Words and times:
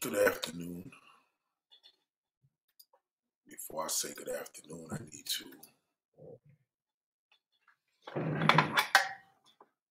Good 0.00 0.16
afternoon. 0.26 0.90
Before 3.48 3.84
I 3.84 3.88
say 3.88 4.10
good 4.16 4.28
afternoon, 4.30 4.88
I 4.92 4.98
need 5.12 5.26
to 5.26 5.44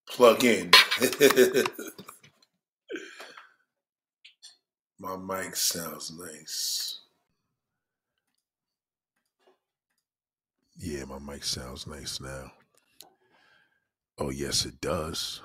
plug 0.09 0.43
in. 0.43 0.71
My 4.99 5.17
mic 5.17 5.55
sounds 5.55 6.11
nice. 6.17 7.01
Yeah, 10.77 11.05
my 11.05 11.19
mic 11.19 11.43
sounds 11.43 11.87
nice 11.87 12.19
now. 12.21 12.51
Oh, 14.17 14.29
yes, 14.31 14.65
it 14.65 14.81
does. 14.81 15.41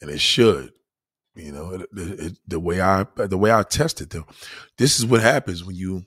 And 0.00 0.10
it 0.10 0.20
should. 0.20 0.72
You 1.40 1.52
know, 1.52 1.72
it, 1.74 1.82
it, 1.96 2.20
it- 2.20 2.38
the 2.46 2.60
way 2.60 2.80
I 2.80 3.06
the 3.16 3.38
way 3.38 3.52
I 3.52 3.62
test 3.62 4.00
it 4.00 4.10
though. 4.10 4.26
This 4.78 4.98
is 4.98 5.06
what 5.06 5.22
happens 5.22 5.64
when 5.64 5.76
you 5.76 6.04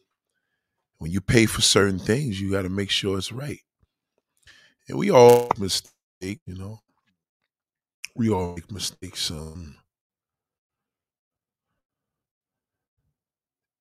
when 0.98 1.12
you 1.12 1.22
pay 1.22 1.46
for 1.46 1.62
certain 1.62 2.00
things, 2.00 2.40
you 2.42 2.52
got 2.52 2.64
to 2.64 2.70
make 2.70 2.90
sure 2.90 3.18
it's 3.18 3.32
right. 3.32 3.60
And 4.88 4.98
we 4.98 5.10
all 5.12 5.50
mistake, 5.58 6.42
you 6.46 6.56
know. 6.56 6.80
We 8.16 8.30
all 8.32 8.56
make 8.56 8.72
mistakes. 8.72 9.30
Um, 9.32 9.76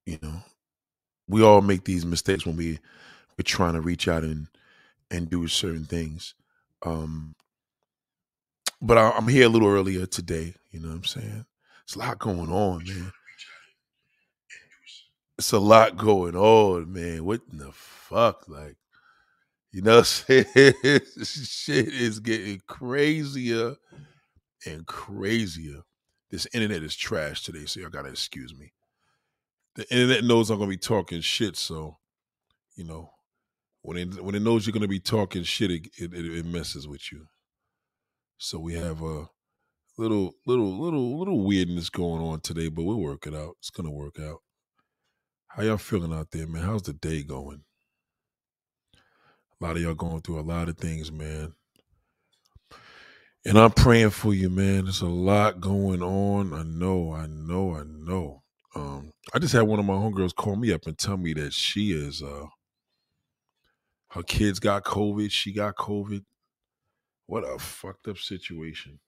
you 0.06 0.18
know, 0.22 0.42
we 1.28 1.42
all 1.42 1.60
make 1.60 1.84
these 1.84 2.06
mistakes 2.06 2.46
when 2.46 2.56
we 2.56 2.78
we're 3.38 3.44
trying 3.44 3.74
to 3.74 3.80
reach 3.80 4.08
out 4.08 4.24
and 4.24 4.48
and 5.10 5.30
do 5.30 5.46
certain 5.48 5.84
things. 5.84 6.34
Um, 6.84 7.34
but 8.82 8.98
I, 8.98 9.10
I'm 9.12 9.28
here 9.28 9.46
a 9.46 9.48
little 9.48 9.68
earlier 9.68 10.06
today. 10.06 10.54
You 10.72 10.80
know 10.80 10.88
what 10.88 10.96
I'm 10.96 11.04
saying? 11.04 11.46
It's 11.84 11.94
a 11.94 12.00
lot 12.00 12.18
going 12.18 12.50
on, 12.50 12.84
man. 12.84 13.12
It's 15.38 15.52
a 15.52 15.58
lot 15.58 15.96
going 15.96 16.36
on, 16.36 16.92
man. 16.92 17.24
What 17.24 17.40
in 17.50 17.58
the 17.58 17.72
fuck? 17.72 18.48
Like, 18.48 18.76
you 19.70 19.82
know? 19.82 20.02
Shit 20.02 21.88
is 21.88 22.20
getting 22.20 22.60
crazier 22.66 23.76
and 24.66 24.86
crazier. 24.86 25.82
This 26.30 26.46
internet 26.52 26.82
is 26.82 26.96
trash 26.96 27.44
today, 27.44 27.66
so 27.66 27.80
y'all 27.80 27.90
gotta 27.90 28.08
excuse 28.08 28.54
me. 28.54 28.72
The 29.76 29.90
internet 29.92 30.24
knows 30.24 30.50
I'm 30.50 30.58
gonna 30.58 30.68
be 30.70 30.76
talking 30.76 31.20
shit, 31.20 31.56
so 31.56 31.98
you 32.74 32.84
know 32.84 33.10
when 33.82 33.96
it 33.98 34.22
when 34.22 34.34
it 34.34 34.42
knows 34.42 34.66
you're 34.66 34.72
gonna 34.72 34.88
be 34.88 35.00
talking 35.00 35.42
shit, 35.42 35.70
it 35.70 35.88
it, 35.98 36.14
it 36.14 36.38
it 36.38 36.46
messes 36.46 36.88
with 36.88 37.12
you. 37.12 37.26
So 38.38 38.58
we 38.58 38.74
have 38.74 39.02
a 39.02 39.28
little 39.96 40.34
little 40.46 40.80
little 40.80 41.18
little 41.18 41.44
weirdness 41.44 41.90
going 41.90 42.22
on 42.22 42.40
today, 42.40 42.68
but 42.68 42.82
we'll 42.84 43.00
work 43.00 43.26
it 43.26 43.34
out. 43.34 43.56
It's 43.60 43.70
gonna 43.70 43.90
work 43.90 44.18
out. 44.20 44.38
How 45.48 45.62
y'all 45.62 45.76
feeling 45.78 46.12
out 46.12 46.30
there, 46.30 46.46
man? 46.46 46.62
How's 46.62 46.82
the 46.82 46.94
day 46.94 47.22
going? 47.22 47.62
A 49.60 49.64
lot 49.64 49.76
of 49.76 49.82
y'all 49.82 49.94
going 49.94 50.22
through 50.22 50.40
a 50.40 50.42
lot 50.42 50.68
of 50.68 50.78
things, 50.78 51.12
man. 51.12 51.54
And 53.44 53.58
I'm 53.58 53.72
praying 53.72 54.10
for 54.10 54.32
you, 54.32 54.48
man. 54.48 54.84
There's 54.84 55.02
a 55.02 55.06
lot 55.06 55.60
going 55.60 56.02
on. 56.02 56.52
I 56.52 56.62
know, 56.62 57.12
I 57.12 57.26
know, 57.26 57.74
I 57.74 57.82
know. 57.84 58.42
Um, 58.74 59.12
I 59.34 59.38
just 59.38 59.52
had 59.52 59.62
one 59.62 59.78
of 59.78 59.84
my 59.84 59.94
homegirls 59.94 60.34
call 60.34 60.56
me 60.56 60.72
up 60.72 60.86
and 60.86 60.96
tell 60.96 61.16
me 61.16 61.34
that 61.34 61.52
she 61.52 61.92
is 61.92 62.22
uh 62.22 62.46
her 64.10 64.22
kids 64.22 64.58
got 64.58 64.84
COVID, 64.84 65.30
she 65.30 65.52
got 65.52 65.76
COVID. 65.76 66.24
What 67.26 67.42
a 67.44 67.58
fucked 67.58 68.08
up 68.08 68.18
situation. 68.18 69.00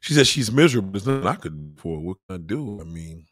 She 0.00 0.14
said 0.14 0.26
she's 0.26 0.52
miserable. 0.52 0.92
There's 0.92 1.06
nothing 1.06 1.26
I 1.26 1.34
could 1.36 1.76
do 1.76 1.82
for. 1.82 2.00
What 2.00 2.18
can 2.28 2.36
I 2.36 2.46
do? 2.46 2.80
I 2.80 2.84
mean, 2.84 3.26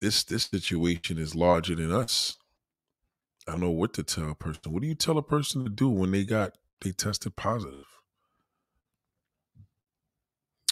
this 0.00 0.24
this 0.24 0.44
situation 0.44 1.18
is 1.18 1.34
larger 1.34 1.74
than 1.76 1.92
us. 1.92 2.36
I 3.48 3.52
don't 3.52 3.60
know 3.60 3.70
what 3.70 3.94
to 3.94 4.02
tell 4.02 4.30
a 4.30 4.34
person. 4.34 4.62
What 4.72 4.82
do 4.82 4.88
you 4.88 4.94
tell 4.94 5.18
a 5.18 5.22
person 5.22 5.64
to 5.64 5.70
do 5.70 5.88
when 5.88 6.12
they 6.12 6.24
got 6.24 6.54
they 6.82 6.92
tested 6.92 7.36
positive? 7.36 7.86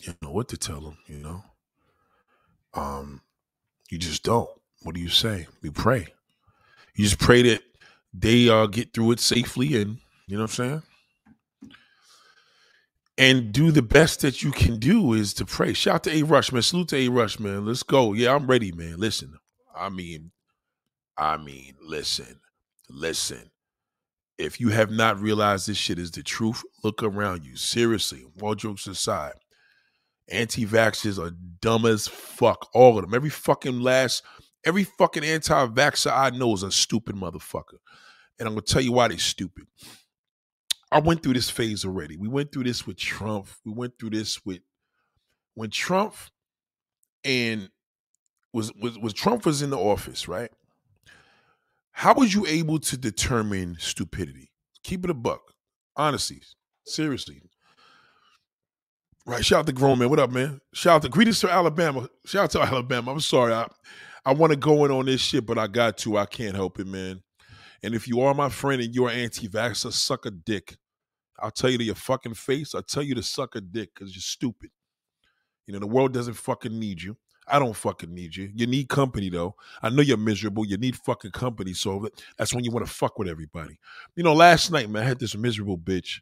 You 0.03 0.15
know 0.22 0.31
what 0.32 0.48
to 0.50 0.56
tell 0.56 0.81
them, 0.81 0.98
you 1.06 1.19
know? 1.19 1.44
Um, 2.75 3.22
you 3.91 3.98
just 3.98 4.22
don't. 4.25 4.50
What 4.82 4.94
do 4.94 5.00
you 5.00 5.09
say? 5.09 5.47
You 5.62 5.72
pray. 5.72 6.09
You 6.97 7.04
just 7.04 7.19
pray 7.19 7.43
that 7.43 7.62
they 8.15 8.48
uh 8.48 8.66
get 8.66 8.94
through 8.94 9.12
it 9.12 9.21
safely 9.21 9.81
and 9.81 9.98
you 10.28 10.37
know 10.37 10.44
what 10.44 10.59
I'm 10.59 10.66
saying? 10.69 10.82
And 13.18 13.52
do 13.52 13.72
the 13.72 13.82
best 13.82 14.20
that 14.20 14.42
you 14.44 14.52
can 14.52 14.78
do 14.78 15.12
is 15.12 15.34
to 15.34 15.44
pray. 15.44 15.72
Shout 15.72 15.94
out 15.94 16.02
to 16.04 16.16
A 16.16 16.22
Rush, 16.22 16.52
man. 16.52 16.62
Salute 16.62 16.88
to 16.88 16.96
A 16.96 17.08
Rush, 17.08 17.40
man. 17.40 17.66
Let's 17.66 17.82
go. 17.82 18.12
Yeah, 18.12 18.34
I'm 18.34 18.46
ready, 18.46 18.70
man. 18.70 18.98
Listen. 18.98 19.34
I 19.76 19.88
mean, 19.88 20.30
I 21.16 21.36
mean, 21.36 21.74
listen, 21.80 22.40
listen. 22.88 23.50
If 24.38 24.60
you 24.60 24.68
have 24.68 24.92
not 24.92 25.20
realized 25.20 25.66
this 25.66 25.76
shit 25.76 25.98
is 25.98 26.12
the 26.12 26.22
truth, 26.22 26.62
look 26.84 27.02
around 27.02 27.44
you. 27.44 27.56
Seriously, 27.56 28.24
all 28.40 28.54
jokes 28.54 28.86
aside. 28.86 29.34
Anti-vaxxers 30.30 31.18
are 31.18 31.32
dumb 31.60 31.86
as 31.86 32.06
fuck. 32.06 32.68
All 32.72 32.98
of 32.98 33.04
them. 33.04 33.14
Every 33.14 33.30
fucking 33.30 33.80
last, 33.80 34.22
every 34.64 34.84
fucking 34.84 35.24
anti-vaxxer 35.24 36.12
I 36.12 36.30
know 36.30 36.54
is 36.54 36.62
a 36.62 36.70
stupid 36.70 37.16
motherfucker. 37.16 37.78
And 38.38 38.46
I'm 38.46 38.54
gonna 38.54 38.62
tell 38.62 38.82
you 38.82 38.92
why 38.92 39.08
they're 39.08 39.18
stupid. 39.18 39.64
I 40.91 41.00
went 41.00 41.22
through 41.22 41.34
this 41.34 41.50
phase 41.50 41.84
already. 41.84 42.16
We 42.16 42.28
went 42.28 42.53
through 42.53 42.65
this 42.65 42.87
with 42.87 42.97
Trump. 42.97 43.49
We 43.65 43.72
went 43.72 43.99
through 43.99 44.10
this 44.10 44.44
with 44.44 44.60
when 45.54 45.71
Trump 45.71 46.15
and 47.25 47.69
was 48.53 48.72
was 48.81 48.98
was 48.98 49.12
Trump 49.12 49.44
was 49.44 49.60
in 49.60 49.71
the 49.71 49.78
office, 49.78 50.28
right? 50.28 50.50
How 51.93 52.15
was 52.15 52.32
you 52.32 52.47
able 52.47 52.78
to 52.78 52.97
determine 52.97 53.77
stupidity? 53.81 54.50
Keep 54.84 55.04
it 55.04 55.10
a 55.10 55.15
buck. 55.15 55.53
Honestly, 55.97 56.41
seriously. 56.87 57.43
Right. 59.27 59.44
Shout 59.44 59.60
out 59.60 59.66
to 59.66 59.72
grown 59.72 59.98
man. 59.98 60.09
What 60.09 60.21
up, 60.21 60.31
man? 60.31 60.60
Shout 60.72 60.97
out 60.97 61.03
to 61.03 61.09
greetings 61.10 61.41
to 61.41 61.50
Alabama. 61.50 62.09
Shout 62.25 62.44
out 62.44 62.50
to 62.53 62.62
Alabama. 62.62 63.12
I'm 63.12 63.21
sorry. 63.21 63.53
I, 63.53 63.69
I 64.25 64.32
want 64.32 64.53
to 64.53 64.56
go 64.56 64.84
in 64.84 64.91
on 64.91 65.06
this 65.06 65.21
shit, 65.21 65.44
but 65.44 65.59
I 65.59 65.66
got 65.66 65.98
to. 65.98 66.16
I 66.16 66.25
can't 66.25 66.54
help 66.54 66.78
it, 66.81 66.87
man. 66.87 67.21
And 67.83 67.94
if 67.94 68.09
you 68.09 68.21
are 68.21 68.34
my 68.34 68.49
friend 68.49 68.83
and 68.83 68.94
you're 68.94 69.11
anti-vaxxer, 69.11 69.93
suck 69.93 70.27
a 70.27 70.31
dick. 70.31 70.77
I'll 71.39 71.50
tell 71.50 71.71
you 71.71 71.78
to 71.78 71.84
your 71.84 71.94
fucking 71.94 72.34
face. 72.34 72.75
I'll 72.75 72.83
tell 72.83 73.03
you 73.03 73.15
to 73.15 73.22
suck 73.22 73.55
a 73.55 73.61
dick 73.61 73.91
because 73.94 74.15
you're 74.15 74.21
stupid. 74.21 74.71
You 75.66 75.75
know, 75.75 75.81
the 75.81 75.87
world 75.87 76.12
doesn't 76.12 76.34
fucking 76.34 76.77
need 76.77 77.03
you. 77.03 77.16
I 77.47 77.59
don't 77.59 77.75
fucking 77.75 78.12
need 78.12 78.37
you. 78.37 78.50
You 78.55 78.66
need 78.66 78.89
company 78.89 79.31
though. 79.31 79.55
I 79.83 79.89
know 79.91 80.03
you're 80.03 80.16
miserable. 80.16 80.66
You 80.66 80.77
need 80.77 80.97
fucking 80.97 81.31
company. 81.31 81.72
So 81.72 82.09
that's 82.37 82.55
when 82.55 82.65
you 82.65 82.71
want 82.71 82.87
to 82.87 82.93
fuck 82.93 83.19
with 83.19 83.28
everybody. 83.28 83.78
You 84.16 84.22
know, 84.22 84.34
last 84.34 84.71
night, 84.71 84.91
man, 84.91 85.03
I 85.03 85.06
had 85.06 85.19
this 85.19 85.37
miserable 85.37 85.78
bitch. 85.78 86.21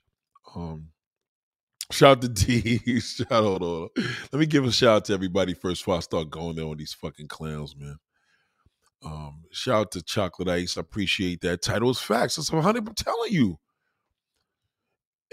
Um, 0.55 0.88
shout 1.91 2.19
out 2.19 2.23
to 2.23 2.28
D. 2.47 3.00
shout 3.00 3.33
out. 3.33 3.91
Let 4.33 4.38
me 4.38 4.47
give 4.47 4.65
a 4.65 4.73
shout 4.73 4.97
out 4.97 5.05
to 5.06 5.15
everybody 5.15 5.55
first 5.55 5.83
before 5.83 5.97
I 5.97 6.00
start 6.00 6.31
going 6.31 6.56
there 6.56 6.67
on 6.67 6.77
these 6.77 6.93
fucking 6.93 7.28
clowns, 7.28 7.77
man. 7.77 7.99
Um, 9.04 9.44
shout 9.50 9.74
out 9.80 9.90
to 9.92 10.02
Chocolate 10.02 10.48
Ice. 10.48 10.76
I 10.76 10.80
appreciate 10.80 11.40
that. 11.42 11.62
Title 11.62 11.90
is 11.90 12.00
facts. 12.00 12.36
That's 12.36 12.50
100 12.52 12.88
I'm 12.88 12.94
telling 12.94 13.32
you. 13.32 13.58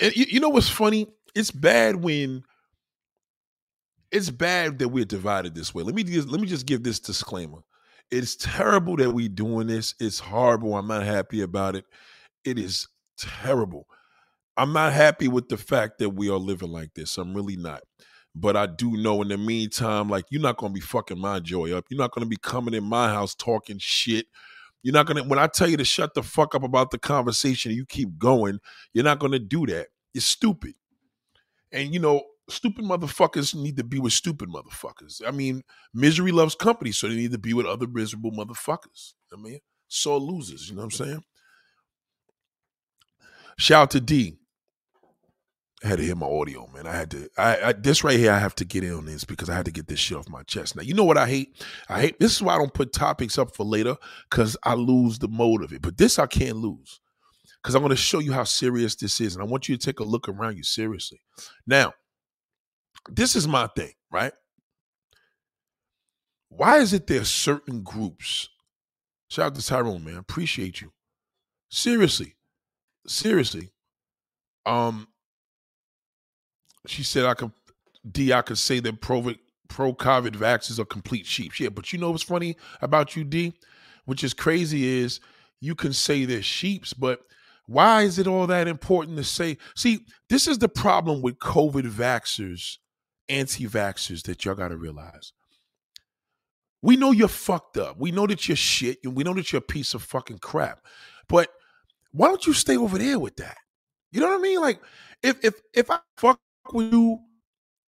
And 0.02 0.16
you, 0.16 0.26
you 0.28 0.40
know 0.40 0.50
what's 0.50 0.70
funny? 0.70 1.08
It's 1.36 1.52
bad 1.52 1.98
when 1.98 2.44
it's 4.12 4.30
bad 4.30 4.80
that 4.80 4.90
we're 4.90 5.06
divided 5.06 5.56
this 5.56 5.74
way. 5.74 5.84
Let 5.84 5.96
me 5.96 6.04
just 6.04 6.28
let 6.28 6.40
me 6.40 6.48
just 6.48 6.66
give 6.66 6.84
this 6.84 7.00
disclaimer. 7.00 7.60
It's 8.12 8.36
terrible 8.36 8.96
that 8.98 9.12
we're 9.12 9.30
doing 9.30 9.68
this. 9.68 9.96
It's 10.00 10.20
horrible. 10.20 10.76
I'm 10.76 10.88
not 10.88 11.04
happy 11.04 11.42
about 11.42 11.76
it. 11.76 11.86
It 12.46 12.60
is 12.60 12.88
terrible. 13.18 13.88
I'm 14.58 14.74
not 14.74 14.94
happy 14.94 15.28
with 15.28 15.50
the 15.50 15.58
fact 15.58 16.00
that 16.00 16.12
we 16.12 16.30
are 16.30 16.38
living 16.38 16.70
like 16.70 16.94
this. 16.94 17.18
I'm 17.18 17.34
really 17.34 17.56
not. 17.58 17.82
But 18.36 18.58
I 18.58 18.66
do 18.66 18.98
know 18.98 19.22
in 19.22 19.28
the 19.28 19.38
meantime, 19.38 20.10
like 20.10 20.26
you're 20.30 20.42
not 20.42 20.58
gonna 20.58 20.74
be 20.74 20.80
fucking 20.80 21.20
my 21.20 21.40
joy 21.40 21.72
up. 21.72 21.86
You're 21.90 22.00
not 22.00 22.12
gonna 22.12 22.26
be 22.26 22.38
coming 22.38 22.74
in 22.74 22.84
my 22.84 23.10
house 23.10 23.36
talking 23.36 23.78
shit. 23.80 24.26
You're 24.82 24.94
not 24.94 25.06
gonna 25.06 25.24
when 25.24 25.40
I 25.40 25.48
tell 25.48 25.70
you 25.70 25.78
to 25.78 25.86
shut 25.86 26.14
the 26.14 26.24
fuck 26.24 26.56
up 26.56 26.64
about 26.64 26.92
the 26.92 26.98
conversation, 26.98 27.72
you 27.72 27.86
keep 27.86 28.18
going, 28.18 28.60
you're 28.94 29.04
not 29.04 29.20
gonna 29.20 29.40
do 29.40 29.66
that. 29.68 29.88
You're 30.14 30.22
stupid. 30.22 30.74
And 31.72 31.94
you 31.94 32.00
know, 32.00 32.24
stupid 32.50 32.86
motherfuckers 32.86 33.56
need 33.56 33.78
to 33.78 33.84
be 33.84 34.00
with 34.00 34.14
stupid 34.14 34.50
motherfuckers. 34.50 35.22
I 35.26 35.32
mean, 35.32 35.64
misery 35.94 36.32
loves 36.32 36.56
company, 36.56 36.92
so 36.92 37.08
they 37.08 37.16
need 37.16 37.32
to 37.32 37.38
be 37.38 37.54
with 37.54 37.66
other 37.66 37.88
miserable 37.88 38.32
motherfuckers. 38.32 39.14
I 39.32 39.38
mean, 39.38 39.60
so 39.88 40.18
losers, 40.18 40.70
you 40.70 40.76
know 40.76 40.82
what 40.82 41.00
I'm 41.00 41.06
saying? 41.06 41.24
Shout 43.58 43.84
out 43.84 43.92
to 43.92 44.02
D. 44.02 44.38
Had 45.84 45.98
to 45.98 46.06
hear 46.06 46.16
my 46.16 46.28
audio, 46.28 46.70
man. 46.74 46.88
I 46.88 46.96
had 46.96 47.12
to. 47.12 47.30
I, 47.38 47.62
I 47.62 47.74
this 47.74 48.06
right 48.06 48.18
here. 48.18 48.32
I 48.32 48.40
have 48.40 48.56
to 48.56 48.66
get 48.66 48.86
in 48.86 48.94
on 48.94 49.06
this 49.06 49.26
because 49.26 49.50
I 49.50 49.54
had 49.54 49.66
to 49.66 49.72
get 49.72 49.88
this 49.88 50.00
shit 50.00 50.18
off 50.18 50.30
my 50.30 50.44
chest. 50.44 50.78
Now, 50.78 50.82
you 50.82 50.94
know 50.94 51.04
what 51.04 51.18
I 51.18 51.28
hate? 51.28 51.62
I 51.90 52.00
hate. 52.00 52.20
This 52.22 52.34
is 52.34 52.42
why 52.42 52.56
I 52.56 52.58
don't 52.58 52.74
put 52.74 52.94
topics 52.94 53.38
up 53.38 53.54
for 53.54 53.66
later 53.66 53.98
because 54.30 54.56
I 54.64 54.76
lose 54.76 55.20
the 55.20 55.28
mode 55.28 55.62
of 55.62 55.74
it. 55.74 55.82
But 55.82 55.98
this 55.98 56.20
I 56.20 56.26
can't 56.26 56.56
lose 56.56 57.02
because 57.62 57.76
I'm 57.76 57.82
going 57.82 57.90
to 57.90 57.98
show 57.98 58.20
you 58.20 58.32
how 58.32 58.46
serious 58.46 58.96
this 58.96 59.20
is, 59.20 59.36
and 59.36 59.44
I 59.44 59.46
want 59.46 59.68
you 59.68 59.76
to 59.76 59.86
take 59.86 60.00
a 60.00 60.06
look 60.06 60.30
around 60.30 60.56
you 60.56 60.64
seriously. 60.64 61.20
Now, 61.68 61.94
this 63.10 63.36
is 63.36 63.46
my 63.46 63.68
thing, 63.76 63.92
right? 64.10 64.34
Why 66.50 66.78
is 66.78 66.94
it 66.94 67.08
there's 67.08 67.30
certain 67.30 67.84
groups? 67.84 68.48
Shout 69.28 69.48
out 69.48 69.56
to 69.56 69.66
Tyrone, 69.66 70.04
man. 70.04 70.18
Appreciate 70.18 70.80
you. 70.80 70.94
Seriously. 71.70 72.36
Seriously. 73.08 73.72
Um, 74.66 75.08
she 76.88 77.04
said 77.04 77.26
I 77.26 77.34
could 77.34 77.52
D, 78.10 78.34
I 78.34 78.42
could 78.42 78.58
say 78.58 78.80
that 78.80 79.02
pro 79.02 79.34
pro 79.70 79.94
COVID 79.94 80.36
vaxxers 80.36 80.80
are 80.80 80.86
complete 80.86 81.26
sheep. 81.26 81.60
Yeah, 81.60 81.70
but 81.70 81.94
you 81.94 82.00
know 82.00 82.12
what's 82.12 82.24
funny 82.24 82.58
about 82.82 83.16
you, 83.16 83.24
D? 83.24 83.54
Which 84.06 84.24
is 84.24 84.34
crazy 84.34 85.00
is 85.02 85.20
you 85.62 85.76
can 85.76 85.94
say 85.94 86.26
they're 86.26 86.42
sheeps, 86.42 86.94
but 86.94 87.22
why 87.68 88.02
is 88.02 88.20
it 88.20 88.28
all 88.28 88.46
that 88.48 88.68
important 88.68 89.18
to 89.18 89.24
say? 89.24 89.58
See, 89.76 90.06
this 90.30 90.48
is 90.48 90.58
the 90.58 90.68
problem 90.68 91.22
with 91.22 91.40
COVID 91.40 91.90
vaxxers, 91.90 92.78
anti-vaxxers 93.30 94.24
that 94.24 94.44
y'all 94.44 94.56
gotta 94.56 94.76
realize. 94.76 95.32
We 96.82 96.98
know 96.98 97.12
you're 97.12 97.30
fucked 97.30 97.78
up. 97.78 97.98
We 97.98 98.12
know 98.12 98.28
that 98.28 98.50
you're 98.50 98.58
shit, 98.58 98.98
and 99.06 99.16
we 99.16 99.24
know 99.24 99.34
that 99.36 99.54
you're 99.54 99.60
a 99.60 99.62
piece 99.62 99.94
of 99.94 100.04
fucking 100.04 100.40
crap. 100.40 100.86
But 101.30 101.48
why 102.12 102.28
don't 102.28 102.46
you 102.46 102.52
stay 102.52 102.76
over 102.76 102.98
there 102.98 103.18
with 103.18 103.38
that? 103.38 103.56
You 104.12 104.20
know 104.20 104.28
what 104.28 104.40
I 104.40 104.42
mean? 104.42 104.60
Like, 104.60 104.82
if 105.24 105.44
if 105.46 105.62
if 105.74 105.90
I 105.90 106.00
fuck 106.18 106.42
with 106.72 106.94
you 106.94 107.20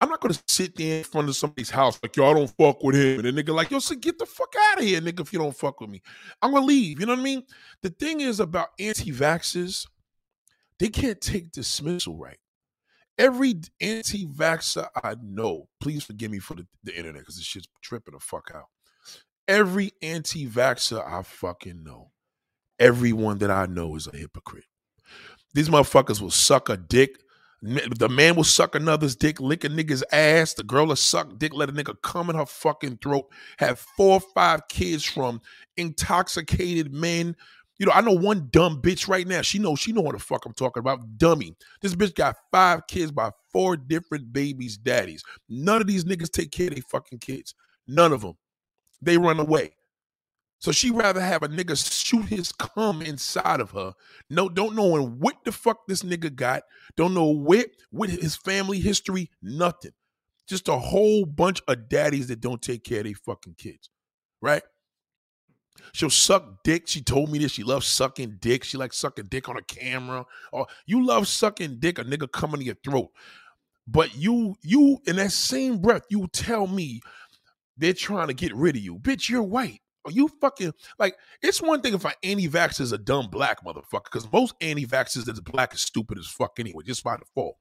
I'm 0.00 0.08
not 0.08 0.20
gonna 0.20 0.38
sit 0.46 0.76
there 0.76 0.98
in 0.98 1.04
front 1.04 1.28
of 1.28 1.36
somebody's 1.36 1.70
house 1.70 1.98
like, 2.02 2.16
I 2.16 2.32
don't 2.32 2.46
fuck 2.56 2.82
with 2.82 2.94
him. 2.94 3.24
And 3.24 3.36
the 3.36 3.42
nigga 3.42 3.54
like, 3.54 3.70
yo, 3.70 3.80
so 3.80 3.96
get 3.96 4.18
the 4.18 4.26
fuck 4.26 4.54
out 4.70 4.78
of 4.78 4.84
here, 4.84 5.00
nigga, 5.00 5.20
if 5.20 5.32
you 5.32 5.40
don't 5.40 5.56
fuck 5.56 5.80
with 5.80 5.90
me. 5.90 6.00
I'm 6.40 6.52
gonna 6.52 6.64
leave. 6.64 7.00
You 7.00 7.06
know 7.06 7.12
what 7.12 7.20
I 7.20 7.24
mean? 7.24 7.42
The 7.82 7.90
thing 7.90 8.20
is 8.20 8.38
about 8.38 8.68
anti-vaxxers, 8.78 9.86
they 10.78 10.88
can't 10.88 11.20
take 11.20 11.50
dismissal 11.50 12.16
right. 12.16 12.38
Every 13.18 13.54
anti-vaxxer 13.80 14.86
I 15.02 15.16
know, 15.20 15.68
please 15.80 16.04
forgive 16.04 16.30
me 16.30 16.38
for 16.38 16.54
the, 16.54 16.66
the 16.84 16.96
internet 16.96 17.22
because 17.22 17.36
this 17.36 17.44
shit's 17.44 17.66
tripping 17.82 18.14
the 18.14 18.20
fuck 18.20 18.52
out. 18.54 18.66
Every 19.48 19.92
anti-vaxxer 20.00 21.04
I 21.04 21.22
fucking 21.24 21.82
know, 21.82 22.12
everyone 22.78 23.38
that 23.38 23.50
I 23.50 23.66
know 23.66 23.96
is 23.96 24.06
a 24.06 24.16
hypocrite. 24.16 24.66
These 25.54 25.70
motherfuckers 25.70 26.20
will 26.20 26.30
suck 26.30 26.68
a 26.68 26.76
dick 26.76 27.18
the 27.60 28.08
man 28.08 28.36
will 28.36 28.44
suck 28.44 28.74
another's 28.74 29.16
dick, 29.16 29.40
lick 29.40 29.64
a 29.64 29.68
nigga's 29.68 30.04
ass. 30.12 30.54
The 30.54 30.62
girl 30.62 30.86
will 30.86 30.96
suck 30.96 31.38
dick, 31.38 31.52
let 31.52 31.68
a 31.68 31.72
nigga 31.72 31.96
come 32.02 32.30
in 32.30 32.36
her 32.36 32.46
fucking 32.46 32.98
throat. 32.98 33.26
Have 33.58 33.80
four 33.80 34.14
or 34.14 34.20
five 34.34 34.68
kids 34.68 35.04
from 35.04 35.40
intoxicated 35.76 36.92
men. 36.92 37.34
You 37.78 37.86
know, 37.86 37.92
I 37.92 38.00
know 38.00 38.12
one 38.12 38.48
dumb 38.50 38.80
bitch 38.82 39.08
right 39.08 39.26
now. 39.26 39.42
She 39.42 39.58
knows 39.58 39.78
she 39.78 39.92
know 39.92 40.00
what 40.00 40.14
the 40.14 40.20
fuck 40.20 40.46
I'm 40.46 40.52
talking 40.52 40.80
about. 40.80 41.00
Dummy. 41.16 41.56
This 41.80 41.94
bitch 41.94 42.14
got 42.14 42.36
five 42.50 42.86
kids 42.88 43.12
by 43.12 43.30
four 43.52 43.76
different 43.76 44.32
babies' 44.32 44.76
daddies. 44.76 45.22
None 45.48 45.80
of 45.80 45.86
these 45.86 46.04
niggas 46.04 46.30
take 46.30 46.50
care 46.50 46.68
of 46.68 46.74
their 46.74 46.82
fucking 46.82 47.20
kids. 47.20 47.54
None 47.86 48.12
of 48.12 48.20
them. 48.20 48.36
They 49.00 49.16
run 49.16 49.38
away. 49.40 49.74
So 50.60 50.72
she 50.72 50.90
rather 50.90 51.20
have 51.20 51.42
a 51.42 51.48
nigga 51.48 51.76
shoot 51.76 52.26
his 52.26 52.50
cum 52.52 53.00
inside 53.00 53.60
of 53.60 53.70
her. 53.70 53.94
No, 54.28 54.48
don't 54.48 54.74
knowing 54.74 55.18
what 55.20 55.36
the 55.44 55.52
fuck 55.52 55.86
this 55.86 56.02
nigga 56.02 56.34
got. 56.34 56.64
Don't 56.96 57.14
know 57.14 57.26
what 57.26 57.68
with 57.92 58.10
his 58.10 58.36
family 58.36 58.80
history. 58.80 59.30
Nothing. 59.40 59.92
Just 60.48 60.68
a 60.68 60.78
whole 60.78 61.26
bunch 61.26 61.60
of 61.68 61.88
daddies 61.88 62.26
that 62.28 62.40
don't 62.40 62.60
take 62.60 62.82
care 62.82 63.00
of 63.00 63.04
their 63.04 63.14
fucking 63.14 63.54
kids. 63.56 63.90
Right? 64.42 64.62
She'll 65.92 66.10
suck 66.10 66.64
dick. 66.64 66.88
She 66.88 67.02
told 67.02 67.30
me 67.30 67.38
this. 67.38 67.52
She 67.52 67.62
loves 67.62 67.86
sucking 67.86 68.38
dick. 68.40 68.64
She 68.64 68.76
likes 68.76 68.98
sucking 68.98 69.26
dick 69.26 69.48
on 69.48 69.56
a 69.56 69.62
camera. 69.62 70.26
Or 70.52 70.66
you 70.86 71.04
love 71.04 71.28
sucking 71.28 71.78
dick, 71.78 71.98
a 71.98 72.04
nigga 72.04 72.30
coming 72.32 72.60
to 72.60 72.66
your 72.66 72.76
throat. 72.84 73.10
But 73.86 74.16
you, 74.16 74.56
you, 74.62 74.98
in 75.06 75.16
that 75.16 75.32
same 75.32 75.78
breath, 75.78 76.02
you 76.10 76.26
tell 76.32 76.66
me 76.66 77.00
they're 77.76 77.92
trying 77.92 78.26
to 78.26 78.34
get 78.34 78.54
rid 78.54 78.76
of 78.76 78.82
you. 78.82 78.98
Bitch, 78.98 79.28
you're 79.28 79.42
white. 79.42 79.80
Are 80.04 80.12
you 80.12 80.28
fucking 80.40 80.72
like 80.98 81.16
it's 81.42 81.60
one 81.60 81.80
thing 81.80 81.94
if 81.94 82.04
an 82.04 82.12
anti-vax 82.22 82.80
is 82.80 82.92
a 82.92 82.98
dumb 82.98 83.28
black 83.30 83.64
motherfucker, 83.64 84.04
because 84.04 84.32
most 84.32 84.54
anti-vaxxers 84.60 85.24
that's 85.24 85.40
black 85.40 85.74
is 85.74 85.80
stupid 85.80 86.18
as 86.18 86.26
fuck 86.26 86.58
anyway, 86.58 86.84
just 86.86 87.04
by 87.04 87.16
default. 87.16 87.56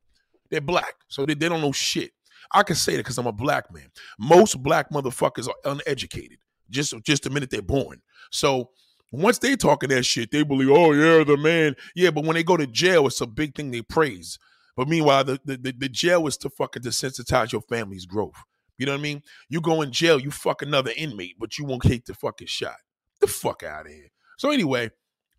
They're 0.50 0.62
black, 0.62 0.94
so 1.10 1.25
they, 1.25 1.34
they 1.34 1.50
don't 1.50 1.62
know 1.62 1.74
shit. 1.74 2.12
I 2.54 2.63
can 2.63 2.75
say 2.75 2.94
that 2.94 3.00
because 3.00 3.18
I'm 3.18 3.28
a 3.28 3.34
black 3.34 3.74
man. 3.74 3.89
Most 4.19 4.62
black 4.63 4.92
motherfuckers 4.92 5.50
are 5.50 5.72
uneducated, 5.72 6.38
just 6.69 6.94
just 7.04 7.24
the 7.24 7.30
minute 7.30 7.50
they're 7.50 7.62
born. 7.62 8.01
So 8.31 8.69
once 9.12 9.39
they 9.39 9.56
talking 9.56 9.89
that 9.89 10.04
shit, 10.04 10.31
they 10.31 10.44
believe, 10.44 10.69
oh 10.69 10.92
yeah, 10.94 11.24
the 11.24 11.38
man. 11.38 11.75
Yeah, 11.95 12.12
but 12.12 12.24
when 12.24 12.36
they 12.36 12.44
go 12.44 12.56
to 12.56 12.68
jail, 12.68 13.07
it's 13.07 13.22
a 13.22 13.28
big 13.28 13.56
thing 13.56 13.72
they 13.72 13.81
praise. 13.81 14.38
But 14.75 14.88
meanwhile, 14.88 15.24
the, 15.24 15.39
the, 15.44 15.74
the 15.78 15.89
jail 15.89 16.28
is 16.28 16.38
to 16.38 16.50
fucking 16.50 16.84
desensitize 16.84 17.51
your 17.51 17.62
family's 17.62 18.06
growth. 18.06 18.36
You 18.77 18.85
know 18.85 18.94
what 18.94 19.00
I 19.00 19.03
mean? 19.03 19.24
You 19.50 19.62
go 19.62 19.81
in 19.81 19.91
jail, 19.91 20.19
you 20.19 20.31
fuck 20.31 20.62
another 20.62 20.91
inmate, 20.95 21.35
but 21.39 21.57
you 21.57 21.65
won't 21.65 21.81
take 21.81 22.06
the 22.06 22.13
fucking 22.13 22.47
shot. 22.47 22.77
The 23.19 23.27
fuck 23.27 23.63
out 23.63 23.88
of 23.88 23.91
here. 23.91 24.12
So 24.38 24.51
anyway, 24.51 24.91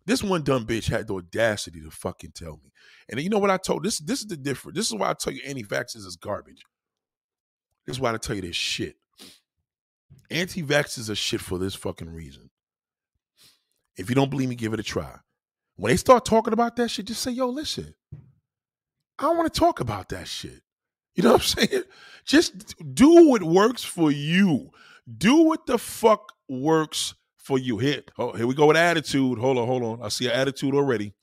this 0.05 0.23
one 0.23 0.43
dumb 0.43 0.65
bitch 0.65 0.89
had 0.89 1.07
the 1.07 1.15
audacity 1.15 1.81
to 1.81 1.91
fucking 1.91 2.31
tell 2.35 2.59
me. 2.63 2.71
And 3.07 3.19
you 3.21 3.29
know 3.29 3.39
what 3.39 3.51
I 3.51 3.57
told? 3.57 3.83
This 3.83 3.99
this 3.99 4.19
is 4.19 4.27
the 4.27 4.37
difference. 4.37 4.75
This 4.75 4.87
is 4.87 4.95
why 4.95 5.09
I 5.09 5.13
tell 5.13 5.31
you 5.31 5.41
anti-vaxxers 5.45 6.05
is 6.05 6.17
garbage. 6.17 6.63
This 7.85 7.95
is 7.95 7.99
why 7.99 8.13
I 8.13 8.17
tell 8.17 8.35
you 8.35 8.41
this 8.41 8.55
shit. 8.55 8.97
Anti-vaxxers 10.29 11.09
are 11.09 11.15
shit 11.15 11.41
for 11.41 11.57
this 11.57 11.75
fucking 11.75 12.09
reason. 12.09 12.49
If 13.97 14.09
you 14.09 14.15
don't 14.15 14.29
believe 14.29 14.49
me, 14.49 14.55
give 14.55 14.73
it 14.73 14.79
a 14.79 14.83
try. 14.83 15.19
When 15.75 15.91
they 15.91 15.97
start 15.97 16.25
talking 16.25 16.53
about 16.53 16.75
that 16.75 16.89
shit, 16.89 17.05
just 17.05 17.21
say, 17.21 17.31
yo, 17.31 17.47
listen, 17.47 17.93
I 19.17 19.23
don't 19.23 19.37
want 19.37 19.53
to 19.53 19.59
talk 19.59 19.79
about 19.79 20.09
that 20.09 20.27
shit. 20.27 20.61
You 21.19 21.23
know 21.23 21.33
what 21.33 21.41
I'm 21.41 21.67
saying? 21.67 21.83
Just 22.23 22.95
do 22.95 23.27
what 23.27 23.43
works 23.43 23.83
for 23.83 24.09
you. 24.09 24.69
Do 25.17 25.43
what 25.43 25.65
the 25.65 25.77
fuck 25.77 26.31
works 26.47 27.13
for 27.35 27.59
you. 27.59 27.77
Here, 27.77 28.03
oh, 28.17 28.31
here 28.31 28.47
we 28.47 28.55
go 28.55 28.67
with 28.67 28.77
attitude. 28.77 29.37
Hold 29.37 29.57
on, 29.57 29.67
hold 29.67 29.83
on. 29.83 30.01
I 30.01 30.07
see 30.07 30.27
an 30.27 30.31
attitude 30.31 30.73
already. 30.73 31.13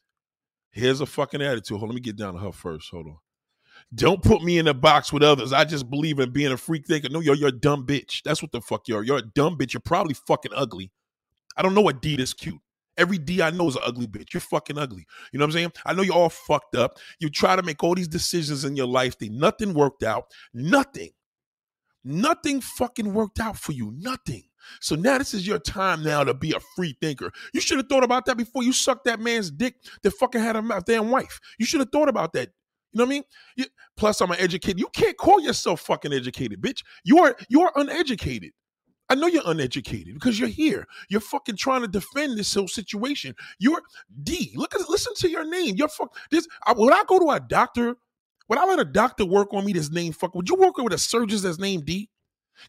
Here's 0.70 1.00
a 1.00 1.06
fucking 1.06 1.40
attitude. 1.40 1.78
Hold 1.78 1.84
on, 1.84 1.88
let 1.88 1.94
me 1.94 2.02
get 2.02 2.16
down 2.16 2.34
to 2.34 2.40
her 2.40 2.52
first. 2.52 2.90
Hold 2.90 3.06
on. 3.06 3.16
Don't 3.94 4.22
put 4.22 4.42
me 4.42 4.58
in 4.58 4.68
a 4.68 4.74
box 4.74 5.14
with 5.14 5.22
others. 5.22 5.54
I 5.54 5.64
just 5.64 5.88
believe 5.88 6.18
in 6.18 6.30
being 6.30 6.52
a 6.52 6.58
freak 6.58 6.86
thinker. 6.86 7.08
No, 7.08 7.20
you're 7.20 7.34
you're 7.34 7.48
a 7.48 7.52
dumb 7.52 7.86
bitch. 7.86 8.20
That's 8.22 8.42
what 8.42 8.52
the 8.52 8.60
fuck 8.60 8.86
you 8.86 8.98
are. 8.98 9.02
You're 9.02 9.16
a 9.16 9.22
dumb 9.22 9.56
bitch. 9.56 9.72
You're 9.72 9.80
probably 9.80 10.12
fucking 10.12 10.52
ugly. 10.54 10.92
I 11.56 11.62
don't 11.62 11.74
know 11.74 11.80
what 11.80 12.02
D 12.02 12.16
is 12.16 12.34
cute. 12.34 12.60
Every 12.98 13.18
D 13.18 13.42
I 13.42 13.50
know 13.50 13.68
is 13.68 13.76
an 13.76 13.82
ugly 13.84 14.06
bitch. 14.06 14.32
You're 14.32 14.40
fucking 14.40 14.78
ugly. 14.78 15.06
You 15.32 15.38
know 15.38 15.44
what 15.44 15.50
I'm 15.50 15.52
saying? 15.52 15.72
I 15.84 15.92
know 15.92 16.02
you're 16.02 16.14
all 16.14 16.30
fucked 16.30 16.76
up. 16.76 16.98
You 17.18 17.28
try 17.28 17.56
to 17.56 17.62
make 17.62 17.82
all 17.82 17.94
these 17.94 18.08
decisions 18.08 18.64
in 18.64 18.76
your 18.76 18.86
life. 18.86 19.18
They 19.18 19.28
nothing 19.28 19.74
worked 19.74 20.02
out. 20.02 20.26
Nothing. 20.54 21.10
Nothing 22.04 22.60
fucking 22.60 23.12
worked 23.12 23.40
out 23.40 23.58
for 23.58 23.72
you. 23.72 23.92
Nothing. 23.96 24.44
So 24.80 24.94
now 24.94 25.18
this 25.18 25.34
is 25.34 25.46
your 25.46 25.58
time 25.58 26.02
now 26.02 26.24
to 26.24 26.34
be 26.34 26.52
a 26.52 26.60
free 26.74 26.96
thinker. 27.00 27.30
You 27.52 27.60
should 27.60 27.78
have 27.78 27.88
thought 27.88 28.04
about 28.04 28.26
that 28.26 28.36
before 28.36 28.62
you 28.62 28.72
sucked 28.72 29.04
that 29.04 29.20
man's 29.20 29.50
dick 29.50 29.76
that 30.02 30.12
fucking 30.12 30.40
had 30.40 30.56
a 30.56 30.82
damn 30.86 31.10
wife. 31.10 31.40
You 31.58 31.66
should 31.66 31.80
have 31.80 31.90
thought 31.90 32.08
about 32.08 32.32
that. 32.34 32.50
You 32.92 32.98
know 32.98 33.04
what 33.04 33.08
I 33.08 33.10
mean? 33.10 33.24
You, 33.56 33.64
plus, 33.96 34.20
I'm 34.20 34.30
an 34.30 34.38
educated. 34.40 34.80
You 34.80 34.88
can't 34.92 35.16
call 35.16 35.40
yourself 35.40 35.80
fucking 35.82 36.12
educated, 36.12 36.60
bitch. 36.60 36.82
You 37.04 37.18
are 37.18 37.36
you 37.48 37.62
are 37.62 37.72
uneducated. 37.76 38.52
I 39.08 39.14
know 39.14 39.28
you're 39.28 39.42
uneducated 39.46 40.14
because 40.14 40.38
you're 40.38 40.48
here. 40.48 40.86
You're 41.08 41.20
fucking 41.20 41.56
trying 41.56 41.82
to 41.82 41.88
defend 41.88 42.36
this 42.36 42.52
whole 42.52 42.68
situation. 42.68 43.34
You're 43.58 43.82
D. 44.22 44.52
Look 44.56 44.74
at 44.74 44.88
listen 44.88 45.14
to 45.16 45.30
your 45.30 45.44
name. 45.44 45.76
You're 45.76 45.88
fuck 45.88 46.16
this. 46.30 46.48
I, 46.64 46.72
would 46.72 46.92
I 46.92 47.04
go 47.06 47.18
to 47.20 47.30
a 47.30 47.40
doctor? 47.40 47.96
Would 48.48 48.58
I 48.58 48.64
let 48.64 48.80
a 48.80 48.84
doctor 48.84 49.24
work 49.24 49.52
on 49.54 49.64
me 49.64 49.72
that's 49.72 49.90
name 49.90 50.12
fuck? 50.12 50.34
Would 50.34 50.48
you 50.48 50.56
work 50.56 50.76
with 50.78 50.92
a 50.92 50.98
surgeon 50.98 51.40
that's 51.42 51.58
named 51.58 51.84
D? 51.84 52.10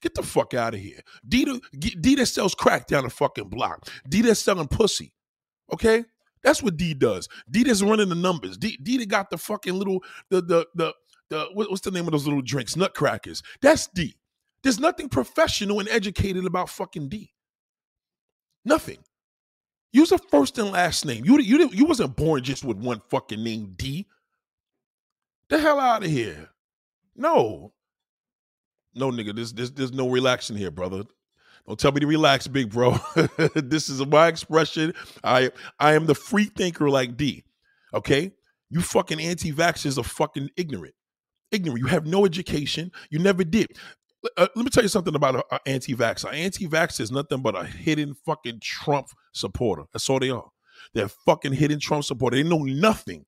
Get 0.02 0.16
the 0.16 0.24
fuck 0.24 0.54
out 0.54 0.74
of 0.74 0.80
here. 0.80 1.00
D, 1.28 1.62
D 1.78 2.16
that 2.16 2.26
sells 2.26 2.54
crack 2.54 2.88
down 2.88 3.04
the 3.04 3.10
fucking 3.10 3.50
block. 3.50 3.88
D 4.08 4.22
that's 4.22 4.40
selling 4.40 4.68
pussy. 4.68 5.14
Okay? 5.72 6.04
That's 6.44 6.62
what 6.62 6.78
D 6.78 6.94
does. 6.94 7.28
D 7.50 7.64
that's 7.64 7.82
running 7.82 8.10
the 8.10 8.16
numbers. 8.16 8.58
D, 8.58 8.78
D 8.82 8.98
that 8.98 9.08
got 9.08 9.30
the 9.30 9.38
fucking 9.38 9.74
little, 9.74 10.04
the, 10.30 10.42
the, 10.42 10.68
the, 10.76 10.94
the, 11.30 11.48
what's 11.54 11.82
the 11.82 11.92
name 11.92 12.06
of 12.06 12.12
those 12.12 12.26
little 12.26 12.42
drinks? 12.42 12.76
Nutcrackers. 12.76 13.44
That's 13.62 13.88
D. 13.88 14.18
There's 14.68 14.82
nothing 14.82 15.08
professional 15.08 15.80
and 15.80 15.88
educated 15.88 16.46
about 16.46 16.68
fucking 16.68 17.08
D. 17.08 17.32
Nothing. 18.66 18.98
Use 19.94 20.12
a 20.12 20.18
first 20.18 20.58
and 20.58 20.72
last 20.72 21.06
name. 21.06 21.24
You 21.24 21.40
you 21.40 21.70
you 21.70 21.86
wasn't 21.86 22.18
born 22.18 22.44
just 22.44 22.66
with 22.66 22.76
one 22.76 23.02
fucking 23.08 23.42
name 23.42 23.76
D. 23.78 24.08
The 25.48 25.58
hell 25.58 25.80
out 25.80 26.04
of 26.04 26.10
here. 26.10 26.50
No. 27.16 27.72
No, 28.94 29.10
nigga. 29.10 29.34
There's, 29.34 29.54
there's, 29.54 29.72
there's 29.72 29.94
no 29.94 30.10
relaxing 30.10 30.58
here, 30.58 30.70
brother. 30.70 31.04
Don't 31.66 31.80
tell 31.80 31.94
me 31.94 32.02
to 32.02 32.08
relax, 32.08 32.46
big 32.48 32.70
bro. 32.70 33.00
this 33.56 33.88
is 33.88 34.06
my 34.06 34.28
expression. 34.28 34.94
I 35.24 35.50
I 35.80 35.94
am 35.94 36.08
the 36.08 36.16
free 36.16 36.52
thinker 36.58 36.90
like 36.90 37.16
D. 37.16 37.46
Okay? 37.94 38.34
You 38.70 38.82
fucking 38.82 39.22
anti-vaxxers 39.22 39.98
are 39.98 40.04
fucking 40.04 40.50
ignorant. 40.58 40.96
Ignorant. 41.54 41.80
You 41.80 41.88
have 41.88 42.06
no 42.06 42.26
education. 42.26 42.92
You 43.10 43.20
never 43.20 43.46
did 43.46 43.70
uh, 44.38 44.48
let 44.56 44.66
me 44.66 44.70
tell 44.70 44.84
you 44.84 44.90
something 44.90 45.16
about 45.16 45.36
an 45.36 45.60
anti-vax. 45.66 46.24
An 46.26 46.36
anti-vax 46.36 47.00
is 47.00 47.12
nothing 47.12 47.42
but 47.42 47.56
a 47.56 47.64
hidden 47.64 48.14
fucking 48.26 48.60
Trump 48.62 49.08
supporter. 49.34 49.84
That's 49.94 50.10
all 50.10 50.20
they 50.20 50.30
are. 50.30 50.50
They're 50.94 51.10
fucking 51.10 51.54
hidden 51.54 51.80
Trump 51.80 52.04
supporter. 52.04 52.38
They 52.38 52.44
know 52.44 52.64
nothing. 52.64 53.26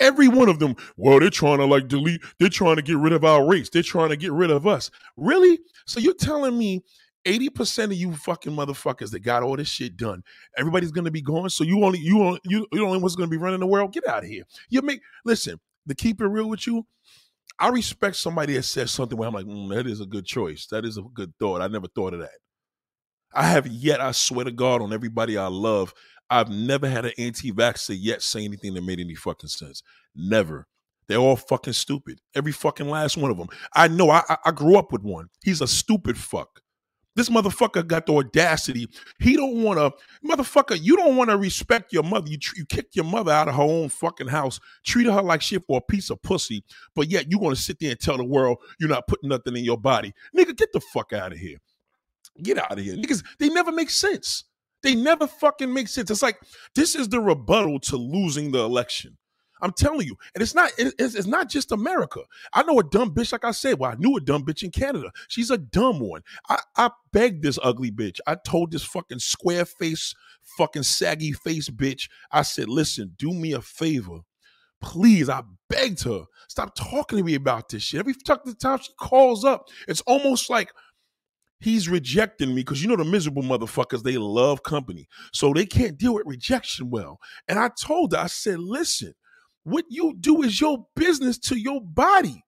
Every 0.00 0.28
one 0.28 0.48
of 0.48 0.58
them, 0.58 0.74
well, 0.96 1.20
they're 1.20 1.30
trying 1.30 1.58
to 1.58 1.66
like 1.66 1.88
delete, 1.88 2.22
they're 2.38 2.48
trying 2.48 2.76
to 2.76 2.82
get 2.82 2.96
rid 2.96 3.12
of 3.12 3.24
our 3.24 3.46
race. 3.46 3.68
They're 3.68 3.82
trying 3.82 4.08
to 4.08 4.16
get 4.16 4.32
rid 4.32 4.50
of 4.50 4.66
us. 4.66 4.90
Really? 5.16 5.58
So 5.86 6.00
you're 6.00 6.14
telling 6.14 6.58
me 6.58 6.82
80% 7.24 7.84
of 7.84 7.92
you 7.92 8.14
fucking 8.14 8.52
motherfuckers 8.52 9.10
that 9.10 9.20
got 9.20 9.42
all 9.42 9.56
this 9.56 9.68
shit 9.68 9.96
done, 9.96 10.22
everybody's 10.56 10.92
gonna 10.92 11.10
be 11.10 11.20
gone. 11.20 11.50
So 11.50 11.64
you 11.64 11.84
only 11.84 11.98
you 11.98 12.22
only 12.22 12.40
you 12.44 12.66
you 12.72 12.86
only 12.86 12.98
one's 12.98 13.16
gonna 13.16 13.28
be 13.28 13.36
running 13.36 13.60
the 13.60 13.66
world. 13.66 13.92
Get 13.92 14.08
out 14.08 14.24
of 14.24 14.30
here. 14.30 14.44
You 14.70 14.80
make 14.82 15.02
listen, 15.24 15.60
to 15.88 15.94
keep 15.94 16.20
it 16.20 16.26
real 16.26 16.48
with 16.48 16.66
you, 16.66 16.86
I 17.58 17.68
respect 17.68 18.16
somebody 18.16 18.54
that 18.54 18.62
says 18.62 18.90
something 18.90 19.18
where 19.18 19.28
I'm 19.28 19.34
like, 19.34 19.46
mm, 19.46 19.74
that 19.74 19.86
is 19.86 20.00
a 20.00 20.06
good 20.06 20.24
choice. 20.24 20.66
That 20.66 20.84
is 20.84 20.96
a 20.96 21.02
good 21.02 21.32
thought. 21.38 21.60
I 21.60 21.68
never 21.68 21.88
thought 21.88 22.14
of 22.14 22.20
that. 22.20 22.30
I 23.34 23.44
have 23.44 23.66
yet, 23.66 24.00
I 24.00 24.12
swear 24.12 24.44
to 24.44 24.52
God, 24.52 24.80
on 24.80 24.92
everybody 24.92 25.36
I 25.36 25.48
love, 25.48 25.92
I've 26.30 26.50
never 26.50 26.88
had 26.88 27.04
an 27.04 27.12
anti-vaxxer 27.18 27.96
yet 27.98 28.22
say 28.22 28.44
anything 28.44 28.74
that 28.74 28.84
made 28.84 29.00
any 29.00 29.14
fucking 29.14 29.48
sense. 29.48 29.82
Never. 30.14 30.66
They're 31.08 31.18
all 31.18 31.36
fucking 31.36 31.72
stupid. 31.72 32.20
Every 32.34 32.52
fucking 32.52 32.88
last 32.88 33.16
one 33.16 33.30
of 33.30 33.38
them. 33.38 33.48
I 33.74 33.88
know. 33.88 34.10
I, 34.10 34.22
I 34.44 34.50
grew 34.50 34.76
up 34.76 34.92
with 34.92 35.02
one. 35.02 35.28
He's 35.42 35.62
a 35.62 35.66
stupid 35.66 36.18
fuck. 36.18 36.60
This 37.18 37.30
motherfucker 37.30 37.84
got 37.84 38.06
the 38.06 38.14
audacity. 38.14 38.88
He 39.18 39.34
don't 39.36 39.60
want 39.64 39.80
to, 39.80 39.90
motherfucker. 40.24 40.78
You 40.80 40.96
don't 40.96 41.16
want 41.16 41.30
to 41.30 41.36
respect 41.36 41.92
your 41.92 42.04
mother. 42.04 42.30
You 42.30 42.38
you 42.54 42.64
kicked 42.64 42.94
your 42.94 43.06
mother 43.06 43.32
out 43.32 43.48
of 43.48 43.56
her 43.56 43.62
own 43.62 43.88
fucking 43.88 44.28
house, 44.28 44.60
treated 44.84 45.12
her 45.12 45.20
like 45.20 45.42
shit 45.42 45.64
for 45.66 45.78
a 45.78 45.80
piece 45.80 46.10
of 46.10 46.22
pussy. 46.22 46.62
But 46.94 47.08
yet 47.10 47.28
you 47.28 47.40
want 47.40 47.56
to 47.56 47.60
sit 47.60 47.80
there 47.80 47.90
and 47.90 47.98
tell 47.98 48.18
the 48.18 48.24
world 48.24 48.58
you're 48.78 48.88
not 48.88 49.08
putting 49.08 49.30
nothing 49.30 49.56
in 49.56 49.64
your 49.64 49.76
body, 49.76 50.14
nigga. 50.36 50.56
Get 50.56 50.72
the 50.72 50.78
fuck 50.78 51.12
out 51.12 51.32
of 51.32 51.38
here. 51.38 51.58
Get 52.40 52.56
out 52.56 52.78
of 52.78 52.78
here, 52.78 52.94
niggas. 52.94 53.24
They 53.40 53.48
never 53.48 53.72
make 53.72 53.90
sense. 53.90 54.44
They 54.84 54.94
never 54.94 55.26
fucking 55.26 55.74
make 55.74 55.88
sense. 55.88 56.12
It's 56.12 56.22
like 56.22 56.38
this 56.76 56.94
is 56.94 57.08
the 57.08 57.20
rebuttal 57.20 57.80
to 57.80 57.96
losing 57.96 58.52
the 58.52 58.60
election. 58.60 59.17
I'm 59.60 59.72
telling 59.72 60.06
you, 60.06 60.16
and 60.34 60.42
it's 60.42 60.54
not 60.54 60.70
it's, 60.78 61.14
it's, 61.14 61.26
not 61.26 61.48
just 61.48 61.72
America. 61.72 62.20
I 62.52 62.62
know 62.62 62.78
a 62.78 62.84
dumb 62.84 63.14
bitch, 63.14 63.32
like 63.32 63.44
I 63.44 63.50
said. 63.50 63.78
Well, 63.78 63.90
I 63.90 63.94
knew 63.94 64.16
a 64.16 64.20
dumb 64.20 64.44
bitch 64.44 64.62
in 64.62 64.70
Canada. 64.70 65.10
She's 65.28 65.50
a 65.50 65.58
dumb 65.58 66.00
one. 66.00 66.22
I, 66.48 66.58
I 66.76 66.90
begged 67.12 67.42
this 67.42 67.58
ugly 67.62 67.90
bitch. 67.90 68.18
I 68.26 68.36
told 68.36 68.72
this 68.72 68.84
fucking 68.84 69.18
square 69.18 69.64
face, 69.64 70.14
fucking 70.56 70.84
saggy 70.84 71.32
face 71.32 71.68
bitch. 71.68 72.08
I 72.30 72.42
said, 72.42 72.68
listen, 72.68 73.14
do 73.18 73.32
me 73.32 73.52
a 73.52 73.60
favor. 73.60 74.20
Please, 74.80 75.28
I 75.28 75.42
begged 75.68 76.04
her. 76.04 76.24
Stop 76.48 76.74
talking 76.76 77.18
to 77.18 77.24
me 77.24 77.34
about 77.34 77.68
this 77.68 77.82
shit. 77.82 78.00
Every 78.00 78.14
fucking 78.26 78.54
time 78.56 78.78
she 78.78 78.92
calls 78.98 79.44
up, 79.44 79.66
it's 79.88 80.00
almost 80.02 80.48
like 80.48 80.70
he's 81.60 81.88
rejecting 81.88 82.50
me 82.50 82.56
because 82.62 82.82
you 82.82 82.88
know 82.88 82.96
the 82.96 83.04
miserable 83.04 83.42
motherfuckers 83.42 84.02
they 84.02 84.16
love 84.16 84.62
company 84.62 85.08
so 85.32 85.52
they 85.52 85.66
can't 85.66 85.98
deal 85.98 86.14
with 86.14 86.26
rejection 86.26 86.90
well 86.90 87.18
and 87.48 87.58
i 87.58 87.68
told 87.80 88.12
her 88.12 88.18
i 88.18 88.26
said 88.26 88.58
listen 88.58 89.12
what 89.68 89.84
you 89.88 90.14
do 90.18 90.42
is 90.42 90.60
your 90.60 90.86
business 90.94 91.38
to 91.38 91.58
your 91.58 91.80
body 91.80 92.44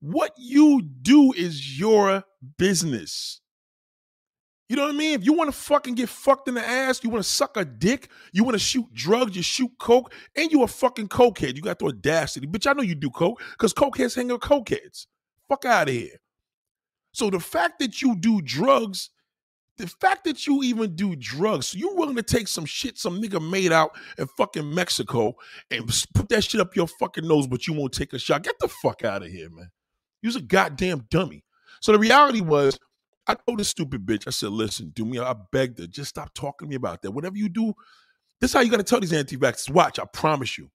what 0.00 0.32
you 0.38 0.82
do 1.02 1.32
is 1.32 1.78
your 1.78 2.24
business 2.56 3.40
you 4.68 4.76
know 4.76 4.82
what 4.82 4.94
I 4.94 4.98
mean? 4.98 5.18
If 5.18 5.24
you 5.24 5.32
want 5.32 5.50
to 5.50 5.56
fucking 5.56 5.94
get 5.94 6.10
fucked 6.10 6.46
in 6.46 6.54
the 6.54 6.66
ass, 6.66 7.02
you 7.02 7.08
want 7.08 7.24
to 7.24 7.28
suck 7.28 7.56
a 7.56 7.64
dick, 7.64 8.10
you 8.32 8.44
want 8.44 8.54
to 8.54 8.58
shoot 8.58 8.92
drugs, 8.92 9.34
you 9.34 9.42
shoot 9.42 9.70
coke, 9.78 10.12
and 10.36 10.52
you 10.52 10.62
a 10.62 10.68
fucking 10.68 11.08
cokehead. 11.08 11.56
You 11.56 11.62
got 11.62 11.78
the 11.78 11.86
audacity. 11.86 12.46
Bitch, 12.46 12.66
I 12.66 12.74
know 12.74 12.82
you 12.82 12.94
do 12.94 13.08
coke 13.08 13.40
because 13.52 13.72
cokeheads 13.72 14.14
hang 14.14 14.28
with 14.28 14.42
cokeheads. 14.42 15.06
Fuck 15.48 15.64
out 15.64 15.88
of 15.88 15.94
here. 15.94 16.20
So 17.12 17.30
the 17.30 17.40
fact 17.40 17.78
that 17.78 18.02
you 18.02 18.14
do 18.14 18.42
drugs, 18.42 19.08
the 19.78 19.86
fact 19.86 20.24
that 20.24 20.46
you 20.46 20.62
even 20.62 20.94
do 20.94 21.16
drugs, 21.16 21.74
you're 21.74 21.94
willing 21.94 22.16
to 22.16 22.22
take 22.22 22.48
some 22.48 22.66
shit 22.66 22.98
some 22.98 23.22
nigga 23.22 23.40
made 23.50 23.72
out 23.72 23.96
in 24.18 24.26
fucking 24.36 24.74
Mexico 24.74 25.34
and 25.70 25.86
put 26.14 26.28
that 26.28 26.44
shit 26.44 26.60
up 26.60 26.76
your 26.76 26.86
fucking 26.86 27.26
nose, 27.26 27.46
but 27.46 27.66
you 27.66 27.72
won't 27.72 27.92
take 27.92 28.12
a 28.12 28.18
shot. 28.18 28.42
Get 28.42 28.58
the 28.60 28.68
fuck 28.68 29.04
out 29.04 29.22
of 29.22 29.28
here, 29.28 29.48
man. 29.50 29.70
You're 30.20 30.36
a 30.36 30.40
goddamn 30.40 31.06
dummy. 31.10 31.44
So 31.80 31.92
the 31.92 31.98
reality 31.98 32.40
was, 32.40 32.78
I 33.26 33.34
told 33.34 33.60
this 33.60 33.68
stupid 33.68 34.04
bitch, 34.04 34.26
I 34.26 34.30
said, 34.30 34.50
listen, 34.50 34.90
do 34.94 35.04
me, 35.04 35.18
I 35.18 35.34
begged 35.52 35.78
her, 35.78 35.86
just 35.86 36.10
stop 36.10 36.34
talking 36.34 36.66
to 36.66 36.70
me 36.70 36.76
about 36.76 37.02
that. 37.02 37.12
Whatever 37.12 37.36
you 37.36 37.48
do, 37.48 37.72
this 38.40 38.50
is 38.50 38.54
how 38.54 38.60
you 38.60 38.70
gotta 38.70 38.82
tell 38.82 39.00
these 39.00 39.12
anti-vaxxers. 39.12 39.70
Watch, 39.70 39.98
I 39.98 40.04
promise 40.06 40.58
you. 40.58 40.70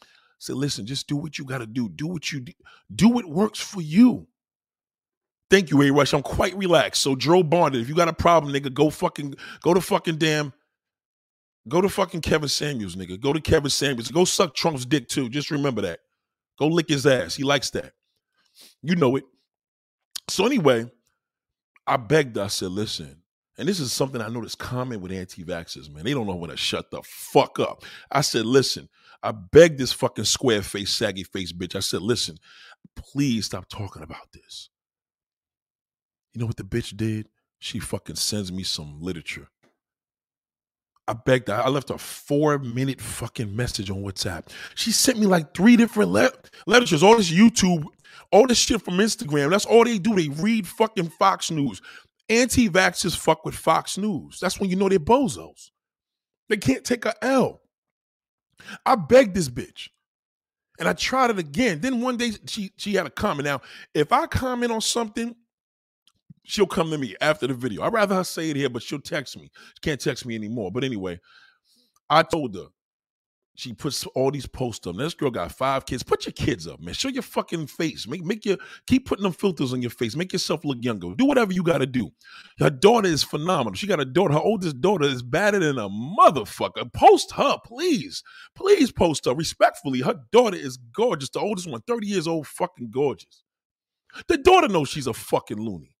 I 0.00 0.06
said, 0.38 0.56
listen, 0.56 0.86
just 0.86 1.06
do 1.06 1.16
what 1.16 1.38
you 1.38 1.44
gotta 1.44 1.66
do. 1.66 1.88
Do 1.88 2.08
what 2.08 2.32
you 2.32 2.40
do. 2.40 2.52
Do 2.92 3.08
what 3.08 3.26
works 3.26 3.60
for 3.60 3.80
you. 3.80 4.26
Thank 5.52 5.70
you, 5.70 5.82
A 5.82 5.90
Rush. 5.90 6.14
I'm 6.14 6.22
quite 6.22 6.56
relaxed. 6.56 7.02
So 7.02 7.14
Joe 7.14 7.42
Bond, 7.42 7.76
if 7.76 7.86
you 7.86 7.94
got 7.94 8.08
a 8.08 8.14
problem, 8.14 8.54
nigga, 8.54 8.72
go 8.72 8.88
fucking 8.88 9.34
go 9.60 9.74
to 9.74 9.82
fucking 9.82 10.16
damn. 10.16 10.54
Go 11.68 11.82
to 11.82 11.90
fucking 11.90 12.22
Kevin 12.22 12.48
Samuels, 12.48 12.96
nigga. 12.96 13.20
Go 13.20 13.34
to 13.34 13.40
Kevin 13.40 13.68
Samuels. 13.68 14.10
Go 14.10 14.24
suck 14.24 14.54
Trump's 14.54 14.86
dick 14.86 15.08
too. 15.08 15.28
Just 15.28 15.50
remember 15.50 15.82
that. 15.82 16.00
Go 16.58 16.68
lick 16.68 16.88
his 16.88 17.06
ass. 17.06 17.34
He 17.34 17.44
likes 17.44 17.68
that. 17.72 17.92
You 18.80 18.96
know 18.96 19.14
it. 19.16 19.24
So 20.30 20.46
anyway, 20.46 20.90
I 21.86 21.98
begged. 21.98 22.38
I 22.38 22.46
said, 22.46 22.70
listen, 22.70 23.22
and 23.58 23.68
this 23.68 23.78
is 23.78 23.92
something 23.92 24.22
I 24.22 24.30
that's 24.30 24.54
common 24.54 25.02
with 25.02 25.12
anti-vaxxers, 25.12 25.92
man. 25.92 26.04
They 26.04 26.14
don't 26.14 26.26
know 26.26 26.34
when 26.34 26.48
to 26.48 26.56
shut 26.56 26.90
the 26.90 27.02
fuck 27.04 27.60
up. 27.60 27.84
I 28.10 28.22
said, 28.22 28.46
listen, 28.46 28.88
I 29.22 29.32
begged 29.32 29.78
this 29.78 29.92
fucking 29.92 30.24
square 30.24 30.62
face, 30.62 30.94
saggy 30.94 31.24
face 31.24 31.52
bitch. 31.52 31.76
I 31.76 31.80
said, 31.80 32.00
listen, 32.00 32.38
please 32.96 33.44
stop 33.44 33.68
talking 33.68 34.02
about 34.02 34.32
this. 34.32 34.70
You 36.32 36.40
know 36.40 36.46
what 36.46 36.56
the 36.56 36.64
bitch 36.64 36.96
did? 36.96 37.28
She 37.58 37.78
fucking 37.78 38.16
sends 38.16 38.50
me 38.50 38.62
some 38.62 39.00
literature. 39.00 39.48
I 41.08 41.14
begged 41.14 41.48
her. 41.48 41.54
I 41.54 41.68
left 41.68 41.90
a 41.90 41.98
four 41.98 42.58
minute 42.58 43.00
fucking 43.00 43.54
message 43.54 43.90
on 43.90 44.02
WhatsApp. 44.02 44.48
She 44.74 44.92
sent 44.92 45.18
me 45.18 45.26
like 45.26 45.54
three 45.54 45.76
different 45.76 46.10
le- 46.10 46.32
literatures, 46.66 47.02
all 47.02 47.16
this 47.16 47.30
YouTube, 47.30 47.84
all 48.30 48.46
this 48.46 48.58
shit 48.58 48.82
from 48.82 48.94
Instagram. 48.94 49.50
That's 49.50 49.66
all 49.66 49.84
they 49.84 49.98
do. 49.98 50.14
They 50.14 50.28
read 50.28 50.66
fucking 50.66 51.10
Fox 51.10 51.50
News. 51.50 51.82
Anti 52.28 52.68
vaxxers 52.68 53.16
fuck 53.16 53.44
with 53.44 53.54
Fox 53.54 53.98
News. 53.98 54.38
That's 54.40 54.58
when 54.60 54.70
you 54.70 54.76
know 54.76 54.88
they're 54.88 54.98
bozos. 54.98 55.70
They 56.48 56.56
can't 56.56 56.84
take 56.84 57.04
a 57.04 57.14
L. 57.22 57.60
I 58.86 58.94
begged 58.94 59.34
this 59.34 59.48
bitch. 59.48 59.88
And 60.78 60.88
I 60.88 60.94
tried 60.94 61.30
it 61.30 61.38
again. 61.38 61.80
Then 61.80 62.00
one 62.00 62.16
day 62.16 62.32
she 62.46 62.72
she 62.76 62.94
had 62.94 63.06
a 63.06 63.10
comment. 63.10 63.44
Now, 63.44 63.60
if 63.94 64.12
I 64.12 64.26
comment 64.26 64.72
on 64.72 64.80
something 64.80 65.34
she'll 66.44 66.66
come 66.66 66.90
to 66.90 66.98
me 66.98 67.16
after 67.20 67.46
the 67.46 67.54
video. 67.54 67.82
I'd 67.82 67.92
rather 67.92 68.14
her 68.16 68.24
say 68.24 68.50
it 68.50 68.56
here, 68.56 68.68
but 68.70 68.82
she'll 68.82 69.00
text 69.00 69.36
me. 69.36 69.50
She 69.74 69.80
can't 69.82 70.00
text 70.00 70.26
me 70.26 70.34
anymore. 70.34 70.70
But 70.72 70.84
anyway, 70.84 71.20
I 72.08 72.22
told 72.22 72.54
her 72.54 72.66
she 73.54 73.74
puts 73.74 74.06
all 74.06 74.30
these 74.30 74.46
posts 74.46 74.86
up. 74.86 74.96
This 74.96 75.12
girl 75.12 75.30
got 75.30 75.52
five 75.52 75.84
kids. 75.84 76.02
Put 76.02 76.24
your 76.24 76.32
kids 76.32 76.66
up, 76.66 76.80
man. 76.80 76.94
Show 76.94 77.08
your 77.08 77.22
fucking 77.22 77.66
face. 77.66 78.08
Make 78.08 78.24
make 78.24 78.46
your 78.46 78.56
keep 78.86 79.06
putting 79.06 79.24
them 79.24 79.32
filters 79.32 79.74
on 79.74 79.82
your 79.82 79.90
face. 79.90 80.16
Make 80.16 80.32
yourself 80.32 80.64
look 80.64 80.78
younger. 80.80 81.14
Do 81.14 81.26
whatever 81.26 81.52
you 81.52 81.62
got 81.62 81.78
to 81.78 81.86
do. 81.86 82.10
Her 82.58 82.70
daughter 82.70 83.08
is 83.08 83.22
phenomenal. 83.22 83.74
She 83.74 83.86
got 83.86 84.00
a 84.00 84.06
daughter. 84.06 84.34
Her 84.34 84.40
oldest 84.40 84.80
daughter 84.80 85.04
is 85.04 85.22
badder 85.22 85.58
than 85.58 85.78
a 85.78 85.90
motherfucker. 85.90 86.90
Post 86.94 87.32
her, 87.32 87.58
please. 87.64 88.22
Please 88.54 88.90
post 88.90 89.26
her 89.26 89.34
respectfully. 89.34 90.00
Her 90.00 90.16
daughter 90.32 90.56
is 90.56 90.78
gorgeous. 90.78 91.28
The 91.28 91.40
oldest 91.40 91.68
one, 91.68 91.82
30 91.86 92.06
years 92.06 92.26
old, 92.26 92.46
fucking 92.46 92.90
gorgeous. 92.90 93.44
The 94.28 94.38
daughter 94.38 94.68
knows 94.68 94.88
she's 94.88 95.06
a 95.06 95.12
fucking 95.14 95.58
loony. 95.58 95.91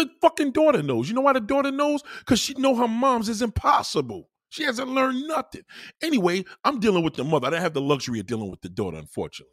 The 0.00 0.10
fucking 0.22 0.52
daughter 0.52 0.82
knows. 0.82 1.10
You 1.10 1.14
know 1.14 1.20
why 1.20 1.34
the 1.34 1.40
daughter 1.40 1.70
knows? 1.70 2.02
Because 2.20 2.40
she 2.40 2.54
know 2.54 2.74
her 2.74 2.88
mom's 2.88 3.28
is 3.28 3.42
impossible. 3.42 4.30
She 4.48 4.62
hasn't 4.62 4.88
learned 4.88 5.28
nothing. 5.28 5.60
Anyway, 6.02 6.44
I'm 6.64 6.80
dealing 6.80 7.04
with 7.04 7.16
the 7.16 7.24
mother. 7.24 7.48
I 7.48 7.50
don't 7.50 7.60
have 7.60 7.74
the 7.74 7.82
luxury 7.82 8.18
of 8.18 8.26
dealing 8.26 8.50
with 8.50 8.62
the 8.62 8.70
daughter, 8.70 8.96
unfortunately. 8.96 9.52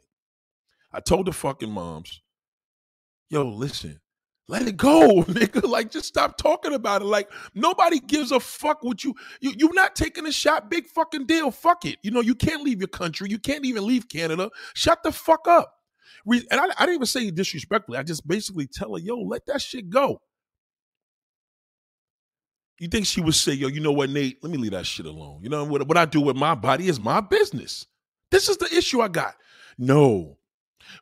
I 0.90 1.00
told 1.00 1.26
the 1.26 1.32
fucking 1.32 1.70
moms, 1.70 2.22
yo, 3.28 3.42
listen, 3.42 4.00
let 4.48 4.66
it 4.66 4.78
go, 4.78 5.22
nigga. 5.28 5.68
Like, 5.68 5.90
just 5.90 6.06
stop 6.06 6.38
talking 6.38 6.72
about 6.72 7.02
it. 7.02 7.04
Like, 7.04 7.30
nobody 7.54 8.00
gives 8.00 8.32
a 8.32 8.40
fuck 8.40 8.82
what 8.82 9.04
you, 9.04 9.14
you 9.42 9.52
you're 9.58 9.74
not 9.74 9.94
taking 9.94 10.24
a 10.24 10.32
shot. 10.32 10.70
Big 10.70 10.86
fucking 10.86 11.26
deal. 11.26 11.50
Fuck 11.50 11.84
it. 11.84 11.98
You 12.02 12.10
know, 12.10 12.22
you 12.22 12.34
can't 12.34 12.62
leave 12.62 12.80
your 12.80 12.88
country. 12.88 13.28
You 13.28 13.38
can't 13.38 13.66
even 13.66 13.86
leave 13.86 14.08
Canada. 14.08 14.48
Shut 14.72 15.02
the 15.02 15.12
fuck 15.12 15.46
up. 15.46 15.74
And 16.26 16.46
I, 16.50 16.64
I 16.64 16.86
didn't 16.86 16.94
even 16.94 17.06
say 17.06 17.30
disrespectfully. 17.30 17.98
I 17.98 18.02
just 18.02 18.26
basically 18.26 18.66
tell 18.66 18.94
her, 18.94 18.98
yo, 18.98 19.16
let 19.18 19.44
that 19.46 19.60
shit 19.60 19.90
go. 19.90 20.22
You 22.78 22.88
think 22.88 23.06
she 23.06 23.20
would 23.20 23.34
say, 23.34 23.52
yo, 23.52 23.68
you 23.68 23.80
know 23.80 23.92
what, 23.92 24.10
Nate? 24.10 24.42
Let 24.42 24.52
me 24.52 24.58
leave 24.58 24.70
that 24.70 24.86
shit 24.86 25.06
alone. 25.06 25.40
You 25.42 25.48
know 25.48 25.64
what, 25.64 25.86
what 25.88 25.96
I 25.96 26.04
do 26.04 26.20
with 26.20 26.36
my 26.36 26.54
body 26.54 26.88
is 26.88 27.00
my 27.00 27.20
business. 27.20 27.86
This 28.30 28.48
is 28.48 28.56
the 28.56 28.68
issue 28.76 29.00
I 29.00 29.08
got. 29.08 29.34
No, 29.78 30.37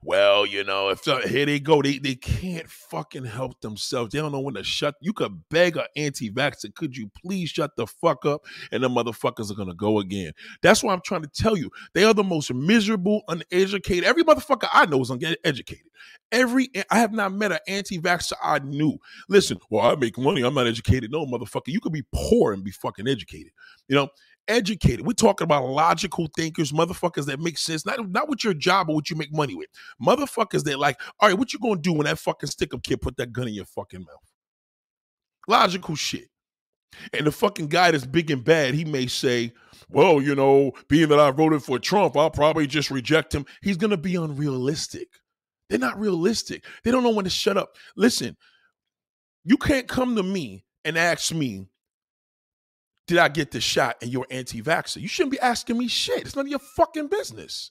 well, 0.02 0.46
you 0.46 0.64
know, 0.64 0.88
if 0.88 1.04
here 1.04 1.46
they 1.46 1.60
go, 1.60 1.82
they, 1.82 1.98
they 1.98 2.14
can't 2.14 2.68
fucking 2.68 3.24
help 3.24 3.60
themselves. 3.60 4.12
They 4.12 4.18
don't 4.18 4.32
know 4.32 4.40
when 4.40 4.54
to 4.54 4.64
shut. 4.64 4.94
You 5.00 5.12
could 5.12 5.48
beg 5.48 5.76
an 5.76 5.86
anti-vaxxer, 5.96 6.74
could 6.74 6.96
you 6.96 7.10
please 7.22 7.50
shut 7.50 7.76
the 7.76 7.86
fuck 7.86 8.24
up? 8.24 8.44
And 8.72 8.82
the 8.82 8.88
motherfuckers 8.88 9.50
are 9.50 9.54
gonna 9.54 9.74
go 9.74 9.98
again. 9.98 10.32
That's 10.62 10.82
why 10.82 10.92
I'm 10.92 11.02
trying 11.04 11.22
to 11.22 11.28
tell 11.28 11.56
you. 11.56 11.70
They 11.94 12.04
are 12.04 12.14
the 12.14 12.24
most 12.24 12.52
miserable, 12.52 13.22
uneducated. 13.28 14.04
Every 14.04 14.24
motherfucker 14.24 14.68
I 14.72 14.86
know 14.86 15.00
is 15.00 15.10
uneducated. 15.10 15.84
Every 16.32 16.68
I 16.90 16.98
have 16.98 17.12
not 17.12 17.32
met 17.32 17.52
an 17.52 17.58
anti-vaxxer 17.68 18.34
I 18.42 18.58
knew. 18.60 18.98
Listen, 19.28 19.58
well, 19.70 19.86
I 19.86 19.94
make 19.96 20.18
money. 20.18 20.42
I'm 20.42 20.54
not 20.54 20.66
educated. 20.66 21.10
No, 21.10 21.24
motherfucker, 21.26 21.68
you 21.68 21.80
could 21.80 21.92
be 21.92 22.04
poor 22.12 22.52
and 22.52 22.64
be 22.64 22.70
fucking 22.70 23.08
educated. 23.08 23.52
You 23.88 23.96
know, 23.96 24.08
educated. 24.48 25.06
We're 25.06 25.12
talking 25.12 25.44
about 25.44 25.66
logical 25.66 26.28
thinkers, 26.36 26.72
motherfuckers 26.72 27.26
that 27.26 27.40
make 27.40 27.58
sense, 27.58 27.86
not, 27.86 28.10
not 28.10 28.28
with 28.28 28.44
your 28.44 28.54
job, 28.54 28.86
but 28.86 28.94
what 28.94 29.10
you 29.10 29.16
make 29.16 29.32
money 29.32 29.54
with. 29.54 29.68
Motherfuckers 30.00 30.64
that 30.64 30.78
like, 30.78 31.00
all 31.20 31.28
right, 31.28 31.38
what 31.38 31.52
you 31.52 31.58
gonna 31.58 31.80
do 31.80 31.92
when 31.92 32.06
that 32.06 32.18
fucking 32.18 32.48
stick 32.48 32.74
up 32.74 32.82
kid 32.82 33.00
put 33.00 33.16
that 33.16 33.32
gun 33.32 33.48
in 33.48 33.54
your 33.54 33.64
fucking 33.64 34.00
mouth? 34.00 34.32
Logical 35.48 35.94
shit. 35.94 36.28
And 37.12 37.26
the 37.26 37.32
fucking 37.32 37.68
guy 37.68 37.90
that's 37.90 38.06
big 38.06 38.30
and 38.30 38.44
bad, 38.44 38.74
he 38.74 38.84
may 38.84 39.06
say, 39.06 39.52
well, 39.88 40.20
you 40.20 40.34
know, 40.34 40.72
being 40.88 41.08
that 41.10 41.18
I 41.20 41.30
voted 41.30 41.62
for 41.62 41.78
Trump, 41.78 42.16
I'll 42.16 42.30
probably 42.30 42.66
just 42.66 42.90
reject 42.90 43.34
him. 43.34 43.46
He's 43.62 43.76
to 43.90 43.96
be 43.96 44.16
unrealistic. 44.16 45.08
They're 45.68 45.78
not 45.78 45.98
realistic. 45.98 46.64
They 46.84 46.90
don't 46.90 47.02
know 47.02 47.10
when 47.10 47.24
to 47.24 47.30
shut 47.30 47.56
up. 47.56 47.76
Listen, 47.96 48.36
you 49.44 49.56
can't 49.56 49.88
come 49.88 50.16
to 50.16 50.22
me 50.22 50.64
and 50.84 50.96
ask 50.96 51.32
me, 51.34 51.66
did 53.06 53.18
I 53.18 53.28
get 53.28 53.50
the 53.50 53.60
shot 53.60 53.96
and 54.02 54.10
you're 54.10 54.26
anti 54.30 54.62
vaxxer? 54.62 55.00
You 55.00 55.08
shouldn't 55.08 55.32
be 55.32 55.40
asking 55.40 55.78
me 55.78 55.88
shit. 55.88 56.22
It's 56.22 56.36
none 56.36 56.46
of 56.46 56.50
your 56.50 56.58
fucking 56.58 57.08
business. 57.08 57.70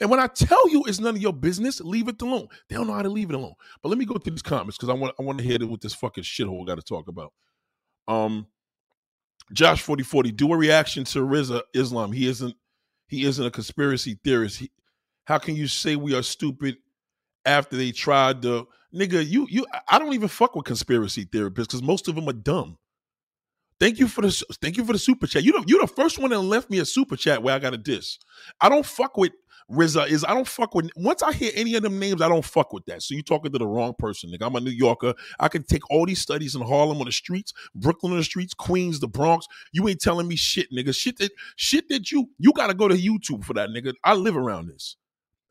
And 0.00 0.10
when 0.10 0.20
I 0.20 0.26
tell 0.26 0.68
you 0.68 0.84
it's 0.86 1.00
none 1.00 1.16
of 1.16 1.22
your 1.22 1.32
business, 1.32 1.80
leave 1.80 2.08
it 2.08 2.20
alone. 2.22 2.48
They 2.68 2.76
don't 2.76 2.86
know 2.86 2.92
how 2.92 3.02
to 3.02 3.08
leave 3.08 3.30
it 3.30 3.36
alone. 3.36 3.54
But 3.82 3.88
let 3.88 3.98
me 3.98 4.04
go 4.04 4.14
through 4.14 4.32
these 4.32 4.42
comments 4.42 4.76
because 4.76 4.88
I 4.88 4.94
want 4.94 5.14
I 5.18 5.22
want 5.22 5.38
to 5.38 5.44
hear 5.44 5.58
what 5.66 5.80
this 5.80 5.94
fucking 5.94 6.24
shithole 6.24 6.66
got 6.66 6.76
to 6.76 6.82
talk 6.82 7.08
about. 7.08 7.32
Um, 8.08 8.46
Josh 9.52 9.82
forty 9.82 10.02
forty, 10.02 10.32
do 10.32 10.52
a 10.52 10.56
reaction 10.56 11.04
to 11.04 11.20
Rizza 11.20 11.62
Islam. 11.74 12.12
He 12.12 12.26
isn't 12.28 12.54
he 13.08 13.24
isn't 13.24 13.44
a 13.44 13.50
conspiracy 13.50 14.18
theorist. 14.24 14.58
He, 14.58 14.70
how 15.24 15.38
can 15.38 15.56
you 15.56 15.68
say 15.68 15.96
we 15.96 16.14
are 16.14 16.22
stupid 16.22 16.76
after 17.44 17.76
they 17.76 17.92
tried 17.92 18.42
to 18.42 18.66
nigga? 18.94 19.26
You 19.26 19.46
you 19.48 19.66
I 19.88 19.98
don't 19.98 20.14
even 20.14 20.28
fuck 20.28 20.56
with 20.56 20.64
conspiracy 20.64 21.24
theorists 21.24 21.56
because 21.56 21.82
most 21.82 22.08
of 22.08 22.16
them 22.16 22.28
are 22.28 22.32
dumb. 22.32 22.76
Thank 23.78 23.98
you 23.98 24.08
for 24.08 24.22
the 24.22 24.30
thank 24.62 24.76
you 24.76 24.84
for 24.84 24.92
the 24.92 24.98
super 24.98 25.26
chat. 25.26 25.44
You 25.44 25.52
know 25.52 25.64
you're 25.66 25.80
the 25.80 25.86
first 25.86 26.18
one 26.18 26.30
that 26.30 26.40
left 26.40 26.70
me 26.70 26.78
a 26.78 26.84
super 26.84 27.16
chat 27.16 27.42
where 27.42 27.54
I 27.54 27.58
got 27.58 27.74
a 27.74 27.78
diss. 27.78 28.18
I 28.60 28.68
don't 28.68 28.86
fuck 28.86 29.16
with 29.16 29.32
Rizza 29.70 30.06
is 30.08 30.24
I 30.24 30.32
don't 30.32 30.46
fuck 30.46 30.74
with 30.74 30.90
once 30.96 31.22
I 31.22 31.32
hear 31.32 31.50
any 31.54 31.74
of 31.74 31.82
them 31.82 31.98
names, 31.98 32.22
I 32.22 32.28
don't 32.28 32.44
fuck 32.44 32.72
with 32.72 32.84
that. 32.86 33.02
So 33.02 33.14
you're 33.14 33.22
talking 33.22 33.52
to 33.52 33.58
the 33.58 33.66
wrong 33.66 33.94
person, 33.98 34.30
nigga. 34.30 34.46
I'm 34.46 34.54
a 34.54 34.60
New 34.60 34.70
Yorker. 34.70 35.14
I 35.40 35.48
can 35.48 35.64
take 35.64 35.88
all 35.90 36.06
these 36.06 36.20
studies 36.20 36.54
in 36.54 36.62
Harlem 36.62 36.98
on 36.98 37.06
the 37.06 37.12
streets, 37.12 37.52
Brooklyn 37.74 38.12
on 38.12 38.18
the 38.18 38.24
streets, 38.24 38.54
Queens, 38.54 39.00
the 39.00 39.08
Bronx. 39.08 39.46
You 39.72 39.88
ain't 39.88 40.00
telling 40.00 40.28
me 40.28 40.36
shit, 40.36 40.70
nigga. 40.72 40.94
Shit 40.94 41.18
that 41.18 41.32
shit 41.56 41.88
that 41.88 42.12
you 42.12 42.30
you 42.38 42.52
gotta 42.52 42.74
go 42.74 42.88
to 42.88 42.96
YouTube 42.96 43.44
for 43.44 43.54
that, 43.54 43.70
nigga. 43.70 43.94
I 44.04 44.14
live 44.14 44.36
around 44.36 44.68
this 44.68 44.96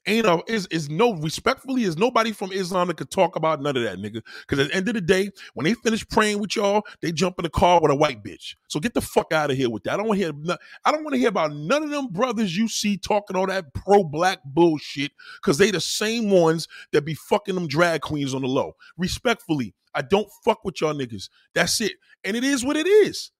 ain't 0.08 0.26
a 0.26 0.44
is 0.48 0.68
is 0.68 0.90
no 0.90 1.14
respectfully 1.14 1.84
is 1.84 1.98
nobody 1.98 2.32
from 2.32 2.52
Islam 2.52 2.88
that 2.88 2.98
could 2.98 3.10
talk 3.10 3.36
about 3.36 3.62
none 3.62 3.76
of 3.76 3.84
that, 3.84 3.98
nigga. 3.98 4.22
Because 4.42 4.60
at 4.60 4.68
the 4.70 4.76
end 4.76 4.88
of 4.88 4.94
the 4.94 5.02
day, 5.02 5.32
when 5.54 5.66
they 5.66 5.74
finish 5.74 6.08
praying 6.08 6.40
with 6.40 6.56
y'all, 6.56 6.84
they 7.02 7.12
jump 7.12 7.40
in 7.40 7.44
the 7.44 7.50
car 7.50 7.80
with 7.82 7.92
a 7.92 7.96
white 7.96 8.24
bitch. 8.24 8.56
So 8.68 8.80
get 8.80 8.94
the 8.94 9.02
fuck 9.02 9.34
out 9.34 9.52
of 9.52 9.58
here 9.58 9.70
with 9.70 9.84
that. 9.84 9.94
I 9.94 9.98
don't 9.98 10.08
want 10.08 10.20
to 10.20 10.26
hear. 10.26 10.58
I 10.86 10.92
don't 10.92 11.04
want 11.04 11.14
to 11.14 11.20
hear 11.20 11.30
about 11.30 11.54
none 11.54 11.84
of 11.84 11.90
them 11.90 12.08
brothers 12.08 12.56
you 12.56 12.68
see 12.68 12.98
talking 12.98 13.36
all 13.36 13.48
that 13.48 13.74
pro 13.74 14.04
black 14.04 14.40
bullshit. 14.46 15.12
Because 15.42 15.58
they 15.58 15.72
the 15.72 15.82
same 15.82 16.30
ones 16.30 16.68
that 16.92 17.04
be 17.04 17.14
fucking 17.16 17.56
them 17.56 17.68
drag 17.68 18.02
queens 18.02 18.34
on 18.34 18.42
the 18.42 18.48
low. 18.48 18.76
Respectfully, 18.98 19.74
I 19.94 20.02
don't 20.02 20.30
fuck 20.44 20.64
with 20.64 20.82
y'all 20.82 20.94
niggas. 20.94 21.30
That's 21.54 21.82
it. 21.82 21.94
And 22.24 22.36
it 22.36 22.44
is 22.44 22.64
what 22.66 22.78
it 22.78 22.88
is. 22.88 23.32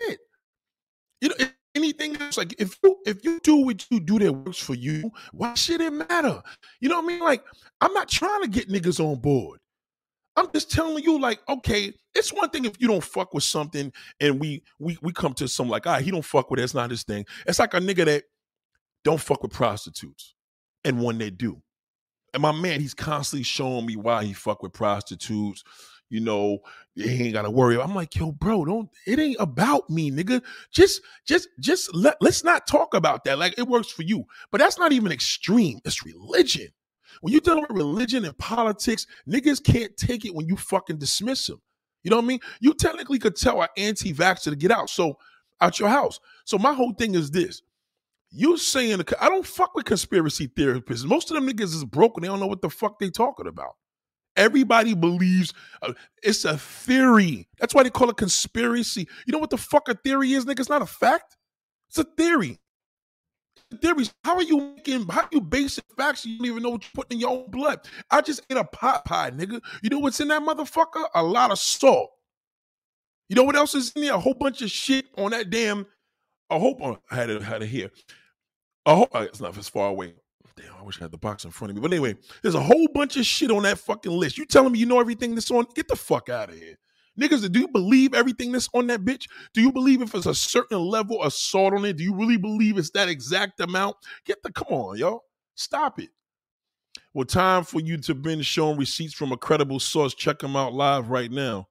It. 0.00 0.18
You 1.20 1.28
know. 1.30 1.34
It, 1.38 1.54
anything 1.74 2.16
else. 2.20 2.38
Like 2.38 2.54
if 2.58 2.78
you 2.82 2.96
if 3.06 3.24
you 3.24 3.40
do 3.40 3.56
what 3.56 3.86
you 3.90 4.00
do 4.00 4.18
that 4.18 4.32
works 4.32 4.58
for 4.58 4.74
you, 4.74 5.10
why 5.32 5.54
should 5.54 5.80
it 5.80 5.92
matter? 5.92 6.42
You 6.80 6.88
know 6.88 7.00
what 7.00 7.04
I 7.04 7.08
mean? 7.08 7.20
Like 7.20 7.44
I'm 7.80 7.92
not 7.92 8.08
trying 8.08 8.42
to 8.42 8.48
get 8.48 8.68
niggas 8.68 9.00
on 9.00 9.20
board. 9.20 9.60
I'm 10.36 10.48
just 10.52 10.70
telling 10.70 11.04
you, 11.04 11.20
like, 11.20 11.38
okay, 11.48 11.92
it's 12.14 12.32
one 12.32 12.50
thing 12.50 12.64
if 12.64 12.80
you 12.80 12.88
don't 12.88 13.04
fuck 13.04 13.34
with 13.34 13.44
something 13.44 13.92
and 14.20 14.40
we 14.40 14.62
we 14.78 14.98
we 15.02 15.12
come 15.12 15.34
to 15.34 15.48
some 15.48 15.68
like, 15.68 15.86
ah, 15.86 15.98
he 15.98 16.10
don't 16.10 16.24
fuck 16.24 16.50
with 16.50 16.60
it, 16.60 16.64
it's 16.64 16.74
not 16.74 16.90
his 16.90 17.04
thing. 17.04 17.24
It's 17.46 17.58
like 17.58 17.74
a 17.74 17.80
nigga 17.80 18.04
that 18.06 18.24
don't 19.04 19.20
fuck 19.20 19.42
with 19.42 19.52
prostitutes. 19.52 20.34
And 20.86 21.02
when 21.02 21.18
they 21.18 21.30
do. 21.30 21.62
And 22.34 22.42
my 22.42 22.52
man, 22.52 22.80
he's 22.80 22.94
constantly 22.94 23.44
showing 23.44 23.86
me 23.86 23.96
why 23.96 24.24
he 24.24 24.32
fuck 24.32 24.62
with 24.62 24.72
prostitutes 24.72 25.62
you 26.14 26.20
know, 26.20 26.58
he 26.94 27.24
ain't 27.24 27.34
gotta 27.34 27.50
worry. 27.50 27.76
I'm 27.80 27.92
like, 27.92 28.14
yo, 28.14 28.30
bro, 28.30 28.64
don't 28.64 28.88
it 29.04 29.18
ain't 29.18 29.36
about 29.40 29.90
me, 29.90 30.12
nigga. 30.12 30.40
Just 30.70 31.02
just 31.26 31.48
just 31.58 31.92
let 31.92 32.16
let's 32.20 32.44
not 32.44 32.68
talk 32.68 32.94
about 32.94 33.24
that. 33.24 33.36
Like 33.36 33.58
it 33.58 33.66
works 33.66 33.90
for 33.90 34.02
you. 34.02 34.24
But 34.52 34.58
that's 34.58 34.78
not 34.78 34.92
even 34.92 35.10
extreme. 35.10 35.80
It's 35.84 36.06
religion. 36.06 36.68
When 37.20 37.32
you're 37.32 37.40
dealing 37.40 37.62
with 37.68 37.76
religion 37.76 38.24
and 38.24 38.38
politics, 38.38 39.08
niggas 39.28 39.62
can't 39.62 39.96
take 39.96 40.24
it 40.24 40.32
when 40.34 40.46
you 40.46 40.56
fucking 40.56 40.98
dismiss 40.98 41.48
them. 41.48 41.60
You 42.04 42.10
know 42.10 42.16
what 42.16 42.26
I 42.26 42.28
mean? 42.28 42.40
You 42.60 42.74
technically 42.74 43.18
could 43.18 43.34
tell 43.34 43.60
an 43.60 43.68
anti-vaxxer 43.76 44.50
to 44.50 44.56
get 44.56 44.70
out. 44.70 44.88
So 44.88 45.18
out 45.60 45.80
your 45.80 45.88
house. 45.88 46.20
So 46.44 46.58
my 46.58 46.74
whole 46.74 46.92
thing 46.92 47.16
is 47.16 47.32
this. 47.32 47.60
You 48.30 48.56
saying 48.56 49.02
I 49.20 49.28
don't 49.28 49.46
fuck 49.46 49.74
with 49.74 49.84
conspiracy 49.84 50.46
theorists. 50.46 51.04
Most 51.04 51.32
of 51.32 51.34
them 51.34 51.48
niggas 51.48 51.74
is 51.74 51.84
broken. 51.84 52.22
They 52.22 52.28
don't 52.28 52.40
know 52.40 52.46
what 52.46 52.62
the 52.62 52.70
fuck 52.70 53.00
they 53.00 53.10
talking 53.10 53.48
about. 53.48 53.74
Everybody 54.36 54.94
believes 54.94 55.52
uh, 55.82 55.92
it's 56.22 56.44
a 56.44 56.58
theory. 56.58 57.48
That's 57.58 57.74
why 57.74 57.84
they 57.84 57.90
call 57.90 58.10
it 58.10 58.16
conspiracy. 58.16 59.08
You 59.26 59.32
know 59.32 59.38
what 59.38 59.50
the 59.50 59.58
fuck 59.58 59.88
a 59.88 59.94
theory 59.94 60.32
is, 60.32 60.44
nigga? 60.44 60.60
It's 60.60 60.68
not 60.68 60.82
a 60.82 60.86
fact. 60.86 61.36
It's 61.88 61.98
a 61.98 62.04
theory. 62.04 62.58
Theories. 63.80 64.12
How 64.24 64.36
are 64.36 64.42
you 64.42 64.74
making? 64.76 65.06
How 65.08 65.22
are 65.22 65.28
you 65.32 65.40
basing 65.40 65.84
facts? 65.96 66.24
You 66.24 66.38
don't 66.38 66.46
even 66.46 66.62
know 66.62 66.70
what 66.70 66.82
you're 66.82 66.90
putting 66.94 67.16
in 67.16 67.20
your 67.20 67.30
own 67.30 67.50
blood. 67.50 67.80
I 68.10 68.20
just 68.20 68.42
ate 68.50 68.56
a 68.56 68.64
pot 68.64 69.04
pie, 69.04 69.30
nigga. 69.30 69.60
You 69.82 69.90
know 69.90 69.98
what's 69.98 70.20
in 70.20 70.28
that 70.28 70.42
motherfucker? 70.42 71.06
A 71.14 71.22
lot 71.22 71.50
of 71.50 71.58
salt. 71.58 72.10
You 73.28 73.36
know 73.36 73.44
what 73.44 73.56
else 73.56 73.74
is 73.74 73.92
in 73.96 74.02
there? 74.02 74.14
A 74.14 74.18
whole 74.18 74.34
bunch 74.34 74.62
of 74.62 74.70
shit 74.70 75.06
on 75.16 75.30
that 75.30 75.50
damn. 75.50 75.86
I 76.50 76.58
hope 76.58 76.78
oh, 76.82 76.98
I 77.10 77.14
had 77.14 77.30
it 77.30 77.42
had 77.42 77.62
it 77.62 77.68
here. 77.68 77.90
I 78.86 78.94
hope 78.94 79.08
it's 79.14 79.40
not 79.40 79.56
as 79.56 79.68
far 79.68 79.88
away. 79.88 80.14
Damn, 80.56 80.74
I 80.78 80.82
wish 80.82 81.00
I 81.00 81.04
had 81.04 81.10
the 81.10 81.18
box 81.18 81.44
in 81.44 81.50
front 81.50 81.70
of 81.70 81.76
me. 81.76 81.82
But 81.82 81.92
anyway, 81.92 82.16
there's 82.42 82.54
a 82.54 82.62
whole 82.62 82.88
bunch 82.94 83.16
of 83.16 83.26
shit 83.26 83.50
on 83.50 83.64
that 83.64 83.78
fucking 83.78 84.12
list. 84.12 84.38
You 84.38 84.46
telling 84.46 84.72
me 84.72 84.78
you 84.78 84.86
know 84.86 85.00
everything 85.00 85.34
that's 85.34 85.50
on? 85.50 85.66
Get 85.74 85.88
the 85.88 85.96
fuck 85.96 86.28
out 86.28 86.50
of 86.50 86.56
here. 86.56 86.78
Niggas, 87.20 87.50
do 87.50 87.60
you 87.60 87.68
believe 87.68 88.14
everything 88.14 88.52
that's 88.52 88.68
on 88.74 88.88
that 88.88 89.04
bitch? 89.04 89.26
Do 89.52 89.60
you 89.60 89.72
believe 89.72 90.02
if 90.02 90.14
it's 90.14 90.26
a 90.26 90.34
certain 90.34 90.80
level 90.80 91.22
of 91.22 91.32
salt 91.32 91.74
on 91.74 91.84
it? 91.84 91.96
Do 91.96 92.04
you 92.04 92.14
really 92.14 92.36
believe 92.36 92.76
it's 92.76 92.90
that 92.90 93.08
exact 93.08 93.60
amount? 93.60 93.96
Get 94.24 94.42
the 94.42 94.52
come 94.52 94.68
on, 94.68 94.98
yo. 94.98 95.22
Stop 95.54 96.00
it. 96.00 96.10
Well, 97.12 97.24
time 97.24 97.62
for 97.62 97.80
you 97.80 97.96
to 97.98 98.14
been 98.14 98.42
shown 98.42 98.76
receipts 98.76 99.14
from 99.14 99.30
a 99.30 99.36
credible 99.36 99.78
source. 99.78 100.14
Check 100.14 100.40
them 100.40 100.56
out 100.56 100.72
live 100.72 101.08
right 101.08 101.30
now. 101.30 101.68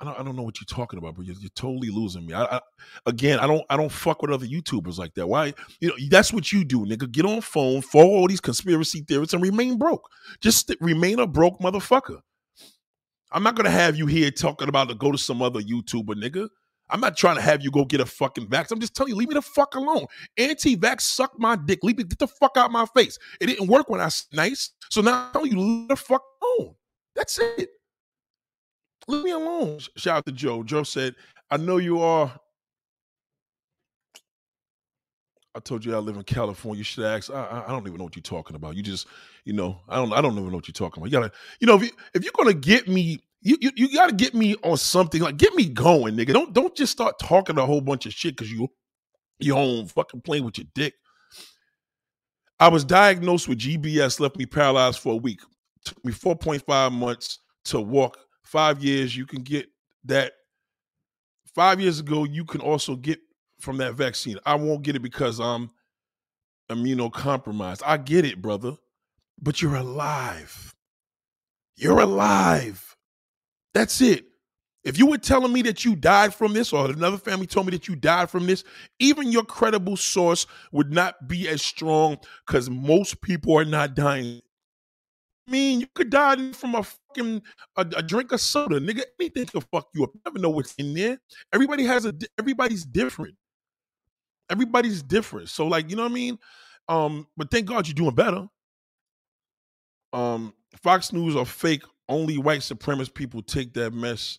I 0.00 0.04
don't, 0.04 0.18
I 0.18 0.22
don't 0.22 0.34
know 0.34 0.42
what 0.42 0.58
you're 0.60 0.66
talking 0.66 0.98
about, 0.98 1.16
but 1.16 1.26
you're, 1.26 1.36
you're 1.38 1.50
totally 1.54 1.90
losing 1.90 2.24
me. 2.24 2.32
I, 2.32 2.44
I, 2.44 2.60
again, 3.04 3.38
I 3.38 3.46
don't 3.46 3.62
I 3.68 3.76
don't 3.76 3.92
fuck 3.92 4.22
with 4.22 4.30
other 4.30 4.46
YouTubers 4.46 4.98
like 4.98 5.14
that. 5.14 5.26
Why? 5.26 5.52
You 5.80 5.88
know, 5.88 5.94
that's 6.08 6.32
what 6.32 6.52
you 6.52 6.64
do, 6.64 6.86
nigga. 6.86 7.10
Get 7.10 7.26
on 7.26 7.42
phone, 7.42 7.82
follow 7.82 8.08
all 8.08 8.26
these 8.26 8.40
conspiracy 8.40 9.04
theorists, 9.06 9.34
and 9.34 9.42
remain 9.42 9.76
broke. 9.76 10.08
Just 10.40 10.74
remain 10.80 11.18
a 11.18 11.26
broke 11.26 11.58
motherfucker. 11.60 12.20
I'm 13.32 13.42
not 13.42 13.56
gonna 13.56 13.70
have 13.70 13.96
you 13.96 14.06
here 14.06 14.30
talking 14.30 14.68
about 14.68 14.88
to 14.88 14.94
go 14.94 15.12
to 15.12 15.18
some 15.18 15.42
other 15.42 15.60
YouTuber, 15.60 16.14
nigga. 16.14 16.48
I'm 16.88 17.00
not 17.00 17.16
trying 17.16 17.36
to 17.36 17.42
have 17.42 17.62
you 17.62 17.70
go 17.70 17.84
get 17.84 18.00
a 18.00 18.06
fucking 18.06 18.48
vax. 18.48 18.72
I'm 18.72 18.80
just 18.80 18.96
telling 18.96 19.12
you, 19.12 19.16
leave 19.16 19.28
me 19.28 19.34
the 19.34 19.42
fuck 19.42 19.74
alone. 19.74 20.06
Anti-vax 20.36 21.02
suck 21.02 21.32
my 21.38 21.56
dick. 21.56 21.80
Leave 21.82 21.98
me 21.98 22.04
get 22.04 22.18
the 22.18 22.26
fuck 22.26 22.56
out 22.56 22.72
my 22.72 22.86
face. 22.96 23.16
It 23.40 23.46
didn't 23.46 23.68
work 23.68 23.88
when 23.88 24.00
I 24.00 24.06
was 24.06 24.26
nice. 24.32 24.70
So 24.90 25.00
now 25.00 25.26
I'm 25.26 25.32
telling 25.32 25.52
you, 25.52 25.60
leave 25.60 25.88
the 25.88 25.96
fuck 25.96 26.22
alone. 26.42 26.74
That's 27.14 27.38
it. 27.38 27.68
Leave 29.10 29.24
me 29.24 29.30
alone. 29.32 29.78
Shout 29.96 30.18
out 30.18 30.26
to 30.26 30.32
Joe. 30.32 30.62
Joe 30.62 30.84
said, 30.84 31.16
I 31.50 31.56
know 31.56 31.78
you 31.78 32.00
are. 32.00 32.32
I 35.54 35.58
told 35.58 35.84
you 35.84 35.96
I 35.96 35.98
live 35.98 36.16
in 36.16 36.22
California. 36.22 36.78
You 36.78 36.84
should 36.84 37.04
ask. 37.04 37.28
I, 37.28 37.64
I 37.66 37.70
don't 37.70 37.84
even 37.86 37.98
know 37.98 38.04
what 38.04 38.14
you're 38.14 38.22
talking 38.22 38.54
about. 38.54 38.76
You 38.76 38.84
just, 38.84 39.08
you 39.44 39.52
know, 39.52 39.80
I 39.88 39.96
don't. 39.96 40.12
I 40.12 40.20
don't 40.20 40.32
even 40.38 40.48
know 40.50 40.56
what 40.56 40.68
you're 40.68 40.72
talking 40.72 41.02
about. 41.02 41.10
You 41.10 41.18
gotta, 41.18 41.32
you 41.58 41.66
know, 41.66 41.74
if, 41.74 41.82
you, 41.82 41.90
if 42.14 42.22
you're 42.22 42.32
gonna 42.36 42.54
get 42.54 42.86
me, 42.86 43.18
you, 43.42 43.56
you 43.60 43.72
you 43.74 43.92
gotta 43.92 44.12
get 44.12 44.32
me 44.32 44.54
on 44.62 44.76
something. 44.76 45.20
Like 45.20 45.38
get 45.38 45.54
me 45.56 45.68
going, 45.68 46.14
nigga. 46.14 46.32
Don't 46.32 46.52
don't 46.52 46.76
just 46.76 46.92
start 46.92 47.18
talking 47.18 47.58
a 47.58 47.66
whole 47.66 47.80
bunch 47.80 48.06
of 48.06 48.12
shit 48.12 48.36
because 48.36 48.52
you 48.52 48.68
you 49.40 49.54
home 49.54 49.86
fucking 49.86 50.20
playing 50.20 50.44
with 50.44 50.58
your 50.58 50.68
dick. 50.72 50.94
I 52.60 52.68
was 52.68 52.84
diagnosed 52.84 53.48
with 53.48 53.58
GBS, 53.58 54.20
left 54.20 54.36
me 54.36 54.46
paralyzed 54.46 55.00
for 55.00 55.14
a 55.14 55.16
week. 55.16 55.40
Took 55.84 56.04
me 56.04 56.12
4.5 56.12 56.92
months 56.92 57.40
to 57.64 57.80
walk 57.80 58.18
five 58.50 58.82
years, 58.82 59.16
you 59.16 59.26
can 59.26 59.42
get 59.42 59.68
that. 60.04 60.32
Five 61.54 61.80
years 61.80 61.98
ago, 61.98 62.24
you 62.24 62.44
can 62.44 62.60
also 62.60 62.94
get 62.96 63.18
from 63.60 63.76
that 63.78 63.94
vaccine. 63.94 64.38
I 64.46 64.54
won't 64.54 64.82
get 64.82 64.96
it 64.96 65.02
because 65.02 65.40
I'm 65.40 65.70
immunocompromised. 66.70 67.82
I 67.84 67.96
get 67.96 68.24
it, 68.24 68.40
brother, 68.40 68.76
but 69.40 69.60
you're 69.60 69.74
alive. 69.74 70.74
You're 71.76 72.00
alive. 72.00 72.96
That's 73.74 74.00
it. 74.00 74.26
If 74.84 74.98
you 74.98 75.06
were 75.06 75.18
telling 75.18 75.52
me 75.52 75.62
that 75.62 75.84
you 75.84 75.94
died 75.94 76.34
from 76.34 76.52
this, 76.52 76.72
or 76.72 76.88
another 76.90 77.18
family 77.18 77.46
told 77.46 77.66
me 77.66 77.72
that 77.72 77.88
you 77.88 77.96
died 77.96 78.30
from 78.30 78.46
this, 78.46 78.64
even 78.98 79.30
your 79.30 79.44
credible 79.44 79.96
source 79.96 80.46
would 80.72 80.92
not 80.92 81.28
be 81.28 81.48
as 81.48 81.62
strong 81.62 82.16
because 82.46 82.70
most 82.70 83.20
people 83.20 83.58
are 83.58 83.64
not 83.64 83.94
dying 83.94 84.40
I 85.50 85.52
mean 85.52 85.80
you 85.80 85.88
could 85.92 86.10
die 86.10 86.52
from 86.52 86.76
a 86.76 86.86
fucking 87.10 87.42
a, 87.76 87.86
a, 87.96 88.02
drink 88.02 88.32
of 88.32 88.40
soda, 88.40 88.80
nigga. 88.80 89.02
Anything 89.18 89.46
can 89.46 89.60
fuck 89.60 89.88
you 89.94 90.04
up. 90.04 90.10
You 90.14 90.20
never 90.24 90.38
know 90.38 90.50
what's 90.50 90.74
in 90.74 90.94
there. 90.94 91.18
Everybody 91.52 91.84
has 91.84 92.04
a 92.04 92.14
everybody's 92.38 92.84
different. 92.84 93.34
Everybody's 94.50 95.02
different. 95.02 95.48
So 95.48 95.66
like, 95.66 95.90
you 95.90 95.96
know 95.96 96.02
what 96.02 96.12
I 96.12 96.14
mean? 96.14 96.38
Um, 96.88 97.26
but 97.36 97.50
thank 97.50 97.66
God 97.66 97.86
you're 97.86 97.94
doing 97.94 98.14
better. 98.14 98.46
Um, 100.12 100.54
Fox 100.82 101.12
News 101.12 101.36
are 101.36 101.44
fake 101.44 101.82
only 102.08 102.38
white 102.38 102.60
supremacist 102.60 103.14
people 103.14 103.42
take 103.42 103.74
that 103.74 103.92
mess 103.92 104.38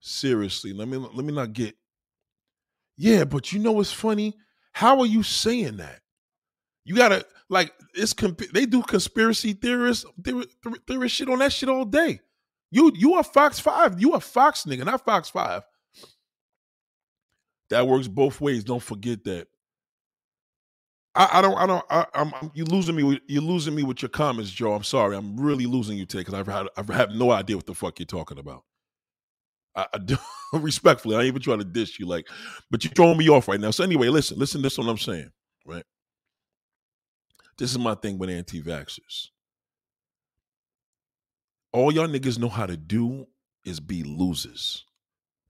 seriously. 0.00 0.72
Let 0.72 0.88
me 0.88 0.98
let 0.98 1.24
me 1.24 1.32
not 1.32 1.52
get. 1.52 1.74
Yeah, 2.98 3.24
but 3.24 3.52
you 3.52 3.58
know 3.58 3.72
what's 3.72 3.92
funny? 3.92 4.34
How 4.72 5.00
are 5.00 5.06
you 5.06 5.22
saying 5.22 5.78
that? 5.78 6.00
You 6.84 6.94
gotta 6.94 7.24
like 7.48 7.72
it's 7.94 8.12
comp- 8.12 8.52
they 8.52 8.66
do 8.66 8.82
conspiracy 8.82 9.52
theorists 9.52 10.04
theorist, 10.22 10.48
theorist 10.86 11.14
shit 11.14 11.28
on 11.28 11.38
that 11.38 11.52
shit 11.52 11.68
all 11.68 11.84
day. 11.84 12.20
You 12.70 12.92
you 12.94 13.14
are 13.14 13.24
Fox 13.24 13.60
Five. 13.60 14.00
You 14.00 14.14
are 14.14 14.20
Fox 14.20 14.64
nigga, 14.64 14.84
not 14.84 15.04
Fox 15.04 15.28
Five. 15.30 15.62
That 17.70 17.86
works 17.86 18.08
both 18.08 18.40
ways. 18.40 18.64
Don't 18.64 18.82
forget 18.82 19.24
that. 19.24 19.48
I, 21.14 21.38
I 21.38 21.42
don't. 21.42 21.56
I 21.56 21.66
don't. 21.66 21.84
I, 21.88 22.06
am 22.14 22.32
you 22.54 22.64
losing 22.64 22.94
me. 22.94 23.20
You're 23.26 23.42
losing 23.42 23.74
me 23.74 23.82
with 23.82 24.02
your 24.02 24.10
comments, 24.10 24.50
Joe. 24.50 24.74
I'm 24.74 24.82
sorry. 24.82 25.16
I'm 25.16 25.36
really 25.36 25.66
losing 25.66 25.96
you 25.96 26.04
today 26.04 26.20
because 26.20 26.34
I've 26.34 26.46
had. 26.46 26.66
I 26.76 26.94
have 26.94 27.10
no 27.10 27.30
idea 27.30 27.56
what 27.56 27.66
the 27.66 27.74
fuck 27.74 27.98
you're 27.98 28.06
talking 28.06 28.38
about. 28.38 28.64
I, 29.74 29.86
I 29.94 29.98
do, 29.98 30.16
respectfully. 30.52 31.16
I 31.16 31.20
ain't 31.20 31.28
even 31.28 31.42
trying 31.42 31.58
to 31.58 31.64
dish 31.64 31.98
you, 31.98 32.06
like, 32.06 32.28
but 32.70 32.84
you're 32.84 32.92
throwing 32.92 33.16
me 33.16 33.30
off 33.30 33.48
right 33.48 33.60
now. 33.60 33.70
So 33.70 33.82
anyway, 33.82 34.08
listen. 34.08 34.38
Listen. 34.38 34.60
This 34.60 34.74
is 34.74 34.78
what 34.78 34.88
I'm 34.88 34.98
saying. 34.98 35.30
Right. 35.64 35.84
This 37.58 37.70
is 37.70 37.78
my 37.78 37.94
thing 37.94 38.18
with 38.18 38.30
anti-vaxxers. 38.30 39.28
All 41.72 41.92
y'all 41.92 42.06
niggas 42.06 42.38
know 42.38 42.48
how 42.48 42.66
to 42.66 42.76
do 42.76 43.26
is 43.64 43.80
be 43.80 44.02
losers. 44.02 44.84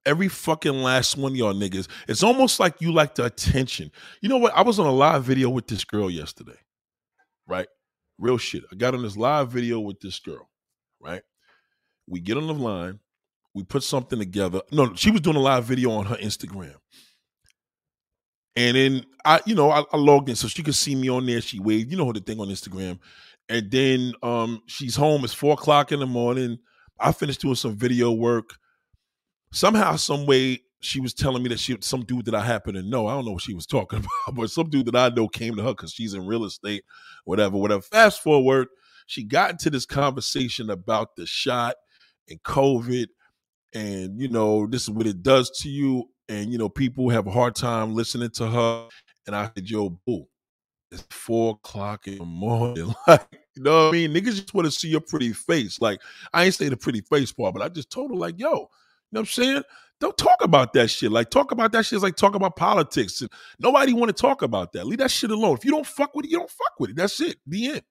Every 0.04 0.28
fucking 0.28 0.72
last 0.72 1.16
one 1.16 1.32
of 1.32 1.36
y'all 1.36 1.52
niggas. 1.52 1.88
It's 2.06 2.22
almost 2.22 2.60
like 2.60 2.80
you 2.80 2.92
like 2.92 3.16
the 3.16 3.24
attention. 3.24 3.90
You 4.20 4.28
know 4.28 4.38
what? 4.38 4.56
I 4.56 4.62
was 4.62 4.78
on 4.78 4.86
a 4.86 4.92
live 4.92 5.24
video 5.24 5.50
with 5.50 5.66
this 5.66 5.84
girl 5.84 6.08
yesterday, 6.08 6.58
right? 7.46 7.66
Real 8.18 8.38
shit. 8.38 8.62
I 8.72 8.76
got 8.76 8.94
on 8.94 9.02
this 9.02 9.16
live 9.16 9.50
video 9.50 9.80
with 9.80 10.00
this 10.00 10.18
girl, 10.20 10.48
right? 11.00 11.22
We 12.08 12.20
get 12.20 12.36
on 12.36 12.46
the 12.46 12.54
line, 12.54 13.00
we 13.52 13.64
put 13.64 13.82
something 13.82 14.18
together. 14.18 14.62
No, 14.70 14.94
she 14.94 15.10
was 15.10 15.22
doing 15.22 15.36
a 15.36 15.40
live 15.40 15.64
video 15.64 15.90
on 15.90 16.06
her 16.06 16.16
Instagram. 16.16 16.76
And 18.56 18.76
then 18.76 19.06
I, 19.24 19.40
you 19.44 19.54
know, 19.54 19.70
I, 19.70 19.84
I, 19.92 19.96
logged 19.98 20.30
in 20.30 20.36
so 20.36 20.48
she 20.48 20.62
could 20.62 20.74
see 20.74 20.94
me 20.94 21.10
on 21.10 21.26
there. 21.26 21.42
She 21.42 21.60
waved, 21.60 21.90
you 21.90 21.96
know, 21.96 22.10
the 22.10 22.20
thing 22.20 22.40
on 22.40 22.48
Instagram. 22.48 22.98
And 23.48 23.70
then 23.70 24.14
um 24.22 24.62
she's 24.66 24.96
home. 24.96 25.24
It's 25.24 25.34
four 25.34 25.54
o'clock 25.54 25.92
in 25.92 26.00
the 26.00 26.06
morning. 26.06 26.58
I 26.98 27.12
finished 27.12 27.42
doing 27.42 27.54
some 27.54 27.76
video 27.76 28.12
work 28.12 28.54
somehow, 29.52 29.96
some 29.96 30.26
way, 30.26 30.60
she 30.80 31.00
was 31.00 31.14
telling 31.14 31.42
me 31.42 31.48
that 31.48 31.58
she 31.58 31.76
some 31.80 32.04
dude 32.04 32.26
that 32.26 32.34
I 32.34 32.44
happen 32.44 32.74
to 32.74 32.82
know. 32.82 33.06
I 33.06 33.14
don't 33.14 33.24
know 33.24 33.32
what 33.32 33.42
she 33.42 33.54
was 33.54 33.66
talking 33.66 33.98
about, 34.26 34.36
but 34.36 34.50
some 34.50 34.68
dude 34.68 34.86
that 34.86 34.96
I 34.96 35.14
know 35.14 35.28
came 35.28 35.56
to 35.56 35.62
her 35.62 35.70
because 35.70 35.92
she's 35.92 36.14
in 36.14 36.26
real 36.26 36.44
estate, 36.44 36.84
whatever, 37.24 37.56
whatever. 37.56 37.82
Fast 37.82 38.22
forward, 38.22 38.68
she 39.06 39.24
got 39.24 39.50
into 39.50 39.70
this 39.70 39.86
conversation 39.86 40.70
about 40.70 41.16
the 41.16 41.26
shot 41.26 41.76
and 42.28 42.42
COVID, 42.42 43.06
and 43.74 44.20
you 44.20 44.28
know, 44.28 44.66
this 44.66 44.82
is 44.82 44.90
what 44.90 45.06
it 45.06 45.22
does 45.22 45.50
to 45.62 45.68
you. 45.68 46.04
And 46.28 46.50
you 46.50 46.58
know, 46.58 46.68
people 46.68 47.08
have 47.10 47.26
a 47.26 47.30
hard 47.30 47.54
time 47.54 47.94
listening 47.94 48.30
to 48.30 48.48
her. 48.48 48.88
And 49.26 49.34
I 49.36 49.50
said, 49.54 49.68
Yo, 49.68 49.90
boo, 49.90 50.26
it's 50.90 51.02
four 51.10 51.52
o'clock 51.52 52.06
in 52.08 52.18
the 52.18 52.24
morning. 52.24 52.94
Like, 53.06 53.26
you 53.54 53.62
know 53.62 53.86
what 53.86 53.88
I 53.88 53.92
mean? 53.92 54.12
Niggas 54.12 54.34
just 54.34 54.52
want 54.52 54.66
to 54.66 54.70
see 54.70 54.88
your 54.88 55.00
pretty 55.00 55.32
face. 55.32 55.80
Like, 55.80 56.02
I 56.34 56.44
ain't 56.44 56.54
say 56.54 56.68
the 56.68 56.76
pretty 56.76 57.00
face 57.00 57.32
part, 57.32 57.54
but 57.54 57.62
I 57.62 57.70
just 57.70 57.88
told 57.88 58.10
her, 58.10 58.16
like, 58.16 58.38
yo, 58.38 58.48
you 58.48 58.54
know 58.54 58.66
what 59.12 59.20
I'm 59.20 59.26
saying? 59.26 59.62
Don't 59.98 60.16
talk 60.18 60.36
about 60.42 60.74
that 60.74 60.88
shit. 60.88 61.10
Like 61.10 61.30
talk 61.30 61.52
about 61.52 61.72
that 61.72 61.86
shit 61.86 61.96
is 61.96 62.02
like 62.02 62.16
talk 62.16 62.34
about 62.34 62.56
politics. 62.56 63.22
Nobody 63.58 63.94
want 63.94 64.14
to 64.14 64.20
talk 64.20 64.42
about 64.42 64.72
that. 64.72 64.86
Leave 64.86 64.98
that 64.98 65.10
shit 65.10 65.30
alone. 65.30 65.56
If 65.56 65.64
you 65.64 65.70
don't 65.70 65.86
fuck 65.86 66.14
with 66.14 66.26
it, 66.26 66.30
you 66.30 66.38
don't 66.38 66.50
fuck 66.50 66.74
with 66.78 66.90
it. 66.90 66.96
That's 66.96 67.18
it. 67.20 67.36
The 67.46 67.68
end. 67.68 67.82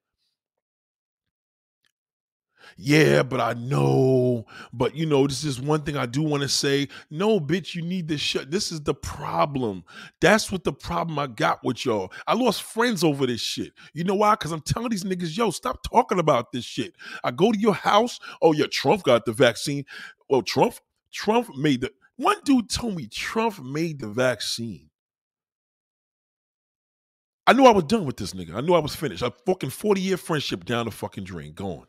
Yeah, 2.78 3.24
but 3.24 3.40
I 3.40 3.54
know. 3.54 4.46
But 4.74 4.96
you 4.96 5.06
know, 5.06 5.28
this 5.28 5.44
is 5.44 5.60
one 5.60 5.82
thing 5.82 5.98
I 5.98 6.06
do 6.06 6.22
want 6.22 6.44
to 6.44 6.50
say. 6.50 6.88
No, 7.10 7.40
bitch, 7.40 7.76
you 7.76 7.82
need 7.82 8.08
to 8.10 8.18
shut. 8.18 8.52
This 8.52 8.72
is 8.72 8.82
the 8.82 8.94
problem. 8.94 9.84
That's 10.22 10.52
what 10.52 10.64
the 10.64 10.74
problem 10.74 11.20
I 11.20 11.28
got 11.28 11.64
with 11.64 11.86
y'all. 11.86 12.12
I 12.28 12.34
lost 12.34 12.64
friends 12.64 13.04
over 13.04 13.26
this 13.26 13.42
shit. 13.42 13.74
You 13.94 14.04
know 14.04 14.16
why? 14.16 14.34
Because 14.34 14.52
I'm 14.52 14.62
telling 14.62 14.90
these 14.90 15.04
niggas, 15.04 15.38
yo, 15.38 15.52
stop 15.52 15.84
talking 15.84 16.20
about 16.20 16.52
this 16.52 16.66
shit. 16.66 16.94
I 17.24 17.32
go 17.32 17.52
to 17.52 17.60
your 17.60 17.74
house. 17.74 18.20
Oh, 18.42 18.54
yeah, 18.54 18.68
Trump 18.72 19.04
got 19.04 19.26
the 19.26 19.34
vaccine. 19.34 19.86
Well, 20.30 20.42
Trump, 20.42 20.76
Trump 21.12 21.56
made 21.56 21.82
the 21.82 21.92
one 22.18 22.38
dude 22.46 22.70
told 22.70 22.96
me 22.96 23.08
Trump 23.08 23.64
made 23.64 24.00
the 24.00 24.08
vaccine. 24.08 24.90
I 27.48 27.54
knew 27.54 27.66
I 27.66 27.72
was 27.72 27.84
done 27.84 28.06
with 28.06 28.18
this 28.18 28.34
nigga. 28.34 28.56
I 28.56 28.62
knew 28.62 28.74
I 28.74 28.80
was 28.80 28.96
finished. 28.96 29.22
A 29.22 29.32
fucking 29.46 29.70
40 29.70 30.02
year 30.02 30.18
friendship 30.18 30.66
down 30.66 30.86
the 30.86 30.92
fucking 30.92 31.26
drain, 31.26 31.54
gone. 31.54 31.86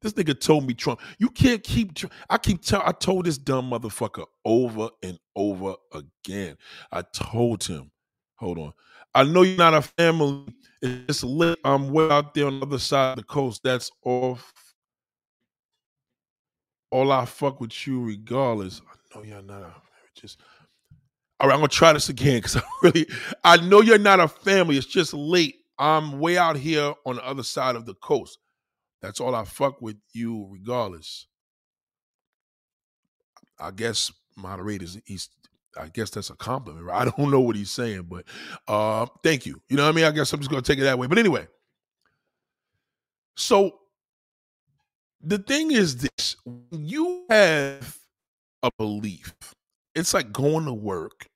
This 0.00 0.12
nigga 0.12 0.38
told 0.38 0.66
me 0.66 0.74
Trump. 0.74 1.00
You 1.18 1.28
can't 1.28 1.62
keep. 1.62 1.98
I 2.30 2.38
keep 2.38 2.62
tell. 2.62 2.82
I 2.84 2.92
told 2.92 3.26
this 3.26 3.38
dumb 3.38 3.70
motherfucker 3.70 4.26
over 4.44 4.90
and 5.02 5.18
over 5.34 5.74
again. 5.92 6.56
I 6.92 7.02
told 7.12 7.64
him. 7.64 7.90
Hold 8.36 8.58
on. 8.58 8.72
I 9.14 9.24
know 9.24 9.42
you're 9.42 9.56
not 9.56 9.74
a 9.74 9.82
family. 9.82 10.46
It's 10.80 11.24
lit. 11.24 11.58
I'm 11.64 11.90
way 11.90 12.08
out 12.08 12.34
there 12.34 12.46
on 12.46 12.60
the 12.60 12.66
other 12.66 12.78
side 12.78 13.10
of 13.10 13.16
the 13.16 13.24
coast. 13.24 13.62
That's 13.64 13.90
off 14.04 14.52
all 16.90 17.12
I 17.12 17.24
fuck 17.24 17.60
with 17.60 17.86
you 17.86 18.02
regardless. 18.02 18.80
I 18.88 19.18
know 19.18 19.24
you're 19.24 19.42
not 19.42 19.62
a 19.62 19.74
just 20.14 20.40
all 21.40 21.48
right, 21.48 21.54
I'm 21.54 21.60
gonna 21.60 21.68
try 21.68 21.92
this 21.92 22.08
again 22.08 22.38
because 22.38 22.56
I 22.56 22.62
really 22.82 23.06
I 23.44 23.56
know 23.58 23.80
you're 23.80 23.98
not 23.98 24.20
a 24.20 24.28
family. 24.28 24.76
It's 24.76 24.86
just 24.86 25.14
late. 25.14 25.56
I'm 25.78 26.18
way 26.18 26.36
out 26.36 26.56
here 26.56 26.94
on 27.06 27.16
the 27.16 27.26
other 27.26 27.44
side 27.44 27.76
of 27.76 27.86
the 27.86 27.94
coast. 27.94 28.38
That's 29.00 29.20
all 29.20 29.34
I 29.34 29.44
fuck 29.44 29.80
with 29.80 29.96
you 30.12 30.48
regardless. 30.50 31.26
I 33.58 33.70
guess 33.70 34.12
moderators 34.36 34.98
he's 35.04 35.28
I 35.76 35.88
guess 35.88 36.10
that's 36.10 36.30
a 36.30 36.36
compliment. 36.36 36.84
Right? 36.84 37.02
I 37.06 37.10
don't 37.10 37.30
know 37.30 37.40
what 37.40 37.56
he's 37.56 37.70
saying, 37.70 38.06
but 38.08 38.24
uh 38.66 39.06
thank 39.22 39.46
you. 39.46 39.60
You 39.68 39.76
know 39.76 39.84
what 39.84 39.90
I 39.90 39.96
mean? 39.96 40.04
I 40.04 40.10
guess 40.10 40.32
I'm 40.32 40.40
just 40.40 40.50
gonna 40.50 40.62
take 40.62 40.78
it 40.78 40.84
that 40.84 40.98
way. 40.98 41.06
But 41.06 41.18
anyway. 41.18 41.46
So 43.36 43.78
the 45.20 45.38
thing 45.38 45.70
is 45.70 45.96
this 45.96 46.36
you 46.70 47.24
have 47.30 47.98
a 48.62 48.70
belief, 48.78 49.34
it's 49.94 50.14
like 50.14 50.32
going 50.32 50.64
to 50.66 50.72
work 50.72 51.26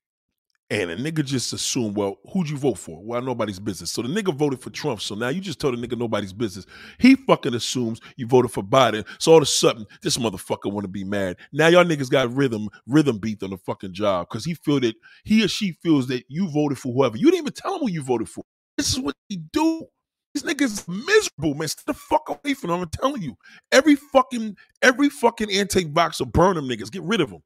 and 0.73 0.91
a 0.91 0.97
nigga 0.97 1.23
just 1.23 1.53
assume, 1.53 1.93
well, 1.93 2.17
who'd 2.33 2.49
you 2.49 2.57
vote 2.57 2.79
for? 2.79 2.99
Well, 3.05 3.21
nobody's 3.21 3.59
business. 3.61 3.91
So 3.91 4.01
the 4.01 4.09
nigga 4.09 4.35
voted 4.35 4.59
for 4.59 4.71
Trump. 4.71 5.03
So 5.03 5.15
now 5.15 5.29
you 5.29 5.39
just 5.43 5.61
told 5.61 5.77
the 5.77 5.87
nigga 5.87 5.99
nobody's 5.99 6.33
business. 6.33 6.65
He 6.97 7.15
fucking 7.15 7.53
assumes 7.53 8.01
you 8.17 8.27
voted 8.27 8.53
for 8.53 8.63
Biden. 8.63 9.07
So 9.19 9.33
all 9.33 9.37
of 9.37 9.43
a 9.43 9.47
sudden, 9.47 9.85
this 10.01 10.17
motherfucker 10.17 10.73
want 10.73 10.85
to 10.85 10.89
be 10.89 11.05
mad. 11.05 11.37
Now 11.53 11.67
y'all 11.67 11.85
niggas 11.85 12.09
got 12.09 12.35
rhythm, 12.35 12.71
rhythm 12.87 13.19
beat 13.19 13.43
on 13.43 13.51
the 13.51 13.59
fucking 13.59 13.93
job 13.93 14.29
because 14.31 14.47
he 14.47 14.55
feel 14.55 14.81
that 14.81 14.95
he 15.25 15.45
or 15.45 15.49
she 15.49 15.73
feels 15.83 16.07
that 16.07 16.25
you 16.29 16.49
voted 16.51 16.79
for 16.79 16.91
whoever. 16.95 17.19
You 17.19 17.27
didn't 17.27 17.43
even 17.43 17.53
tell 17.53 17.75
him 17.75 17.81
who 17.81 17.91
you 17.91 18.03
voted 18.03 18.31
for. 18.31 18.43
This 18.79 18.91
is 18.95 18.99
what 18.99 19.15
they 19.29 19.37
do. 19.53 19.85
These 20.33 20.45
niggas 20.45 20.89
miserable, 20.89 21.55
man. 21.55 21.69
Stay 21.69 21.83
the 21.87 21.93
fuck 21.93 22.31
away 22.31 22.55
from 22.55 22.71
them. 22.71 22.81
I'm 22.81 22.89
telling 22.89 23.21
you. 23.21 23.37
Every 23.73 23.97
fucking, 23.97 24.57
every 24.81 25.11
fucking 25.11 25.51
intake 25.51 25.93
box 25.93 26.19
will 26.19 26.29
burn 26.29 26.57
them 26.57 26.67
niggas. 26.67 26.91
Get 26.91 27.03
rid 27.03 27.21
of 27.21 27.29
them. 27.29 27.43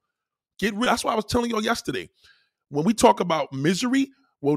Get 0.61 0.75
rid. 0.75 0.89
That's 0.89 1.03
why 1.03 1.12
I 1.12 1.17
was 1.17 1.25
telling 1.25 1.51
y'all 1.51 1.65
yesterday. 1.65 2.09
When 2.68 2.85
we 2.85 2.94
talk 2.94 3.20
about 3.20 3.52
misery, 3.52 4.11
well. 4.40 4.57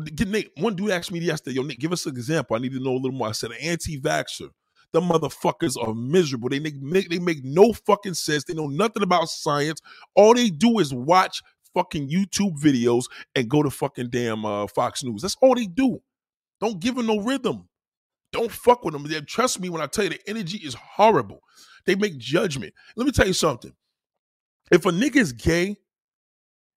One 0.58 0.76
dude 0.76 0.92
asked 0.92 1.12
me 1.12 1.20
yesterday, 1.20 1.56
yo, 1.56 1.64
Nate, 1.64 1.80
give 1.80 1.94
us 1.94 2.06
an 2.06 2.12
example. 2.12 2.56
I 2.56 2.60
need 2.60 2.74
to 2.74 2.80
know 2.80 2.92
a 2.92 2.94
little 2.94 3.12
more. 3.12 3.30
I 3.30 3.32
said, 3.32 3.52
an 3.52 3.58
anti-vaxxer. 3.62 4.50
The 4.92 5.02
motherfuckers 5.02 5.78
are 5.82 5.94
miserable. 5.94 6.50
They 6.50 6.60
make 6.60 7.10
they 7.10 7.20
make 7.20 7.44
no 7.44 7.74
fucking 7.74 8.16
sense. 8.16 8.44
They 8.44 8.56
know 8.56 8.68
nothing 8.68 9.04
about 9.04 9.30
science. 9.30 9.82
All 10.16 10.34
they 10.34 10.50
do 10.50 10.80
is 10.80 10.94
watch 10.94 11.42
fucking 11.76 12.10
YouTube 12.10 12.60
videos 12.60 13.04
and 13.36 13.48
go 13.48 13.62
to 13.62 13.70
fucking 13.70 14.10
damn 14.10 14.46
uh, 14.46 14.66
Fox 14.68 15.04
News. 15.04 15.22
That's 15.22 15.38
all 15.42 15.54
they 15.54 15.68
do. 15.68 16.02
Don't 16.60 16.80
give 16.80 16.96
them 16.96 17.06
no 17.06 17.20
rhythm. 17.20 17.70
Don't 18.32 18.52
fuck 18.52 18.84
with 18.84 18.94
them. 18.94 19.08
They, 19.08 19.22
trust 19.22 19.60
me 19.60 19.70
when 19.70 19.82
I 19.82 19.88
tell 19.88 20.06
you 20.06 20.12
the 20.12 20.20
energy 20.28 20.58
is 20.58 20.74
horrible. 20.74 21.42
They 21.86 21.96
make 21.96 22.18
judgment. 22.18 22.74
Let 22.96 23.06
me 23.06 23.12
tell 23.12 23.28
you 23.28 23.34
something. 23.34 23.74
If 24.72 24.86
a 24.86 24.92
nigga 24.92 25.18
is 25.18 25.34
gay 25.34 25.78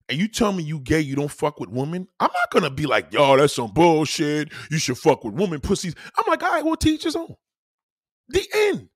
and 0.08 0.18
you 0.18 0.28
tell 0.28 0.52
me 0.52 0.62
you 0.62 0.80
gay, 0.80 1.00
you 1.00 1.16
don't 1.16 1.30
fuck 1.30 1.60
with 1.60 1.70
women, 1.70 2.08
I'm 2.20 2.30
not 2.32 2.50
gonna 2.50 2.70
be 2.70 2.86
like, 2.86 3.12
yo, 3.12 3.36
that's 3.36 3.54
some 3.54 3.72
bullshit. 3.72 4.52
You 4.70 4.78
should 4.78 4.98
fuck 4.98 5.24
with 5.24 5.34
women 5.34 5.60
pussies. 5.60 5.94
I'm 6.18 6.24
like, 6.28 6.42
all 6.42 6.50
right, 6.50 6.64
well, 6.64 6.76
teach 6.76 7.04
his 7.04 7.16
own. 7.16 7.34
The 8.28 8.46
end. 8.54 8.88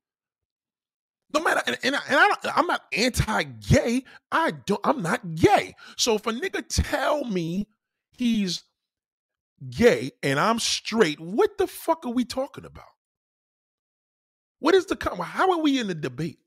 No 1.35 1.41
matter, 1.43 1.63
and, 1.67 1.77
and, 1.83 1.97
I, 1.97 2.01
and 2.09 2.19
I 2.19 2.59
am 2.59 2.67
not 2.67 2.83
anti-gay. 2.93 4.05
I 4.33 4.53
don't. 4.65 4.81
I'm 4.85 5.03
not 5.03 5.35
gay. 5.35 5.75
So 5.97 6.15
if 6.15 6.27
a 6.27 6.33
nigga 6.33 6.65
tell 6.69 7.25
me 7.25 7.67
he's 8.13 8.63
gay 9.71 10.13
and 10.23 10.39
I'm 10.39 10.59
straight, 10.59 11.21
what 11.21 11.59
the 11.59 11.67
fuck 11.67 12.07
are 12.07 12.13
we 12.13 12.25
talking 12.25 12.65
about? 12.65 12.85
What 14.61 14.75
is 14.75 14.87
the 14.87 14.97
how 15.23 15.53
are 15.53 15.61
we 15.61 15.79
in 15.79 15.89
the 15.89 15.95
debate? 15.95 16.39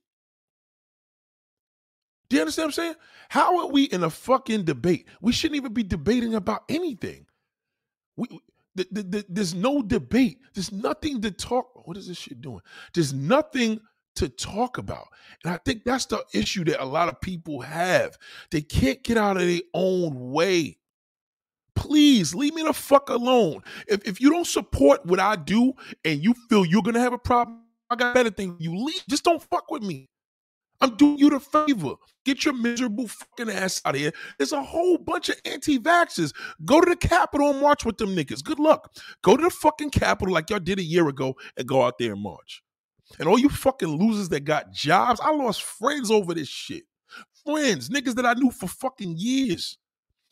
Do 2.30 2.36
you 2.36 2.42
understand 2.42 2.68
what 2.68 2.78
I'm 2.78 2.84
saying? 2.84 2.96
How 3.30 3.60
are 3.60 3.68
we 3.68 3.86
in 3.86 4.04
a 4.04 4.10
fucking 4.10 4.66
debate? 4.66 5.08
We 5.22 5.32
shouldn't 5.32 5.58
even 5.58 5.74
be 5.74 5.84
debating 5.84 6.36
about 6.36 6.64
anything. 6.70 7.26
We, 8.18 8.28
the, 8.76 8.88
the, 8.92 9.04
the, 9.04 9.26
there's 9.30 9.56
no 9.56 9.82
debate. 9.82 10.40
There's 10.54 10.72
nothing 10.72 11.22
to 11.22 11.32
talk. 11.32 11.88
What 11.88 11.98
is 11.98 12.08
this 12.08 12.18
shit 12.18 12.42
doing? 12.42 12.62
There's 12.94 13.14
nothing 13.14 13.80
to 14.16 14.30
talk 14.30 14.78
about. 14.78 15.08
And 15.44 15.54
I 15.54 15.60
think 15.66 15.84
that's 15.86 16.06
the 16.06 16.24
issue 16.34 16.64
that 16.66 16.84
a 16.84 16.86
lot 16.86 17.10
of 17.10 17.20
people 17.22 17.62
have. 17.62 18.18
They 18.52 18.62
can't 18.62 19.04
get 19.04 19.18
out 19.18 19.38
of 19.38 19.48
their 19.48 19.62
own 19.74 20.32
way. 20.32 20.78
Please 21.76 22.36
leave 22.36 22.54
me 22.54 22.64
the 22.64 22.74
fuck 22.74 23.10
alone. 23.10 23.64
If, 23.88 24.06
if 24.06 24.22
you 24.22 24.30
don't 24.30 24.46
support 24.46 25.06
what 25.06 25.20
I 25.20 25.36
do 25.36 25.74
and 26.04 26.22
you 26.22 26.34
feel 26.50 26.66
you're 26.66 26.82
gonna 26.82 27.00
have 27.00 27.14
a 27.14 27.18
problem, 27.18 27.62
I 27.90 27.96
got 27.96 28.14
better 28.14 28.30
things. 28.30 28.58
You 28.60 28.76
leave. 28.76 29.02
Just 29.10 29.24
don't 29.24 29.42
fuck 29.42 29.72
with 29.72 29.84
me. 29.84 30.10
I'm 30.82 30.96
doing 30.96 31.18
you 31.18 31.30
the 31.30 31.40
favor. 31.40 31.96
Get 32.26 32.46
your 32.46 32.54
miserable 32.54 33.08
fucking 33.08 33.50
ass 33.50 33.82
out 33.86 33.96
of 33.96 34.02
here. 34.02 34.14
There's 34.38 34.52
a 34.52 34.64
whole 34.64 34.98
bunch 34.98 35.30
of 35.30 35.36
anti-vaxxers. 35.46 36.34
Go 36.64 36.80
to 36.80 36.90
the 36.90 36.96
Capitol 36.96 37.52
and 37.52 37.62
march 37.62 37.86
with 37.86 37.98
them 37.98 38.16
niggas. 38.16 38.44
Good 38.44 38.60
luck. 38.60 38.94
Go 39.22 39.36
to 39.36 39.44
the 39.44 39.50
fucking 39.50 39.90
Capitol 39.90 40.34
like 40.34 40.50
y'all 40.50 40.60
did 40.60 40.80
a 40.80 40.84
year 40.84 41.08
ago 41.08 41.36
and 41.58 41.68
go 41.68 41.84
out 41.84 41.98
there 41.98 42.14
and 42.14 42.22
march. 42.22 42.64
And 43.18 43.28
all 43.28 43.40
you 43.40 43.50
fucking 43.50 43.90
losers 43.90 44.30
that 44.30 44.42
got 44.42 44.72
jobs, 44.72 45.20
I 45.20 45.32
lost 45.32 45.64
friends 45.64 46.12
over 46.12 46.34
this 46.34 46.48
shit. 46.48 46.84
Friends, 47.44 47.90
niggas 47.90 48.16
that 48.16 48.26
I 48.26 48.34
knew 48.34 48.52
for 48.52 48.68
fucking 48.68 49.16
years. 49.18 49.78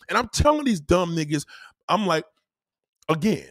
And 0.10 0.18
I'm 0.18 0.30
telling 0.30 0.66
these 0.66 0.80
dumb 0.80 1.16
niggas, 1.16 1.46
I'm 1.90 2.06
like, 2.06 2.26
again, 3.10 3.50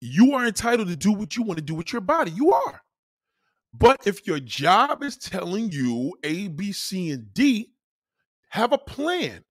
you 0.00 0.34
are 0.34 0.46
entitled 0.46 0.88
to 0.88 0.96
do 0.96 1.12
what 1.12 1.36
you 1.36 1.42
want 1.42 1.58
to 1.58 1.64
do 1.64 1.74
with 1.74 1.92
your 1.92 2.02
body. 2.02 2.30
You 2.32 2.52
are. 2.52 2.82
But 3.76 4.06
if 4.06 4.26
your 4.26 4.38
job 4.38 5.02
is 5.02 5.16
telling 5.16 5.72
you 5.72 6.14
A, 6.22 6.48
B, 6.48 6.70
C, 6.72 7.10
and 7.10 7.34
D, 7.34 7.72
have 8.50 8.72
a 8.72 8.78
plan. 8.78 9.44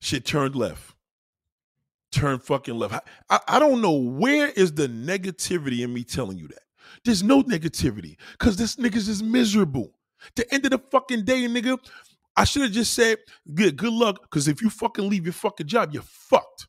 Shit 0.00 0.24
turned 0.24 0.56
left. 0.56 0.94
Turn 2.10 2.38
fucking 2.38 2.78
left. 2.78 3.06
I, 3.28 3.40
I 3.46 3.58
don't 3.58 3.82
know 3.82 3.92
where 3.92 4.48
is 4.48 4.72
the 4.72 4.88
negativity 4.88 5.80
in 5.80 5.92
me 5.92 6.04
telling 6.04 6.38
you 6.38 6.48
that. 6.48 6.62
There's 7.04 7.22
no 7.22 7.42
negativity 7.42 8.16
because 8.32 8.56
this 8.56 8.76
niggas 8.76 9.08
is 9.08 9.22
miserable. 9.22 9.92
The 10.36 10.52
end 10.54 10.64
of 10.64 10.70
the 10.70 10.78
fucking 10.78 11.24
day, 11.24 11.42
nigga, 11.48 11.78
I 12.36 12.44
should 12.44 12.62
have 12.62 12.72
just 12.72 12.94
said, 12.94 13.18
good, 13.52 13.76
good 13.76 13.92
luck, 13.92 14.22
because 14.22 14.48
if 14.48 14.62
you 14.62 14.70
fucking 14.70 15.08
leave 15.08 15.26
your 15.26 15.32
fucking 15.34 15.66
job, 15.66 15.92
you're 15.92 16.02
fucked. 16.02 16.66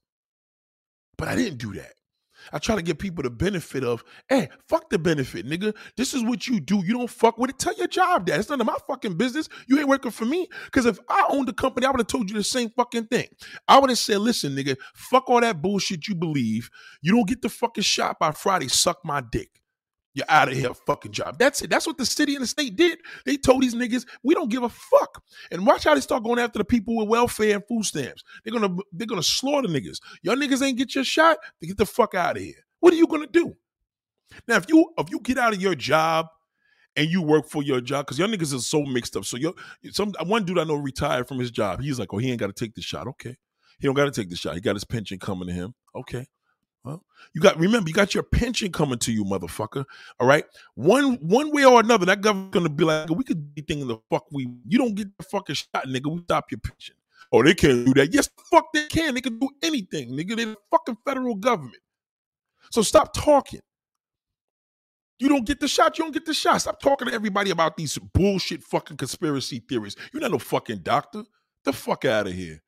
But 1.17 1.30
I 1.30 1.36
didn't 1.36 1.60
do 1.60 1.73
that. 1.73 1.93
I 2.52 2.60
try 2.60 2.76
to 2.76 2.82
give 2.82 2.98
people 2.98 3.24
the 3.24 3.30
benefit 3.30 3.84
of, 3.84 4.04
hey, 4.30 4.50
fuck 4.68 4.90
the 4.90 5.00
benefit, 5.00 5.46
nigga. 5.46 5.76
This 5.98 6.14
is 6.14 6.24
what 6.24 6.48
you 6.48 6.60
do. 6.60 6.84
You 6.86 6.94
don't 6.94 7.10
fuck 7.10 7.38
with 7.38 7.50
it. 7.50 7.60
Tell 7.60 7.76
your 7.76 7.88
job 7.88 8.26
that. 8.28 8.40
It's 8.40 8.50
none 8.50 8.62
of 8.62 8.68
my 8.68 8.78
fucking 8.88 9.18
business. 9.18 9.50
You 9.68 9.80
ain't 9.80 9.88
working 9.88 10.12
for 10.12 10.26
me. 10.26 10.48
Because 10.66 10.86
if 10.86 11.00
I 11.10 11.26
owned 11.30 11.48
the 11.48 11.54
company, 11.54 11.86
I 11.86 11.92
would 11.92 12.00
have 12.00 12.08
told 12.08 12.30
you 12.30 12.36
the 12.36 12.44
same 12.44 12.70
fucking 12.70 13.08
thing. 13.08 13.28
I 13.68 13.80
would 13.80 13.90
have 13.90 14.00
said, 14.00 14.20
listen, 14.20 14.56
nigga, 14.56 14.78
fuck 14.94 15.30
all 15.30 15.42
that 15.42 15.62
bullshit 15.62 16.08
you 16.08 16.16
believe. 16.16 16.70
You 17.02 17.14
don't 17.14 17.28
get 17.28 17.42
the 17.42 17.50
fucking 17.50 17.84
shot 17.84 18.20
by 18.20 18.32
Friday. 18.32 18.68
Suck 18.68 19.00
my 19.04 19.22
dick. 19.22 19.50
You're 20.15 20.25
out 20.30 20.47
of 20.47 20.56
here, 20.56 20.73
fucking 20.73 21.12
job. 21.12 21.38
That's 21.38 21.62
it. 21.62 21.69
That's 21.69 21.86
what 21.86 21.97
the 21.97 22.06
city 22.06 22.36
and 22.36 22.43
the 22.43 22.47
state 22.47 22.78
did. 22.78 22.99
They 23.25 23.36
told 23.36 23.62
these 23.62 23.75
niggas, 23.75 24.06
we 24.23 24.34
don't 24.34 24.49
give 24.49 24.63
a 24.63 24.69
fuck. 24.69 25.21
And 25.51 25.67
watch 25.67 25.84
how 25.84 25.93
they 25.93 26.01
start 26.01 26.23
going 26.23 26.39
after 26.39 26.58
the 26.58 26.65
people 26.65 26.95
with 26.95 27.10
welfare 27.10 27.54
and 27.54 27.67
food 27.67 27.84
stamps. 27.84 28.23
They're 28.43 28.58
gonna 28.58 28.75
they're 28.93 29.08
gonna 29.08 29.21
slaughter 29.21 29.67
niggas. 29.67 29.99
Y'all 30.23 30.38
niggas 30.38 30.65
ain't 30.65 30.78
get 30.78 30.95
your 30.95 31.04
shot, 31.04 31.38
they 31.60 31.67
get 31.67 31.78
the 31.78 31.86
fuck 31.86 32.15
out 32.15 32.38
of 32.38 32.43
here. 32.43 32.56
What 32.80 32.93
are 32.93 32.97
you 32.97 33.08
gonna 33.08 33.28
do? 33.28 33.56
Now, 34.47 34.56
if 34.56 34.65
you 34.69 34.89
if 34.97 35.12
you 35.12 35.19
get 35.19 35.38
out 35.38 35.54
of 35.54 35.62
your 35.62 35.75
job 35.75 36.28
and 36.95 37.10
you 37.10 37.21
work 37.21 37.49
for 37.49 37.62
your 37.62 37.82
job, 37.82 38.06
because 38.06 38.17
your 38.17 38.28
niggas 38.30 38.54
is 38.54 38.67
so 38.67 38.84
mixed 38.84 39.17
up. 39.17 39.25
So 39.25 39.38
your 39.38 39.54
some 39.91 40.13
one 40.25 40.45
dude 40.45 40.60
I 40.60 40.63
know 40.63 40.75
retired 40.75 41.28
from 41.28 41.39
his 41.39 41.51
job. 41.51 41.82
He's 41.82 41.99
like, 41.99 42.13
oh, 42.13 42.17
he 42.17 42.32
ain't 42.32 42.39
got 42.39 42.47
to 42.47 42.54
take 42.54 42.73
the 42.73 42.82
shot. 42.82 43.08
Okay, 43.08 43.36
he 43.80 43.88
don't 43.88 43.95
got 43.95 44.06
to 44.06 44.12
take 44.12 44.30
the 44.30 44.36
shot. 44.38 44.56
He 44.56 44.62
got 44.62 44.75
his 44.75 44.86
pension 44.86 45.19
coming 45.19 45.47
to 45.49 45.54
him. 45.54 45.73
Okay, 45.93 46.25
well, 46.86 47.04
you 47.34 47.41
got 47.41 47.58
remember 47.60 47.89
you 47.89 47.95
got 47.95 48.13
your 48.13 48.24
pension 48.24 48.71
coming 48.71 49.00
to 49.00 49.12
you, 49.12 49.26
motherfucker. 49.26 49.86
All 50.19 50.28
right, 50.28 50.45
one 50.76 51.15
one 51.15 51.52
way 51.52 51.65
or 51.65 51.80
another, 51.80 52.06
that 52.06 52.21
government 52.21 52.52
gonna 52.52 52.69
be 52.69 52.84
like, 52.84 53.10
we 53.10 53.24
could 53.24 53.56
be 53.56 53.63
thinking 53.63 53.88
the 53.88 53.98
fuck 54.10 54.26
we. 54.32 54.48
You 54.67 54.78
don't 54.78 54.93
get 54.93 55.08
the 55.17 55.24
fucking 55.24 55.56
shot, 55.56 55.88
nigga. 55.88 56.13
We 56.13 56.21
stop 56.21 56.52
your 56.52 56.60
pension. 56.60 56.95
Oh, 57.32 57.41
they 57.41 57.56
can't 57.56 57.86
do 57.86 57.93
that. 57.95 58.13
Yes, 58.13 58.30
fuck 58.52 58.71
they 58.71 58.86
can. 58.86 59.15
They 59.15 59.21
can 59.21 59.39
do 59.39 59.50
anything, 59.63 60.12
nigga. 60.12 60.36
They're 60.38 60.45
the 60.45 60.58
fucking 60.69 60.98
federal 61.04 61.36
government. 61.36 61.82
So 62.69 62.84
stop 62.84 63.13
talking. 63.13 63.62
You 65.17 65.30
don't 65.30 65.45
get 65.45 65.60
the 65.60 65.67
shot, 65.67 65.98
you 65.98 66.04
don't 66.04 66.12
get 66.12 66.26
the 66.26 66.34
shot. 66.34 66.62
Stop 66.62 66.80
talking 66.80 67.08
to 67.08 67.13
everybody 67.13 67.50
about 67.50 67.78
these 67.78 67.98
bullshit 67.98 68.62
fucking 68.63 68.98
conspiracy 68.98 69.63
theories. 69.67 69.95
You're 70.13 70.21
not 70.21 70.32
no 70.32 70.39
fucking 70.39 70.80
doctor. 70.80 71.24
The 71.63 71.74
fuck 71.74 72.06
out 72.06 72.28
of 72.28 72.34
here. 72.34 72.62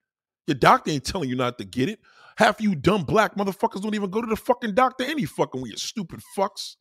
Your 0.48 0.56
doctor 0.56 0.92
ain't 0.92 1.04
telling 1.04 1.30
you 1.30 1.36
not 1.36 1.58
to 1.58 1.66
get 1.66 1.90
it. 1.90 2.00
Half 2.38 2.62
you 2.62 2.76
dumb 2.76 3.04
black 3.04 3.36
motherfuckers 3.36 3.82
don't 3.82 3.96
even 3.96 4.10
go 4.10 4.22
to 4.22 4.28
the 4.28 4.36
fucking 4.36 4.76
doctor 4.76 5.04
any 5.04 5.26
fucking 5.26 5.62
way, 5.62 5.70
you 5.70 5.78
stupid 5.78 6.22
fucks. 6.38 6.76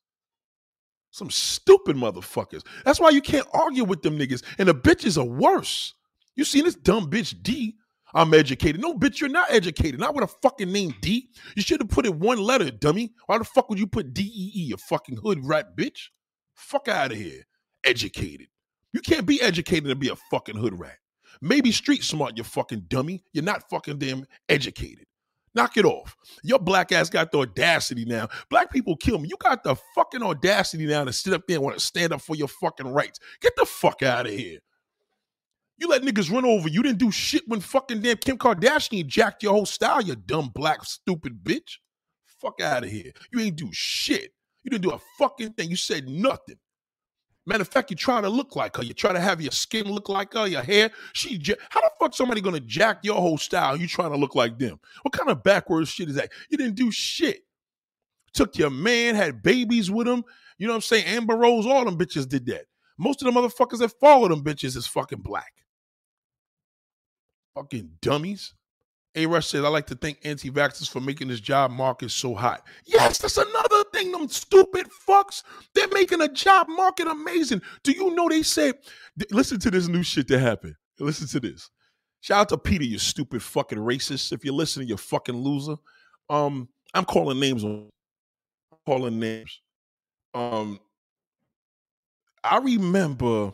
Some 1.10 1.30
stupid 1.30 1.96
motherfuckers. 1.96 2.62
That's 2.84 3.00
why 3.00 3.10
you 3.10 3.22
can't 3.22 3.46
argue 3.54 3.84
with 3.84 4.02
them 4.02 4.18
niggas. 4.18 4.42
And 4.58 4.68
the 4.68 4.74
bitches 4.74 5.16
are 5.16 5.24
worse. 5.24 5.94
You 6.34 6.44
seen 6.44 6.64
this 6.64 6.74
dumb 6.74 7.10
bitch 7.10 7.42
D 7.42 7.76
I'm 8.14 8.32
educated. 8.32 8.80
No, 8.80 8.94
bitch, 8.94 9.20
you're 9.20 9.28
not 9.28 9.50
educated. 9.50 10.00
Not 10.00 10.14
with 10.14 10.24
a 10.24 10.34
fucking 10.42 10.72
name 10.72 10.94
D. 11.02 11.28
You 11.54 11.62
should 11.62 11.80
have 11.80 11.90
put 11.90 12.06
it 12.06 12.14
one 12.14 12.38
letter, 12.38 12.70
dummy. 12.70 13.12
Why 13.26 13.38
the 13.38 13.44
fuck 13.44 13.68
would 13.68 13.78
you 13.78 13.86
put 13.86 14.14
D 14.14 14.22
E 14.22 14.52
E, 14.54 14.62
you 14.68 14.76
fucking 14.76 15.18
hood 15.18 15.44
rat 15.44 15.76
bitch? 15.76 16.08
Fuck 16.54 16.88
out 16.88 17.12
of 17.12 17.18
here. 17.18 17.42
Educated. 17.84 18.48
You 18.92 19.00
can't 19.00 19.26
be 19.26 19.42
educated 19.42 19.90
and 19.90 20.00
be 20.00 20.08
a 20.08 20.16
fucking 20.30 20.56
hood 20.56 20.78
rat. 20.78 20.96
Maybe 21.42 21.70
street 21.72 22.02
smart, 22.02 22.38
you 22.38 22.44
fucking 22.44 22.86
dummy. 22.88 23.22
You're 23.34 23.44
not 23.44 23.68
fucking 23.68 23.98
damn 23.98 24.24
educated. 24.48 25.04
Knock 25.56 25.78
it 25.78 25.86
off. 25.86 26.14
Your 26.44 26.58
black 26.58 26.92
ass 26.92 27.08
got 27.08 27.32
the 27.32 27.38
audacity 27.38 28.04
now. 28.04 28.28
Black 28.50 28.70
people 28.70 28.94
kill 28.94 29.18
me. 29.18 29.28
You 29.28 29.36
got 29.38 29.64
the 29.64 29.74
fucking 29.94 30.22
audacity 30.22 30.84
now 30.84 31.04
to 31.04 31.12
sit 31.14 31.32
up 31.32 31.46
there 31.48 31.56
and 31.56 31.64
want 31.64 31.78
to 31.78 31.84
stand 31.84 32.12
up 32.12 32.20
for 32.20 32.36
your 32.36 32.46
fucking 32.46 32.86
rights. 32.86 33.18
Get 33.40 33.54
the 33.56 33.64
fuck 33.64 34.02
out 34.02 34.26
of 34.26 34.32
here. 34.32 34.58
You 35.78 35.88
let 35.88 36.02
niggas 36.02 36.30
run 36.30 36.44
over. 36.44 36.68
You 36.68 36.82
didn't 36.82 36.98
do 36.98 37.10
shit 37.10 37.42
when 37.46 37.60
fucking 37.60 38.02
damn 38.02 38.18
Kim 38.18 38.36
Kardashian 38.36 39.06
jacked 39.06 39.42
your 39.42 39.52
whole 39.54 39.66
style, 39.66 40.02
you 40.02 40.14
dumb 40.14 40.50
black 40.54 40.84
stupid 40.84 41.42
bitch. 41.42 41.78
Fuck 42.38 42.60
out 42.60 42.84
of 42.84 42.90
here. 42.90 43.12
You 43.32 43.40
ain't 43.40 43.56
do 43.56 43.70
shit. 43.72 44.32
You 44.62 44.70
didn't 44.70 44.84
do 44.84 44.92
a 44.92 45.00
fucking 45.18 45.54
thing. 45.54 45.70
You 45.70 45.76
said 45.76 46.06
nothing. 46.06 46.56
Matter 47.46 47.62
of 47.62 47.68
fact, 47.68 47.90
you 47.90 47.96
try 47.96 48.20
to 48.20 48.28
look 48.28 48.56
like 48.56 48.76
her. 48.76 48.82
You 48.82 48.92
try 48.92 49.12
to 49.12 49.20
have 49.20 49.40
your 49.40 49.52
skin 49.52 49.86
look 49.86 50.08
like 50.08 50.34
her, 50.34 50.48
your 50.48 50.62
hair. 50.62 50.90
She, 51.12 51.40
how 51.70 51.80
the 51.80 51.90
fuck 52.00 52.12
somebody 52.12 52.40
gonna 52.40 52.58
jack 52.60 52.98
your 53.02 53.14
whole 53.16 53.38
style? 53.38 53.76
You 53.76 53.86
trying 53.86 54.10
to 54.10 54.16
look 54.16 54.34
like 54.34 54.58
them? 54.58 54.80
What 55.02 55.12
kind 55.12 55.30
of 55.30 55.44
backwards 55.44 55.88
shit 55.88 56.08
is 56.08 56.16
that? 56.16 56.32
You 56.50 56.58
didn't 56.58 56.74
do 56.74 56.90
shit. 56.90 57.42
Took 58.34 58.58
your 58.58 58.70
man, 58.70 59.14
had 59.14 59.42
babies 59.42 59.90
with 59.90 60.08
him. 60.08 60.24
You 60.58 60.66
know 60.66 60.72
what 60.72 60.78
I'm 60.78 60.82
saying? 60.82 61.06
Amber 61.06 61.36
Rose, 61.36 61.66
all 61.66 61.84
them 61.84 61.96
bitches 61.96 62.28
did 62.28 62.46
that. 62.46 62.66
Most 62.98 63.22
of 63.22 63.32
the 63.32 63.40
motherfuckers 63.40 63.78
that 63.78 63.92
follow 64.00 64.28
them 64.28 64.42
bitches 64.42 64.76
is 64.76 64.86
fucking 64.86 65.20
black. 65.20 65.52
Fucking 67.54 67.90
dummies. 68.02 68.54
A 69.16 69.24
Rush 69.24 69.46
said, 69.46 69.64
I 69.64 69.68
like 69.68 69.86
to 69.86 69.94
thank 69.94 70.18
anti 70.24 70.50
vaxxers 70.50 70.90
for 70.90 71.00
making 71.00 71.28
this 71.28 71.40
job 71.40 71.70
market 71.70 72.10
so 72.10 72.34
hot. 72.34 72.66
Yes, 72.84 73.18
that's 73.18 73.38
another 73.38 73.84
thing, 73.92 74.12
them 74.12 74.28
stupid 74.28 74.86
fucks. 75.08 75.42
They're 75.74 75.88
making 75.88 76.20
a 76.20 76.28
job 76.28 76.68
market 76.68 77.08
amazing. 77.08 77.62
Do 77.82 77.92
you 77.92 78.14
know 78.14 78.28
they 78.28 78.42
said, 78.42 78.74
listen 79.30 79.58
to 79.60 79.70
this 79.70 79.88
new 79.88 80.02
shit 80.02 80.28
that 80.28 80.38
happened. 80.38 80.74
Listen 81.00 81.26
to 81.28 81.40
this. 81.40 81.70
Shout 82.20 82.40
out 82.40 82.48
to 82.50 82.58
Peter, 82.58 82.84
you 82.84 82.98
stupid 82.98 83.42
fucking 83.42 83.78
racist. 83.78 84.32
If 84.32 84.44
you're 84.44 84.54
listening, 84.54 84.88
you 84.88 84.96
fucking 84.96 85.34
loser. 85.34 85.76
Um, 86.28 86.68
I'm 86.92 87.04
calling 87.04 87.40
names 87.40 87.64
on 87.64 87.88
calling 88.86 89.18
names. 89.18 89.60
Um, 90.34 90.78
I 92.44 92.58
remember 92.58 93.52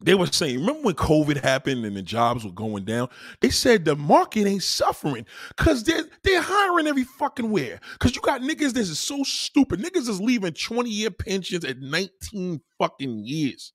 they 0.00 0.14
were 0.14 0.26
saying, 0.26 0.60
remember 0.60 0.82
when 0.82 0.94
COVID 0.94 1.42
happened 1.42 1.84
and 1.84 1.96
the 1.96 2.02
jobs 2.02 2.44
were 2.44 2.52
going 2.52 2.84
down? 2.84 3.08
They 3.40 3.50
said 3.50 3.84
the 3.84 3.96
market 3.96 4.46
ain't 4.46 4.62
suffering 4.62 5.24
because 5.56 5.84
they're, 5.84 6.04
they're 6.22 6.42
hiring 6.42 6.86
every 6.86 7.04
fucking 7.04 7.50
where. 7.50 7.80
Because 7.94 8.14
you 8.14 8.20
got 8.20 8.42
niggas 8.42 8.74
that 8.74 8.80
is 8.80 8.98
so 8.98 9.22
stupid. 9.22 9.80
Niggas 9.80 10.08
is 10.08 10.20
leaving 10.20 10.52
20 10.52 10.90
year 10.90 11.10
pensions 11.10 11.64
at 11.64 11.78
19 11.78 12.60
fucking 12.78 13.24
years. 13.24 13.72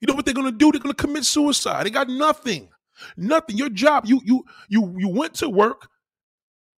You 0.00 0.06
know 0.08 0.14
what 0.14 0.24
they're 0.24 0.34
gonna 0.34 0.52
do? 0.52 0.72
They're 0.72 0.80
gonna 0.80 0.94
commit 0.94 1.24
suicide. 1.24 1.86
They 1.86 1.90
got 1.90 2.08
nothing. 2.08 2.68
Nothing. 3.16 3.56
Your 3.56 3.68
job, 3.68 4.04
you 4.06 4.20
you 4.24 4.44
you 4.68 4.94
you 4.98 5.08
went 5.08 5.34
to 5.34 5.48
work, 5.48 5.88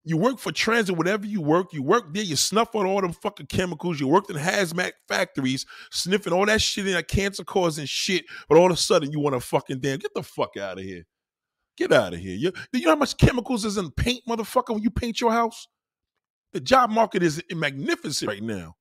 you 0.08 0.16
work 0.16 0.40
for 0.40 0.54
transit, 0.54 0.96
whatever 0.96 1.26
you 1.26 1.42
work, 1.42 1.74
you 1.74 1.84
work 1.84 2.14
there, 2.14 2.24
you 2.24 2.38
snuff 2.38 2.74
out 2.74 2.86
all 2.86 3.02
them 3.02 3.12
fucking 3.12 3.48
chemicals, 3.48 4.00
you 4.00 4.08
worked 4.08 4.30
in 4.30 4.38
hazmat 4.38 4.94
factories, 5.10 5.66
sniffing 5.92 6.32
all 6.32 6.46
that 6.46 6.62
shit 6.62 6.88
in 6.88 6.94
that 6.94 7.10
cancer 7.10 7.44
causing 7.44 7.86
shit, 7.86 8.24
but 8.48 8.58
all 8.58 8.68
of 8.68 8.72
a 8.72 8.78
sudden 8.78 9.12
you 9.12 9.20
want 9.20 9.36
to 9.36 9.42
fucking 9.42 9.80
damn 9.82 10.00
get 10.00 10.14
the 10.14 10.24
fuck 10.24 10.56
out 10.56 10.78
of 10.78 10.86
here. 10.86 11.04
Get 11.76 11.92
out 11.92 12.14
of 12.14 12.22
here. 12.22 12.36
You, 12.36 12.54
you 12.72 12.86
know 12.86 12.92
how 12.92 12.96
much 12.96 13.18
chemicals 13.18 13.66
is 13.66 13.76
in 13.76 13.92
paint, 13.92 14.22
motherfucker, 14.28 14.74
when 14.74 14.82
you 14.82 14.90
paint 14.90 15.20
your 15.20 15.34
house? 15.34 15.68
The 16.54 16.62
job 16.62 16.90
market 16.90 17.22
is 17.22 17.44
magnificent 17.52 18.30
right 18.30 18.42
now. 18.42 18.76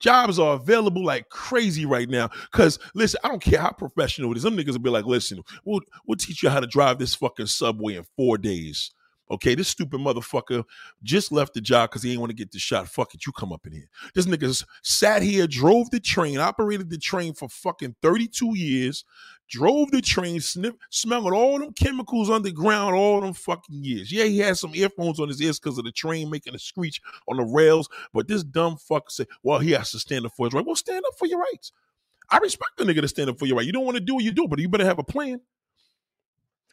Jobs 0.00 0.38
are 0.38 0.54
available 0.54 1.04
like 1.04 1.28
crazy 1.28 1.84
right 1.84 2.08
now. 2.08 2.30
Cause 2.52 2.78
listen, 2.94 3.20
I 3.22 3.28
don't 3.28 3.42
care 3.42 3.60
how 3.60 3.72
professional 3.72 4.32
it 4.32 4.38
is. 4.38 4.44
Some 4.44 4.56
niggas 4.56 4.72
will 4.72 4.78
be 4.78 4.88
like, 4.88 5.04
listen, 5.04 5.42
we'll 5.66 5.82
we'll 6.06 6.16
teach 6.16 6.42
you 6.42 6.48
how 6.48 6.58
to 6.58 6.66
drive 6.66 6.98
this 6.98 7.14
fucking 7.14 7.46
subway 7.46 7.96
in 7.96 8.06
four 8.16 8.38
days 8.38 8.92
Okay, 9.30 9.54
this 9.54 9.68
stupid 9.68 10.00
motherfucker 10.00 10.64
just 11.04 11.30
left 11.30 11.54
the 11.54 11.60
job 11.60 11.90
because 11.90 12.02
he 12.02 12.10
ain't 12.10 12.20
want 12.20 12.30
to 12.30 12.36
get 12.36 12.50
the 12.50 12.58
shot. 12.58 12.88
Fuck 12.88 13.14
it, 13.14 13.24
you 13.24 13.32
come 13.32 13.52
up 13.52 13.64
in 13.66 13.72
here. 13.72 13.88
This 14.14 14.26
nigga 14.26 14.64
sat 14.82 15.22
here, 15.22 15.46
drove 15.46 15.90
the 15.90 16.00
train, 16.00 16.38
operated 16.38 16.90
the 16.90 16.98
train 16.98 17.34
for 17.34 17.48
fucking 17.48 17.94
32 18.02 18.56
years, 18.56 19.04
drove 19.48 19.92
the 19.92 20.00
train, 20.00 20.40
sniff, 20.40 20.74
smelling 20.90 21.32
all 21.32 21.60
them 21.60 21.72
chemicals 21.72 22.28
underground 22.28 22.96
all 22.96 23.20
them 23.20 23.32
fucking 23.32 23.84
years. 23.84 24.10
Yeah, 24.10 24.24
he 24.24 24.38
had 24.38 24.56
some 24.56 24.74
earphones 24.74 25.20
on 25.20 25.28
his 25.28 25.40
ears 25.40 25.60
because 25.60 25.78
of 25.78 25.84
the 25.84 25.92
train 25.92 26.28
making 26.28 26.56
a 26.56 26.58
screech 26.58 27.00
on 27.28 27.36
the 27.36 27.44
rails, 27.44 27.88
but 28.12 28.26
this 28.26 28.42
dumb 28.42 28.78
fuck 28.78 29.10
said, 29.10 29.28
well, 29.44 29.60
he 29.60 29.70
has 29.72 29.92
to 29.92 30.00
stand 30.00 30.26
up 30.26 30.32
for 30.36 30.46
his 30.46 30.54
right. 30.54 30.66
Well, 30.66 30.74
stand 30.74 31.04
up 31.06 31.16
for 31.16 31.26
your 31.26 31.38
rights. 31.38 31.70
I 32.30 32.38
respect 32.38 32.72
the 32.76 32.84
nigga 32.84 33.00
to 33.00 33.08
stand 33.08 33.30
up 33.30 33.38
for 33.38 33.46
your 33.46 33.56
right. 33.56 33.66
You 33.66 33.72
don't 33.72 33.84
want 33.84 33.96
to 33.96 34.02
do 34.02 34.14
what 34.14 34.24
you 34.24 34.32
do, 34.32 34.48
but 34.48 34.58
you 34.58 34.68
better 34.68 34.84
have 34.84 34.98
a 34.98 35.04
plan. 35.04 35.40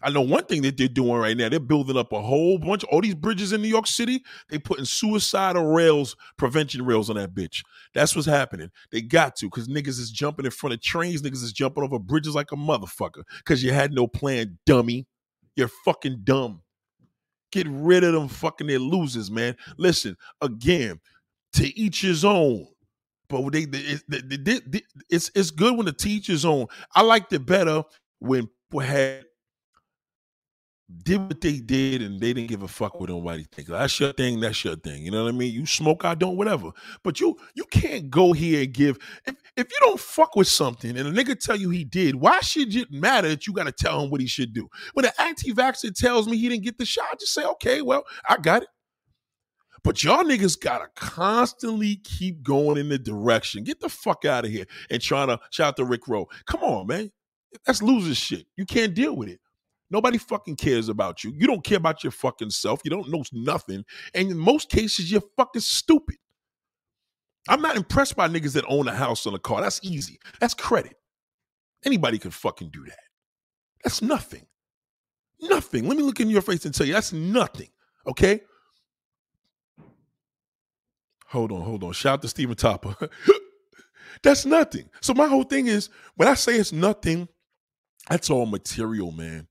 I 0.01 0.11
know 0.11 0.21
one 0.21 0.45
thing 0.45 0.61
that 0.61 0.77
they're 0.77 0.87
doing 0.87 1.19
right 1.19 1.35
now. 1.35 1.49
They're 1.49 1.59
building 1.59 1.97
up 1.97 2.13
a 2.13 2.21
whole 2.21 2.59
bunch 2.59 2.83
all 2.85 3.01
these 3.01 3.15
bridges 3.15 3.51
in 3.51 3.61
New 3.61 3.67
York 3.67 3.87
City. 3.87 4.23
They 4.49 4.59
putting 4.59 4.85
suicidal 4.85 5.65
rails, 5.65 6.15
prevention 6.37 6.85
rails 6.85 7.09
on 7.09 7.15
that 7.15 7.33
bitch. 7.33 7.63
That's 7.93 8.15
what's 8.15 8.27
happening. 8.27 8.69
They 8.91 9.01
got 9.01 9.35
to 9.37 9.47
because 9.47 9.67
niggas 9.67 9.99
is 9.99 10.11
jumping 10.11 10.45
in 10.45 10.51
front 10.51 10.75
of 10.75 10.81
trains. 10.81 11.21
Niggas 11.23 11.43
is 11.43 11.51
jumping 11.51 11.83
over 11.83 11.97
bridges 11.97 12.35
like 12.35 12.51
a 12.51 12.55
motherfucker 12.55 13.23
because 13.39 13.63
you 13.63 13.73
had 13.73 13.91
no 13.91 14.07
plan, 14.07 14.59
dummy. 14.65 15.07
You're 15.55 15.71
fucking 15.83 16.21
dumb. 16.23 16.61
Get 17.51 17.67
rid 17.67 18.03
of 18.03 18.13
them 18.13 18.27
fucking 18.27 18.67
their 18.67 18.79
losers, 18.79 19.31
man. 19.31 19.55
Listen, 19.77 20.15
again, 20.41 20.99
to 21.53 21.79
each 21.79 22.01
his 22.01 22.23
own. 22.23 22.67
But 23.29 23.49
they, 23.51 23.65
they, 23.65 23.97
they, 24.07 24.81
it's 25.09 25.31
it's 25.35 25.51
good 25.51 25.75
when 25.75 25.85
the 25.85 25.91
teacher's 25.91 26.45
own. 26.45 26.67
I 26.95 27.01
liked 27.01 27.33
it 27.33 27.45
better 27.45 27.83
when 28.19 28.49
had 28.81 29.25
did 31.03 31.17
what 31.17 31.41
they 31.41 31.59
did 31.59 32.01
and 32.01 32.19
they 32.19 32.31
didn't 32.31 32.47
give 32.47 32.63
a 32.63 32.67
fuck 32.67 32.99
what 32.99 33.09
nobody 33.09 33.45
think. 33.51 33.67
That's 33.67 33.99
your 33.99 34.13
thing, 34.13 34.39
that's 34.39 34.63
your 34.63 34.77
thing. 34.77 35.03
You 35.03 35.11
know 35.11 35.23
what 35.23 35.33
I 35.33 35.37
mean? 35.37 35.53
You 35.53 35.65
smoke, 35.65 36.05
I 36.05 36.15
don't, 36.15 36.37
whatever. 36.37 36.69
But 37.03 37.19
you 37.19 37.35
you 37.55 37.65
can't 37.65 38.09
go 38.09 38.31
here 38.31 38.63
and 38.63 38.73
give 38.73 38.97
if 39.25 39.35
if 39.57 39.67
you 39.69 39.77
don't 39.81 39.99
fuck 39.99 40.35
with 40.37 40.47
something 40.47 40.97
and 40.97 41.07
a 41.07 41.11
nigga 41.11 41.37
tell 41.37 41.57
you 41.57 41.69
he 41.69 41.83
did, 41.83 42.15
why 42.15 42.39
should 42.39 42.73
it 42.73 42.89
matter 42.89 43.27
that 43.27 43.45
you 43.45 43.53
gotta 43.53 43.71
tell 43.71 44.01
him 44.01 44.09
what 44.09 44.21
he 44.21 44.27
should 44.27 44.53
do? 44.53 44.69
When 44.93 45.05
an 45.05 45.11
anti-vaxxer 45.19 45.93
tells 45.93 46.27
me 46.27 46.37
he 46.37 46.47
didn't 46.47 46.63
get 46.63 46.77
the 46.77 46.85
shot, 46.85 47.07
I 47.11 47.15
just 47.15 47.33
say, 47.33 47.43
okay, 47.43 47.81
well, 47.81 48.03
I 48.27 48.37
got 48.37 48.63
it. 48.63 48.69
But 49.83 50.03
y'all 50.03 50.23
niggas 50.23 50.59
gotta 50.59 50.87
constantly 50.95 51.97
keep 51.97 52.43
going 52.43 52.77
in 52.77 52.87
the 52.87 52.97
direction. 52.97 53.65
Get 53.65 53.81
the 53.81 53.89
fuck 53.89 54.23
out 54.23 54.45
of 54.45 54.51
here 54.51 54.65
and 54.89 55.01
trying 55.01 55.27
to 55.27 55.39
shout 55.51 55.67
out 55.67 55.77
to 55.77 55.85
Rick 55.85 56.07
Rowe. 56.07 56.29
Come 56.45 56.63
on, 56.63 56.87
man. 56.87 57.11
That's 57.65 57.81
loser 57.81 58.15
shit. 58.15 58.45
You 58.55 58.65
can't 58.65 58.93
deal 58.93 59.15
with 59.15 59.29
it. 59.29 59.39
Nobody 59.89 60.17
fucking 60.17 60.57
cares 60.57 60.89
about 60.89 61.23
you. 61.23 61.33
You 61.35 61.47
don't 61.47 61.63
care 61.63 61.77
about 61.77 62.03
your 62.03 62.11
fucking 62.11 62.49
self. 62.49 62.81
You 62.83 62.91
don't 62.91 63.09
know 63.09 63.23
nothing. 63.31 63.85
And 64.13 64.31
in 64.31 64.37
most 64.37 64.69
cases, 64.69 65.11
you're 65.11 65.21
fucking 65.37 65.61
stupid. 65.61 66.17
I'm 67.47 67.61
not 67.61 67.77
impressed 67.77 68.15
by 68.15 68.27
niggas 68.27 68.53
that 68.53 68.65
own 68.67 68.87
a 68.87 68.93
house 68.93 69.25
on 69.25 69.33
a 69.33 69.39
car. 69.39 69.61
That's 69.61 69.79
easy. 69.83 70.19
That's 70.39 70.53
credit. 70.53 70.95
Anybody 71.85 72.17
can 72.17 72.31
fucking 72.31 72.69
do 72.71 72.83
that. 72.85 72.99
That's 73.83 74.01
nothing. 74.01 74.45
Nothing. 75.41 75.87
Let 75.87 75.95
me 75.97 76.03
look 76.03 76.19
in 76.19 76.29
your 76.29 76.41
face 76.41 76.65
and 76.65 76.73
tell 76.73 76.85
you 76.85 76.93
that's 76.93 77.13
nothing. 77.13 77.69
Okay? 78.05 78.41
Hold 81.27 81.51
on, 81.51 81.61
hold 81.61 81.83
on. 81.83 81.93
Shout 81.93 82.13
out 82.15 82.21
to 82.23 82.27
Stephen 82.27 82.55
Topper. 82.55 82.95
that's 84.23 84.45
nothing. 84.45 84.89
So 85.01 85.13
my 85.13 85.27
whole 85.27 85.43
thing 85.43 85.67
is 85.67 85.89
when 86.15 86.27
I 86.27 86.33
say 86.33 86.55
it's 86.55 86.71
nothing, 86.71 87.27
that's 88.09 88.29
all 88.29 88.45
material, 88.45 89.11
man. 89.11 89.47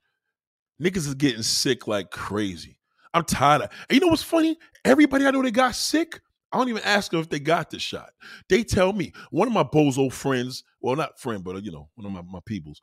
Niggas 0.83 1.09
is 1.09 1.15
getting 1.15 1.43
sick 1.43 1.87
like 1.87 2.11
crazy. 2.11 2.79
I'm 3.15 3.25
tired 3.25 3.63
of. 3.63 3.71
And 3.89 3.97
you 3.97 4.01
know 4.01 4.11
what's 4.11 4.23
funny? 4.23 4.57
Everybody 4.85 5.27
I 5.27 5.31
know 5.31 5.43
that 5.43 5.53
got 5.53 5.75
sick, 5.75 6.21
I 6.53 6.59
don't 6.59 6.69
even 6.69 6.83
ask 6.83 7.11
them 7.11 7.21
if 7.21 7.29
they 7.29 7.39
got 7.39 7.71
the 7.71 7.79
shot. 7.79 8.11
They 8.49 8.63
tell 8.63 8.93
me. 8.93 9.13
One 9.31 9.49
of 9.49 9.55
my 9.55 9.65
bozo 9.65 10.13
friends, 10.13 10.65
well, 10.81 10.97
not 10.97 11.19
friend, 11.19 11.43
but 11.43 11.57
uh, 11.57 11.61
you 11.61 11.73
know, 11.73 11.89
one 11.95 12.07
of 12.07 12.13
my, 12.13 12.23
my 12.31 12.41
peoples. 12.45 12.81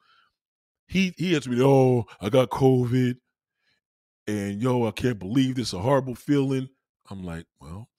He 0.87 1.13
he 1.17 1.35
answered 1.35 1.53
me, 1.53 1.61
"Oh, 1.61 2.05
I 2.19 2.29
got 2.29 2.49
COVID, 2.49 3.15
and 4.27 4.61
yo, 4.61 4.85
I 4.85 4.91
can't 4.91 5.17
believe 5.17 5.55
this. 5.55 5.73
A 5.73 5.79
horrible 5.79 6.15
feeling." 6.15 6.69
I'm 7.09 7.23
like, 7.23 7.45
well, 7.59 7.89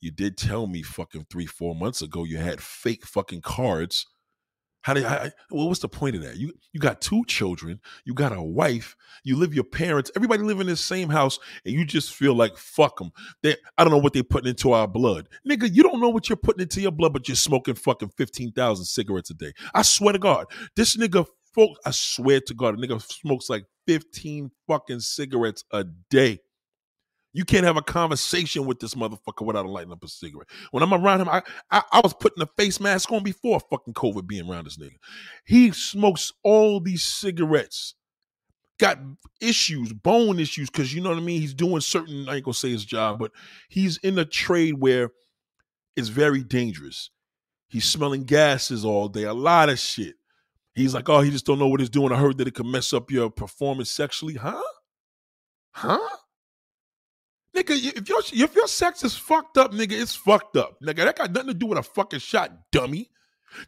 you 0.00 0.10
did 0.10 0.36
tell 0.36 0.66
me 0.66 0.82
fucking 0.82 1.26
three, 1.30 1.46
four 1.46 1.74
months 1.74 2.02
ago 2.02 2.24
you 2.24 2.38
had 2.38 2.60
fake 2.60 3.06
fucking 3.06 3.42
cards 3.42 4.06
how 4.82 4.94
did 4.94 5.04
I, 5.04 5.32
well, 5.50 5.68
what's 5.68 5.80
the 5.80 5.88
point 5.88 6.16
of 6.16 6.22
that? 6.22 6.36
You 6.36 6.52
you 6.72 6.80
got 6.80 7.00
two 7.00 7.24
children, 7.26 7.80
you 8.04 8.14
got 8.14 8.32
a 8.32 8.42
wife, 8.42 8.96
you 9.24 9.36
live 9.36 9.54
your 9.54 9.64
parents, 9.64 10.10
everybody 10.16 10.42
live 10.42 10.60
in 10.60 10.66
the 10.66 10.76
same 10.76 11.08
house, 11.08 11.38
and 11.64 11.74
you 11.74 11.84
just 11.84 12.14
feel 12.14 12.34
like 12.34 12.56
fuck 12.56 12.98
them. 12.98 13.10
They, 13.42 13.56
I 13.76 13.84
don't 13.84 13.92
know 13.92 13.98
what 13.98 14.12
they're 14.12 14.22
putting 14.22 14.48
into 14.48 14.72
our 14.72 14.86
blood, 14.86 15.28
nigga. 15.48 15.68
You 15.72 15.82
don't 15.82 16.00
know 16.00 16.08
what 16.08 16.28
you're 16.28 16.36
putting 16.36 16.62
into 16.62 16.80
your 16.80 16.92
blood, 16.92 17.12
but 17.12 17.28
you're 17.28 17.36
smoking 17.36 17.74
fucking 17.74 18.12
fifteen 18.16 18.52
thousand 18.52 18.86
cigarettes 18.86 19.30
a 19.30 19.34
day. 19.34 19.52
I 19.74 19.82
swear 19.82 20.12
to 20.12 20.18
God, 20.18 20.46
this 20.76 20.96
nigga, 20.96 21.26
folks, 21.54 21.80
I 21.84 21.90
swear 21.90 22.40
to 22.40 22.54
God, 22.54 22.74
a 22.74 22.76
nigga 22.78 23.02
smokes 23.02 23.50
like 23.50 23.64
fifteen 23.86 24.50
fucking 24.66 25.00
cigarettes 25.00 25.64
a 25.72 25.84
day. 26.10 26.38
You 27.32 27.44
can't 27.44 27.64
have 27.64 27.76
a 27.76 27.82
conversation 27.82 28.64
with 28.64 28.80
this 28.80 28.94
motherfucker 28.94 29.44
without 29.44 29.66
lighting 29.66 29.92
up 29.92 30.02
a 30.02 30.08
cigarette. 30.08 30.48
When 30.70 30.82
I'm 30.82 30.94
around 30.94 31.20
him, 31.20 31.28
I, 31.28 31.42
I, 31.70 31.82
I 31.92 32.00
was 32.02 32.14
putting 32.14 32.42
a 32.42 32.48
face 32.56 32.80
mask 32.80 33.12
on 33.12 33.22
before 33.22 33.60
fucking 33.60 33.94
COVID 33.94 34.26
being 34.26 34.50
around 34.50 34.64
this 34.64 34.78
nigga. 34.78 34.96
He 35.44 35.70
smokes 35.72 36.32
all 36.42 36.80
these 36.80 37.02
cigarettes. 37.02 37.94
Got 38.78 38.98
issues, 39.40 39.92
bone 39.92 40.38
issues, 40.38 40.70
because 40.70 40.94
you 40.94 41.00
know 41.00 41.10
what 41.10 41.18
I 41.18 41.22
mean? 41.22 41.40
He's 41.40 41.54
doing 41.54 41.80
certain, 41.80 42.28
I 42.28 42.36
ain't 42.36 42.44
gonna 42.44 42.54
say 42.54 42.70
his 42.70 42.84
job, 42.84 43.18
but 43.18 43.32
he's 43.68 43.98
in 43.98 44.18
a 44.18 44.24
trade 44.24 44.78
where 44.78 45.10
it's 45.96 46.08
very 46.08 46.42
dangerous. 46.44 47.10
He's 47.68 47.84
smelling 47.84 48.22
gases 48.24 48.84
all 48.84 49.08
day, 49.08 49.24
a 49.24 49.34
lot 49.34 49.68
of 49.68 49.78
shit. 49.78 50.14
He's 50.74 50.94
like, 50.94 51.08
oh, 51.08 51.20
he 51.20 51.30
just 51.30 51.44
don't 51.44 51.58
know 51.58 51.66
what 51.66 51.80
he's 51.80 51.90
doing. 51.90 52.12
I 52.12 52.16
heard 52.16 52.38
that 52.38 52.46
it 52.46 52.54
could 52.54 52.66
mess 52.66 52.92
up 52.92 53.10
your 53.10 53.30
performance 53.30 53.90
sexually. 53.90 54.34
Huh? 54.34 54.62
Huh? 55.72 56.16
Nigga, 57.58 57.98
if 57.98 58.08
your 58.08 58.20
if 58.32 58.54
your 58.54 58.68
sex 58.68 59.02
is 59.02 59.16
fucked 59.16 59.58
up, 59.58 59.72
nigga, 59.72 59.92
it's 59.92 60.14
fucked 60.14 60.56
up. 60.56 60.76
Nigga, 60.80 60.98
that 60.98 61.16
got 61.16 61.32
nothing 61.32 61.48
to 61.48 61.54
do 61.54 61.66
with 61.66 61.78
a 61.78 61.82
fucking 61.82 62.20
shot, 62.20 62.52
dummy. 62.70 63.10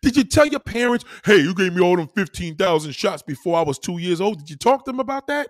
Did 0.01 0.17
you 0.17 0.25
tell 0.25 0.47
your 0.47 0.61
parents, 0.61 1.05
hey, 1.25 1.39
you 1.39 1.55
gave 1.55 1.73
me 1.75 1.81
all 1.83 1.97
them 1.97 2.09
15,000 2.09 2.93
shots 2.93 3.23
before 3.23 3.59
I 3.59 3.63
was 3.63 3.79
two 3.79 3.99
years 3.99 4.21
old? 4.21 4.39
Did 4.39 4.51
you 4.51 4.57
talk 4.57 4.85
to 4.85 4.93
them 4.93 5.01
about 5.01 5.27
that? 5.29 5.49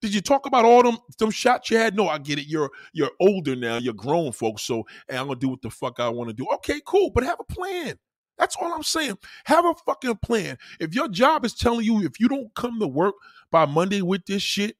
Did 0.00 0.14
you 0.14 0.20
talk 0.20 0.46
about 0.46 0.64
all 0.64 0.82
them 0.82 0.96
them 1.18 1.30
shots 1.30 1.70
you 1.70 1.76
had? 1.76 1.94
No, 1.94 2.08
I 2.08 2.18
get 2.18 2.38
it. 2.38 2.46
You're 2.46 2.70
you're 2.94 3.10
older 3.20 3.56
now. 3.56 3.76
You're 3.76 3.94
grown, 3.94 4.32
folks. 4.32 4.62
So 4.62 4.84
hey, 5.08 5.18
I'm 5.18 5.26
gonna 5.26 5.38
do 5.38 5.48
what 5.48 5.60
the 5.60 5.70
fuck 5.70 6.00
I 6.00 6.08
want 6.08 6.30
to 6.30 6.34
do. 6.34 6.46
Okay, 6.54 6.80
cool, 6.86 7.10
but 7.10 7.24
have 7.24 7.40
a 7.40 7.52
plan. 7.52 7.98
That's 8.38 8.56
all 8.56 8.72
I'm 8.72 8.82
saying. 8.84 9.18
Have 9.44 9.66
a 9.66 9.74
fucking 9.84 10.18
plan. 10.24 10.56
If 10.80 10.94
your 10.94 11.08
job 11.08 11.44
is 11.44 11.52
telling 11.52 11.84
you 11.84 12.02
if 12.02 12.18
you 12.18 12.28
don't 12.28 12.54
come 12.54 12.80
to 12.80 12.86
work 12.86 13.16
by 13.50 13.66
Monday 13.66 14.00
with 14.00 14.24
this 14.24 14.42
shit, 14.42 14.76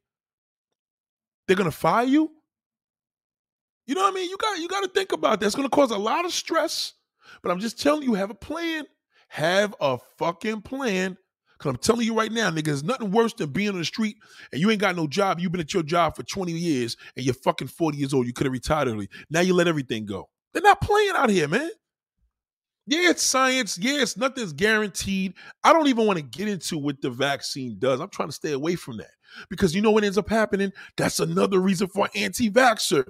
they're 1.46 1.56
gonna 1.56 1.70
fire 1.70 2.06
you. 2.06 2.30
You 3.86 3.94
know 3.94 4.02
what 4.02 4.12
I 4.12 4.14
mean? 4.14 4.30
You 4.30 4.36
got 4.36 4.58
you 4.58 4.68
got 4.68 4.82
to 4.82 4.88
think 4.88 5.12
about 5.12 5.40
that. 5.40 5.46
It's 5.46 5.54
going 5.54 5.68
to 5.68 5.74
cause 5.74 5.90
a 5.90 5.98
lot 5.98 6.24
of 6.24 6.32
stress. 6.32 6.94
But 7.42 7.50
I'm 7.50 7.60
just 7.60 7.80
telling 7.80 8.02
you, 8.02 8.14
have 8.14 8.30
a 8.30 8.34
plan. 8.34 8.84
Have 9.28 9.74
a 9.80 9.98
fucking 10.18 10.62
plan. 10.62 11.16
Cause 11.58 11.70
I'm 11.70 11.76
telling 11.76 12.04
you 12.04 12.14
right 12.14 12.30
now, 12.30 12.50
nigga, 12.50 12.64
there's 12.64 12.82
nothing 12.82 13.12
worse 13.12 13.32
than 13.34 13.50
being 13.50 13.68
on 13.70 13.78
the 13.78 13.84
street 13.84 14.16
and 14.50 14.60
you 14.60 14.68
ain't 14.70 14.80
got 14.80 14.96
no 14.96 15.06
job. 15.06 15.38
You've 15.38 15.52
been 15.52 15.60
at 15.60 15.72
your 15.72 15.84
job 15.84 16.16
for 16.16 16.24
20 16.24 16.50
years 16.50 16.96
and 17.16 17.24
you're 17.24 17.36
fucking 17.36 17.68
40 17.68 17.98
years 17.98 18.12
old. 18.12 18.26
You 18.26 18.32
could 18.32 18.46
have 18.46 18.52
retired 18.52 18.88
early. 18.88 19.08
Now 19.30 19.40
you 19.40 19.54
let 19.54 19.68
everything 19.68 20.04
go. 20.04 20.28
They're 20.52 20.62
not 20.62 20.80
playing 20.80 21.12
out 21.14 21.30
here, 21.30 21.46
man. 21.46 21.70
Yeah, 22.86 23.10
it's 23.10 23.22
science. 23.22 23.78
Yeah, 23.78 24.04
nothing's 24.16 24.52
guaranteed. 24.52 25.34
I 25.62 25.72
don't 25.72 25.86
even 25.86 26.04
want 26.04 26.18
to 26.18 26.24
get 26.24 26.48
into 26.48 26.76
what 26.78 27.00
the 27.00 27.10
vaccine 27.10 27.76
does. 27.78 28.00
I'm 28.00 28.08
trying 28.08 28.28
to 28.28 28.34
stay 28.34 28.52
away 28.52 28.74
from 28.74 28.96
that 28.96 29.12
because 29.48 29.72
you 29.72 29.82
know 29.82 29.92
what 29.92 30.02
ends 30.02 30.18
up 30.18 30.28
happening? 30.28 30.72
That's 30.96 31.20
another 31.20 31.60
reason 31.60 31.86
for 31.86 32.08
anti-vaxxer. 32.16 33.04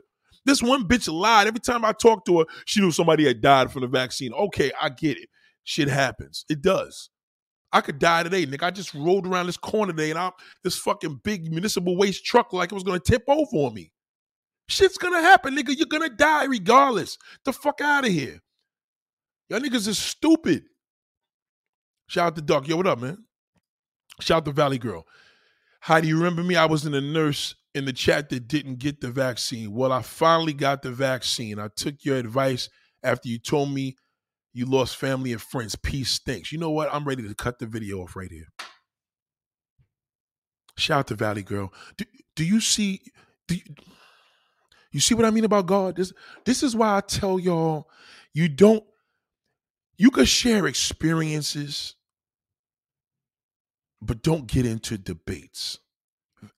This 0.45 0.63
one 0.63 0.89
bitch 0.89 1.13
lied. 1.13 1.47
Every 1.47 1.61
time 1.61 1.85
I 1.85 1.93
talked 1.93 2.27
to 2.27 2.41
her, 2.41 2.45
she 2.65 2.81
knew 2.81 2.91
somebody 2.91 3.25
had 3.25 3.41
died 3.41 3.71
from 3.71 3.83
the 3.83 3.89
vaccine. 3.89 4.33
Okay, 4.33 4.73
I 4.81 4.89
get 4.89 5.19
it. 5.19 5.29
Shit 5.65 5.89
happens. 5.89 6.45
It 6.49 6.63
does. 6.63 7.11
I 7.73 7.81
could 7.81 7.99
die 7.99 8.23
today, 8.25 8.45
nigga. 8.45 8.65
I 8.65 8.71
just 8.71 8.93
rolled 8.93 9.27
around 9.27 9.47
this 9.47 9.57
corner 9.57 9.93
today 9.93 10.11
and 10.11 10.19
I'm 10.19 10.33
this 10.63 10.77
fucking 10.77 11.21
big 11.25 11.51
municipal 11.51 11.97
waste 11.97 12.25
truck 12.25 12.53
like 12.53 12.71
it 12.71 12.75
was 12.75 12.85
gonna 12.85 13.01
tip 13.01 13.23
over 13.29 13.57
on 13.57 13.75
me. 13.75 13.93
Shit's 14.69 14.99
gonna 14.99 15.23
happen, 15.23 15.57
nigga. 15.57 15.77
You're 15.77 15.87
gonna 15.87 16.11
die 16.11 16.45
regardless. 16.45 17.17
The 17.45 17.53
fuck 17.53 17.81
out 17.81 18.05
of 18.05 18.13
here. 18.13 18.41
Y'all 19.49 19.61
niggas 19.61 19.89
is 19.89 19.99
stupid. 19.99 20.65
Shout 22.09 22.27
out 22.27 22.37
to 22.37 22.43
Duck. 22.43 22.69
Yo, 22.69 22.77
what 22.77 22.87
up, 22.87 23.01
man? 23.01 23.25
Shout 24.21 24.39
out 24.39 24.45
to 24.47 24.53
Valley 24.53 24.79
Girl. 24.79 25.07
How 25.81 26.01
do 26.01 26.09
you 26.09 26.17
remember 26.17 26.43
me? 26.43 26.57
I 26.57 26.67
was 26.67 26.85
in 26.85 26.95
a 26.95 27.01
nurse 27.01 27.55
in 27.75 27.87
the 27.87 27.93
chat 27.93 28.31
that 28.31 28.49
didn't 28.49 28.79
get 28.79 29.01
the 29.01 29.11
vaccine. 29.11 29.73
Well, 29.73 29.93
I 29.93 30.03
finally 30.03 30.53
got 30.55 30.83
the 30.83 30.93
vaccine. 30.93 31.59
I 31.59 31.69
took 31.75 32.05
your 32.05 32.17
advice 32.19 32.69
after 33.03 33.29
you 33.29 33.39
told 33.39 33.73
me 33.73 33.97
you 34.53 34.67
lost 34.67 34.97
family 34.97 35.33
and 35.33 35.43
friends. 35.43 35.77
Peace 35.77 36.11
stinks. 36.11 36.53
You 36.53 36.59
know 36.59 36.71
what? 36.71 36.93
I'm 36.93 37.05
ready 37.05 37.27
to 37.27 37.35
cut 37.35 37.59
the 37.59 37.67
video 37.67 38.01
off 38.03 38.17
right 38.17 38.31
here. 38.31 38.49
Shout 40.77 41.01
out 41.01 41.07
to 41.09 41.15
Valley 41.15 41.43
Girl. 41.43 41.73
Do, 41.97 42.05
do 42.37 42.45
you 42.45 42.61
see? 42.61 43.01
Do 43.49 43.57
you, 43.57 43.63
You 44.93 45.01
see 45.01 45.15
what 45.15 45.25
I 45.25 45.31
mean 45.31 45.45
about 45.45 45.67
God? 45.67 45.97
This 45.97 46.13
this 46.45 46.63
is 46.63 46.77
why 46.77 46.97
I 46.97 47.01
tell 47.01 47.39
y'all 47.39 47.89
you 48.35 48.49
don't 48.49 48.85
you 49.99 50.11
can 50.11 50.25
share 50.25 50.67
experiences 50.67 51.97
but 54.03 54.23
don't 54.23 54.47
get 54.47 54.67
into 54.67 54.99
debates. 54.99 55.79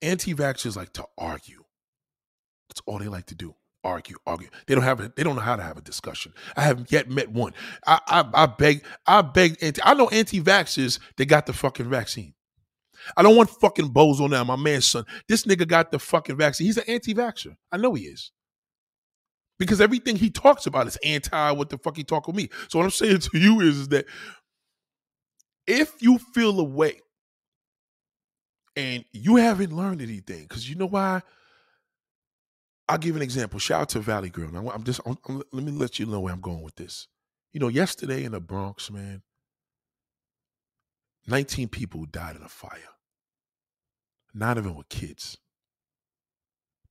Anti-vaxxers 0.02 0.76
like 0.76 0.92
to 0.94 1.04
argue. 1.18 1.64
That's 2.68 2.80
all 2.86 2.98
they 2.98 3.08
like 3.08 3.26
to 3.26 3.34
do. 3.34 3.54
Argue, 3.82 4.16
argue. 4.26 4.48
They 4.66 4.74
don't 4.74 4.84
have 4.84 5.00
a, 5.00 5.12
they 5.14 5.22
don't 5.22 5.36
know 5.36 5.42
how 5.42 5.56
to 5.56 5.62
have 5.62 5.76
a 5.76 5.82
discussion. 5.82 6.32
I 6.56 6.62
haven't 6.62 6.90
yet 6.90 7.10
met 7.10 7.30
one. 7.30 7.52
I 7.86 8.00
I, 8.06 8.24
I 8.32 8.46
beg, 8.46 8.82
I 9.06 9.20
beg 9.20 9.58
anti, 9.60 9.82
I 9.84 9.92
know 9.94 10.08
anti-vaxxers 10.08 10.98
that 11.16 11.26
got 11.26 11.44
the 11.46 11.52
fucking 11.52 11.90
vaccine. 11.90 12.32
I 13.16 13.22
don't 13.22 13.36
want 13.36 13.50
fucking 13.50 13.92
bozo 13.92 14.30
now, 14.30 14.42
my 14.44 14.56
man's 14.56 14.86
son. 14.86 15.04
This 15.28 15.44
nigga 15.44 15.68
got 15.68 15.90
the 15.90 15.98
fucking 15.98 16.36
vaccine. 16.36 16.66
He's 16.66 16.78
an 16.78 16.84
anti-vaxxer. 16.88 17.56
I 17.70 17.76
know 17.76 17.92
he 17.92 18.04
is. 18.04 18.32
Because 19.58 19.80
everything 19.80 20.16
he 20.16 20.30
talks 20.30 20.66
about 20.66 20.86
is 20.86 20.96
anti 21.04 21.50
what 21.52 21.68
the 21.68 21.78
fuck 21.78 21.96
he 21.96 22.04
talk 22.04 22.26
with 22.26 22.36
me. 22.36 22.48
So 22.68 22.78
what 22.78 22.84
I'm 22.84 22.90
saying 22.90 23.18
to 23.18 23.38
you 23.38 23.60
is, 23.60 23.80
is 23.80 23.88
that 23.88 24.06
if 25.66 25.92
you 26.00 26.18
feel 26.18 26.58
a 26.58 26.64
way 26.64 27.00
and 28.76 29.04
you 29.12 29.36
haven't 29.36 29.72
learned 29.72 30.02
anything, 30.02 30.42
because 30.42 30.68
you 30.68 30.76
know 30.76 30.86
why? 30.86 31.22
I'll 32.88 32.98
give 32.98 33.16
an 33.16 33.22
example. 33.22 33.58
Shout 33.58 33.80
out 33.82 33.88
to 33.90 34.00
Valley 34.00 34.28
Girl. 34.28 34.50
Now, 34.50 34.70
I'm 34.70 34.84
just 34.84 35.00
I'm, 35.06 35.16
I'm, 35.28 35.42
let 35.52 35.64
me 35.64 35.72
let 35.72 35.98
you 35.98 36.06
know 36.06 36.20
where 36.20 36.32
I'm 36.32 36.40
going 36.40 36.62
with 36.62 36.76
this. 36.76 37.08
You 37.52 37.60
know, 37.60 37.68
yesterday 37.68 38.24
in 38.24 38.32
the 38.32 38.40
Bronx, 38.40 38.90
man, 38.90 39.22
19 41.26 41.68
people 41.68 42.04
died 42.04 42.36
in 42.36 42.42
a 42.42 42.48
fire. 42.48 42.78
Nine 44.34 44.58
of 44.58 44.64
them 44.64 44.74
were 44.74 44.84
kids. 44.88 45.38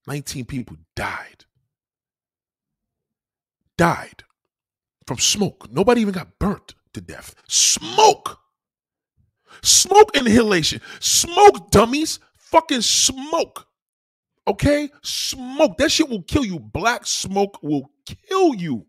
19 0.07 0.45
people 0.45 0.77
died. 0.95 1.45
Died 3.77 4.23
from 5.05 5.17
smoke. 5.17 5.71
Nobody 5.71 6.01
even 6.01 6.13
got 6.13 6.39
burnt 6.39 6.75
to 6.93 7.01
death. 7.01 7.35
Smoke. 7.47 8.39
Smoke 9.61 10.15
inhalation. 10.15 10.81
Smoke, 10.99 11.71
dummies. 11.71 12.19
Fucking 12.37 12.81
smoke. 12.81 13.67
Okay? 14.47 14.89
Smoke. 15.01 15.77
That 15.77 15.91
shit 15.91 16.09
will 16.09 16.23
kill 16.23 16.45
you. 16.45 16.59
Black 16.59 17.05
smoke 17.05 17.61
will 17.61 17.91
kill 18.05 18.55
you. 18.55 18.85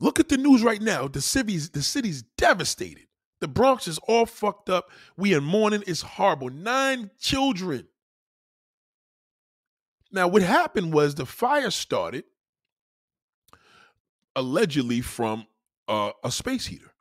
Look 0.00 0.18
at 0.18 0.28
the 0.28 0.36
news 0.36 0.62
right 0.62 0.82
now. 0.82 1.06
The 1.06 1.20
city's 1.20 1.70
the 1.70 1.82
city's 1.82 2.22
devastated. 2.36 3.06
The 3.40 3.48
Bronx 3.48 3.86
is 3.86 3.98
all 4.08 4.26
fucked 4.26 4.68
up. 4.68 4.90
We 5.16 5.34
in 5.34 5.44
mourning. 5.44 5.84
It's 5.86 6.02
horrible. 6.02 6.50
Nine 6.50 7.10
children. 7.20 7.86
Now, 10.10 10.28
what 10.28 10.42
happened 10.42 10.92
was 10.92 11.14
the 11.14 11.24
fire 11.24 11.70
started 11.70 12.24
allegedly 14.36 15.00
from 15.00 15.46
uh, 15.88 16.12
a 16.22 16.30
space 16.30 16.66
heater 16.66 16.91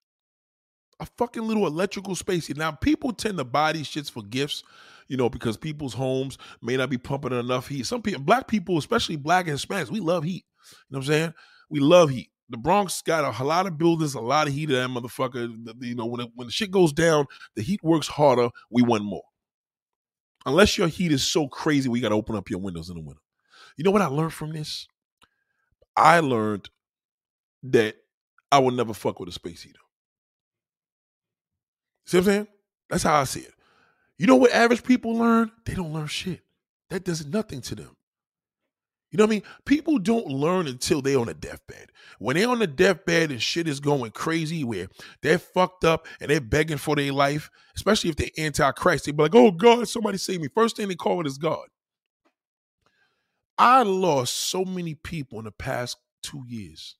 a 1.01 1.05
fucking 1.17 1.43
little 1.43 1.65
electrical 1.65 2.15
space. 2.15 2.49
Now, 2.55 2.71
people 2.71 3.11
tend 3.11 3.39
to 3.39 3.43
buy 3.43 3.73
these 3.73 3.87
shits 3.87 4.09
for 4.09 4.21
gifts, 4.23 4.63
you 5.07 5.17
know, 5.17 5.29
because 5.29 5.57
people's 5.57 5.95
homes 5.95 6.37
may 6.61 6.77
not 6.77 6.89
be 6.91 6.97
pumping 6.97 7.33
enough 7.33 7.67
heat. 7.67 7.87
Some 7.87 8.03
people, 8.03 8.21
black 8.21 8.47
people, 8.47 8.77
especially 8.77 9.15
black 9.15 9.47
and 9.47 9.57
Hispanics, 9.57 9.89
we 9.89 9.99
love 9.99 10.23
heat. 10.23 10.45
You 10.71 10.77
know 10.91 10.99
what 10.99 11.05
I'm 11.05 11.11
saying? 11.11 11.33
We 11.69 11.79
love 11.79 12.11
heat. 12.11 12.29
The 12.49 12.57
Bronx 12.57 13.01
got 13.01 13.23
a, 13.23 13.43
a 13.43 13.45
lot 13.45 13.65
of 13.65 13.77
buildings, 13.77 14.13
a 14.13 14.21
lot 14.21 14.47
of 14.47 14.53
heat 14.53 14.69
in 14.69 14.75
that 14.75 14.89
motherfucker. 14.89 15.51
You 15.81 15.95
know, 15.95 16.05
when 16.05 16.21
it, 16.21 16.29
when 16.35 16.47
the 16.47 16.53
shit 16.53 16.69
goes 16.69 16.93
down, 16.93 17.25
the 17.55 17.63
heat 17.63 17.81
works 17.83 18.07
harder. 18.07 18.49
We 18.69 18.83
want 18.83 19.03
more. 19.03 19.23
Unless 20.45 20.77
your 20.77 20.87
heat 20.87 21.11
is 21.11 21.25
so 21.25 21.47
crazy, 21.47 21.89
we 21.89 21.99
got 21.99 22.09
to 22.09 22.15
open 22.15 22.35
up 22.35 22.49
your 22.49 22.59
windows 22.59 22.89
in 22.89 22.95
the 22.95 23.01
winter. 23.01 23.21
You 23.77 23.83
know 23.83 23.91
what 23.91 24.01
I 24.01 24.07
learned 24.07 24.33
from 24.33 24.53
this? 24.53 24.87
I 25.97 26.19
learned 26.19 26.69
that 27.63 27.95
I 28.51 28.59
will 28.59 28.71
never 28.71 28.93
fuck 28.93 29.19
with 29.19 29.29
a 29.29 29.31
space 29.31 29.63
heater. 29.63 29.80
See 32.05 32.17
what 32.17 32.27
I'm 32.27 32.33
saying? 32.33 32.47
That's 32.89 33.03
how 33.03 33.19
I 33.19 33.23
see 33.23 33.41
it. 33.41 33.53
You 34.17 34.27
know 34.27 34.35
what 34.35 34.51
average 34.51 34.83
people 34.83 35.15
learn? 35.15 35.51
They 35.65 35.73
don't 35.73 35.93
learn 35.93 36.07
shit. 36.07 36.41
That 36.89 37.05
does 37.05 37.25
nothing 37.25 37.61
to 37.61 37.75
them. 37.75 37.95
You 39.11 39.17
know 39.17 39.25
what 39.25 39.31
I 39.31 39.35
mean? 39.35 39.43
People 39.65 39.99
don't 39.99 40.27
learn 40.27 40.67
until 40.67 41.01
they're 41.01 41.19
on 41.19 41.27
a 41.27 41.33
deathbed. 41.33 41.91
When 42.19 42.37
they're 42.37 42.47
on 42.47 42.59
the 42.59 42.67
deathbed 42.67 43.31
and 43.31 43.41
shit 43.41 43.67
is 43.67 43.81
going 43.81 44.11
crazy, 44.11 44.63
where 44.63 44.87
they're 45.21 45.39
fucked 45.39 45.83
up 45.83 46.07
and 46.21 46.29
they're 46.29 46.39
begging 46.39 46.77
for 46.77 46.95
their 46.95 47.11
life, 47.11 47.49
especially 47.75 48.09
if 48.09 48.15
they're 48.15 48.29
anti-Christ, 48.37 49.05
they 49.05 49.11
be 49.11 49.23
like, 49.23 49.35
"Oh 49.35 49.51
God, 49.51 49.87
somebody 49.89 50.17
save 50.17 50.39
me!" 50.39 50.47
First 50.47 50.77
thing 50.77 50.87
they 50.87 50.95
call 50.95 51.19
it 51.19 51.27
is 51.27 51.37
God. 51.37 51.67
I 53.57 53.83
lost 53.83 54.33
so 54.33 54.63
many 54.63 54.95
people 54.95 55.39
in 55.39 55.45
the 55.45 55.51
past 55.51 55.97
two 56.23 56.43
years 56.47 56.95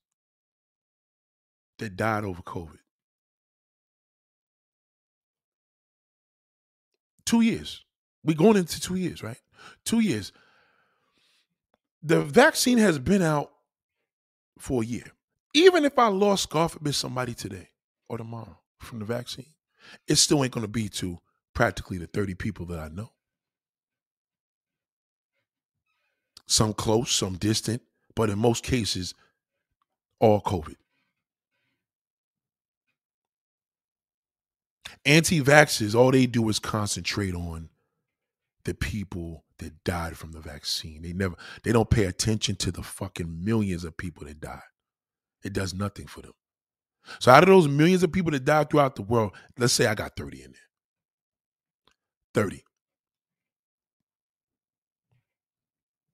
that 1.78 1.96
died 1.96 2.24
over 2.24 2.42
COVID. 2.42 2.81
Two 7.24 7.40
years. 7.40 7.84
We're 8.24 8.36
going 8.36 8.56
into 8.56 8.80
two 8.80 8.96
years, 8.96 9.22
right? 9.22 9.40
Two 9.84 10.00
years. 10.00 10.32
The 12.02 12.22
vaccine 12.22 12.78
has 12.78 12.98
been 12.98 13.22
out 13.22 13.50
for 14.58 14.82
a 14.82 14.86
year. 14.86 15.06
Even 15.54 15.84
if 15.84 15.98
I 15.98 16.08
lost, 16.08 16.50
God 16.50 16.70
forbid, 16.70 16.94
somebody 16.94 17.34
today 17.34 17.68
or 18.08 18.18
tomorrow 18.18 18.58
from 18.78 19.00
the 19.00 19.04
vaccine, 19.04 19.52
it 20.08 20.16
still 20.16 20.42
ain't 20.42 20.52
going 20.52 20.62
to 20.62 20.68
be 20.68 20.88
to 20.88 21.18
practically 21.54 21.98
the 21.98 22.06
30 22.06 22.34
people 22.34 22.66
that 22.66 22.78
I 22.78 22.88
know. 22.88 23.10
Some 26.46 26.72
close, 26.72 27.12
some 27.12 27.36
distant, 27.36 27.82
but 28.14 28.30
in 28.30 28.38
most 28.38 28.64
cases, 28.64 29.14
all 30.18 30.40
COVID. 30.40 30.76
Anti-vaxxers, 35.04 35.94
all 35.94 36.12
they 36.12 36.26
do 36.26 36.48
is 36.48 36.58
concentrate 36.58 37.34
on 37.34 37.70
the 38.64 38.74
people 38.74 39.44
that 39.58 39.82
died 39.84 40.16
from 40.16 40.32
the 40.32 40.40
vaccine. 40.40 41.02
They 41.02 41.12
never 41.12 41.34
they 41.64 41.72
don't 41.72 41.90
pay 41.90 42.04
attention 42.04 42.56
to 42.56 42.70
the 42.70 42.82
fucking 42.82 43.44
millions 43.44 43.84
of 43.84 43.96
people 43.96 44.26
that 44.26 44.40
died. 44.40 44.60
It 45.44 45.52
does 45.52 45.74
nothing 45.74 46.06
for 46.06 46.22
them. 46.22 46.32
So 47.18 47.32
out 47.32 47.42
of 47.42 47.48
those 47.48 47.66
millions 47.66 48.02
of 48.02 48.12
people 48.12 48.30
that 48.32 48.44
died 48.44 48.70
throughout 48.70 48.94
the 48.94 49.02
world, 49.02 49.32
let's 49.58 49.72
say 49.72 49.86
I 49.86 49.94
got 49.94 50.16
30 50.16 50.44
in 50.44 50.52
there. 50.52 52.44
30. 52.44 52.62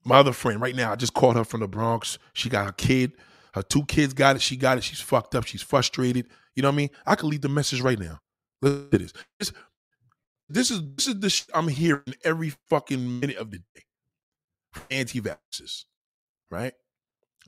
My 0.05 0.17
other 0.17 0.33
friend, 0.33 0.61
right 0.61 0.75
now, 0.75 0.93
I 0.93 0.97
just 0.97 1.13
called 1.13 1.37
her 1.37 1.45
from 1.45 1.61
the 1.61 1.69
Bronx. 1.69 2.19
She 2.33 2.49
got 2.49 2.69
a 2.69 2.73
kid. 2.73 3.13
Her 3.53 3.63
two 3.63 3.85
kids 3.85 4.15
got 4.15 4.37
it. 4.37 4.43
She 4.43 4.57
got 4.57 4.79
it. 4.79 4.85
She's 4.85 5.01
fucked 5.01 5.35
up. 5.35 5.45
She's 5.45 5.61
frustrated. 5.63 6.27
You 6.55 6.63
know 6.63 6.69
what 6.69 6.75
I 6.75 6.77
mean? 6.77 6.91
I 7.05 7.15
could 7.15 7.27
leave 7.27 7.43
the 7.43 7.49
message 7.51 7.83
right 7.83 7.99
now. 7.99 8.21
Look 8.61 8.95
at 8.95 9.01
this. 9.01 9.13
This, 9.39 9.53
this 10.49 10.71
is 10.71 10.83
this 10.97 11.07
is 11.07 11.21
the 11.21 11.45
I'm 11.55 11.69
hearing 11.69 12.03
every 12.25 12.53
fucking 12.69 13.21
minute 13.21 13.37
of 13.37 13.51
the 13.51 13.59
day. 13.59 13.85
Anti-vaxxers, 14.91 15.85
right? 16.51 16.75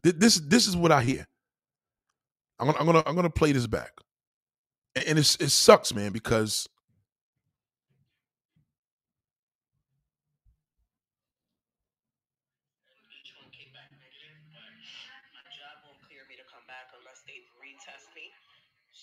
This 0.03 0.37
this 0.37 0.67
is 0.67 0.77
what 0.77 0.93
I 0.93 1.03
hear. 1.03 1.27
I'm 2.59 2.67
gonna 2.67 2.79
I'm 2.79 2.87
gonna 2.87 3.03
I'm 3.07 3.15
gonna 3.15 3.31
play 3.31 3.53
this 3.53 3.67
back, 3.67 3.93
and 4.95 5.19
it's 5.19 5.37
it 5.37 5.51
sucks, 5.51 5.95
man, 5.95 6.13
because 6.13 6.69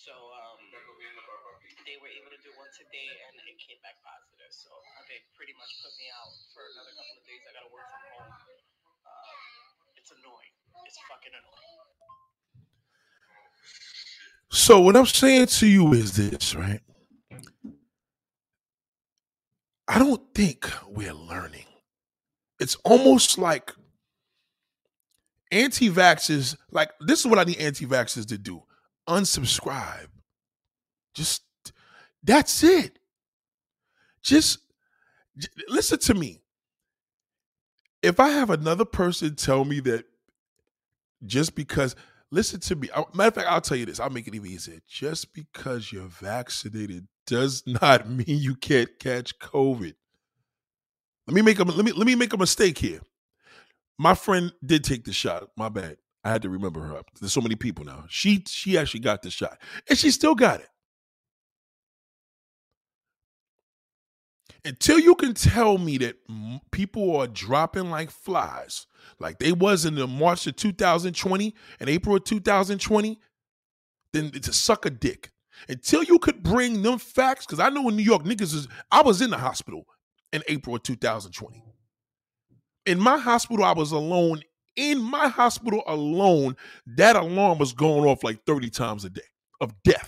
So 0.08 0.14
um, 0.14 0.56
they 1.84 2.00
were 2.00 2.08
able 2.08 2.32
to 2.32 2.40
do 2.40 2.48
one 2.56 2.70
today, 2.72 3.10
and 3.28 3.34
it 3.44 3.60
came 3.60 3.76
back 3.84 3.98
positive. 4.00 4.48
So 4.48 4.72
they 5.04 5.20
pretty 5.36 5.52
much 5.58 5.68
put 5.84 5.92
me 6.00 6.08
out 6.16 6.32
for 6.56 6.64
another 6.64 6.96
couple 6.96 7.18
of 7.18 7.24
days. 7.28 7.44
I 7.44 7.52
got 7.52 7.68
to 7.68 7.72
work 7.74 7.84
from 7.92 8.04
home. 8.16 8.32
Um, 9.04 9.38
it's 10.00 10.08
annoying. 10.08 10.54
It's 10.88 10.96
fucking 11.08 11.32
annoying. 11.32 12.64
So 14.50 14.80
what 14.80 14.96
I'm 14.96 15.06
saying 15.06 15.46
to 15.46 15.66
you 15.66 15.92
is 15.92 16.16
this, 16.16 16.54
right? 16.54 16.80
I 19.86 19.98
don't 19.98 20.22
think 20.34 20.70
we're 20.86 21.14
learning. 21.14 21.64
It's 22.60 22.76
almost 22.84 23.38
like 23.38 23.72
anti-vaxxers, 25.50 26.56
like 26.70 26.90
this 27.00 27.20
is 27.20 27.26
what 27.26 27.38
I 27.38 27.44
need 27.44 27.58
anti-vaxxers 27.58 28.26
to 28.28 28.38
do 28.38 28.62
unsubscribe. 29.08 30.08
Just 31.14 31.42
that's 32.22 32.62
it. 32.62 32.98
Just 34.22 34.58
j- 35.36 35.48
listen 35.68 35.98
to 36.00 36.14
me. 36.14 36.42
If 38.02 38.20
I 38.20 38.28
have 38.28 38.50
another 38.50 38.84
person 38.84 39.34
tell 39.34 39.64
me 39.64 39.80
that 39.80 40.04
just 41.24 41.54
because, 41.54 41.96
listen 42.30 42.60
to 42.60 42.76
me. 42.76 42.88
Matter 43.14 43.28
of 43.28 43.34
fact, 43.34 43.48
I'll 43.48 43.60
tell 43.60 43.76
you 43.76 43.86
this. 43.86 44.00
I'll 44.00 44.10
make 44.10 44.28
it 44.28 44.34
even 44.34 44.50
easier. 44.50 44.78
Just 44.86 45.34
because 45.34 45.92
you're 45.92 46.06
vaccinated 46.06 47.06
does 47.26 47.62
not 47.82 48.08
mean 48.08 48.24
you 48.26 48.54
can't 48.54 48.90
catch 48.98 49.38
COVID. 49.38 49.94
Let 51.26 51.34
me 51.34 51.42
make 51.42 51.58
a 51.58 51.64
let 51.64 51.84
me 51.84 51.92
let 51.92 52.06
me 52.06 52.14
make 52.14 52.32
a 52.32 52.38
mistake 52.38 52.78
here. 52.78 53.00
My 53.98 54.14
friend 54.14 54.52
did 54.64 54.82
take 54.82 55.04
the 55.04 55.12
shot. 55.12 55.48
My 55.56 55.68
bad. 55.68 55.98
I 56.24 56.30
had 56.30 56.42
to 56.42 56.48
remember 56.48 56.80
her. 56.80 57.02
There's 57.20 57.32
so 57.32 57.40
many 57.40 57.54
people 57.54 57.84
now. 57.84 58.04
She 58.08 58.42
she 58.46 58.78
actually 58.78 59.00
got 59.00 59.22
the 59.22 59.30
shot, 59.30 59.58
and 59.88 59.98
she 59.98 60.10
still 60.10 60.34
got 60.34 60.60
it. 60.60 60.68
Until 64.64 64.98
you 64.98 65.14
can 65.14 65.34
tell 65.34 65.78
me 65.78 65.98
that 65.98 66.16
people 66.72 67.16
are 67.16 67.26
dropping 67.26 67.90
like 67.90 68.10
flies, 68.10 68.86
like 69.18 69.38
they 69.38 69.52
was 69.52 69.84
in 69.84 69.94
the 69.94 70.06
March 70.06 70.46
of 70.46 70.56
2020 70.56 71.54
and 71.80 71.88
April 71.88 72.16
of 72.16 72.24
2020, 72.24 73.18
then 74.12 74.30
it's 74.34 74.48
a 74.48 74.52
sucker 74.52 74.90
dick. 74.90 75.30
Until 75.68 76.02
you 76.02 76.18
could 76.18 76.42
bring 76.42 76.82
them 76.82 76.98
facts, 76.98 77.46
because 77.46 77.60
I 77.60 77.68
know 77.68 77.88
in 77.88 77.96
New 77.96 78.02
York, 78.02 78.24
niggas 78.24 78.54
is 78.54 78.68
I 78.90 79.02
was 79.02 79.20
in 79.20 79.30
the 79.30 79.38
hospital 79.38 79.86
in 80.32 80.42
April 80.48 80.76
of 80.76 80.82
2020. 80.82 81.62
In 82.86 83.00
my 83.00 83.18
hospital, 83.18 83.64
I 83.64 83.72
was 83.72 83.92
alone. 83.92 84.42
In 84.76 85.02
my 85.02 85.28
hospital 85.28 85.82
alone, 85.86 86.56
that 86.86 87.16
alarm 87.16 87.58
was 87.58 87.72
going 87.72 88.08
off 88.08 88.22
like 88.22 88.44
30 88.44 88.70
times 88.70 89.04
a 89.04 89.10
day 89.10 89.20
of 89.60 89.74
death. 89.82 90.07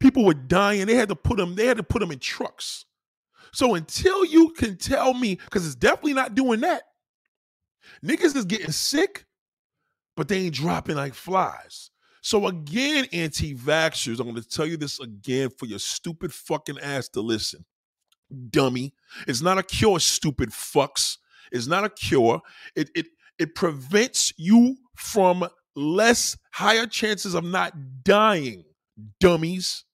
People 0.00 0.24
were 0.24 0.34
dying. 0.34 0.86
They 0.86 0.94
had 0.96 1.08
to 1.08 1.16
put 1.16 1.36
them, 1.38 1.54
they 1.54 1.66
had 1.66 1.78
to 1.78 1.82
put 1.82 2.00
them 2.00 2.10
in 2.10 2.18
trucks. 2.18 2.84
So 3.52 3.74
until 3.74 4.24
you 4.24 4.50
can 4.50 4.76
tell 4.76 5.14
me, 5.14 5.36
because 5.36 5.66
it's 5.66 5.74
definitely 5.74 6.14
not 6.14 6.34
doing 6.34 6.60
that, 6.60 6.82
niggas 8.04 8.36
is 8.36 8.44
getting 8.44 8.72
sick, 8.72 9.24
but 10.16 10.28
they 10.28 10.38
ain't 10.38 10.54
dropping 10.54 10.96
like 10.96 11.14
flies. 11.14 11.90
So 12.20 12.48
again, 12.48 13.06
anti-vaxxers, 13.12 14.18
I'm 14.18 14.26
gonna 14.26 14.42
tell 14.42 14.66
you 14.66 14.76
this 14.76 14.98
again 15.00 15.48
for 15.50 15.66
your 15.66 15.78
stupid 15.78 16.34
fucking 16.34 16.78
ass 16.80 17.08
to 17.10 17.20
listen. 17.20 17.64
Dummy. 18.50 18.92
It's 19.28 19.40
not 19.40 19.58
a 19.58 19.62
cure, 19.62 20.00
stupid 20.00 20.50
fucks. 20.50 21.18
It's 21.52 21.68
not 21.68 21.84
a 21.84 21.88
cure. 21.88 22.40
It 22.74 22.90
it 22.96 23.06
it 23.38 23.54
prevents 23.54 24.32
you 24.36 24.76
from 24.96 25.46
less 25.76 26.36
higher 26.52 26.86
chances 26.86 27.34
of 27.34 27.44
not 27.44 27.72
dying. 28.02 28.64
Dummies 29.20 29.84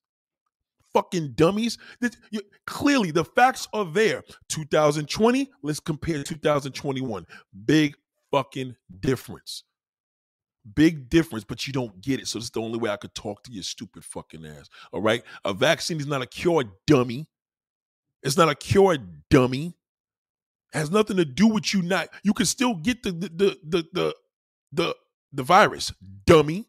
fucking 0.92 1.32
dummies. 1.32 1.78
This, 2.00 2.16
you, 2.30 2.40
clearly, 2.66 3.10
the 3.10 3.24
facts 3.24 3.68
are 3.72 3.84
there. 3.84 4.22
2020, 4.48 5.50
let's 5.62 5.80
compare 5.80 6.22
2021. 6.22 7.26
Big 7.64 7.96
fucking 8.30 8.76
difference. 9.00 9.64
Big 10.74 11.08
difference, 11.08 11.44
but 11.44 11.66
you 11.66 11.72
don't 11.72 12.00
get 12.00 12.20
it. 12.20 12.28
So 12.28 12.38
is 12.38 12.50
the 12.50 12.60
only 12.60 12.78
way 12.78 12.90
I 12.90 12.96
could 12.96 13.14
talk 13.14 13.42
to 13.44 13.52
your 13.52 13.64
stupid 13.64 14.04
fucking 14.04 14.46
ass. 14.46 14.68
All 14.92 15.02
right. 15.02 15.22
A 15.44 15.52
vaccine 15.52 15.98
is 15.98 16.06
not 16.06 16.22
a 16.22 16.26
cure, 16.26 16.64
dummy. 16.86 17.26
It's 18.22 18.36
not 18.36 18.48
a 18.48 18.54
cure, 18.54 18.96
dummy. 19.28 19.74
It 20.72 20.78
has 20.78 20.90
nothing 20.90 21.16
to 21.16 21.24
do 21.24 21.48
with 21.48 21.74
you 21.74 21.82
not. 21.82 22.08
You 22.22 22.32
can 22.32 22.46
still 22.46 22.74
get 22.74 23.02
the 23.02 23.10
the 23.10 23.28
the 23.28 23.58
the 23.64 23.84
the 23.92 24.14
the, 24.72 24.96
the 25.32 25.42
virus, 25.42 25.92
dummy. 26.24 26.68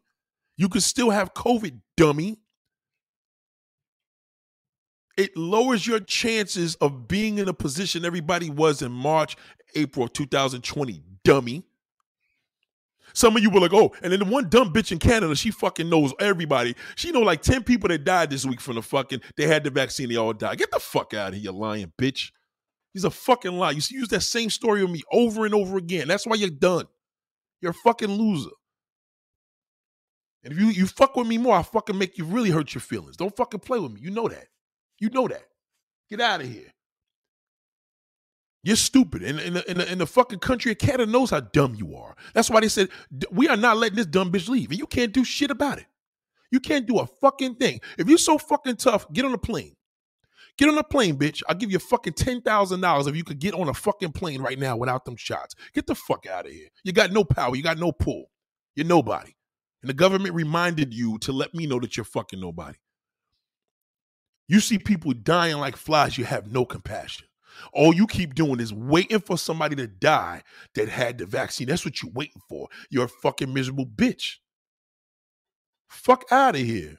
You 0.56 0.68
can 0.68 0.80
still 0.80 1.10
have 1.10 1.32
COVID, 1.32 1.80
dummy 1.96 2.38
it 5.16 5.36
lowers 5.36 5.86
your 5.86 6.00
chances 6.00 6.74
of 6.76 7.08
being 7.08 7.38
in 7.38 7.48
a 7.48 7.54
position 7.54 8.04
everybody 8.04 8.50
was 8.50 8.82
in 8.82 8.92
March, 8.92 9.36
April 9.74 10.08
2020, 10.08 11.02
dummy. 11.22 11.62
Some 13.12 13.36
of 13.36 13.42
you 13.42 13.50
were 13.50 13.60
like, 13.60 13.72
oh, 13.72 13.94
and 14.02 14.12
then 14.12 14.18
the 14.18 14.24
one 14.24 14.48
dumb 14.48 14.72
bitch 14.72 14.90
in 14.90 14.98
Canada, 14.98 15.36
she 15.36 15.52
fucking 15.52 15.88
knows 15.88 16.12
everybody. 16.18 16.74
She 16.96 17.12
know 17.12 17.20
like 17.20 17.42
10 17.42 17.62
people 17.62 17.88
that 17.88 18.02
died 18.02 18.30
this 18.30 18.44
week 18.44 18.60
from 18.60 18.74
the 18.74 18.82
fucking, 18.82 19.20
they 19.36 19.46
had 19.46 19.62
the 19.62 19.70
vaccine, 19.70 20.08
they 20.08 20.16
all 20.16 20.32
died. 20.32 20.58
Get 20.58 20.72
the 20.72 20.80
fuck 20.80 21.14
out 21.14 21.32
of 21.32 21.38
here, 21.38 21.52
lying 21.52 21.92
bitch. 22.00 22.32
He's 22.92 23.04
a 23.04 23.10
fucking 23.10 23.52
lie. 23.52 23.72
You 23.72 23.82
use 23.90 24.08
that 24.08 24.22
same 24.22 24.50
story 24.50 24.82
with 24.82 24.90
me 24.90 25.02
over 25.12 25.44
and 25.44 25.54
over 25.54 25.76
again. 25.76 26.08
That's 26.08 26.26
why 26.26 26.36
you're 26.36 26.50
done. 26.50 26.86
You're 27.60 27.72
a 27.72 27.74
fucking 27.74 28.10
loser. 28.10 28.50
And 30.44 30.52
if 30.52 30.58
you, 30.58 30.66
you 30.66 30.86
fuck 30.86 31.16
with 31.16 31.26
me 31.26 31.38
more, 31.38 31.56
I'll 31.56 31.62
fucking 31.62 31.96
make 31.96 32.18
you 32.18 32.24
really 32.24 32.50
hurt 32.50 32.74
your 32.74 32.82
feelings. 32.82 33.16
Don't 33.16 33.34
fucking 33.34 33.60
play 33.60 33.78
with 33.78 33.92
me. 33.92 34.00
You 34.02 34.10
know 34.10 34.28
that. 34.28 34.46
You 35.00 35.08
know 35.10 35.26
that. 35.26 35.44
Get 36.10 36.20
out 36.20 36.42
of 36.42 36.48
here. 36.48 36.70
You're 38.62 38.76
stupid. 38.76 39.22
And, 39.22 39.38
and, 39.40 39.56
and, 39.68 39.80
and, 39.80 40.00
the 40.00 40.06
fucking 40.06 40.38
country 40.38 40.72
of 40.72 40.78
Canada 40.78 41.10
knows 41.10 41.30
how 41.30 41.40
dumb 41.40 41.74
you 41.74 41.96
are. 41.96 42.16
That's 42.32 42.48
why 42.48 42.60
they 42.60 42.68
said, 42.68 42.88
we 43.30 43.48
are 43.48 43.58
not 43.58 43.76
letting 43.76 43.96
this 43.96 44.06
dumb 44.06 44.32
bitch 44.32 44.48
leave. 44.48 44.70
And 44.70 44.78
you 44.78 44.86
can't 44.86 45.12
do 45.12 45.24
shit 45.24 45.50
about 45.50 45.78
it. 45.78 45.86
You 46.50 46.60
can't 46.60 46.86
do 46.86 46.98
a 46.98 47.06
fucking 47.06 47.56
thing. 47.56 47.80
If 47.98 48.08
you're 48.08 48.16
so 48.16 48.38
fucking 48.38 48.76
tough, 48.76 49.10
get 49.12 49.24
on 49.24 49.34
a 49.34 49.38
plane. 49.38 49.76
Get 50.56 50.68
on 50.68 50.78
a 50.78 50.84
plane, 50.84 51.18
bitch. 51.18 51.42
I'll 51.48 51.56
give 51.56 51.72
you 51.72 51.78
fucking 51.78 52.12
$10,000 52.14 53.08
if 53.08 53.16
you 53.16 53.24
could 53.24 53.38
get 53.38 53.54
on 53.54 53.68
a 53.68 53.74
fucking 53.74 54.12
plane 54.12 54.40
right 54.40 54.58
now 54.58 54.76
without 54.76 55.04
them 55.04 55.16
shots. 55.16 55.54
Get 55.74 55.86
the 55.86 55.94
fuck 55.94 56.26
out 56.26 56.46
of 56.46 56.52
here. 56.52 56.68
You 56.84 56.92
got 56.92 57.12
no 57.12 57.24
power. 57.24 57.56
You 57.56 57.62
got 57.62 57.78
no 57.78 57.92
pull. 57.92 58.26
You're 58.76 58.86
nobody. 58.86 59.32
And 59.84 59.90
the 59.90 59.94
government 59.94 60.34
reminded 60.34 60.94
you 60.94 61.18
to 61.18 61.30
let 61.30 61.52
me 61.52 61.66
know 61.66 61.78
that 61.78 61.94
you're 61.94 62.04
fucking 62.04 62.40
nobody. 62.40 62.78
You 64.48 64.60
see 64.60 64.78
people 64.78 65.12
dying 65.12 65.58
like 65.58 65.76
flies, 65.76 66.16
you 66.16 66.24
have 66.24 66.50
no 66.50 66.64
compassion. 66.64 67.26
All 67.74 67.94
you 67.94 68.06
keep 68.06 68.34
doing 68.34 68.60
is 68.60 68.72
waiting 68.72 69.20
for 69.20 69.36
somebody 69.36 69.76
to 69.76 69.86
die 69.86 70.42
that 70.74 70.88
had 70.88 71.18
the 71.18 71.26
vaccine. 71.26 71.68
That's 71.68 71.84
what 71.84 72.02
you're 72.02 72.12
waiting 72.14 72.40
for. 72.48 72.68
You're 72.88 73.04
a 73.04 73.08
fucking 73.08 73.52
miserable 73.52 73.84
bitch. 73.84 74.36
Fuck 75.90 76.24
out 76.30 76.54
of 76.54 76.62
here. 76.62 76.96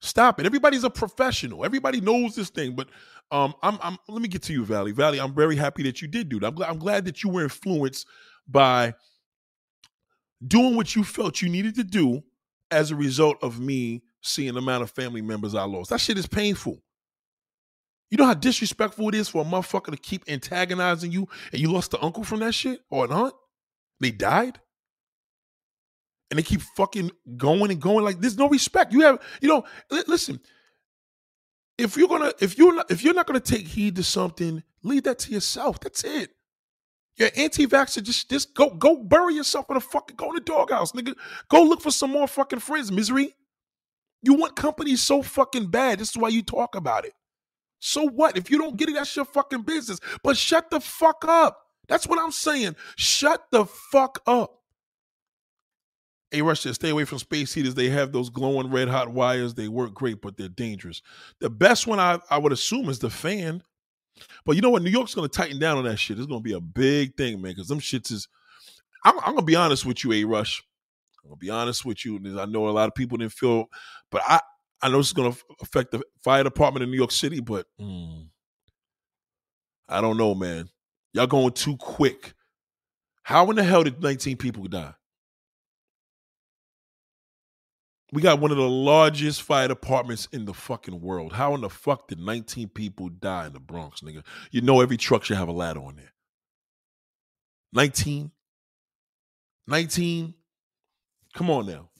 Stop 0.00 0.38
it. 0.38 0.46
Everybody's 0.46 0.84
a 0.84 0.90
professional. 0.90 1.64
Everybody 1.64 2.00
knows 2.00 2.36
this 2.36 2.50
thing. 2.50 2.76
But 2.76 2.90
um, 3.32 3.54
I'm, 3.60 3.76
I'm. 3.82 3.98
Let 4.08 4.22
me 4.22 4.28
get 4.28 4.42
to 4.42 4.52
you, 4.52 4.64
Valley. 4.64 4.92
Valley, 4.92 5.18
I'm 5.18 5.34
very 5.34 5.56
happy 5.56 5.82
that 5.82 6.00
you 6.00 6.06
did 6.06 6.28
do 6.28 6.38
that. 6.38 6.46
I'm. 6.46 6.62
I'm 6.62 6.78
glad 6.78 7.06
that 7.06 7.24
you 7.24 7.30
were 7.30 7.42
influenced 7.42 8.06
by 8.46 8.94
doing 10.46 10.76
what 10.76 10.94
you 10.94 11.04
felt 11.04 11.42
you 11.42 11.48
needed 11.48 11.74
to 11.76 11.84
do 11.84 12.22
as 12.70 12.90
a 12.90 12.96
result 12.96 13.36
of 13.42 13.60
me 13.60 14.02
seeing 14.20 14.54
the 14.54 14.60
amount 14.60 14.82
of 14.82 14.90
family 14.90 15.22
members 15.22 15.54
I 15.54 15.64
lost. 15.64 15.90
That 15.90 16.00
shit 16.00 16.18
is 16.18 16.26
painful. 16.26 16.82
You 18.10 18.18
know 18.18 18.26
how 18.26 18.34
disrespectful 18.34 19.08
it 19.08 19.14
is 19.14 19.28
for 19.28 19.42
a 19.42 19.44
motherfucker 19.44 19.90
to 19.90 19.96
keep 19.96 20.24
antagonizing 20.28 21.10
you 21.10 21.28
and 21.52 21.60
you 21.60 21.72
lost 21.72 21.90
the 21.90 22.02
uncle 22.02 22.24
from 22.24 22.40
that 22.40 22.54
shit 22.54 22.80
or 22.90 23.04
an 23.06 23.12
aunt? 23.12 23.34
They 24.00 24.10
died? 24.10 24.60
And 26.30 26.38
they 26.38 26.42
keep 26.42 26.60
fucking 26.60 27.10
going 27.36 27.70
and 27.70 27.80
going 27.80 28.04
like 28.04 28.20
there's 28.20 28.38
no 28.38 28.48
respect. 28.48 28.92
You 28.92 29.02
have, 29.02 29.20
you 29.40 29.48
know, 29.48 29.64
listen. 29.90 30.40
If 31.76 31.96
you're 31.96 32.08
gonna, 32.08 32.32
if 32.40 32.56
you're 32.56 32.74
not, 32.74 32.90
if 32.90 33.02
you're 33.02 33.14
not 33.14 33.26
gonna 33.26 33.40
take 33.40 33.66
heed 33.66 33.96
to 33.96 34.04
something, 34.04 34.62
leave 34.82 35.04
that 35.04 35.18
to 35.20 35.32
yourself. 35.32 35.80
That's 35.80 36.04
it. 36.04 36.30
You're 37.16 37.30
anti-vaxxer. 37.36 38.02
Just, 38.02 38.28
just 38.28 38.54
go, 38.54 38.70
go 38.70 38.96
bury 38.96 39.34
yourself 39.34 39.70
in 39.70 39.76
a 39.76 39.80
fucking, 39.80 40.16
go 40.16 40.30
in 40.30 40.34
the 40.34 40.40
doghouse, 40.40 40.92
nigga. 40.92 41.14
Go 41.48 41.62
look 41.62 41.80
for 41.80 41.90
some 41.90 42.10
more 42.10 42.26
fucking 42.26 42.58
friends, 42.58 42.90
misery. 42.90 43.34
You 44.22 44.34
want 44.34 44.56
company 44.56 44.96
so 44.96 45.22
fucking 45.22 45.66
bad. 45.66 45.98
This 45.98 46.10
is 46.10 46.16
why 46.16 46.28
you 46.28 46.42
talk 46.42 46.74
about 46.74 47.04
it. 47.04 47.12
So 47.80 48.08
what? 48.08 48.36
If 48.38 48.50
you 48.50 48.58
don't 48.58 48.76
get 48.76 48.88
it, 48.88 48.94
that's 48.94 49.14
your 49.14 49.26
fucking 49.26 49.62
business. 49.62 50.00
But 50.22 50.36
shut 50.36 50.70
the 50.70 50.80
fuck 50.80 51.24
up. 51.28 51.60
That's 51.86 52.06
what 52.06 52.18
I'm 52.18 52.32
saying. 52.32 52.76
Shut 52.96 53.44
the 53.52 53.66
fuck 53.66 54.20
up. 54.26 54.62
Hey, 56.30 56.42
Russia, 56.42 56.74
stay 56.74 56.88
away 56.88 57.04
from 57.04 57.18
space 57.18 57.52
heaters. 57.52 57.74
They 57.74 57.90
have 57.90 58.10
those 58.10 58.30
glowing 58.30 58.70
red 58.70 58.88
hot 58.88 59.12
wires. 59.12 59.54
They 59.54 59.68
work 59.68 59.94
great, 59.94 60.20
but 60.20 60.36
they're 60.36 60.48
dangerous. 60.48 61.02
The 61.40 61.50
best 61.50 61.86
one 61.86 62.00
I, 62.00 62.18
I 62.30 62.38
would 62.38 62.52
assume 62.52 62.88
is 62.88 62.98
the 62.98 63.10
fan. 63.10 63.62
But 64.44 64.56
you 64.56 64.62
know 64.62 64.70
what? 64.70 64.82
New 64.82 64.90
York's 64.90 65.14
going 65.14 65.28
to 65.28 65.36
tighten 65.36 65.58
down 65.58 65.78
on 65.78 65.84
that 65.84 65.96
shit. 65.96 66.18
It's 66.18 66.26
going 66.26 66.40
to 66.40 66.44
be 66.44 66.52
a 66.52 66.60
big 66.60 67.16
thing, 67.16 67.40
man, 67.42 67.52
because 67.52 67.68
them 67.68 67.80
shits 67.80 68.12
is. 68.12 68.28
I'm, 69.04 69.18
I'm 69.18 69.34
going 69.34 69.38
to 69.38 69.42
be 69.42 69.56
honest 69.56 69.84
with 69.84 70.04
you, 70.04 70.12
A 70.12 70.24
Rush. 70.24 70.62
I'm 71.24 71.30
gonna 71.30 71.38
be 71.38 71.50
honest 71.50 71.84
with 71.84 72.04
you. 72.04 72.20
I 72.38 72.44
know 72.44 72.68
a 72.68 72.70
lot 72.70 72.88
of 72.88 72.94
people 72.94 73.16
didn't 73.16 73.32
feel, 73.32 73.66
but 74.10 74.22
I 74.26 74.40
I 74.82 74.88
know 74.88 74.98
this 74.98 75.08
is 75.08 75.12
gonna 75.14 75.34
affect 75.62 75.90
the 75.90 76.02
fire 76.22 76.44
department 76.44 76.82
in 76.84 76.90
New 76.90 76.98
York 76.98 77.12
City, 77.12 77.40
but 77.40 77.66
mm, 77.80 78.28
I 79.88 80.00
don't 80.00 80.18
know, 80.18 80.34
man. 80.34 80.68
Y'all 81.14 81.26
going 81.26 81.52
too 81.52 81.76
quick. 81.78 82.34
How 83.22 83.48
in 83.48 83.56
the 83.56 83.64
hell 83.64 83.84
did 83.84 84.02
19 84.02 84.36
people 84.36 84.64
die? 84.64 84.92
We 88.14 88.22
got 88.22 88.38
one 88.38 88.52
of 88.52 88.56
the 88.56 88.68
largest 88.68 89.42
fire 89.42 89.66
departments 89.66 90.28
in 90.30 90.44
the 90.44 90.54
fucking 90.54 91.00
world. 91.00 91.32
How 91.32 91.52
in 91.56 91.62
the 91.62 91.68
fuck 91.68 92.06
did 92.06 92.20
19 92.20 92.68
people 92.68 93.08
die 93.08 93.48
in 93.48 93.52
the 93.52 93.58
Bronx, 93.58 94.02
nigga? 94.02 94.22
You 94.52 94.60
know 94.60 94.80
every 94.80 94.96
truck 94.96 95.24
should 95.24 95.36
have 95.36 95.48
a 95.48 95.52
ladder 95.52 95.80
on 95.80 95.96
there. 95.96 96.12
19? 97.72 98.30
19? 99.66 100.34
Come 101.34 101.50
on 101.50 101.66
now. 101.66 101.90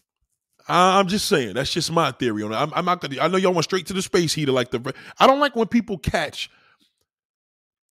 I'm 0.69 1.09
just 1.09 1.27
saying 1.27 1.55
that's 1.55 1.73
just 1.73 1.91
my 1.91 2.13
theory 2.13 2.45
on 2.45 2.53
it. 2.53 2.57
I'm, 2.57 2.73
I'm, 2.75 2.85
not 2.85 3.01
gonna. 3.01 3.21
I 3.21 3.27
know 3.27 3.37
y'all 3.37 3.53
went 3.53 3.65
straight 3.65 3.87
to 3.87 3.93
the 3.93 4.01
space 4.01 4.33
heater 4.33 4.53
like 4.53 4.71
the. 4.71 4.95
I 5.19 5.27
don't 5.27 5.41
like 5.41 5.57
when 5.57 5.67
people 5.67 5.99
catch. 5.99 6.49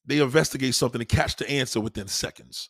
They 0.05 0.19
investigate 0.19 0.75
something 0.75 1.01
and 1.01 1.09
catch 1.09 1.35
the 1.35 1.49
answer 1.49 1.81
within 1.81 2.07
seconds. 2.07 2.69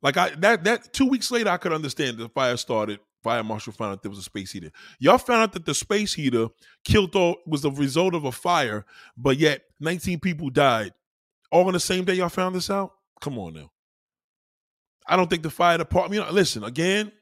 Like 0.00 0.16
I 0.16 0.30
that 0.36 0.62
that 0.64 0.92
two 0.92 1.06
weeks 1.06 1.30
later, 1.32 1.50
I 1.50 1.56
could 1.56 1.72
understand 1.72 2.18
the 2.18 2.28
fire 2.28 2.56
started 2.56 3.00
fire 3.22 3.42
marshal 3.42 3.72
found 3.72 3.92
out 3.92 4.02
there 4.02 4.10
was 4.10 4.18
a 4.18 4.22
space 4.22 4.52
heater. 4.52 4.70
Y'all 4.98 5.18
found 5.18 5.42
out 5.42 5.52
that 5.52 5.66
the 5.66 5.74
space 5.74 6.14
heater 6.14 6.48
killed 6.84 7.14
all 7.16 7.36
was 7.46 7.62
the 7.62 7.70
result 7.70 8.14
of 8.14 8.24
a 8.24 8.32
fire, 8.32 8.84
but 9.16 9.38
yet 9.38 9.62
19 9.80 10.20
people 10.20 10.50
died 10.50 10.92
all 11.50 11.66
on 11.66 11.72
the 11.72 11.80
same 11.80 12.04
day. 12.04 12.14
Y'all 12.14 12.28
found 12.28 12.54
this 12.54 12.70
out. 12.70 12.92
Come 13.20 13.38
on 13.38 13.54
now. 13.54 13.70
I 15.06 15.16
don't 15.16 15.28
think 15.28 15.42
the 15.42 15.50
fire 15.50 15.78
department. 15.78 16.14
You 16.14 16.26
know, 16.26 16.32
listen 16.32 16.64
again. 16.64 17.12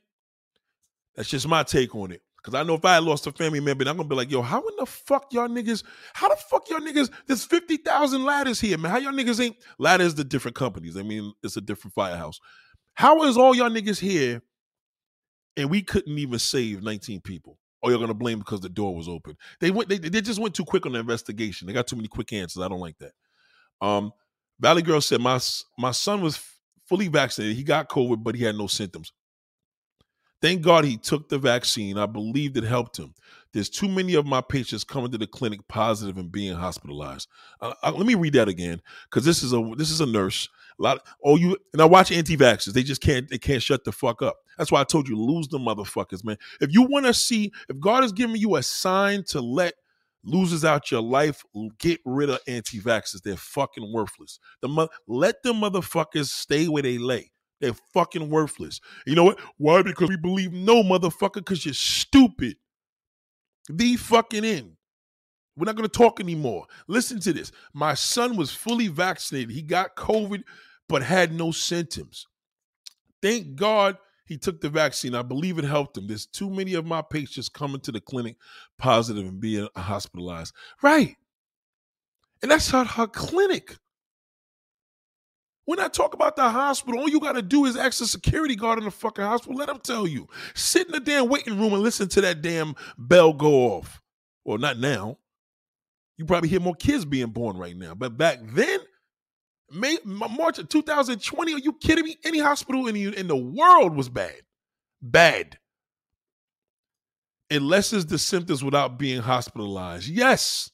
That's 1.14 1.28
just 1.28 1.48
my 1.48 1.62
take 1.62 1.94
on 1.94 2.12
it. 2.12 2.22
Cause 2.42 2.54
I 2.54 2.62
know 2.62 2.74
if 2.74 2.84
I 2.84 2.94
had 2.94 3.02
lost 3.02 3.26
a 3.26 3.32
family 3.32 3.58
member, 3.58 3.82
I'm 3.88 3.96
gonna 3.96 4.08
be 4.08 4.14
like, 4.14 4.30
yo, 4.30 4.40
how 4.40 4.60
in 4.60 4.76
the 4.78 4.86
fuck 4.86 5.32
y'all 5.32 5.48
niggas? 5.48 5.82
How 6.12 6.28
the 6.28 6.36
fuck 6.36 6.70
y'all 6.70 6.78
niggas? 6.78 7.10
There's 7.26 7.44
fifty 7.44 7.76
thousand 7.76 8.24
ladders 8.24 8.60
here, 8.60 8.78
man. 8.78 8.92
How 8.92 8.98
y'all 8.98 9.12
niggas 9.12 9.42
ain't 9.42 9.56
ladders? 9.78 10.14
The 10.14 10.22
different 10.22 10.54
companies. 10.54 10.96
I 10.96 11.02
mean, 11.02 11.32
it's 11.42 11.56
a 11.56 11.60
different 11.60 11.94
firehouse. 11.94 12.38
How 12.94 13.24
is 13.24 13.36
all 13.36 13.52
y'all 13.52 13.68
niggas 13.68 13.98
here, 13.98 14.42
and 15.56 15.70
we 15.70 15.82
couldn't 15.82 16.18
even 16.18 16.38
save 16.38 16.82
19 16.82 17.20
people? 17.20 17.58
Oh, 17.82 17.90
you're 17.90 17.98
gonna 17.98 18.14
blame 18.14 18.38
because 18.38 18.60
the 18.60 18.68
door 18.68 18.94
was 18.94 19.08
open? 19.08 19.36
They 19.60 19.70
went. 19.70 19.88
They, 19.88 19.98
they 19.98 20.20
just 20.20 20.40
went 20.40 20.54
too 20.54 20.64
quick 20.64 20.86
on 20.86 20.92
the 20.92 20.98
investigation. 20.98 21.66
They 21.66 21.72
got 21.72 21.86
too 21.86 21.96
many 21.96 22.08
quick 22.08 22.32
answers. 22.32 22.62
I 22.62 22.68
don't 22.68 22.80
like 22.80 22.96
that. 22.98 23.12
Um, 23.80 24.12
Valley 24.58 24.82
Girl 24.82 25.00
said 25.00 25.20
my 25.20 25.38
my 25.78 25.90
son 25.90 26.22
was 26.22 26.40
fully 26.88 27.08
vaccinated. 27.08 27.56
He 27.56 27.62
got 27.62 27.88
COVID, 27.88 28.22
but 28.24 28.34
he 28.34 28.44
had 28.44 28.56
no 28.56 28.66
symptoms. 28.66 29.12
Thank 30.42 30.62
God 30.62 30.84
he 30.84 30.96
took 30.96 31.28
the 31.28 31.38
vaccine. 31.38 31.98
I 31.98 32.06
believed 32.06 32.56
it 32.56 32.64
helped 32.64 32.98
him. 32.98 33.14
There's 33.56 33.70
too 33.70 33.88
many 33.88 34.12
of 34.12 34.26
my 34.26 34.42
patients 34.42 34.84
coming 34.84 35.10
to 35.12 35.16
the 35.16 35.26
clinic 35.26 35.66
positive 35.66 36.18
and 36.18 36.30
being 36.30 36.54
hospitalized. 36.54 37.26
Uh, 37.58 37.72
uh, 37.82 37.90
let 37.96 38.06
me 38.06 38.14
read 38.14 38.34
that 38.34 38.48
again 38.48 38.82
because 39.04 39.24
this 39.24 39.42
is 39.42 39.54
a 39.54 39.72
this 39.78 39.90
is 39.90 40.02
a 40.02 40.06
nurse. 40.06 40.50
A 40.78 40.82
lot. 40.82 40.98
Of, 40.98 41.02
oh, 41.24 41.36
you 41.36 41.56
and 41.72 41.80
I 41.80 41.86
watch 41.86 42.12
anti-vaxxers. 42.12 42.74
They 42.74 42.82
just 42.82 43.00
can't 43.00 43.30
they 43.30 43.38
can't 43.38 43.62
shut 43.62 43.84
the 43.84 43.92
fuck 43.92 44.20
up. 44.20 44.36
That's 44.58 44.70
why 44.70 44.82
I 44.82 44.84
told 44.84 45.08
you 45.08 45.18
lose 45.18 45.48
the 45.48 45.58
motherfuckers, 45.58 46.22
man. 46.22 46.36
If 46.60 46.74
you 46.74 46.82
want 46.82 47.06
to 47.06 47.14
see 47.14 47.50
if 47.70 47.80
God 47.80 48.04
is 48.04 48.12
giving 48.12 48.36
you 48.36 48.56
a 48.56 48.62
sign 48.62 49.24
to 49.28 49.40
let 49.40 49.72
losers 50.22 50.62
out 50.62 50.90
your 50.90 51.00
life, 51.00 51.42
get 51.78 52.00
rid 52.04 52.28
of 52.28 52.40
anti-vaxxers. 52.46 53.22
They're 53.22 53.38
fucking 53.38 53.90
worthless. 53.90 54.38
The 54.60 54.68
mo- 54.68 54.90
let 55.08 55.42
the 55.42 55.54
motherfuckers 55.54 56.26
stay 56.26 56.68
where 56.68 56.82
they 56.82 56.98
lay. 56.98 57.32
They're 57.62 57.72
fucking 57.94 58.28
worthless. 58.28 58.82
You 59.06 59.14
know 59.14 59.24
what? 59.24 59.40
Why? 59.56 59.80
Because 59.80 60.10
we 60.10 60.18
believe 60.18 60.52
no 60.52 60.82
motherfucker, 60.82 61.36
because 61.36 61.64
you're 61.64 61.72
stupid. 61.72 62.58
The 63.68 63.96
fucking 63.96 64.44
end. 64.44 64.72
We're 65.56 65.64
not 65.64 65.76
going 65.76 65.88
to 65.88 65.98
talk 65.98 66.20
anymore. 66.20 66.66
Listen 66.86 67.18
to 67.20 67.32
this. 67.32 67.50
My 67.72 67.94
son 67.94 68.36
was 68.36 68.52
fully 68.52 68.88
vaccinated. 68.88 69.50
He 69.50 69.62
got 69.62 69.96
COVID, 69.96 70.42
but 70.88 71.02
had 71.02 71.32
no 71.32 71.50
symptoms. 71.50 72.26
Thank 73.22 73.56
God 73.56 73.96
he 74.26 74.36
took 74.36 74.60
the 74.60 74.68
vaccine. 74.68 75.14
I 75.14 75.22
believe 75.22 75.58
it 75.58 75.64
helped 75.64 75.96
him. 75.96 76.08
There's 76.08 76.26
too 76.26 76.50
many 76.50 76.74
of 76.74 76.84
my 76.84 77.00
patients 77.00 77.48
coming 77.48 77.80
to 77.80 77.92
the 77.92 78.00
clinic 78.00 78.36
positive 78.76 79.24
and 79.24 79.40
being 79.40 79.68
hospitalized. 79.76 80.54
Right. 80.82 81.16
And 82.42 82.50
that's 82.50 82.72
not 82.72 82.86
her 82.88 83.06
clinic. 83.06 83.78
When 85.66 85.80
I 85.80 85.88
talk 85.88 86.14
about 86.14 86.36
the 86.36 86.48
hospital, 86.48 87.00
all 87.00 87.08
you 87.08 87.18
got 87.20 87.32
to 87.32 87.42
do 87.42 87.64
is 87.64 87.76
ask 87.76 87.98
the 87.98 88.06
security 88.06 88.54
guard 88.54 88.78
in 88.78 88.84
the 88.84 88.90
fucking 88.90 89.24
hospital. 89.24 89.56
Let 89.56 89.68
him 89.68 89.80
tell 89.80 90.06
you. 90.06 90.28
Sit 90.54 90.86
in 90.86 90.92
the 90.92 91.00
damn 91.00 91.28
waiting 91.28 91.58
room 91.58 91.72
and 91.72 91.82
listen 91.82 92.08
to 92.10 92.20
that 92.20 92.40
damn 92.40 92.76
bell 92.96 93.32
go 93.32 93.52
off. 93.72 94.00
Well, 94.44 94.58
not 94.58 94.78
now. 94.78 95.18
You 96.16 96.24
probably 96.24 96.48
hear 96.48 96.60
more 96.60 96.76
kids 96.76 97.04
being 97.04 97.30
born 97.30 97.56
right 97.58 97.76
now. 97.76 97.94
But 97.94 98.16
back 98.16 98.38
then, 98.42 98.78
May, 99.72 99.98
March 100.04 100.60
of 100.60 100.68
2020, 100.68 101.54
are 101.54 101.58
you 101.58 101.72
kidding 101.72 102.04
me? 102.04 102.16
Any 102.24 102.38
hospital 102.38 102.86
in 102.86 102.94
the, 102.94 103.18
in 103.18 103.26
the 103.26 103.36
world 103.36 103.96
was 103.96 104.08
bad. 104.08 104.42
Bad. 105.02 105.58
It 107.50 107.60
lessens 107.60 108.06
the 108.06 108.18
symptoms 108.18 108.62
without 108.62 108.98
being 108.98 109.20
hospitalized. 109.20 110.08
Yes. 110.08 110.70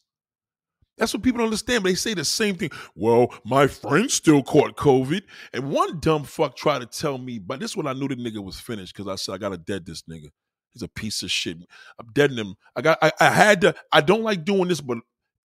That's 0.98 1.14
what 1.14 1.22
people 1.22 1.38
don't 1.38 1.46
understand. 1.46 1.82
But 1.82 1.90
they 1.90 1.94
say 1.94 2.14
the 2.14 2.24
same 2.24 2.56
thing. 2.56 2.70
Well, 2.94 3.34
my 3.44 3.66
friend 3.66 4.10
still 4.10 4.42
caught 4.42 4.76
COVID. 4.76 5.22
And 5.52 5.70
one 5.70 6.00
dumb 6.00 6.24
fuck 6.24 6.56
tried 6.56 6.80
to 6.80 6.86
tell 6.86 7.18
me, 7.18 7.38
but 7.38 7.60
this 7.60 7.72
is 7.72 7.76
when 7.76 7.86
I 7.86 7.92
knew 7.92 8.08
the 8.08 8.16
nigga 8.16 8.44
was 8.44 8.60
finished 8.60 8.94
because 8.94 9.10
I 9.10 9.16
said, 9.16 9.34
I 9.34 9.38
gotta 9.38 9.58
dead 9.58 9.86
this 9.86 10.02
nigga. 10.02 10.28
He's 10.72 10.82
a 10.82 10.88
piece 10.88 11.22
of 11.22 11.30
shit. 11.30 11.58
I'm 11.98 12.06
deading 12.12 12.38
him. 12.38 12.54
I 12.76 12.82
got 12.82 12.98
I, 13.02 13.12
I 13.20 13.30
had 13.30 13.60
to, 13.62 13.74
I 13.90 14.00
don't 14.00 14.22
like 14.22 14.44
doing 14.44 14.68
this, 14.68 14.80
but 14.80 14.98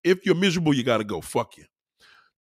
if 0.04 0.26
you're 0.26 0.36
miserable, 0.36 0.74
you 0.74 0.84
gotta 0.84 1.04
go. 1.04 1.22
Fuck 1.22 1.58
you. 1.58 1.66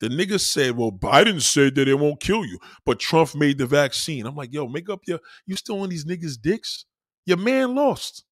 The 0.00 0.08
nigga 0.08 0.38
said, 0.38 0.76
Well, 0.76 0.92
Biden 0.92 1.40
said 1.40 1.74
that 1.76 1.88
it 1.88 1.94
won't 1.94 2.20
kill 2.20 2.44
you, 2.44 2.58
but 2.84 3.00
Trump 3.00 3.34
made 3.34 3.58
the 3.58 3.66
vaccine. 3.66 4.26
I'm 4.26 4.36
like, 4.36 4.52
yo, 4.52 4.68
make 4.68 4.90
up 4.90 5.00
your 5.06 5.20
you 5.46 5.56
still 5.56 5.80
on 5.80 5.88
these 5.88 6.04
niggas' 6.04 6.40
dicks? 6.40 6.84
Your 7.24 7.38
man 7.38 7.74
lost. 7.74 8.25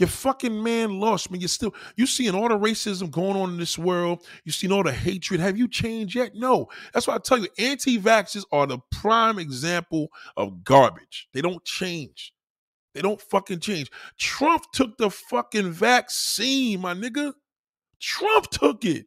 Your 0.00 0.08
fucking 0.08 0.62
man 0.62 0.98
lost, 0.98 1.30
man. 1.30 1.42
You 1.42 1.48
still 1.48 1.74
you 1.94 2.06
seeing 2.06 2.34
all 2.34 2.48
the 2.48 2.58
racism 2.58 3.10
going 3.10 3.36
on 3.36 3.50
in 3.50 3.58
this 3.58 3.76
world. 3.76 4.24
You 4.44 4.50
seen 4.50 4.72
all 4.72 4.82
the 4.82 4.92
hatred. 4.92 5.40
Have 5.40 5.58
you 5.58 5.68
changed 5.68 6.14
yet? 6.14 6.34
No. 6.34 6.68
That's 6.94 7.06
why 7.06 7.16
I 7.16 7.18
tell 7.18 7.36
you, 7.36 7.48
anti-vaxxers 7.58 8.44
are 8.50 8.66
the 8.66 8.78
prime 8.90 9.38
example 9.38 10.08
of 10.38 10.64
garbage. 10.64 11.28
They 11.34 11.42
don't 11.42 11.62
change. 11.66 12.32
They 12.94 13.02
don't 13.02 13.20
fucking 13.20 13.60
change. 13.60 13.90
Trump 14.16 14.64
took 14.72 14.96
the 14.96 15.10
fucking 15.10 15.70
vaccine, 15.70 16.80
my 16.80 16.94
nigga. 16.94 17.34
Trump 18.00 18.48
took 18.48 18.86
it. 18.86 19.04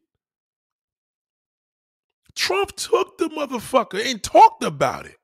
Trump 2.36 2.76
took 2.76 3.18
the 3.18 3.30
motherfucker 3.30 4.08
and 4.08 4.22
talked 4.22 4.62
about 4.62 5.06
it. 5.06 5.16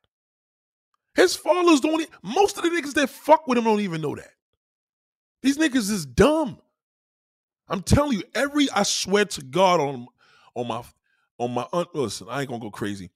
His 1.14 1.37
followers 1.37 1.79
don't. 1.79 2.05
Most 2.25 2.57
of 2.57 2.64
the 2.64 2.71
niggas 2.71 2.95
that 2.95 3.09
fuck 3.09 3.47
with 3.47 3.57
him 3.57 3.64
don't 3.64 3.81
even 3.81 4.01
know 4.01 4.16
that. 4.16 4.31
These 5.43 5.59
niggas 5.59 5.91
is 5.91 6.07
dumb. 6.07 6.59
I'm 7.68 7.82
telling 7.82 8.18
you, 8.18 8.24
every 8.34 8.68
I 8.70 8.82
swear 8.82 9.24
to 9.26 9.43
God 9.43 9.80
on 9.80 10.07
on 10.55 10.66
my 10.66 10.82
on 11.38 11.53
my 11.53 11.66
listen, 11.95 12.26
I 12.28 12.41
ain't 12.41 12.51
gonna 12.51 12.61
go 12.61 12.70
crazy. 12.70 13.11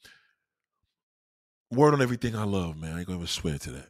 Word 1.70 1.95
on 1.95 2.03
everything 2.03 2.37
I 2.37 2.45
love, 2.45 2.77
man. 2.77 2.95
I 2.95 2.99
ain't 2.99 3.07
gonna 3.07 3.18
even 3.18 3.27
swear 3.27 3.59
to 3.59 3.70
that. 3.72 3.89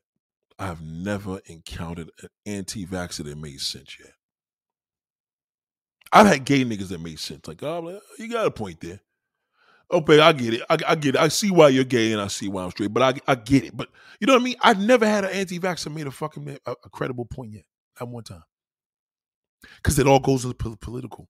I've 0.58 0.82
never 0.82 1.40
encountered 1.46 2.10
an 2.22 2.28
anti-vaxxer 2.46 3.24
that 3.24 3.36
made 3.36 3.60
sense 3.60 3.98
yet. 3.98 4.12
I've 6.12 6.26
had 6.26 6.44
gay 6.44 6.64
niggas 6.64 6.88
that 6.88 7.00
made 7.00 7.18
sense. 7.18 7.48
Like, 7.48 7.62
oh, 7.62 8.00
you 8.18 8.30
got 8.30 8.46
a 8.46 8.50
point 8.50 8.80
there. 8.80 9.00
Okay, 9.92 10.20
I 10.20 10.32
get 10.32 10.54
it. 10.54 10.62
I, 10.70 10.78
I, 10.86 10.94
get 10.94 11.16
it. 11.16 11.20
I 11.20 11.28
see 11.28 11.50
why 11.50 11.68
you're 11.68 11.84
gay 11.84 12.12
and 12.12 12.20
I 12.20 12.28
see 12.28 12.48
why 12.48 12.64
I'm 12.64 12.70
straight, 12.70 12.94
but 12.94 13.02
I, 13.02 13.32
I 13.32 13.34
get 13.34 13.64
it. 13.64 13.76
But 13.76 13.88
you 14.20 14.26
know 14.26 14.34
what 14.34 14.42
I 14.42 14.44
mean? 14.44 14.56
I've 14.62 14.80
never 14.80 15.06
had 15.06 15.24
an 15.24 15.30
anti-vaxxer 15.30 15.92
made 15.92 16.06
a 16.06 16.10
fucking 16.10 16.56
a, 16.66 16.70
a 16.70 16.88
credible 16.90 17.26
point 17.26 17.52
yet. 17.52 17.64
At 18.00 18.08
one 18.08 18.24
time. 18.24 18.42
Because 19.76 19.98
it 19.98 20.06
all 20.06 20.20
goes 20.20 20.42
to 20.42 20.48
the 20.48 20.54
political. 20.54 21.28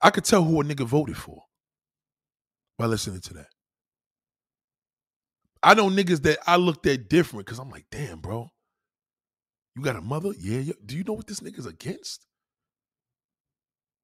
I 0.00 0.10
could 0.10 0.24
tell 0.24 0.44
who 0.44 0.60
a 0.60 0.64
nigga 0.64 0.86
voted 0.86 1.16
for 1.16 1.42
by 2.78 2.86
listening 2.86 3.20
to 3.22 3.34
that. 3.34 3.48
I 5.62 5.74
know 5.74 5.88
niggas 5.88 6.22
that 6.22 6.38
I 6.46 6.56
looked 6.56 6.86
at 6.86 7.08
different 7.08 7.46
because 7.46 7.58
I'm 7.58 7.70
like, 7.70 7.86
damn, 7.90 8.20
bro. 8.20 8.48
You 9.74 9.82
got 9.82 9.96
a 9.96 10.00
mother? 10.00 10.30
Yeah, 10.38 10.60
yeah. 10.60 10.72
Do 10.84 10.96
you 10.96 11.04
know 11.04 11.14
what 11.14 11.26
this 11.26 11.40
nigga's 11.40 11.66
against? 11.66 12.26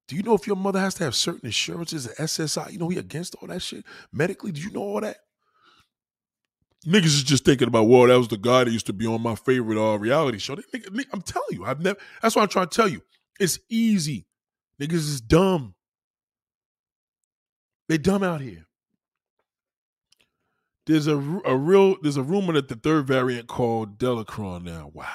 Do 0.07 0.15
you 0.15 0.23
know 0.23 0.35
if 0.35 0.45
your 0.45 0.55
mother 0.55 0.79
has 0.79 0.93
to 0.95 1.03
have 1.03 1.15
certain 1.15 1.47
insurances 1.47 2.05
and 2.05 2.15
SSI? 2.15 2.71
You 2.71 2.79
know 2.79 2.89
he 2.89 2.97
against 2.97 3.35
all 3.35 3.47
that 3.47 3.61
shit 3.61 3.83
medically. 4.11 4.51
Do 4.51 4.61
you 4.61 4.71
know 4.71 4.81
all 4.81 5.01
that? 5.01 5.17
Niggas 6.85 7.05
is 7.05 7.23
just 7.23 7.45
thinking 7.45 7.67
about, 7.67 7.87
well, 7.87 8.05
that 8.07 8.17
was 8.17 8.27
the 8.27 8.37
guy 8.37 8.63
that 8.63 8.71
used 8.71 8.85
to 8.85 8.93
be 8.93 9.07
on 9.07 9.21
my 9.21 9.35
favorite 9.35 9.77
uh, 9.77 9.97
reality 9.97 10.37
show. 10.37 10.55
I'm 11.11 11.21
telling 11.21 11.47
you, 11.51 11.65
I've 11.65 11.81
never. 11.81 11.97
That's 12.21 12.35
what 12.35 12.43
I'm 12.43 12.49
trying 12.49 12.67
to 12.67 12.75
tell 12.75 12.87
you. 12.87 13.01
It's 13.39 13.59
easy. 13.69 14.27
Niggas 14.79 14.93
is 14.93 15.21
dumb. 15.21 15.73
They 17.89 17.97
dumb 17.97 18.23
out 18.23 18.41
here. 18.41 18.65
There's 20.85 21.07
a, 21.07 21.17
a 21.45 21.57
real 21.57 21.95
there's 22.01 22.17
a 22.17 22.23
rumor 22.23 22.53
that 22.53 22.67
the 22.67 22.75
third 22.75 23.07
variant 23.07 23.47
called 23.47 23.97
Deltacron 23.97 24.63
now. 24.63 24.91
Wow. 24.93 25.07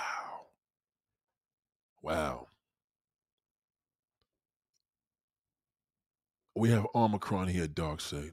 Wow. 2.02 2.46
We 6.56 6.70
have 6.70 6.86
Omicron 6.94 7.48
here, 7.48 7.68
Dark 7.68 8.00
Side. 8.00 8.32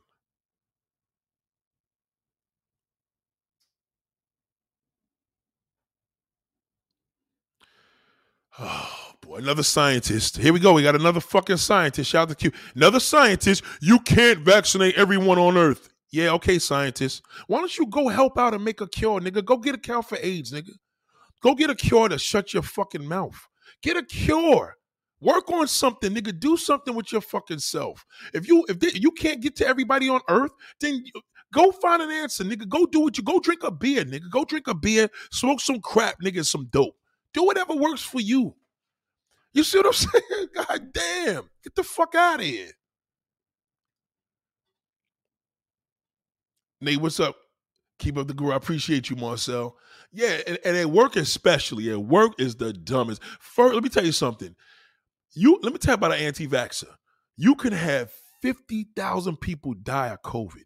Oh 8.60 9.12
boy, 9.22 9.38
another 9.38 9.64
scientist. 9.64 10.38
Here 10.38 10.54
we 10.54 10.60
go. 10.60 10.74
We 10.74 10.84
got 10.84 10.96
another 10.96 11.20
fucking 11.20 11.58
scientist. 11.58 12.10
Shout 12.10 12.24
out 12.24 12.30
to 12.30 12.36
Q. 12.36 12.52
Another 12.76 13.00
scientist. 13.00 13.64
You 13.82 14.00
can't 14.00 14.40
vaccinate 14.40 14.96
everyone 14.96 15.38
on 15.38 15.58
Earth. 15.58 15.90
Yeah, 16.12 16.32
okay, 16.34 16.58
scientist. 16.58 17.22
Why 17.48 17.60
don't 17.60 17.78
you 17.78 17.88
go 17.88 18.08
help 18.08 18.38
out 18.38 18.54
and 18.54 18.64
make 18.64 18.80
a 18.82 18.88
cure, 18.88 19.20
nigga? 19.20 19.44
Go 19.44 19.58
get 19.58 19.76
a 19.76 19.78
cure 19.78 20.02
for 20.02 20.18
AIDS, 20.22 20.54
nigga. 20.54 20.72
Go 21.42 21.54
get 21.54 21.70
a 21.70 21.76
cure 21.76 22.10
to 22.10 22.18
shut 22.18 22.54
your 22.54 22.64
fucking 22.64 23.06
mouth. 23.06 23.38
Get 23.84 23.98
a 23.98 24.04
cure. 24.04 24.76
Work 25.20 25.52
on 25.52 25.68
something, 25.68 26.14
nigga. 26.14 26.40
Do 26.40 26.56
something 26.56 26.96
with 26.96 27.12
your 27.12 27.22
fucking 27.22 27.60
self. 27.60 28.06
If 28.34 28.48
you 28.48 28.66
if 28.70 28.80
they, 28.80 28.92
you 28.94 29.12
can't 29.12 29.42
get 29.42 29.56
to 29.58 29.68
everybody 29.68 30.10
on 30.10 30.22
Earth, 30.30 30.52
then 30.80 31.04
Go 31.54 31.72
find 31.72 32.02
an 32.02 32.12
answer, 32.12 32.44
nigga. 32.44 32.68
Go 32.68 32.86
do 32.86 33.00
what 33.00 33.18
you 33.18 33.24
go 33.24 33.40
drink 33.40 33.64
a 33.64 33.72
beer, 33.72 34.04
nigga. 34.04 34.30
Go 34.30 34.44
drink 34.44 34.68
a 34.68 34.76
beer, 34.76 35.10
smoke 35.32 35.62
some 35.62 35.80
crap, 35.80 36.16
nigga, 36.22 36.46
some 36.46 36.68
dope. 36.72 36.97
Do 37.34 37.44
whatever 37.44 37.76
works 37.76 38.02
for 38.02 38.20
you. 38.22 38.56
You 39.54 39.64
see 39.64 39.78
what 39.80 39.88
I'm 39.88 39.94
saying? 39.94 40.48
God 40.54 40.94
damn. 40.94 41.50
Get 41.64 41.76
the 41.76 41.84
fuck 41.84 42.16
out 42.16 42.40
of 42.40 42.46
here. 42.46 42.72
Nate, 46.80 47.02
what's 47.02 47.20
up? 47.20 47.36
Keep 48.00 48.18
up 48.18 48.28
the 48.28 48.34
groove. 48.34 48.52
I 48.52 48.58
appreciate 48.58 49.10
you, 49.10 49.16
Marcel. 49.16 49.76
Yeah, 50.12 50.38
and, 50.46 50.60
and 50.64 50.78
at 50.78 50.90
work 50.90 51.16
especially. 51.16 51.92
At 51.92 52.00
work 52.00 52.34
is 52.40 52.56
the 52.56 52.72
dumbest. 52.72 53.24
First, 53.40 53.74
let 53.74 53.84
me 53.84 53.90
tell 53.90 54.06
you 54.06 54.12
something. 54.12 54.56
You 55.34 55.60
let 55.64 55.74
me 55.74 55.80
tell 55.80 55.94
you 55.94 55.96
about 55.96 56.14
an 56.14 56.20
anti-vaxxer. 56.20 56.90
You 57.36 57.56
can 57.56 57.74
have 57.74 58.12
50,000 58.42 59.38
people 59.38 59.74
die 59.74 60.10
of 60.10 60.22
COVID. 60.22 60.64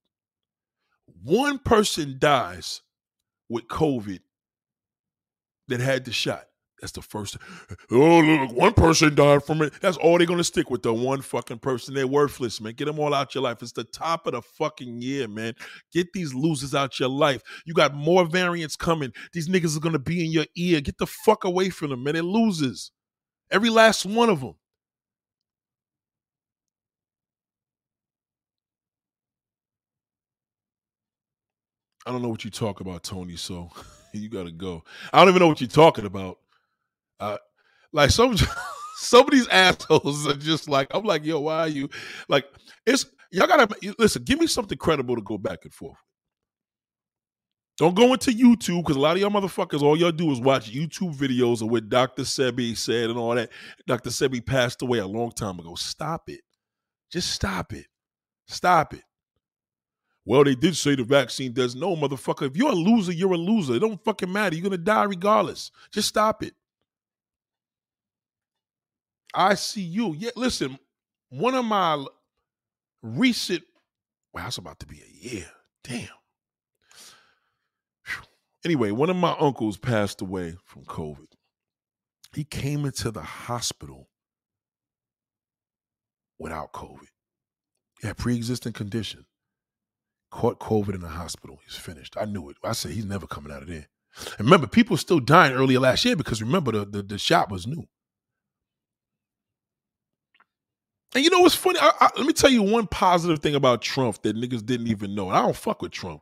One 1.24 1.60
person 1.60 2.18
dies 2.20 2.82
with 3.50 3.68
COVID 3.68 4.20
that 5.68 5.80
had 5.80 6.06
the 6.06 6.12
shot. 6.12 6.46
That's 6.82 6.94
the 6.94 7.02
first. 7.04 7.38
Oh, 7.92 8.20
look, 8.20 8.52
one 8.54 8.74
person 8.74 9.14
died 9.14 9.44
from 9.44 9.62
it. 9.62 9.74
That's 9.82 9.98
all 9.98 10.18
they're 10.18 10.28
gonna 10.28 10.44
stick 10.44 10.72
with. 10.72 10.82
The 10.82 10.92
one 10.94 11.22
fucking 11.22 11.60
person. 11.60 11.94
They're 11.94 12.08
worthless, 12.08 12.60
man. 12.60 12.74
Get 12.74 12.86
them 12.86 13.00
all 13.00 13.14
out 13.14 13.36
your 13.36 13.44
life. 13.44 13.62
It's 13.62 13.72
the 13.72 13.84
top 13.84 14.26
of 14.26 14.34
the 14.34 14.42
fucking 14.42 15.02
year, 15.02 15.28
man. 15.28 15.54
Get 15.94 16.12
these 16.14 16.34
losers 16.34 16.74
out 16.74 17.00
your 17.00 17.10
life. 17.10 17.44
You 17.66 17.76
got 17.76 17.94
more 17.94 18.26
variants 18.26 18.76
coming. 18.76 19.14
These 19.32 19.48
niggas 19.48 19.78
are 19.78 19.80
gonna 19.80 20.00
be 20.00 20.26
in 20.26 20.32
your 20.32 20.48
ear. 20.58 20.82
Get 20.82 20.98
the 20.98 21.06
fuck 21.08 21.44
away 21.44 21.70
from 21.70 21.92
them, 21.92 22.04
man. 22.04 22.16
They're 22.16 22.24
losers. 22.24 22.92
Every 23.52 23.70
last 23.70 24.06
one 24.06 24.30
of 24.30 24.42
them. 24.42 24.56
I 32.06 32.12
don't 32.12 32.24
know 32.24 32.30
what 32.30 32.44
you 32.44 32.52
talk 32.52 32.80
about, 32.82 33.04
Tony. 33.04 33.36
So 33.36 33.70
you 34.14 34.30
gotta 34.30 34.52
go. 34.52 34.84
I 35.14 35.20
don't 35.20 35.30
even 35.30 35.40
know 35.42 35.48
what 35.48 35.62
you're 35.62 35.68
talking 35.70 36.06
about. 36.06 36.40
Like 37.94 38.10
some 38.10 38.36
some 38.98 39.26
of 39.26 39.32
these 39.32 39.48
assholes 39.48 40.28
are 40.28 40.34
just 40.36 40.70
like 40.70 40.88
I'm 40.92 41.04
like, 41.04 41.26
yo, 41.26 41.40
why 41.42 41.60
are 41.60 41.68
you 41.68 41.90
like? 42.28 42.46
It's 42.86 43.06
y'all 43.32 43.48
gotta 43.48 43.94
listen. 43.98 44.24
Give 44.24 44.40
me 44.40 44.48
something 44.48 44.78
credible 44.78 45.16
to 45.16 45.22
go 45.22 45.38
back 45.38 45.60
and 45.64 45.74
forth. 45.74 45.98
Don't 47.78 47.96
go 47.96 48.14
into 48.14 48.32
YouTube 48.32 48.84
because 48.84 48.96
a 48.96 49.00
lot 49.00 49.16
of 49.16 49.22
y'all 49.22 49.32
motherfuckers, 49.32 49.82
all 49.82 49.98
y'all 49.98 50.12
do 50.12 50.32
is 50.32 50.40
watch 50.40 50.72
YouTube 50.72 51.16
videos 51.16 51.64
of 51.64 51.70
what 51.72 51.90
Dr. 51.90 52.22
Sebi 52.24 52.78
said 52.78 53.10
and 53.10 53.18
all 53.18 53.34
that. 53.34 53.50
Dr. 53.88 54.12
Sebi 54.12 54.46
passed 54.46 54.84
away 54.84 55.00
a 55.00 55.08
long 55.08 55.32
time 55.32 55.60
ago. 55.60 55.74
Stop 55.76 56.30
it. 56.30 56.42
Just 57.12 57.32
stop 57.32 57.74
it. 57.74 57.88
Stop 58.48 58.94
it. 58.94 59.02
Well, 60.26 60.44
they 60.44 60.54
did 60.54 60.76
say 60.76 60.96
the 60.96 61.04
vaccine 61.04 61.54
does. 61.54 61.76
No, 61.76 61.96
motherfucker. 61.96 62.48
If 62.48 62.56
you're 62.56 62.72
a 62.72 62.76
loser, 62.76 63.14
you're 63.14 63.34
a 63.34 63.38
loser. 63.38 63.76
It 63.76 63.80
don't 63.80 64.04
fucking 64.04 64.32
matter. 64.32 64.56
You're 64.56 64.64
gonna 64.64 64.78
die 64.78 65.06
regardless. 65.06 65.72
Just 65.92 66.10
stop 66.10 66.44
it. 66.44 66.54
I 69.34 69.56
see 69.56 69.82
you. 69.82 70.16
Yeah, 70.18 70.32
listen, 70.36 70.78
one 71.30 71.56
of 71.56 71.66
my 71.66 72.06
recent, 73.02 73.64
well, 74.34 74.48
it's 74.48 74.58
about 74.58 74.80
to 74.80 74.86
be 74.86 75.02
a 75.02 75.30
year. 75.30 75.46
Damn. 75.84 76.08
Anyway, 78.64 78.92
one 78.92 79.10
of 79.10 79.16
my 79.16 79.36
uncles 79.40 79.78
passed 79.78 80.22
away 80.22 80.56
from 80.66 80.84
COVID. 80.84 81.26
He 82.34 82.44
came 82.44 82.86
into 82.86 83.10
the 83.12 83.22
hospital 83.22 84.10
without 86.38 86.72
COVID. 86.72 87.08
He 88.02 88.08
had 88.08 88.18
pre-existing 88.18 88.74
condition. 88.74 89.26
Caught 90.30 90.60
COVID 90.60 90.96
in 90.96 91.02
the 91.02 91.10
hospital. 91.10 91.60
He's 91.66 91.76
finished. 91.76 92.16
I 92.20 92.26
knew 92.26 92.50
it. 92.50 92.58
I 92.64 92.72
said 92.74 92.92
he's 92.92 93.06
never 93.06 93.28
coming 93.28 93.52
out 93.52 93.64
of 93.64 93.68
there. 93.68 93.88
And 94.38 94.46
remember, 94.48 94.68
people 94.68 94.96
still 94.96 95.20
dying 95.20 95.54
earlier 95.54 95.80
last 95.80 96.06
year 96.06 96.16
because 96.16 96.42
remember 96.42 96.72
the, 96.72 96.86
the, 96.86 97.04
the 97.04 97.18
shot 97.18 97.50
was 97.50 97.68
new. 97.68 97.86
And 101.14 101.24
you 101.24 101.30
know 101.30 101.42
what's 101.42 101.56
funny? 101.56 101.80
I, 101.80 101.92
I, 102.00 102.10
let 102.18 102.26
me 102.26 102.34
tell 102.34 102.50
you 102.50 102.64
one 102.64 102.88
positive 102.88 103.40
thing 103.40 103.56
about 103.56 103.82
Trump 103.82 104.22
that 104.22 104.36
niggas 104.36 104.66
didn't 104.66 104.88
even 104.88 105.14
know. 105.14 105.30
I 105.30 105.42
don't 105.42 105.56
fuck 105.56 105.82
with 105.82 105.92
Trump. 105.92 106.22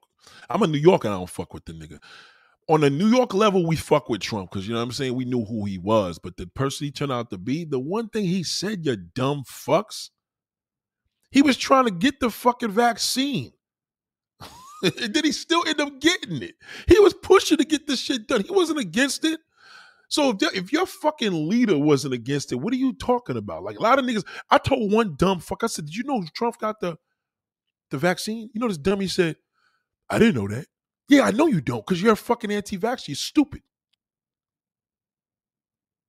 I'm 0.49 0.63
a 0.63 0.67
New 0.67 0.79
Yorker 0.79 1.07
and 1.07 1.15
I 1.15 1.19
don't 1.19 1.29
fuck 1.29 1.53
with 1.53 1.65
the 1.65 1.73
nigga. 1.73 1.99
On 2.67 2.81
the 2.81 2.89
New 2.89 3.07
York 3.07 3.33
level, 3.33 3.65
we 3.65 3.75
fuck 3.75 4.09
with 4.09 4.21
Trump 4.21 4.51
because 4.51 4.67
you 4.67 4.73
know 4.73 4.79
what 4.79 4.85
I'm 4.85 4.91
saying? 4.91 5.15
We 5.15 5.25
knew 5.25 5.43
who 5.45 5.65
he 5.65 5.77
was. 5.77 6.19
But 6.19 6.37
the 6.37 6.47
person 6.47 6.85
he 6.85 6.91
turned 6.91 7.11
out 7.11 7.29
to 7.31 7.37
be, 7.37 7.65
the 7.65 7.79
one 7.79 8.09
thing 8.09 8.25
he 8.25 8.43
said, 8.43 8.85
you 8.85 8.95
dumb 8.95 9.43
fucks, 9.43 10.09
he 11.31 11.41
was 11.41 11.57
trying 11.57 11.85
to 11.85 11.91
get 11.91 12.19
the 12.19 12.29
fucking 12.29 12.71
vaccine. 12.71 13.53
and 14.83 15.13
then 15.13 15.23
he 15.23 15.31
still 15.31 15.63
ended 15.67 15.87
up 15.87 15.99
getting 15.99 16.41
it. 16.41 16.55
He 16.87 16.99
was 16.99 17.13
pushing 17.13 17.57
to 17.57 17.65
get 17.65 17.87
this 17.87 17.99
shit 17.99 18.27
done. 18.27 18.43
He 18.43 18.51
wasn't 18.51 18.79
against 18.79 19.25
it. 19.25 19.39
So 20.09 20.31
if, 20.31 20.55
if 20.55 20.73
your 20.73 20.87
fucking 20.87 21.47
leader 21.47 21.77
wasn't 21.77 22.15
against 22.15 22.51
it, 22.51 22.55
what 22.55 22.73
are 22.73 22.77
you 22.77 22.93
talking 22.93 23.37
about? 23.37 23.63
Like 23.63 23.79
a 23.79 23.81
lot 23.81 23.99
of 23.99 24.05
niggas, 24.05 24.25
I 24.49 24.57
told 24.57 24.91
one 24.91 25.15
dumb 25.15 25.39
fuck, 25.39 25.63
I 25.63 25.67
said, 25.67 25.85
Did 25.85 25.95
you 25.95 26.03
know 26.03 26.23
Trump 26.33 26.57
got 26.57 26.79
the 26.79 26.97
the 27.91 27.97
vaccine? 27.97 28.49
You 28.53 28.59
know 28.59 28.67
this 28.67 28.77
dummy 28.77 29.07
said, 29.07 29.37
I 30.09 30.19
didn't 30.19 30.35
know 30.35 30.47
that. 30.47 30.65
Yeah, 31.07 31.21
I 31.21 31.31
know 31.31 31.47
you 31.47 31.61
don't, 31.61 31.85
because 31.85 32.01
you're 32.01 32.13
a 32.13 32.17
fucking 32.17 32.51
anti-vax. 32.51 33.07
You're 33.07 33.15
stupid. 33.15 33.61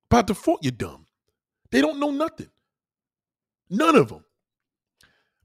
By 0.08 0.22
default, 0.22 0.62
you're 0.62 0.72
dumb. 0.72 1.06
They 1.70 1.80
don't 1.80 2.00
know 2.00 2.10
nothing. 2.10 2.50
None 3.70 3.96
of 3.96 4.08
them. 4.08 4.24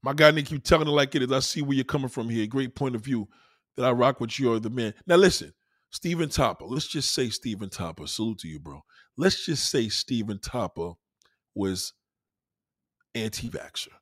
My 0.02 0.14
guy 0.14 0.32
Nick, 0.32 0.52
you 0.52 0.60
telling 0.60 0.88
it 0.88 0.92
like 0.92 1.16
it 1.16 1.24
is. 1.24 1.32
I 1.32 1.40
see 1.40 1.62
where 1.62 1.76
you're 1.76 1.84
coming 1.84 2.10
from 2.10 2.30
here. 2.30 2.48
Great 2.48 2.76
point 2.76 2.96
of 2.96 3.02
view 3.02 3.28
that 3.76 3.86
I 3.86 3.92
rock 3.92 4.20
with 4.20 4.40
you 4.40 4.54
or 4.54 4.60
the 4.60 4.70
man. 4.70 4.94
Now 5.06 5.16
listen, 5.16 5.54
Stephen 5.96 6.28
Topper. 6.28 6.66
Let's 6.66 6.88
just 6.88 7.14
say 7.14 7.30
Stephen 7.30 7.70
Topper. 7.70 8.06
Salute 8.06 8.40
to 8.40 8.50
you, 8.50 8.60
bro. 8.60 8.84
Let's 9.16 9.46
just 9.46 9.72
say 9.72 9.88
Stephen 9.88 10.40
Topper 10.40 10.92
was 11.56 11.94
anti-vaxxer. 13.16 13.94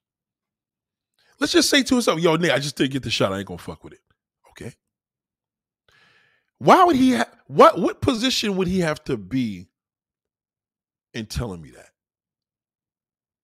Let's 1.39 1.53
just 1.53 1.69
say 1.69 1.83
to 1.83 1.93
himself, 1.93 2.19
yo, 2.19 2.35
Nick, 2.35 2.49
I 2.49 2.57
just 2.57 2.77
didn't 2.77 2.93
get 2.93 3.03
the 3.03 3.11
shot. 3.11 3.31
I 3.31 3.37
ain't 3.37 3.47
gonna 3.47 3.59
fuck 3.59 3.83
with 3.83 3.93
it. 3.93 3.99
Okay. 4.49 4.73
Why 6.57 6.83
would 6.83 6.95
he 6.95 7.13
ha- 7.13 7.29
what 7.45 7.77
what 7.77 8.01
position 8.01 8.57
would 8.57 8.67
he 8.67 8.79
have 8.79 9.03
to 9.03 9.15
be 9.15 9.67
in 11.13 11.27
telling 11.27 11.61
me 11.61 11.69
that? 11.71 11.89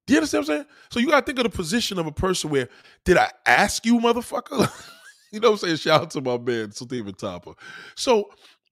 Do 0.08 0.14
you 0.14 0.18
understand 0.22 0.48
what 0.48 0.54
I'm 0.54 0.58
saying? 0.58 0.68
So 0.90 1.00
you 1.00 1.08
gotta 1.12 1.24
think 1.24 1.38
of 1.38 1.44
the 1.44 1.56
position 1.56 2.00
of 2.00 2.08
a 2.08 2.12
person 2.12 2.50
where, 2.50 2.68
did 3.06 3.16
I 3.16 3.30
ask 3.46 3.86
you, 3.86 4.00
motherfucker? 4.00 4.72
you 5.32 5.40
know 5.40 5.52
what 5.52 5.64
I'm 5.64 5.68
saying? 5.68 5.78
Shout 5.78 6.02
out 6.02 6.12
to 6.12 6.22
my 6.22 6.38
man, 6.38 6.72
Stephen 6.72 7.14
Topper. 7.14 7.54
So 7.96 8.30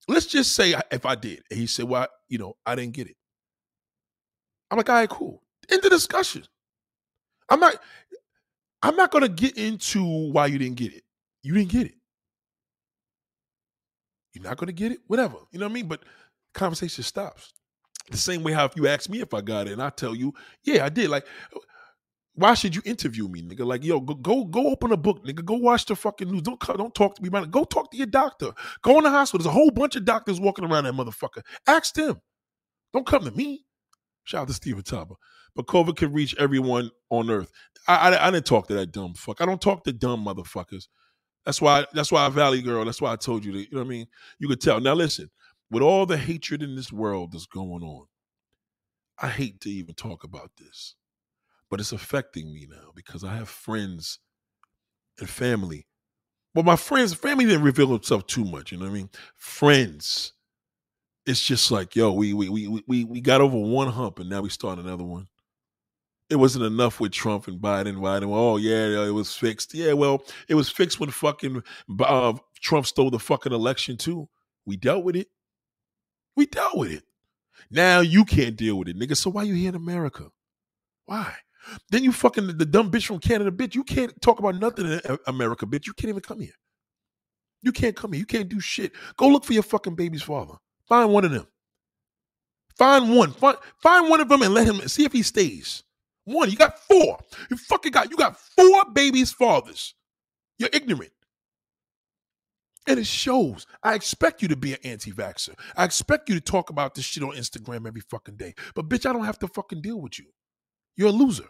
let's 0.08 0.26
just 0.26 0.54
say 0.54 0.76
if 0.92 1.06
I 1.06 1.16
did, 1.16 1.44
and 1.50 1.60
he 1.60 1.68
said, 1.68 1.86
Well, 1.86 2.08
you 2.30 2.38
know, 2.38 2.56
I 2.66 2.76
didn't 2.76 2.94
get 2.94 3.08
it. 3.08 3.16
I'm 4.70 4.78
like, 4.78 4.90
all 4.90 4.96
right, 4.96 5.10
cool. 5.10 5.42
End 5.70 5.82
the 5.82 5.90
discussion. 5.90 6.44
I'm 7.50 7.60
not 7.60 7.76
I'm 8.82 8.96
not 8.96 9.12
gonna 9.12 9.30
get 9.30 9.58
into 9.58 10.04
why 10.32 10.48
you 10.48 10.58
didn't 10.58 10.78
get 10.78 10.94
it. 10.94 11.04
You 11.44 11.54
didn't 11.54 11.72
get 11.72 11.88
it. 11.88 11.96
You're 14.34 14.44
not 14.44 14.58
gonna 14.58 14.72
get 14.72 14.92
it, 14.92 15.00
whatever. 15.08 15.38
You 15.52 15.60
know 15.60 15.66
what 15.66 15.72
I 15.72 15.74
mean? 15.74 15.88
But 15.88 16.04
conversation 16.54 17.04
stops. 17.04 17.54
The 18.12 18.18
same 18.18 18.44
way 18.44 18.54
how 18.54 18.66
if 18.66 18.76
you 18.76 18.88
ask 18.88 19.10
me 19.10 19.20
if 19.22 19.34
I 19.34 19.42
got 19.42 19.68
it 19.68 19.74
and 19.74 19.82
I 19.82 19.90
tell 19.90 20.16
you, 20.16 20.34
yeah, 20.64 20.86
I 20.86 20.90
did. 20.90 21.10
Like, 21.10 21.26
why 22.38 22.54
should 22.54 22.76
you 22.76 22.82
interview 22.86 23.28
me, 23.28 23.42
nigga? 23.42 23.66
Like, 23.66 23.84
yo, 23.84 24.00
go 24.00 24.14
go, 24.14 24.46
go 24.46 24.68
open 24.68 24.92
a 24.92 24.98
book, 24.98 25.26
nigga. 25.26 25.44
Go 25.44 25.56
watch 25.56 25.86
the 25.86 25.96
fucking 25.96 26.32
news. 26.32 26.44
Don't 26.44 26.60
don't 26.60 26.94
talk 26.94 27.16
to 27.16 27.22
me 27.22 27.28
about 27.30 27.44
it. 27.44 27.52
Go 27.52 27.64
talk 27.64 27.92
to 27.92 27.98
your 27.98 28.08
doctor. 28.08 28.52
Go 28.84 29.00
in 29.00 29.04
the 29.04 29.10
hospital. 29.10 29.44
There's 29.44 29.54
a 29.54 29.58
whole 29.58 29.72
bunch 29.72 29.96
of 29.96 30.06
doctors 30.06 30.40
walking 30.40 30.64
around 30.64 30.86
that 30.86 30.94
motherfucker. 30.94 31.42
Ask 31.66 31.96
them. 31.96 32.22
Don't 32.94 33.06
come 33.06 33.26
to 33.26 33.32
me. 33.32 33.66
Shout 34.24 34.44
out 34.44 34.48
to 34.50 34.54
Stephen 34.54 34.84
Topper. 34.84 35.16
But 35.56 35.66
COVID 35.66 35.96
can 35.96 36.14
reach 36.14 36.36
everyone 36.38 36.92
on 37.10 37.32
earth. 37.32 37.52
I, 37.88 37.96
I, 37.96 38.28
I 38.28 38.32
didn't 38.32 38.46
talk 38.46 38.68
to 38.68 38.76
that 38.76 38.92
dumb 38.92 39.16
fuck. 39.16 39.42
I 39.42 39.46
don't 39.46 39.62
talk 39.62 39.84
to 39.86 39.94
dumb 39.94 40.24
motherfuckers. 40.26 40.88
That's 41.46 41.62
why 41.62 41.86
that's 41.94 42.12
why 42.12 42.26
I 42.26 42.30
Valley 42.30 42.62
Girl. 42.62 42.86
That's 42.86 43.02
why 43.02 43.14
I 43.14 43.16
told 43.16 43.46
you 43.46 43.54
that, 43.54 43.60
you 43.60 43.68
know 43.72 43.80
what 43.80 43.86
I 43.86 43.90
mean? 43.90 44.08
You 44.38 44.48
could 44.48 44.62
tell. 44.62 44.80
Now 44.80 44.94
listen, 44.94 45.30
with 45.72 45.82
all 45.82 46.06
the 46.06 46.18
hatred 46.18 46.62
in 46.62 46.76
this 46.76 46.92
world 46.92 47.32
that's 47.32 47.46
going 47.46 47.84
on, 47.84 48.06
I 49.18 49.30
hate 49.30 49.62
to 49.62 49.70
even 49.70 49.96
talk 49.96 50.24
about 50.24 50.52
this, 50.58 50.96
but 51.70 51.80
it's 51.80 51.92
affecting 51.92 52.54
me 52.54 52.68
now 52.70 52.92
because 52.96 53.24
I 53.24 53.36
have 53.36 53.50
friends 53.50 54.20
and 55.20 55.30
family. 55.30 55.88
Well, 56.54 56.64
my 56.64 56.76
friends, 56.76 57.14
family 57.14 57.46
didn't 57.46 57.64
reveal 57.64 57.94
itself 57.96 58.26
too 58.28 58.46
much, 58.46 58.72
you 58.72 58.78
know 58.78 58.86
what 58.86 58.92
I 58.92 58.96
mean? 58.96 59.10
Friends. 59.36 60.34
It's 61.26 61.44
just 61.44 61.72
like, 61.72 61.96
yo, 61.96 62.14
we 62.14 62.34
we 62.34 62.50
we 62.50 62.84
we 62.88 63.04
we 63.04 63.22
got 63.22 63.42
over 63.42 63.58
one 63.58 63.90
hump 63.90 64.20
and 64.20 64.30
now 64.30 64.42
we 64.42 64.50
start 64.50 64.80
another 64.80 65.04
one. 65.04 65.28
It 66.30 66.38
wasn't 66.38 66.66
enough 66.66 67.00
with 67.00 67.12
Trump 67.12 67.48
and 67.48 67.60
Biden. 67.60 67.98
Biden, 67.98 68.34
oh 68.34 68.58
yeah, 68.58 69.06
it 69.06 69.12
was 69.12 69.36
fixed. 69.36 69.74
Yeah, 69.74 69.94
well, 69.94 70.24
it 70.48 70.56
was 70.56 70.70
fixed 70.70 71.00
when 71.00 71.10
fucking 71.10 71.64
uh, 72.00 72.34
Trump 72.62 72.86
stole 72.86 73.10
the 73.10 73.20
fucking 73.20 73.54
election 73.54 73.98
too. 73.98 74.30
We 74.66 74.78
dealt 74.78 75.04
with 75.04 75.16
it. 75.16 75.28
We 76.36 76.46
dealt 76.46 76.78
with 76.78 76.92
it. 76.92 77.04
Now 77.70 78.00
you 78.00 78.24
can't 78.24 78.56
deal 78.56 78.78
with 78.78 78.88
it, 78.88 78.98
nigga. 78.98 79.18
So 79.18 79.30
why 79.30 79.44
you 79.44 79.54
here 79.54 79.70
in 79.70 79.76
America? 79.76 80.28
Why? 81.06 81.36
Then 81.90 82.04
you 82.04 82.12
fucking 82.12 82.58
the 82.58 82.66
dumb 82.66 82.92
bitch 82.92 83.06
from 83.06 83.20
Canada, 83.20 83.52
bitch. 83.52 83.76
You 83.76 83.84
can't 83.84 84.20
talk 84.22 84.40
about 84.40 84.56
nothing 84.56 84.86
in 84.86 85.02
America, 85.28 85.66
bitch. 85.66 85.88
You 85.88 85.94
can't 85.94 86.10
even 86.10 86.22
come 86.22 86.40
here. 86.40 86.54
You 87.62 87.72
can't 87.72 87.96
come 87.96 88.14
here. 88.14 88.20
You 88.20 88.26
can't 88.26 88.50
do 88.50 88.60
shit. 88.60 88.92
Go 89.18 89.28
look 89.28 89.44
for 89.44 89.54
your 89.54 89.64
fucking 89.64 89.96
baby's 89.96 90.24
father. 90.24 90.56
Find 90.88 91.12
one 91.12 91.26
of 91.26 91.32
them. 91.32 91.48
Find 92.78 93.16
one. 93.16 93.32
Find, 93.32 93.58
find 93.82 94.10
one 94.10 94.22
of 94.22 94.30
them 94.30 94.42
and 94.44 94.54
let 94.54 94.68
him 94.68 94.88
see 94.88 95.04
if 95.06 95.12
he 95.12 95.24
stays. 95.24 95.84
One. 96.26 96.50
You 96.50 96.58
got 96.58 96.80
four. 96.80 97.20
You 97.50 97.58
fucking 97.58 97.92
got 97.92 98.12
you 98.12 98.18
got 98.18 98.38
four 98.38 98.86
babies' 98.94 99.32
fathers. 99.32 99.96
You're 100.60 100.70
ignorant. 100.72 101.12
And 102.88 103.00
it 103.00 103.08
shows. 103.08 103.66
I 103.84 103.96
expect 103.96 104.42
you 104.42 104.48
to 104.48 104.56
be 104.56 104.74
an 104.74 104.80
anti-vaxxer. 104.84 105.56
I 105.76 105.84
expect 105.84 106.30
you 106.30 106.36
to 106.36 106.42
talk 106.42 106.70
about 106.70 106.96
this 106.96 107.04
shit 107.04 107.24
on 107.24 107.32
Instagram 107.32 107.86
every 107.86 108.02
fucking 108.02 108.38
day. 108.38 108.54
But 108.76 108.88
bitch, 108.88 109.06
I 109.06 109.12
don't 109.12 109.26
have 109.26 109.40
to 109.40 109.48
fucking 109.50 109.82
deal 109.82 110.00
with 110.00 110.20
you. 110.20 110.26
You're 110.96 111.10
a 111.10 111.12
loser. 111.12 111.50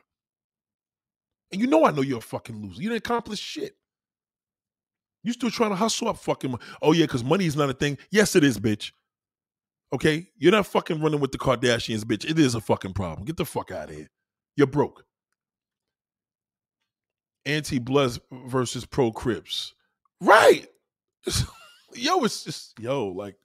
And 1.52 1.62
you 1.62 1.68
know 1.68 1.86
I 1.86 1.92
know 1.92 2.02
you're 2.02 2.20
a 2.20 2.22
fucking 2.22 2.62
loser. 2.62 2.82
You 2.82 2.90
didn't 2.90 3.06
accomplish 3.06 3.40
shit. 3.40 3.76
You 5.24 5.34
still 5.34 5.52
trying 5.52 5.72
to 5.72 5.76
hustle 5.76 6.10
up 6.10 6.18
fucking 6.18 6.52
money. 6.52 6.64
Oh 6.82 6.94
yeah, 6.94 7.06
because 7.06 7.24
money 7.24 7.46
is 7.46 7.56
not 7.56 7.70
a 7.70 7.74
thing. 7.74 7.98
Yes, 8.12 8.36
it 8.36 8.44
is, 8.44 8.60
bitch. 8.60 8.92
Okay? 9.94 10.28
You're 10.38 10.52
not 10.52 10.68
fucking 10.68 11.02
running 11.02 11.20
with 11.20 11.32
the 11.32 11.38
Kardashians, 11.38 12.04
bitch. 12.04 12.30
It 12.30 12.38
is 12.40 12.56
a 12.56 12.62
fucking 12.62 12.94
problem. 12.94 13.26
Get 13.26 13.38
the 13.38 13.46
fuck 13.46 13.72
out 13.72 13.90
of 13.90 13.96
here. 13.96 14.10
You're 14.56 14.68
broke. 14.68 15.06
Anti-Bloods 17.46 18.20
versus 18.32 18.86
pro 18.86 19.12
Crips. 19.12 19.74
Right. 20.20 20.68
yo, 21.94 22.24
it's 22.24 22.44
just 22.44 22.80
yo, 22.80 23.08
like, 23.08 23.36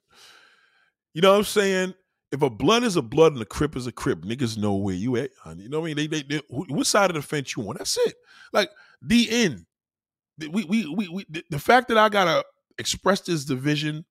you 1.13 1.21
know 1.21 1.31
what 1.31 1.37
I'm 1.37 1.43
saying? 1.43 1.93
If 2.33 2.41
a 2.41 2.49
blood 2.49 2.83
is 2.83 2.95
a 2.95 3.01
blood 3.03 3.33
and 3.33 3.41
a 3.43 3.45
crip 3.45 3.75
is 3.75 3.85
a 3.85 3.91
crip, 3.91 4.23
niggas 4.23 4.57
know 4.57 4.73
where 4.73 4.95
you 4.95 5.15
at. 5.17 5.29
You 5.55 5.69
know 5.69 5.81
what 5.81 5.91
I 5.91 5.93
mean? 5.93 5.97
They, 5.97 6.07
they, 6.07 6.23
they 6.23 6.41
what 6.49 6.87
side 6.87 7.11
of 7.11 7.15
the 7.15 7.21
fence 7.21 7.55
you 7.55 7.69
on? 7.69 7.75
That's 7.77 7.95
it. 7.95 8.15
Like 8.51 8.71
the 9.03 9.29
end. 9.29 9.65
We, 10.39 10.63
we, 10.63 10.87
we, 10.87 11.07
we, 11.09 11.25
the 11.51 11.59
fact 11.59 11.89
that 11.89 11.97
I 11.99 12.09
gotta 12.09 12.43
express 12.79 13.21
this 13.21 13.45
division 13.45 14.03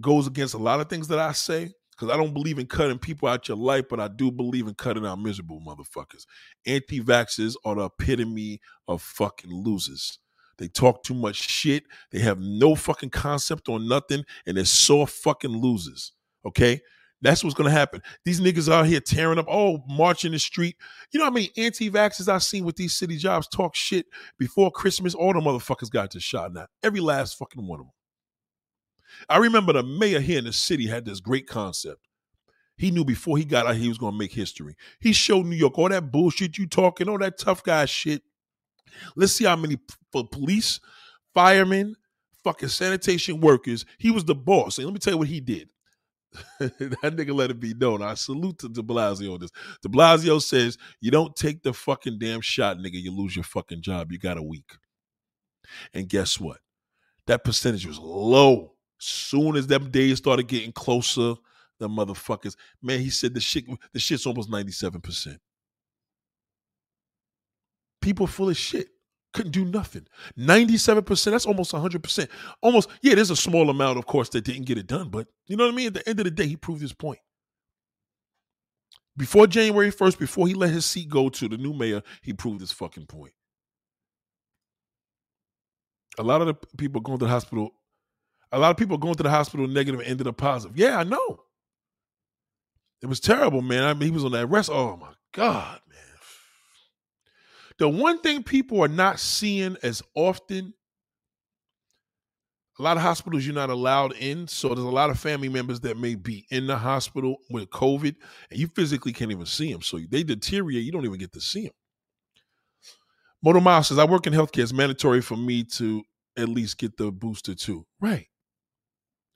goes 0.00 0.26
against 0.26 0.54
a 0.54 0.58
lot 0.58 0.80
of 0.80 0.88
things 0.88 1.08
that 1.08 1.18
I 1.18 1.32
say 1.32 1.74
because 1.90 2.08
I 2.08 2.16
don't 2.16 2.32
believe 2.32 2.58
in 2.58 2.66
cutting 2.66 2.98
people 2.98 3.28
out 3.28 3.48
your 3.48 3.58
life, 3.58 3.84
but 3.90 4.00
I 4.00 4.08
do 4.08 4.32
believe 4.32 4.66
in 4.66 4.72
cutting 4.72 5.04
out 5.04 5.20
miserable 5.20 5.60
motherfuckers. 5.60 6.24
Anti-vaxxers 6.64 7.54
are 7.66 7.74
the 7.74 7.84
epitome 7.84 8.62
of 8.88 9.02
fucking 9.02 9.52
losers. 9.52 10.18
They 10.56 10.68
talk 10.68 11.02
too 11.02 11.12
much 11.12 11.36
shit. 11.36 11.84
They 12.12 12.20
have 12.20 12.40
no 12.40 12.74
fucking 12.74 13.10
concept 13.10 13.68
on 13.68 13.86
nothing, 13.86 14.24
and 14.46 14.56
they're 14.56 14.64
so 14.64 15.04
fucking 15.04 15.50
losers. 15.50 16.12
Okay? 16.46 16.80
That's 17.22 17.44
what's 17.44 17.54
gonna 17.54 17.70
happen. 17.70 18.02
These 18.24 18.40
niggas 18.40 18.72
out 18.72 18.86
here 18.86 19.00
tearing 19.00 19.38
up, 19.38 19.46
oh, 19.48 19.82
marching 19.86 20.32
the 20.32 20.38
street. 20.38 20.76
You 21.12 21.18
know 21.18 21.26
how 21.26 21.30
many 21.30 21.50
anti-vaxxers 21.56 22.28
I've 22.28 22.42
seen 22.42 22.64
with 22.64 22.76
these 22.76 22.94
city 22.94 23.16
jobs 23.16 23.46
talk 23.46 23.74
shit 23.74 24.06
before 24.38 24.70
Christmas? 24.70 25.14
All 25.14 25.32
the 25.32 25.40
motherfuckers 25.40 25.90
got 25.90 26.12
just 26.12 26.26
shot 26.26 26.52
now. 26.52 26.66
Every 26.82 27.00
last 27.00 27.36
fucking 27.36 27.66
one 27.66 27.80
of 27.80 27.86
them. 27.86 27.92
I 29.28 29.38
remember 29.38 29.74
the 29.74 29.82
mayor 29.82 30.20
here 30.20 30.38
in 30.38 30.44
the 30.44 30.52
city 30.52 30.86
had 30.86 31.04
this 31.04 31.20
great 31.20 31.46
concept. 31.46 32.06
He 32.76 32.90
knew 32.90 33.04
before 33.04 33.36
he 33.36 33.44
got 33.44 33.66
out 33.66 33.76
he 33.76 33.88
was 33.88 33.98
gonna 33.98 34.16
make 34.16 34.32
history. 34.32 34.74
He 35.00 35.12
showed 35.12 35.44
New 35.44 35.56
York 35.56 35.78
all 35.78 35.90
that 35.90 36.10
bullshit 36.10 36.56
you 36.56 36.66
talking, 36.66 37.08
all 37.08 37.18
that 37.18 37.38
tough 37.38 37.62
guy 37.62 37.84
shit. 37.84 38.22
Let's 39.14 39.32
see 39.34 39.44
how 39.44 39.56
many 39.56 39.76
for 40.10 40.26
police, 40.26 40.80
firemen, 41.34 41.96
fucking 42.42 42.70
sanitation 42.70 43.40
workers. 43.40 43.84
He 43.98 44.10
was 44.10 44.24
the 44.24 44.34
boss. 44.34 44.78
And 44.78 44.86
let 44.86 44.94
me 44.94 45.00
tell 45.00 45.12
you 45.12 45.18
what 45.18 45.28
he 45.28 45.40
did. 45.40 45.68
that 46.60 47.16
nigga 47.16 47.34
let 47.34 47.50
it 47.50 47.60
be 47.60 47.74
known. 47.74 48.02
I 48.02 48.14
salute 48.14 48.58
to 48.60 48.68
De 48.68 48.82
Blasio 48.82 49.34
on 49.34 49.40
this. 49.40 49.50
De 49.82 49.88
Blasio 49.88 50.40
says, 50.40 50.78
you 51.00 51.10
don't 51.10 51.34
take 51.34 51.62
the 51.62 51.72
fucking 51.72 52.18
damn 52.18 52.40
shot, 52.40 52.78
nigga, 52.78 53.00
you 53.00 53.10
lose 53.10 53.34
your 53.34 53.44
fucking 53.44 53.82
job. 53.82 54.12
You 54.12 54.18
got 54.18 54.38
a 54.38 54.42
week. 54.42 54.76
And 55.92 56.08
guess 56.08 56.38
what? 56.38 56.58
That 57.26 57.44
percentage 57.44 57.86
was 57.86 57.98
low. 57.98 58.74
Soon 58.98 59.56
as 59.56 59.66
them 59.66 59.90
days 59.90 60.18
started 60.18 60.46
getting 60.46 60.72
closer, 60.72 61.34
the 61.78 61.88
motherfuckers, 61.88 62.56
man, 62.82 63.00
he 63.00 63.10
said 63.10 63.34
the 63.34 63.40
shit, 63.40 63.64
the 63.92 63.98
shit's 63.98 64.26
almost 64.26 64.50
97%. 64.50 65.38
People 68.00 68.26
full 68.26 68.50
of 68.50 68.56
shit. 68.56 68.88
Couldn't 69.32 69.52
do 69.52 69.64
nothing. 69.64 70.06
97%, 70.38 71.24
that's 71.30 71.46
almost 71.46 71.72
100%. 71.72 72.28
Almost, 72.62 72.88
yeah, 73.00 73.14
there's 73.14 73.30
a 73.30 73.36
small 73.36 73.70
amount, 73.70 73.98
of 73.98 74.06
course, 74.06 74.28
that 74.30 74.44
didn't 74.44 74.66
get 74.66 74.78
it 74.78 74.88
done, 74.88 75.08
but 75.08 75.28
you 75.46 75.56
know 75.56 75.64
what 75.64 75.72
I 75.72 75.76
mean? 75.76 75.86
At 75.88 75.94
the 75.94 76.08
end 76.08 76.18
of 76.18 76.24
the 76.24 76.30
day, 76.30 76.46
he 76.46 76.56
proved 76.56 76.82
his 76.82 76.92
point. 76.92 77.20
Before 79.16 79.46
January 79.46 79.92
1st, 79.92 80.18
before 80.18 80.48
he 80.48 80.54
let 80.54 80.70
his 80.70 80.84
seat 80.84 81.08
go 81.08 81.28
to 81.28 81.48
the 81.48 81.58
new 81.58 81.72
mayor, 81.72 82.02
he 82.22 82.32
proved 82.32 82.60
his 82.60 82.72
fucking 82.72 83.06
point. 83.06 83.32
A 86.18 86.22
lot 86.22 86.40
of 86.40 86.46
the 86.48 86.54
people 86.76 87.00
going 87.00 87.18
to 87.18 87.24
the 87.24 87.30
hospital, 87.30 87.70
a 88.50 88.58
lot 88.58 88.70
of 88.70 88.76
people 88.76 88.98
going 88.98 89.14
to 89.14 89.22
the 89.22 89.30
hospital 89.30 89.68
negative 89.68 90.00
and 90.00 90.08
ended 90.08 90.26
up 90.26 90.36
positive. 90.36 90.76
Yeah, 90.76 90.98
I 90.98 91.04
know. 91.04 91.44
It 93.02 93.06
was 93.06 93.20
terrible, 93.20 93.62
man. 93.62 93.84
I 93.84 93.94
mean, 93.94 94.08
he 94.08 94.10
was 94.10 94.24
on 94.24 94.32
that 94.32 94.46
rest. 94.46 94.70
Oh 94.70 94.96
my 94.96 95.12
God, 95.32 95.80
man. 95.88 96.09
The 97.80 97.88
one 97.88 98.18
thing 98.20 98.42
people 98.42 98.84
are 98.84 98.88
not 98.88 99.18
seeing 99.18 99.74
as 99.82 100.02
often, 100.14 100.74
a 102.78 102.82
lot 102.82 102.98
of 102.98 103.02
hospitals 103.02 103.46
you're 103.46 103.54
not 103.54 103.70
allowed 103.70 104.12
in. 104.12 104.46
So 104.48 104.68
there's 104.68 104.80
a 104.80 104.90
lot 104.90 105.08
of 105.08 105.18
family 105.18 105.48
members 105.48 105.80
that 105.80 105.96
may 105.96 106.14
be 106.14 106.46
in 106.50 106.66
the 106.66 106.76
hospital 106.76 107.38
with 107.50 107.70
COVID 107.70 108.14
and 108.50 108.60
you 108.60 108.68
physically 108.68 109.14
can't 109.14 109.30
even 109.30 109.46
see 109.46 109.72
them. 109.72 109.80
So 109.80 109.98
they 110.10 110.22
deteriorate. 110.22 110.84
You 110.84 110.92
don't 110.92 111.06
even 111.06 111.18
get 111.18 111.32
to 111.32 111.40
see 111.40 111.62
them. 111.62 111.72
Moto 113.42 113.60
Miles 113.60 113.88
says, 113.88 113.98
I 113.98 114.04
work 114.04 114.26
in 114.26 114.34
healthcare. 114.34 114.62
It's 114.62 114.74
mandatory 114.74 115.22
for 115.22 115.38
me 115.38 115.64
to 115.64 116.02
at 116.36 116.50
least 116.50 116.76
get 116.76 116.98
the 116.98 117.10
booster 117.10 117.54
too. 117.54 117.86
Right. 117.98 118.26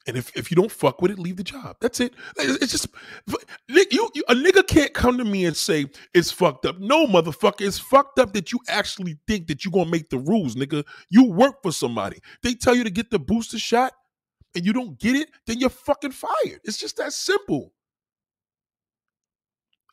And 0.07 0.19
if, 0.19 0.37
if 0.37 0.51
you 0.51 0.55
don't 0.55 0.71
fuck 0.71 1.01
with 1.01 1.11
it, 1.11 1.19
leave 1.19 1.37
the 1.37 1.45
job. 1.45 1.77
That's 1.81 1.99
it. 1.99 2.13
It's 2.37 2.73
just 2.73 2.89
you, 3.69 4.11
you, 4.15 4.25
a 4.29 4.35
nigga 4.35 4.67
can't 4.67 4.93
come 4.93 5.17
to 5.17 5.25
me 5.25 5.47
and 5.47 5.57
say 5.57 5.87
it's 6.13 6.31
fucked 6.31 6.67
up. 6.67 6.79
No, 6.79 7.07
motherfucker, 7.07 7.67
it's 7.67 7.79
fucked 7.79 8.19
up 8.19 8.35
that 8.35 8.53
you 8.53 8.59
actually 8.69 9.17
think 9.27 9.47
that 9.47 9.65
you're 9.65 9.73
gonna 9.73 9.91
make 9.91 10.11
the 10.11 10.19
rules, 10.19 10.57
nigga. 10.57 10.85
You 11.09 11.25
work 11.25 11.63
for 11.63 11.73
somebody. 11.73 12.19
They 12.43 12.55
tell 12.55 12.75
you 12.75 12.85
to 12.85 12.91
get 12.91 13.11
the 13.11 13.19
booster 13.19 13.59
shot, 13.59 13.95
and 14.55 14.65
you 14.65 14.73
don't 14.73 14.99
get 14.99 15.17
it, 15.17 15.31
then 15.47 15.59
you're 15.59 15.71
fucking 15.71 16.13
fired. 16.13 16.61
It's 16.65 16.79
just 16.79 16.97
that 16.99 17.13
simple. 17.13 17.73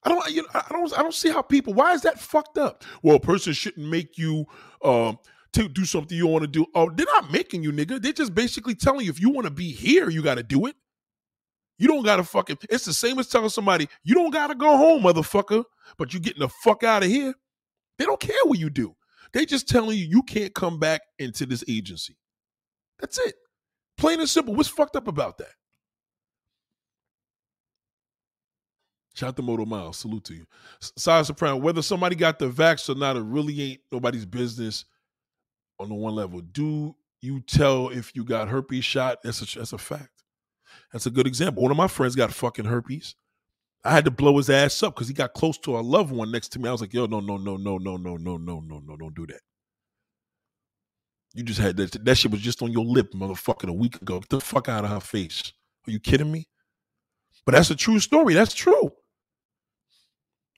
I 0.03 0.09
don't, 0.09 0.32
you 0.32 0.41
know, 0.41 0.47
I 0.53 0.66
don't, 0.70 0.99
I 0.99 1.03
don't 1.03 1.14
see 1.14 1.30
how 1.30 1.41
people. 1.41 1.74
Why 1.74 1.93
is 1.93 2.01
that 2.01 2.20
fucked 2.20 2.57
up? 2.57 2.84
Well, 3.03 3.18
a 3.18 3.20
person 3.20 3.53
shouldn't 3.53 3.88
make 3.88 4.18
you. 4.18 4.45
Um, 4.84 5.20
to 5.54 5.68
do 5.68 5.86
something 5.86 6.18
you 6.18 6.28
want 6.28 6.43
to 6.43 6.47
do. 6.47 6.66
Oh, 6.74 6.89
they're 6.89 7.06
not 7.06 7.32
making 7.32 7.64
you, 7.64 7.72
nigga. 7.72 8.02
They're 8.02 8.14
just 8.14 8.34
basically 8.34 8.76
telling 8.76 9.06
you 9.06 9.12
if 9.12 9.20
you 9.20 9.30
want 9.30 9.45
to 9.45 9.52
be 9.52 9.72
here, 9.72 10.10
you 10.10 10.22
got 10.22 10.36
to 10.36 10.43
do 10.43 10.66
it. 10.66 10.76
You 11.78 11.88
don't 11.88 12.04
got 12.04 12.18
to 12.18 12.24
fucking. 12.24 12.60
It's 12.70 12.86
the 12.86 12.93
same 12.93 13.20
as 13.20 13.28
telling 13.28 13.49
somebody 13.49 13.89
you 14.04 14.14
don't 14.14 14.32
got 14.32 14.47
to 14.47 14.56
go 14.56 14.78
home, 14.78 15.04
motherfucker. 15.04 15.64
But 15.97 16.14
you're 16.14 16.22
getting 16.22 16.41
the 16.41 16.49
fuck 16.49 16.84
out 16.84 17.04
of 17.04 17.10
here. 17.10 17.34
They 17.97 18.06
don't 18.06 18.20
care 18.20 18.36
what 18.45 18.60
you 18.60 18.70
do. 18.70 18.95
They 19.34 19.45
just 19.45 19.68
telling 19.68 19.97
you 19.97 20.06
you 20.06 20.24
can't 20.24 20.54
come 20.54 20.80
back 20.80 21.02
into 21.20 21.45
this 21.45 21.64
agency. 21.68 22.18
That's 22.99 23.18
it. 23.20 23.36
Plain 23.97 24.20
and 24.20 24.30
simple. 24.30 24.54
What's 24.54 24.70
fucked 24.70 24.95
up 24.95 25.08
about 25.08 25.38
that? 25.39 25.52
Shout 29.16 29.30
out 29.30 29.36
to 29.38 29.41
Moto 29.41 29.66
Miles. 29.66 29.97
Salute 29.97 30.24
to 30.26 30.34
you. 30.34 30.45
Size 30.80 31.28
Soprano, 31.28 31.58
whether 31.58 31.82
somebody 31.82 32.16
got 32.16 32.39
the 32.39 32.49
vax 32.49 32.89
or 32.89 32.97
not, 32.97 33.18
it 33.18 33.24
really 33.24 33.62
ain't 33.62 33.82
nobody's 33.91 34.26
business 34.26 34.86
on 35.82 35.89
the 35.89 35.95
one 35.95 36.15
level. 36.15 36.41
Do 36.41 36.95
you 37.21 37.41
tell 37.41 37.89
if 37.89 38.15
you 38.15 38.23
got 38.23 38.49
herpes 38.49 38.86
shot? 38.86 39.19
That's 39.23 39.41
a 39.41 39.59
that's 39.59 39.73
a 39.73 39.77
fact. 39.77 40.23
That's 40.91 41.05
a 41.05 41.11
good 41.11 41.27
example. 41.27 41.63
One 41.63 41.71
of 41.71 41.77
my 41.77 41.88
friends 41.88 42.15
got 42.15 42.34
fucking 42.34 42.65
herpes. 42.65 43.15
I 43.84 43.91
had 43.91 44.05
to 44.05 44.11
blow 44.11 44.38
his 44.38 44.49
ass 44.49 44.84
up 44.84 44.95
because 44.95 45.07
he 45.07 45.13
got 45.13 45.34
close 45.34 45.57
to 45.59 45.77
a 45.77 45.82
loved 45.82 46.11
one 46.11 46.32
next 46.32 46.49
to 46.49 46.59
me. 46.59 46.69
I 46.69 46.71
was 46.71 46.82
like, 46.82 46.93
yo, 46.93 47.07
no, 47.07 47.19
no, 47.19 47.38
no, 47.38 47.57
no, 47.57 47.77
no, 47.77 47.97
no, 47.97 48.15
no, 48.17 48.38
no, 48.38 48.59
no, 48.59 48.79
no, 48.86 48.97
don't 48.97 49.15
do 49.15 49.25
that. 49.27 49.41
You 51.34 51.43
just 51.43 51.59
had 51.59 51.77
that. 51.77 52.05
That 52.05 52.17
shit 52.17 52.32
was 52.32 52.41
just 52.41 52.61
on 52.61 52.71
your 52.71 52.86
lip, 52.86 53.13
motherfucker, 53.13 53.69
a 53.69 53.73
week 53.73 54.01
ago. 54.01 54.19
Get 54.19 54.29
the 54.29 54.41
fuck 54.41 54.69
out 54.69 54.84
of 54.84 54.91
her 54.91 54.99
face. 54.99 55.53
Are 55.88 55.91
you 55.91 55.99
kidding 55.99 56.32
me? 56.32 56.47
But 57.45 57.53
that's 57.53 57.71
a 57.71 57.75
true 57.75 57.99
story. 57.99 58.34
That's 58.34 58.53
true. 58.53 58.91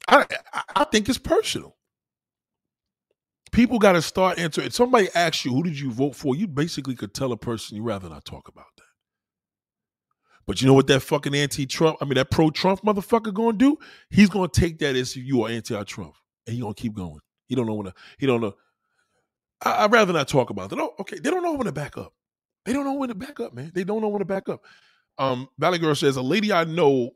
I 0.08 0.26
I, 0.52 0.64
I 0.76 0.84
think 0.86 1.08
it's 1.08 1.18
personal 1.18 1.78
people 3.54 3.80
got 3.80 3.94
to 3.94 4.02
start 4.02 4.38
answering. 4.38 4.68
If 4.68 4.74
somebody 4.74 5.08
asks 5.16 5.46
you, 5.46 5.54
who 5.54 5.64
did 5.64 5.80
you 5.80 5.92
vote 5.92 6.16
for? 6.16 6.36
You 6.36 6.48
basically 6.48 6.96
could 6.96 7.14
tell 7.14 7.32
a 7.32 7.38
person 7.38 7.78
you 7.78 7.84
rather 7.84 8.10
not 8.10 8.26
talk 8.26 8.50
about 8.50 8.66
that. 8.78 8.84
But 10.46 10.62
you 10.62 10.68
know 10.68 10.74
what 10.74 10.88
that 10.88 11.00
fucking 11.00 11.34
anti-Trump, 11.34 12.00
I 12.02 12.06
mean 12.06 12.16
that 12.16 12.30
pro-Trump 12.30 12.82
motherfucker 12.82 13.34
gonna 13.34 13.58
do? 13.58 13.78
He's 14.10 14.30
gonna 14.30 14.50
take 14.50 14.80
that 14.80 14.98
as 14.98 15.16
you 15.16 15.44
are 15.44 15.50
anti-Trump. 15.50 16.16
And 16.46 16.56
he 16.56 16.62
gonna 16.62 16.74
keep 16.74 16.94
going. 16.94 17.22
He 17.48 17.56
don't 17.56 17.66
know 17.66 17.76
when 17.76 17.86
to, 17.86 17.94
he 18.18 18.26
don't 18.26 18.42
know. 18.42 18.54
I, 19.62 19.86
would 19.86 19.94
rather 19.94 20.12
not 20.12 20.28
talk 20.28 20.50
about 20.50 20.70
that. 20.70 20.80
Oh, 20.80 20.94
okay. 21.00 21.20
They 21.20 21.30
don't 21.30 21.44
know 21.44 21.54
when 21.54 21.68
to 21.68 21.72
back 21.72 21.98
up. 21.98 22.14
They 22.66 22.74
don't 22.74 22.84
know 22.84 22.94
when 22.94 23.08
to 23.08 23.16
back 23.16 23.40
up, 23.40 23.54
man. 23.54 23.72
They 23.74 23.86
don't 23.86 24.02
know 24.02 24.10
when 24.10 24.20
to 24.20 24.26
back 24.26 24.50
up. 24.50 24.66
Um, 25.18 25.48
Valley 25.58 25.78
Girl 25.78 25.96
says, 25.96 26.18
a 26.18 26.22
lady 26.22 26.52
I 26.52 26.66
know 26.66 27.12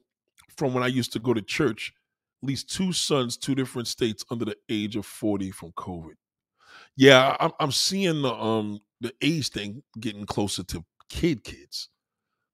from 0.55 0.73
when 0.73 0.83
I 0.83 0.87
used 0.87 1.11
to 1.13 1.19
go 1.19 1.33
to 1.33 1.41
church, 1.41 1.93
at 2.41 2.47
least 2.47 2.69
two 2.69 2.93
sons, 2.93 3.35
two 3.35 3.55
different 3.55 3.89
states 3.89 4.23
under 4.29 4.45
the 4.45 4.55
age 4.69 4.95
of 4.95 5.05
40 5.05 5.51
from 5.51 5.71
COVID. 5.73 6.13
Yeah, 6.97 7.37
I'm, 7.39 7.51
I'm 7.59 7.71
seeing 7.71 8.23
the 8.23 8.33
um 8.33 8.81
the 9.01 9.13
age 9.21 9.49
thing 9.49 9.83
getting 9.99 10.25
closer 10.25 10.63
to 10.65 10.83
kid 11.09 11.43
kids. 11.43 11.89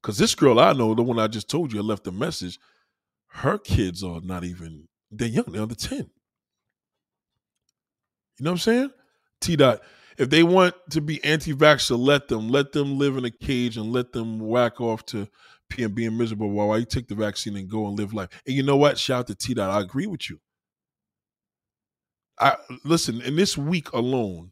Cause 0.04 0.18
this 0.18 0.36
girl 0.36 0.60
I 0.60 0.74
know, 0.74 0.96
the 0.96 1.04
one 1.04 1.20
I 1.20 1.28
just 1.28 1.50
told 1.50 1.74
you, 1.74 1.80
I 1.80 1.84
left 1.84 2.08
a 2.08 2.12
message. 2.14 2.60
Her 3.30 3.58
kids 3.60 4.04
are 4.04 4.22
not 4.22 4.44
even 4.46 4.88
they're 5.12 5.28
young, 5.30 5.46
they're 5.50 5.64
under 5.64 5.76
10. 5.76 6.10
You 8.39 8.46
know 8.46 8.52
what 8.52 8.56
I'm 8.56 8.58
saying? 8.60 8.89
T 9.41 9.56
dot. 9.56 9.82
If 10.18 10.30
they 10.30 10.44
want 10.44 10.76
to 10.91 11.02
be 11.02 11.24
anti-vaxxer, 11.24 11.98
let 11.98 12.28
them. 12.28 12.50
Let 12.50 12.72
them 12.72 12.98
live 13.00 13.18
in 13.18 13.26
a 13.26 13.32
cage 13.32 13.78
and 13.78 13.91
let 13.91 14.12
them 14.14 14.39
whack 14.39 14.80
off 14.80 15.06
to 15.08 15.28
P 15.70 15.84
and 15.84 15.96
being 15.96 16.18
miserable 16.18 16.52
while 16.52 16.78
you 16.78 16.86
take 16.86 17.08
the 17.08 17.16
vaccine 17.16 17.58
and 17.58 17.70
go 17.70 17.88
and 17.88 17.98
live 17.98 18.14
life. 18.14 18.30
And 18.46 18.56
you 18.56 18.64
know 18.64 18.78
what? 18.78 18.98
Shout 19.00 19.22
out 19.22 19.28
to 19.28 19.36
T 19.36 19.54
dot. 19.54 19.72
I 19.72 19.82
agree 19.82 20.08
with 20.08 20.30
you. 20.30 20.39
I 22.40 22.58
listen, 22.84 23.22
in 23.22 23.36
this 23.36 23.58
week 23.58 23.92
alone, 23.94 24.52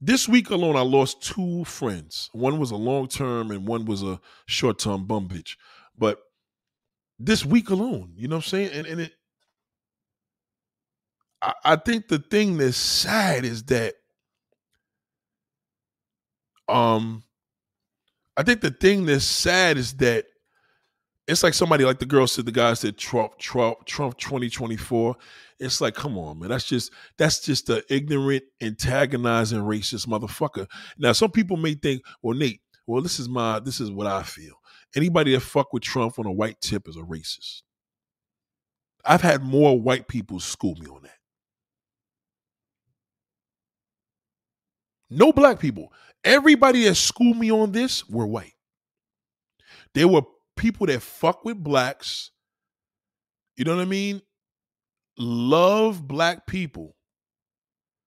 this 0.00 0.28
week 0.28 0.50
alone, 0.50 0.76
I 0.76 0.80
lost 0.82 1.22
two 1.22 1.64
friends. 1.64 2.30
One 2.32 2.58
was 2.58 2.70
a 2.70 2.76
long 2.76 3.08
term 3.08 3.50
and 3.50 3.66
one 3.66 3.84
was 3.84 4.02
a 4.02 4.20
short 4.46 4.78
term 4.78 5.06
bum 5.06 5.28
bitch. 5.28 5.56
But 5.98 6.20
this 7.18 7.44
week 7.44 7.68
alone, 7.70 8.14
you 8.16 8.28
know 8.28 8.36
what 8.36 8.46
I'm 8.46 8.48
saying? 8.48 8.70
And, 8.72 8.86
and 8.86 9.00
it, 9.02 9.12
I, 11.42 11.54
I 11.64 11.76
think 11.76 12.08
the 12.08 12.18
thing 12.18 12.56
that's 12.56 12.76
sad 12.78 13.44
is 13.44 13.64
that, 13.64 13.94
um, 16.68 17.24
I 18.36 18.42
think 18.42 18.62
the 18.62 18.70
thing 18.70 19.04
that's 19.04 19.24
sad 19.24 19.76
is 19.76 19.94
that 19.98 20.26
it's 21.26 21.42
like 21.42 21.54
somebody 21.54 21.84
like 21.84 21.98
the 21.98 22.06
girl 22.06 22.26
said, 22.26 22.46
the 22.46 22.52
guy 22.52 22.74
said 22.74 22.96
Trump, 22.96 23.38
Trump, 23.38 23.84
Trump 23.84 24.18
2024. 24.18 25.16
It's 25.60 25.80
like, 25.80 25.94
come 25.94 26.18
on, 26.18 26.38
man. 26.38 26.48
That's 26.48 26.64
just 26.64 26.92
that's 27.18 27.40
just 27.40 27.66
the 27.66 27.84
ignorant, 27.92 28.42
antagonizing, 28.60 29.60
racist 29.60 30.06
motherfucker. 30.06 30.66
Now, 30.98 31.12
some 31.12 31.30
people 31.30 31.56
may 31.56 31.74
think, 31.74 32.02
well, 32.22 32.36
Nate, 32.36 32.60
well, 32.86 33.02
this 33.02 33.20
is 33.20 33.28
my 33.28 33.60
this 33.60 33.80
is 33.80 33.90
what 33.90 34.06
I 34.06 34.22
feel. 34.22 34.54
Anybody 34.96 35.32
that 35.34 35.40
fuck 35.40 35.72
with 35.72 35.82
Trump 35.82 36.18
on 36.18 36.26
a 36.26 36.32
white 36.32 36.60
tip 36.60 36.88
is 36.88 36.96
a 36.96 37.00
racist. 37.00 37.62
I've 39.04 39.22
had 39.22 39.42
more 39.42 39.80
white 39.80 40.08
people 40.08 40.40
school 40.40 40.74
me 40.76 40.86
on 40.86 41.02
that. 41.02 41.16
No 45.10 45.32
black 45.32 45.58
people. 45.58 45.92
Everybody 46.24 46.84
that 46.84 46.94
schooled 46.96 47.36
me 47.36 47.50
on 47.50 47.72
this 47.72 48.08
were 48.08 48.26
white. 48.26 48.54
There 49.94 50.08
were 50.08 50.22
people 50.60 50.86
that 50.86 51.00
fuck 51.00 51.42
with 51.42 51.56
blacks. 51.56 52.32
You 53.56 53.64
know 53.64 53.74
what 53.74 53.82
I 53.82 53.86
mean? 53.86 54.20
Love 55.16 56.06
black 56.06 56.46
people. 56.46 56.94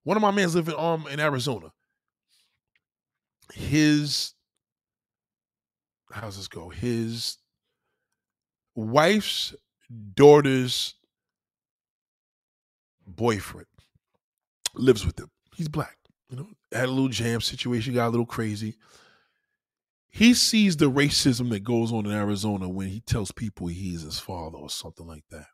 One 0.03 0.17
of 0.17 0.21
my 0.21 0.29
mans 0.29 0.53
living 0.53 0.75
um 0.77 1.07
in 1.07 1.19
Arizona. 1.19 1.71
His 3.53 4.35
how's 6.11 6.37
this 6.37 6.47
go? 6.47 6.69
His 6.69 7.37
wife's 8.75 9.55
daughter's 10.13 10.93
boyfriend 13.07 13.67
lives 14.75 15.05
with 15.07 15.19
him. 15.19 15.31
He's 15.55 15.69
black. 15.69 15.97
You 16.29 16.37
know, 16.37 16.47
had 16.71 16.85
a 16.85 16.91
little 16.91 17.09
jam 17.09 17.41
situation, 17.41 17.95
got 17.95 18.07
a 18.07 18.09
little 18.09 18.25
crazy. 18.27 18.75
He 20.13 20.35
sees 20.35 20.77
the 20.77 20.91
racism 20.91 21.49
that 21.49 21.63
goes 21.63 21.91
on 21.91 22.05
in 22.05 22.11
Arizona 22.11 22.69
when 22.69 22.87
he 22.87 22.99
tells 22.99 23.31
people 23.31 23.65
he's 23.65 24.03
his 24.03 24.19
father 24.19 24.59
or 24.59 24.69
something 24.69 25.07
like 25.07 25.23
that. 25.31 25.47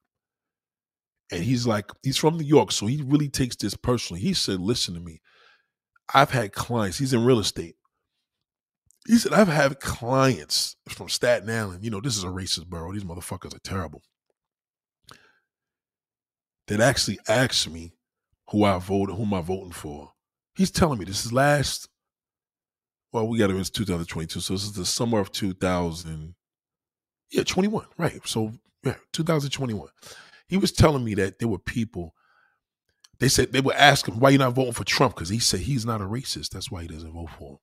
And 1.31 1.41
he's 1.41 1.65
like, 1.65 1.85
he's 2.03 2.17
from 2.17 2.37
New 2.37 2.43
York, 2.43 2.73
so 2.73 2.85
he 2.85 3.01
really 3.01 3.29
takes 3.29 3.55
this 3.55 3.75
personally. 3.75 4.21
He 4.21 4.33
said, 4.33 4.59
Listen 4.59 4.95
to 4.95 4.99
me. 4.99 5.21
I've 6.13 6.31
had 6.31 6.51
clients, 6.51 6.97
he's 6.97 7.13
in 7.13 7.23
real 7.23 7.39
estate. 7.39 7.75
He 9.07 9.17
said, 9.17 9.31
I've 9.31 9.47
had 9.47 9.79
clients 9.79 10.75
from 10.89 11.07
Staten 11.07 11.49
Island. 11.49 11.85
You 11.85 11.91
know, 11.91 12.01
this 12.01 12.17
is 12.17 12.25
a 12.25 12.27
racist 12.27 12.67
borough. 12.67 12.91
These 12.91 13.05
motherfuckers 13.05 13.55
are 13.55 13.59
terrible. 13.59 14.01
That 16.67 16.81
actually 16.81 17.19
asked 17.29 17.69
me 17.69 17.93
who 18.49 18.65
I 18.65 18.77
voted, 18.77 19.15
who 19.15 19.23
am 19.23 19.33
I 19.33 19.41
voting 19.41 19.71
for. 19.71 20.11
He's 20.53 20.69
telling 20.69 20.99
me 20.99 21.05
this 21.05 21.25
is 21.25 21.31
last, 21.31 21.87
well, 23.11 23.27
we 23.27 23.37
got 23.37 23.49
it 23.49 23.55
was 23.55 23.69
2022. 23.69 24.39
So 24.39 24.53
this 24.53 24.63
is 24.63 24.73
the 24.73 24.85
summer 24.85 25.19
of 25.19 25.31
2000. 25.31 26.35
Yeah, 27.31 27.43
21. 27.43 27.85
Right. 27.97 28.19
So, 28.25 28.53
yeah, 28.83 28.95
2021. 29.13 29.87
He 30.47 30.57
was 30.57 30.71
telling 30.71 31.03
me 31.03 31.13
that 31.15 31.39
there 31.39 31.47
were 31.47 31.59
people, 31.59 32.15
they 33.19 33.27
said 33.27 33.51
they 33.51 33.61
would 33.61 33.75
ask 33.75 34.07
him, 34.07 34.19
why 34.19 34.29
you 34.29 34.37
not 34.37 34.53
voting 34.53 34.73
for 34.73 34.83
Trump? 34.83 35.15
Because 35.15 35.29
he 35.29 35.39
said 35.39 35.61
he's 35.61 35.85
not 35.85 36.01
a 36.01 36.05
racist. 36.05 36.49
That's 36.49 36.71
why 36.71 36.83
he 36.83 36.87
doesn't 36.87 37.13
vote 37.13 37.29
for 37.37 37.51
him. 37.51 37.57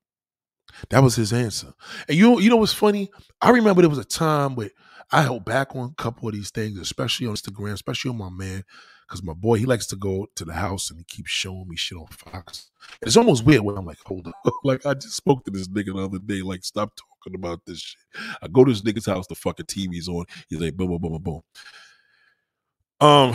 That 0.90 1.02
was 1.02 1.16
his 1.16 1.32
answer. 1.32 1.72
And 2.08 2.16
you 2.16 2.40
you 2.40 2.50
know 2.50 2.56
what's 2.56 2.72
funny? 2.72 3.10
I 3.40 3.50
remember 3.50 3.82
there 3.82 3.88
was 3.88 3.98
a 3.98 4.04
time 4.04 4.54
where 4.56 4.70
I 5.12 5.22
held 5.22 5.44
back 5.44 5.74
on 5.74 5.90
a 5.90 6.02
couple 6.02 6.28
of 6.28 6.34
these 6.34 6.50
things, 6.50 6.78
especially 6.78 7.26
on 7.26 7.34
Instagram, 7.34 7.72
especially 7.72 8.10
on 8.10 8.18
my 8.18 8.30
man, 8.30 8.64
because 9.06 9.22
my 9.22 9.32
boy, 9.32 9.56
he 9.56 9.66
likes 9.66 9.86
to 9.88 9.96
go 9.96 10.26
to 10.34 10.44
the 10.44 10.52
house 10.52 10.90
and 10.90 10.98
he 10.98 11.04
keeps 11.04 11.30
showing 11.30 11.68
me 11.68 11.76
shit 11.76 11.98
on 11.98 12.06
Fox. 12.08 12.70
It's 13.02 13.16
almost 13.16 13.44
weird 13.44 13.62
when 13.62 13.76
I'm 13.76 13.86
like, 13.86 13.98
hold 14.04 14.26
up. 14.26 14.34
like 14.64 14.84
I 14.84 14.94
just 14.94 15.16
spoke 15.16 15.44
to 15.44 15.50
this 15.50 15.68
nigga 15.68 15.94
the 15.94 16.04
other 16.04 16.18
day, 16.18 16.42
like, 16.42 16.64
stop 16.64 16.92
talking 16.96 17.38
about 17.38 17.60
this 17.66 17.80
shit. 17.80 18.00
I 18.42 18.48
go 18.48 18.64
to 18.64 18.72
this 18.72 18.82
nigga's 18.82 19.06
house, 19.06 19.26
the 19.26 19.34
fucking 19.34 19.66
TV's 19.66 20.08
on. 20.08 20.24
He's 20.48 20.60
like, 20.60 20.76
boom, 20.76 20.88
boom, 20.88 21.00
boom, 21.00 21.12
boom, 21.12 21.22
boom. 21.22 21.42
Um 23.08 23.34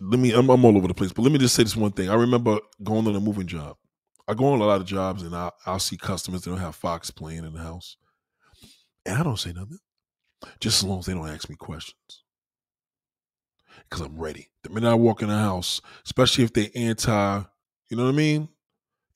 let 0.00 0.18
me 0.20 0.32
I'm, 0.32 0.48
I'm 0.50 0.64
all 0.64 0.76
over 0.76 0.88
the 0.88 0.94
place, 0.94 1.12
but 1.12 1.22
let 1.22 1.32
me 1.32 1.38
just 1.38 1.54
say 1.54 1.62
this 1.62 1.76
one 1.76 1.92
thing. 1.92 2.10
I 2.10 2.14
remember 2.14 2.58
going 2.82 3.06
on 3.06 3.16
a 3.16 3.20
moving 3.20 3.46
job. 3.46 3.76
I 4.26 4.34
go 4.34 4.46
on 4.46 4.60
a 4.60 4.64
lot 4.64 4.80
of 4.80 4.86
jobs 4.86 5.22
and 5.22 5.34
I, 5.34 5.50
I'll 5.64 5.78
see 5.78 5.96
customers 5.96 6.42
that 6.42 6.50
don't 6.50 6.58
have 6.58 6.76
Fox 6.76 7.10
playing 7.10 7.44
in 7.44 7.54
the 7.54 7.60
house. 7.60 7.96
And 9.06 9.16
I 9.16 9.22
don't 9.22 9.38
say 9.38 9.52
nothing. 9.52 9.78
Just 10.60 10.82
as 10.82 10.88
long 10.88 11.00
as 11.00 11.06
they 11.06 11.14
don't 11.14 11.28
ask 11.28 11.48
me 11.48 11.56
questions. 11.56 12.24
Because 13.88 14.04
I'm 14.04 14.18
ready. 14.18 14.50
The 14.62 14.70
minute 14.70 14.90
I 14.90 14.94
walk 14.94 15.22
in 15.22 15.28
the 15.28 15.38
house, 15.38 15.80
especially 16.04 16.44
if 16.44 16.52
they 16.52 16.70
anti, 16.74 17.42
you 17.88 17.96
know 17.96 18.04
what 18.04 18.10
I 18.10 18.16
mean? 18.16 18.48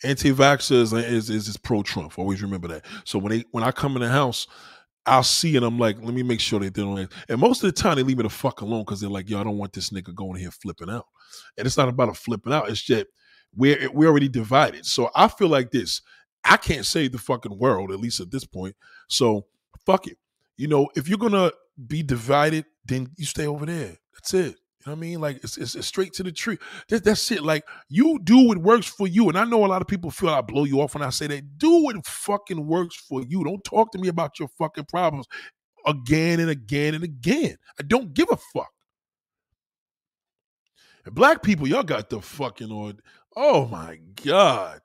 Anti-vaxxers 0.05 0.93
is, 0.99 1.31
is, 1.31 1.47
is 1.47 1.57
pro-Trump. 1.57 2.19
Always 2.19 2.43
remember 2.43 2.69
that. 2.69 2.85
So 3.05 3.19
when 3.19 3.31
they 3.33 3.45
when 3.53 3.63
I 3.63 3.71
come 3.71 3.95
in 3.95 4.03
the 4.03 4.09
house, 4.09 4.49
I'll 5.07 5.23
see 5.23 5.57
it. 5.57 5.63
I'm 5.63 5.79
like, 5.79 5.97
let 6.03 6.15
me 6.15 6.23
make 6.23 6.41
sure 6.41 6.61
that 6.61 6.75
they 6.75 6.83
don't. 6.83 7.13
And 7.29 7.41
most 7.41 7.63
of 7.63 7.73
the 7.73 7.81
time, 7.81 7.97
they 7.97 8.03
leave 8.03 8.19
me 8.19 8.23
the 8.23 8.31
fuck 8.31 8.61
alone 8.61 8.83
because 8.83 9.01
they're 9.01 9.11
like, 9.11 9.29
yo, 9.29 9.41
I 9.41 9.45
don't 9.45 9.59
want 9.59 9.73
this 9.73 9.91
nigga 9.91 10.15
going 10.15 10.41
here 10.41 10.51
flipping 10.51 10.91
out. 10.91 11.07
And 11.57 11.67
it's 11.67 11.77
not 11.77 11.89
about 11.89 12.09
a 12.09 12.15
flipping 12.15 12.53
out. 12.53 12.69
It's 12.69 12.83
just 12.83 13.07
we're 13.55 13.91
we're 13.93 14.09
already 14.09 14.29
divided. 14.29 14.87
So 14.87 15.11
I 15.15 15.29
feel 15.29 15.49
like 15.49 15.71
this. 15.71 16.03
I 16.45 16.57
can't 16.57 16.87
save 16.87 17.13
the 17.13 17.19
fucking 17.19 17.57
world, 17.59 17.93
at 17.93 18.01
least 18.01 18.21
at 18.21 18.31
this 18.31 18.45
point. 18.45 18.75
So 19.09 19.47
fuck 19.87 20.09
it. 20.09 20.19
You 20.57 20.69
know, 20.69 20.89
if 20.95 21.09
you're 21.09 21.19
gonna 21.19 21.53
be 21.87 22.03
divided, 22.03 22.65
then 22.85 23.09
you 23.17 23.25
stay 23.25 23.47
over 23.47 23.67
there. 23.67 23.97
That's 24.15 24.35
it. 24.35 24.57
You 24.85 24.91
know 24.91 24.97
what 24.97 24.99
I 24.99 25.01
mean? 25.01 25.21
Like 25.21 25.37
it's, 25.45 25.57
it's, 25.57 25.75
it's 25.77 25.87
straight 25.87 26.13
to 26.15 26.23
the 26.25 26.33
tree. 26.33 26.59
That, 26.89 27.05
that's 27.05 27.31
it. 27.31 27.43
Like 27.43 27.65
you 27.89 28.19
do 28.25 28.49
what 28.49 28.59
works 28.59 28.87
for 28.87 29.07
you. 29.07 29.29
And 29.29 29.39
I 29.39 29.45
know 29.45 29.65
a 29.65 29.69
lot 29.69 29.81
of 29.81 29.87
people 29.89 30.11
feel 30.11 30.31
I 30.31 30.41
blow 30.41 30.65
you 30.65 30.81
off 30.81 30.95
when 30.95 31.05
I 31.05 31.11
say 31.11 31.29
that. 31.29 31.59
Do 31.59 31.85
what 31.85 32.05
fucking 32.05 32.67
works 32.67 32.97
for 32.97 33.23
you. 33.23 33.45
Don't 33.45 33.63
talk 33.63 33.93
to 33.93 33.99
me 33.99 34.09
about 34.09 34.41
your 34.41 34.49
fucking 34.59 34.87
problems 34.87 35.27
again 35.87 36.41
and 36.41 36.51
again 36.51 36.95
and 36.95 37.05
again. 37.05 37.57
I 37.79 37.85
don't 37.85 38.13
give 38.13 38.29
a 38.31 38.37
fuck. 38.53 38.73
And 41.05 41.15
black 41.15 41.43
people, 41.43 41.69
y'all 41.69 41.83
got 41.83 42.11
the 42.11 42.21
fucking 42.21 42.71
on. 42.71 43.01
Oh 43.37 43.67
my 43.67 43.99
God. 44.25 44.81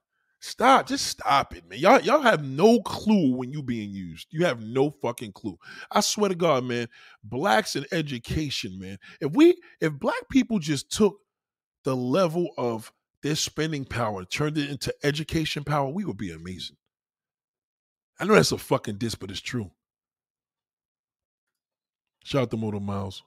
Stop, 0.47 0.87
just 0.87 1.07
stop 1.07 1.53
it, 1.53 1.67
man. 1.69 1.77
Y'all, 1.77 1.99
y'all 1.99 2.21
have 2.21 2.41
no 2.41 2.79
clue 2.79 3.35
when 3.35 3.51
you 3.51 3.61
being 3.61 3.91
used. 3.91 4.27
You 4.31 4.45
have 4.45 4.63
no 4.63 4.89
fucking 4.89 5.33
clue. 5.33 5.59
I 5.91 5.99
swear 5.99 6.29
to 6.29 6.35
God, 6.35 6.63
man. 6.63 6.87
Blacks 7.21 7.75
in 7.75 7.85
education, 7.91 8.79
man. 8.79 8.97
If 9.19 9.33
we, 9.33 9.57
if 9.81 9.91
black 9.91 10.29
people 10.31 10.59
just 10.59 10.89
took 10.89 11.17
the 11.83 11.97
level 11.97 12.47
of 12.57 12.93
their 13.23 13.35
spending 13.35 13.83
power, 13.83 14.23
turned 14.23 14.57
it 14.57 14.69
into 14.69 14.95
education 15.03 15.65
power, 15.65 15.89
we 15.89 16.05
would 16.05 16.17
be 16.17 16.31
amazing. 16.31 16.77
I 18.17 18.23
know 18.23 18.35
that's 18.35 18.53
a 18.53 18.57
fucking 18.57 18.99
diss, 18.99 19.15
but 19.15 19.29
it's 19.29 19.41
true. 19.41 19.69
Shout 22.23 22.43
out 22.43 22.51
to 22.51 22.57
Motor 22.57 22.79
Miles. 22.79 23.21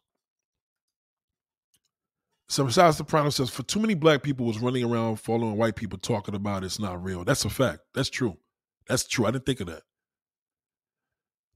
So 2.50 2.64
besides 2.64 2.96
Soprano 2.96 3.30
says, 3.30 3.48
for 3.48 3.62
too 3.62 3.78
many 3.78 3.94
black 3.94 4.24
people 4.24 4.44
was 4.44 4.58
running 4.58 4.84
around 4.84 5.20
following 5.20 5.56
white 5.56 5.76
people 5.76 5.96
talking 6.00 6.34
about 6.34 6.64
it's 6.64 6.80
not 6.80 7.00
real. 7.00 7.22
That's 7.22 7.44
a 7.44 7.48
fact. 7.48 7.78
That's 7.94 8.10
true. 8.10 8.36
That's 8.88 9.06
true. 9.06 9.24
I 9.24 9.30
didn't 9.30 9.46
think 9.46 9.60
of 9.60 9.68
that. 9.68 9.82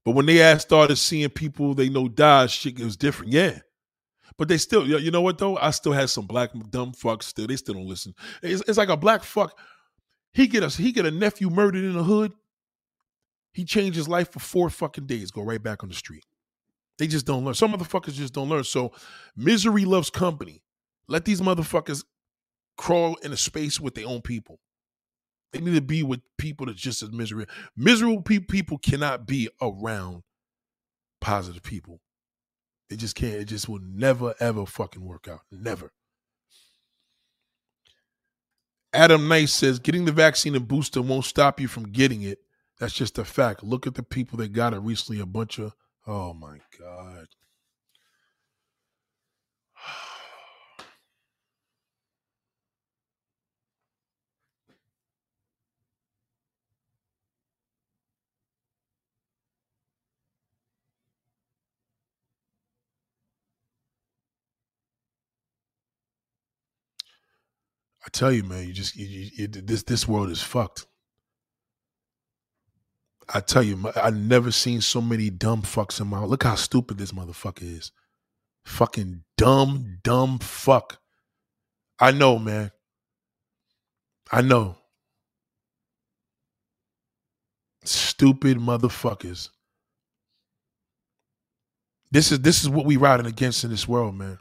But 0.04 0.12
when 0.12 0.26
they 0.26 0.40
asked, 0.40 0.68
started 0.68 0.94
seeing 0.94 1.30
people 1.30 1.74
they 1.74 1.88
know 1.88 2.06
die, 2.06 2.46
shit 2.46 2.78
it 2.78 2.84
was 2.84 2.96
different. 2.96 3.32
Yeah. 3.32 3.58
But 4.38 4.46
they 4.46 4.56
still, 4.56 4.86
you 4.86 5.10
know 5.10 5.20
what 5.20 5.38
though? 5.38 5.56
I 5.56 5.70
still 5.70 5.90
had 5.90 6.10
some 6.10 6.28
black 6.28 6.50
dumb 6.70 6.92
fucks 6.92 7.24
still. 7.24 7.48
They 7.48 7.56
still 7.56 7.74
don't 7.74 7.88
listen. 7.88 8.14
It's, 8.40 8.62
it's 8.68 8.78
like 8.78 8.88
a 8.88 8.96
black 8.96 9.24
fuck. 9.24 9.58
He 10.32 10.46
get 10.46 10.62
us. 10.62 10.76
He 10.76 10.92
get 10.92 11.06
a 11.06 11.10
nephew 11.10 11.50
murdered 11.50 11.82
in 11.82 11.94
the 11.94 12.04
hood. 12.04 12.32
He 13.52 13.64
changed 13.64 13.96
his 13.96 14.08
life 14.08 14.30
for 14.30 14.38
four 14.38 14.70
fucking 14.70 15.06
days. 15.06 15.32
Go 15.32 15.42
right 15.42 15.62
back 15.62 15.82
on 15.82 15.88
the 15.88 15.96
street. 15.96 16.24
They 16.98 17.08
just 17.08 17.26
don't 17.26 17.44
learn. 17.44 17.54
Some 17.54 17.72
motherfuckers 17.72 18.12
just 18.12 18.32
don't 18.32 18.48
learn. 18.48 18.62
So 18.62 18.92
misery 19.36 19.84
loves 19.84 20.08
company. 20.08 20.60
Let 21.08 21.24
these 21.24 21.40
motherfuckers 21.40 22.04
crawl 22.76 23.16
in 23.16 23.32
a 23.32 23.36
space 23.36 23.80
with 23.80 23.94
their 23.94 24.06
own 24.06 24.22
people. 24.22 24.60
They 25.52 25.60
need 25.60 25.74
to 25.74 25.80
be 25.80 26.02
with 26.02 26.20
people 26.36 26.66
that 26.66 26.76
just 26.76 27.02
as 27.02 27.12
miserable. 27.12 27.50
Miserable 27.76 28.22
pe- 28.22 28.40
people 28.40 28.78
cannot 28.78 29.26
be 29.26 29.48
around 29.62 30.22
positive 31.20 31.62
people. 31.62 32.00
It 32.90 32.96
just 32.96 33.14
can't. 33.14 33.34
It 33.34 33.44
just 33.46 33.68
will 33.68 33.80
never 33.80 34.34
ever 34.40 34.66
fucking 34.66 35.04
work 35.04 35.28
out. 35.28 35.40
Never. 35.50 35.92
Adam 38.92 39.28
Nice 39.28 39.52
says 39.52 39.78
getting 39.78 40.04
the 40.04 40.12
vaccine 40.12 40.54
and 40.54 40.68
booster 40.68 41.02
won't 41.02 41.24
stop 41.24 41.60
you 41.60 41.68
from 41.68 41.84
getting 41.90 42.22
it. 42.22 42.38
That's 42.78 42.92
just 42.94 43.18
a 43.18 43.24
fact. 43.24 43.62
Look 43.62 43.86
at 43.86 43.94
the 43.94 44.02
people 44.02 44.38
that 44.38 44.52
got 44.52 44.74
it 44.74 44.78
recently. 44.78 45.20
A 45.20 45.26
bunch 45.26 45.58
of 45.58 45.74
oh 46.06 46.34
my 46.34 46.58
god. 46.78 47.26
I 68.04 68.08
tell 68.10 68.30
you, 68.30 68.44
man, 68.44 68.66
you 68.66 68.72
just 68.72 68.96
you, 68.96 69.06
you, 69.06 69.30
you, 69.34 69.46
this 69.48 69.82
this 69.82 70.06
world 70.06 70.30
is 70.30 70.42
fucked. 70.42 70.86
I 73.32 73.40
tell 73.40 73.62
you, 73.62 73.90
I 73.96 74.10
never 74.10 74.50
seen 74.50 74.82
so 74.82 75.00
many 75.00 75.30
dumb 75.30 75.62
fucks 75.62 76.00
in 76.00 76.08
my. 76.08 76.20
Life. 76.20 76.28
Look 76.28 76.42
how 76.44 76.56
stupid 76.56 76.98
this 76.98 77.12
motherfucker 77.12 77.62
is. 77.62 77.90
Fucking 78.66 79.24
dumb, 79.36 79.98
dumb 80.02 80.38
fuck. 80.38 80.98
I 81.98 82.10
know, 82.10 82.38
man. 82.38 82.70
I 84.30 84.42
know. 84.42 84.76
Stupid 87.84 88.58
motherfuckers. 88.58 89.50
This 92.10 92.32
is 92.32 92.40
this 92.40 92.62
is 92.62 92.68
what 92.68 92.86
we 92.86 92.96
riding 92.96 93.26
against 93.26 93.64
in 93.64 93.70
this 93.70 93.88
world, 93.88 94.14
man. 94.14 94.38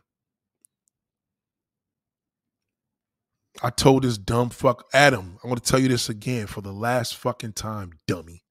I 3.62 3.70
told 3.70 4.04
this 4.04 4.18
dumb 4.18 4.50
fuck 4.50 4.86
Adam, 4.94 5.38
I 5.44 5.48
want 5.48 5.64
to 5.64 5.70
tell 5.70 5.80
you 5.80 5.88
this 5.88 6.10
again 6.10 6.48
for 6.48 6.62
the 6.62 6.74
last 6.74 7.16
fucking 7.16 7.54
time, 7.54 7.92
dummy. 8.08 8.44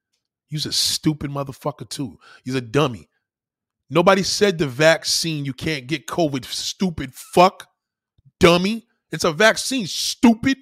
You's 0.49 0.67
a 0.67 0.73
stupid 0.73 1.31
motherfucker 1.31 1.89
too. 1.89 2.19
He's 2.45 2.55
a 2.55 2.61
dummy. 2.61 3.09
Nobody 3.91 4.23
said 4.23 4.59
the 4.59 4.67
vaccine 4.67 5.45
you 5.45 5.53
can't 5.53 5.87
get 5.87 6.07
COVID, 6.07 6.45
stupid 6.45 7.13
fuck. 7.15 7.69
Dummy. 8.39 8.87
It's 9.11 9.25
a 9.25 9.33
vaccine, 9.33 9.87
stupid. 9.87 10.57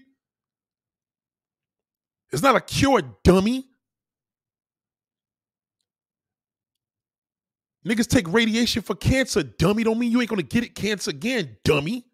It's 2.33 2.43
not 2.43 2.57
a 2.57 2.61
cure, 2.61 3.03
dummy. 3.25 3.67
Niggas 7.87 8.09
take 8.09 8.31
radiation 8.33 8.83
for 8.83 8.95
cancer, 8.95 9.43
dummy. 9.43 9.85
Don't 9.85 9.99
mean 9.99 10.13
you 10.13 10.21
ain't 10.21 10.31
gonna 10.31 10.43
get 10.43 10.65
it 10.65 10.75
cancer 10.75 11.11
again, 11.11 11.57
dummy. 11.65 12.05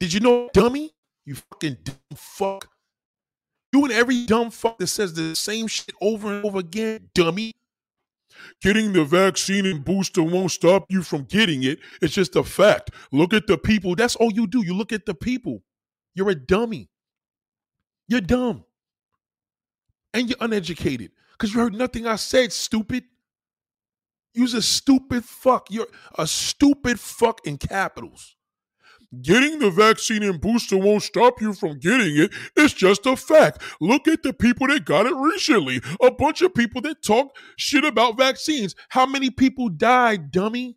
Did 0.00 0.12
you 0.12 0.20
know, 0.20 0.48
dummy? 0.52 0.95
You 1.26 1.34
fucking 1.34 1.78
dumb 1.84 1.96
fuck. 2.14 2.70
And 3.74 3.92
every 3.92 4.24
dumb 4.26 4.50
fuck 4.50 4.78
that 4.78 4.86
says 4.86 5.12
the 5.12 5.36
same 5.36 5.66
shit 5.66 5.94
over 6.00 6.34
and 6.34 6.44
over 6.44 6.58
again, 6.58 7.10
dummy. 7.14 7.52
Getting 8.62 8.92
the 8.92 9.04
vaccine 9.04 9.66
and 9.66 9.84
booster 9.84 10.22
won't 10.22 10.50
stop 10.50 10.86
you 10.88 11.02
from 11.02 11.24
getting 11.24 11.62
it. 11.62 11.78
It's 12.00 12.14
just 12.14 12.36
a 12.36 12.42
fact. 12.42 12.90
Look 13.12 13.34
at 13.34 13.46
the 13.46 13.58
people. 13.58 13.94
That's 13.94 14.16
all 14.16 14.32
you 14.32 14.46
do. 14.46 14.64
You 14.64 14.74
look 14.74 14.92
at 14.92 15.04
the 15.04 15.14
people. 15.14 15.62
You're 16.14 16.30
a 16.30 16.34
dummy. 16.34 16.88
You're 18.08 18.22
dumb. 18.22 18.64
And 20.14 20.28
you're 20.28 20.38
uneducated. 20.40 21.10
Because 21.32 21.54
you 21.54 21.60
heard 21.60 21.74
nothing 21.74 22.06
I 22.06 22.16
said, 22.16 22.52
stupid. 22.52 23.04
You're 24.34 24.56
a 24.56 24.62
stupid 24.62 25.24
fuck. 25.24 25.70
You're 25.70 25.88
a 26.18 26.26
stupid 26.26 26.98
fuck 26.98 27.46
in 27.46 27.58
capitals. 27.58 28.35
Getting 29.22 29.58
the 29.58 29.70
vaccine 29.70 30.22
and 30.22 30.40
booster 30.40 30.76
won't 30.76 31.02
stop 31.02 31.40
you 31.40 31.52
from 31.52 31.78
getting 31.78 32.16
it. 32.16 32.32
It's 32.56 32.74
just 32.74 33.06
a 33.06 33.16
fact. 33.16 33.62
Look 33.80 34.08
at 34.08 34.22
the 34.22 34.32
people 34.32 34.66
that 34.68 34.84
got 34.84 35.06
it 35.06 35.14
recently. 35.14 35.80
A 36.02 36.10
bunch 36.10 36.42
of 36.42 36.54
people 36.54 36.80
that 36.82 37.02
talk 37.02 37.36
shit 37.56 37.84
about 37.84 38.16
vaccines. 38.16 38.74
How 38.88 39.06
many 39.06 39.30
people 39.30 39.68
died, 39.68 40.30
dummy? 40.30 40.76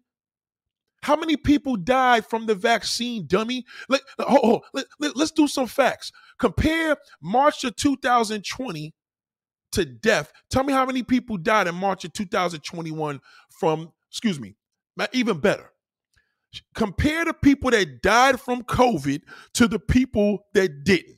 How 1.01 1.15
many 1.15 1.37
people 1.37 1.75
died 1.75 2.25
from 2.25 2.45
the 2.45 2.55
vaccine, 2.55 3.25
dummy? 3.25 3.65
Let, 3.87 4.01
oh, 4.19 4.39
oh, 4.43 4.61
let, 4.73 4.85
let, 4.99 5.15
let's 5.15 5.31
do 5.31 5.47
some 5.47 5.67
facts. 5.67 6.11
Compare 6.37 6.97
March 7.21 7.63
of 7.63 7.75
2020 7.77 8.93
to 9.71 9.85
death. 9.85 10.31
Tell 10.49 10.63
me 10.63 10.73
how 10.73 10.85
many 10.85 11.03
people 11.03 11.37
died 11.37 11.67
in 11.67 11.75
March 11.75 12.03
of 12.03 12.13
2021 12.13 13.21
from, 13.49 13.91
excuse 14.09 14.39
me, 14.39 14.55
even 15.13 15.39
better 15.39 15.71
compare 16.73 17.25
the 17.25 17.33
people 17.33 17.71
that 17.71 18.01
died 18.01 18.39
from 18.39 18.63
COVID 18.63 19.21
to 19.53 19.67
the 19.67 19.79
people 19.79 20.45
that 20.53 20.83
didn't. 20.83 21.17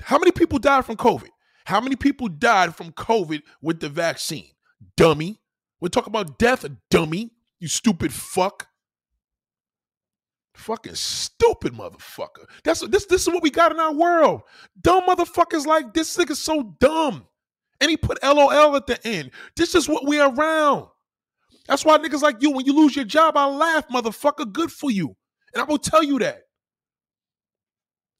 How 0.00 0.18
many 0.18 0.32
people 0.32 0.58
died 0.58 0.84
from 0.84 0.96
COVID? 0.96 1.28
How 1.64 1.80
many 1.80 1.96
people 1.96 2.28
died 2.28 2.74
from 2.74 2.92
COVID 2.92 3.42
with 3.60 3.80
the 3.80 3.88
vaccine? 3.88 4.50
Dummy. 4.96 5.40
We're 5.80 5.88
talking 5.88 6.10
about 6.10 6.38
death, 6.38 6.64
dummy. 6.90 7.30
You 7.60 7.68
stupid 7.68 8.12
fuck. 8.12 8.66
Fucking 10.54 10.96
stupid 10.96 11.72
motherfucker. 11.72 12.44
That's 12.64 12.80
this. 12.88 13.06
This 13.06 13.22
is 13.22 13.28
what 13.28 13.42
we 13.42 13.50
got 13.50 13.72
in 13.72 13.80
our 13.80 13.94
world. 13.94 14.42
Dumb 14.80 15.04
motherfuckers 15.04 15.66
like 15.66 15.94
this 15.94 16.16
nigga's 16.16 16.40
so 16.40 16.74
dumb. 16.78 17.26
And 17.80 17.90
he 17.90 17.96
put 17.96 18.22
LOL 18.22 18.76
at 18.76 18.86
the 18.86 19.04
end. 19.06 19.30
This 19.56 19.74
is 19.74 19.88
what 19.88 20.04
we're 20.04 20.28
around. 20.28 20.88
That's 21.66 21.84
why 21.84 21.98
niggas 21.98 22.22
like 22.22 22.42
you, 22.42 22.50
when 22.50 22.66
you 22.66 22.74
lose 22.74 22.96
your 22.96 23.04
job, 23.04 23.36
I 23.36 23.46
laugh, 23.46 23.88
motherfucker. 23.88 24.52
Good 24.52 24.72
for 24.72 24.90
you. 24.90 25.16
And 25.54 25.62
I 25.62 25.64
will 25.64 25.78
tell 25.78 26.02
you 26.02 26.18
that. 26.20 26.42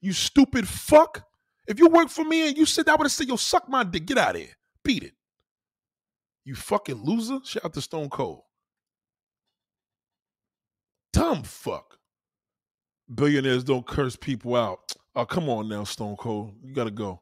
You 0.01 0.12
stupid 0.12 0.68
fuck. 0.68 1.24
If 1.66 1.78
you 1.78 1.88
work 1.88 2.09
for 2.09 2.24
me 2.24 2.49
and 2.49 2.57
you 2.57 2.66
sit 2.66 2.88
I 2.88 2.95
would 2.95 3.05
have 3.05 3.12
said, 3.12 3.28
yo, 3.28 3.36
suck 3.36 3.68
my 3.68 3.84
dick. 3.84 4.07
Get 4.07 4.18
out 4.18 4.34
of 4.34 4.40
here. 4.40 4.51
Beat 4.84 5.05
it. 5.05 5.12
You 6.45 6.55
fucking 6.55 7.03
loser. 7.03 7.38
Shout 7.45 7.64
out 7.64 7.72
to 7.74 7.80
Stone 7.80 8.11
Cold. 8.11 8.43
Dumb 11.12 11.43
fuck. 11.45 11.99
Billionaires 13.12 13.64
don't 13.64 13.86
curse 13.86 14.16
people 14.16 14.57
out. 14.57 14.78
Oh, 15.14 15.26
come 15.26 15.51
on 15.51 15.68
now, 15.68 15.84
Stone 15.84 16.16
Cold. 16.16 16.55
You 16.64 16.72
gotta 16.72 16.90
go. 16.90 17.20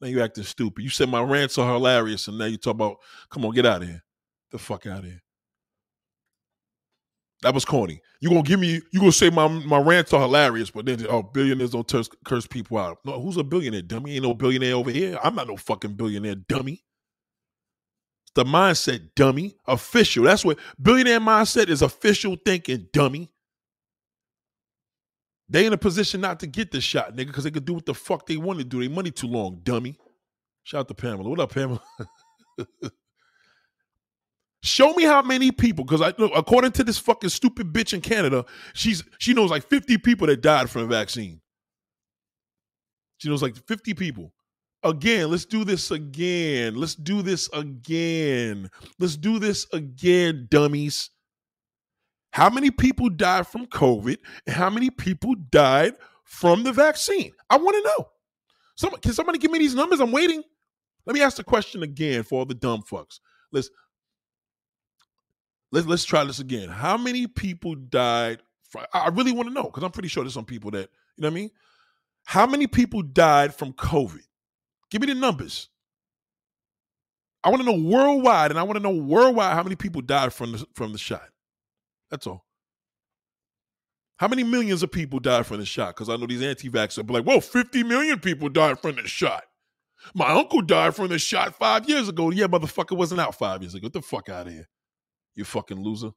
Now 0.00 0.08
you 0.08 0.20
acting 0.20 0.42
stupid. 0.42 0.82
You 0.82 0.90
said 0.90 1.08
my 1.08 1.22
rants 1.22 1.56
are 1.56 1.72
hilarious, 1.72 2.26
and 2.26 2.36
now 2.36 2.46
you 2.46 2.56
talk 2.56 2.74
about, 2.74 2.96
come 3.30 3.44
on, 3.44 3.54
get 3.54 3.64
out 3.64 3.82
of 3.82 3.86
here. 3.86 4.02
The 4.50 4.58
fuck 4.58 4.88
out 4.88 4.98
of 4.98 5.04
here. 5.04 5.22
That 7.42 7.54
was 7.54 7.64
corny. 7.64 8.00
You 8.20 8.30
gonna 8.30 8.42
give 8.42 8.58
me? 8.58 8.80
You 8.92 9.00
gonna 9.00 9.12
say 9.12 9.30
my 9.30 9.46
my 9.46 9.78
rants 9.78 10.12
are 10.12 10.20
hilarious, 10.20 10.70
but 10.70 10.86
then 10.86 11.06
oh, 11.08 11.22
billionaires 11.22 11.70
don't 11.70 11.86
curse, 11.86 12.08
curse 12.24 12.46
people 12.46 12.78
out. 12.78 12.98
No, 13.04 13.20
who's 13.20 13.36
a 13.36 13.44
billionaire? 13.44 13.82
Dummy 13.82 14.14
ain't 14.14 14.24
no 14.24 14.34
billionaire 14.34 14.74
over 14.74 14.90
here. 14.90 15.18
I'm 15.22 15.36
not 15.36 15.46
no 15.46 15.56
fucking 15.56 15.94
billionaire, 15.94 16.34
dummy. 16.34 16.84
It's 18.24 18.32
the 18.34 18.44
mindset, 18.44 19.10
dummy. 19.14 19.56
Official. 19.66 20.24
That's 20.24 20.44
what 20.44 20.58
billionaire 20.82 21.20
mindset 21.20 21.68
is. 21.68 21.80
Official 21.80 22.36
thinking, 22.44 22.88
dummy. 22.92 23.30
They 25.48 25.64
in 25.64 25.72
a 25.72 25.78
position 25.78 26.20
not 26.20 26.40
to 26.40 26.46
get 26.46 26.72
the 26.72 26.80
shot, 26.80 27.14
nigga, 27.14 27.28
because 27.28 27.44
they 27.44 27.50
could 27.50 27.64
do 27.64 27.74
what 27.74 27.86
the 27.86 27.94
fuck 27.94 28.26
they 28.26 28.36
want 28.36 28.58
to 28.58 28.64
do. 28.64 28.80
They 28.80 28.88
money 28.88 29.10
too 29.12 29.28
long, 29.28 29.60
dummy. 29.62 29.96
Shout 30.64 30.80
out 30.80 30.88
to 30.88 30.94
Pamela. 30.94 31.30
What 31.30 31.40
up, 31.40 31.54
Pamela? 31.54 31.82
Show 34.62 34.92
me 34.94 35.04
how 35.04 35.22
many 35.22 35.52
people, 35.52 35.84
because 35.84 36.02
I 36.02 36.12
according 36.34 36.72
to 36.72 36.84
this 36.84 36.98
fucking 36.98 37.30
stupid 37.30 37.72
bitch 37.72 37.92
in 37.94 38.00
Canada, 38.00 38.44
she's 38.74 39.04
she 39.18 39.32
knows 39.32 39.50
like 39.50 39.66
50 39.68 39.98
people 39.98 40.26
that 40.26 40.40
died 40.40 40.68
from 40.68 40.82
the 40.82 40.88
vaccine. 40.88 41.40
She 43.18 43.28
knows 43.28 43.42
like 43.42 43.56
50 43.66 43.94
people. 43.94 44.32
Again, 44.82 45.30
let's 45.30 45.44
do 45.44 45.64
this 45.64 45.90
again. 45.90 46.76
Let's 46.76 46.94
do 46.94 47.22
this 47.22 47.48
again. 47.52 48.70
Let's 48.98 49.16
do 49.16 49.38
this 49.38 49.66
again, 49.72 50.46
dummies. 50.50 51.10
How 52.32 52.50
many 52.50 52.70
people 52.70 53.08
died 53.08 53.46
from 53.46 53.66
COVID 53.66 54.18
and 54.46 54.54
how 54.54 54.70
many 54.70 54.90
people 54.90 55.34
died 55.50 55.94
from 56.24 56.62
the 56.62 56.72
vaccine? 56.72 57.32
I 57.50 57.56
want 57.56 57.76
to 57.76 57.82
know. 57.82 58.08
Some, 58.76 58.90
can 59.00 59.12
somebody 59.12 59.38
give 59.38 59.50
me 59.50 59.58
these 59.58 59.74
numbers? 59.74 59.98
I'm 59.98 60.12
waiting. 60.12 60.42
Let 61.06 61.14
me 61.14 61.22
ask 61.22 61.36
the 61.36 61.44
question 61.44 61.82
again 61.82 62.22
for 62.22 62.40
all 62.40 62.44
the 62.44 62.54
dumb 62.54 62.82
fucks. 62.82 63.18
Let's 63.50 63.70
let's 65.72 65.86
let's 65.86 66.04
try 66.04 66.24
this 66.24 66.38
again. 66.38 66.68
How 66.68 66.96
many 66.96 67.26
people 67.26 67.74
died? 67.74 68.40
From, 68.70 68.84
I 68.92 69.08
really 69.08 69.32
want 69.32 69.48
to 69.48 69.54
know 69.54 69.64
because 69.64 69.82
I'm 69.82 69.90
pretty 69.90 70.08
sure 70.08 70.22
there's 70.22 70.34
some 70.34 70.44
people 70.44 70.70
that 70.72 70.90
you 71.16 71.22
know 71.22 71.28
what 71.28 71.32
I 71.32 71.34
mean. 71.34 71.50
How 72.24 72.46
many 72.46 72.66
people 72.66 73.02
died 73.02 73.54
from 73.54 73.72
COVID? 73.72 74.20
Give 74.90 75.00
me 75.00 75.06
the 75.06 75.14
numbers. 75.14 75.68
I 77.44 77.50
want 77.50 77.62
to 77.62 77.66
know 77.66 77.80
worldwide, 77.80 78.50
and 78.50 78.58
I 78.58 78.62
want 78.64 78.76
to 78.76 78.82
know 78.82 78.90
worldwide 78.90 79.54
how 79.54 79.62
many 79.62 79.76
people 79.76 80.02
died 80.02 80.32
from 80.32 80.52
the 80.52 80.66
from 80.74 80.92
the 80.92 80.98
shot. 80.98 81.28
That's 82.10 82.26
all. 82.26 82.44
How 84.18 84.26
many 84.26 84.42
millions 84.42 84.82
of 84.82 84.90
people 84.90 85.20
died 85.20 85.46
from 85.46 85.58
the 85.58 85.64
shot? 85.64 85.94
Because 85.94 86.08
I 86.08 86.16
know 86.16 86.26
these 86.26 86.42
anti-vaxxers 86.42 87.06
be 87.06 87.14
like, 87.14 87.24
well, 87.24 87.40
50 87.40 87.84
million 87.84 88.18
people 88.18 88.48
died 88.48 88.80
from 88.80 88.96
the 88.96 89.06
shot. 89.06 89.44
My 90.12 90.30
uncle 90.30 90.60
died 90.60 90.96
from 90.96 91.08
the 91.08 91.20
shot 91.20 91.54
five 91.54 91.88
years 91.88 92.08
ago. 92.08 92.30
Yeah, 92.30 92.46
motherfucker 92.46 92.96
wasn't 92.96 93.20
out 93.20 93.36
five 93.36 93.62
years 93.62 93.74
ago. 93.74 93.82
Get 93.82 93.92
the 93.92 94.02
fuck 94.02 94.28
out 94.28 94.48
of 94.48 94.52
here. 94.52 94.68
You 95.38 95.44
fucking 95.44 95.80
loser. 95.80 96.10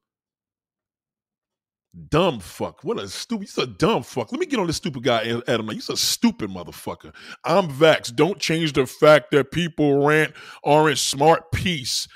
Dumb 2.08 2.40
fuck. 2.40 2.82
What 2.82 2.98
a 2.98 3.06
stupid. 3.06 3.48
You're 3.56 3.66
a 3.66 3.68
dumb 3.68 4.02
fuck. 4.02 4.32
Let 4.32 4.40
me 4.40 4.46
get 4.46 4.58
on 4.58 4.66
this 4.66 4.78
stupid 4.78 5.04
guy, 5.04 5.40
Adam. 5.46 5.68
You're 5.68 5.78
a 5.90 5.96
stupid 5.96 6.50
motherfucker. 6.50 7.14
I'm 7.44 7.68
vaxxed. 7.68 8.16
Don't 8.16 8.40
change 8.40 8.72
the 8.72 8.84
fact 8.84 9.30
that 9.30 9.52
people 9.52 10.04
rant 10.04 10.32
aren't 10.64 10.98
smart. 10.98 11.52
Peace. 11.52 12.08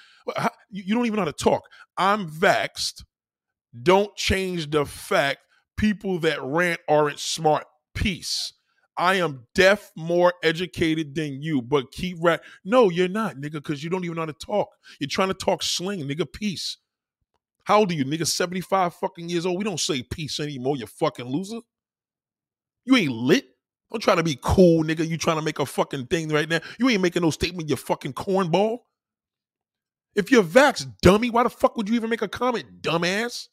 You 0.68 0.96
don't 0.96 1.06
even 1.06 1.14
know 1.16 1.26
how 1.26 1.30
to 1.30 1.44
talk. 1.44 1.62
I'm 1.96 2.28
vaxxed. 2.28 3.04
Don't 3.84 4.16
change 4.16 4.68
the 4.70 4.84
fact 4.84 5.38
people 5.76 6.18
that 6.20 6.42
rant 6.42 6.80
aren't 6.88 7.20
smart. 7.20 7.66
Peace. 7.94 8.52
I 8.98 9.16
am 9.16 9.46
deaf, 9.54 9.92
more 9.94 10.32
educated 10.42 11.14
than 11.14 11.42
you, 11.42 11.62
but 11.62 11.92
keep 11.92 12.16
rap. 12.20 12.42
No, 12.64 12.88
you're 12.88 13.08
not, 13.08 13.36
nigga, 13.36 13.52
because 13.52 13.84
you 13.84 13.90
don't 13.90 14.04
even 14.04 14.16
know 14.16 14.22
how 14.22 14.26
to 14.26 14.32
talk. 14.32 14.68
You're 14.98 15.08
trying 15.08 15.28
to 15.28 15.34
talk 15.34 15.62
slang, 15.62 16.00
nigga. 16.00 16.26
Peace. 16.32 16.78
How 17.66 17.80
old 17.80 17.90
are 17.90 17.94
you, 17.94 18.05
nigga? 18.05 18.26
75 18.26 18.94
fucking 18.94 19.28
years 19.28 19.44
old. 19.44 19.59
We 19.59 19.64
don't 19.64 19.80
say 19.80 20.01
peace 20.02 20.38
anymore, 20.38 20.76
you 20.76 20.86
fucking 20.86 21.26
loser. 21.26 21.59
You 22.84 22.97
ain't 22.97 23.12
lit. 23.12 23.44
Don't 23.90 24.01
try 24.01 24.14
to 24.14 24.22
be 24.22 24.38
cool, 24.40 24.84
nigga. 24.84 25.06
You 25.06 25.18
trying 25.18 25.36
to 25.36 25.43
make 25.43 25.59
a 25.59 25.66
fucking 25.66 26.06
thing 26.06 26.28
right 26.28 26.48
now. 26.48 26.60
You 26.78 26.88
ain't 26.88 27.02
making 27.02 27.22
no 27.22 27.30
statement, 27.30 27.68
you 27.68 27.74
fucking 27.74 28.12
cornball. 28.12 28.78
If 30.14 30.30
you're 30.30 30.44
vax, 30.44 30.86
dummy, 31.02 31.28
why 31.28 31.43
the 31.43 31.51
fuck 31.51 31.76
would 31.76 31.88
you 31.88 31.97
even 31.97 32.09
make 32.09 32.22
a 32.22 32.28
comment, 32.28 32.82
dumbass? 32.82 33.48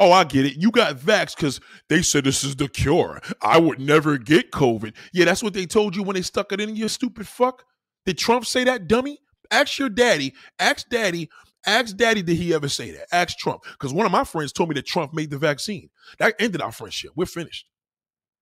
Oh, 0.00 0.10
I 0.10 0.24
get 0.24 0.44
it. 0.44 0.56
You 0.56 0.72
got 0.72 0.96
vaxxed 0.96 1.36
because 1.36 1.60
they 1.88 2.02
said 2.02 2.24
this 2.24 2.42
is 2.42 2.56
the 2.56 2.68
cure. 2.68 3.20
I 3.40 3.58
would 3.58 3.78
never 3.78 4.18
get 4.18 4.50
COVID. 4.50 4.94
Yeah, 5.12 5.26
that's 5.26 5.44
what 5.44 5.54
they 5.54 5.66
told 5.66 5.94
you 5.94 6.02
when 6.02 6.14
they 6.14 6.22
stuck 6.22 6.52
it 6.52 6.60
in 6.60 6.74
you, 6.74 6.88
stupid 6.88 7.26
fuck. 7.26 7.64
Did 8.04 8.18
Trump 8.18 8.46
say 8.46 8.64
that, 8.64 8.88
dummy? 8.88 9.18
Ask 9.50 9.78
your 9.78 9.88
daddy. 9.88 10.34
Ask 10.58 10.88
daddy. 10.88 11.30
Ask 11.68 11.98
daddy, 11.98 12.22
did 12.22 12.38
he 12.38 12.54
ever 12.54 12.66
say 12.66 12.92
that? 12.92 13.08
Ask 13.12 13.36
Trump. 13.36 13.62
Because 13.72 13.92
one 13.92 14.06
of 14.06 14.12
my 14.12 14.24
friends 14.24 14.52
told 14.52 14.70
me 14.70 14.74
that 14.76 14.86
Trump 14.86 15.12
made 15.12 15.28
the 15.28 15.36
vaccine. 15.36 15.90
That 16.18 16.34
ended 16.38 16.62
our 16.62 16.72
friendship. 16.72 17.10
We're 17.14 17.26
finished. 17.26 17.66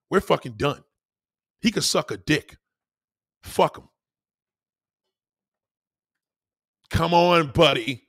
We're 0.08 0.20
fucking 0.20 0.52
done. 0.52 0.84
He 1.60 1.72
could 1.72 1.82
suck 1.82 2.12
a 2.12 2.18
dick. 2.18 2.56
Fuck 3.42 3.78
him. 3.78 3.88
Come 6.88 7.12
on, 7.14 7.50
buddy. 7.50 8.06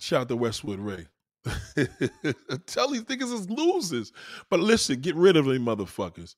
Shout 0.00 0.22
out 0.22 0.28
to 0.30 0.36
Westwood 0.36 0.80
Ray. 0.80 1.06
Tell 2.66 2.90
these 2.90 3.04
niggas 3.04 3.32
is 3.32 3.48
losers. 3.48 4.12
But 4.48 4.58
listen, 4.58 5.00
get 5.00 5.14
rid 5.14 5.36
of 5.36 5.44
them 5.44 5.64
motherfuckers. 5.64 6.34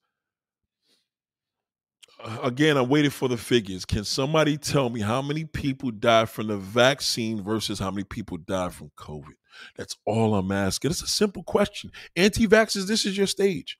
Again, 2.42 2.76
I'm 2.76 2.88
waiting 2.88 3.10
for 3.10 3.28
the 3.28 3.36
figures. 3.36 3.84
Can 3.84 4.04
somebody 4.04 4.56
tell 4.56 4.90
me 4.90 5.00
how 5.00 5.20
many 5.22 5.44
people 5.44 5.90
died 5.90 6.28
from 6.30 6.46
the 6.48 6.56
vaccine 6.56 7.42
versus 7.42 7.78
how 7.78 7.90
many 7.90 8.04
people 8.04 8.38
died 8.38 8.72
from 8.72 8.92
COVID? 8.96 9.34
That's 9.76 9.96
all 10.06 10.34
I'm 10.34 10.52
asking. 10.52 10.92
It's 10.92 11.02
a 11.02 11.08
simple 11.08 11.42
question. 11.42 11.90
Anti 12.16 12.46
vaxxers, 12.46 12.86
this 12.86 13.04
is 13.04 13.16
your 13.16 13.26
stage 13.26 13.76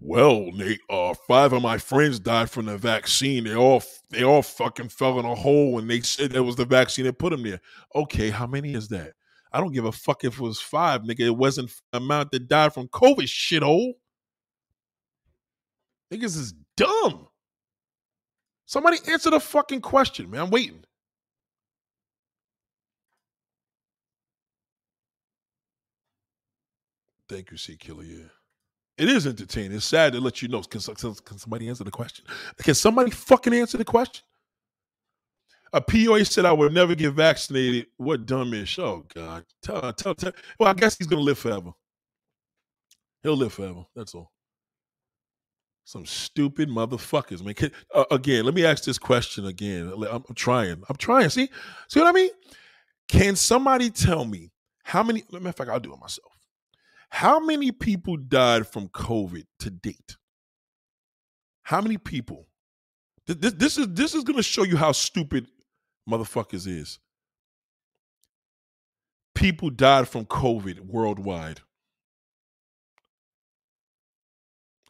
well, 0.00 0.50
Nate, 0.52 0.80
uh, 0.90 1.14
five 1.26 1.52
of 1.52 1.62
my 1.62 1.78
friends 1.78 2.18
died 2.18 2.50
from 2.50 2.66
the 2.66 2.76
vaccine. 2.76 3.44
They 3.44 3.54
all 3.54 3.82
they 4.10 4.22
all 4.22 4.42
fucking 4.42 4.88
fell 4.88 5.18
in 5.18 5.24
a 5.24 5.34
hole 5.34 5.78
and 5.78 5.88
they 5.88 6.00
said 6.00 6.32
that 6.32 6.42
was 6.42 6.56
the 6.56 6.64
vaccine 6.64 7.04
that 7.06 7.18
put 7.18 7.30
them 7.30 7.42
there. 7.42 7.60
Okay, 7.94 8.30
how 8.30 8.46
many 8.46 8.74
is 8.74 8.88
that? 8.88 9.12
I 9.52 9.60
don't 9.60 9.72
give 9.72 9.84
a 9.84 9.92
fuck 9.92 10.24
if 10.24 10.34
it 10.34 10.42
was 10.42 10.60
five, 10.60 11.02
nigga. 11.02 11.20
It 11.20 11.36
wasn't 11.36 11.72
amount 11.92 12.32
that 12.32 12.48
died 12.48 12.74
from 12.74 12.88
COVID, 12.88 13.22
shithole. 13.22 13.92
Niggas 16.12 16.36
is 16.38 16.54
dumb. 16.76 17.28
Somebody 18.66 18.98
answer 19.08 19.30
the 19.30 19.40
fucking 19.40 19.80
question, 19.80 20.30
man. 20.30 20.42
I'm 20.42 20.50
waiting. 20.50 20.84
Thank 27.28 27.50
you, 27.50 27.56
C 27.56 27.76
Killer. 27.76 28.04
Yeah. 28.04 28.26
It 28.96 29.08
is 29.08 29.26
entertaining. 29.26 29.72
It's 29.76 29.86
sad 29.86 30.12
to 30.12 30.20
let 30.20 30.40
you 30.40 30.48
know. 30.48 30.62
Can, 30.62 30.80
can 30.80 31.38
somebody 31.38 31.68
answer 31.68 31.84
the 31.84 31.90
question? 31.90 32.24
Can 32.58 32.74
somebody 32.74 33.10
fucking 33.10 33.54
answer 33.54 33.76
the 33.76 33.84
question? 33.84 34.24
A 35.72 35.80
POA 35.80 36.24
said 36.24 36.44
I 36.44 36.52
would 36.52 36.72
never 36.72 36.94
get 36.94 37.12
vaccinated. 37.12 37.86
What 37.96 38.26
dumbish? 38.26 38.78
Oh 38.78 39.04
God. 39.12 39.44
Tell, 39.62 39.92
tell, 39.92 40.14
tell. 40.14 40.32
Well, 40.60 40.68
I 40.68 40.74
guess 40.74 40.96
he's 40.96 41.08
gonna 41.08 41.22
live 41.22 41.38
forever. 41.38 41.72
He'll 43.24 43.36
live 43.36 43.52
forever. 43.54 43.84
That's 43.96 44.14
all. 44.14 44.30
Some 45.84 46.06
stupid 46.06 46.70
motherfuckers, 46.70 47.44
man. 47.44 47.70
Uh, 47.94 48.04
again, 48.10 48.44
let 48.44 48.54
me 48.54 48.64
ask 48.64 48.84
this 48.84 48.98
question 48.98 49.46
again. 49.46 49.92
I'm, 49.94 50.24
I'm 50.28 50.34
trying. 50.34 50.82
I'm 50.88 50.96
trying. 50.96 51.28
See, 51.28 51.50
see 51.88 52.00
what 52.00 52.08
I 52.08 52.12
mean? 52.12 52.30
Can 53.08 53.36
somebody 53.36 53.90
tell 53.90 54.24
me 54.24 54.50
how 54.82 55.02
many? 55.02 55.24
Matter 55.30 55.48
of 55.48 55.56
fact, 55.56 55.70
I'll 55.70 55.80
do 55.80 55.92
it 55.92 56.00
myself. 56.00 56.32
How 57.10 57.38
many 57.38 57.70
people 57.70 58.16
died 58.16 58.66
from 58.66 58.88
COVID 58.88 59.44
to 59.60 59.70
date? 59.70 60.16
How 61.62 61.80
many 61.80 61.98
people? 61.98 62.48
This, 63.26 63.52
this 63.52 63.78
is 63.78 63.88
this 63.88 64.14
is 64.14 64.24
going 64.24 64.36
to 64.36 64.42
show 64.42 64.64
you 64.64 64.76
how 64.76 64.92
stupid 64.92 65.46
motherfuckers 66.08 66.66
is. 66.66 66.98
People 69.34 69.68
died 69.68 70.08
from 70.08 70.24
COVID 70.24 70.80
worldwide. 70.80 71.60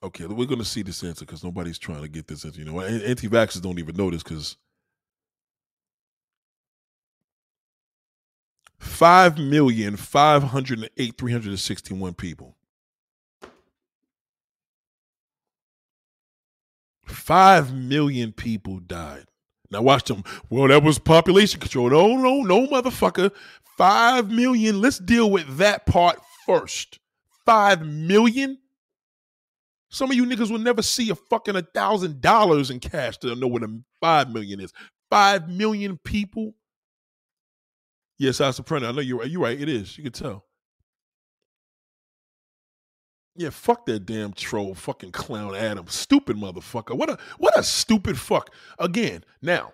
Okay, 0.04 0.26
we're 0.26 0.46
going 0.46 0.58
to 0.58 0.64
see 0.66 0.82
this 0.82 1.02
answer 1.02 1.24
because 1.24 1.42
nobody's 1.42 1.78
trying 1.78 2.02
to 2.02 2.08
get 2.08 2.28
this 2.28 2.44
answer. 2.44 2.60
You 2.60 2.66
know, 2.66 2.80
anti-vaxxers 2.80 3.62
don't 3.62 3.78
even 3.78 3.96
know 3.96 4.10
this 4.10 4.22
because 4.22 4.56
Five 8.84 9.38
million 9.38 9.96
five 9.96 10.42
hundred 10.42 10.90
eight 10.98 11.16
three 11.16 11.32
hundred 11.32 11.48
and 11.48 11.58
sixty 11.58 11.94
one 11.94 12.12
people. 12.12 12.54
Five 17.06 17.74
million 17.74 18.32
people 18.32 18.80
died. 18.80 19.24
Now 19.70 19.80
watch 19.80 20.04
them. 20.04 20.22
Well, 20.50 20.68
that 20.68 20.82
was 20.82 20.98
population 20.98 21.60
control. 21.60 21.88
No, 21.88 22.16
no, 22.16 22.42
no, 22.42 22.66
motherfucker. 22.66 23.32
Five 23.78 24.30
million. 24.30 24.82
Let's 24.82 24.98
deal 24.98 25.30
with 25.30 25.56
that 25.56 25.86
part 25.86 26.18
first. 26.46 26.98
Five 27.46 27.86
million. 27.86 28.58
Some 29.94 30.10
of 30.10 30.16
you 30.16 30.26
niggas 30.26 30.50
will 30.50 30.58
never 30.58 30.82
see 30.82 31.10
a 31.10 31.14
fucking 31.14 31.56
a 31.56 31.62
thousand 31.62 32.20
dollars 32.20 32.70
in 32.70 32.80
cash 32.80 33.16
to 33.18 33.34
know 33.34 33.46
what 33.46 33.62
a 33.62 33.80
five 34.00 34.30
million 34.30 34.60
is. 34.60 34.72
Five 35.10 35.48
million 35.48 35.98
people 36.04 36.54
Yes, 38.18 38.40
I 38.40 38.50
Soprano. 38.52 38.88
I 38.88 38.92
know 38.92 39.00
you're 39.00 39.18
right. 39.18 39.30
You're 39.30 39.42
right. 39.42 39.60
It 39.60 39.68
is. 39.68 39.98
You 39.98 40.04
can 40.04 40.12
tell. 40.12 40.44
Yeah, 43.36 43.50
fuck 43.50 43.86
that 43.86 44.06
damn 44.06 44.32
troll, 44.32 44.76
fucking 44.76 45.10
clown 45.10 45.56
Adam, 45.56 45.86
stupid 45.88 46.36
motherfucker. 46.36 46.96
What 46.96 47.10
a 47.10 47.18
what 47.38 47.58
a 47.58 47.64
stupid 47.64 48.16
fuck. 48.16 48.50
Again, 48.78 49.24
now 49.42 49.72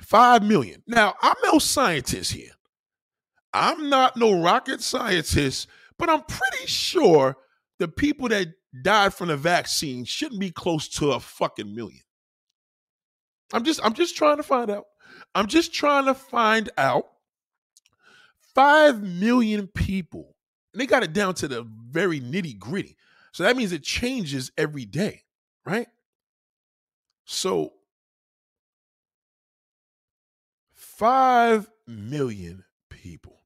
five 0.00 0.42
million. 0.42 0.82
Now 0.86 1.14
I'm 1.20 1.36
no 1.44 1.58
scientist 1.58 2.32
here. 2.32 2.52
I'm 3.52 3.90
not 3.90 4.16
no 4.16 4.40
rocket 4.40 4.80
scientist, 4.80 5.68
but 5.98 6.08
I'm 6.08 6.22
pretty 6.22 6.66
sure 6.66 7.36
the 7.78 7.88
people 7.88 8.28
that 8.28 8.48
died 8.82 9.14
from 9.14 9.28
the 9.28 9.36
vaccine 9.36 10.04
shouldn't 10.04 10.40
be 10.40 10.50
close 10.50 10.88
to 10.88 11.12
a 11.12 11.20
fucking 11.20 11.74
million. 11.74 12.02
I'm 13.52 13.64
just 13.64 13.80
I'm 13.84 13.94
just 13.94 14.16
trying 14.16 14.38
to 14.38 14.42
find 14.42 14.70
out. 14.70 14.84
I'm 15.34 15.46
just 15.46 15.72
trying 15.72 16.06
to 16.06 16.14
find 16.14 16.70
out 16.76 17.06
5 18.54 19.02
million 19.02 19.66
people. 19.68 20.34
And 20.72 20.80
they 20.80 20.86
got 20.86 21.02
it 21.02 21.12
down 21.12 21.34
to 21.34 21.48
the 21.48 21.66
very 21.90 22.20
nitty 22.20 22.58
gritty. 22.58 22.96
So 23.32 23.42
that 23.42 23.56
means 23.56 23.72
it 23.72 23.82
changes 23.82 24.50
every 24.56 24.86
day, 24.86 25.22
right? 25.64 25.88
So 27.26 27.74
5 30.74 31.70
million 31.86 32.64
people. 32.88 33.42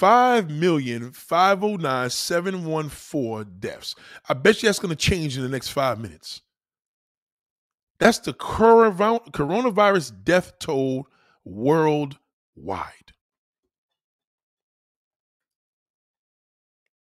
Five 0.00 0.48
million 0.48 1.10
five 1.12 1.62
oh 1.62 1.76
nine 1.76 2.08
seven 2.08 2.64
one 2.64 2.88
four 2.88 3.44
deaths. 3.44 3.94
I 4.26 4.32
bet 4.32 4.62
you 4.62 4.68
that's 4.70 4.78
going 4.78 4.96
to 4.96 4.96
change 4.96 5.36
in 5.36 5.42
the 5.42 5.48
next 5.50 5.68
five 5.68 6.00
minutes. 6.00 6.40
That's 7.98 8.18
the 8.18 8.32
coronavirus 8.32 10.24
death 10.24 10.58
toll 10.58 11.06
worldwide. 11.44 13.09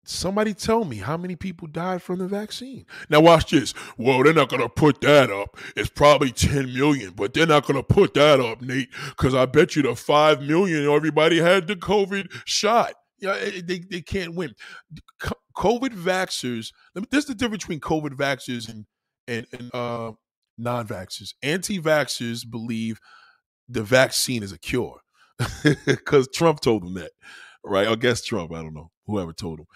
Somebody 0.10 0.56
tell 0.56 0.86
me 0.86 0.96
how 0.96 1.18
many 1.18 1.36
people 1.36 1.68
died 1.68 2.02
from 2.02 2.18
the 2.18 2.28
vaccine. 2.28 2.84
Now 3.12 3.20
watch 3.20 3.52
this. 3.52 3.76
Well, 3.96 4.24
they're 4.24 4.34
not 4.34 4.50
gonna 4.50 4.68
put 4.68 5.02
that 5.02 5.30
up. 5.30 5.56
It's 5.76 5.92
probably 5.92 6.32
10 6.32 6.74
million, 6.74 7.12
but 7.12 7.36
they're 7.36 7.46
not 7.46 7.68
gonna 7.68 7.84
put 7.84 8.16
that 8.16 8.40
up, 8.40 8.60
Nate, 8.60 8.90
because 9.10 9.36
I 9.36 9.46
bet 9.46 9.76
you 9.76 9.84
the 9.84 9.96
5 9.96 10.42
million 10.42 10.90
everybody 10.90 11.38
had 11.38 11.68
the 11.68 11.76
COVID 11.76 12.32
shot. 12.46 12.94
Yeah, 13.20 13.36
they, 13.64 13.80
they 13.88 14.02
can't 14.02 14.34
win. 14.34 14.56
COVID 15.56 15.90
vaxxers, 15.90 16.72
this 17.12 17.24
is 17.24 17.26
the 17.26 17.36
difference 17.36 17.66
between 17.66 17.80
COVID 17.80 18.16
vaxxers 18.16 18.68
and 18.68 18.88
and, 19.28 19.46
and 19.54 19.70
uh, 19.76 20.14
non-vaxxers. 20.58 21.36
Anti-vaxxers 21.44 22.50
believe 22.50 23.00
the 23.68 23.84
vaccine 23.84 24.42
is 24.42 24.52
a 24.52 24.58
cure. 24.58 25.02
Because 25.86 26.28
Trump 26.34 26.62
told 26.62 26.82
them 26.82 26.96
that. 26.96 27.12
Right? 27.64 27.88
I 27.88 27.94
guess 27.94 28.24
Trump, 28.24 28.52
I 28.54 28.64
don't 28.64 28.74
know. 28.74 28.90
Whoever 29.06 29.34
told 29.34 29.60
him 29.60 29.68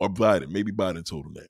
or 0.00 0.08
Biden. 0.08 0.50
Maybe 0.50 0.72
Biden 0.72 1.08
told 1.08 1.26
him 1.26 1.34
that. 1.34 1.48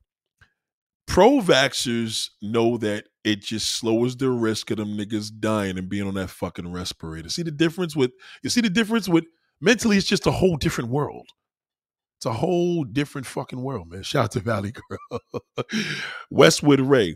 Pro 1.07 1.39
vaxxers 1.39 2.29
know 2.41 2.77
that 2.77 3.05
it 3.23 3.41
just 3.41 3.71
slows 3.77 4.17
the 4.17 4.29
risk 4.29 4.71
of 4.71 4.77
them 4.77 4.97
niggas 4.97 5.31
dying 5.39 5.77
and 5.77 5.87
being 5.87 6.07
on 6.07 6.15
that 6.15 6.29
fucking 6.29 6.71
respirator. 6.71 7.29
See 7.29 7.43
the 7.43 7.51
difference 7.51 7.95
with 7.95 8.11
you 8.43 8.49
see 8.49 8.61
the 8.61 8.69
difference 8.69 9.07
with 9.07 9.25
mentally 9.61 9.97
it's 9.97 10.07
just 10.07 10.27
a 10.27 10.31
whole 10.31 10.57
different 10.57 10.89
world. 10.89 11.27
It's 12.17 12.25
a 12.25 12.33
whole 12.33 12.83
different 12.83 13.27
fucking 13.27 13.61
world, 13.61 13.91
man. 13.91 14.03
Shout 14.03 14.25
out 14.25 14.31
to 14.31 14.39
Valley 14.39 14.73
Girl. 14.73 15.19
Westwood 16.29 16.79
Ray. 16.79 17.15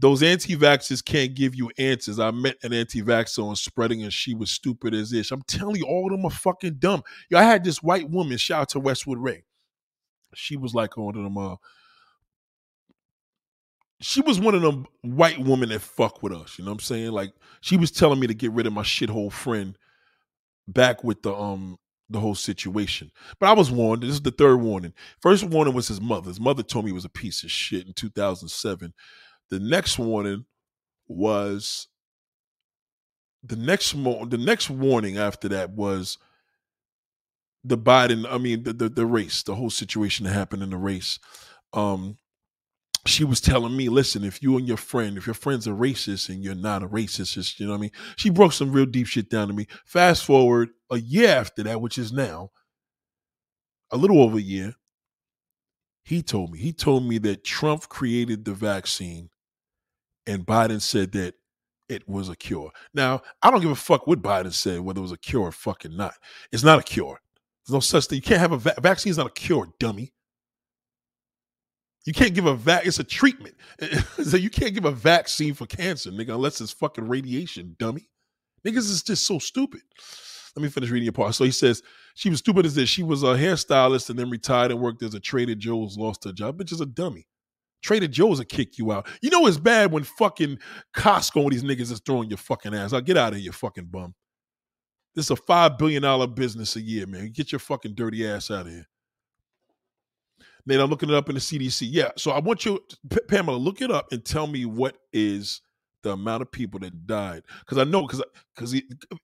Those 0.00 0.22
anti-vaxxers 0.22 1.04
can't 1.04 1.34
give 1.34 1.56
you 1.56 1.70
answers. 1.76 2.20
I 2.20 2.30
met 2.30 2.56
an 2.62 2.72
anti-vaxxer 2.72 3.42
on 3.42 3.56
spreading 3.56 4.02
and 4.02 4.12
she 4.12 4.34
was 4.34 4.50
stupid 4.50 4.94
as 4.94 5.12
ish. 5.12 5.32
I'm 5.32 5.42
telling 5.42 5.76
you, 5.76 5.86
all 5.86 6.06
of 6.06 6.12
them 6.12 6.24
are 6.24 6.30
fucking 6.30 6.76
dumb. 6.78 7.02
Yo, 7.30 7.38
I 7.38 7.42
had 7.42 7.64
this 7.64 7.82
white 7.82 8.08
woman, 8.08 8.38
shout 8.38 8.62
out 8.62 8.68
to 8.70 8.80
Westwood 8.80 9.18
Ray 9.18 9.44
she 10.34 10.56
was 10.56 10.74
like 10.74 10.96
one 10.96 11.16
of 11.16 11.22
them. 11.22 11.38
Uh, 11.38 11.56
she 14.00 14.20
was 14.20 14.38
one 14.38 14.54
of 14.54 14.62
them 14.62 14.86
white 15.02 15.38
women 15.38 15.70
that 15.70 15.80
fuck 15.80 16.22
with 16.22 16.32
us. 16.32 16.58
You 16.58 16.64
know 16.64 16.70
what 16.70 16.76
I'm 16.76 16.80
saying? 16.80 17.12
Like 17.12 17.32
she 17.60 17.76
was 17.76 17.90
telling 17.90 18.20
me 18.20 18.26
to 18.28 18.34
get 18.34 18.52
rid 18.52 18.66
of 18.66 18.72
my 18.72 18.82
shithole 18.82 19.32
friend 19.32 19.76
back 20.68 21.02
with 21.04 21.22
the 21.22 21.34
um 21.34 21.78
the 22.10 22.20
whole 22.20 22.34
situation. 22.34 23.10
But 23.38 23.48
I 23.50 23.52
was 23.52 23.70
warned. 23.70 24.02
This 24.02 24.10
is 24.10 24.22
the 24.22 24.30
third 24.30 24.58
warning. 24.58 24.94
First 25.20 25.44
warning 25.44 25.74
was 25.74 25.88
his 25.88 26.00
mother. 26.00 26.28
His 26.28 26.40
mother 26.40 26.62
told 26.62 26.84
me 26.84 26.90
he 26.90 26.94
was 26.94 27.04
a 27.04 27.10
piece 27.10 27.42
of 27.44 27.50
shit 27.50 27.86
in 27.86 27.92
2007. 27.92 28.94
The 29.50 29.58
next 29.60 29.98
warning 29.98 30.46
was 31.08 31.88
the 33.42 33.56
next 33.56 33.94
mo- 33.94 34.24
the 34.24 34.38
next 34.38 34.70
warning 34.70 35.18
after 35.18 35.48
that 35.48 35.70
was 35.70 36.18
the 37.64 37.78
Biden, 37.78 38.26
I 38.28 38.38
mean 38.38 38.62
the, 38.62 38.72
the, 38.72 38.88
the 38.88 39.06
race, 39.06 39.42
the 39.42 39.54
whole 39.54 39.70
situation 39.70 40.24
that 40.26 40.32
happened 40.32 40.62
in 40.62 40.70
the 40.70 40.76
race. 40.76 41.18
Um, 41.72 42.16
she 43.06 43.24
was 43.24 43.40
telling 43.40 43.76
me, 43.76 43.88
listen, 43.88 44.24
if 44.24 44.42
you 44.42 44.56
and 44.56 44.68
your 44.68 44.76
friend, 44.76 45.16
if 45.16 45.26
your 45.26 45.34
friend's 45.34 45.66
a 45.66 45.70
racist 45.70 46.28
and 46.28 46.42
you're 46.42 46.54
not 46.54 46.82
a 46.82 46.88
racist, 46.88 47.58
you 47.58 47.66
know 47.66 47.72
what 47.72 47.78
I 47.78 47.82
mean? 47.82 47.92
She 48.16 48.30
broke 48.30 48.52
some 48.52 48.72
real 48.72 48.86
deep 48.86 49.06
shit 49.06 49.30
down 49.30 49.48
to 49.48 49.54
me. 49.54 49.66
Fast 49.84 50.24
forward 50.24 50.70
a 50.90 50.98
year 50.98 51.28
after 51.28 51.62
that, 51.62 51.80
which 51.80 51.96
is 51.96 52.12
now, 52.12 52.50
a 53.90 53.96
little 53.96 54.20
over 54.20 54.36
a 54.36 54.42
year, 54.42 54.74
he 56.04 56.22
told 56.22 56.52
me, 56.52 56.58
he 56.58 56.72
told 56.72 57.06
me 57.06 57.18
that 57.18 57.44
Trump 57.44 57.88
created 57.88 58.44
the 58.44 58.54
vaccine 58.54 59.30
and 60.26 60.46
Biden 60.46 60.80
said 60.80 61.12
that 61.12 61.34
it 61.88 62.06
was 62.06 62.28
a 62.28 62.36
cure. 62.36 62.70
Now, 62.92 63.22
I 63.42 63.50
don't 63.50 63.62
give 63.62 63.70
a 63.70 63.76
fuck 63.76 64.06
what 64.06 64.20
Biden 64.20 64.52
said, 64.52 64.80
whether 64.80 64.98
it 64.98 65.02
was 65.02 65.12
a 65.12 65.18
cure 65.18 65.44
or 65.44 65.52
fucking 65.52 65.96
not. 65.96 66.14
It's 66.52 66.64
not 66.64 66.78
a 66.78 66.82
cure. 66.82 67.20
There's 67.68 67.74
no 67.74 67.80
such 67.80 68.06
thing. 68.06 68.16
You 68.16 68.22
can't 68.22 68.40
have 68.40 68.52
a 68.52 68.56
va- 68.56 68.74
vaccine. 68.80 69.10
Is 69.10 69.18
not 69.18 69.26
a 69.26 69.30
cure, 69.30 69.68
dummy. 69.78 70.14
You 72.06 72.14
can't 72.14 72.34
give 72.34 72.46
a 72.46 72.54
vac. 72.54 72.86
It's 72.86 72.98
a 72.98 73.04
treatment. 73.04 73.54
so 74.24 74.38
you 74.38 74.48
can't 74.48 74.72
give 74.72 74.86
a 74.86 74.90
vaccine 74.90 75.52
for 75.52 75.66
cancer, 75.66 76.10
nigga, 76.10 76.34
unless 76.34 76.60
it's 76.62 76.72
fucking 76.72 77.06
radiation, 77.06 77.76
dummy. 77.78 78.08
Niggas 78.66 78.78
is 78.78 79.02
just 79.02 79.26
so 79.26 79.38
stupid. 79.38 79.82
Let 80.56 80.62
me 80.62 80.70
finish 80.70 80.88
reading 80.88 81.04
your 81.04 81.12
part. 81.12 81.34
So 81.34 81.44
he 81.44 81.50
says 81.50 81.82
she 82.14 82.30
was 82.30 82.38
stupid 82.38 82.64
as 82.64 82.74
this. 82.74 82.88
She 82.88 83.02
was 83.02 83.22
a 83.22 83.26
hairstylist 83.26 84.08
and 84.08 84.18
then 84.18 84.30
retired 84.30 84.70
and 84.70 84.80
worked 84.80 85.02
as 85.02 85.14
a 85.14 85.20
Trader 85.20 85.54
Joe's. 85.54 85.98
Lost 85.98 86.24
her 86.24 86.32
job. 86.32 86.58
Bitch 86.58 86.72
is 86.72 86.80
a 86.80 86.86
dummy. 86.86 87.26
Trader 87.82 88.08
Joe's 88.08 88.38
will 88.38 88.46
kick 88.46 88.78
you 88.78 88.90
out. 88.90 89.06
You 89.20 89.30
know 89.30 89.46
it's 89.46 89.58
bad 89.58 89.92
when 89.92 90.04
fucking 90.04 90.58
Costco 90.96 91.42
and 91.42 91.52
these 91.52 91.62
niggas 91.62 91.92
is 91.92 92.00
throwing 92.04 92.30
your 92.30 92.38
fucking 92.38 92.74
ass. 92.74 92.94
I'll 92.94 93.02
get 93.02 93.18
out 93.18 93.34
of 93.34 93.38
here, 93.38 93.52
fucking 93.52 93.86
bum. 93.86 94.14
This 95.14 95.26
is 95.26 95.30
a 95.30 95.36
five 95.36 95.78
billion 95.78 96.02
dollar 96.02 96.26
business 96.26 96.76
a 96.76 96.80
year, 96.80 97.06
man. 97.06 97.30
Get 97.32 97.52
your 97.52 97.58
fucking 97.58 97.94
dirty 97.94 98.26
ass 98.26 98.50
out 98.50 98.66
of 98.66 98.72
here. 98.72 98.86
Then 100.66 100.80
I'm 100.80 100.90
looking 100.90 101.08
it 101.08 101.14
up 101.14 101.28
in 101.30 101.34
the 101.34 101.40
CDC. 101.40 101.88
Yeah, 101.90 102.10
so 102.16 102.30
I 102.30 102.40
want 102.40 102.66
you, 102.66 102.78
P- 103.08 103.20
Pamela, 103.26 103.56
look 103.56 103.80
it 103.80 103.90
up 103.90 104.12
and 104.12 104.22
tell 104.22 104.46
me 104.46 104.66
what 104.66 104.98
is 105.14 105.62
the 106.02 106.12
amount 106.12 106.42
of 106.42 106.52
people 106.52 106.78
that 106.80 107.06
died. 107.06 107.42
Because 107.60 107.78
I 107.78 107.84
know, 107.84 108.02
because 108.02 108.22
because 108.54 108.74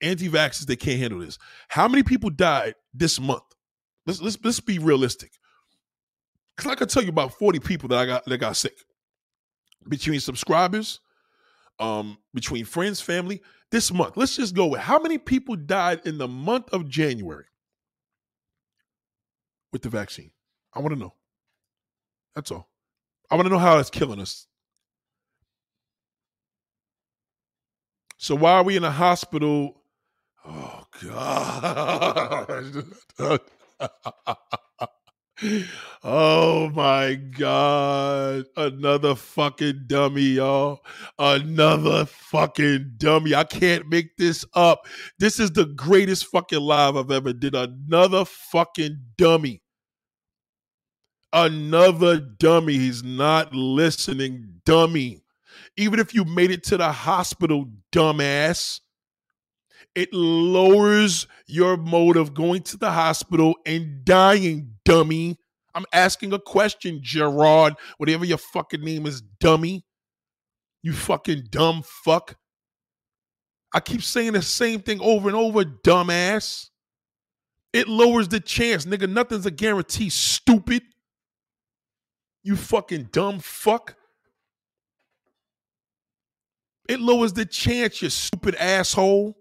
anti-vaxxers 0.00 0.66
they 0.66 0.76
can't 0.76 0.98
handle 0.98 1.20
this. 1.20 1.38
How 1.68 1.86
many 1.86 2.02
people 2.02 2.30
died 2.30 2.74
this 2.92 3.20
month? 3.20 3.42
Let's 4.06 4.22
let's 4.22 4.38
let's 4.42 4.60
be 4.60 4.78
realistic. 4.78 5.32
Because 6.56 6.72
I 6.72 6.74
can 6.76 6.88
tell 6.88 7.02
you 7.02 7.10
about 7.10 7.34
40 7.34 7.58
people 7.60 7.88
that 7.90 7.98
I 7.98 8.06
got 8.06 8.24
that 8.24 8.38
got 8.38 8.56
sick 8.56 8.76
between 9.88 10.20
subscribers, 10.20 11.00
um, 11.78 12.16
between 12.32 12.64
friends, 12.64 13.00
family 13.00 13.42
this 13.74 13.92
month. 13.92 14.16
Let's 14.16 14.36
just 14.36 14.54
go 14.54 14.66
with 14.66 14.78
how 14.80 15.00
many 15.00 15.18
people 15.18 15.56
died 15.56 16.02
in 16.04 16.16
the 16.16 16.28
month 16.28 16.72
of 16.72 16.88
January 16.88 17.46
with 19.72 19.82
the 19.82 19.88
vaccine. 19.88 20.30
I 20.72 20.78
want 20.78 20.94
to 20.94 20.98
know. 20.98 21.12
That's 22.36 22.52
all. 22.52 22.68
I 23.32 23.34
want 23.34 23.46
to 23.46 23.52
know 23.52 23.58
how 23.58 23.78
it's 23.78 23.90
killing 23.90 24.20
us. 24.20 24.46
So 28.16 28.36
why 28.36 28.52
are 28.52 28.62
we 28.62 28.76
in 28.76 28.84
a 28.84 28.92
hospital? 28.92 29.82
Oh 30.46 30.84
God. 33.18 33.40
Oh 36.06 36.68
my 36.74 37.14
God. 37.14 38.44
Another 38.58 39.14
fucking 39.14 39.84
dummy, 39.86 40.22
y'all. 40.22 40.84
Another 41.18 42.04
fucking 42.04 42.92
dummy. 42.98 43.34
I 43.34 43.44
can't 43.44 43.88
make 43.88 44.14
this 44.18 44.44
up. 44.52 44.86
This 45.18 45.40
is 45.40 45.50
the 45.52 45.64
greatest 45.64 46.26
fucking 46.26 46.60
live 46.60 46.96
I've 46.96 47.10
ever 47.10 47.32
did. 47.32 47.54
Another 47.54 48.26
fucking 48.26 48.98
dummy. 49.16 49.62
Another 51.32 52.20
dummy. 52.20 52.74
He's 52.74 53.02
not 53.02 53.54
listening, 53.54 54.60
dummy. 54.66 55.22
Even 55.78 55.98
if 56.00 56.14
you 56.14 56.26
made 56.26 56.50
it 56.50 56.64
to 56.64 56.76
the 56.76 56.92
hospital, 56.92 57.70
dumbass, 57.92 58.80
it 59.94 60.12
lowers 60.12 61.26
your 61.46 61.76
mode 61.76 62.16
of 62.16 62.34
going 62.34 62.62
to 62.62 62.76
the 62.76 62.90
hospital 62.90 63.54
and 63.64 64.04
dying, 64.04 64.74
dummy. 64.84 65.38
I'm 65.74 65.86
asking 65.92 66.32
a 66.32 66.38
question, 66.38 67.00
Gerard, 67.02 67.74
whatever 67.98 68.24
your 68.24 68.38
fucking 68.38 68.80
name 68.80 69.06
is, 69.06 69.22
dummy. 69.40 69.84
You 70.82 70.92
fucking 70.92 71.48
dumb 71.50 71.82
fuck. 71.84 72.36
I 73.72 73.80
keep 73.80 74.02
saying 74.02 74.32
the 74.32 74.42
same 74.42 74.80
thing 74.80 75.00
over 75.00 75.28
and 75.28 75.36
over, 75.36 75.64
dumbass. 75.64 76.70
It 77.72 77.88
lowers 77.88 78.28
the 78.28 78.38
chance, 78.38 78.84
nigga. 78.84 79.10
Nothing's 79.10 79.46
a 79.46 79.50
guarantee, 79.50 80.10
stupid. 80.10 80.82
You 82.44 82.54
fucking 82.56 83.08
dumb 83.10 83.40
fuck. 83.40 83.96
It 86.88 87.00
lowers 87.00 87.32
the 87.32 87.46
chance, 87.46 88.02
you 88.02 88.10
stupid 88.10 88.54
asshole. 88.56 89.36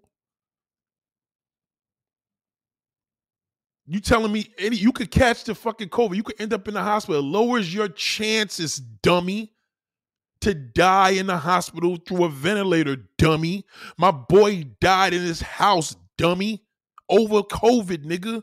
You 3.85 3.99
telling 3.99 4.31
me 4.31 4.49
any 4.57 4.77
you 4.77 4.91
could 4.91 5.11
catch 5.11 5.43
the 5.43 5.55
fucking 5.55 5.89
COVID, 5.89 6.15
you 6.15 6.23
could 6.23 6.39
end 6.39 6.53
up 6.53 6.67
in 6.67 6.73
the 6.73 6.81
hospital. 6.81 7.19
It 7.19 7.25
lowers 7.25 7.73
your 7.73 7.89
chances, 7.89 8.77
dummy, 8.77 9.51
to 10.41 10.53
die 10.53 11.11
in 11.11 11.27
the 11.27 11.37
hospital 11.37 11.97
through 11.97 12.25
a 12.25 12.29
ventilator, 12.29 12.97
dummy. 13.17 13.65
My 13.97 14.11
boy 14.11 14.65
died 14.79 15.13
in 15.13 15.21
his 15.21 15.41
house, 15.41 15.95
dummy, 16.17 16.63
over 17.09 17.41
COVID, 17.41 18.05
nigga. 18.05 18.41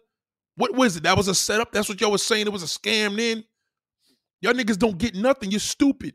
What 0.56 0.74
was 0.74 0.96
it? 0.96 1.04
That 1.04 1.16
was 1.16 1.28
a 1.28 1.34
setup. 1.34 1.72
That's 1.72 1.88
what 1.88 2.00
y'all 2.00 2.10
was 2.10 2.24
saying. 2.24 2.46
It 2.46 2.52
was 2.52 2.62
a 2.62 2.66
scam. 2.66 3.16
Then 3.16 3.44
y'all 4.42 4.52
niggas 4.52 4.78
don't 4.78 4.98
get 4.98 5.14
nothing. 5.14 5.50
You're 5.50 5.60
stupid. 5.60 6.14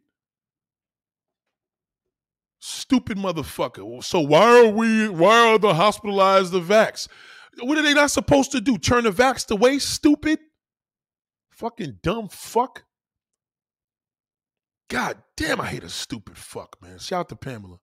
Stupid 2.60 3.18
motherfucker. 3.18 4.04
So 4.04 4.20
why 4.20 4.66
are 4.66 4.70
we? 4.70 5.10
Why 5.10 5.52
are 5.52 5.58
the 5.58 5.74
hospitalized 5.74 6.52
the 6.52 6.62
vax? 6.62 7.08
What 7.62 7.78
are 7.78 7.82
they 7.82 7.94
not 7.94 8.12
supposed 8.12 8.52
to 8.52 8.62
do? 8.62 8.78
Turn 8.78 9.06
the 9.06 9.12
vax 9.12 9.50
away, 9.50 9.80
stupid? 9.80 10.40
Fucking 11.52 12.00
dumb 12.04 12.28
fuck. 12.30 12.84
God 14.90 15.18
damn, 15.38 15.62
I 15.62 15.68
hate 15.68 15.84
a 15.84 15.90
stupid 15.90 16.38
fuck, 16.38 16.78
man. 16.82 17.00
Shout 17.00 17.22
out 17.22 17.30
to 17.30 17.36
Pamela. 17.36 17.80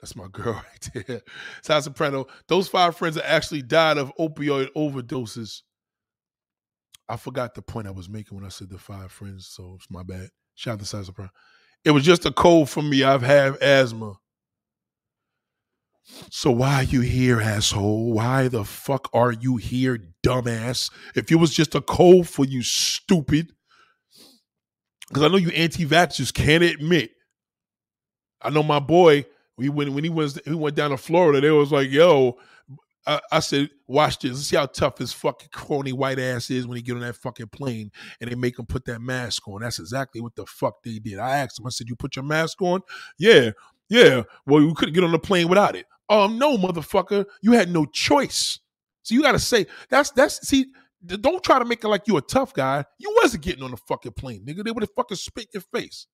That's 0.00 0.16
my 0.16 0.28
girl 0.30 0.52
right 0.94 1.06
there. 1.06 1.22
Sal 1.62 1.82
Soprano. 1.82 2.26
Those 2.48 2.68
five 2.68 2.96
friends 2.96 3.14
that 3.16 3.28
actually 3.28 3.62
died 3.62 3.98
of 3.98 4.12
opioid 4.18 4.68
overdoses. 4.76 5.62
I 7.08 7.16
forgot 7.16 7.54
the 7.54 7.62
point 7.62 7.86
I 7.86 7.92
was 7.92 8.08
making 8.08 8.36
when 8.36 8.44
I 8.44 8.50
said 8.50 8.68
the 8.68 8.78
five 8.78 9.12
friends, 9.12 9.46
so 9.46 9.74
it's 9.76 9.90
my 9.90 10.02
bad. 10.02 10.28
Shout 10.54 10.74
out 10.74 10.80
to 10.80 10.86
Size 10.86 11.08
of 11.08 11.16
It 11.84 11.92
was 11.92 12.04
just 12.04 12.26
a 12.26 12.32
cold 12.32 12.68
for 12.68 12.82
me. 12.82 13.02
I've 13.04 13.22
had 13.22 13.56
asthma. 13.62 14.14
So 16.30 16.50
why 16.50 16.76
are 16.76 16.82
you 16.84 17.00
here, 17.00 17.40
asshole? 17.40 18.12
Why 18.12 18.48
the 18.48 18.64
fuck 18.64 19.08
are 19.12 19.32
you 19.32 19.56
here, 19.56 19.98
dumbass? 20.24 20.90
If 21.14 21.30
it 21.30 21.36
was 21.36 21.52
just 21.52 21.74
a 21.74 21.80
cold 21.80 22.28
for 22.28 22.44
you, 22.44 22.62
stupid. 22.62 23.52
Because 25.08 25.22
I 25.22 25.28
know 25.28 25.36
you 25.36 25.50
anti-vaxxers 25.50 26.32
can't 26.32 26.64
admit. 26.64 27.10
I 28.42 28.50
know 28.50 28.62
my 28.62 28.80
boy, 28.80 29.24
we 29.56 29.68
when 29.68 29.94
when 29.94 30.04
he 30.04 30.10
was 30.10 30.38
he 30.44 30.54
went 30.54 30.76
down 30.76 30.90
to 30.90 30.96
Florida, 30.96 31.40
they 31.40 31.50
was 31.50 31.72
like, 31.72 31.90
yo, 31.90 32.38
I, 33.06 33.20
I, 33.32 33.40
said, 33.40 33.70
watch 33.86 34.18
this. 34.18 34.32
Let's 34.32 34.46
see 34.46 34.56
how 34.56 34.66
tough 34.66 34.98
his 34.98 35.12
fucking 35.12 35.48
crony 35.52 35.92
white 35.92 36.18
ass 36.18 36.50
is 36.50 36.66
when 36.66 36.76
he 36.76 36.82
get 36.82 36.94
on 36.94 37.00
that 37.00 37.16
fucking 37.16 37.48
plane 37.48 37.90
and 38.20 38.30
they 38.30 38.34
make 38.34 38.58
him 38.58 38.66
put 38.66 38.84
that 38.86 39.00
mask 39.00 39.46
on. 39.48 39.62
That's 39.62 39.78
exactly 39.78 40.20
what 40.20 40.34
the 40.34 40.44
fuck 40.44 40.82
they 40.82 40.98
did. 40.98 41.18
I 41.18 41.38
asked 41.38 41.60
him, 41.60 41.66
I 41.66 41.70
said, 41.70 41.88
you 41.88 41.96
put 41.96 42.16
your 42.16 42.24
mask 42.24 42.60
on? 42.60 42.80
Yeah, 43.16 43.50
yeah. 43.88 44.22
Well, 44.44 44.60
you 44.60 44.74
couldn't 44.74 44.94
get 44.94 45.04
on 45.04 45.12
the 45.12 45.18
plane 45.18 45.48
without 45.48 45.76
it. 45.76 45.86
Um, 46.08 46.38
no, 46.38 46.56
motherfucker, 46.56 47.26
you 47.42 47.52
had 47.52 47.70
no 47.70 47.84
choice. 47.86 48.60
So 49.02 49.14
you 49.14 49.22
got 49.22 49.32
to 49.32 49.38
say 49.38 49.66
that's 49.88 50.10
that's 50.10 50.46
see. 50.46 50.66
Don't 51.04 51.44
try 51.44 51.58
to 51.58 51.64
make 51.64 51.84
it 51.84 51.88
like 51.88 52.08
you 52.08 52.16
a 52.16 52.22
tough 52.22 52.52
guy. 52.52 52.84
You 52.98 53.14
wasn't 53.22 53.44
getting 53.44 53.62
on 53.62 53.70
the 53.70 53.76
fucking 53.76 54.12
plane, 54.12 54.44
nigga. 54.44 54.64
They 54.64 54.72
would 54.72 54.82
have 54.82 54.94
fucking 54.96 55.16
spit 55.16 55.48
your 55.52 55.62
face. 55.72 56.06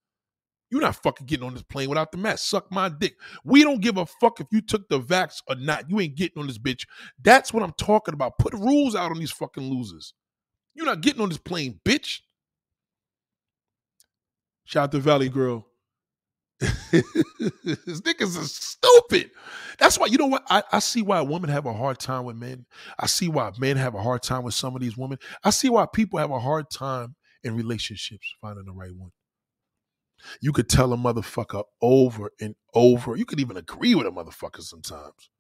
You're 0.70 0.80
not 0.80 0.96
fucking 1.02 1.26
getting 1.26 1.46
on 1.46 1.52
this 1.52 1.62
plane 1.62 1.88
without 1.88 2.12
the 2.12 2.18
mask. 2.18 2.46
Suck 2.46 2.70
my 2.72 2.88
dick. 2.88 3.14
We 3.44 3.62
don't 3.62 3.80
give 3.80 3.98
a 3.98 4.06
fuck 4.06 4.40
if 4.40 4.46
you 4.50 4.62
took 4.62 4.88
the 4.88 5.00
vax 5.00 5.42
or 5.46 5.54
not. 5.54 5.88
You 5.88 6.00
ain't 6.00 6.16
getting 6.16 6.40
on 6.40 6.46
this 6.46 6.58
bitch. 6.58 6.86
That's 7.22 7.52
what 7.52 7.62
I'm 7.62 7.74
talking 7.78 8.14
about. 8.14 8.38
Put 8.38 8.54
rules 8.54 8.94
out 8.94 9.10
on 9.10 9.18
these 9.18 9.30
fucking 9.30 9.62
losers. 9.62 10.14
You're 10.74 10.86
not 10.86 11.02
getting 11.02 11.20
on 11.20 11.28
this 11.28 11.38
plane, 11.38 11.78
bitch. 11.84 12.20
Shout 14.64 14.84
out 14.84 14.92
to 14.92 14.98
Valley 14.98 15.28
Girl. 15.28 15.66
These 16.62 18.00
niggas 18.02 18.38
are 18.38 18.44
stupid. 18.46 19.30
That's 19.78 19.98
why 19.98 20.06
you 20.06 20.18
know 20.18 20.26
what 20.26 20.44
I, 20.48 20.62
I 20.72 20.78
see 20.78 21.02
why 21.02 21.20
women 21.22 21.50
have 21.50 21.66
a 21.66 21.72
hard 21.72 21.98
time 21.98 22.24
with 22.24 22.36
men. 22.36 22.66
I 22.98 23.06
see 23.06 23.28
why 23.28 23.52
men 23.58 23.76
have 23.76 23.94
a 23.94 24.02
hard 24.02 24.22
time 24.22 24.44
with 24.44 24.54
some 24.54 24.74
of 24.76 24.80
these 24.82 24.96
women. 24.96 25.18
I 25.44 25.50
see 25.50 25.70
why 25.70 25.86
people 25.92 26.18
have 26.18 26.30
a 26.30 26.40
hard 26.40 26.70
time 26.70 27.16
in 27.42 27.56
relationships 27.56 28.34
finding 28.40 28.64
the 28.64 28.72
right 28.72 28.94
one. 28.94 29.10
You 30.40 30.52
could 30.52 30.68
tell 30.68 30.92
a 30.92 30.96
motherfucker 30.96 31.64
over 31.80 32.30
and 32.40 32.54
over. 32.74 33.16
You 33.16 33.24
could 33.24 33.40
even 33.40 33.56
agree 33.56 33.94
with 33.94 34.06
a 34.06 34.10
motherfucker 34.10 34.62
sometimes. 34.62 35.30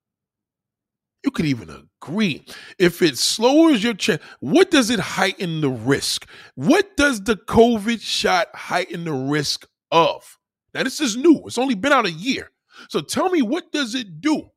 You 1.24 1.30
could 1.30 1.46
even 1.46 1.70
agree. 2.02 2.44
If 2.78 3.00
it 3.00 3.16
slows 3.16 3.84
your 3.84 3.94
chance, 3.94 4.22
what 4.40 4.72
does 4.72 4.90
it 4.90 4.98
heighten 4.98 5.60
the 5.60 5.70
risk? 5.70 6.28
What 6.56 6.96
does 6.96 7.22
the 7.22 7.36
COVID 7.36 8.00
shot 8.00 8.48
heighten 8.54 9.04
the 9.04 9.12
risk 9.12 9.66
of? 9.92 10.36
Now, 10.74 10.82
this 10.82 11.00
is 11.00 11.16
new. 11.16 11.42
It's 11.46 11.58
only 11.58 11.74
been 11.74 11.92
out 11.92 12.06
a 12.06 12.10
year. 12.10 12.50
So 12.88 13.00
tell 13.00 13.28
me, 13.30 13.42
what 13.42 13.70
does 13.72 13.94
it 13.94 14.20
do? 14.20 14.50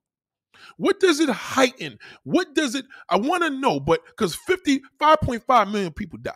What 0.78 1.00
does 1.00 1.20
it 1.20 1.30
heighten? 1.30 2.00
What 2.24 2.54
does 2.56 2.76
it? 2.76 2.86
I 3.10 3.18
want 3.18 3.44
to 3.44 3.50
know, 3.50 3.80
but 3.80 4.02
because 4.06 4.38
55.5 4.50 5.72
million 5.72 5.94
people 5.94 6.20
died. 6.22 6.34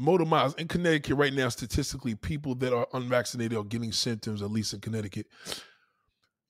Motor 0.00 0.24
miles 0.24 0.54
in 0.54 0.68
Connecticut 0.68 1.16
right 1.16 1.34
now, 1.34 1.50
statistically, 1.50 2.14
people 2.14 2.54
that 2.56 2.72
are 2.72 2.88
unvaccinated 2.94 3.58
are 3.58 3.64
getting 3.64 3.92
symptoms, 3.92 4.40
at 4.40 4.50
least 4.50 4.72
in 4.72 4.80
Connecticut. 4.80 5.26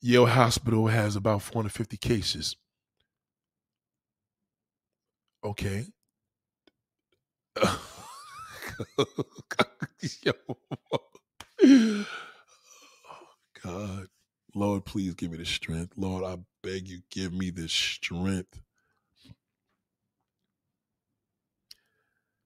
Yale 0.01 0.27
Hospital 0.27 0.87
has 0.87 1.17
about 1.17 1.43
450 1.43 1.97
cases. 1.97 2.57
Okay. 5.45 5.87
God. 13.63 14.09
Lord, 14.55 14.85
please 14.85 15.15
give 15.15 15.31
me 15.31 15.39
the 15.39 15.47
strength. 15.47 15.95
Lord, 15.97 16.25
I 16.25 16.39
beg 16.63 16.89
you, 16.89 17.01
give 17.11 17.33
me 17.33 17.51
the 17.51 17.69
strength. 17.69 18.61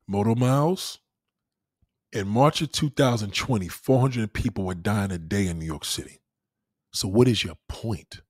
Motor 0.07 0.35
miles. 0.37 0.99
In 2.13 2.29
March 2.29 2.63
of 2.63 2.73
2020, 2.73 3.69
400 3.69 4.33
people 4.33 4.65
were 4.65 4.75
dying 4.75 5.11
a 5.11 5.19
day 5.19 5.49
in 5.49 5.59
New 5.59 5.67
York 5.67 5.85
City. 5.85 6.21
So, 6.93 7.09
what 7.09 7.29
is 7.29 7.45
your 7.45 7.57
point? 7.69 8.21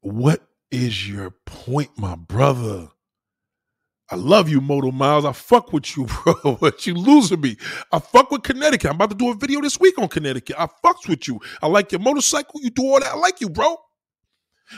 What 0.00 0.46
is 0.70 1.08
your 1.08 1.30
point, 1.46 1.90
my 1.98 2.16
brother? 2.16 2.88
I 4.10 4.14
love 4.14 4.48
you, 4.48 4.60
Moto 4.60 4.92
Miles. 4.92 5.24
I 5.24 5.32
fuck 5.32 5.72
with 5.72 5.96
you, 5.96 6.06
bro. 6.24 6.56
but 6.60 6.86
you 6.86 6.94
losing 6.94 7.40
me. 7.40 7.56
I 7.90 7.98
fuck 7.98 8.30
with 8.30 8.44
Connecticut. 8.44 8.90
I'm 8.90 8.96
about 8.96 9.10
to 9.10 9.16
do 9.16 9.30
a 9.30 9.34
video 9.34 9.60
this 9.60 9.80
week 9.80 9.98
on 9.98 10.08
Connecticut. 10.08 10.56
I 10.58 10.66
fucks 10.84 11.08
with 11.08 11.26
you. 11.26 11.40
I 11.60 11.66
like 11.66 11.90
your 11.90 12.00
motorcycle. 12.00 12.60
You 12.62 12.70
do 12.70 12.84
all 12.84 13.00
that. 13.00 13.12
I 13.12 13.16
like 13.16 13.40
you, 13.40 13.48
bro. 13.48 13.76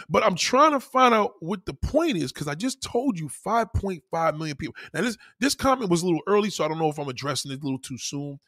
But 0.09 0.23
I'm 0.25 0.35
trying 0.35 0.73
to 0.73 0.81
find 0.81 1.15
out 1.15 1.33
what 1.41 1.65
the 1.67 1.75
point 1.75 2.17
is 2.17 2.33
because 2.33 2.49
I 2.49 2.55
just 2.55 2.83
told 2.83 3.19
you 3.19 3.29
5.5 3.29 4.39
million 4.39 4.57
people. 4.57 4.75
Now 4.93 5.01
this 5.01 5.17
this 5.41 5.55
comment 5.55 5.91
was 5.91 6.03
a 6.03 6.07
little 6.07 6.21
early, 6.27 6.51
so 6.51 6.65
I 6.65 6.69
don't 6.69 6.79
know 6.79 6.91
if 6.91 6.99
I'm 6.99 7.09
addressing 7.09 7.53
it 7.53 7.61
a 7.61 7.65
little 7.65 7.79
too 7.79 7.97
soon. 7.99 8.39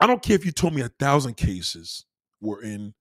I 0.00 0.06
don't 0.06 0.22
care 0.22 0.36
if 0.36 0.44
you 0.44 0.52
told 0.52 0.74
me 0.74 0.82
a 0.82 0.88
thousand 0.88 1.36
cases 1.36 2.06
were 2.40 2.62
in 2.62 2.94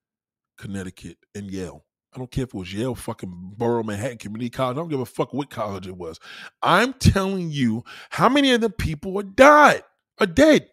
Connecticut 0.58 1.18
and 1.36 1.52
Yale. 1.52 1.86
I 2.14 2.18
don't 2.18 2.30
care 2.30 2.44
if 2.44 2.50
it 2.50 2.56
was 2.56 2.74
Yale, 2.74 2.94
fucking 2.96 3.54
Borough, 3.58 3.84
Manhattan 3.84 4.18
Community 4.18 4.50
College. 4.50 4.76
I 4.76 4.80
don't 4.80 4.90
give 4.90 5.00
a 5.00 5.06
fuck 5.06 5.34
what 5.34 5.50
college 5.50 5.88
it 5.88 5.96
was. 5.96 6.20
I'm 6.62 6.94
telling 6.94 7.52
you 7.52 7.84
how 8.10 8.28
many 8.28 8.52
of 8.52 8.62
the 8.62 8.70
people 8.70 9.18
are 9.18 9.24
died, 9.24 9.84
are 10.20 10.26
dead. 10.26 10.68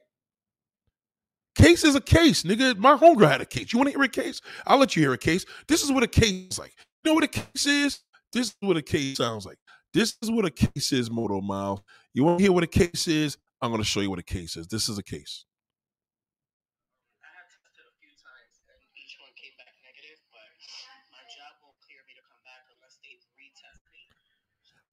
Case 1.54 1.84
is 1.84 1.94
a 1.94 2.00
case, 2.00 2.42
nigga. 2.42 2.76
My 2.76 2.96
homegirl 2.96 3.28
had 3.28 3.40
a 3.40 3.46
case. 3.46 3.72
You 3.72 3.78
want 3.78 3.90
to 3.90 3.96
hear 3.96 4.04
a 4.04 4.08
case? 4.08 4.40
I'll 4.66 4.78
let 4.78 4.96
you 4.96 5.02
hear 5.02 5.12
a 5.12 5.18
case. 5.18 5.44
This 5.66 5.82
is 5.82 5.90
what 5.92 6.02
a 6.02 6.08
case 6.08 6.52
is 6.52 6.58
like. 6.58 6.72
You 7.04 7.10
know 7.10 7.14
what 7.14 7.24
a 7.24 7.28
case 7.28 7.66
is? 7.66 8.00
This 8.32 8.48
is 8.48 8.56
what 8.60 8.76
a 8.76 8.82
case 8.82 9.16
sounds 9.16 9.46
like. 9.46 9.58
This 9.94 10.16
is 10.22 10.30
what 10.30 10.44
a 10.44 10.50
case 10.50 10.92
is, 10.92 11.10
Moto 11.10 11.40
Mile. 11.40 11.84
You 12.14 12.24
want 12.24 12.38
to 12.38 12.44
hear 12.44 12.52
what 12.52 12.64
a 12.64 12.68
case 12.68 13.08
is? 13.08 13.38
I'm 13.60 13.70
going 13.70 13.82
to 13.82 13.88
show 13.88 14.00
you 14.00 14.10
what 14.10 14.18
a 14.18 14.24
case 14.24 14.56
is. 14.56 14.66
This 14.66 14.88
is 14.88 14.98
a 14.98 15.02
case. 15.02 15.44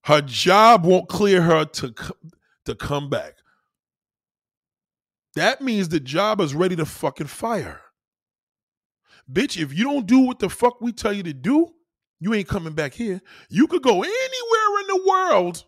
Her 0.06 0.22
job 0.22 0.86
won't 0.86 1.10
clear 1.10 1.42
her 1.42 1.66
to 1.66 1.94
to 2.66 2.76
come 2.76 3.10
back. 3.10 3.34
That 5.34 5.62
means 5.62 5.90
the 5.90 6.00
job 6.00 6.40
is 6.42 6.54
ready 6.54 6.76
to 6.76 6.86
fucking 6.86 7.28
fire. 7.28 7.82
Bitch, 9.32 9.62
if 9.62 9.74
you 9.74 9.84
don't 9.84 10.06
do 10.06 10.20
what 10.20 10.38
the 10.38 10.48
fuck 10.48 10.80
we 10.80 10.92
tell 10.92 11.12
you 11.12 11.24
to 11.24 11.34
do, 11.34 11.74
you 12.20 12.36
ain't 12.36 12.48
coming 12.48 12.74
back 12.74 12.94
here. 12.94 13.20
You 13.50 13.66
could 13.66 13.82
go 13.82 14.04
anywhere 14.04 14.80
in 14.82 14.88
the 14.88 15.06
world, 15.08 15.66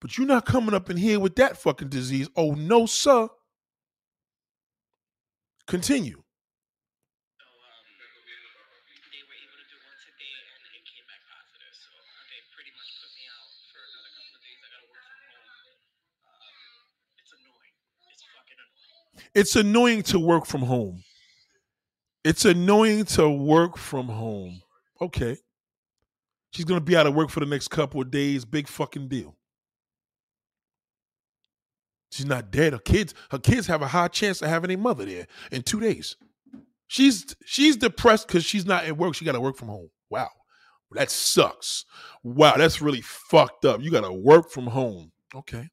but 0.00 0.18
you're 0.18 0.26
not 0.26 0.44
coming 0.44 0.74
up 0.74 0.90
in 0.90 0.98
here 0.98 1.18
with 1.18 1.36
that 1.36 1.56
fucking 1.56 1.88
disease. 1.88 2.28
Oh, 2.36 2.52
no, 2.52 2.84
sir. 2.84 3.28
Continue. 5.66 6.22
It's 19.34 19.56
annoying 19.56 20.02
to 20.04 20.18
work 20.18 20.46
from 20.46 20.62
home. 20.62 21.02
It's 22.24 22.44
annoying 22.44 23.04
to 23.06 23.28
work 23.28 23.76
from 23.76 24.06
home. 24.08 24.62
Okay. 25.00 25.36
She's 26.50 26.64
going 26.64 26.80
to 26.80 26.84
be 26.84 26.96
out 26.96 27.06
of 27.06 27.14
work 27.14 27.30
for 27.30 27.40
the 27.40 27.46
next 27.46 27.68
couple 27.68 28.00
of 28.00 28.10
days. 28.10 28.44
Big 28.44 28.68
fucking 28.68 29.08
deal. 29.08 29.36
She's 32.10 32.26
not 32.26 32.50
dead. 32.50 32.72
Her 32.72 32.78
kids, 32.78 33.14
her 33.30 33.38
kids 33.38 33.66
have 33.66 33.82
a 33.82 33.86
high 33.86 34.08
chance 34.08 34.40
of 34.40 34.48
having 34.48 34.70
a 34.70 34.76
mother 34.76 35.04
there 35.04 35.26
in 35.52 35.62
two 35.62 35.80
days. 35.80 36.16
She's 36.86 37.36
she's 37.44 37.76
depressed 37.76 38.26
because 38.26 38.44
she's 38.44 38.64
not 38.64 38.84
at 38.84 38.96
work. 38.96 39.14
She 39.14 39.26
got 39.26 39.32
to 39.32 39.40
work 39.40 39.56
from 39.56 39.68
home. 39.68 39.90
Wow, 40.08 40.30
that 40.92 41.10
sucks. 41.10 41.84
Wow, 42.22 42.54
that's 42.56 42.80
really 42.80 43.02
fucked 43.02 43.66
up. 43.66 43.82
You 43.82 43.90
got 43.90 44.00
to 44.00 44.12
work 44.12 44.50
from 44.50 44.66
home. 44.66 45.12
Okay, 45.34 45.68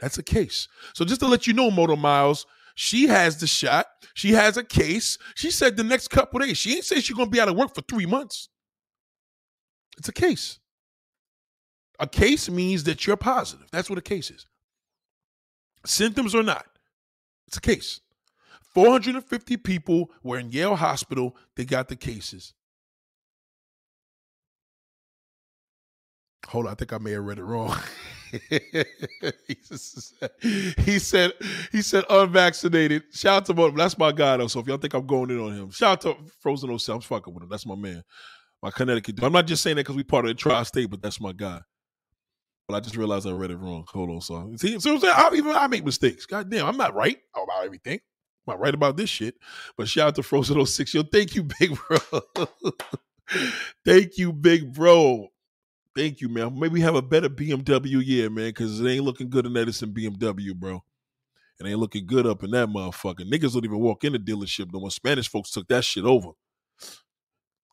that's 0.00 0.18
a 0.18 0.22
case. 0.22 0.66
So 0.94 1.04
just 1.04 1.20
to 1.20 1.28
let 1.28 1.46
you 1.46 1.52
know, 1.52 1.70
Motor 1.70 1.96
Miles, 1.96 2.44
she 2.74 3.08
has 3.08 3.38
the 3.38 3.46
shot. 3.46 3.86
She 4.14 4.32
has 4.32 4.56
a 4.56 4.64
case. 4.64 5.18
She 5.34 5.50
said 5.50 5.76
the 5.76 5.84
next 5.84 6.08
couple 6.08 6.40
days. 6.40 6.58
She 6.58 6.74
ain't 6.74 6.84
say 6.84 7.00
she's 7.00 7.16
gonna 7.16 7.30
be 7.30 7.40
out 7.40 7.48
of 7.48 7.56
work 7.56 7.74
for 7.74 7.82
three 7.82 8.06
months. 8.06 8.48
It's 9.98 10.08
a 10.08 10.12
case. 10.12 10.58
A 11.98 12.06
case 12.06 12.50
means 12.50 12.84
that 12.84 13.06
you're 13.06 13.16
positive. 13.16 13.68
That's 13.70 13.88
what 13.88 13.98
a 13.98 14.02
case 14.02 14.30
is. 14.30 14.46
Symptoms 15.84 16.34
or 16.34 16.42
not, 16.42 16.66
it's 17.46 17.56
a 17.56 17.60
case. 17.60 18.00
450 18.74 19.56
people 19.58 20.10
were 20.22 20.38
in 20.38 20.50
Yale 20.50 20.76
Hospital. 20.76 21.36
They 21.56 21.64
got 21.64 21.88
the 21.88 21.96
cases. 21.96 22.54
Hold 26.48 26.66
on, 26.66 26.72
I 26.72 26.74
think 26.74 26.92
I 26.92 26.98
may 26.98 27.12
have 27.12 27.24
read 27.24 27.38
it 27.38 27.44
wrong. 27.44 27.76
he 30.78 30.98
said 30.98 31.32
he 31.70 31.82
said 31.82 32.04
unvaccinated. 32.08 33.02
Shout 33.12 33.36
out 33.36 33.44
to 33.46 33.54
both. 33.54 33.74
That's 33.76 33.98
my 33.98 34.12
guy 34.12 34.38
though. 34.38 34.46
So 34.46 34.60
if 34.60 34.66
y'all 34.66 34.78
think 34.78 34.94
I'm 34.94 35.06
going 35.06 35.30
in 35.30 35.38
on 35.38 35.52
him, 35.54 35.70
shout 35.70 36.06
out 36.06 36.16
to 36.16 36.30
Frozen 36.40 36.78
07. 36.78 36.96
I'm 36.96 37.02
fucking 37.02 37.34
with 37.34 37.42
him. 37.42 37.48
That's 37.50 37.66
my 37.66 37.74
man. 37.74 38.02
My 38.62 38.70
Connecticut. 38.70 39.16
Dude. 39.16 39.24
I'm 39.24 39.32
not 39.32 39.46
just 39.46 39.62
saying 39.62 39.76
that 39.76 39.82
because 39.82 39.96
we 39.96 40.04
part 40.04 40.24
of 40.24 40.30
the 40.30 40.34
tri-state, 40.34 40.88
but 40.90 41.02
that's 41.02 41.20
my 41.20 41.32
guy. 41.32 41.60
But 42.68 42.76
I 42.76 42.80
just 42.80 42.96
realized 42.96 43.26
I 43.26 43.32
read 43.32 43.50
it 43.50 43.56
wrong. 43.56 43.84
Hold 43.88 44.10
on, 44.10 44.20
so 44.20 44.50
see, 44.56 44.78
so 44.80 44.94
I'm 44.94 45.00
saying 45.00 45.14
I, 45.14 45.30
even 45.34 45.54
I 45.54 45.66
make 45.66 45.84
mistakes. 45.84 46.26
God 46.26 46.48
damn, 46.48 46.66
I'm 46.66 46.76
not 46.76 46.94
right 46.94 47.18
about 47.34 47.64
everything. 47.64 48.00
I'm 48.46 48.54
not 48.54 48.60
right 48.60 48.74
about 48.74 48.96
this 48.96 49.10
shit. 49.10 49.34
But 49.76 49.88
shout 49.88 50.08
out 50.08 50.14
to 50.14 50.22
Frozen 50.22 50.64
06. 50.64 50.94
Yo, 50.94 51.02
thank 51.02 51.34
you, 51.34 51.42
big 51.60 51.76
bro. 51.76 52.22
thank 53.84 54.16
you, 54.16 54.32
big 54.32 54.72
bro. 54.72 55.28
Thank 55.94 56.20
you, 56.20 56.28
man. 56.28 56.58
Maybe 56.58 56.80
have 56.80 56.94
a 56.94 57.02
better 57.02 57.28
BMW 57.28 58.04
year, 58.04 58.30
man, 58.30 58.48
because 58.48 58.80
it 58.80 58.88
ain't 58.88 59.04
looking 59.04 59.28
good 59.28 59.46
in 59.46 59.56
Edison 59.56 59.92
BMW, 59.92 60.54
bro. 60.54 60.82
It 61.60 61.66
ain't 61.66 61.78
looking 61.78 62.06
good 62.06 62.26
up 62.26 62.42
in 62.42 62.50
that 62.52 62.68
motherfucker. 62.68 63.30
Niggas 63.30 63.52
don't 63.52 63.64
even 63.64 63.78
walk 63.78 64.04
in 64.04 64.14
the 64.14 64.18
dealership 64.18 64.72
no 64.72 64.80
more. 64.80 64.90
Spanish 64.90 65.28
folks 65.28 65.50
took 65.50 65.68
that 65.68 65.84
shit 65.84 66.04
over. 66.04 66.30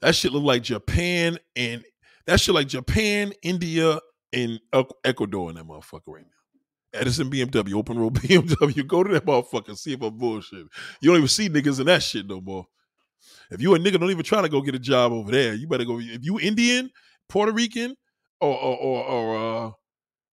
That 0.02 0.16
shit 0.16 0.32
look 0.32 0.44
like 0.44 0.64
Japan 0.64 1.38
and 1.56 1.84
that 2.28 2.40
shit 2.40 2.54
like 2.54 2.68
Japan, 2.68 3.34
India, 3.41 4.00
and 4.34 4.60
Ecuador 5.04 5.50
in 5.50 5.56
that 5.56 5.66
motherfucker 5.66 6.02
right 6.08 6.24
now. 6.24 7.00
Edison 7.00 7.30
BMW, 7.30 7.74
open 7.74 7.98
road 8.00 8.14
BMW. 8.16 8.86
Go 8.86 9.04
to 9.04 9.14
that 9.14 9.26
motherfucker, 9.26 9.78
see 9.78 9.94
if 9.94 10.02
I'm 10.02 10.18
bullshit. 10.18 10.66
You 11.02 11.10
don't 11.10 11.18
even 11.18 11.28
see 11.28 11.50
niggas 11.50 11.80
in 11.80 11.86
that 11.88 12.04
shit 12.04 12.28
no 12.28 12.41
more. 12.41 12.66
If 13.52 13.62
you 13.62 13.76
a 13.76 13.80
nigga, 13.80 14.00
don't 14.00 14.12
even 14.12 14.24
try 14.24 14.41
to 14.41 14.50
go 14.50 14.62
get 14.62 14.76
a 14.76 14.80
job 14.80 15.12
over 15.12 15.32
there. 15.32 15.54
You 15.54 15.68
better 15.68 15.86
go. 15.86 16.00
If 16.00 16.24
you 16.24 16.40
Indian, 16.40 16.90
Puerto 17.28 17.52
Rican, 17.52 17.96
or 18.41 18.56
or 18.57 18.78
or, 18.78 19.06
or 19.06 19.68
uh, 19.68 19.72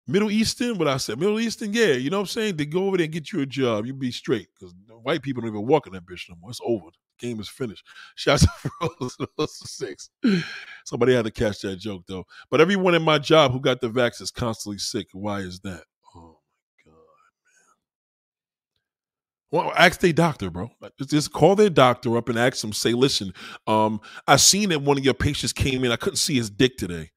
Middle 0.07 0.31
Eastern, 0.31 0.77
what 0.77 0.87
I 0.87 0.97
said, 0.97 1.19
Middle 1.19 1.39
Eastern, 1.39 1.73
yeah, 1.73 1.93
you 1.93 2.09
know 2.09 2.17
what 2.17 2.23
I'm 2.23 2.27
saying? 2.27 2.57
They 2.57 2.65
go 2.65 2.85
over 2.87 2.97
there 2.97 3.05
and 3.05 3.13
get 3.13 3.31
you 3.31 3.41
a 3.41 3.45
job. 3.45 3.85
You 3.85 3.93
be 3.93 4.11
straight 4.11 4.47
because 4.53 4.73
white 5.01 5.21
people 5.21 5.41
don't 5.41 5.51
even 5.51 5.65
walk 5.65 5.87
in 5.87 5.93
that 5.93 6.05
bitch 6.05 6.29
no 6.29 6.35
more. 6.41 6.49
It's 6.49 6.59
over. 6.65 6.87
The 7.19 7.27
game 7.27 7.39
is 7.39 7.49
finished. 7.49 7.85
Shouts 8.15 8.45
to 8.81 9.47
six. 9.47 10.09
Somebody 10.85 11.13
had 11.15 11.25
to 11.25 11.31
catch 11.31 11.61
that 11.61 11.77
joke 11.77 12.03
though. 12.07 12.25
But 12.49 12.61
everyone 12.61 12.95
in 12.95 13.03
my 13.03 13.19
job 13.19 13.51
who 13.51 13.61
got 13.61 13.79
the 13.79 13.89
vax 13.89 14.21
is 14.21 14.31
constantly 14.31 14.79
sick. 14.79 15.07
Why 15.13 15.39
is 15.39 15.59
that? 15.61 15.83
Oh 16.15 16.39
my 16.85 16.91
god, 16.91 16.97
man. 19.53 19.65
Well, 19.65 19.73
ask 19.77 19.99
their 20.01 20.13
doctor, 20.13 20.49
bro. 20.49 20.71
Just 21.07 21.31
call 21.31 21.55
their 21.55 21.69
doctor 21.69 22.17
up 22.17 22.27
and 22.27 22.37
ask 22.37 22.61
them. 22.61 22.73
Say, 22.73 22.93
listen, 22.93 23.33
um, 23.67 24.01
I 24.27 24.35
seen 24.35 24.69
that 24.69 24.81
one 24.81 24.97
of 24.97 25.05
your 25.05 25.13
patients 25.13 25.53
came 25.53 25.85
in. 25.85 25.91
I 25.91 25.95
couldn't 25.95 26.17
see 26.17 26.35
his 26.35 26.49
dick 26.49 26.77
today. 26.77 27.11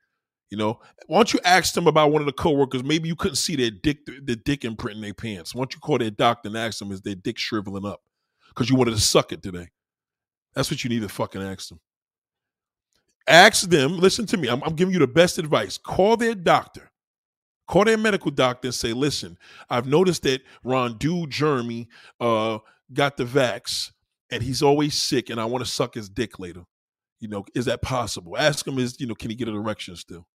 You 0.51 0.59
know, 0.59 0.81
why 1.07 1.19
don't 1.19 1.33
you 1.33 1.41
ask 1.45 1.75
them 1.75 1.87
about 1.87 2.13
one 2.13 2.23
of 2.23 2.27
the 2.27 2.33
coworkers? 2.33 2.85
Maybe 2.85 3.09
you 3.09 3.17
couldn't 3.17 3.37
see 3.37 3.57
their 3.57 3.71
dick, 3.71 4.07
the 4.07 4.37
dick 4.37 4.65
imprint 4.65 4.97
in 4.97 5.03
their 5.03 5.15
pants. 5.15 5.55
Why 5.55 5.61
don't 5.61 5.75
you 5.75 5.81
call 5.81 5.99
their 5.99 6.11
doctor 6.11 6.49
and 6.49 6.57
ask 6.57 6.79
them, 6.79 6.93
is 6.93 7.01
their 7.01 7.15
dick 7.17 7.39
shriveling 7.39 7.85
up? 7.85 8.03
Because 8.49 8.71
you 8.71 8.77
wanted 8.77 8.93
to 8.93 9.01
suck 9.01 9.33
it 9.33 9.43
today. 9.43 9.69
That's 10.55 10.71
what 10.71 10.85
you 10.85 10.91
need 10.91 11.03
to 11.03 11.09
fucking 11.09 11.43
ask 11.43 11.69
them. 11.69 11.81
Ask 13.27 13.69
them, 13.69 13.99
listen 13.99 14.27
to 14.27 14.37
me, 14.37 14.49
I'm, 14.49 14.63
I'm 14.63 14.75
giving 14.75 14.93
you 14.93 15.01
the 15.01 15.07
best 15.07 15.39
advice. 15.39 15.79
Call 15.79 16.17
their 16.17 16.35
doctor. 16.35 16.91
Call 17.67 17.85
their 17.85 17.97
medical 17.97 18.31
doctor 18.31 18.69
and 18.69 18.75
say, 18.75 18.93
listen, 18.93 19.39
I've 19.71 19.87
noticed 19.87 20.23
that 20.25 20.43
Ron 20.63 20.99
Dude 20.99 21.31
Jeremy 21.31 21.89
uh, 22.21 22.59
got 22.93 23.17
the 23.17 23.25
vax 23.25 23.91
and 24.31 24.43
he's 24.43 24.63
always 24.63 24.95
sick 24.95 25.31
and 25.31 25.41
I 25.41 25.47
want 25.47 25.65
to 25.65 25.71
suck 25.71 25.95
his 25.95 26.09
dick 26.09 26.39
later. 26.39 26.65
You 27.21 27.29
know, 27.29 27.45
is 27.55 27.65
that 27.65 27.81
possible? 27.81 28.37
Ask 28.37 28.67
him, 28.67 28.79
is, 28.79 29.01
you 29.01 29.07
know, 29.07 29.15
can 29.15 29.31
he 29.31 29.37
get 29.37 29.49
an 29.49 29.55
erection 29.55 29.97
still? 29.97 30.27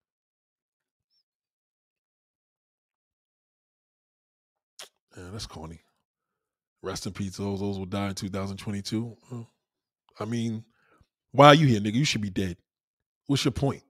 Yeah, 5.20 5.30
that's 5.32 5.46
corny. 5.46 5.80
Rest 6.82 7.06
in 7.06 7.12
peace. 7.12 7.36
Those 7.36 7.60
those 7.60 7.78
will 7.78 7.86
die 7.86 8.08
in 8.08 8.14
2022. 8.14 9.16
I 10.18 10.24
mean, 10.24 10.64
why 11.32 11.48
are 11.48 11.54
you 11.54 11.66
here, 11.66 11.80
nigga? 11.80 11.94
You 11.94 12.04
should 12.04 12.22
be 12.22 12.30
dead. 12.30 12.56
What's 13.26 13.44
your 13.44 13.52
point? 13.52 13.82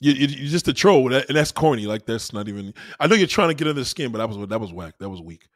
You, 0.00 0.12
you're 0.12 0.48
just 0.48 0.68
a 0.68 0.72
troll, 0.72 1.12
and 1.12 1.24
that's 1.28 1.52
corny. 1.52 1.86
Like 1.86 2.06
that's 2.06 2.32
not 2.32 2.48
even. 2.48 2.72
I 2.98 3.06
know 3.06 3.16
you're 3.16 3.26
trying 3.26 3.48
to 3.48 3.54
get 3.54 3.68
under 3.68 3.80
the 3.80 3.84
skin, 3.84 4.12
but 4.12 4.18
that 4.18 4.28
was 4.28 4.48
that 4.48 4.60
was 4.60 4.72
whack. 4.72 4.94
That 4.98 5.10
was 5.10 5.20
weak. 5.20 5.48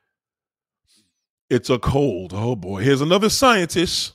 It's 1.48 1.70
a 1.70 1.78
cold. 1.78 2.32
Oh 2.34 2.56
boy, 2.56 2.82
here's 2.82 3.00
another 3.00 3.30
scientist. 3.30 4.14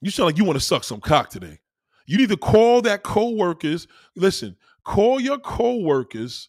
You 0.00 0.10
sound 0.10 0.26
like 0.26 0.38
you 0.38 0.44
want 0.44 0.58
to 0.58 0.64
suck 0.64 0.84
some 0.84 1.00
cock 1.00 1.28
today. 1.30 1.60
You 2.06 2.18
need 2.18 2.30
to 2.30 2.36
call 2.36 2.82
that 2.82 3.02
co-workers. 3.04 3.86
Listen, 4.16 4.56
call 4.84 5.20
your 5.20 5.38
co-workers 5.38 6.48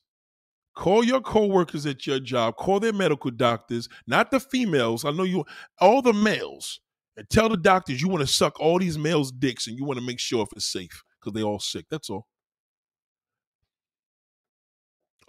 Call 0.75 1.03
your 1.03 1.21
coworkers 1.21 1.85
at 1.85 2.07
your 2.07 2.19
job, 2.19 2.55
call 2.55 2.79
their 2.79 2.93
medical 2.93 3.29
doctors, 3.31 3.87
not 4.07 4.31
the 4.31 4.39
females. 4.39 5.05
I 5.05 5.11
know 5.11 5.23
you, 5.23 5.45
all 5.79 6.01
the 6.01 6.13
males, 6.13 6.79
and 7.15 7.29
tell 7.29 7.47
the 7.49 7.57
doctors 7.57 8.01
you 8.01 8.07
want 8.09 8.21
to 8.21 8.27
suck 8.27 8.59
all 8.59 8.79
these 8.79 8.97
males' 8.97 9.31
dicks 9.31 9.67
and 9.67 9.77
you 9.77 9.85
want 9.85 9.99
to 9.99 10.05
make 10.05 10.19
sure 10.19 10.41
if 10.43 10.49
it's 10.55 10.65
safe 10.65 11.03
because 11.19 11.33
they 11.33 11.43
all 11.43 11.59
sick. 11.59 11.85
That's 11.91 12.09
all. 12.09 12.27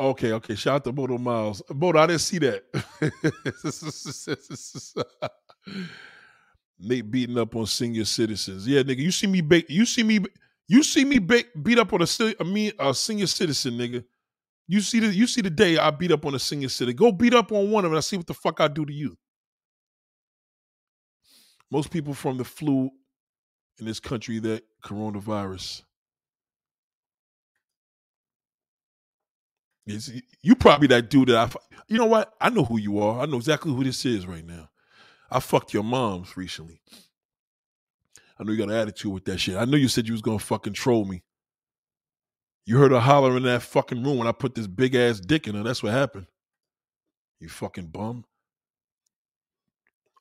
Okay, 0.01 0.33
okay. 0.33 0.55
Shout 0.57 0.77
out 0.77 0.85
to 0.85 0.93
Bodo 0.93 1.19
Miles. 1.19 1.63
Bodo, 1.69 2.01
I 2.01 2.07
didn't 2.07 2.21
see 2.23 2.39
that. 2.39 2.65
Nate 6.79 7.11
beating 7.11 7.39
up 7.39 7.55
on 7.55 7.67
senior 7.67 8.05
citizens. 8.05 8.67
Yeah, 8.67 8.83
nigga. 8.83 8.99
You 8.99 9.13
see 9.13 9.29
me, 9.29 9.41
ba- 9.41 9.71
you 9.73 9.87
see 9.87 10.03
me, 10.03 10.21
you 10.67 10.83
see 10.83 11.05
me 11.05 11.19
ba- 11.21 11.45
beat 11.63 11.79
up 11.79 11.93
on 11.93 12.03
a, 12.03 12.07
a, 12.41 12.89
a 12.89 12.95
senior 12.95 13.27
citizen, 13.29 13.75
nigga. 13.75 14.05
You 14.67 14.81
see 14.81 15.01
the 15.01 15.09
you 15.09 15.27
see 15.27 15.43
the 15.43 15.51
day 15.51 15.77
I 15.77 15.91
beat 15.91 16.13
up 16.13 16.25
on 16.25 16.35
a 16.35 16.39
senior 16.39 16.69
city. 16.69 16.95
Go 16.95 17.13
beat 17.13 17.35
up 17.35 17.53
on 17.53 17.71
one 17.71 17.85
of 17.85 17.91
them. 17.91 17.99
I 17.99 18.01
see 18.01 18.17
what 18.17 18.27
the 18.27 18.35
fuck 18.35 18.61
I 18.61 18.69
do 18.69 18.85
to 18.85 18.93
you. 18.93 19.17
Most 21.71 21.91
people 21.91 22.15
from 22.15 22.39
the 22.39 22.45
flu 22.45 22.91
in 23.79 23.87
this 23.87 24.01
country 24.01 24.39
that 24.39 24.63
coronavirus. 24.83 25.83
Is 29.87 30.23
you 30.43 30.55
probably 30.55 30.87
that 30.89 31.11
dude 31.11 31.29
that 31.29 31.37
I 31.37 31.79
you 31.89 31.99
know 31.99 32.07
what? 32.07 32.33
I 32.41 32.49
know 32.49 32.65
who 32.65 32.79
you 32.79 33.01
are. 33.01 33.21
I 33.21 33.27
know 33.27 33.37
exactly 33.37 33.73
who 33.73 33.85
this 33.85 34.07
is 34.07 34.27
right 34.27 34.47
now. 34.47 34.71
I 35.31 35.41
fucked 35.41 35.75
your 35.75 35.83
moms 35.83 36.37
recently. 36.37 36.81
I 38.39 38.45
know 38.45 38.53
you 38.53 38.59
got 38.59 38.71
an 38.71 38.77
attitude 38.77 39.13
with 39.13 39.25
that 39.27 39.39
shit. 39.39 39.57
I 39.57 39.65
know 39.67 39.77
you 39.77 39.89
said 39.89 40.07
you 40.07 40.13
was 40.13 40.23
gonna 40.23 40.39
fucking 40.39 40.73
troll 40.73 41.05
me. 41.05 41.23
You 42.67 42.79
heard 42.79 42.93
her 42.93 43.01
holler 43.01 43.37
in 43.37 43.43
that 43.43 43.63
fucking 43.63 44.03
room 44.03 44.19
when 44.19 44.27
I 44.27 44.33
put 44.33 44.55
this 44.55 44.67
big 44.67 44.95
ass 44.95 45.21
dick 45.21 45.47
in 45.47 45.55
her. 45.55 45.63
That's 45.63 45.83
what 45.83 45.93
happened. 45.93 46.27
You 47.41 47.49
fucking 47.49 47.89
bum. 47.89 48.25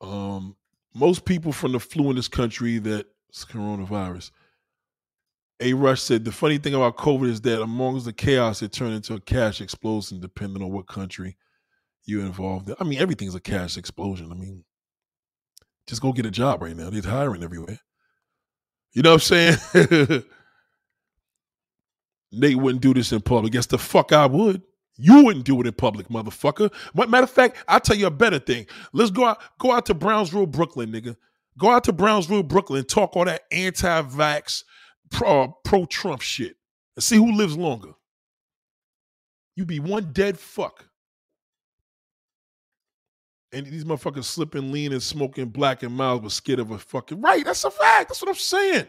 Um, 0.02 0.58
most 0.94 1.24
people 1.24 1.54
from 1.54 1.72
the 1.72 1.80
flu 1.80 2.10
in 2.10 2.18
this 2.18 2.28
country 2.28 2.80
that's 2.80 3.06
coronavirus. 3.46 4.32
A 5.62 5.74
Rush 5.74 6.02
said 6.02 6.26
the 6.26 6.32
funny 6.32 6.58
thing 6.58 6.74
about 6.74 6.98
COVID 6.98 7.30
is 7.30 7.42
that 7.42 7.62
amongst 7.62 8.06
the 8.06 8.12
chaos, 8.12 8.62
it 8.62 8.74
turned 8.74 8.96
into 8.96 9.14
a 9.14 9.22
cash 9.22 9.62
explosion 9.62 10.20
depending 10.20 10.62
on 10.62 10.72
what 10.72 10.88
country 10.88 11.38
you're 12.06 12.26
involved 12.26 12.70
in. 12.70 12.76
I 12.80 12.84
mean, 12.84 13.00
everything's 13.00 13.36
a 13.36 13.40
cash 13.40 13.78
explosion. 13.78 14.32
I 14.32 14.36
mean, 14.36 14.66
just 15.88 16.02
go 16.02 16.12
get 16.12 16.26
a 16.26 16.32
job 16.32 16.62
right 16.62 16.76
now. 16.76 16.90
They're 16.90 17.02
hiring 17.02 17.44
everywhere. 17.44 17.80
You 18.92 19.04
know 19.04 19.14
what 19.14 19.32
I'm 19.32 19.58
saying? 19.74 20.24
Nate 22.34 22.58
wouldn't 22.58 22.82
do 22.82 22.94
this 22.94 23.12
in 23.12 23.22
public. 23.22 23.54
Yes, 23.54 23.68
the 23.68 23.78
fuck 23.78 24.12
I 24.12 24.26
would. 24.26 24.62
You 24.98 25.24
wouldn't 25.24 25.46
do 25.46 25.60
it 25.62 25.68
in 25.68 25.74
public, 25.74 26.08
motherfucker. 26.08 26.72
Matter 26.94 27.24
of 27.24 27.30
fact, 27.30 27.58
I'll 27.68 27.80
tell 27.80 27.96
you 27.96 28.08
a 28.08 28.12
better 28.12 28.40
thing. 28.40 28.68
Let's 28.92 29.12
go 29.12 29.26
out, 29.26 29.42
go 29.60 29.72
out 29.72 29.86
to 29.88 29.94
Brownsville, 29.94 30.48
Brooklyn, 30.48 30.92
nigga. 30.92 31.16
Go 31.58 31.70
out 31.70 31.84
to 31.86 31.94
Brownsville, 31.94 32.44
Brooklyn, 32.44 32.86
talk 32.86 33.16
all 33.16 33.26
that 33.26 33.44
anti-vax, 33.52 34.64
pro, 35.12 35.44
uh, 35.44 35.48
pro-Trump 35.64 36.22
shit, 36.22 36.56
and 36.96 37.04
see 37.04 37.16
who 37.16 37.32
lives 37.32 37.58
longer. 37.58 37.92
You 39.56 39.66
be 39.66 39.80
one 39.80 40.12
dead 40.14 40.40
fuck. 40.40 40.86
And 43.52 43.68
these 43.68 43.86
motherfuckers 43.86 44.24
slipping 44.24 44.72
lean 44.72 44.94
and 44.94 45.04
smoking 45.04 45.46
Black 45.46 45.84
and 45.84 45.96
Milds, 45.96 46.24
but 46.24 46.32
scared 46.32 46.60
of 46.60 46.72
a 46.72 46.80
fucking 46.80 47.22
right. 47.22 47.46
That's 47.46 47.64
a 47.64 47.70
fact. 47.70 48.10
That's 48.10 48.22
what 48.22 48.30
I'm 48.30 48.36
saying 48.36 48.88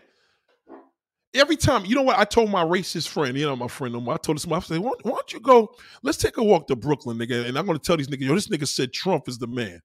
every 1.34 1.56
time, 1.56 1.84
you 1.84 1.94
know 1.94 2.02
what? 2.02 2.18
I 2.18 2.24
told 2.24 2.50
my 2.50 2.64
racist 2.64 3.08
friend, 3.08 3.36
you 3.36 3.46
know, 3.46 3.56
my 3.56 3.68
friend, 3.68 3.94
I 3.96 4.16
told 4.16 4.38
this, 4.38 4.46
I 4.50 4.58
said, 4.60 4.78
why, 4.78 4.92
why 5.02 5.10
don't 5.12 5.32
you 5.32 5.40
go? 5.40 5.74
Let's 6.02 6.18
take 6.18 6.36
a 6.36 6.42
walk 6.42 6.68
to 6.68 6.76
Brooklyn, 6.76 7.18
nigga, 7.18 7.46
and 7.46 7.58
I'm 7.58 7.66
gonna 7.66 7.78
tell 7.78 7.96
these 7.96 8.08
niggas, 8.08 8.20
yo, 8.20 8.34
this 8.34 8.48
nigga 8.48 8.68
said 8.68 8.92
Trump 8.92 9.28
is 9.28 9.38
the 9.38 9.46
man. 9.46 9.80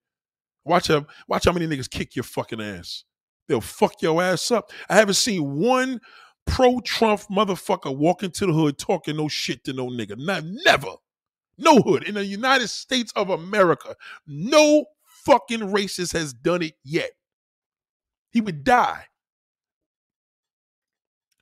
Watch 0.64 0.88
how 0.88 1.06
watch 1.26 1.46
how 1.46 1.52
many 1.52 1.66
niggas 1.66 1.90
kick 1.90 2.14
your 2.14 2.22
fucking 2.22 2.60
ass. 2.60 3.04
They'll 3.48 3.60
fuck 3.60 4.00
your 4.02 4.22
ass 4.22 4.50
up. 4.50 4.70
I 4.88 4.94
haven't 4.94 5.14
seen 5.14 5.58
one 5.58 6.00
pro-Trump 6.46 7.22
motherfucker 7.30 7.96
walk 7.96 8.22
into 8.22 8.46
the 8.46 8.52
hood 8.52 8.78
talking 8.78 9.16
no 9.16 9.28
shit 9.28 9.64
to 9.64 9.72
no 9.72 9.88
nigga. 9.88 10.16
Not 10.16 10.44
never. 10.44 10.94
No 11.58 11.80
hood 11.80 12.04
in 12.04 12.14
the 12.14 12.24
United 12.24 12.68
States 12.68 13.12
of 13.16 13.30
America. 13.30 13.96
No 14.26 14.84
fucking 15.24 15.60
racist 15.60 16.12
has 16.12 16.32
done 16.32 16.62
it 16.62 16.74
yet. 16.84 17.10
He 18.30 18.40
would 18.40 18.64
die. 18.64 19.04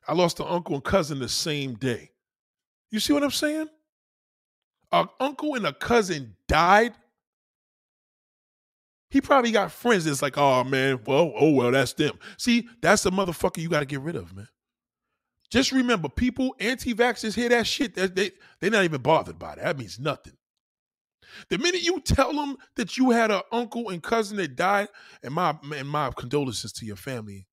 I 0.09 0.15
lost 0.15 0.41
an 0.41 0.47
uncle 0.49 0.75
and 0.75 0.83
cousin 0.83 1.19
the 1.19 1.29
same 1.29 1.75
day. 1.75 2.11
You 2.91 2.99
see 2.99 3.13
what 3.13 3.23
I'm 3.23 3.31
saying? 3.31 3.69
An 4.91 5.07
uncle 5.21 5.55
and 5.55 5.67
a 5.67 5.73
cousin 5.75 6.35
died. 6.49 6.95
He 9.11 9.21
probably 9.21 9.53
got 9.53 9.71
friends 9.71 10.07
that's 10.07 10.23
like, 10.23 10.39
oh 10.39 10.65
man, 10.65 11.01
well, 11.07 11.33
oh 11.39 11.53
well, 11.53 11.71
that's 11.71 11.93
them. 11.93 12.19
See, 12.39 12.69
that's 12.81 13.03
the 13.03 13.11
motherfucker 13.11 13.59
you 13.59 13.69
got 13.69 13.81
to 13.81 13.87
get 13.87 14.01
rid 14.01 14.17
of, 14.17 14.35
man. 14.35 14.49
Just 15.51 15.73
remember, 15.73 16.09
people, 16.09 16.55
anti-vaxxers 16.61 17.35
hear 17.35 17.49
that 17.51 17.67
shit. 17.67 17.95
They, 17.95 18.07
they, 18.07 18.31
they're 18.61 18.71
not 18.71 18.85
even 18.85 19.01
bothered 19.01 19.39
by 19.39 19.55
it. 19.55 19.59
That 19.61 19.79
means 19.79 19.99
nothing. 19.99 20.35
The 21.49 21.59
minute 21.59 21.83
you 21.83 22.01
tell 22.01 22.33
them 22.33 22.57
that 22.77 22.97
you 22.97 23.11
had 23.11 23.31
an 23.31 23.43
uncle 23.53 23.91
and 23.91 24.03
cousin 24.03 24.39
that 24.39 24.57
died, 24.57 24.89
and 25.23 25.35
my 25.35 25.55
and 25.75 25.89
my 25.89 26.11
condolences 26.17 26.73
to 26.75 26.87
your 26.87 26.97
family. 26.97 27.48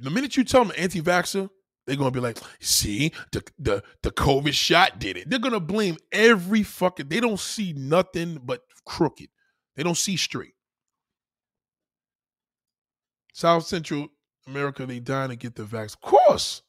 The 0.00 0.10
minute 0.10 0.36
you 0.36 0.44
tell 0.44 0.64
them 0.64 0.72
anti-vaxxer, 0.76 1.50
they're 1.86 1.96
gonna 1.96 2.10
be 2.10 2.20
like, 2.20 2.38
see, 2.60 3.12
the 3.32 3.42
the 3.58 3.82
the 4.02 4.10
COVID 4.10 4.52
shot 4.52 4.98
did 4.98 5.16
it. 5.16 5.28
They're 5.28 5.38
gonna 5.38 5.60
blame 5.60 5.96
every 6.10 6.62
fucking. 6.62 7.08
They 7.08 7.20
don't 7.20 7.40
see 7.40 7.72
nothing 7.72 8.40
but 8.42 8.62
crooked. 8.86 9.28
They 9.76 9.82
don't 9.82 9.96
see 9.96 10.16
straight. 10.16 10.54
South 13.34 13.66
Central 13.66 14.08
America, 14.46 14.86
they 14.86 15.00
dying 15.00 15.30
to 15.30 15.36
get 15.36 15.56
the 15.56 15.64
vaccine. 15.64 15.98
Of 16.02 16.08
course. 16.08 16.62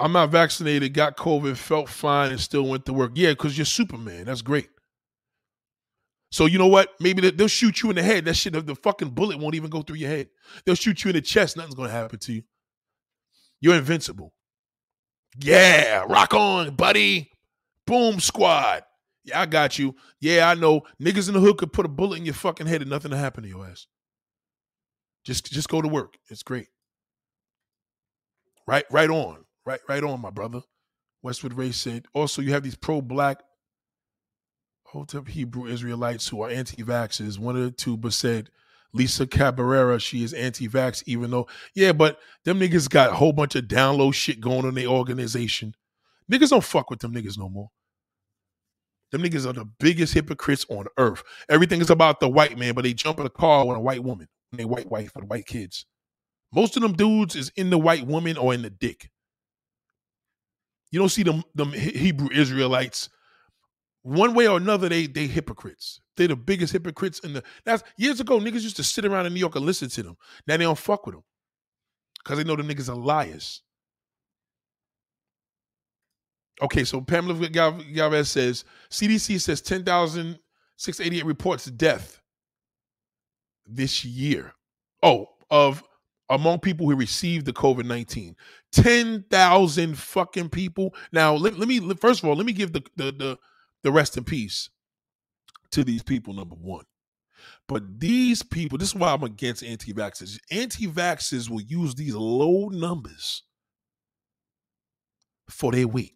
I'm 0.00 0.12
not 0.12 0.30
vaccinated, 0.30 0.94
got 0.94 1.16
COVID, 1.16 1.56
felt 1.56 1.88
fine, 1.88 2.30
and 2.30 2.40
still 2.40 2.66
went 2.66 2.86
to 2.86 2.92
work. 2.92 3.12
Yeah, 3.14 3.30
because 3.30 3.58
you're 3.58 3.64
Superman. 3.64 4.26
That's 4.26 4.42
great. 4.42 4.68
So 6.30 6.46
you 6.46 6.58
know 6.58 6.66
what? 6.66 6.90
Maybe 7.00 7.30
they'll 7.30 7.48
shoot 7.48 7.82
you 7.82 7.90
in 7.90 7.96
the 7.96 8.02
head. 8.02 8.26
That 8.26 8.34
shit, 8.34 8.52
the 8.52 8.74
fucking 8.74 9.10
bullet 9.10 9.38
won't 9.38 9.54
even 9.54 9.70
go 9.70 9.82
through 9.82 9.96
your 9.96 10.10
head. 10.10 10.28
They'll 10.64 10.74
shoot 10.74 11.04
you 11.04 11.10
in 11.10 11.16
the 11.16 11.22
chest. 11.22 11.56
Nothing's 11.56 11.74
gonna 11.74 11.88
happen 11.88 12.18
to 12.18 12.32
you. 12.32 12.42
You're 13.60 13.76
invincible. 13.76 14.32
Yeah, 15.40 16.04
rock 16.08 16.34
on, 16.34 16.74
buddy. 16.74 17.30
Boom 17.86 18.20
squad. 18.20 18.82
Yeah, 19.24 19.40
I 19.40 19.46
got 19.46 19.78
you. 19.78 19.94
Yeah, 20.20 20.48
I 20.48 20.54
know. 20.54 20.82
Niggas 21.02 21.28
in 21.28 21.34
the 21.34 21.40
hood 21.40 21.58
could 21.58 21.72
put 21.72 21.86
a 21.86 21.88
bullet 21.88 22.18
in 22.18 22.24
your 22.24 22.34
fucking 22.34 22.66
head 22.66 22.82
and 22.82 22.90
nothing 22.90 23.10
to 23.10 23.16
happen 23.16 23.42
to 23.42 23.48
your 23.48 23.66
ass. 23.66 23.86
Just 25.24 25.50
just 25.50 25.68
go 25.68 25.80
to 25.80 25.88
work. 25.88 26.16
It's 26.30 26.42
great. 26.42 26.68
Right, 28.66 28.84
right 28.90 29.10
on. 29.10 29.44
Right, 29.64 29.80
right 29.88 30.02
on, 30.02 30.20
my 30.20 30.30
brother. 30.30 30.60
Westwood 31.22 31.54
Ray 31.54 31.72
said, 31.72 32.06
also 32.14 32.42
you 32.42 32.52
have 32.52 32.62
these 32.62 32.76
pro-black 32.76 33.40
Hotep 34.92 35.28
Hebrew 35.28 35.66
Israelites 35.66 36.28
who 36.28 36.42
are 36.42 36.48
anti-vaxxers. 36.50 37.38
One 37.38 37.56
of 37.56 37.62
the 37.62 37.70
two, 37.70 37.96
but 37.98 38.14
said 38.14 38.48
Lisa 38.94 39.26
Cabrera, 39.26 40.00
she 40.00 40.24
is 40.24 40.32
anti-vax, 40.32 41.02
even 41.06 41.30
though, 41.30 41.46
yeah, 41.74 41.92
but 41.92 42.18
them 42.44 42.58
niggas 42.58 42.88
got 42.88 43.10
a 43.10 43.14
whole 43.14 43.34
bunch 43.34 43.54
of 43.54 43.64
download 43.64 44.14
shit 44.14 44.40
going 44.40 44.60
on 44.60 44.68
in 44.68 44.74
their 44.74 44.86
organization. 44.86 45.74
Niggas 46.32 46.50
don't 46.50 46.64
fuck 46.64 46.88
with 46.88 47.00
them 47.00 47.14
niggas 47.14 47.38
no 47.38 47.50
more. 47.50 47.68
Them 49.12 49.22
niggas 49.22 49.46
are 49.46 49.52
the 49.52 49.66
biggest 49.78 50.14
hypocrites 50.14 50.64
on 50.70 50.86
earth. 50.96 51.22
Everything 51.50 51.82
is 51.82 51.90
about 51.90 52.20
the 52.20 52.28
white 52.28 52.56
man, 52.58 52.74
but 52.74 52.84
they 52.84 52.94
jump 52.94 53.20
in 53.20 53.26
a 53.26 53.30
car 53.30 53.66
with 53.66 53.76
a 53.76 53.80
white 53.80 54.02
woman, 54.02 54.28
they 54.52 54.64
white 54.64 54.90
wife 54.90 55.12
for 55.12 55.20
the 55.20 55.26
white 55.26 55.46
kids. 55.46 55.84
Most 56.52 56.76
of 56.76 56.82
them 56.82 56.94
dudes 56.94 57.36
is 57.36 57.52
in 57.56 57.68
the 57.68 57.78
white 57.78 58.06
woman 58.06 58.38
or 58.38 58.54
in 58.54 58.62
the 58.62 58.70
dick. 58.70 59.10
You 60.90 60.98
don't 60.98 61.10
see 61.10 61.22
them 61.22 61.44
them 61.54 61.72
Hebrew 61.72 62.30
Israelites 62.32 63.10
one 64.02 64.34
way 64.34 64.48
or 64.48 64.56
another. 64.56 64.88
They 64.88 65.06
they 65.06 65.26
hypocrites. 65.26 66.00
They're 66.16 66.28
the 66.28 66.36
biggest 66.36 66.72
hypocrites 66.72 67.20
in 67.20 67.32
the. 67.32 67.42
That's 67.64 67.82
years 67.96 68.20
ago. 68.20 68.38
Niggas 68.38 68.62
used 68.62 68.76
to 68.76 68.84
sit 68.84 69.04
around 69.04 69.26
in 69.26 69.34
New 69.34 69.40
York 69.40 69.56
and 69.56 69.64
listen 69.64 69.88
to 69.90 70.02
them. 70.02 70.16
Now 70.46 70.56
they 70.56 70.64
don't 70.64 70.78
fuck 70.78 71.06
with 71.06 71.14
them 71.14 71.24
because 72.22 72.38
they 72.38 72.44
know 72.44 72.56
the 72.56 72.62
niggas 72.62 72.88
are 72.88 72.96
liars. 72.96 73.62
Okay, 76.60 76.82
so 76.84 77.00
Pamela 77.00 77.48
Galvez 77.48 78.30
says 78.30 78.64
CDC 78.90 79.40
says 79.40 79.60
10,688 79.60 81.24
reports 81.24 81.66
death 81.66 82.20
this 83.64 84.04
year. 84.04 84.54
Oh, 85.02 85.28
of 85.50 85.84
among 86.30 86.60
people 86.60 86.88
who 86.88 86.96
received 86.96 87.46
the 87.46 87.52
COVID 87.52 87.84
19. 87.84 88.36
10,000 88.72 89.98
fucking 89.98 90.48
people. 90.50 90.94
Now, 91.12 91.34
let, 91.34 91.58
let 91.58 91.68
me, 91.68 91.80
first 91.94 92.22
of 92.22 92.28
all, 92.28 92.36
let 92.36 92.46
me 92.46 92.52
give 92.52 92.72
the, 92.72 92.82
the, 92.96 93.12
the, 93.12 93.38
the 93.82 93.92
rest 93.92 94.16
in 94.16 94.24
peace 94.24 94.70
to 95.70 95.84
these 95.84 96.02
people, 96.02 96.34
number 96.34 96.56
one. 96.56 96.84
But 97.68 98.00
these 98.00 98.42
people, 98.42 98.78
this 98.78 98.88
is 98.88 98.94
why 98.94 99.12
I'm 99.12 99.22
against 99.22 99.62
anti 99.62 99.92
vaxxers. 99.92 100.38
Anti 100.50 100.86
vaxxers 100.86 101.48
will 101.48 101.60
use 101.60 101.94
these 101.94 102.14
low 102.14 102.68
numbers 102.68 103.44
for 105.48 105.72
their 105.72 105.86
weight. 105.86 106.14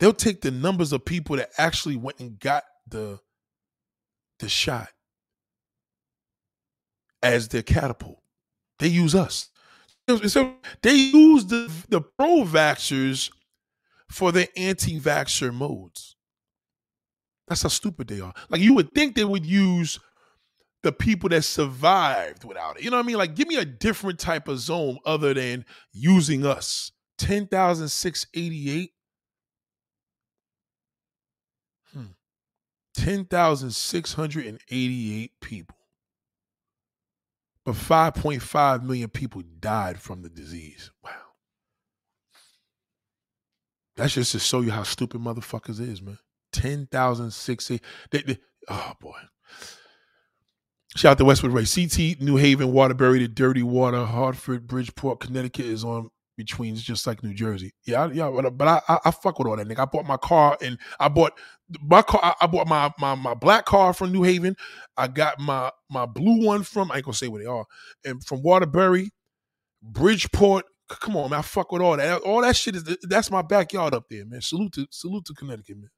They'll 0.00 0.12
take 0.12 0.40
the 0.40 0.50
numbers 0.50 0.92
of 0.92 1.04
people 1.04 1.36
that 1.36 1.50
actually 1.56 1.96
went 1.96 2.18
and 2.20 2.38
got 2.38 2.64
the 2.88 3.20
the 4.40 4.48
shot 4.48 4.88
as 7.22 7.48
their 7.48 7.62
catapult. 7.62 8.20
They 8.78 8.88
use 8.88 9.14
us. 9.14 9.50
So 10.26 10.54
they 10.82 10.92
use 10.92 11.46
the, 11.46 11.72
the 11.88 12.02
pro 12.02 12.44
vaxxers 12.44 13.30
for 14.14 14.30
their 14.30 14.46
anti 14.56 15.00
vaxxer 15.00 15.52
modes. 15.52 16.14
That's 17.48 17.62
how 17.62 17.68
stupid 17.68 18.06
they 18.06 18.20
are. 18.20 18.32
Like 18.48 18.60
you 18.60 18.74
would 18.74 18.94
think 18.94 19.16
they 19.16 19.24
would 19.24 19.44
use 19.44 19.98
the 20.84 20.92
people 20.92 21.28
that 21.30 21.42
survived 21.42 22.44
without 22.44 22.78
it. 22.78 22.84
You 22.84 22.90
know 22.90 22.98
what 22.98 23.04
I 23.04 23.06
mean? 23.06 23.16
Like 23.16 23.34
give 23.34 23.48
me 23.48 23.56
a 23.56 23.64
different 23.64 24.20
type 24.20 24.46
of 24.46 24.60
zone 24.60 24.98
other 25.04 25.34
than 25.34 25.64
using 25.92 26.46
us. 26.46 26.92
10,688. 27.18 28.92
Hmm. 31.92 32.04
10,688 32.96 35.32
people 35.40 35.76
but 37.64 37.74
5.5 37.74 38.82
million 38.82 39.08
people 39.08 39.42
died 39.58 39.98
from 39.98 40.22
the 40.22 40.28
disease. 40.28 40.90
Wow. 41.02 41.23
That's 43.96 44.14
just 44.14 44.32
to 44.32 44.38
show 44.38 44.60
you 44.60 44.72
how 44.72 44.82
stupid 44.82 45.20
motherfuckers 45.20 45.80
is, 45.80 46.02
man. 46.02 46.18
10,060. 46.52 47.80
They, 48.10 48.22
they, 48.22 48.38
oh, 48.68 48.92
boy. 49.00 49.18
Shout 50.96 51.12
out 51.12 51.18
to 51.18 51.24
Westwood 51.24 51.52
Ray. 51.52 51.64
CT, 51.64 52.20
New 52.20 52.36
Haven, 52.36 52.72
Waterbury, 52.72 53.18
the 53.20 53.28
Dirty 53.28 53.62
Water, 53.62 54.04
Hartford, 54.04 54.66
Bridgeport, 54.66 55.20
Connecticut 55.20 55.66
is 55.66 55.84
on 55.84 56.10
between 56.36 56.74
It's 56.74 56.82
just 56.82 57.06
like 57.06 57.22
New 57.22 57.34
Jersey. 57.34 57.72
Yeah, 57.84 58.08
yeah, 58.12 58.30
but, 58.30 58.56
but 58.56 58.68
I, 58.68 58.80
I, 58.88 58.98
I 59.06 59.10
fuck 59.10 59.38
with 59.38 59.48
all 59.48 59.56
that 59.56 59.66
nigga. 59.66 59.80
I 59.80 59.84
bought 59.84 60.06
my 60.06 60.16
car 60.16 60.56
and 60.60 60.78
I 60.98 61.08
bought 61.08 61.32
my 61.80 62.02
car. 62.02 62.34
I 62.40 62.46
bought 62.46 62.66
my 62.66 62.92
my 62.98 63.14
my 63.14 63.34
black 63.34 63.64
car 63.64 63.92
from 63.92 64.12
New 64.12 64.22
Haven. 64.22 64.56
I 64.96 65.08
got 65.08 65.38
my 65.38 65.70
my 65.90 66.06
blue 66.06 66.44
one 66.44 66.62
from 66.62 66.90
I 66.90 66.96
ain't 66.96 67.04
gonna 67.04 67.14
say 67.14 67.28
where 67.28 67.42
they 67.42 67.48
are, 67.48 67.64
and 68.04 68.24
from 68.24 68.42
Waterbury, 68.42 69.10
Bridgeport. 69.82 70.64
Come 70.88 71.16
on, 71.16 71.30
man. 71.30 71.38
I 71.38 71.42
fuck 71.42 71.72
with 71.72 71.82
all 71.82 71.96
that. 71.96 72.22
All 72.22 72.42
that 72.42 72.56
shit 72.56 72.76
is 72.76 72.84
that's 73.02 73.30
my 73.30 73.42
backyard 73.42 73.94
up 73.94 74.04
there, 74.10 74.24
man. 74.26 74.40
Salute 74.42 74.72
to 74.74 74.86
salute 74.90 75.24
to 75.26 75.34
Connecticut, 75.34 75.76
man. 75.76 75.90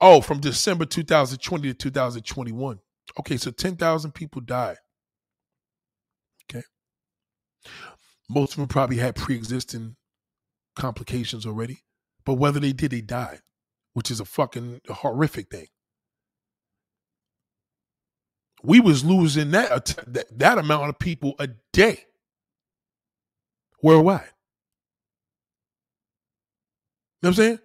Oh, 0.00 0.20
from 0.20 0.40
December 0.40 0.84
2020 0.84 1.68
to 1.68 1.74
2021. 1.74 2.78
Okay, 3.20 3.36
so 3.36 3.50
10,000 3.50 4.12
people 4.12 4.40
died. 4.40 4.76
Okay. 6.50 6.62
Most 8.28 8.52
of 8.52 8.56
them 8.58 8.68
probably 8.68 8.98
had 8.98 9.14
pre-existing 9.14 9.96
complications 10.74 11.46
already. 11.46 11.84
But 12.24 12.34
whether 12.34 12.60
they 12.60 12.72
did, 12.72 12.90
they 12.90 13.00
died, 13.00 13.40
which 13.92 14.10
is 14.10 14.20
a 14.20 14.24
fucking 14.24 14.80
horrific 14.88 15.50
thing. 15.50 15.66
We 18.62 18.80
was 18.80 19.04
losing 19.04 19.50
that 19.50 19.94
that, 20.06 20.38
that 20.38 20.58
amount 20.58 20.88
of 20.88 20.98
people 20.98 21.34
a 21.38 21.48
day 21.72 22.04
worldwide. 23.84 24.22
You 27.22 27.28
know 27.28 27.28
what 27.28 27.28
I'm 27.28 27.34
saying? 27.34 27.58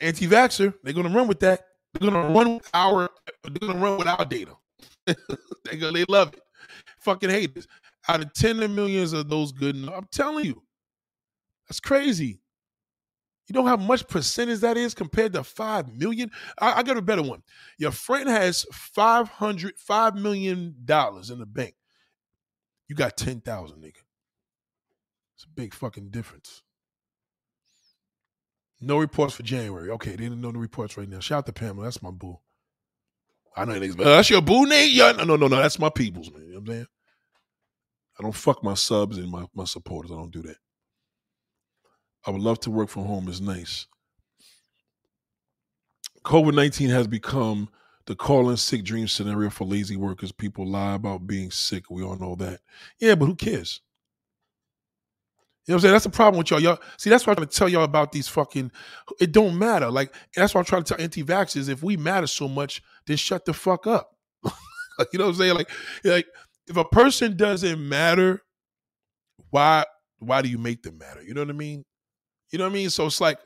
Anti-vaxxer, 0.00 0.74
they're 0.82 0.94
gonna 0.94 1.14
run 1.14 1.28
with 1.28 1.40
that. 1.40 1.66
They're 1.92 2.10
gonna 2.10 2.32
run 2.32 2.54
with 2.54 2.70
our 2.72 3.10
they're 3.44 3.68
gonna 3.68 3.78
run 3.78 3.98
with 3.98 4.08
our 4.08 4.24
data. 4.24 4.56
they 5.06 5.76
gonna 5.76 5.92
they 5.92 6.04
love 6.08 6.32
it. 6.32 6.40
Fucking 7.00 7.30
haters 7.30 7.68
out 8.08 8.22
of 8.22 8.32
10 8.32 8.62
of 8.62 8.70
millions 8.70 9.12
of 9.12 9.28
those 9.28 9.52
good 9.52 9.76
I'm 9.76 10.08
telling 10.10 10.46
you, 10.46 10.62
that's 11.68 11.80
crazy. 11.80 12.40
You 13.46 13.54
know 13.54 13.66
how 13.66 13.76
much 13.76 14.08
percentage 14.08 14.60
that 14.60 14.78
is 14.78 14.94
compared 14.94 15.34
to 15.34 15.44
5 15.44 15.98
million? 15.98 16.30
I, 16.58 16.78
I 16.78 16.82
got 16.82 16.96
a 16.96 17.02
better 17.02 17.22
one. 17.22 17.42
Your 17.78 17.90
friend 17.90 18.26
has 18.26 18.64
500, 18.72 19.74
$5 19.76 20.14
million 20.14 20.74
in 20.78 21.38
the 21.38 21.46
bank. 21.46 21.74
You 22.88 22.96
got 22.96 23.18
10,000, 23.18 23.82
nigga. 23.82 24.03
Big 25.54 25.74
fucking 25.74 26.10
difference. 26.10 26.62
No 28.80 28.98
reports 28.98 29.34
for 29.34 29.42
January. 29.42 29.90
Okay, 29.90 30.10
they 30.10 30.16
didn't 30.16 30.40
know 30.40 30.52
the 30.52 30.58
reports 30.58 30.96
right 30.96 31.08
now. 31.08 31.20
Shout 31.20 31.38
out 31.38 31.46
to 31.46 31.52
Pamela. 31.52 31.84
That's 31.84 32.02
my 32.02 32.10
boo. 32.10 32.38
I 33.56 33.64
know 33.64 33.74
niggas, 33.74 33.96
but 33.96 34.04
that's 34.04 34.30
your 34.30 34.42
boo, 34.42 34.66
Nate. 34.66 34.92
Yeah, 34.92 35.12
no, 35.12 35.24
no, 35.24 35.36
no, 35.36 35.46
no. 35.46 35.56
That's 35.56 35.78
my 35.78 35.88
people's, 35.88 36.30
man. 36.30 36.42
You 36.42 36.48
know 36.48 36.54
what 36.54 36.60
I'm 36.60 36.74
saying? 36.74 36.86
I 38.18 38.22
don't 38.22 38.34
fuck 38.34 38.62
my 38.62 38.74
subs 38.74 39.18
and 39.18 39.30
my, 39.30 39.46
my 39.54 39.64
supporters. 39.64 40.10
I 40.10 40.16
don't 40.16 40.32
do 40.32 40.42
that. 40.42 40.56
I 42.26 42.30
would 42.30 42.40
love 42.40 42.60
to 42.60 42.70
work 42.70 42.88
from 42.88 43.04
home. 43.04 43.28
It's 43.28 43.40
nice. 43.40 43.86
COVID 46.24 46.54
19 46.54 46.88
has 46.90 47.06
become 47.06 47.68
the 48.06 48.16
call 48.16 48.50
in 48.50 48.56
sick 48.56 48.82
dream 48.82 49.08
scenario 49.08 49.50
for 49.50 49.64
lazy 49.64 49.96
workers. 49.96 50.32
People 50.32 50.66
lie 50.66 50.94
about 50.94 51.26
being 51.26 51.50
sick. 51.50 51.90
We 51.90 52.02
all 52.02 52.16
know 52.16 52.34
that. 52.36 52.60
Yeah, 52.98 53.14
but 53.14 53.26
who 53.26 53.34
cares? 53.34 53.80
You 55.66 55.72
know 55.72 55.76
what 55.76 55.78
I'm 55.78 55.80
saying? 55.82 55.92
That's 55.92 56.04
the 56.04 56.10
problem 56.10 56.38
with 56.38 56.50
y'all. 56.50 56.60
Y'all 56.60 56.78
see, 56.98 57.08
that's 57.08 57.26
what 57.26 57.32
I'm 57.32 57.36
trying 57.36 57.48
to 57.48 57.56
tell 57.56 57.68
y'all 57.70 57.84
about 57.84 58.12
these 58.12 58.28
fucking. 58.28 58.70
It 59.18 59.32
don't 59.32 59.58
matter. 59.58 59.90
Like 59.90 60.14
that's 60.36 60.54
what 60.54 60.60
I'm 60.60 60.66
trying 60.66 60.82
to 60.82 60.94
tell 60.94 61.02
anti-vaxxers. 61.02 61.70
If 61.70 61.82
we 61.82 61.96
matter 61.96 62.26
so 62.26 62.48
much, 62.48 62.82
then 63.06 63.16
shut 63.16 63.46
the 63.46 63.54
fuck 63.54 63.86
up. 63.86 64.10
you 64.44 65.18
know 65.18 65.24
what 65.24 65.30
I'm 65.30 65.34
saying? 65.36 65.54
Like, 65.54 65.70
like 66.04 66.26
if 66.66 66.76
a 66.76 66.84
person 66.84 67.36
doesn't 67.36 67.88
matter, 67.88 68.42
why 69.50 69.84
why 70.18 70.42
do 70.42 70.48
you 70.48 70.58
make 70.58 70.82
them 70.82 70.98
matter? 70.98 71.22
You 71.22 71.32
know 71.32 71.40
what 71.40 71.50
I 71.50 71.54
mean? 71.54 71.84
You 72.52 72.58
know 72.58 72.66
what 72.66 72.72
I 72.72 72.74
mean? 72.74 72.90
So 72.90 73.06
it's 73.06 73.20
like 73.20 73.38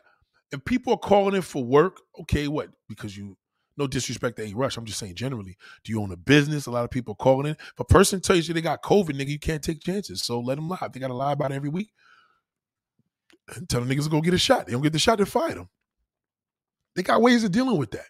if 0.51 0.65
people 0.65 0.95
are 0.95 0.99
calling 0.99 1.37
in 1.37 1.43
for 1.43 1.63
work, 1.63 2.01
okay, 2.23 2.49
what? 2.49 2.71
Because 2.89 3.17
you 3.17 3.37
no 3.77 3.87
disrespect 3.87 4.37
to 4.39 4.43
A 4.43 4.53
Rush. 4.55 4.77
I'm 4.77 4.85
just 4.85 4.99
saying 4.99 5.15
generally. 5.15 5.57
Do 5.85 5.93
you 5.93 6.03
own 6.03 6.11
a 6.11 6.17
business? 6.17 6.67
A 6.67 6.71
lot 6.73 6.83
of 6.83 6.91
people 6.91 7.15
calling 7.15 7.47
in. 7.47 7.53
If 7.53 7.79
a 7.79 7.85
person 7.85 8.21
tells 8.21 8.49
you 8.49 8.55
they 8.55 8.61
got 8.61 8.83
COVID, 8.83 9.11
nigga, 9.11 9.29
you 9.29 9.39
can't 9.39 9.63
take 9.63 9.81
chances. 9.81 10.25
So 10.25 10.41
let 10.41 10.57
them 10.57 10.69
lie. 10.69 10.89
They 10.93 10.99
gotta 10.99 11.15
lie 11.15 11.33
about 11.33 11.53
it 11.53 11.55
every 11.55 11.69
week. 11.71 11.93
And 13.55 13.69
tell 13.69 13.81
the 13.81 13.95
niggas 13.95 14.05
to 14.05 14.11
go 14.11 14.21
get 14.21 14.35
a 14.35 14.39
shot. 14.39 14.67
They 14.67 14.73
don't 14.73 14.83
get 14.83 14.93
the 14.93 14.99
shot, 14.99 15.19
they 15.19 15.25
fight 15.25 15.55
them. 15.55 15.69
They 16.95 17.03
got 17.03 17.23
ways 17.23 17.45
of 17.45 17.53
dealing 17.53 17.79
with 17.79 17.91
that. 17.93 18.07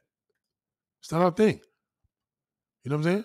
It's 1.00 1.12
not 1.12 1.22
our 1.22 1.30
thing. 1.30 1.60
You 2.82 2.90
know 2.90 2.96
what 2.96 3.06
I'm 3.06 3.12
saying? 3.12 3.24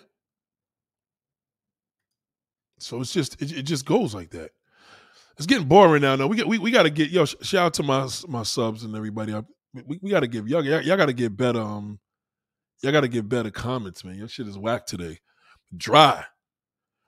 So 2.78 3.00
it's 3.00 3.12
just 3.12 3.40
it, 3.40 3.52
it 3.52 3.62
just 3.62 3.86
goes 3.86 4.14
like 4.14 4.30
that. 4.30 4.50
It's 5.36 5.46
getting 5.46 5.66
boring 5.66 6.02
now. 6.02 6.16
No, 6.16 6.26
we 6.26 6.36
get 6.36 6.46
we, 6.46 6.58
we 6.58 6.70
got 6.70 6.84
to 6.84 6.90
get 6.90 7.10
yo. 7.10 7.24
Shout 7.24 7.66
out 7.66 7.74
to 7.74 7.82
my 7.82 8.08
my 8.28 8.42
subs 8.42 8.84
and 8.84 8.94
everybody. 8.94 9.34
I, 9.34 9.42
we, 9.86 9.98
we 10.02 10.10
got 10.10 10.20
to 10.20 10.28
give 10.28 10.48
y'all 10.48 10.64
y'all, 10.64 10.96
got 10.96 11.06
to 11.06 11.12
get 11.12 11.36
better. 11.36 11.60
Um, 11.60 11.98
y'all 12.82 12.92
got 12.92 13.00
to 13.00 13.08
get 13.08 13.28
better 13.28 13.50
comments, 13.50 14.04
man. 14.04 14.16
Your 14.16 14.28
shit 14.28 14.46
is 14.46 14.58
whack 14.58 14.86
today. 14.86 15.18
Dry. 15.76 16.24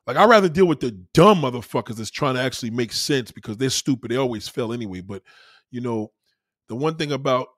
Like 0.07 0.17
I'd 0.17 0.29
rather 0.31 0.49
deal 0.49 0.67
with 0.67 0.81
the 0.81 0.93
dumb 1.15 1.43
motherfuckers 1.43 1.97
that's 1.97 2.11
trying 2.11 2.35
to 2.35 2.41
actually 2.41 2.71
make 2.71 2.93
sense 2.93 3.33
because 3.33 3.57
they're 3.57 3.71
stupid. 3.71 4.11
They 4.11 4.17
always 4.17 4.49
fail 4.49 4.73
anyway. 4.73 5.01
But 5.01 5.23
you 5.71 5.81
know, 5.81 6.13
the 6.69 6.77
one 6.77 6.97
thing 6.97 7.13
about 7.13 7.49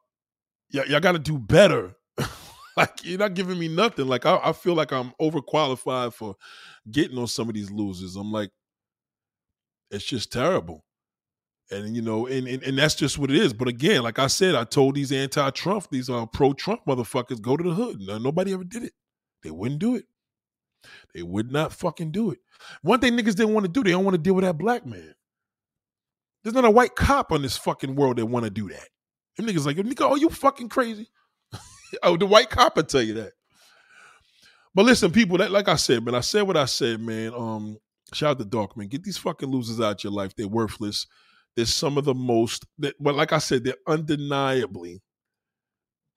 y'all, 0.71 1.01
got 1.01 1.13
to 1.13 1.19
do 1.19 1.39
better. 1.39 1.95
like 2.77 3.05
you're 3.05 3.19
not 3.19 3.35
giving 3.35 3.59
me 3.59 3.69
nothing. 3.69 4.07
Like 4.07 4.25
I, 4.25 4.41
I 4.43 4.53
feel 4.53 4.75
like 4.75 4.93
I'm 4.93 5.13
overqualified 5.21 6.15
for 6.15 6.37
getting 6.91 7.19
on 7.19 7.27
some 7.27 7.49
of 7.49 7.55
these 7.55 7.71
losers. 7.71 8.17
I'm 8.17 8.33
like, 8.33 8.51
it's 9.91 10.05
just 10.05 10.33
terrible. 10.33 10.85
And 11.71 11.95
you 11.95 12.01
know, 12.01 12.27
and, 12.27 12.49
and 12.49 12.63
and 12.63 12.79
that's 12.79 12.95
just 12.95 13.19
what 13.19 13.31
it 13.31 13.37
is. 13.37 13.53
But 13.53 13.69
again, 13.69 14.03
like 14.03 14.19
I 14.19 14.27
said, 14.27 14.55
I 14.55 14.65
told 14.65 14.95
these 14.95 15.13
anti-Trump, 15.13 15.89
these 15.91 16.09
uh, 16.09 16.25
pro-Trump 16.25 16.81
motherfuckers, 16.89 17.43
go 17.43 17.59
to 17.59 17.63
the 17.63 17.75
hood. 17.75 18.01
No, 18.01 18.17
nobody 18.17 18.55
ever 18.55 18.65
did 18.65 18.85
it. 18.85 18.93
They 19.43 19.51
wouldn't 19.51 19.81
do 19.81 19.97
it. 19.97 20.05
They 21.15 21.23
would 21.23 21.51
not 21.51 21.73
fucking 21.73 22.13
do 22.13 22.31
it. 22.31 22.39
One 22.83 23.01
thing 23.01 23.17
niggas 23.17 23.37
didn't 23.37 23.55
want 23.55 23.65
to 23.65 23.73
do, 23.73 23.83
they 23.83 23.91
don't 23.91 24.05
want 24.05 24.15
to 24.15 24.23
deal 24.23 24.35
with 24.35 24.45
that 24.45 24.59
black 24.59 24.87
man. 24.87 25.15
There's 26.43 26.55
not 26.55 26.65
a 26.65 26.71
white 26.71 26.95
cop 26.95 27.33
on 27.33 27.43
this 27.43 27.57
fucking 27.57 27.95
world 27.95 28.17
that 28.17 28.27
want 28.27 28.45
to 28.45 28.51
do 28.51 28.69
that. 28.69 28.89
Them 29.37 29.47
niggas 29.47 29.67
like, 29.67 29.77
nigga, 29.77 30.11
oh, 30.11 30.17
you 30.17 30.31
fucking 30.31 30.69
crazy. 30.69 31.09
oh, 32.03 32.17
the 32.17 32.27
white 32.27 32.51
cop 32.51 32.77
will 32.77 32.85
tell 32.85 33.03
you 33.03 33.15
that. 33.15 33.33
But 34.75 34.85
listen, 34.85 35.11
people, 35.11 35.39
that 35.39 35.51
like 35.51 35.69
I 35.69 35.77
said, 35.77 36.05
man, 36.05 36.15
I 36.15 36.21
said 36.21 36.43
what 36.43 36.57
I 36.57 36.67
said, 36.67 37.01
man. 37.01 37.33
Um, 37.35 37.79
shout 38.13 38.33
out 38.33 38.39
to 38.39 38.45
Dark, 38.45 38.77
man. 38.77 38.89
Get 38.89 39.03
these 39.03 39.19
fucking 39.19 39.49
losers 39.49 39.81
out 39.81 40.05
your 40.05 40.13
life. 40.13 40.35
They're 40.37 40.49
worthless. 40.49 41.07
They're 41.57 41.67
some 41.67 41.99
of 41.99 42.05
the 42.05 42.15
most 42.15 42.65
that 42.79 42.95
well, 43.01 43.15
like 43.15 43.33
I 43.33 43.39
said, 43.39 43.65
they're 43.65 43.75
undeniably 43.87 45.03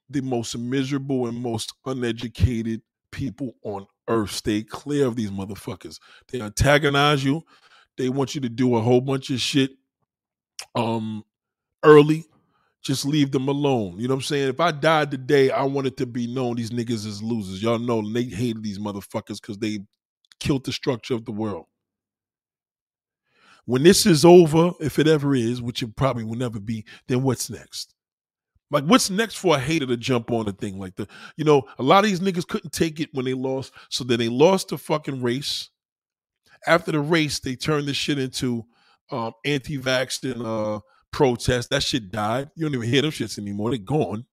the 0.10 0.22
most 0.22 0.58
miserable 0.58 1.28
and 1.28 1.42
most 1.42 1.74
uneducated 1.86 2.82
people 3.12 3.54
on 3.64 3.88
earth. 4.08 4.32
Stay 4.32 4.64
clear 4.64 5.08
of 5.08 5.16
these 5.16 5.32
motherfuckers. 5.32 6.00
They 6.32 6.42
antagonize 6.42 7.24
you. 7.24 7.44
They 7.98 8.10
want 8.10 8.36
you 8.36 8.42
to 8.42 8.50
do 8.50 8.76
a 8.76 8.82
whole 8.82 9.02
bunch 9.02 9.30
of 9.30 9.40
shit 9.40 9.72
um 10.76 11.24
early. 11.84 12.26
Just 12.82 13.06
leave 13.06 13.32
them 13.32 13.48
alone. 13.48 14.00
You 14.00 14.08
know 14.08 14.16
what 14.16 14.22
I'm 14.22 14.24
saying? 14.24 14.50
If 14.50 14.60
I 14.60 14.72
died 14.72 15.12
today, 15.12 15.52
I 15.52 15.64
want 15.64 15.86
it 15.86 15.98
to 15.98 16.08
be 16.08 16.26
known 16.26 16.56
these 16.56 16.72
niggas 16.72 17.06
is 17.06 17.22
losers. 17.22 17.62
Y'all 17.62 17.78
know 17.78 18.02
Nate 18.02 18.34
hated 18.34 18.64
these 18.64 18.80
motherfuckers 18.80 19.40
because 19.40 19.60
they 19.60 19.80
killed 20.40 20.66
the 20.66 20.72
structure 20.72 21.14
of 21.14 21.26
the 21.26 21.32
world. 21.32 21.66
When 23.66 23.84
this 23.84 24.08
is 24.08 24.26
over, 24.26 24.72
if 24.80 24.98
it 24.98 25.08
ever 25.08 25.36
is, 25.36 25.62
which 25.62 25.84
it 25.84 25.96
probably 25.96 26.24
will 26.24 26.36
never 26.36 26.60
be, 26.60 26.86
then 27.08 27.22
what's 27.22 27.52
next? 27.52 27.94
Like, 28.72 28.86
what's 28.86 29.10
next 29.10 29.36
for 29.36 29.56
a 29.58 29.60
hater 29.60 29.86
to 29.86 29.98
jump 29.98 30.32
on 30.32 30.48
a 30.48 30.54
thing 30.54 30.80
like 30.80 30.96
the, 30.96 31.08
you 31.36 31.44
know, 31.44 31.64
a 31.78 31.84
lot 31.84 32.04
of 32.04 32.10
these 32.10 32.22
niggas 32.22 32.48
couldn't 32.48 32.72
take 32.72 33.00
it 33.00 33.10
when 33.14 33.26
they 33.26 33.34
lost, 33.34 33.74
so 33.90 34.04
then 34.04 34.18
they 34.18 34.30
lost 34.30 34.70
the 34.70 34.78
fucking 34.78 35.22
race. 35.22 35.70
After 36.66 36.92
the 36.92 37.00
race, 37.00 37.40
they 37.40 37.56
turned 37.56 37.88
this 37.88 37.98
shit 37.98 38.18
into 38.18 38.66
um, 39.12 39.34
anti-vax 39.46 40.24
uh, 40.46 40.80
protest. 41.12 41.70
That 41.70 41.84
shit 41.84 42.12
died. 42.12 42.50
You 42.56 42.66
don't 42.66 42.76
even 42.76 42.90
hear 42.90 43.02
them 43.02 43.12
shits 43.12 43.38
anymore. 43.38 43.72
They 43.72 43.80
gone, 43.80 44.26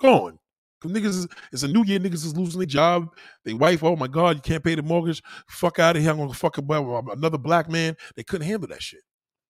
gone. 0.00 0.38
Cause 0.82 0.90
niggas, 0.90 1.06
is, 1.06 1.28
it's 1.52 1.62
a 1.62 1.68
new 1.68 1.84
year. 1.84 2.00
Niggas 2.00 2.26
is 2.26 2.36
losing 2.36 2.58
their 2.58 2.66
job. 2.66 3.08
They 3.44 3.54
wife, 3.54 3.84
oh 3.84 3.94
my 3.94 4.08
god, 4.08 4.34
you 4.34 4.42
can't 4.42 4.64
pay 4.64 4.74
the 4.74 4.82
mortgage. 4.82 5.22
Fuck 5.48 5.78
out 5.78 5.94
of 5.94 6.02
here. 6.02 6.10
I'm 6.10 6.18
gonna 6.18 6.34
fuck 6.34 6.58
about 6.58 7.04
another 7.16 7.38
black 7.38 7.70
man. 7.70 7.96
They 8.16 8.24
couldn't 8.24 8.48
handle 8.48 8.68
that 8.68 8.82
shit. 8.82 9.02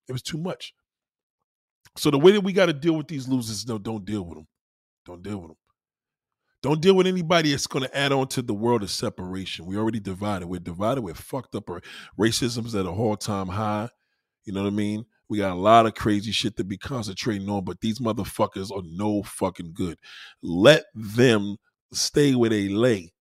It 0.08 0.12
was 0.12 0.22
too 0.22 0.36
much. 0.36 0.74
So 1.97 2.10
the 2.10 2.19
way 2.19 2.32
that 2.32 2.40
we 2.40 2.52
got 2.52 2.66
to 2.66 2.73
deal 2.73 2.94
with 2.94 3.09
these 3.09 3.28
losers, 3.28 3.66
no, 3.66 3.78
don't 3.78 4.05
deal 4.05 4.24
with 4.24 4.39
them. 4.39 4.47
Don't 5.05 5.23
deal 5.23 5.39
with 5.39 5.48
them. 5.48 5.56
Don't 6.62 6.81
deal 6.81 6.94
with 6.94 7.09
anybody 7.09 7.51
that's 7.51 7.66
going 7.66 7.85
to 7.85 7.97
add 7.97 8.12
on 8.12 8.28
to 8.28 8.43
the 8.43 8.55
world 8.55 8.85
of 8.85 8.90
separation. 8.90 9.66
We 9.66 9.77
already 9.77 9.98
divided. 9.98 10.47
We're 10.47 10.60
divided. 10.60 11.02
We're 11.02 11.14
fucked 11.14 11.56
up. 11.56 11.69
Our 11.69 11.82
Racism's 12.19 12.74
at 12.77 12.86
a 12.86 12.90
all 12.90 13.16
time 13.16 13.48
high. 13.48 13.90
You 14.44 14.52
know 14.52 14.62
what 14.62 14.73
I 14.73 14.77
mean? 14.77 15.05
We 15.28 15.39
got 15.39 15.52
a 15.52 15.60
lot 15.60 15.86
of 15.86 15.94
crazy 15.94 16.31
shit 16.31 16.56
to 16.59 16.64
be 16.64 16.78
concentrating 16.78 17.48
on, 17.48 17.64
but 17.64 17.81
these 17.81 17.98
motherfuckers 17.98 18.70
are 18.70 18.82
no 18.85 19.23
fucking 19.24 19.73
good. 19.74 19.98
Let 20.43 20.85
them 20.94 21.56
stay 21.93 22.35
where 22.35 22.51
they 22.51 22.69
lay. 22.69 23.12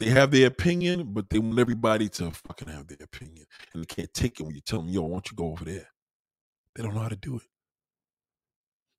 They 0.00 0.10
have 0.10 0.30
their 0.30 0.46
opinion, 0.46 1.12
but 1.12 1.28
they 1.28 1.38
want 1.38 1.58
everybody 1.58 2.08
to 2.10 2.30
fucking 2.30 2.68
have 2.68 2.86
their 2.86 2.98
opinion. 3.02 3.44
And 3.74 3.82
they 3.82 3.86
can't 3.86 4.14
take 4.14 4.38
it 4.38 4.44
when 4.44 4.54
you 4.54 4.60
tell 4.60 4.80
them, 4.80 4.88
yo, 4.88 5.02
why 5.02 5.16
don't 5.16 5.30
you 5.30 5.36
go 5.36 5.50
over 5.50 5.64
there? 5.64 5.88
They 6.78 6.84
don't 6.84 6.94
know 6.94 7.00
how 7.00 7.08
to 7.08 7.16
do 7.16 7.34
it. 7.34 7.42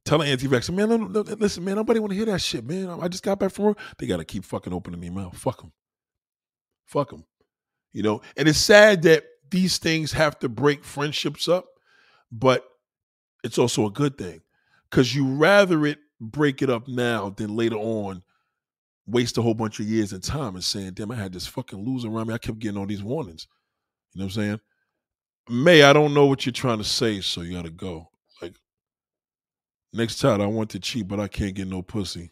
Tell 0.04 0.22
an 0.22 0.28
anti-vaxxer, 0.28 0.76
man, 0.76 1.14
listen, 1.14 1.64
man, 1.64 1.76
nobody 1.76 2.02
want 2.02 2.12
to 2.12 2.18
hear 2.18 2.26
that 2.26 2.42
shit, 2.42 2.66
man. 2.66 2.90
I 2.90 3.08
just 3.08 3.24
got 3.24 3.40
back 3.40 3.54
from 3.54 3.66
work. 3.66 3.80
They 3.98 4.06
got 4.06 4.18
to 4.18 4.26
keep 4.26 4.44
fucking 4.44 4.74
opening 4.74 5.00
their 5.00 5.12
mouth. 5.12 5.38
Fuck 5.38 5.62
them. 5.62 5.72
Fuck 6.88 7.12
them. 7.12 7.24
You 7.94 8.04
know, 8.04 8.22
and 8.36 8.50
it's 8.50 8.60
sad 8.60 9.04
that 9.04 9.24
these 9.50 9.78
things 9.78 10.12
have 10.12 10.38
to 10.40 10.50
break 10.50 10.84
friendships 10.84 11.48
up, 11.48 11.68
but 12.34 12.66
it's 13.46 13.58
also 13.58 13.86
a 13.86 13.92
good 13.92 14.18
thing 14.18 14.42
because 14.90 15.16
you 15.16 15.26
rather 15.26 15.86
it 15.86 16.00
break 16.20 16.62
it 16.62 16.70
up 16.70 16.90
now 16.90 17.30
than 17.30 17.56
later 17.56 17.78
on 17.78 18.24
waste 19.08 19.38
a 19.38 19.42
whole 19.42 19.54
bunch 19.54 19.80
of 19.80 19.86
years 19.86 20.12
and 20.12 20.22
time 20.22 20.56
and 20.56 20.64
saying, 20.64 20.92
damn, 20.96 21.12
I 21.12 21.16
had 21.16 21.32
this 21.32 21.48
fucking 21.48 21.84
loser 21.84 22.10
around 22.10 22.28
me. 22.28 22.34
I 22.34 22.40
kept 22.40 22.60
getting 22.60 22.78
all 22.78 22.86
these 22.86 23.02
warnings. 23.02 23.48
You 24.14 24.20
know 24.20 24.26
what 24.26 24.36
I'm 24.36 24.42
saying? 24.42 24.60
May, 25.50 25.82
I 25.82 25.94
don't 25.94 26.14
know 26.14 26.28
what 26.28 26.46
you're 26.46 26.54
trying 26.54 26.78
to 26.78 26.84
say, 26.84 27.22
so 27.22 27.42
you 27.42 27.56
gotta 27.56 27.72
go. 27.72 28.10
Like 28.42 28.56
next 29.94 30.20
time 30.20 30.42
I 30.42 30.46
want 30.46 30.70
to 30.72 30.80
cheat, 30.80 31.08
but 31.08 31.20
I 31.20 31.28
can't 31.28 31.56
get 31.56 31.68
no 31.68 31.82
pussy. 31.82 32.32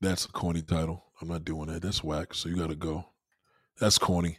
That's 0.00 0.24
a 0.24 0.28
corny 0.28 0.62
title. 0.62 1.04
I'm 1.20 1.28
not 1.28 1.44
doing 1.44 1.66
that. 1.66 1.82
That's 1.82 2.02
whack. 2.02 2.34
So 2.34 2.48
you 2.48 2.56
gotta 2.56 2.74
go. 2.74 3.04
That's 3.78 3.96
corny. 3.96 4.38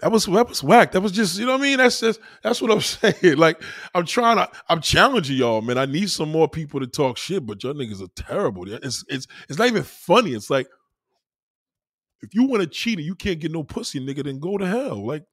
That 0.00 0.10
was 0.10 0.24
that 0.24 0.48
was 0.48 0.62
whack. 0.62 0.92
That 0.92 1.02
was 1.02 1.12
just, 1.12 1.38
you 1.38 1.44
know 1.44 1.52
what 1.52 1.60
I 1.60 1.64
mean? 1.64 1.78
That's 1.78 2.00
just 2.00 2.20
that's 2.42 2.62
what 2.62 2.70
I'm 2.70 2.80
saying. 2.80 3.36
Like 3.36 3.62
I'm 3.94 4.06
trying 4.06 4.36
to 4.36 4.48
I'm 4.70 4.80
challenging 4.80 5.36
y'all, 5.36 5.60
man. 5.60 5.76
I 5.76 5.84
need 5.84 6.08
some 6.08 6.30
more 6.32 6.48
people 6.48 6.80
to 6.80 6.86
talk 6.86 7.18
shit, 7.18 7.44
but 7.44 7.62
y'all 7.62 7.74
niggas 7.74 8.02
are 8.02 8.22
terrible. 8.22 8.72
It's 8.72 9.04
it's 9.08 9.26
it's 9.50 9.58
not 9.58 9.68
even 9.68 9.82
funny. 9.82 10.32
It's 10.32 10.48
like 10.48 10.68
if 12.22 12.34
you 12.34 12.44
want 12.44 12.62
to 12.62 12.68
cheat 12.68 12.98
and 12.98 13.06
you 13.06 13.14
can't 13.14 13.38
get 13.38 13.52
no 13.52 13.62
pussy, 13.62 14.00
nigga, 14.00 14.24
then 14.24 14.40
go 14.40 14.56
to 14.56 14.66
hell. 14.66 15.06
Like 15.06 15.24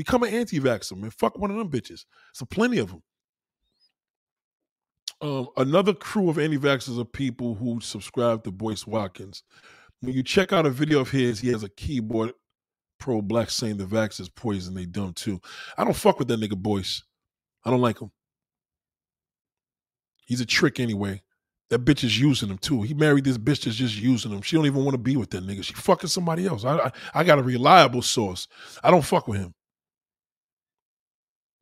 Become 0.00 0.22
an 0.22 0.32
anti-vaxxer, 0.32 0.96
man. 0.96 1.10
Fuck 1.10 1.38
one 1.38 1.50
of 1.50 1.58
them 1.58 1.68
bitches. 1.68 2.06
So 2.32 2.46
plenty 2.46 2.78
of 2.78 2.88
them. 2.88 3.02
Um, 5.20 5.48
another 5.58 5.92
crew 5.92 6.30
of 6.30 6.38
anti-vaxxers 6.38 6.98
are 6.98 7.04
people 7.04 7.54
who 7.54 7.80
subscribe 7.82 8.42
to 8.44 8.50
Boyce 8.50 8.86
Watkins. 8.86 9.42
When 10.00 10.14
you 10.14 10.22
check 10.22 10.54
out 10.54 10.64
a 10.64 10.70
video 10.70 11.00
of 11.00 11.10
his, 11.10 11.38
he 11.38 11.48
has 11.50 11.62
a 11.64 11.68
keyboard 11.68 12.32
pro-black 12.98 13.50
saying 13.50 13.76
the 13.76 13.84
vax 13.84 14.18
is 14.20 14.30
poison. 14.30 14.72
They 14.72 14.86
dumb 14.86 15.12
too. 15.12 15.38
I 15.76 15.84
don't 15.84 15.92
fuck 15.92 16.18
with 16.18 16.28
that 16.28 16.40
nigga 16.40 16.56
Boyce. 16.56 17.02
I 17.62 17.70
don't 17.70 17.82
like 17.82 18.00
him. 18.00 18.10
He's 20.24 20.40
a 20.40 20.46
trick 20.46 20.80
anyway. 20.80 21.20
That 21.68 21.84
bitch 21.84 22.04
is 22.04 22.18
using 22.18 22.48
him 22.48 22.56
too. 22.56 22.80
He 22.80 22.94
married 22.94 23.24
this 23.24 23.36
bitch 23.36 23.64
that's 23.64 23.76
just 23.76 24.00
using 24.00 24.32
him. 24.32 24.40
She 24.40 24.56
don't 24.56 24.64
even 24.64 24.82
want 24.82 24.94
to 24.94 24.98
be 24.98 25.18
with 25.18 25.28
that 25.32 25.46
nigga. 25.46 25.62
She 25.62 25.74
fucking 25.74 26.08
somebody 26.08 26.46
else. 26.46 26.64
I, 26.64 26.78
I, 26.78 26.92
I 27.12 27.22
got 27.22 27.38
a 27.38 27.42
reliable 27.42 28.00
source. 28.00 28.48
I 28.82 28.90
don't 28.90 29.04
fuck 29.04 29.28
with 29.28 29.40
him. 29.40 29.52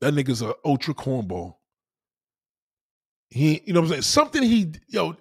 That 0.01 0.15
nigga's 0.15 0.43
an 0.43 0.53
ultra 0.65 0.95
cornball. 0.95 1.57
He, 3.31 3.63
you 3.67 3.73
know 3.73 3.81
what 3.81 3.87
I'm 3.87 3.91
saying? 3.91 4.03
Something 4.03 4.43
he, 4.43 4.73
yo, 4.89 5.17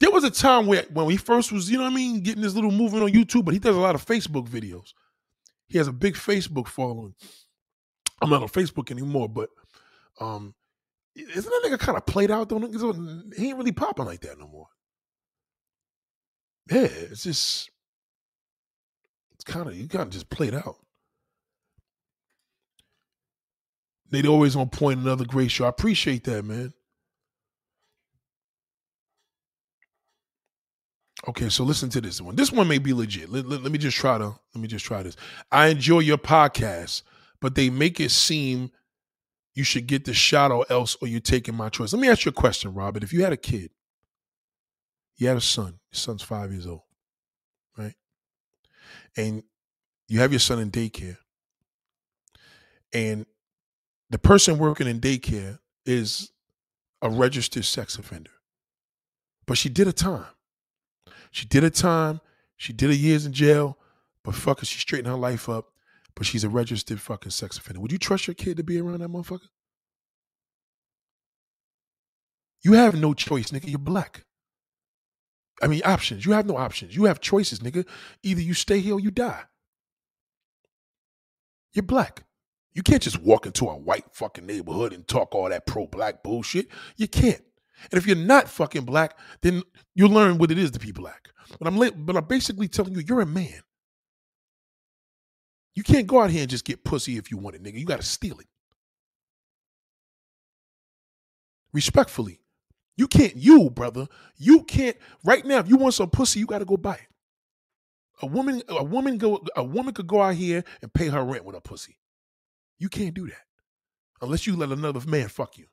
there 0.00 0.10
was 0.10 0.24
a 0.24 0.30
time 0.30 0.66
where 0.66 0.84
when 0.92 1.08
he 1.10 1.16
first 1.16 1.52
was, 1.52 1.70
you 1.70 1.78
know 1.78 1.84
what 1.84 1.92
I 1.92 1.96
mean, 1.96 2.20
getting 2.20 2.42
this 2.42 2.54
little 2.54 2.72
movement 2.72 3.04
on 3.04 3.10
YouTube, 3.10 3.44
but 3.44 3.54
he 3.54 3.60
does 3.60 3.76
a 3.76 3.80
lot 3.80 3.94
of 3.94 4.04
Facebook 4.04 4.48
videos. 4.48 4.92
He 5.68 5.78
has 5.78 5.88
a 5.88 5.92
big 5.92 6.14
Facebook 6.14 6.68
following. 6.68 7.14
I'm 8.20 8.30
not 8.30 8.42
on 8.42 8.48
Facebook 8.48 8.90
anymore, 8.90 9.28
but 9.28 9.50
um, 10.20 10.54
isn't 11.14 11.44
that 11.44 11.62
nigga 11.64 11.78
kind 11.78 11.98
of 11.98 12.06
played 12.06 12.30
out 12.30 12.48
though? 12.48 12.58
He 13.36 13.48
ain't 13.48 13.58
really 13.58 13.72
popping 13.72 14.06
like 14.06 14.20
that 14.20 14.38
no 14.38 14.48
more. 14.48 14.68
Yeah, 16.70 16.88
it's 16.88 17.22
just 17.22 17.70
it's 19.34 19.44
kind 19.44 19.68
of 19.68 19.76
you 19.76 19.88
kind 19.88 20.02
of 20.02 20.10
just 20.10 20.30
played 20.30 20.54
out. 20.54 20.76
They'd 24.10 24.26
always 24.26 24.56
on 24.56 24.68
point 24.68 25.00
another 25.00 25.24
great 25.24 25.50
show. 25.50 25.64
I 25.64 25.68
appreciate 25.68 26.24
that, 26.24 26.44
man. 26.44 26.72
Okay, 31.28 31.48
so 31.48 31.64
listen 31.64 31.88
to 31.90 32.00
this 32.00 32.20
one. 32.20 32.36
This 32.36 32.52
one 32.52 32.68
may 32.68 32.78
be 32.78 32.92
legit. 32.92 33.30
Let, 33.30 33.46
let, 33.46 33.62
let, 33.62 33.72
me 33.72 33.78
just 33.78 33.96
try 33.96 34.16
to 34.16 34.26
let 34.26 34.60
me 34.60 34.68
just 34.68 34.84
try 34.84 35.02
this. 35.02 35.16
I 35.50 35.68
enjoy 35.68 36.00
your 36.00 36.18
podcast, 36.18 37.02
but 37.40 37.56
they 37.56 37.68
make 37.68 37.98
it 37.98 38.12
seem 38.12 38.70
you 39.54 39.64
should 39.64 39.86
get 39.88 40.04
the 40.04 40.14
shot 40.14 40.52
or 40.52 40.66
else 40.70 40.96
or 41.00 41.08
you're 41.08 41.20
taking 41.20 41.56
my 41.56 41.68
choice. 41.68 41.92
Let 41.92 42.00
me 42.00 42.08
ask 42.08 42.24
you 42.24 42.30
a 42.30 42.32
question, 42.32 42.74
Robert. 42.74 43.02
If 43.02 43.12
you 43.12 43.24
had 43.24 43.32
a 43.32 43.38
kid, 43.38 43.70
you 45.16 45.26
had 45.26 45.36
a 45.36 45.40
son, 45.40 45.78
your 45.90 45.98
son's 45.98 46.22
five 46.22 46.52
years 46.52 46.66
old, 46.66 46.82
right? 47.76 47.94
And 49.16 49.42
you 50.06 50.20
have 50.20 50.32
your 50.32 50.38
son 50.38 50.60
in 50.60 50.70
daycare, 50.70 51.16
and 52.92 53.26
the 54.10 54.18
person 54.18 54.58
working 54.58 54.86
in 54.86 55.00
daycare 55.00 55.58
is 55.84 56.30
a 57.02 57.10
registered 57.10 57.64
sex 57.64 57.96
offender, 57.96 58.30
but 59.46 59.58
she 59.58 59.68
did 59.68 59.88
a 59.88 59.92
time. 59.92 60.26
She 61.30 61.46
did 61.46 61.64
a 61.64 61.70
time. 61.70 62.20
She 62.56 62.72
did 62.72 62.90
a 62.90 62.96
years 62.96 63.26
in 63.26 63.32
jail, 63.32 63.78
but 64.24 64.34
fuck 64.34 64.62
it, 64.62 64.66
she 64.66 64.78
straightened 64.78 65.08
her 65.08 65.18
life 65.18 65.48
up 65.48 65.72
but 66.16 66.26
she's 66.26 66.42
a 66.42 66.48
registered 66.48 67.00
fucking 67.00 67.30
sex 67.30 67.58
offender. 67.58 67.78
Would 67.80 67.92
you 67.92 67.98
trust 67.98 68.26
your 68.26 68.34
kid 68.34 68.56
to 68.56 68.64
be 68.64 68.80
around 68.80 69.00
that 69.00 69.10
motherfucker? 69.10 69.48
You 72.64 72.72
have 72.72 72.98
no 72.98 73.14
choice, 73.14 73.50
nigga. 73.50 73.68
You're 73.68 73.78
black. 73.78 74.24
I 75.62 75.68
mean, 75.68 75.82
options. 75.84 76.24
You 76.24 76.32
have 76.32 76.46
no 76.46 76.56
options. 76.56 76.96
You 76.96 77.04
have 77.04 77.20
choices, 77.20 77.60
nigga. 77.60 77.86
Either 78.22 78.40
you 78.40 78.54
stay 78.54 78.80
here 78.80 78.94
or 78.94 79.00
you 79.00 79.10
die. 79.10 79.44
You're 81.74 81.82
black. 81.82 82.24
You 82.76 82.82
can't 82.82 83.00
just 83.00 83.22
walk 83.22 83.46
into 83.46 83.64
a 83.64 83.74
white 83.74 84.04
fucking 84.12 84.44
neighborhood 84.44 84.92
and 84.92 85.08
talk 85.08 85.34
all 85.34 85.48
that 85.48 85.64
pro 85.64 85.86
black 85.86 86.22
bullshit. 86.22 86.68
You 86.98 87.08
can't. 87.08 87.40
And 87.90 87.98
if 87.98 88.06
you're 88.06 88.16
not 88.16 88.50
fucking 88.50 88.84
black, 88.84 89.18
then 89.40 89.62
you'll 89.94 90.10
learn 90.10 90.36
what 90.36 90.50
it 90.50 90.58
is 90.58 90.72
to 90.72 90.78
be 90.78 90.92
black. 90.92 91.30
But 91.58 91.68
I'm 91.68 92.04
but 92.04 92.16
I'm 92.16 92.26
basically 92.26 92.68
telling 92.68 92.94
you, 92.94 93.00
you're 93.00 93.22
a 93.22 93.26
man. 93.26 93.62
You 95.74 95.84
can't 95.84 96.06
go 96.06 96.20
out 96.20 96.28
here 96.28 96.42
and 96.42 96.50
just 96.50 96.66
get 96.66 96.84
pussy 96.84 97.16
if 97.16 97.30
you 97.30 97.38
want 97.38 97.56
it, 97.56 97.62
nigga. 97.62 97.78
You 97.78 97.86
got 97.86 98.00
to 98.00 98.06
steal 98.06 98.38
it. 98.40 98.46
Respectfully. 101.72 102.40
You 102.98 103.08
can't, 103.08 103.36
you, 103.36 103.70
brother, 103.70 104.06
you 104.36 104.64
can't, 104.64 104.96
right 105.24 105.44
now, 105.46 105.58
if 105.60 105.68
you 105.68 105.76
want 105.76 105.94
some 105.94 106.10
pussy, 106.10 106.40
you 106.40 106.46
got 106.46 106.58
to 106.58 106.64
go 106.66 106.76
buy 106.76 106.94
it. 106.94 107.08
A 108.20 108.26
woman, 108.26 108.62
a 108.68 108.84
woman 108.84 109.16
go, 109.16 109.42
a 109.56 109.64
woman 109.64 109.94
could 109.94 110.06
go 110.06 110.20
out 110.20 110.34
here 110.34 110.62
and 110.82 110.92
pay 110.92 111.08
her 111.08 111.24
rent 111.24 111.44
with 111.46 111.56
a 111.56 111.60
pussy. 111.62 111.96
You 112.78 112.88
can't 112.88 113.14
do 113.14 113.26
that 113.26 113.44
unless 114.20 114.46
you 114.46 114.56
let 114.56 114.70
another 114.70 115.00
man 115.06 115.28
fuck 115.28 115.58
you. 115.58 115.66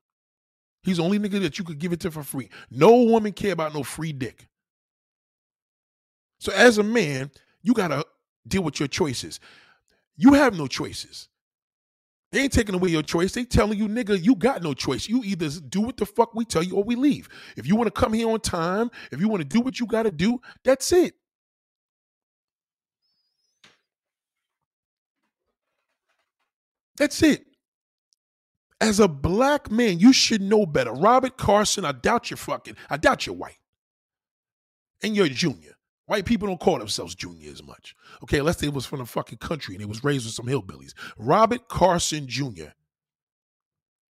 He's 0.83 0.97
the 0.97 1.03
only 1.03 1.19
nigga 1.19 1.41
that 1.41 1.57
you 1.57 1.65
could 1.65 1.79
give 1.79 1.93
it 1.93 2.01
to 2.01 2.11
for 2.11 2.23
free. 2.23 2.49
No 2.69 3.03
woman 3.03 3.31
care 3.31 3.53
about 3.53 3.73
no 3.73 3.83
free 3.83 4.11
dick. 4.11 4.47
So 6.39 6.51
as 6.51 6.77
a 6.77 6.83
man, 6.83 7.31
you 7.61 7.73
gotta 7.73 8.05
deal 8.47 8.63
with 8.63 8.79
your 8.79 8.87
choices. 8.87 9.39
You 10.17 10.33
have 10.33 10.57
no 10.57 10.67
choices. 10.67 11.29
They 12.33 12.41
ain't 12.41 12.51
taking 12.51 12.75
away 12.75 12.89
your 12.89 13.03
choice. 13.03 13.31
They 13.31 13.45
telling 13.45 13.77
you, 13.77 13.87
nigga, 13.87 14.21
you 14.21 14.35
got 14.35 14.63
no 14.63 14.73
choice. 14.73 15.07
You 15.07 15.23
either 15.23 15.49
do 15.69 15.81
what 15.81 15.97
the 15.97 16.05
fuck 16.05 16.33
we 16.33 16.45
tell 16.45 16.63
you 16.63 16.75
or 16.75 16.83
we 16.83 16.95
leave. 16.95 17.29
If 17.55 17.67
you 17.67 17.75
want 17.75 17.93
to 17.93 18.01
come 18.01 18.11
here 18.11 18.27
on 18.27 18.39
time, 18.39 18.89
if 19.11 19.21
you 19.21 19.27
want 19.27 19.41
to 19.41 19.47
do 19.47 19.61
what 19.61 19.79
you 19.79 19.85
got 19.85 20.03
to 20.03 20.11
do, 20.11 20.41
that's 20.63 20.91
it. 20.91 21.13
That's 26.97 27.21
it. 27.23 27.45
As 28.81 28.99
a 28.99 29.07
black 29.07 29.71
man, 29.71 29.99
you 29.99 30.11
should 30.11 30.41
know 30.41 30.65
better. 30.65 30.91
Robert 30.91 31.37
Carson, 31.37 31.85
I 31.85 31.93
doubt 31.93 32.29
you're 32.29 32.37
fucking, 32.37 32.75
I 32.89 32.97
doubt 32.97 33.25
you're 33.25 33.35
white. 33.35 33.57
And 35.01 35.15
you're 35.15 35.25
a 35.25 35.29
junior. 35.29 35.75
White 36.05 36.25
people 36.25 36.47
don't 36.47 36.59
call 36.59 36.79
themselves 36.79 37.15
junior 37.15 37.49
as 37.49 37.63
much. 37.63 37.95
Okay, 38.23 38.39
unless 38.39 38.57
they 38.57 38.67
was 38.67 38.85
from 38.85 38.99
the 38.99 39.05
fucking 39.05 39.37
country 39.37 39.75
and 39.75 39.81
they 39.81 39.85
was 39.87 40.03
raised 40.03 40.25
with 40.25 40.33
some 40.33 40.47
hillbillies. 40.47 40.93
Robert 41.17 41.69
Carson 41.69 42.27
Jr. 42.27 42.71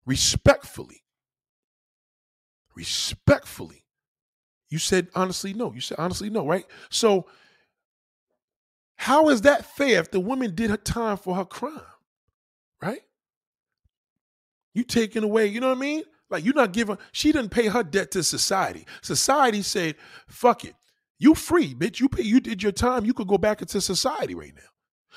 Respectfully, 0.05 1.03
respectfully, 2.75 3.85
you 4.69 4.77
said 4.77 5.07
honestly 5.13 5.53
no. 5.53 5.73
You 5.73 5.81
said 5.81 5.99
honestly 5.99 6.29
no, 6.29 6.45
right? 6.45 6.65
So 6.89 7.27
how 8.95 9.29
is 9.29 9.41
that 9.41 9.65
fair 9.65 9.99
if 9.99 10.11
the 10.11 10.19
woman 10.19 10.55
did 10.55 10.69
her 10.69 10.77
time 10.77 11.17
for 11.17 11.35
her 11.35 11.45
crime? 11.45 11.81
Right? 12.83 13.01
You 14.73 14.83
taking 14.83 15.23
away, 15.23 15.47
you 15.47 15.61
know 15.61 15.69
what 15.69 15.77
I 15.77 15.81
mean? 15.81 16.03
Like 16.29 16.43
you're 16.43 16.53
not 16.53 16.73
giving, 16.73 16.97
she 17.13 17.31
didn't 17.31 17.51
pay 17.51 17.67
her 17.67 17.81
debt 17.81 18.11
to 18.11 18.23
society. 18.23 18.85
Society 19.01 19.61
said, 19.61 19.95
fuck 20.27 20.65
it. 20.65 20.75
You 21.17 21.33
free, 21.33 21.73
bitch. 21.73 22.01
You 22.01 22.09
pay, 22.09 22.23
you 22.23 22.41
did 22.41 22.61
your 22.61 22.73
time. 22.73 23.05
You 23.05 23.13
could 23.13 23.27
go 23.27 23.37
back 23.37 23.61
into 23.61 23.79
society 23.79 24.35
right 24.35 24.53
now. 24.53 24.63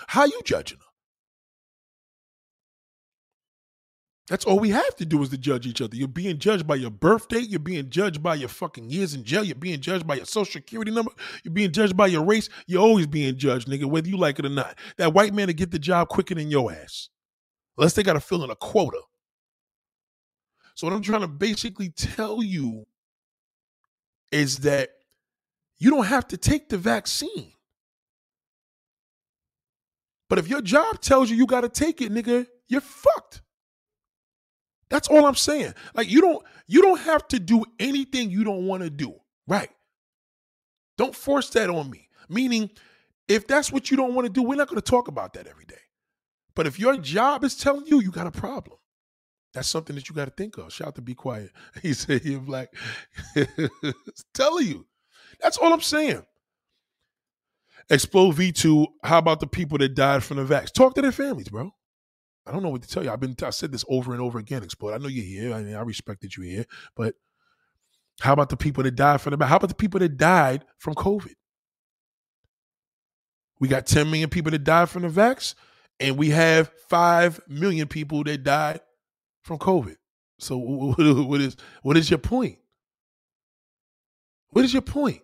How 0.06 0.26
you 0.26 0.40
judging 0.44 0.78
her? 0.78 0.84
That's 4.28 4.44
all 4.44 4.58
we 4.58 4.70
have 4.70 4.94
to 4.96 5.04
do 5.04 5.22
is 5.22 5.30
to 5.30 5.38
judge 5.38 5.66
each 5.66 5.80
other. 5.80 5.96
You're 5.96 6.08
being 6.08 6.38
judged 6.38 6.66
by 6.66 6.74
your 6.76 6.90
birth 6.90 7.28
date. 7.28 7.48
You're 7.48 7.60
being 7.60 7.90
judged 7.90 8.22
by 8.22 8.34
your 8.34 8.48
fucking 8.48 8.90
years 8.90 9.14
in 9.14 9.24
jail. 9.24 9.42
You're 9.42 9.54
being 9.54 9.80
judged 9.80 10.06
by 10.06 10.16
your 10.16 10.26
social 10.26 10.52
security 10.52 10.92
number. 10.92 11.12
You're 11.42 11.54
being 11.54 11.72
judged 11.72 11.96
by 11.96 12.08
your 12.08 12.24
race. 12.24 12.48
You're 12.66 12.82
always 12.82 13.06
being 13.06 13.36
judged, 13.36 13.68
nigga, 13.68 13.86
whether 13.86 14.08
you 14.08 14.16
like 14.16 14.38
it 14.38 14.46
or 14.46 14.50
not. 14.50 14.78
That 14.98 15.14
white 15.14 15.32
man 15.34 15.46
to 15.46 15.54
get 15.54 15.70
the 15.72 15.78
job 15.78 16.08
quicker 16.08 16.34
than 16.34 16.50
your 16.50 16.72
ass. 16.72 17.08
Unless 17.76 17.94
they 17.94 18.02
got 18.02 18.14
to 18.14 18.20
fill 18.20 18.44
in 18.44 18.50
a 18.50 18.56
quota. 18.56 19.00
So 20.74 20.86
what 20.86 20.94
I'm 20.94 21.02
trying 21.02 21.22
to 21.22 21.28
basically 21.28 21.90
tell 21.90 22.42
you 22.42 22.86
is 24.30 24.58
that 24.58 24.90
you 25.78 25.90
don't 25.90 26.06
have 26.06 26.28
to 26.28 26.36
take 26.36 26.68
the 26.68 26.78
vaccine. 26.78 27.52
But 30.28 30.38
if 30.38 30.48
your 30.48 30.60
job 30.60 31.00
tells 31.00 31.30
you 31.30 31.36
you 31.36 31.46
got 31.46 31.62
to 31.62 31.68
take 31.68 32.00
it, 32.02 32.12
nigga, 32.12 32.46
you're 32.68 32.80
fucked. 32.80 33.42
That's 34.88 35.08
all 35.08 35.26
I'm 35.26 35.34
saying. 35.34 35.74
Like 35.94 36.10
you 36.10 36.20
don't 36.20 36.44
you 36.66 36.82
don't 36.82 37.00
have 37.00 37.26
to 37.28 37.38
do 37.38 37.64
anything 37.78 38.30
you 38.30 38.44
don't 38.44 38.66
want 38.66 38.82
to 38.82 38.90
do. 38.90 39.14
Right? 39.46 39.70
Don't 40.96 41.14
force 41.14 41.50
that 41.50 41.70
on 41.70 41.90
me. 41.90 42.08
Meaning 42.28 42.70
if 43.28 43.46
that's 43.46 43.72
what 43.72 43.90
you 43.90 43.96
don't 43.96 44.14
want 44.14 44.26
to 44.26 44.32
do, 44.32 44.42
we're 44.42 44.56
not 44.56 44.68
going 44.68 44.80
to 44.80 44.90
talk 44.90 45.08
about 45.08 45.32
that 45.34 45.46
every 45.46 45.64
day. 45.64 45.74
But 46.56 46.66
if 46.66 46.80
your 46.80 46.96
job 46.96 47.44
is 47.44 47.54
telling 47.54 47.86
you 47.86 48.00
you 48.00 48.10
got 48.10 48.26
a 48.26 48.32
problem, 48.32 48.78
that's 49.54 49.68
something 49.68 49.94
that 49.94 50.08
you 50.08 50.14
got 50.14 50.24
to 50.24 50.32
think 50.32 50.58
of. 50.58 50.72
Shout 50.72 50.88
out 50.88 50.94
to 50.96 51.02
be 51.02 51.14
quiet. 51.14 51.50
He 51.82 51.92
said 51.92 52.24
you're 52.24 52.40
black. 52.40 52.74
telling 54.34 54.66
you. 54.66 54.86
That's 55.40 55.58
all 55.58 55.72
I'm 55.72 55.82
saying. 55.82 56.24
Explode 57.88 58.34
V2, 58.34 58.86
how 59.04 59.18
about 59.18 59.38
the 59.38 59.46
people 59.46 59.78
that 59.78 59.94
died 59.94 60.24
from 60.24 60.38
the 60.38 60.44
vax? 60.44 60.72
Talk 60.72 60.94
to 60.94 61.02
their 61.02 61.12
families, 61.12 61.48
bro. 61.48 61.70
I 62.46 62.52
don't 62.52 62.62
know 62.62 62.70
what 62.70 62.82
to 62.82 62.88
tell 62.88 63.04
you. 63.04 63.10
I've 63.10 63.20
been 63.20 63.36
I 63.42 63.50
said 63.50 63.70
this 63.70 63.84
over 63.88 64.12
and 64.12 64.20
over 64.20 64.38
again, 64.38 64.62
Explode. 64.62 64.94
I 64.94 64.98
know 64.98 65.08
you're 65.08 65.24
here. 65.24 65.54
I 65.54 65.62
mean, 65.62 65.74
I 65.74 65.82
respect 65.82 66.22
that 66.22 66.36
you're 66.36 66.46
here, 66.46 66.64
but 66.96 67.14
how 68.20 68.32
about 68.32 68.48
the 68.48 68.56
people 68.56 68.82
that 68.82 68.96
died 68.96 69.20
from 69.20 69.32
the 69.32 69.36
vax? 69.36 69.48
How 69.48 69.56
about 69.56 69.68
the 69.68 69.74
people 69.74 70.00
that 70.00 70.16
died 70.16 70.64
from 70.78 70.94
COVID? 70.94 71.34
We 73.60 73.68
got 73.68 73.86
10 73.86 74.10
million 74.10 74.30
people 74.30 74.50
that 74.52 74.64
died 74.64 74.88
from 74.88 75.02
the 75.02 75.08
vax, 75.08 75.54
and 76.00 76.16
we 76.16 76.30
have 76.30 76.70
5 76.88 77.40
million 77.48 77.88
people 77.88 78.24
that 78.24 78.42
died 78.44 78.80
from 79.42 79.58
COVID. 79.58 79.96
So 80.38 80.56
what 80.58 81.40
is 81.40 81.56
what 81.82 81.96
is 81.96 82.10
your 82.10 82.18
point? 82.18 82.58
What 84.50 84.64
is 84.64 84.72
your 84.72 84.82
point? 84.82 85.22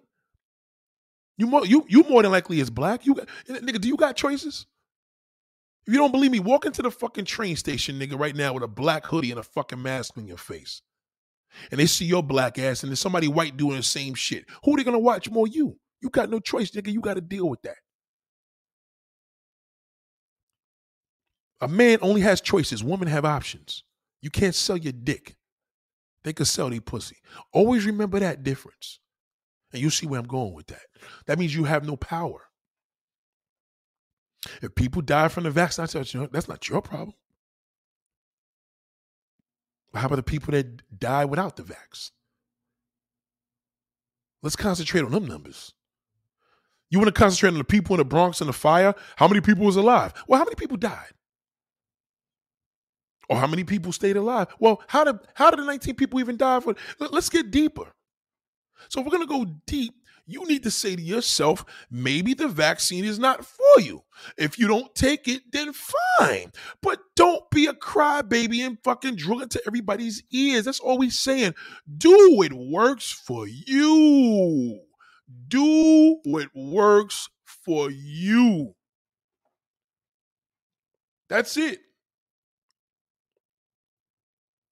You 1.38 1.46
more 1.46 1.66
you 1.66 1.84
you 1.88 2.04
more 2.04 2.22
than 2.22 2.32
likely 2.32 2.60
is 2.60 2.70
black. 2.70 3.06
You 3.06 3.14
got, 3.14 3.28
nigga, 3.48 3.80
do 3.80 3.88
you 3.88 3.96
got 3.96 4.16
choices? 4.16 4.66
If 5.86 5.92
you 5.92 5.98
don't 5.98 6.12
believe 6.12 6.30
me, 6.30 6.40
walk 6.40 6.64
into 6.66 6.82
the 6.82 6.90
fucking 6.90 7.24
train 7.24 7.56
station, 7.56 7.98
nigga, 7.98 8.18
right 8.18 8.36
now 8.36 8.52
with 8.54 8.62
a 8.62 8.68
black 8.68 9.06
hoodie 9.06 9.32
and 9.32 9.40
a 9.40 9.42
fucking 9.42 9.82
mask 9.82 10.16
on 10.16 10.26
your 10.28 10.36
face. 10.36 10.82
and 11.70 11.80
they 11.80 11.86
see 11.86 12.04
your 12.04 12.22
black 12.22 12.58
ass 12.58 12.82
and 12.82 12.90
there's 12.90 13.00
somebody 13.00 13.28
white 13.28 13.56
doing 13.56 13.76
the 13.76 13.82
same 13.82 14.14
shit, 14.14 14.46
who 14.64 14.74
are 14.74 14.76
they 14.76 14.84
gonna 14.84 14.98
watch 14.98 15.30
more? 15.30 15.46
You. 15.46 15.78
You 16.02 16.10
got 16.10 16.30
no 16.30 16.40
choice, 16.40 16.72
nigga. 16.72 16.92
You 16.92 17.00
got 17.00 17.14
to 17.14 17.20
deal 17.20 17.48
with 17.48 17.62
that. 17.62 17.76
A 21.62 21.68
man 21.68 21.98
only 22.02 22.20
has 22.20 22.40
choices. 22.40 22.84
Women 22.84 23.09
have 23.09 23.24
options. 23.24 23.84
You 24.20 24.28
can't 24.30 24.55
sell 24.55 24.76
your 24.76 24.93
dick. 24.93 25.36
They 26.24 26.32
can 26.32 26.44
sell 26.44 26.68
their 26.68 26.80
pussy. 26.80 27.16
Always 27.52 27.86
remember 27.86 28.20
that 28.20 28.43
difference. 28.43 28.98
And 29.72 29.80
you 29.80 29.89
see 29.89 30.06
where 30.06 30.20
I'm 30.20 30.26
going 30.26 30.52
with 30.52 30.66
that. 30.66 30.82
That 31.26 31.39
means 31.39 31.55
you 31.55 31.64
have 31.64 31.86
no 31.86 31.97
power. 31.97 32.43
If 34.60 34.74
people 34.74 35.02
die 35.02 35.28
from 35.28 35.44
the 35.44 35.51
vaccine, 35.51 35.86
that's 36.32 36.48
not 36.48 36.68
your 36.68 36.82
problem. 36.82 37.14
But 39.93 40.01
how 40.01 40.06
about 40.06 40.16
the 40.16 40.22
people 40.24 40.52
that 40.52 40.98
die 40.98 41.24
without 41.24 41.56
the 41.56 41.62
vax? 41.62 42.10
Let's 44.43 44.56
concentrate 44.56 45.05
on 45.05 45.12
them 45.12 45.26
numbers. 45.26 45.74
You 46.90 46.98
want 46.98 47.14
to 47.14 47.18
concentrate 47.18 47.51
on 47.51 47.59
the 47.59 47.64
people 47.64 47.94
in 47.94 47.98
the 47.98 48.05
Bronx 48.05 48.40
and 48.40 48.48
the 48.48 48.52
fire? 48.52 48.94
How 49.16 49.28
many 49.28 49.40
people 49.40 49.64
was 49.64 49.76
alive? 49.76 50.12
Well, 50.26 50.39
how 50.39 50.44
many 50.44 50.56
people 50.56 50.76
died? 50.76 51.12
Or 53.28 53.36
how 53.36 53.46
many 53.46 53.64
people 53.64 53.92
stayed 53.92 54.16
alive? 54.16 54.48
Well, 54.58 54.82
how 54.86 55.04
did 55.04 55.18
how 55.34 55.50
did 55.50 55.60
the 55.60 55.64
19 55.64 55.94
people 55.94 56.20
even 56.20 56.36
die 56.36 56.60
for? 56.60 56.74
Let's 56.98 57.28
get 57.28 57.50
deeper. 57.50 57.92
So 58.88 59.00
if 59.00 59.06
we're 59.06 59.12
gonna 59.12 59.26
go 59.26 59.46
deep, 59.66 59.94
you 60.26 60.44
need 60.46 60.62
to 60.62 60.70
say 60.70 60.94
to 60.94 61.02
yourself, 61.02 61.64
maybe 61.90 62.34
the 62.34 62.48
vaccine 62.48 63.04
is 63.04 63.18
not 63.18 63.44
for 63.44 63.80
you. 63.80 64.02
If 64.36 64.58
you 64.58 64.68
don't 64.68 64.94
take 64.94 65.26
it, 65.26 65.42
then 65.52 65.72
fine. 65.72 66.52
But 66.80 67.00
don't 67.16 67.48
be 67.50 67.66
a 67.66 67.74
crybaby 67.74 68.60
and 68.60 68.78
fucking 68.84 69.16
drill 69.16 69.42
into 69.42 69.60
everybody's 69.66 70.22
ears. 70.32 70.64
That's 70.64 70.80
all 70.80 70.98
we're 70.98 71.10
saying. 71.10 71.54
Do 71.98 72.36
what 72.36 72.52
works 72.52 73.10
for 73.10 73.46
you. 73.48 74.80
Do 75.48 76.18
what 76.24 76.48
works 76.54 77.28
for 77.44 77.90
you. 77.90 78.74
That's 81.28 81.56
it. 81.56 81.80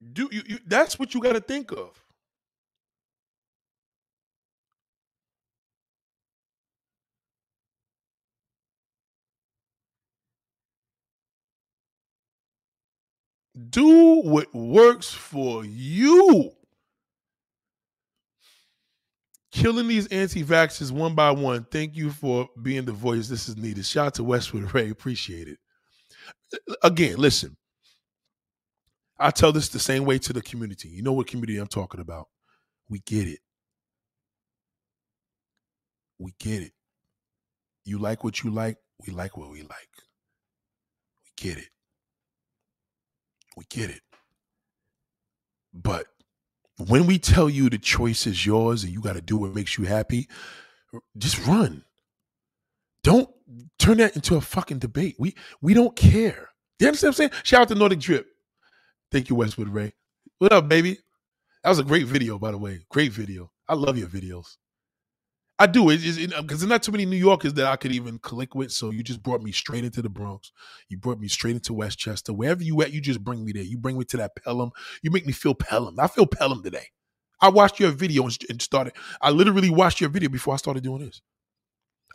Do 0.01 0.29
you, 0.31 0.41
you 0.47 0.59
that's 0.65 0.97
what 0.97 1.13
you 1.13 1.21
got 1.21 1.33
to 1.33 1.41
think 1.41 1.71
of. 1.71 1.91
Do 13.69 14.21
what 14.21 14.53
works 14.55 15.11
for 15.11 15.63
you. 15.65 16.51
Killing 19.51 19.87
these 19.87 20.07
anti-vaxxers 20.07 20.91
one 20.91 21.13
by 21.13 21.31
one. 21.31 21.65
Thank 21.69 21.95
you 21.95 22.09
for 22.11 22.49
being 22.61 22.85
the 22.85 22.93
voice. 22.93 23.27
This 23.27 23.49
is 23.49 23.57
needed. 23.57 23.85
Shout 23.85 24.07
out 24.07 24.13
to 24.15 24.23
Westwood 24.23 24.73
Ray. 24.73 24.89
Appreciate 24.89 25.49
it. 25.49 25.59
Again, 26.81 27.17
listen. 27.17 27.57
I 29.21 29.31
tell 29.31 29.51
this 29.51 29.69
the 29.69 29.79
same 29.79 30.05
way 30.05 30.19
to 30.19 30.33
the 30.33 30.41
community. 30.41 30.89
You 30.89 31.03
know 31.03 31.13
what 31.13 31.27
community 31.27 31.57
I'm 31.57 31.67
talking 31.67 32.01
about. 32.01 32.27
We 32.89 32.99
get 32.99 33.27
it. 33.27 33.39
We 36.19 36.33
get 36.39 36.63
it. 36.63 36.73
You 37.85 37.97
like 37.99 38.23
what 38.23 38.43
you 38.43 38.51
like. 38.51 38.77
We 39.05 39.13
like 39.13 39.37
what 39.37 39.49
we 39.51 39.61
like. 39.61 39.89
We 41.25 41.49
get 41.49 41.57
it. 41.57 41.69
We 43.57 43.65
get 43.69 43.89
it. 43.89 44.01
But 45.73 46.07
when 46.87 47.07
we 47.07 47.19
tell 47.19 47.49
you 47.49 47.69
the 47.69 47.77
choice 47.77 48.27
is 48.27 48.45
yours 48.45 48.83
and 48.83 48.93
you 48.93 49.01
got 49.01 49.13
to 49.13 49.21
do 49.21 49.37
what 49.37 49.55
makes 49.55 49.77
you 49.77 49.85
happy, 49.85 50.27
just 51.17 51.45
run. 51.47 51.83
Don't 53.03 53.29
turn 53.79 53.97
that 53.97 54.15
into 54.15 54.35
a 54.35 54.41
fucking 54.41 54.79
debate. 54.79 55.15
We 55.17 55.35
we 55.61 55.73
don't 55.73 55.95
care. 55.95 56.49
You 56.79 56.87
understand 56.87 57.09
what 57.15 57.23
I'm 57.23 57.31
saying? 57.31 57.43
Shout 57.43 57.61
out 57.63 57.67
to 57.69 57.75
Nordic 57.75 57.99
Drip. 57.99 58.27
Thank 59.11 59.29
you, 59.29 59.35
Westwood 59.35 59.69
Ray. 59.69 59.93
What 60.37 60.53
up, 60.53 60.69
baby? 60.69 60.97
That 61.63 61.69
was 61.69 61.79
a 61.79 61.83
great 61.83 62.07
video, 62.07 62.39
by 62.39 62.51
the 62.51 62.57
way. 62.57 62.79
Great 62.89 63.11
video. 63.11 63.51
I 63.67 63.75
love 63.75 63.97
your 63.97 64.07
videos. 64.07 64.55
I 65.59 65.67
do. 65.67 65.89
Because 65.89 66.17
it, 66.17 66.33
uh, 66.33 66.41
there's 66.41 66.65
not 66.65 66.81
too 66.81 66.93
many 66.93 67.05
New 67.05 67.17
Yorkers 67.17 67.53
that 67.55 67.67
I 67.67 67.75
could 67.75 67.91
even 67.91 68.19
click 68.19 68.55
with. 68.55 68.71
So 68.71 68.89
you 68.89 69.03
just 69.03 69.21
brought 69.21 69.43
me 69.43 69.51
straight 69.51 69.83
into 69.83 70.01
the 70.01 70.09
Bronx. 70.09 70.51
You 70.89 70.97
brought 70.97 71.19
me 71.19 71.27
straight 71.27 71.55
into 71.55 71.73
Westchester. 71.73 72.33
Wherever 72.33 72.63
you 72.63 72.81
at, 72.81 72.93
you 72.93 73.01
just 73.01 73.23
bring 73.23 73.43
me 73.43 73.51
there. 73.51 73.63
You 73.63 73.77
bring 73.77 73.97
me 73.97 74.05
to 74.05 74.17
that 74.17 74.31
Pelham. 74.43 74.71
You 75.03 75.11
make 75.11 75.27
me 75.27 75.33
feel 75.33 75.55
Pelham. 75.55 75.99
I 75.99 76.07
feel 76.07 76.25
Pelham 76.25 76.63
today. 76.63 76.87
I 77.41 77.49
watched 77.49 77.79
your 77.79 77.91
video 77.91 78.23
and 78.23 78.61
started. 78.61 78.93
I 79.21 79.31
literally 79.31 79.69
watched 79.69 79.99
your 79.99 80.09
video 80.09 80.29
before 80.29 80.53
I 80.53 80.57
started 80.57 80.83
doing 80.83 81.05
this. 81.05 81.21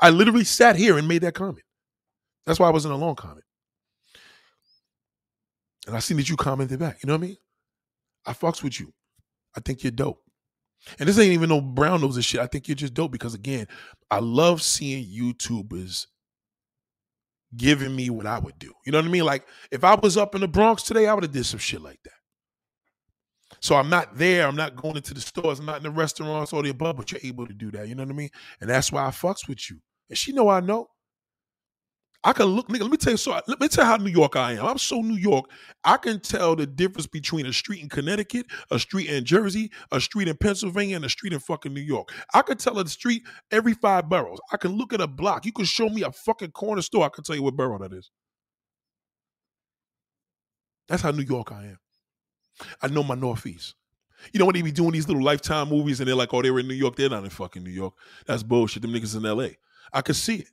I 0.01 0.11
literally 0.11 0.45
sat 0.45 0.77
here 0.77 0.97
and 0.97 1.07
made 1.07 1.23
that 1.23 1.35
comment. 1.35 1.65
That's 2.47 2.59
why 2.59 2.69
I 2.69 2.73
wasn't 2.73 2.95
a 2.95 2.97
long 2.97 3.17
comment. 3.17 3.45
And 5.87 5.97
I 5.97 6.01
seen 6.01 6.17
that 6.17 6.29
you 6.29 6.37
commented 6.37 6.79
back. 6.79 7.03
You 7.03 7.07
know 7.07 7.15
what 7.15 7.25
I 7.25 7.29
mean? 7.29 7.37
I 8.27 8.33
fucks 8.33 8.63
with 8.63 8.81
you. 8.81 8.93
I 9.57 9.61
think 9.61 9.83
you're 9.83 9.93
dope. 9.93 10.23
And 10.99 11.09
this 11.09 11.19
ain't 11.19 11.33
even 11.33 11.49
no 11.49 11.61
brown 11.61 12.01
nose 12.01 12.17
and 12.17 12.25
shit. 12.25 12.41
I 12.41 12.47
think 12.47 12.69
you're 12.69 12.75
just 12.75 12.95
dope 12.95 13.13
because 13.13 13.35
again, 13.35 13.67
I 14.11 14.19
love 14.19 14.63
seeing 14.63 15.05
YouTubers 15.07 16.07
giving 17.57 17.95
me 17.95 18.11
what 18.11 18.27
I 18.27 18.39
would 18.39 18.59
do. 18.59 18.73
You 18.85 18.93
know 18.93 18.99
what 18.99 19.07
I 19.07 19.11
mean? 19.11 19.25
Like 19.25 19.47
if 19.71 19.85
I 19.85 19.95
was 19.95 20.17
up 20.17 20.35
in 20.35 20.41
the 20.41 20.49
Bronx 20.49 20.83
today, 20.83 21.07
I 21.07 21.15
would 21.15 21.25
have 21.25 21.33
did 21.33 21.47
some 21.47 21.61
shit 21.61 21.81
like 21.81 22.01
that. 22.05 22.13
So 23.61 23.77
I'm 23.77 23.89
not 23.89 24.17
there. 24.17 24.47
I'm 24.47 24.57
not 24.57 24.77
going 24.77 24.97
into 24.97 25.15
the 25.15 25.21
stores. 25.21 25.61
I'm 25.61 25.67
not 25.67 25.79
in 25.79 25.85
the 25.85 25.91
restaurants 25.91 26.53
or 26.53 26.63
the 26.63 26.71
above, 26.71 26.97
but 26.97 27.11
you're 27.11 27.21
able 27.25 27.47
to 27.47 27.55
do 27.55 27.71
that. 27.73 27.89
You 27.89 27.95
know 27.95 28.03
what 28.03 28.13
I 28.13 28.17
mean? 28.17 28.31
And 28.61 28.69
that's 28.69 28.93
why 28.93 29.07
I 29.07 29.11
fucks 29.11 29.49
with 29.49 29.71
you. 29.71 29.79
And 30.09 30.19
she 30.19 30.33
know 30.33 30.49
I 30.49 30.61
know. 30.61 30.89
I 32.27 32.33
can 32.33 32.47
look, 32.47 32.67
nigga. 32.67 32.81
Let 32.81 32.91
me 32.91 32.97
tell 32.97 33.13
you 33.13 33.17
so. 33.19 33.41
Let 33.47 33.61
me 33.61 33.69
tell 33.69 33.85
you 33.85 33.91
how 33.91 33.97
New 33.99 34.11
York 34.11 34.35
I 34.35 34.55
am. 34.55 34.67
I'm 34.67 34.79
so 34.79 35.01
New 35.01 35.15
York. 35.15 35.49
I 35.85 35.97
can 35.97 36.19
tell 36.19 36.57
the 36.57 36.67
difference 36.67 37.07
between 37.07 37.47
a 37.47 37.53
street 37.53 37.81
in 37.81 37.89
Connecticut, 37.89 38.47
a 38.73 38.81
street 38.81 39.09
in 39.09 39.25
Jersey, 39.25 39.71
a 39.93 40.01
street 40.01 40.27
in 40.27 40.37
Pennsylvania, 40.37 40.97
and 40.97 41.05
a 41.05 41.09
street 41.09 41.33
in 41.33 41.39
fucking 41.39 41.73
New 41.73 41.81
York. 41.81 42.13
I 42.35 42.43
can 42.43 42.57
tell 42.57 42.81
a 42.81 42.89
street 42.89 43.23
every 43.53 43.75
five 43.75 44.09
boroughs. 44.09 44.41
I 44.53 44.57
can 44.57 44.73
look 44.73 44.93
at 44.93 45.01
a 45.01 45.07
block. 45.07 45.47
You 45.47 45.53
can 45.53 45.67
show 45.67 45.89
me 45.89 46.03
a 46.03 46.11
fucking 46.11 46.51
corner 46.51 46.83
store. 46.83 47.07
I 47.07 47.11
can 47.11 47.23
tell 47.23 47.37
you 47.37 47.45
what 47.45 47.55
borough 47.55 47.79
that 47.79 47.93
is. 47.93 48.11
That's 50.89 51.03
how 51.03 51.13
New 51.13 51.23
York 51.23 51.53
I 51.53 51.67
am. 51.67 51.79
I 52.83 52.89
know 52.89 53.05
my 53.05 53.15
Northeast. 53.15 53.77
You 54.33 54.41
know 54.41 54.47
when 54.47 54.55
they 54.55 54.63
be 54.63 54.73
doing 54.73 54.93
these 54.93 55.07
little 55.07 55.23
lifetime 55.23 55.69
movies 55.69 56.01
and 56.01 56.09
they're 56.09 56.17
like, 56.17 56.35
oh, 56.35 56.43
they 56.43 56.51
were 56.51 56.59
in 56.59 56.67
New 56.67 56.75
York. 56.75 56.97
They're 56.97 57.09
not 57.09 57.23
in 57.23 57.31
fucking 57.31 57.63
New 57.63 57.71
York. 57.71 57.95
That's 58.27 58.43
bullshit. 58.43 58.83
Them 58.83 58.93
niggas 58.93 59.17
in 59.17 59.23
LA. 59.23 59.51
I 59.93 60.01
can 60.01 60.15
see 60.15 60.37
it. 60.39 60.49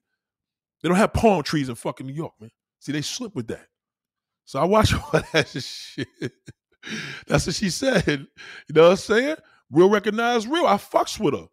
They 0.84 0.90
don't 0.90 0.98
have 0.98 1.14
palm 1.14 1.42
trees 1.44 1.70
in 1.70 1.76
fucking 1.76 2.06
New 2.06 2.14
York, 2.14 2.34
man. 2.40 2.52
See, 2.80 2.92
they 2.92 3.02
slip 3.02 3.34
with 3.34 3.48
that. 3.48 3.68
So 4.46 4.60
I 4.60 4.66
watch 4.66 4.94
all 5.14 5.22
that 5.32 5.48
shit. 5.48 6.08
That's 7.26 7.48
what 7.48 7.56
she 7.56 7.70
said. 7.70 8.06
You 8.68 8.76
know 8.76 8.84
what 8.84 8.92
I'm 8.92 8.98
saying? 8.98 9.38
Real 9.72 9.90
recognize 9.90 10.46
real. 10.46 10.68
I 10.68 10.76
fucks 10.76 11.18
with 11.18 11.34
her. 11.34 11.48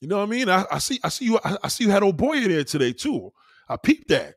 You 0.00 0.08
know 0.08 0.18
what 0.18 0.24
I 0.24 0.30
mean? 0.30 0.48
I, 0.48 0.64
I 0.70 0.78
see, 0.78 0.98
I 1.04 1.10
see 1.10 1.26
you, 1.26 1.38
I, 1.44 1.56
I, 1.62 1.68
see 1.68 1.84
you 1.84 1.90
had 1.90 2.02
old 2.02 2.16
boy 2.16 2.38
in 2.38 2.48
there 2.48 2.64
today 2.64 2.92
too. 2.92 3.32
I 3.68 3.76
peeped 3.76 4.08
that. 4.08 4.34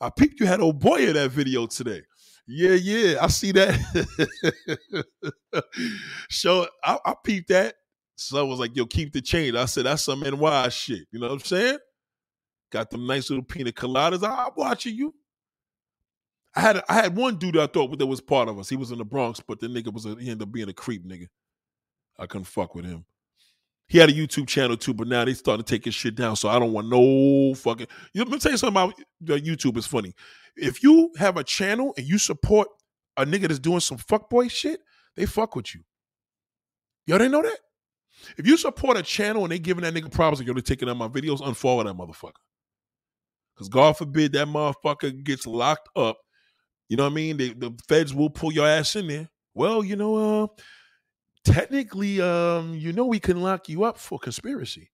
I 0.00 0.10
peeped 0.10 0.40
you 0.40 0.46
had 0.46 0.60
old 0.60 0.80
boy 0.80 1.06
in 1.06 1.14
that 1.14 1.30
video 1.30 1.66
today. 1.66 2.02
Yeah, 2.46 2.74
yeah. 2.74 3.18
I 3.22 3.28
see 3.28 3.52
that. 3.52 5.04
so 6.30 6.66
I, 6.84 6.98
I 7.04 7.14
peeped 7.24 7.48
that. 7.48 7.76
So 8.16 8.38
I 8.38 8.42
was 8.42 8.58
like, 8.58 8.76
yo, 8.76 8.86
keep 8.86 9.12
the 9.12 9.22
change. 9.22 9.54
I 9.54 9.64
said, 9.66 9.86
that's 9.86 10.02
some 10.02 10.20
NY 10.20 10.68
shit. 10.70 11.06
You 11.12 11.20
know 11.20 11.28
what 11.28 11.34
I'm 11.34 11.40
saying? 11.40 11.78
Got 12.70 12.90
them 12.90 13.06
nice 13.06 13.30
little 13.30 13.44
pina 13.44 13.72
coladas. 13.72 14.26
I'm 14.26 14.50
watching 14.56 14.96
you. 14.96 15.14
I 16.54 16.60
had 16.60 16.82
I 16.88 16.94
had 16.94 17.16
one 17.16 17.36
dude 17.36 17.58
I 17.58 17.66
thought 17.66 17.98
that 17.98 18.06
was 18.06 18.20
part 18.20 18.48
of 18.48 18.58
us. 18.58 18.68
He 18.68 18.76
was 18.76 18.90
in 18.90 18.98
the 18.98 19.04
Bronx, 19.04 19.40
but 19.46 19.60
the 19.60 19.66
nigga 19.66 19.92
was 19.92 20.06
a, 20.06 20.16
he 20.16 20.30
ended 20.30 20.42
up 20.42 20.52
being 20.52 20.68
a 20.68 20.72
creep 20.72 21.06
nigga. 21.06 21.28
I 22.18 22.26
couldn't 22.26 22.46
fuck 22.46 22.74
with 22.74 22.86
him. 22.86 23.04
He 23.88 23.98
had 23.98 24.08
a 24.08 24.12
YouTube 24.12 24.48
channel 24.48 24.76
too, 24.76 24.94
but 24.94 25.06
now 25.06 25.24
they 25.24 25.34
starting 25.34 25.64
to 25.64 25.70
take 25.70 25.84
his 25.84 25.94
shit 25.94 26.16
down. 26.16 26.34
So 26.34 26.48
I 26.48 26.58
don't 26.58 26.72
want 26.72 26.88
no 26.88 27.54
fucking. 27.54 27.86
You 28.14 28.24
let 28.24 28.32
me 28.32 28.38
tell 28.38 28.52
you 28.52 28.58
something 28.58 28.82
about 28.82 28.94
uh, 28.98 29.38
YouTube. 29.40 29.76
is 29.76 29.86
funny. 29.86 30.14
If 30.56 30.82
you 30.82 31.12
have 31.18 31.36
a 31.36 31.44
channel 31.44 31.94
and 31.96 32.06
you 32.06 32.18
support 32.18 32.68
a 33.16 33.24
nigga 33.24 33.48
that's 33.48 33.58
doing 33.58 33.80
some 33.80 33.98
fuckboy 33.98 34.50
shit, 34.50 34.80
they 35.14 35.26
fuck 35.26 35.54
with 35.54 35.74
you. 35.74 35.82
Y'all 37.06 37.18
didn't 37.18 37.32
know 37.32 37.42
that? 37.42 37.58
If 38.36 38.46
you 38.46 38.56
support 38.56 38.96
a 38.96 39.02
channel 39.02 39.44
and 39.44 39.52
they 39.52 39.58
giving 39.58 39.84
that 39.84 39.94
nigga 39.94 40.10
problems 40.10 40.40
and 40.40 40.46
you're 40.48 40.60
taking 40.60 40.88
out 40.88 40.96
my 40.96 41.08
videos, 41.08 41.40
unfollow 41.40 41.84
that 41.84 41.94
motherfucker. 41.94 42.32
Because 43.56 43.68
God 43.68 43.96
forbid 43.96 44.32
that 44.32 44.48
motherfucker 44.48 45.24
gets 45.24 45.46
locked 45.46 45.88
up. 45.96 46.18
You 46.88 46.96
know 46.96 47.04
what 47.04 47.12
I 47.12 47.14
mean? 47.14 47.36
They, 47.38 47.48
the 47.48 47.72
feds 47.88 48.14
will 48.14 48.30
pull 48.30 48.52
your 48.52 48.66
ass 48.66 48.94
in 48.96 49.08
there. 49.08 49.30
Well, 49.54 49.82
you 49.82 49.96
know, 49.96 50.44
uh, 50.44 50.46
technically, 51.44 52.20
um, 52.20 52.74
you 52.74 52.92
know, 52.92 53.06
we 53.06 53.18
can 53.18 53.40
lock 53.40 53.68
you 53.68 53.84
up 53.84 53.96
for 53.98 54.18
conspiracy 54.18 54.90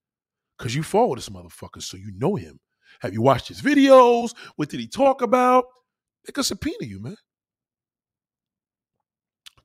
because 0.57 0.75
you 0.75 0.85
follow 0.85 1.17
this 1.17 1.29
motherfucker, 1.29 1.83
so 1.83 1.97
you 1.97 2.13
know 2.17 2.37
him. 2.37 2.61
Have 3.01 3.13
you 3.13 3.23
watched 3.23 3.49
his 3.49 3.61
videos? 3.61 4.35
What 4.57 4.69
did 4.69 4.79
he 4.79 4.87
talk 4.87 5.23
about? 5.23 5.65
They 6.25 6.33
could 6.33 6.45
subpoena 6.45 6.85
you, 6.87 7.01
man. 7.01 7.17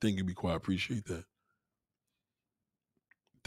Thank 0.00 0.16
you, 0.16 0.24
be 0.24 0.34
quiet. 0.34 0.56
Appreciate 0.56 1.04
that. 1.06 1.24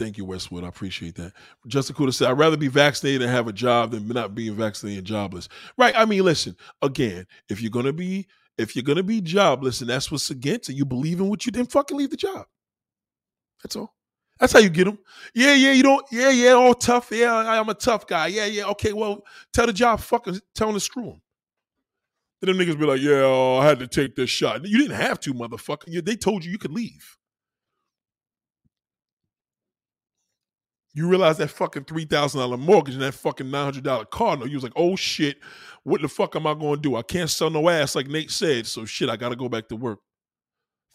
Thank 0.02 0.18
you, 0.18 0.24
Westwood. 0.24 0.64
I 0.64 0.66
appreciate 0.66 1.14
that. 1.14 1.32
Justin 1.68 1.94
Kuda 1.94 2.12
said, 2.12 2.28
I'd 2.28 2.36
rather 2.36 2.56
be 2.56 2.66
vaccinated 2.66 3.22
and 3.22 3.30
have 3.30 3.46
a 3.46 3.52
job 3.52 3.92
than 3.92 4.08
not 4.08 4.34
being 4.34 4.56
vaccinated 4.56 4.98
and 4.98 5.06
jobless. 5.06 5.48
Right. 5.78 5.94
I 5.96 6.06
mean, 6.06 6.24
listen, 6.24 6.56
again, 6.82 7.24
if 7.48 7.62
you're 7.62 7.70
gonna 7.70 7.92
be 7.92 8.26
if 8.58 8.74
you're 8.74 8.82
gonna 8.82 9.04
be 9.04 9.20
jobless 9.20 9.80
and 9.80 9.88
that's 9.88 10.10
what's 10.10 10.28
against 10.28 10.68
and 10.68 10.76
you 10.76 10.84
believe 10.84 11.20
in 11.20 11.28
what 11.28 11.46
you 11.46 11.52
then 11.52 11.66
fucking 11.66 11.96
leave 11.96 12.10
the 12.10 12.16
job. 12.16 12.46
That's 13.62 13.76
all. 13.76 13.94
That's 14.40 14.52
how 14.52 14.58
you 14.58 14.70
get 14.70 14.86
them. 14.86 14.98
Yeah, 15.34 15.54
yeah, 15.54 15.70
you 15.70 15.84
don't, 15.84 16.04
yeah, 16.10 16.30
yeah, 16.30 16.50
all 16.50 16.74
tough. 16.74 17.12
Yeah, 17.12 17.32
I'm 17.32 17.68
a 17.68 17.74
tough 17.74 18.08
guy. 18.08 18.26
Yeah, 18.26 18.46
yeah. 18.46 18.64
Okay, 18.70 18.92
well, 18.92 19.22
tell 19.52 19.66
the 19.66 19.72
job 19.72 20.00
fucker, 20.00 20.40
tell 20.52 20.66
him 20.66 20.74
to 20.74 20.80
screw 20.80 21.04
them. 21.04 21.22
Then 22.40 22.56
them 22.56 22.66
niggas 22.66 22.76
be 22.76 22.86
like, 22.86 23.00
yeah, 23.00 23.22
oh, 23.22 23.58
I 23.58 23.66
had 23.66 23.78
to 23.78 23.86
take 23.86 24.16
this 24.16 24.30
shot. 24.30 24.66
You 24.66 24.78
didn't 24.78 24.96
have 24.96 25.20
to, 25.20 25.32
motherfucker. 25.32 26.04
They 26.04 26.16
told 26.16 26.44
you 26.44 26.50
you 26.50 26.58
could 26.58 26.72
leave. 26.72 27.18
You 30.94 31.08
realize 31.08 31.38
that 31.38 31.50
fucking 31.50 31.84
three 31.84 32.04
thousand 32.04 32.40
dollar 32.40 32.56
mortgage 32.56 32.94
and 32.94 33.02
that 33.02 33.14
fucking 33.14 33.50
nine 33.50 33.64
hundred 33.64 33.84
dollar 33.84 34.04
car 34.06 34.36
No, 34.36 34.46
You 34.46 34.56
was 34.56 34.64
like, 34.64 34.72
oh 34.76 34.96
shit, 34.96 35.38
what 35.84 36.02
the 36.02 36.08
fuck 36.08 36.36
am 36.36 36.46
I 36.46 36.54
going 36.54 36.76
to 36.76 36.82
do? 36.82 36.96
I 36.96 37.02
can't 37.02 37.30
sell 37.30 37.50
no 37.50 37.68
ass 37.68 37.94
like 37.94 38.08
Nate 38.08 38.30
said. 38.30 38.66
So 38.66 38.84
shit, 38.84 39.08
I 39.10 39.16
got 39.16 39.30
to 39.30 39.36
go 39.36 39.48
back 39.48 39.68
to 39.68 39.76
work. 39.76 40.00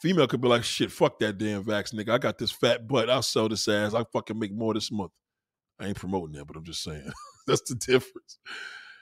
Female 0.02 0.28
could 0.28 0.42
be 0.42 0.48
like, 0.48 0.64
shit, 0.64 0.92
fuck 0.92 1.20
that 1.20 1.38
damn 1.40 1.64
vax, 1.64 1.94
nigga. 1.94 2.10
I 2.12 2.20
got 2.20 2.38
this 2.38 2.52
fat 2.52 2.88
butt. 2.88 3.10
I'll 3.10 3.24
sell 3.24 3.50
this 3.50 3.68
ass. 3.68 3.94
I 3.96 4.04
fucking 4.14 4.38
make 4.38 4.54
more 4.54 4.74
this 4.74 4.92
month. 4.92 5.12
I 5.80 5.88
ain't 5.88 5.98
promoting 5.98 6.34
that, 6.38 6.46
but 6.46 6.58
I'm 6.58 6.66
just 6.66 6.84
saying. 6.84 7.12
That's 7.48 7.62
the 7.70 7.76
difference. 7.76 8.40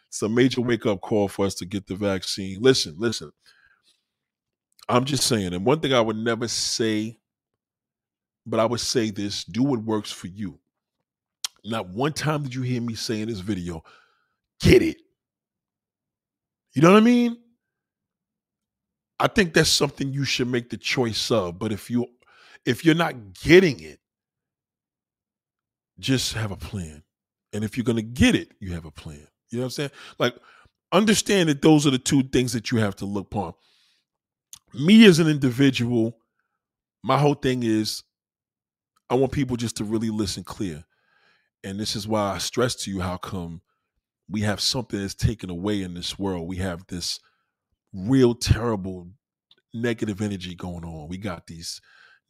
It's 0.10 0.22
a 0.22 0.30
major 0.30 0.62
wake 0.62 0.86
up 0.86 1.02
call 1.02 1.28
for 1.28 1.46
us 1.46 1.56
to 1.56 1.66
get 1.66 1.88
the 1.88 1.96
vaccine. 1.96 2.62
Listen, 2.62 2.96
listen. 2.98 3.32
I'm 4.90 5.06
just 5.06 5.24
saying, 5.28 5.54
and 5.54 5.66
one 5.66 5.80
thing 5.80 5.94
I 5.94 6.02
would 6.02 6.18
never 6.18 6.48
say, 6.48 7.20
but 8.46 8.60
I 8.60 8.66
would 8.66 8.82
say 8.82 9.12
this 9.12 9.44
do 9.46 9.64
what 9.64 9.84
works 9.84 10.12
for 10.12 10.28
you. 10.28 10.60
Not 11.66 11.90
one 11.90 12.14
time 12.14 12.44
did 12.44 12.54
you 12.54 12.62
hear 12.62 12.80
me 12.80 12.94
say 12.94 13.22
in 13.22 13.28
this 13.28 13.40
video, 13.40 13.84
get 14.60 14.82
it. 14.82 14.98
You 16.74 16.82
know 16.82 16.92
what 16.92 17.02
I 17.02 17.06
mean? 17.06 17.38
I 19.20 19.28
think 19.28 19.54
that's 19.54 19.70
something 19.70 20.14
you 20.14 20.26
should 20.26 20.48
make 20.48 20.70
the 20.70 20.78
choice 20.78 21.32
of. 21.32 21.58
But 21.58 21.72
if 21.72 21.90
you 21.90 22.06
if 22.66 22.86
you're 22.86 22.96
not 22.96 23.34
getting 23.34 23.80
it, 23.80 24.00
just 26.00 26.34
have 26.34 26.52
a 26.52 26.58
plan. 26.58 27.02
And 27.54 27.64
if 27.64 27.78
you're 27.78 27.86
gonna 27.86 28.02
get 28.02 28.36
it, 28.36 28.52
you 28.60 28.74
have 28.74 28.86
a 28.86 28.92
plan. 28.92 29.28
You 29.50 29.60
know 29.60 29.62
what 29.62 29.66
I'm 29.66 29.72
saying? 29.72 29.92
Like 30.20 30.36
understand 30.92 31.50
that 31.50 31.62
those 31.62 31.88
are 31.88 31.92
the 31.92 31.98
two 31.98 32.24
things 32.24 32.54
that 32.54 32.72
you 32.72 32.78
have 32.78 32.96
to 32.98 33.06
look 33.06 33.28
upon. 33.28 33.54
Me 34.74 35.06
as 35.06 35.20
an 35.20 35.28
individual, 35.28 36.18
my 37.02 37.18
whole 37.18 37.34
thing 37.34 37.64
is 37.64 38.04
I 39.10 39.16
want 39.16 39.32
people 39.32 39.56
just 39.56 39.78
to 39.78 39.84
really 39.84 40.10
listen 40.10 40.44
clear 40.44 40.84
and 41.66 41.80
this 41.80 41.98
is 41.98 42.08
why 42.08 42.34
I 42.36 42.40
stress 42.40 42.76
to 42.78 42.92
you 42.92 43.02
how 43.02 43.18
come 43.18 43.62
we 44.30 44.42
have 44.42 44.62
something 44.62 45.00
that's 45.02 45.16
taken 45.16 45.50
away 45.50 45.82
in 45.84 45.96
this 45.96 46.18
world. 46.20 46.48
We 46.48 46.58
have 46.58 46.88
this 46.88 47.20
real 47.94 48.36
terrible 48.36 49.10
negative 49.74 50.22
energy 50.22 50.56
going 50.56 50.86
on. 50.86 51.10
We 51.10 51.18
got 51.18 51.48
these 51.48 51.82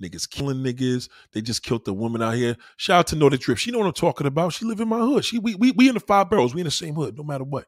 niggas 0.03 0.29
killing 0.29 0.57
niggas. 0.63 1.09
They 1.33 1.41
just 1.41 1.63
killed 1.63 1.85
the 1.85 1.93
woman 1.93 2.21
out 2.21 2.35
here. 2.35 2.57
Shout 2.77 2.99
out 2.99 3.07
to 3.07 3.15
Northern 3.15 3.39
Drift. 3.39 3.61
She 3.61 3.71
know 3.71 3.79
what 3.79 3.87
I'm 3.87 3.93
talking 3.93 4.27
about. 4.27 4.53
She 4.53 4.65
live 4.65 4.81
in 4.81 4.89
my 4.89 4.99
hood. 4.99 5.25
She 5.25 5.39
we 5.39 5.55
we, 5.55 5.71
we 5.71 5.87
in 5.89 5.95
the 5.95 6.01
five 6.01 6.29
boroughs. 6.29 6.55
We 6.55 6.61
in 6.61 6.65
the 6.65 6.71
same 6.71 6.95
hood, 6.95 7.17
no 7.17 7.23
matter 7.23 7.43
what. 7.45 7.67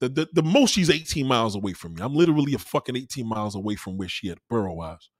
The, 0.00 0.08
the 0.10 0.28
the 0.34 0.42
most 0.42 0.74
she's 0.74 0.90
18 0.90 1.26
miles 1.26 1.56
away 1.56 1.72
from 1.74 1.94
me. 1.94 2.02
I'm 2.02 2.14
literally 2.14 2.54
a 2.54 2.58
fucking 2.58 2.96
18 2.96 3.26
miles 3.28 3.54
away 3.54 3.76
from 3.76 3.98
where 3.98 4.08
she 4.08 4.30
at 4.30 4.38
borough 4.50 4.74
wise. 4.74 5.10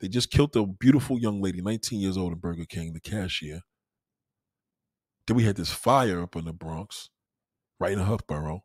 They 0.00 0.08
just 0.08 0.30
killed 0.30 0.56
a 0.56 0.66
beautiful 0.66 1.18
young 1.18 1.42
lady, 1.42 1.62
19 1.62 2.00
years 2.00 2.16
old 2.18 2.32
in 2.32 2.38
Burger 2.38 2.66
King, 2.66 2.92
the 2.94 3.00
cashier. 3.00 3.62
Then 5.30 5.36
we 5.36 5.44
had 5.44 5.54
this 5.54 5.70
fire 5.70 6.22
up 6.22 6.34
in 6.34 6.44
the 6.44 6.52
Bronx, 6.52 7.08
right 7.78 7.92
in 7.92 8.04
Hillsborough. 8.04 8.64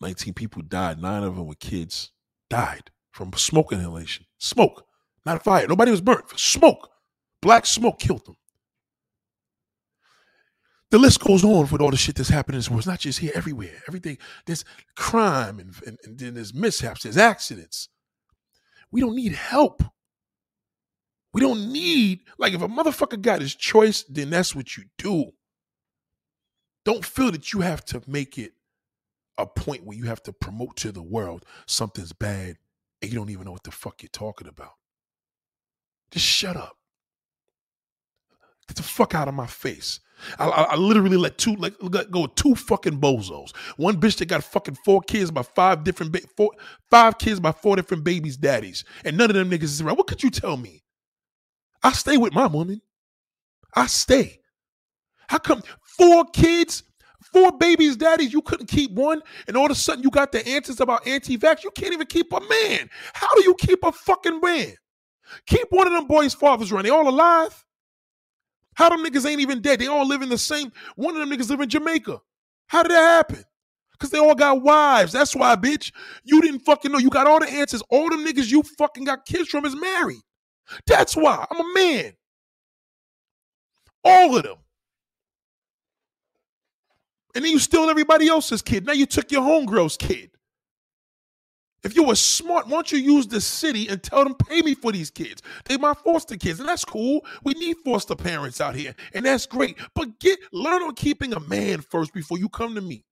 19 0.00 0.34
people 0.34 0.60
died. 0.60 1.00
Nine 1.00 1.22
of 1.22 1.36
them 1.36 1.46
were 1.46 1.54
kids. 1.54 2.10
Died 2.50 2.90
from 3.12 3.32
smoke 3.34 3.72
inhalation. 3.72 4.26
Smoke, 4.38 4.84
not 5.24 5.44
fire. 5.44 5.68
Nobody 5.68 5.92
was 5.92 6.00
burnt. 6.00 6.24
Smoke. 6.36 6.90
Black 7.40 7.64
smoke 7.64 8.00
killed 8.00 8.26
them. 8.26 8.34
The 10.90 10.98
list 10.98 11.20
goes 11.20 11.44
on 11.44 11.68
with 11.70 11.80
all 11.80 11.92
the 11.92 11.96
shit 11.96 12.16
that's 12.16 12.28
happening 12.28 12.56
in 12.56 12.58
this 12.58 12.68
world. 12.68 12.80
It's 12.80 12.88
not 12.88 12.98
just 12.98 13.20
here, 13.20 13.30
everywhere. 13.32 13.80
Everything. 13.86 14.18
There's 14.46 14.64
crime 14.96 15.60
and, 15.60 15.76
and, 15.86 15.96
and 16.02 16.18
then 16.18 16.34
there's 16.34 16.52
mishaps, 16.52 17.04
there's 17.04 17.16
accidents. 17.16 17.88
We 18.90 19.00
don't 19.00 19.14
need 19.14 19.34
help. 19.34 19.84
We 21.32 21.40
don't 21.40 21.70
need, 21.72 22.22
like, 22.36 22.52
if 22.52 22.62
a 22.62 22.68
motherfucker 22.68 23.22
got 23.22 23.42
his 23.42 23.54
choice, 23.54 24.02
then 24.08 24.30
that's 24.30 24.56
what 24.56 24.76
you 24.76 24.86
do. 24.98 25.30
Don't 26.84 27.04
feel 27.04 27.30
that 27.32 27.52
you 27.52 27.60
have 27.60 27.84
to 27.86 28.02
make 28.06 28.38
it 28.38 28.52
a 29.38 29.46
point 29.46 29.84
where 29.84 29.96
you 29.96 30.04
have 30.04 30.22
to 30.24 30.32
promote 30.32 30.76
to 30.76 30.92
the 30.92 31.02
world 31.02 31.44
something's 31.66 32.12
bad 32.12 32.56
and 33.02 33.12
you 33.12 33.18
don't 33.18 33.30
even 33.30 33.46
know 33.46 33.52
what 33.52 33.64
the 33.64 33.70
fuck 33.70 34.02
you're 34.02 34.10
talking 34.10 34.48
about. 34.48 34.74
Just 36.10 36.26
shut 36.26 36.56
up. 36.56 36.76
Get 38.68 38.76
the 38.76 38.82
fuck 38.82 39.14
out 39.14 39.28
of 39.28 39.34
my 39.34 39.46
face. 39.46 40.00
I, 40.38 40.48
I, 40.48 40.62
I 40.62 40.76
literally 40.76 41.16
let 41.16 41.36
two 41.38 41.54
like 41.56 41.74
let 41.80 42.10
go 42.10 42.26
two 42.26 42.54
fucking 42.54 43.00
bozos. 43.00 43.54
One 43.76 44.00
bitch 44.00 44.18
that 44.18 44.26
got 44.26 44.44
fucking 44.44 44.78
four 44.84 45.02
kids 45.02 45.30
by 45.30 45.42
five 45.42 45.84
different 45.84 46.12
ba- 46.12 46.20
four 46.36 46.52
five 46.90 47.18
kids 47.18 47.40
by 47.40 47.52
four 47.52 47.76
different 47.76 48.04
babies' 48.04 48.36
daddies, 48.38 48.84
and 49.04 49.18
none 49.18 49.30
of 49.30 49.36
them 49.36 49.50
niggas 49.50 49.64
is 49.64 49.82
around. 49.82 49.96
What 49.98 50.06
could 50.06 50.22
you 50.22 50.30
tell 50.30 50.56
me? 50.56 50.82
I 51.82 51.92
stay 51.92 52.16
with 52.16 52.32
my 52.32 52.46
woman. 52.46 52.80
I 53.74 53.86
stay. 53.86 54.40
How 55.28 55.38
come 55.38 55.62
four 55.96 56.24
kids, 56.32 56.82
four 57.32 57.52
babies, 57.52 57.96
daddies, 57.96 58.32
you 58.32 58.42
couldn't 58.42 58.66
keep 58.66 58.92
one, 58.92 59.22
and 59.48 59.56
all 59.56 59.66
of 59.66 59.70
a 59.70 59.74
sudden 59.74 60.02
you 60.02 60.10
got 60.10 60.32
the 60.32 60.46
answers 60.46 60.80
about 60.80 61.06
anti-vax? 61.06 61.64
You 61.64 61.70
can't 61.70 61.92
even 61.92 62.06
keep 62.06 62.32
a 62.32 62.40
man. 62.40 62.88
How 63.12 63.28
do 63.34 63.42
you 63.42 63.54
keep 63.54 63.84
a 63.84 63.92
fucking 63.92 64.40
man? 64.40 64.74
Keep 65.46 65.68
one 65.70 65.86
of 65.86 65.92
them 65.92 66.06
boys' 66.06 66.34
fathers 66.34 66.70
running. 66.70 66.90
They 66.90 66.96
all 66.96 67.08
alive? 67.08 67.64
How 68.74 68.88
them 68.88 69.04
niggas 69.04 69.28
ain't 69.28 69.40
even 69.40 69.60
dead? 69.60 69.78
They 69.78 69.86
all 69.86 70.06
live 70.06 70.22
in 70.22 70.28
the 70.28 70.38
same. 70.38 70.72
One 70.96 71.16
of 71.16 71.20
them 71.20 71.30
niggas 71.30 71.48
live 71.48 71.60
in 71.60 71.68
Jamaica. 71.68 72.20
How 72.66 72.82
did 72.82 72.92
that 72.92 72.98
happen? 72.98 73.44
Because 73.92 74.10
they 74.10 74.18
all 74.18 74.34
got 74.34 74.62
wives. 74.62 75.12
That's 75.12 75.36
why, 75.36 75.54
bitch. 75.54 75.92
You 76.24 76.40
didn't 76.42 76.60
fucking 76.60 76.90
know. 76.90 76.98
You 76.98 77.10
got 77.10 77.28
all 77.28 77.38
the 77.38 77.48
answers. 77.48 77.82
All 77.88 78.10
them 78.10 78.26
niggas 78.26 78.50
you 78.50 78.62
fucking 78.62 79.04
got 79.04 79.24
kids 79.24 79.48
from 79.48 79.64
is 79.64 79.76
married. 79.76 80.20
That's 80.86 81.16
why. 81.16 81.46
I'm 81.50 81.60
a 81.60 81.74
man. 81.74 82.12
All 84.04 84.36
of 84.36 84.42
them. 84.42 84.56
And 87.34 87.44
then 87.44 87.52
you 87.52 87.58
steal 87.58 87.90
everybody 87.90 88.28
else's 88.28 88.62
kid. 88.62 88.86
Now 88.86 88.92
you 88.92 89.06
took 89.06 89.32
your 89.32 89.42
homegirl's 89.42 89.96
kid. 89.96 90.30
If 91.82 91.94
you 91.94 92.04
were 92.04 92.14
smart, 92.14 92.66
why 92.66 92.72
don't 92.72 92.92
you 92.92 92.98
use 92.98 93.26
the 93.26 93.42
city 93.42 93.88
and 93.88 94.02
tell 94.02 94.24
them, 94.24 94.34
pay 94.34 94.62
me 94.62 94.74
for 94.74 94.90
these 94.90 95.10
kids? 95.10 95.42
They 95.66 95.76
my 95.76 95.92
foster 95.92 96.36
kids, 96.36 96.58
and 96.58 96.68
that's 96.68 96.84
cool. 96.84 97.26
We 97.42 97.52
need 97.52 97.76
foster 97.84 98.14
parents 98.14 98.60
out 98.60 98.74
here, 98.74 98.94
and 99.12 99.26
that's 99.26 99.44
great. 99.44 99.76
But 99.94 100.18
get 100.18 100.38
learn 100.50 100.82
on 100.82 100.94
keeping 100.94 101.34
a 101.34 101.40
man 101.40 101.82
first 101.82 102.14
before 102.14 102.38
you 102.38 102.48
come 102.48 102.74
to 102.74 102.80
me. 102.80 103.04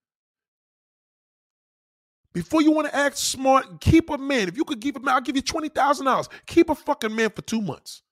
Before 2.32 2.62
you 2.62 2.70
want 2.70 2.88
to 2.88 2.96
act 2.96 3.18
smart, 3.18 3.80
keep 3.82 4.08
a 4.08 4.16
man. 4.16 4.48
If 4.48 4.56
you 4.56 4.64
could 4.64 4.80
keep 4.80 4.96
a 4.96 5.00
man, 5.00 5.16
I'll 5.16 5.20
give 5.20 5.36
you 5.36 5.42
twenty 5.42 5.68
thousand 5.68 6.06
dollars. 6.06 6.30
Keep 6.46 6.70
a 6.70 6.74
fucking 6.74 7.14
man 7.14 7.28
for 7.28 7.42
two 7.42 7.60
months. 7.60 8.02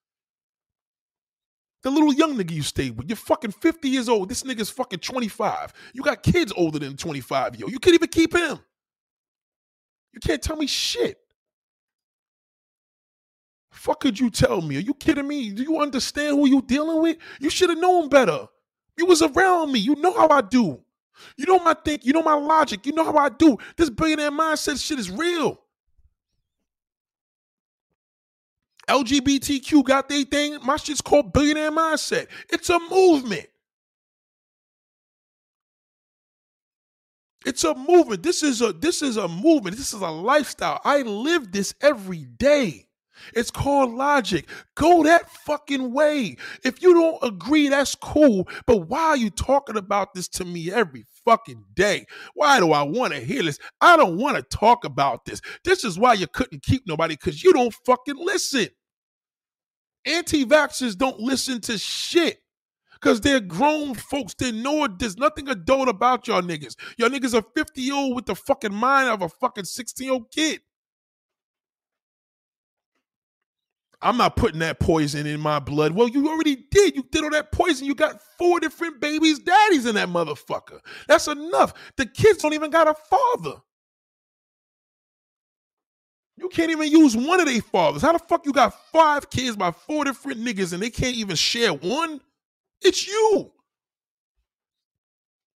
The 1.82 1.90
little 1.90 2.12
young 2.12 2.36
nigga 2.36 2.50
you 2.50 2.62
stayed 2.62 2.96
with, 2.96 3.08
you're 3.08 3.16
fucking 3.16 3.52
50 3.52 3.88
years 3.88 4.08
old. 4.08 4.28
This 4.28 4.42
nigga's 4.42 4.70
fucking 4.70 4.98
25. 4.98 5.72
You 5.94 6.02
got 6.02 6.22
kids 6.22 6.52
older 6.56 6.78
than 6.78 6.96
25, 6.96 7.56
yo. 7.56 7.68
You 7.68 7.78
can't 7.78 7.94
even 7.94 8.08
keep 8.08 8.34
him. 8.34 8.58
You 10.12 10.20
can't 10.20 10.42
tell 10.42 10.56
me 10.56 10.66
shit. 10.66 11.18
Fuck 13.70 14.00
could 14.00 14.18
you 14.18 14.30
tell 14.30 14.60
me? 14.60 14.76
Are 14.76 14.80
you 14.80 14.94
kidding 14.94 15.26
me? 15.26 15.50
Do 15.50 15.62
you 15.62 15.80
understand 15.80 16.36
who 16.36 16.46
you 16.46 16.60
dealing 16.60 17.00
with? 17.00 17.16
You 17.40 17.48
should 17.48 17.70
have 17.70 17.78
known 17.78 18.08
better. 18.08 18.46
You 18.98 19.06
was 19.06 19.22
around 19.22 19.72
me. 19.72 19.78
You 19.78 19.94
know 19.94 20.12
how 20.12 20.28
I 20.28 20.42
do. 20.42 20.80
You 21.36 21.46
know 21.46 21.58
my 21.60 21.74
think. 21.74 22.04
You 22.04 22.12
know 22.12 22.22
my 22.22 22.34
logic. 22.34 22.84
You 22.84 22.92
know 22.92 23.04
how 23.04 23.16
I 23.16 23.28
do. 23.30 23.56
This 23.76 23.88
billionaire 23.88 24.30
mindset 24.30 24.84
shit 24.84 24.98
is 24.98 25.10
real. 25.10 25.58
LGBTQ 28.90 29.84
got 29.84 30.08
their 30.08 30.24
thing. 30.24 30.58
My 30.64 30.76
shit's 30.76 31.00
called 31.00 31.32
Billionaire 31.32 31.70
Mindset. 31.70 32.26
It's 32.48 32.68
a 32.70 32.78
movement. 32.90 33.46
It's 37.46 37.64
a 37.64 37.74
movement. 37.74 38.22
This 38.22 38.42
is 38.42 38.60
a 38.60 38.72
this 38.72 39.00
is 39.00 39.16
a 39.16 39.28
movement. 39.28 39.76
This 39.76 39.94
is 39.94 40.02
a 40.02 40.10
lifestyle. 40.10 40.80
I 40.84 41.02
live 41.02 41.52
this 41.52 41.74
every 41.80 42.24
day. 42.24 42.86
It's 43.34 43.50
called 43.50 43.92
logic. 43.94 44.48
Go 44.74 45.02
that 45.04 45.30
fucking 45.30 45.92
way. 45.92 46.36
If 46.64 46.82
you 46.82 46.94
don't 46.94 47.18
agree, 47.22 47.68
that's 47.68 47.94
cool. 47.94 48.48
But 48.66 48.88
why 48.88 49.00
are 49.02 49.16
you 49.16 49.30
talking 49.30 49.76
about 49.76 50.14
this 50.14 50.26
to 50.28 50.44
me 50.44 50.72
every 50.72 51.04
fucking 51.24 51.64
day? 51.74 52.06
Why 52.34 52.58
do 52.58 52.72
I 52.72 52.82
want 52.82 53.12
to 53.12 53.20
hear 53.20 53.42
this? 53.42 53.58
I 53.80 53.96
don't 53.96 54.16
want 54.16 54.36
to 54.36 54.56
talk 54.56 54.84
about 54.84 55.26
this. 55.26 55.40
This 55.64 55.84
is 55.84 55.98
why 55.98 56.14
you 56.14 56.26
couldn't 56.26 56.62
keep 56.62 56.86
nobody 56.86 57.14
because 57.14 57.42
you 57.44 57.52
don't 57.52 57.74
fucking 57.86 58.16
listen. 58.16 58.68
Anti 60.06 60.44
vaxxers 60.44 60.96
don't 60.96 61.20
listen 61.20 61.60
to 61.62 61.78
shit. 61.78 62.40
Cause 63.00 63.20
they're 63.22 63.40
grown 63.40 63.94
folks. 63.94 64.34
They 64.34 64.52
know 64.52 64.84
it. 64.84 64.98
There's 64.98 65.16
nothing 65.16 65.48
adult 65.48 65.88
about 65.88 66.28
y'all 66.28 66.42
niggas. 66.42 66.76
Y'all 66.98 67.08
niggas 67.08 67.34
are 67.34 67.44
50 67.56 67.80
year 67.80 67.94
old 67.94 68.14
with 68.14 68.26
the 68.26 68.34
fucking 68.34 68.74
mind 68.74 69.08
of 69.08 69.22
a 69.22 69.28
fucking 69.28 69.64
16 69.64 70.04
year 70.04 70.12
old 70.14 70.30
kid. 70.30 70.60
I'm 74.02 74.16
not 74.16 74.36
putting 74.36 74.60
that 74.60 74.80
poison 74.80 75.26
in 75.26 75.40
my 75.40 75.58
blood. 75.58 75.92
Well, 75.92 76.08
you 76.08 76.28
already 76.28 76.56
did. 76.70 76.96
You 76.96 77.04
did 77.10 77.24
all 77.24 77.30
that 77.30 77.52
poison. 77.52 77.86
You 77.86 77.94
got 77.94 78.20
four 78.38 78.60
different 78.60 79.00
babies, 79.00 79.38
daddies 79.38 79.86
in 79.86 79.94
that 79.96 80.08
motherfucker. 80.08 80.80
That's 81.06 81.28
enough. 81.28 81.74
The 81.96 82.06
kids 82.06 82.38
don't 82.38 82.54
even 82.54 82.70
got 82.70 82.88
a 82.88 82.94
father. 82.94 83.60
You 86.40 86.48
can't 86.48 86.70
even 86.70 86.90
use 86.90 87.14
one 87.14 87.38
of 87.38 87.46
their 87.46 87.60
fathers. 87.60 88.00
How 88.00 88.12
the 88.12 88.18
fuck 88.18 88.46
you 88.46 88.52
got 88.52 88.74
five 88.90 89.28
kids 89.28 89.56
by 89.56 89.70
four 89.72 90.04
different 90.04 90.40
niggas 90.40 90.72
and 90.72 90.82
they 90.82 90.88
can't 90.88 91.14
even 91.14 91.36
share 91.36 91.74
one? 91.74 92.22
It's 92.80 93.06
you. 93.06 93.52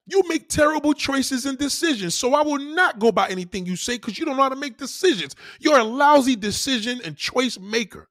You 0.06 0.22
make 0.28 0.50
terrible 0.50 0.92
choices 0.92 1.46
and 1.46 1.56
decisions. 1.56 2.14
So 2.14 2.34
I 2.34 2.42
will 2.42 2.58
not 2.58 2.98
go 2.98 3.10
by 3.10 3.28
anything 3.28 3.64
you 3.64 3.76
say 3.76 3.96
because 3.96 4.18
you 4.18 4.26
don't 4.26 4.36
know 4.36 4.42
how 4.42 4.50
to 4.50 4.56
make 4.56 4.76
decisions. 4.76 5.34
You're 5.58 5.78
a 5.78 5.84
lousy 5.84 6.36
decision 6.36 7.00
and 7.02 7.16
choice 7.16 7.58
maker. 7.58 8.06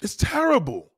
It's 0.00 0.14
terrible. 0.14 0.93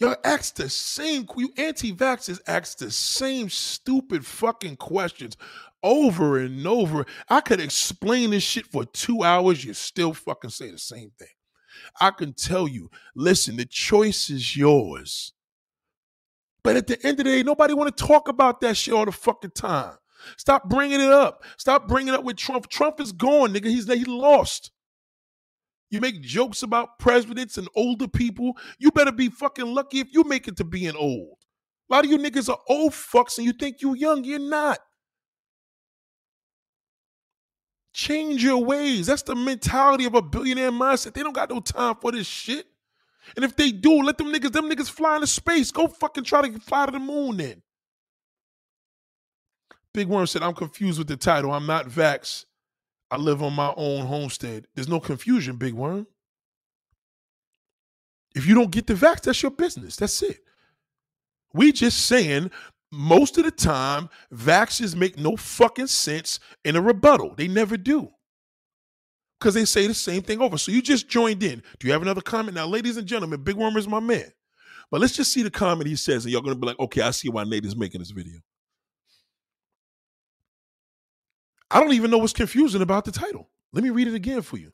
Y'all 0.00 0.16
ask 0.24 0.54
the 0.54 0.70
same, 0.70 1.26
you 1.36 1.52
anti 1.58 1.92
vaxxers 1.92 2.40
ask 2.46 2.78
the 2.78 2.90
same 2.90 3.50
stupid 3.50 4.24
fucking 4.24 4.76
questions 4.76 5.36
over 5.82 6.38
and 6.38 6.66
over. 6.66 7.04
I 7.28 7.42
could 7.42 7.60
explain 7.60 8.30
this 8.30 8.42
shit 8.42 8.66
for 8.66 8.86
two 8.86 9.22
hours. 9.22 9.62
You 9.62 9.74
still 9.74 10.14
fucking 10.14 10.50
say 10.50 10.70
the 10.70 10.78
same 10.78 11.12
thing. 11.18 11.28
I 12.00 12.12
can 12.12 12.32
tell 12.32 12.66
you, 12.66 12.90
listen, 13.14 13.56
the 13.56 13.66
choice 13.66 14.30
is 14.30 14.56
yours. 14.56 15.34
But 16.62 16.76
at 16.76 16.86
the 16.86 16.98
end 17.06 17.20
of 17.20 17.24
the 17.26 17.32
day, 17.32 17.42
nobody 17.42 17.74
want 17.74 17.94
to 17.94 18.04
talk 18.04 18.28
about 18.28 18.62
that 18.62 18.78
shit 18.78 18.94
all 18.94 19.04
the 19.04 19.12
fucking 19.12 19.52
time. 19.52 19.96
Stop 20.36 20.68
bringing 20.68 21.00
it 21.00 21.10
up. 21.10 21.44
Stop 21.58 21.88
bringing 21.88 22.12
it 22.14 22.18
up 22.18 22.24
with 22.24 22.36
Trump. 22.36 22.68
Trump 22.68 23.00
is 23.00 23.12
gone, 23.12 23.52
nigga. 23.52 23.66
He's 23.66 23.86
he 23.86 24.04
lost. 24.04 24.70
You 25.90 26.00
make 26.00 26.22
jokes 26.22 26.62
about 26.62 26.98
presidents 26.98 27.58
and 27.58 27.68
older 27.74 28.06
people. 28.06 28.56
You 28.78 28.92
better 28.92 29.12
be 29.12 29.28
fucking 29.28 29.66
lucky 29.66 29.98
if 29.98 30.08
you 30.12 30.22
make 30.24 30.46
it 30.46 30.56
to 30.58 30.64
being 30.64 30.94
old. 30.96 31.36
A 31.90 31.94
lot 31.94 32.04
of 32.04 32.10
you 32.10 32.18
niggas 32.18 32.48
are 32.48 32.58
old 32.68 32.92
fucks 32.92 33.38
and 33.38 33.46
you 33.46 33.52
think 33.52 33.82
you 33.82 33.94
young. 33.94 34.22
You're 34.22 34.38
not. 34.38 34.78
Change 37.92 38.44
your 38.44 38.64
ways. 38.64 39.06
That's 39.06 39.22
the 39.22 39.34
mentality 39.34 40.04
of 40.04 40.14
a 40.14 40.22
billionaire 40.22 40.70
mindset. 40.70 41.14
They 41.14 41.24
don't 41.24 41.34
got 41.34 41.50
no 41.50 41.58
time 41.58 41.96
for 42.00 42.12
this 42.12 42.26
shit. 42.26 42.66
And 43.34 43.44
if 43.44 43.56
they 43.56 43.72
do, 43.72 44.02
let 44.02 44.16
them 44.16 44.32
niggas, 44.32 44.52
them 44.52 44.70
niggas 44.70 44.88
fly 44.88 45.16
into 45.16 45.26
space. 45.26 45.72
Go 45.72 45.88
fucking 45.88 46.24
try 46.24 46.48
to 46.48 46.60
fly 46.60 46.86
to 46.86 46.92
the 46.92 47.00
moon 47.00 47.36
then. 47.36 47.62
Big 49.92 50.06
Worm 50.06 50.26
said, 50.26 50.42
I'm 50.42 50.54
confused 50.54 50.98
with 50.98 51.08
the 51.08 51.16
title. 51.16 51.50
I'm 51.50 51.66
not 51.66 51.86
vax. 51.86 52.44
I 53.10 53.16
live 53.16 53.42
on 53.42 53.54
my 53.54 53.72
own 53.76 54.06
homestead. 54.06 54.66
There's 54.74 54.88
no 54.88 55.00
confusion, 55.00 55.56
Big 55.56 55.74
Worm. 55.74 56.06
If 58.34 58.46
you 58.46 58.54
don't 58.54 58.70
get 58.70 58.86
the 58.86 58.94
vax, 58.94 59.22
that's 59.22 59.42
your 59.42 59.50
business. 59.50 59.96
That's 59.96 60.22
it. 60.22 60.40
We 61.52 61.72
just 61.72 62.06
saying 62.06 62.50
most 62.92 63.38
of 63.38 63.44
the 63.44 63.50
time, 63.50 64.08
vaxes 64.32 64.96
make 64.96 65.18
no 65.18 65.36
fucking 65.36 65.86
sense 65.88 66.40
in 66.64 66.76
a 66.76 66.80
rebuttal. 66.80 67.34
They 67.36 67.48
never 67.48 67.76
do. 67.76 68.10
Because 69.38 69.54
they 69.54 69.64
say 69.64 69.86
the 69.86 69.94
same 69.94 70.22
thing 70.22 70.40
over. 70.40 70.58
So 70.58 70.70
you 70.70 70.82
just 70.82 71.08
joined 71.08 71.42
in. 71.42 71.62
Do 71.78 71.86
you 71.86 71.92
have 71.92 72.02
another 72.02 72.20
comment? 72.20 72.54
Now, 72.54 72.66
ladies 72.66 72.96
and 72.96 73.06
gentlemen, 73.06 73.42
Big 73.42 73.56
Worm 73.56 73.76
is 73.76 73.88
my 73.88 74.00
man. 74.00 74.30
But 74.90 75.00
let's 75.00 75.14
just 75.14 75.32
see 75.32 75.42
the 75.42 75.50
comment 75.50 75.88
he 75.88 75.96
says, 75.96 76.24
and 76.24 76.32
you're 76.32 76.42
gonna 76.42 76.56
be 76.56 76.66
like, 76.66 76.78
okay, 76.78 77.02
I 77.02 77.12
see 77.12 77.28
why 77.28 77.44
Nate 77.44 77.64
is 77.64 77.76
making 77.76 78.00
this 78.00 78.10
video. 78.10 78.40
I 81.70 81.80
don't 81.80 81.92
even 81.92 82.10
know 82.10 82.18
what's 82.18 82.32
confusing 82.32 82.82
about 82.82 83.04
the 83.04 83.12
title. 83.12 83.48
Let 83.72 83.84
me 83.84 83.90
read 83.90 84.08
it 84.08 84.14
again 84.14 84.42
for 84.42 84.56
you. 84.56 84.72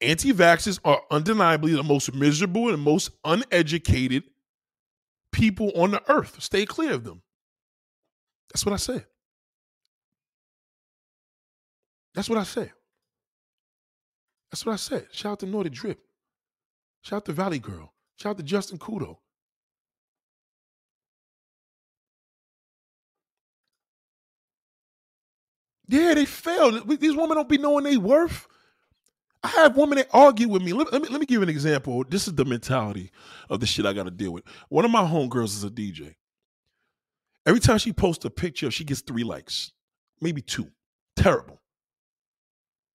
Anti 0.00 0.32
vaxxers 0.32 0.78
are 0.84 1.00
undeniably 1.10 1.72
the 1.72 1.82
most 1.82 2.14
miserable 2.14 2.68
and 2.72 2.82
most 2.82 3.10
uneducated 3.24 4.24
people 5.32 5.72
on 5.74 5.92
the 5.92 6.02
earth. 6.10 6.42
Stay 6.42 6.66
clear 6.66 6.92
of 6.92 7.04
them. 7.04 7.22
That's 8.52 8.66
what 8.66 8.74
I 8.74 8.76
said. 8.76 9.06
That's 12.14 12.28
what 12.28 12.38
I 12.38 12.44
said. 12.44 12.72
That's 14.50 14.64
what 14.64 14.72
I 14.72 14.76
said. 14.76 15.08
Shout 15.12 15.32
out 15.32 15.40
to 15.40 15.46
Naughty 15.46 15.70
Drip. 15.70 15.98
Shout 17.02 17.18
out 17.18 17.24
to 17.26 17.32
Valley 17.32 17.58
Girl. 17.58 17.92
Shout 18.16 18.30
out 18.30 18.36
to 18.38 18.42
Justin 18.42 18.78
Kudo. 18.78 19.18
Yeah, 25.88 26.14
they 26.14 26.24
fail. 26.24 26.80
These 26.84 27.16
women 27.16 27.36
don't 27.36 27.48
be 27.48 27.58
knowing 27.58 27.84
they 27.84 27.96
worth. 27.96 28.46
I 29.42 29.48
have 29.48 29.76
women 29.76 29.98
that 29.98 30.08
argue 30.12 30.48
with 30.48 30.62
me. 30.62 30.72
Let, 30.72 30.92
let, 30.92 31.02
me. 31.02 31.08
let 31.08 31.20
me 31.20 31.26
give 31.26 31.36
you 31.36 31.42
an 31.42 31.48
example. 31.48 32.04
This 32.08 32.26
is 32.26 32.34
the 32.34 32.44
mentality 32.44 33.12
of 33.48 33.60
the 33.60 33.66
shit 33.66 33.86
I 33.86 33.92
got 33.92 34.04
to 34.04 34.10
deal 34.10 34.32
with. 34.32 34.44
One 34.68 34.84
of 34.84 34.90
my 34.90 35.02
homegirls 35.02 35.54
is 35.54 35.64
a 35.64 35.70
DJ. 35.70 36.14
Every 37.46 37.60
time 37.60 37.78
she 37.78 37.92
posts 37.92 38.24
a 38.24 38.30
picture, 38.30 38.72
she 38.72 38.82
gets 38.82 39.02
three 39.02 39.22
likes, 39.22 39.72
maybe 40.20 40.42
two. 40.42 40.68
Terrible. 41.14 41.60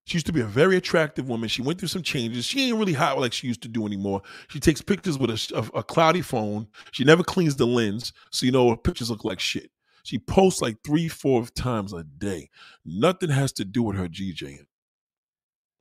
She 0.06 0.18
used 0.18 0.26
to 0.26 0.34
be 0.34 0.42
a 0.42 0.46
very 0.46 0.76
attractive 0.76 1.30
woman. 1.30 1.48
She 1.48 1.62
went 1.62 1.80
through 1.80 1.88
some 1.88 2.02
changes. 2.02 2.44
She 2.44 2.68
ain't 2.68 2.78
really 2.78 2.92
hot 2.94 3.18
like 3.20 3.32
she 3.32 3.48
used 3.48 3.62
to 3.62 3.70
do 3.70 3.86
anymore. 3.86 4.22
She 4.50 4.60
takes 4.60 4.82
pictures 4.82 5.18
with 5.18 5.30
a, 5.30 5.56
a, 5.56 5.80
a 5.80 5.84
cloudy 5.84 6.22
phone. 6.22 6.68
She 6.92 7.06
never 7.06 7.24
cleans 7.24 7.56
the 7.56 7.68
lens, 7.68 8.12
so 8.30 8.46
you 8.46 8.52
know 8.52 8.70
her 8.70 8.76
pictures 8.76 9.10
look 9.10 9.24
like 9.24 9.40
shit. 9.40 9.72
She 10.04 10.20
posts 10.20 10.62
like 10.62 10.78
three, 10.84 11.08
four 11.08 11.46
times 11.48 11.94
a 11.94 12.04
day. 12.04 12.50
Nothing 12.86 13.30
has 13.30 13.52
to 13.54 13.66
do 13.66 13.84
with 13.84 13.98
her 13.98 14.08
DJing. 14.08 14.66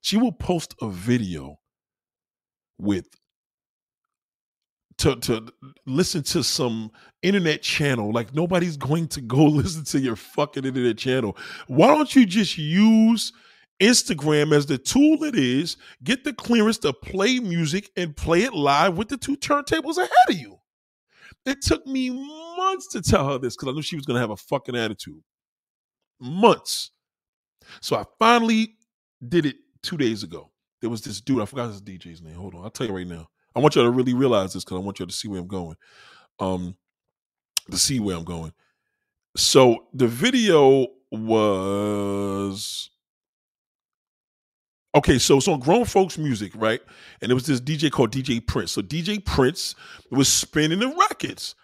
She 0.03 0.17
will 0.17 0.33
post 0.33 0.75
a 0.81 0.89
video 0.89 1.59
with 2.79 3.07
to 5.01 5.17
to 5.17 5.47
listen 5.87 6.23
to 6.23 6.45
some 6.45 6.91
internet 7.23 7.63
channel 7.63 8.13
like 8.13 8.35
nobody's 8.35 8.77
going 8.77 9.09
to 9.09 9.21
go 9.23 9.45
listen 9.47 9.85
to 9.85 9.99
your 9.99 10.17
fucking 10.17 10.65
internet 10.65 10.99
channel. 10.99 11.37
Why 11.67 11.89
don't 11.89 12.15
you 12.15 12.27
just 12.27 12.59
use 12.59 13.33
Instagram 13.81 14.55
as 14.55 14.67
the 14.67 14.77
tool 14.79 15.25
it 15.25 15.37
is, 15.37 15.79
get 16.05 16.25
the 16.25 16.35
clearance 16.35 16.79
to 16.79 16.93
play 16.93 17.41
music 17.41 17.91
and 17.97 18.15
play 18.15 18.43
it 18.43 18.53
live 18.55 18.99
with 18.99 19.09
the 19.09 19.17
two 19.17 19.37
turntables 19.37 19.97
ahead 19.97 20.11
of 20.29 20.37
you? 20.37 20.60
It 21.47 21.63
took 21.63 21.87
me 21.87 22.11
months 22.11 22.89
to 22.89 23.03
tell 23.03 23.29
her 23.29 23.39
this 23.39 23.57
because 23.57 23.69
I 23.69 23.73
knew 23.73 23.83
she 23.83 23.97
was 23.97 24.05
going 24.05 24.17
to 24.17 24.21
have 24.21 24.31
a 24.31 24.37
fucking 24.37 24.77
attitude. 24.77 25.23
Months. 26.21 26.91
So 27.81 27.97
I 27.97 28.05
finally 28.19 28.77
did 29.27 29.47
it 29.47 29.57
two 29.83 29.97
days 29.97 30.23
ago. 30.23 30.51
There 30.81 30.91
was 30.91 31.03
this 31.03 31.21
dude, 31.21 31.43
I 31.43 31.45
forgot 31.45 31.69
his 31.69 31.83
DJ's 31.83 32.23
name. 32.23 32.35
Hold 32.35 32.55
on, 32.55 32.65
I'll 32.65 32.71
tell 32.71 32.87
you 32.87 32.95
right 32.95 33.07
now. 33.07 33.29
I 33.55 33.61
want 33.61 33.75
y'all 33.75 33.85
to 33.85 33.91
really 33.91 34.15
realize 34.15 34.53
this 34.53 34.65
because 34.65 34.77
I 34.77 34.81
want 34.81 34.99
y'all 34.99 35.09
to 35.09 35.15
see 35.15 35.29
where 35.29 35.41
I'm 35.41 35.47
going. 35.47 35.77
Um, 36.39 36.77
to 37.71 37.77
see 37.77 38.01
where 38.01 38.17
I'm 38.17 38.25
going. 38.25 38.53
So 39.37 39.87
the 39.93 40.09
video 40.09 40.87
was 41.11 42.91
Okay, 44.95 45.19
so 45.19 45.37
it's 45.37 45.47
on 45.47 45.61
grown 45.61 45.85
folks 45.85 46.19
music, 46.19 46.53
right? 46.57 46.81
And 47.23 47.31
it 47.31 47.35
was 47.35 47.47
this 47.47 47.61
DJ 47.61 47.91
called 47.93 48.11
DJ 48.11 48.45
Prince. 48.45 48.73
So 48.73 48.83
DJ 48.83 49.25
Prince 49.25 49.77
was 50.11 50.29
spinning 50.29 50.81
the 50.81 50.89
records. 50.89 51.55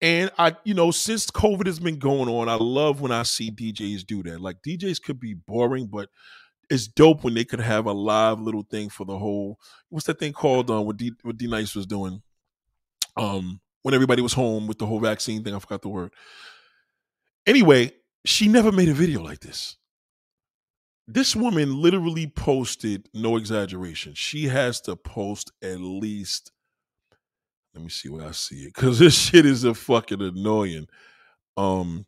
And 0.00 0.30
I, 0.38 0.56
you 0.64 0.72
know, 0.72 0.90
since 0.90 1.30
COVID 1.30 1.66
has 1.66 1.78
been 1.78 1.98
going 1.98 2.28
on, 2.28 2.48
I 2.48 2.54
love 2.54 3.02
when 3.02 3.12
I 3.12 3.22
see 3.24 3.50
DJs 3.50 4.06
do 4.06 4.22
that. 4.22 4.40
Like 4.40 4.62
DJs 4.66 5.02
could 5.02 5.20
be 5.20 5.34
boring, 5.34 5.88
but 5.88 6.08
it's 6.70 6.88
dope 6.88 7.22
when 7.22 7.34
they 7.34 7.44
could 7.44 7.60
have 7.60 7.84
a 7.84 7.92
live 7.92 8.40
little 8.40 8.62
thing 8.62 8.88
for 8.88 9.04
the 9.04 9.18
whole. 9.18 9.58
What's 9.90 10.06
that 10.06 10.18
thing 10.18 10.32
called? 10.32 10.70
Um, 10.70 10.86
what 10.86 10.96
D 10.96 11.12
what 11.22 11.36
D 11.36 11.48
Nice 11.48 11.74
was 11.74 11.84
doing, 11.84 12.22
um, 13.16 13.60
when 13.82 13.92
everybody 13.92 14.22
was 14.22 14.32
home 14.32 14.66
with 14.66 14.78
the 14.78 14.86
whole 14.86 15.00
vaccine 15.00 15.44
thing. 15.44 15.54
I 15.54 15.58
forgot 15.58 15.82
the 15.82 15.88
word. 15.88 16.12
Anyway, 17.46 17.92
she 18.24 18.48
never 18.48 18.72
made 18.72 18.88
a 18.88 18.94
video 18.94 19.20
like 19.22 19.40
this. 19.40 19.76
This 21.06 21.34
woman 21.34 21.80
literally 21.80 22.28
posted, 22.28 23.08
no 23.12 23.36
exaggeration. 23.36 24.14
She 24.14 24.48
has 24.48 24.80
to 24.82 24.96
post 24.96 25.52
at 25.62 25.80
least. 25.80 26.52
Let 27.74 27.82
me 27.82 27.90
see 27.90 28.08
where 28.08 28.26
I 28.26 28.32
see 28.32 28.64
it, 28.64 28.74
because 28.74 28.98
this 28.98 29.14
shit 29.14 29.46
is 29.46 29.64
a 29.64 29.74
fucking 29.74 30.22
annoying. 30.22 30.86
Um, 31.56 32.06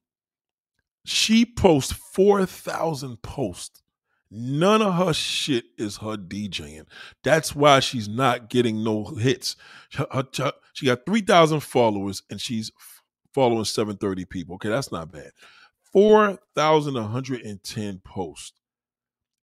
she 1.04 1.44
posts 1.44 1.92
four 1.92 2.46
thousand 2.46 3.22
posts 3.22 3.82
None 4.34 4.80
of 4.80 4.94
her 4.94 5.12
shit 5.12 5.66
is 5.76 5.98
her 5.98 6.16
DJing. 6.16 6.86
That's 7.22 7.54
why 7.54 7.80
she's 7.80 8.08
not 8.08 8.48
getting 8.48 8.82
no 8.82 9.04
hits. 9.04 9.56
Her, 9.92 10.06
her, 10.10 10.52
she 10.72 10.86
got 10.86 11.04
3,000 11.04 11.60
followers 11.60 12.22
and 12.30 12.40
she's 12.40 12.70
following 13.34 13.66
730 13.66 14.24
people. 14.24 14.54
Okay, 14.54 14.70
that's 14.70 14.90
not 14.90 15.12
bad. 15.12 15.32
4,110 15.92 17.98
posts. 17.98 18.61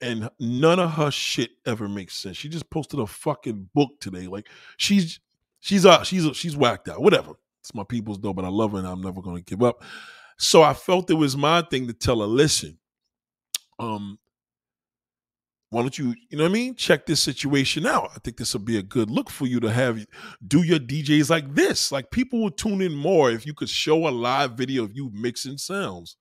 And 0.02 0.30
none 0.40 0.80
of 0.80 0.92
her 0.92 1.12
shit 1.12 1.52
ever 1.66 1.88
makes 1.88 2.16
sense. 2.16 2.38
She 2.38 2.50
just 2.50 2.70
posted 2.70 3.00
a 3.00 3.08
fucking 3.08 3.70
book 3.74 4.00
today. 4.00 4.28
Like 4.28 4.48
she's 4.78 5.20
she's 5.60 5.86
uh 5.86 6.04
she's 6.04 6.36
she's 6.36 6.56
whacked 6.56 6.90
out. 6.90 7.02
Whatever. 7.02 7.34
It's 7.62 7.74
my 7.74 7.84
people's 7.84 8.20
though, 8.20 8.34
but 8.34 8.46
I 8.46 8.50
love 8.50 8.72
her 8.72 8.78
and 8.78 8.88
I'm 8.88 9.02
never 9.02 9.22
gonna 9.22 9.42
give 9.42 9.62
up. 9.62 9.84
So 10.38 10.64
I 10.64 10.74
felt 10.74 11.10
it 11.10 11.16
was 11.16 11.36
my 11.36 11.62
thing 11.64 11.88
to 11.88 11.94
tell 11.94 12.22
her, 12.22 12.26
listen, 12.26 12.78
um, 13.78 14.18
why 15.72 15.82
don't 15.82 15.98
you, 16.00 16.16
you 16.30 16.38
know 16.38 16.46
what 16.46 16.50
I 16.50 16.54
mean? 16.54 16.76
Check 16.76 17.06
this 17.06 17.22
situation 17.22 17.86
out. 17.86 18.10
I 18.16 18.20
think 18.24 18.38
this 18.38 18.54
will 18.54 18.62
be 18.62 18.78
a 18.78 18.84
good 18.84 19.12
look 19.12 19.30
for 19.30 19.46
you 19.46 19.60
to 19.60 19.72
have 19.72 20.04
do 20.48 20.64
your 20.64 20.80
DJs 20.80 21.30
like 21.30 21.54
this. 21.54 21.92
Like 21.92 22.10
people 22.10 22.42
will 22.42 22.52
tune 22.52 22.82
in 22.82 22.96
more 22.96 23.30
if 23.30 23.46
you 23.46 23.54
could 23.54 23.70
show 23.70 24.08
a 24.08 24.10
live 24.10 24.54
video 24.54 24.84
of 24.84 24.96
you 24.96 25.12
mixing 25.14 25.58
sounds. 25.58 26.18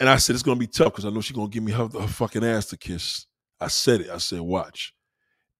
And 0.00 0.08
I 0.08 0.16
said 0.16 0.34
it's 0.34 0.42
gonna 0.42 0.58
be 0.58 0.66
tough 0.66 0.92
because 0.92 1.04
I 1.04 1.10
know 1.10 1.20
she's 1.20 1.36
gonna 1.36 1.50
give 1.50 1.62
me 1.62 1.72
her, 1.72 1.88
her 1.88 2.08
fucking 2.08 2.44
ass 2.44 2.66
to 2.68 2.78
kiss. 2.78 3.26
I 3.60 3.68
said 3.68 4.02
it. 4.02 4.10
I 4.10 4.18
said, 4.18 4.40
watch. 4.40 4.94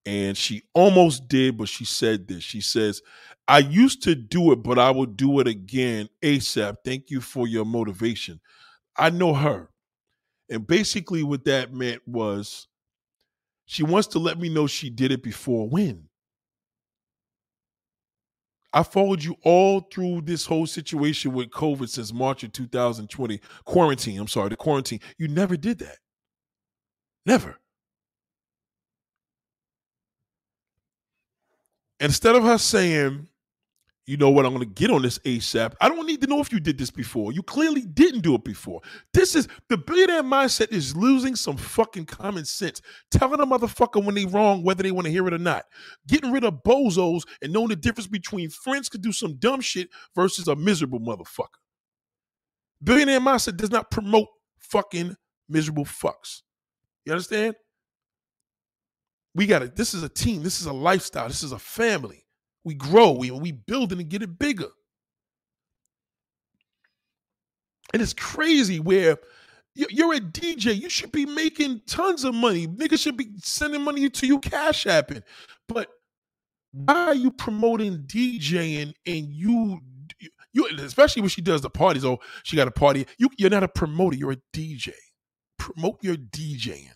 And 0.07 0.37
she 0.37 0.63
almost 0.75 1.29
did, 1.29 1.59
but 1.59 1.69
she 1.69 1.85
said 1.85 2.27
this. 2.27 2.43
She 2.43 2.63
says, 2.63 3.03
I 3.47 3.59
used 3.59 4.03
to 4.05 4.15
do 4.15 4.53
it, 4.53 4.63
but 4.63 4.79
I 4.79 4.91
will 4.93 5.07
do 5.07 5.41
it 5.41 5.49
again 5.49 6.09
ASAP. 6.23 6.77
Thank 6.85 7.11
you 7.11 7.21
for 7.21 7.47
your 7.47 7.67
motivation. 7.67 8.41
I 8.97 9.11
know 9.11 9.35
her. 9.35 9.69
And 10.51 10.67
basically, 10.67 11.23
what 11.23 11.45
that 11.45 11.73
meant 11.73 12.03
was 12.07 12.67
she 13.67 13.85
wants 13.85 14.09
to 14.09 14.19
let 14.19 14.39
me 14.39 14.49
know 14.49 14.67
she 14.67 14.91
did 14.91 15.13
it 15.13 15.23
before 15.23 15.69
when? 15.69 16.10
I 18.73 18.83
followed 18.85 19.23
you 19.23 19.37
all 19.43 19.81
through 19.81 20.23
this 20.23 20.47
whole 20.47 20.67
situation 20.67 21.33
with 21.33 21.51
COVID 21.51 21.89
since 21.89 22.13
March 22.13 22.45
of 22.45 22.53
2020. 22.53 23.41
Quarantine, 23.65 24.21
I'm 24.21 24.29
sorry, 24.29 24.51
the 24.51 24.57
quarantine. 24.57 25.01
You 25.19 25.29
never 25.29 25.57
did 25.57 25.79
that. 25.81 25.99
Never. 27.27 27.59
Instead 31.99 32.37
of 32.37 32.45
her 32.45 32.59
saying, 32.59 33.27
you 34.11 34.17
know 34.17 34.29
what, 34.29 34.45
I'm 34.45 34.53
going 34.53 34.67
to 34.67 34.75
get 34.75 34.91
on 34.91 35.03
this 35.03 35.21
ASAP. 35.21 35.75
I 35.81 35.89
don't 35.89 36.05
need 36.05 36.21
to 36.23 36.27
know 36.27 36.41
if 36.41 36.53
you 36.53 36.59
did 36.59 36.77
this 36.77 36.91
before. 36.91 37.31
You 37.33 37.45
clearly 37.45 37.83
didn't 37.83 38.23
do 38.23 38.35
it 38.35 38.43
before. 38.43 38.81
This 39.15 39.37
is 39.37 39.47
the 39.69 39.79
billionaire 39.79 40.25
mindset 40.25 40.73
is 40.73 40.97
losing 40.97 41.37
some 41.37 41.57
fucking 41.57 42.07
common 42.07 42.45
sense. 42.45 42.83
Telling 43.13 43.39
a 43.39 43.47
motherfucker 43.47 44.05
when 44.05 44.17
they 44.17 44.25
wrong, 44.25 44.65
whether 44.65 44.83
they 44.83 44.91
want 44.91 45.05
to 45.05 45.13
hear 45.13 45.29
it 45.29 45.33
or 45.33 45.39
not. 45.39 45.65
Getting 46.09 46.33
rid 46.33 46.43
of 46.43 46.65
bozos 46.65 47.23
and 47.41 47.53
knowing 47.53 47.69
the 47.69 47.77
difference 47.77 48.09
between 48.09 48.51
friends 48.51 48.89
could 48.89 49.01
do 49.01 49.13
some 49.13 49.37
dumb 49.37 49.61
shit 49.61 49.89
versus 50.17 50.49
a 50.49 50.57
miserable 50.57 50.99
motherfucker. 50.99 51.61
Billionaire 52.83 53.21
mindset 53.21 53.59
does 53.59 53.71
not 53.71 53.93
promote 53.93 54.27
fucking 54.59 55.15
miserable 55.49 55.85
fucks. 55.85 56.43
You 57.05 57.13
understand? 57.13 57.55
We 59.37 59.47
got 59.47 59.63
it. 59.63 59.77
This 59.77 59.95
is 59.95 60.03
a 60.03 60.09
team. 60.09 60.43
This 60.43 60.61
is 60.61 60.67
a 60.67 60.73
lifestyle. 60.73 61.29
This 61.29 61.45
is 61.45 61.53
a 61.53 61.61
family. 61.61 62.25
We 62.65 62.75
grow, 62.75 63.13
we, 63.13 63.31
we 63.31 63.53
build 63.53 63.93
it 63.93 63.99
and 63.99 64.09
get 64.09 64.23
it 64.23 64.39
bigger. 64.39 64.69
And 67.93 68.03
it's 68.03 68.13
crazy 68.13 68.79
where 68.79 69.19
you're 69.75 70.15
a 70.15 70.21
DJ. 70.21 70.79
You 70.81 70.91
should 70.91 71.13
be 71.13 71.27
making 71.27 71.83
tons 71.87 72.25
of 72.25 72.35
money. 72.35 72.67
Niggas 72.67 73.01
should 73.01 73.17
be 73.17 73.31
sending 73.39 73.83
money 73.83 74.09
to 74.11 74.27
you, 74.27 74.39
cash 74.39 74.85
apping. 74.85 75.23
But 75.69 75.89
why 76.73 76.95
are 76.95 77.15
you 77.15 77.31
promoting 77.31 78.05
DJing 78.07 78.93
and 79.07 79.27
you 79.27 79.81
you 80.53 80.69
especially 80.79 81.23
when 81.23 81.29
she 81.29 81.41
does 81.41 81.63
the 81.63 81.71
parties? 81.71 82.05
Oh, 82.05 82.19
she 82.43 82.57
got 82.57 82.69
a 82.69 82.73
party. 82.73 83.07
You 83.19 83.31
you're 83.39 83.51
not 83.51 83.63
a 83.63 83.69
promoter, 83.69 84.17
you're 84.17 84.33
a 84.33 84.43
DJ. 84.53 84.93
Promote 85.59 86.03
your 86.03 86.17
DJing. 86.17 86.91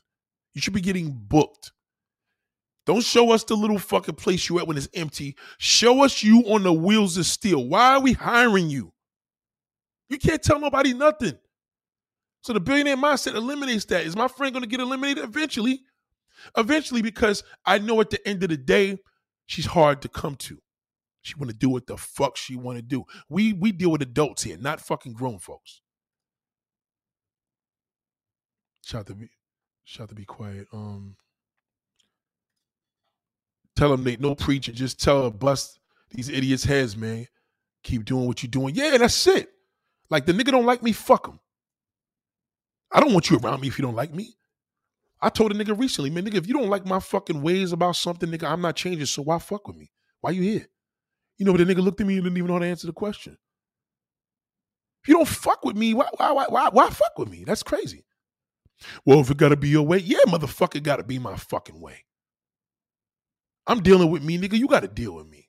You 0.54 0.60
should 0.60 0.74
be 0.74 0.80
getting 0.80 1.12
booked. 1.12 1.72
Don't 2.86 3.02
show 3.02 3.32
us 3.32 3.44
the 3.44 3.54
little 3.54 3.78
fucking 3.78 4.16
place 4.16 4.48
you 4.48 4.58
at 4.58 4.66
when 4.66 4.76
it's 4.76 4.88
empty. 4.94 5.36
Show 5.58 6.04
us 6.04 6.22
you 6.22 6.40
on 6.42 6.62
the 6.62 6.72
wheels 6.72 7.16
of 7.16 7.26
steel. 7.26 7.66
Why 7.66 7.94
are 7.94 8.00
we 8.00 8.12
hiring 8.12 8.68
you? 8.68 8.92
You 10.08 10.18
can't 10.18 10.42
tell 10.42 10.60
nobody 10.60 10.92
nothing. 10.92 11.38
So 12.42 12.52
the 12.52 12.60
billionaire 12.60 12.96
mindset 12.96 13.34
eliminates 13.34 13.86
that. 13.86 14.04
Is 14.04 14.16
my 14.16 14.28
friend 14.28 14.52
going 14.52 14.64
to 14.64 14.68
get 14.68 14.80
eliminated 14.80 15.24
eventually? 15.24 15.80
Eventually, 16.58 17.00
because 17.00 17.42
I 17.64 17.78
know 17.78 18.00
at 18.02 18.10
the 18.10 18.26
end 18.28 18.42
of 18.42 18.50
the 18.50 18.58
day, 18.58 18.98
she's 19.46 19.64
hard 19.66 20.02
to 20.02 20.08
come 20.08 20.36
to. 20.36 20.58
She 21.22 21.34
want 21.36 21.50
to 21.50 21.56
do 21.56 21.70
what 21.70 21.86
the 21.86 21.96
fuck 21.96 22.36
she 22.36 22.54
want 22.54 22.76
to 22.76 22.82
do. 22.82 23.04
We 23.30 23.54
we 23.54 23.72
deal 23.72 23.90
with 23.90 24.02
adults 24.02 24.42
here, 24.42 24.58
not 24.58 24.78
fucking 24.78 25.14
grown 25.14 25.38
folks. 25.38 25.80
Shout 28.84 29.06
to 29.06 29.14
be, 29.14 29.30
shout 29.84 30.10
to 30.10 30.14
be 30.14 30.26
quiet. 30.26 30.66
Um, 30.70 31.16
Tell 33.76 33.90
them 33.90 34.04
Nate, 34.04 34.20
no 34.20 34.34
preaching. 34.34 34.74
Just 34.74 35.00
tell 35.00 35.22
them 35.22 35.38
bust 35.38 35.80
these 36.10 36.28
idiots' 36.28 36.64
heads, 36.64 36.96
man. 36.96 37.26
Keep 37.82 38.04
doing 38.04 38.26
what 38.26 38.42
you're 38.42 38.50
doing. 38.50 38.74
Yeah, 38.74 38.96
that's 38.96 39.26
it. 39.26 39.50
Like 40.10 40.26
the 40.26 40.32
nigga 40.32 40.50
don't 40.50 40.66
like 40.66 40.82
me, 40.82 40.92
fuck 40.92 41.26
him. 41.26 41.40
I 42.92 43.00
don't 43.00 43.12
want 43.12 43.30
you 43.30 43.38
around 43.38 43.60
me 43.60 43.68
if 43.68 43.78
you 43.78 43.84
don't 43.84 43.96
like 43.96 44.14
me. 44.14 44.36
I 45.20 45.28
told 45.28 45.52
a 45.52 45.54
nigga 45.54 45.78
recently, 45.78 46.10
man, 46.10 46.24
nigga, 46.24 46.34
if 46.34 46.46
you 46.46 46.54
don't 46.54 46.68
like 46.68 46.86
my 46.86 47.00
fucking 47.00 47.42
ways 47.42 47.72
about 47.72 47.96
something, 47.96 48.30
nigga, 48.30 48.48
I'm 48.48 48.60
not 48.60 48.76
changing. 48.76 49.06
So 49.06 49.22
why 49.22 49.38
fuck 49.38 49.66
with 49.66 49.76
me? 49.76 49.90
Why 50.20 50.30
you 50.30 50.42
here? 50.42 50.68
You 51.38 51.46
know, 51.46 51.52
but 51.52 51.66
the 51.66 51.74
nigga 51.74 51.82
looked 51.82 52.00
at 52.00 52.06
me 52.06 52.14
and 52.14 52.24
didn't 52.24 52.36
even 52.36 52.48
know 52.48 52.54
how 52.54 52.60
to 52.60 52.66
answer 52.66 52.86
the 52.86 52.92
question. 52.92 53.36
If 55.02 55.08
you 55.08 55.14
don't 55.16 55.28
fuck 55.28 55.64
with 55.64 55.76
me, 55.76 55.92
why 55.94 56.08
why 56.16 56.32
why 56.32 56.46
why, 56.48 56.68
why 56.70 56.90
fuck 56.90 57.18
with 57.18 57.28
me? 57.28 57.44
That's 57.44 57.62
crazy. 57.62 58.04
Well, 59.04 59.20
if 59.20 59.30
it 59.30 59.36
gotta 59.36 59.56
be 59.56 59.68
your 59.68 59.86
way, 59.86 59.98
yeah, 59.98 60.18
motherfucker, 60.26 60.82
gotta 60.82 61.04
be 61.04 61.18
my 61.18 61.36
fucking 61.36 61.80
way. 61.80 62.04
I'm 63.66 63.80
dealing 63.80 64.10
with 64.10 64.22
me, 64.22 64.38
nigga. 64.38 64.58
You 64.58 64.68
got 64.68 64.80
to 64.80 64.88
deal 64.88 65.14
with 65.14 65.26
me. 65.26 65.48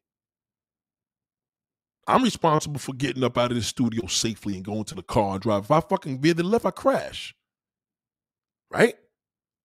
I'm 2.07 2.23
responsible 2.23 2.79
for 2.79 2.93
getting 2.93 3.23
up 3.23 3.37
out 3.37 3.51
of 3.51 3.57
the 3.57 3.63
studio 3.63 4.05
safely 4.07 4.55
and 4.55 4.63
going 4.63 4.83
to 4.85 4.95
the 4.95 5.03
car 5.03 5.33
and 5.33 5.41
drive. 5.41 5.65
If 5.65 5.71
I 5.71 5.79
fucking 5.79 6.21
veer 6.21 6.33
to 6.35 6.43
the 6.43 6.47
left, 6.47 6.65
I 6.65 6.71
crash. 6.71 7.35
Right? 8.71 8.95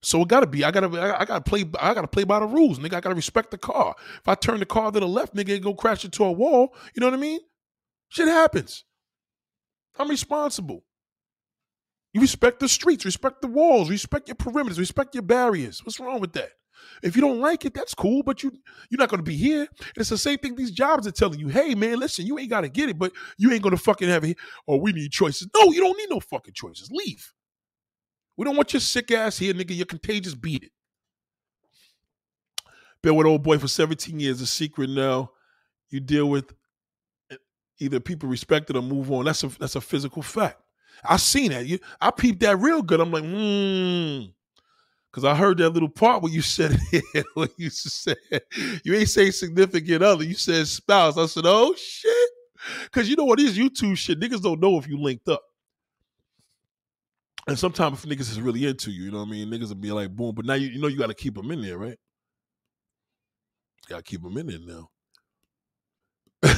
So 0.03 0.23
it 0.23 0.29
gotta 0.29 0.47
be. 0.47 0.65
I 0.65 0.71
gotta. 0.71 0.87
I 1.21 1.27
gotta 1.27 1.43
play. 1.43 1.65
I 1.79 1.93
gotta 1.93 2.09
play 2.09 2.25
by 2.25 2.41
the 2.41 2.47
rules, 2.47 2.79
nigga. 2.79 2.95
I 2.95 3.01
gotta 3.01 3.15
respect 3.15 3.51
the 3.51 3.59
car. 3.59 3.95
If 4.17 4.27
I 4.27 4.35
turn 4.35 4.59
the 4.59 4.67
car 4.67 4.91
to 4.91 4.99
the 4.99 5.07
left, 5.07 5.35
nigga, 5.35 5.51
it 5.51 5.63
go 5.63 5.75
crash 5.75 6.05
into 6.05 6.25
a 6.25 6.33
wall. 6.33 6.75
You 6.95 7.01
know 7.01 7.07
what 7.07 7.15
I 7.15 7.19
mean? 7.19 7.41
Shit 8.09 8.29
happens. 8.29 8.85
I'm 9.99 10.09
responsible. 10.09 10.85
You 12.15 12.23
respect 12.23 12.61
the 12.61 12.69
streets, 12.69 13.05
respect 13.05 13.43
the 13.43 13.49
walls, 13.49 13.91
respect 13.91 14.29
your 14.29 14.37
perimeters, 14.37 14.79
respect 14.79 15.15
your 15.15 15.23
barriers. 15.23 15.85
What's 15.85 16.01
wrong 16.01 16.21
with 16.21 16.33
that? 16.33 16.51
If 17.03 17.17
you 17.17 17.23
don't 17.23 17.41
like 17.41 17.65
it, 17.65 17.75
that's 17.75 17.95
cool, 17.95 18.23
but 18.23 18.43
you 18.43 18.53
you're 18.91 18.99
not 18.99 19.09
gonna 19.09 19.23
be 19.23 19.37
here. 19.37 19.67
It's 19.97 20.11
the 20.11 20.19
same 20.19 20.39
thing 20.39 20.55
these 20.55 20.71
jobs 20.71 21.07
are 21.07 21.13
telling 21.13 21.39
you. 21.39 21.49
Hey 21.49 21.75
man, 21.75 21.99
listen, 21.99 22.27
you 22.27 22.39
ain't 22.39 22.51
gotta 22.51 22.69
get 22.69 22.89
it, 22.89 22.99
but 22.99 23.13
you 23.39 23.51
ain't 23.53 23.63
gonna 23.63 23.77
fucking 23.77 24.09
have 24.09 24.25
it. 24.25 24.37
Or 24.67 24.77
oh, 24.77 24.79
we 24.79 24.93
need 24.93 25.11
choices. 25.11 25.49
No, 25.55 25.73
you 25.73 25.81
don't 25.81 25.97
need 25.97 26.11
no 26.11 26.21
fucking 26.21 26.55
choices. 26.55 26.91
Leave. 26.91 27.33
We 28.37 28.45
don't 28.45 28.57
want 28.57 28.73
your 28.73 28.81
sick 28.81 29.11
ass 29.11 29.39
here, 29.39 29.53
nigga. 29.55 29.77
You're 29.77 29.87
contagious. 29.87 30.35
Beat 30.35 30.65
it. 30.65 30.73
Been 33.03 33.15
with 33.15 33.27
old 33.27 33.43
boy 33.43 33.59
for 33.59 33.69
17 33.69 34.19
years. 34.21 34.41
A 34.41 34.47
secret 34.47 34.91
now. 34.91 35.31
You 35.91 36.01
deal 36.01 36.29
with 36.29 36.53
eh, 37.31 37.37
either 37.79 38.01
people 38.01 38.29
respect 38.29 38.71
it 38.71 38.77
or 38.77 38.83
move 38.83 39.11
on. 39.11 39.25
That's 39.25 39.43
a 39.43 39.49
that's 39.49 39.77
a 39.77 39.81
physical 39.81 40.23
fact. 40.23 40.61
I 41.05 41.17
seen 41.17 41.53
that. 41.53 41.67
You, 41.67 41.79
I 42.01 42.11
peeped 42.11 42.41
that 42.41 42.59
real 42.59 42.83
good. 42.83 43.01
I'm 43.01 43.11
like, 43.11 43.25
hmm. 43.25 44.31
Cause 45.13 45.25
I 45.25 45.35
heard 45.35 45.59
that 45.59 45.71
little 45.71 45.89
part 45.89 46.23
where 46.23 46.33
you 46.33 46.41
said 46.41 46.79
it, 46.93 47.27
when 47.35 47.49
you 47.57 47.69
said 47.69 48.17
you 48.85 48.95
ain't 48.95 49.09
say 49.09 49.33
significant 49.33 50.03
other, 50.03 50.23
you 50.23 50.35
said 50.35 50.69
spouse. 50.69 51.19
I 51.19 51.27
said, 51.27 51.45
oh 51.47 51.75
shit. 51.77 52.31
Cause 52.93 53.09
you 53.09 53.17
know 53.17 53.25
what 53.25 53.41
is 53.41 53.59
YouTube 53.59 53.97
shit, 53.97 54.21
niggas 54.21 54.43
don't 54.43 54.61
know 54.61 54.79
if 54.79 54.87
you 54.87 54.99
linked 54.99 55.29
up. 55.29 55.43
And 57.49 57.59
sometimes 57.59 58.05
if 58.05 58.09
niggas 58.09 58.31
is 58.31 58.41
really 58.41 58.67
into 58.67 58.93
you, 58.93 59.05
you 59.05 59.11
know 59.11 59.19
what 59.19 59.29
I 59.29 59.31
mean? 59.33 59.49
Niggas 59.49 59.69
will 59.69 59.75
be 59.75 59.91
like, 59.91 60.15
boom. 60.15 60.35
But 60.35 60.45
now 60.45 60.55
you, 60.55 60.69
you 60.69 60.81
know 60.81 60.87
you 60.87 60.99
gotta 60.99 61.15
keep 61.15 61.35
them 61.35 61.51
in 61.51 61.61
there, 61.63 61.79
right? 61.79 61.99
You 63.89 63.89
gotta 63.89 64.03
keep 64.03 64.23
them 64.23 64.37
in 64.37 64.47
there 64.47 64.59
now. 64.61 64.91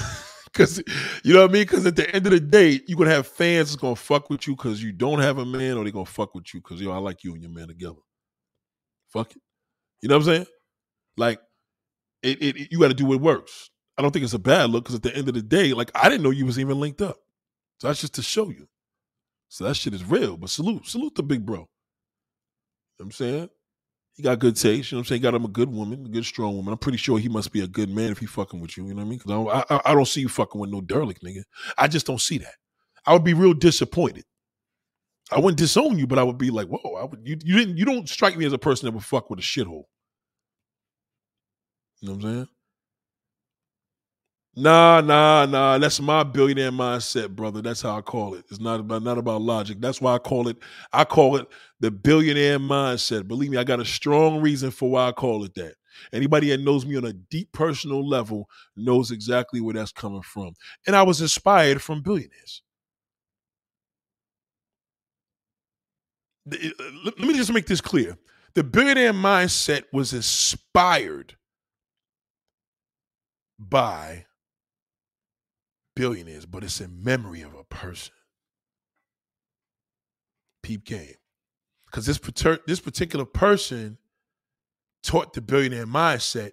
Cause 0.52 0.82
you 1.24 1.32
know 1.32 1.40
what 1.40 1.50
I 1.50 1.52
mean? 1.54 1.66
Cause 1.66 1.86
at 1.86 1.96
the 1.96 2.14
end 2.14 2.26
of 2.26 2.32
the 2.32 2.40
day, 2.40 2.80
you're 2.86 2.98
gonna 2.98 3.08
have 3.08 3.26
fans 3.26 3.70
that's 3.70 3.80
gonna 3.80 3.96
fuck 3.96 4.28
with 4.28 4.46
you 4.46 4.54
because 4.54 4.82
you 4.82 4.92
don't 4.92 5.20
have 5.20 5.38
a 5.38 5.46
man, 5.46 5.78
or 5.78 5.84
they 5.84 5.90
gonna 5.90 6.04
fuck 6.04 6.34
with 6.34 6.52
you 6.52 6.60
because 6.60 6.82
yo, 6.82 6.90
I 6.90 6.98
like 6.98 7.24
you 7.24 7.32
and 7.32 7.42
your 7.42 7.52
man 7.52 7.68
together. 7.68 7.96
Fuck 9.12 9.32
it. 9.32 9.42
You 10.00 10.08
know 10.08 10.16
what 10.16 10.26
I'm 10.28 10.34
saying? 10.34 10.46
Like, 11.16 11.40
it, 12.22 12.42
it, 12.42 12.56
it 12.56 12.72
you 12.72 12.80
got 12.80 12.88
to 12.88 12.94
do 12.94 13.06
what 13.06 13.20
works. 13.20 13.70
I 13.98 14.02
don't 14.02 14.10
think 14.10 14.24
it's 14.24 14.34
a 14.34 14.38
bad 14.38 14.70
look 14.70 14.84
because 14.84 14.96
at 14.96 15.02
the 15.02 15.14
end 15.14 15.28
of 15.28 15.34
the 15.34 15.42
day, 15.42 15.74
like 15.74 15.90
I 15.94 16.08
didn't 16.08 16.22
know 16.22 16.30
you 16.30 16.46
was 16.46 16.58
even 16.58 16.80
linked 16.80 17.02
up. 17.02 17.16
So 17.78 17.88
that's 17.88 18.00
just 18.00 18.14
to 18.14 18.22
show 18.22 18.48
you. 18.48 18.68
So 19.48 19.64
that 19.64 19.74
shit 19.74 19.92
is 19.92 20.04
real. 20.04 20.36
But 20.36 20.50
salute, 20.50 20.86
salute 20.86 21.14
the 21.14 21.22
big 21.22 21.44
bro. 21.44 21.56
You 21.56 21.62
know 21.62 21.68
what 22.96 23.04
I'm 23.06 23.12
saying? 23.12 23.50
He 24.14 24.22
got 24.22 24.38
good 24.38 24.56
taste. 24.56 24.90
You 24.90 24.96
know 24.96 25.00
what 25.00 25.02
I'm 25.02 25.08
saying? 25.08 25.20
He 25.20 25.22
got 25.22 25.34
him 25.34 25.44
a 25.44 25.48
good 25.48 25.70
woman, 25.70 26.06
a 26.06 26.08
good 26.08 26.24
strong 26.24 26.56
woman. 26.56 26.72
I'm 26.72 26.78
pretty 26.78 26.98
sure 26.98 27.18
he 27.18 27.28
must 27.28 27.52
be 27.52 27.60
a 27.60 27.66
good 27.66 27.90
man 27.90 28.12
if 28.12 28.18
he 28.18 28.26
fucking 28.26 28.60
with 28.60 28.76
you. 28.76 28.84
You 28.84 28.94
know 28.94 28.96
what 28.96 29.06
I 29.06 29.08
mean? 29.08 29.18
Because 29.18 29.64
I, 29.68 29.74
I, 29.74 29.80
I, 29.86 29.94
don't 29.94 30.08
see 30.08 30.20
you 30.20 30.28
fucking 30.28 30.60
with 30.60 30.70
no 30.70 30.80
derelict 30.80 31.22
nigga. 31.22 31.42
I 31.76 31.88
just 31.88 32.06
don't 32.06 32.20
see 32.20 32.38
that. 32.38 32.54
I 33.06 33.12
would 33.12 33.24
be 33.24 33.34
real 33.34 33.54
disappointed. 33.54 34.24
I 35.32 35.38
wouldn't 35.38 35.58
disown 35.58 35.98
you, 35.98 36.06
but 36.06 36.18
I 36.18 36.22
would 36.22 36.38
be 36.38 36.50
like, 36.50 36.68
whoa, 36.68 36.94
I 36.94 37.04
would, 37.04 37.20
you, 37.24 37.38
you 37.44 37.56
didn't, 37.56 37.76
you 37.78 37.84
don't 37.84 38.08
strike 38.08 38.36
me 38.36 38.44
as 38.44 38.52
a 38.52 38.58
person 38.58 38.86
that 38.86 38.92
would 38.92 39.04
fuck 39.04 39.30
with 39.30 39.38
a 39.38 39.42
shithole. 39.42 39.84
You 42.00 42.08
know 42.08 42.14
what 42.14 42.24
I'm 42.24 42.34
saying? 42.34 42.48
Nah, 44.54 45.00
nah, 45.00 45.46
nah. 45.46 45.78
That's 45.78 45.98
my 45.98 46.24
billionaire 46.24 46.70
mindset, 46.72 47.30
brother. 47.30 47.62
That's 47.62 47.80
how 47.80 47.96
I 47.96 48.02
call 48.02 48.34
it. 48.34 48.44
It's 48.50 48.60
not 48.60 48.80
about 48.80 49.02
not 49.02 49.16
about 49.16 49.40
logic. 49.40 49.80
That's 49.80 50.00
why 50.00 50.14
I 50.14 50.18
call 50.18 50.48
it. 50.48 50.58
I 50.92 51.04
call 51.04 51.36
it 51.36 51.48
the 51.80 51.90
billionaire 51.90 52.58
mindset. 52.58 53.26
Believe 53.26 53.50
me, 53.50 53.56
I 53.56 53.64
got 53.64 53.80
a 53.80 53.84
strong 53.84 54.42
reason 54.42 54.70
for 54.70 54.90
why 54.90 55.08
I 55.08 55.12
call 55.12 55.44
it 55.44 55.54
that. 55.54 55.76
Anybody 56.12 56.50
that 56.50 56.60
knows 56.60 56.84
me 56.84 56.96
on 56.96 57.06
a 57.06 57.14
deep 57.14 57.50
personal 57.52 58.06
level 58.06 58.48
knows 58.76 59.10
exactly 59.10 59.60
where 59.60 59.74
that's 59.74 59.92
coming 59.92 60.22
from. 60.22 60.52
And 60.86 60.94
I 60.94 61.02
was 61.02 61.22
inspired 61.22 61.80
from 61.80 62.02
billionaires. 62.02 62.62
Uh, 66.50 66.56
let 67.04 67.18
me 67.18 67.34
just 67.34 67.52
make 67.52 67.66
this 67.66 67.80
clear. 67.80 68.16
The 68.54 68.64
billionaire 68.64 69.12
mindset 69.12 69.84
was 69.92 70.12
inspired 70.12 71.36
by 73.58 74.26
billionaires, 75.94 76.46
but 76.46 76.64
it's 76.64 76.80
in 76.80 77.02
memory 77.02 77.42
of 77.42 77.54
a 77.54 77.64
person. 77.64 78.14
Peep 80.62 80.84
game. 80.84 81.14
Because 81.86 82.06
this, 82.06 82.18
this 82.66 82.80
particular 82.80 83.24
person 83.24 83.98
taught 85.02 85.32
the 85.32 85.40
billionaire 85.40 85.86
mindset. 85.86 86.52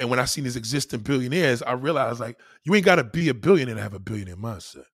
And 0.00 0.10
when 0.10 0.18
I 0.18 0.24
seen 0.26 0.44
these 0.44 0.56
existing 0.56 1.00
billionaires, 1.00 1.62
I 1.62 1.72
realized 1.72 2.20
like 2.20 2.38
you 2.64 2.74
ain't 2.74 2.84
gotta 2.84 3.04
be 3.04 3.28
a 3.28 3.34
billionaire 3.34 3.76
to 3.76 3.82
have 3.82 3.94
a 3.94 3.98
billionaire 3.98 4.36
mindset. 4.36 4.84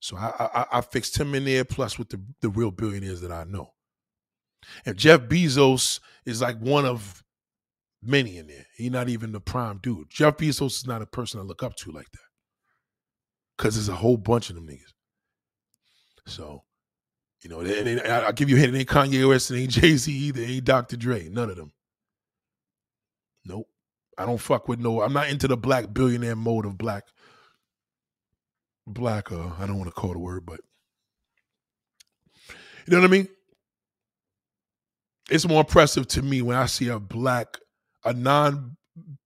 So 0.00 0.16
I, 0.16 0.32
I, 0.38 0.66
I 0.78 0.80
fixed 0.80 1.18
him 1.18 1.34
in 1.34 1.44
there 1.44 1.64
plus 1.64 1.98
with 1.98 2.10
the, 2.10 2.20
the 2.40 2.48
real 2.48 2.70
billionaires 2.70 3.20
that 3.22 3.32
I 3.32 3.44
know. 3.44 3.72
And 4.84 4.96
Jeff 4.96 5.22
Bezos 5.22 6.00
is 6.24 6.40
like 6.40 6.58
one 6.58 6.84
of 6.84 7.22
many 8.02 8.36
in 8.36 8.46
there. 8.46 8.66
He's 8.76 8.90
not 8.90 9.08
even 9.08 9.32
the 9.32 9.40
prime 9.40 9.80
dude. 9.82 10.10
Jeff 10.10 10.36
Bezos 10.36 10.78
is 10.78 10.86
not 10.86 11.02
a 11.02 11.06
person 11.06 11.40
I 11.40 11.44
look 11.44 11.62
up 11.62 11.76
to 11.76 11.92
like 11.92 12.10
that. 12.12 12.20
Cause 13.58 13.74
there's 13.74 13.88
a 13.88 13.94
whole 13.94 14.18
bunch 14.18 14.50
of 14.50 14.56
them 14.56 14.66
niggas. 14.66 14.92
So, 16.26 16.64
you 17.42 17.48
know, 17.48 17.60
and 17.60 18.00
I'll 18.00 18.32
give 18.32 18.50
you 18.50 18.56
a 18.56 18.58
hint. 18.58 18.74
It 18.74 18.80
ain't 18.80 18.88
Kanye 18.88 19.26
West, 19.28 19.50
it 19.50 19.58
ain't 19.58 19.70
Jay 19.70 19.96
Z 19.96 20.12
either, 20.12 20.42
it 20.42 20.50
ain't 20.50 20.64
Dr. 20.64 20.96
Dre. 20.96 21.28
None 21.28 21.50
of 21.50 21.56
them. 21.56 21.72
Nope. 23.44 23.68
I 24.18 24.26
don't 24.26 24.38
fuck 24.38 24.68
with 24.68 24.80
no. 24.80 25.02
I'm 25.02 25.12
not 25.12 25.28
into 25.28 25.46
the 25.46 25.56
black 25.56 25.92
billionaire 25.92 26.36
mode 26.36 26.66
of 26.66 26.76
black. 26.76 27.04
Black. 28.86 29.32
Uh, 29.32 29.50
I 29.58 29.66
don't 29.66 29.78
want 29.78 29.88
to 29.88 30.00
call 30.00 30.12
the 30.12 30.18
word, 30.18 30.46
but 30.46 30.60
you 32.86 32.92
know 32.92 33.00
what 33.00 33.08
I 33.08 33.10
mean. 33.10 33.28
It's 35.30 35.46
more 35.46 35.60
impressive 35.60 36.06
to 36.08 36.22
me 36.22 36.42
when 36.42 36.56
I 36.56 36.66
see 36.66 36.88
a 36.88 37.00
black 37.00 37.58
a 38.04 38.12
non 38.12 38.76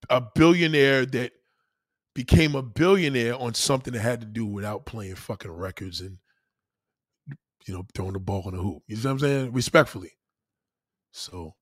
a 0.09 0.21
billionaire 0.21 1.05
that 1.05 1.31
became 2.13 2.55
a 2.55 2.61
billionaire 2.61 3.35
on 3.35 3.53
something 3.53 3.93
that 3.93 4.01
had 4.01 4.21
to 4.21 4.27
do 4.27 4.45
without 4.45 4.85
playing 4.85 5.15
fucking 5.15 5.51
records 5.51 6.01
and 6.01 6.17
you 7.67 7.73
know 7.73 7.85
throwing 7.95 8.13
the 8.13 8.19
ball 8.19 8.47
in 8.49 8.55
the 8.55 8.61
hoop. 8.61 8.83
You 8.87 8.97
know 8.97 9.01
what 9.03 9.11
I'm 9.11 9.19
saying? 9.19 9.53
Respectfully. 9.53 10.11
So 11.11 11.55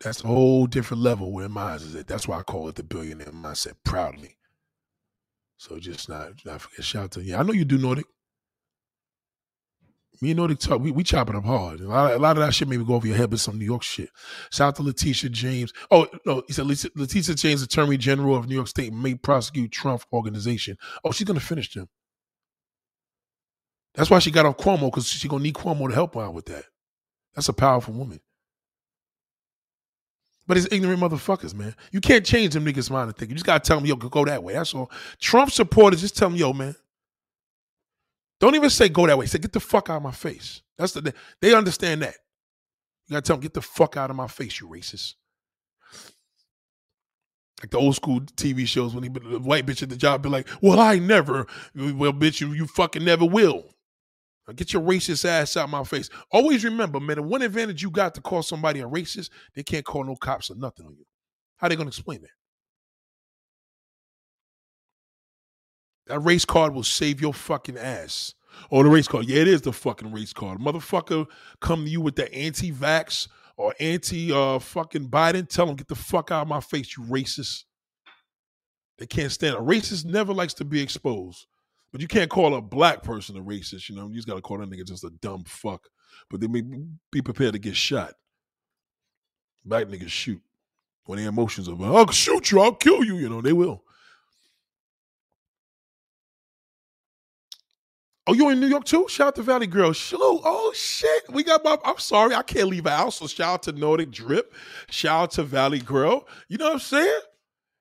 that's 0.00 0.22
a 0.22 0.26
whole 0.26 0.66
different 0.66 1.02
level 1.02 1.32
where 1.32 1.48
mine 1.48 1.76
is 1.76 1.94
at. 1.96 2.06
That's 2.06 2.28
why 2.28 2.38
I 2.38 2.42
call 2.42 2.68
it 2.68 2.76
the 2.76 2.82
billionaire 2.82 3.28
mindset 3.28 3.74
proudly. 3.84 4.36
So 5.58 5.78
just 5.78 6.08
not 6.08 6.32
not 6.44 6.60
forget 6.60 6.84
shout 6.84 7.04
out 7.04 7.10
to 7.12 7.22
yeah. 7.22 7.40
I 7.40 7.42
know 7.42 7.52
you 7.52 7.64
do 7.64 7.78
Nordic. 7.78 8.06
Me 10.22 10.30
and 10.30 10.38
Nordic 10.38 10.58
talk, 10.58 10.80
we, 10.80 10.90
we 10.90 11.04
chop 11.04 11.28
it 11.28 11.36
up 11.36 11.44
hard. 11.44 11.80
A 11.80 11.88
lot, 11.88 12.14
a 12.14 12.18
lot, 12.18 12.38
of 12.38 12.42
that 12.42 12.54
shit 12.54 12.68
maybe 12.68 12.82
go 12.84 12.94
over 12.94 13.06
your 13.06 13.16
head, 13.16 13.28
but 13.28 13.38
some 13.38 13.58
New 13.58 13.66
York 13.66 13.82
shit. 13.82 14.08
Shout 14.50 14.68
out 14.68 14.76
to 14.76 14.82
Letitia 14.82 15.28
James. 15.28 15.74
Oh, 15.90 16.06
no, 16.24 16.42
he 16.46 16.54
said 16.54 16.66
Letitia 16.66 17.34
James, 17.34 17.60
Attorney 17.60 17.98
General 17.98 18.34
of 18.34 18.48
New 18.48 18.54
York 18.54 18.68
State, 18.68 18.94
may 18.94 19.14
prosecute 19.14 19.72
Trump 19.72 20.04
organization. 20.14 20.78
Oh, 21.04 21.12
she's 21.12 21.26
to 21.26 21.38
finish 21.38 21.74
them. 21.74 21.90
That's 23.94 24.08
why 24.08 24.18
she 24.20 24.30
got 24.30 24.46
off 24.46 24.56
Cuomo, 24.56 24.86
because 24.86 25.06
she's 25.06 25.30
to 25.30 25.38
need 25.38 25.54
Cuomo 25.54 25.88
to 25.88 25.94
help 25.94 26.14
her 26.14 26.22
out 26.22 26.34
with 26.34 26.46
that. 26.46 26.64
That's 27.34 27.50
a 27.50 27.52
powerful 27.52 27.92
woman. 27.92 28.20
But 30.46 30.56
it's 30.56 30.68
ignorant 30.70 31.00
motherfuckers, 31.00 31.54
man. 31.54 31.74
You 31.90 32.00
can't 32.00 32.24
change 32.24 32.54
them 32.54 32.64
niggas' 32.64 32.90
mind 32.90 33.08
and 33.08 33.16
think. 33.16 33.30
You 33.30 33.34
just 33.34 33.46
got 33.46 33.62
to 33.62 33.66
tell 33.66 33.78
them, 33.78 33.86
yo, 33.86 33.96
go 33.96 34.24
that 34.24 34.42
way. 34.42 34.52
That's 34.52 34.74
all. 34.74 34.90
Trump 35.20 35.50
supporters, 35.50 36.00
just 36.00 36.16
tell 36.16 36.30
them, 36.30 36.38
yo, 36.38 36.52
man, 36.52 36.76
don't 38.38 38.54
even 38.54 38.70
say 38.70 38.88
go 38.88 39.06
that 39.06 39.18
way. 39.18 39.26
Say 39.26 39.38
get 39.38 39.52
the 39.52 39.60
fuck 39.60 39.90
out 39.90 39.96
of 39.96 40.02
my 40.02 40.12
face. 40.12 40.62
That's 40.78 40.92
the 40.92 41.14
they 41.40 41.54
understand 41.54 42.02
that. 42.02 42.14
You 43.06 43.14
gotta 43.14 43.22
tell 43.22 43.36
them 43.36 43.42
get 43.42 43.54
the 43.54 43.62
fuck 43.62 43.96
out 43.96 44.10
of 44.10 44.16
my 44.16 44.28
face, 44.28 44.60
you 44.60 44.68
racist. 44.68 45.14
Like 47.62 47.70
the 47.70 47.78
old 47.78 47.96
school 47.96 48.20
TV 48.20 48.66
shows 48.66 48.94
when 48.94 49.04
he 49.04 49.08
the 49.08 49.38
white 49.38 49.64
bitch 49.64 49.82
at 49.82 49.88
the 49.88 49.96
job 49.96 50.22
be 50.22 50.28
like, 50.28 50.46
"Well, 50.60 50.78
I 50.78 50.98
never." 50.98 51.46
Well, 51.74 52.12
bitch, 52.12 52.40
you 52.40 52.52
you 52.52 52.66
fucking 52.66 53.04
never 53.04 53.24
will. 53.24 53.64
Get 54.54 54.72
your 54.72 54.82
racist 54.82 55.24
ass 55.24 55.56
out 55.56 55.64
of 55.64 55.70
my 55.70 55.82
face. 55.82 56.08
Always 56.30 56.64
remember, 56.64 57.00
man, 57.00 57.16
the 57.16 57.22
one 57.22 57.42
advantage 57.42 57.82
you 57.82 57.90
got 57.90 58.14
to 58.14 58.20
call 58.20 58.42
somebody 58.42 58.80
a 58.80 58.88
racist, 58.88 59.30
they 59.54 59.64
can't 59.64 59.84
call 59.84 60.04
no 60.04 60.14
cops 60.14 60.50
or 60.50 60.54
nothing 60.54 60.86
on 60.86 60.94
you. 60.96 61.04
How 61.56 61.68
they 61.68 61.74
gonna 61.74 61.88
explain 61.88 62.22
that? 62.22 62.30
That 66.06 66.20
race 66.20 66.44
card 66.44 66.74
will 66.74 66.84
save 66.84 67.20
your 67.20 67.34
fucking 67.34 67.76
ass. 67.76 68.34
Oh, 68.70 68.82
the 68.82 68.88
race 68.88 69.08
card. 69.08 69.26
Yeah, 69.26 69.40
it 69.40 69.48
is 69.48 69.62
the 69.62 69.72
fucking 69.72 70.12
race 70.12 70.32
card. 70.32 70.60
Motherfucker 70.60 71.26
come 71.60 71.84
to 71.84 71.90
you 71.90 72.00
with 72.00 72.14
the 72.14 72.32
anti-vax 72.32 73.28
or 73.56 73.74
anti 73.80 74.32
uh 74.32 74.60
fucking 74.60 75.08
Biden. 75.08 75.48
Tell 75.48 75.66
them 75.66 75.76
get 75.76 75.88
the 75.88 75.96
fuck 75.96 76.30
out 76.30 76.42
of 76.42 76.48
my 76.48 76.60
face, 76.60 76.96
you 76.96 77.02
racist. 77.04 77.64
They 78.98 79.06
can't 79.06 79.32
stand 79.32 79.56
a 79.56 79.60
racist 79.60 80.04
never 80.04 80.32
likes 80.32 80.54
to 80.54 80.64
be 80.64 80.80
exposed. 80.80 81.46
But 81.96 82.02
you 82.02 82.08
can't 82.08 82.28
call 82.28 82.54
a 82.54 82.60
black 82.60 83.02
person 83.02 83.38
a 83.38 83.40
racist, 83.40 83.88
you 83.88 83.96
know. 83.96 84.08
You 84.08 84.16
just 84.16 84.28
gotta 84.28 84.42
call 84.42 84.58
that 84.58 84.68
nigga 84.68 84.86
just 84.86 85.02
a 85.02 85.08
dumb 85.22 85.44
fuck. 85.44 85.88
But 86.28 86.42
they 86.42 86.46
may 86.46 86.60
be 87.10 87.22
prepared 87.22 87.54
to 87.54 87.58
get 87.58 87.74
shot. 87.74 88.12
Black 89.64 89.86
niggas 89.86 90.10
shoot. 90.10 90.42
When 91.06 91.18
their 91.18 91.30
emotions 91.30 91.70
are, 91.70 91.82
I'll 91.82 92.10
shoot 92.10 92.50
you, 92.50 92.60
I'll 92.60 92.74
kill 92.74 93.02
you, 93.02 93.16
you 93.16 93.30
know, 93.30 93.40
they 93.40 93.54
will. 93.54 93.82
Oh, 98.26 98.34
you 98.34 98.50
in 98.50 98.60
New 98.60 98.66
York 98.66 98.84
too? 98.84 99.06
Shout 99.08 99.28
out 99.28 99.36
to 99.36 99.42
Valley 99.42 99.66
Girl. 99.66 99.94
Salute. 99.94 100.42
Oh 100.44 100.74
shit. 100.76 101.30
We 101.30 101.44
got 101.44 101.64
my 101.64 101.78
I'm 101.82 101.96
sorry, 101.96 102.34
I 102.34 102.42
can't 102.42 102.68
leave 102.68 102.86
out. 102.86 103.14
So 103.14 103.26
shout 103.26 103.54
out 103.54 103.62
to 103.62 103.72
Nordic 103.72 104.10
Drip. 104.10 104.52
Shout 104.90 105.22
out 105.22 105.30
to 105.30 105.44
Valley 105.44 105.78
Girl. 105.78 106.28
You 106.48 106.58
know 106.58 106.66
what 106.66 106.74
I'm 106.74 106.78
saying? 106.80 107.20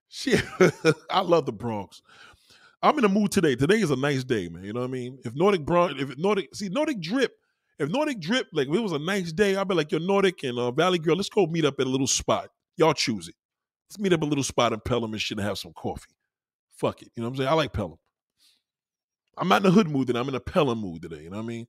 Shit. 0.08 0.42
I 1.10 1.20
love 1.20 1.46
the 1.46 1.52
Bronx. 1.52 2.02
I'm 2.86 2.96
in 2.98 3.02
the 3.02 3.10
mood 3.10 3.32
today. 3.32 3.56
Today 3.56 3.80
is 3.80 3.90
a 3.90 3.96
nice 3.96 4.24
day, 4.24 4.48
man. 4.48 4.64
You 4.64 4.72
know 4.72 4.82
what 4.82 4.90
I 4.90 4.92
mean? 4.92 5.18
If 5.26 5.34
Nordic 5.34 5.66
Bronx, 5.66 5.96
if 5.98 6.16
Nordic, 6.20 6.54
see 6.54 6.70
Nordic 6.70 7.02
Drip, 7.02 7.34
if 7.80 7.90
Nordic 7.90 8.20
Drip, 8.20 8.46
like 8.54 8.68
if 8.68 8.76
it 8.76 8.80
was 8.80 8.92
a 8.92 9.00
nice 9.00 9.32
day, 9.32 9.56
I'd 9.56 9.68
be 9.68 9.74
like, 9.74 9.92
yo, 9.92 9.98
Nordic 9.98 10.44
and 10.44 10.60
uh, 10.60 10.70
Valley 10.70 11.00
Girl, 11.00 11.16
let's 11.16 11.28
go 11.28 11.48
meet 11.48 11.66
up 11.66 11.80
at 11.80 11.88
a 11.88 11.90
little 11.90 12.06
spot. 12.06 12.50
Y'all 12.78 12.94
choose 12.94 13.28
it. 13.28 13.34
Let's 13.90 13.98
meet 13.98 14.14
up 14.14 14.22
at 14.22 14.26
a 14.26 14.30
little 14.30 14.44
spot 14.44 14.72
in 14.72 14.80
Pelham 14.82 15.14
and 15.14 15.22
shit 15.22 15.40
and 15.40 15.48
have 15.48 15.58
some 15.58 15.74
coffee. 15.74 16.14
Fuck 16.78 17.02
it. 17.02 17.10
You 17.16 17.24
know 17.24 17.30
what 17.30 17.34
I'm 17.34 17.38
saying? 17.38 17.50
I 17.50 17.54
like 17.54 17.74
Pelham. 17.74 17.98
I'm 19.36 19.48
not 19.48 19.64
in 19.64 19.68
a 19.68 19.72
hood 19.72 19.90
mood 19.90 20.06
today. 20.06 20.20
I'm 20.20 20.30
in 20.30 20.36
a 20.36 20.40
Pelham 20.40 20.78
mood 20.78 21.02
today. 21.02 21.24
You 21.24 21.32
know 21.32 21.38
what 21.38 21.44
I 21.44 21.48
mean? 21.48 21.66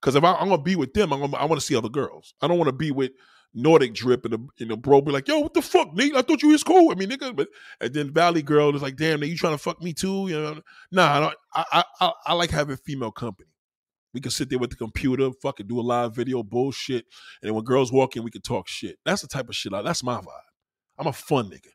Because 0.00 0.14
if 0.14 0.22
I, 0.22 0.40
am 0.40 0.50
gonna 0.50 0.62
be 0.62 0.76
with 0.76 0.94
them, 0.94 1.12
I'm 1.12 1.20
gonna, 1.20 1.36
I 1.36 1.46
want 1.46 1.60
to 1.60 1.66
see 1.66 1.74
other 1.74 1.88
girls. 1.88 2.32
I 2.40 2.46
don't 2.46 2.58
want 2.58 2.68
to 2.68 2.72
be 2.72 2.92
with 2.92 3.10
Nordic 3.52 3.94
drip 3.94 4.24
and 4.24 4.34
the 4.34 4.48
you 4.58 4.66
know 4.66 4.76
bro 4.76 5.00
be 5.00 5.10
like, 5.10 5.26
yo, 5.26 5.40
what 5.40 5.54
the 5.54 5.62
fuck, 5.62 5.92
Nate? 5.94 6.14
I 6.14 6.22
thought 6.22 6.42
you 6.42 6.50
was 6.50 6.62
cool. 6.62 6.92
I 6.92 6.94
mean, 6.94 7.10
nigga, 7.10 7.34
but 7.34 7.48
and 7.80 7.92
then 7.92 8.12
Valley 8.12 8.42
girl 8.42 8.74
is 8.74 8.82
like, 8.82 8.96
damn, 8.96 9.20
Nate, 9.20 9.30
you 9.30 9.36
trying 9.36 9.54
to 9.54 9.58
fuck 9.58 9.82
me 9.82 9.92
too? 9.92 10.28
You 10.28 10.40
know? 10.40 10.60
Nah, 10.92 11.32
I, 11.54 11.64
I 11.72 11.84
I 12.00 12.12
I 12.26 12.32
like 12.34 12.50
having 12.50 12.76
female 12.76 13.10
company. 13.10 13.48
We 14.12 14.20
can 14.20 14.30
sit 14.30 14.50
there 14.50 14.58
with 14.58 14.70
the 14.70 14.76
computer, 14.76 15.30
fucking 15.42 15.66
do 15.68 15.80
a 15.80 15.82
live 15.82 16.14
video, 16.14 16.42
bullshit, 16.42 17.04
and 17.42 17.48
then 17.48 17.54
when 17.54 17.64
girls 17.64 17.92
walk 17.92 18.16
in, 18.16 18.24
we 18.24 18.30
can 18.30 18.42
talk 18.42 18.68
shit. 18.68 18.98
That's 19.04 19.22
the 19.22 19.28
type 19.28 19.48
of 19.48 19.56
shit. 19.56 19.72
I, 19.72 19.82
that's 19.82 20.02
my 20.02 20.16
vibe. 20.16 20.48
I'm 20.98 21.06
a 21.06 21.12
fun 21.12 21.50
nigga. 21.50 21.70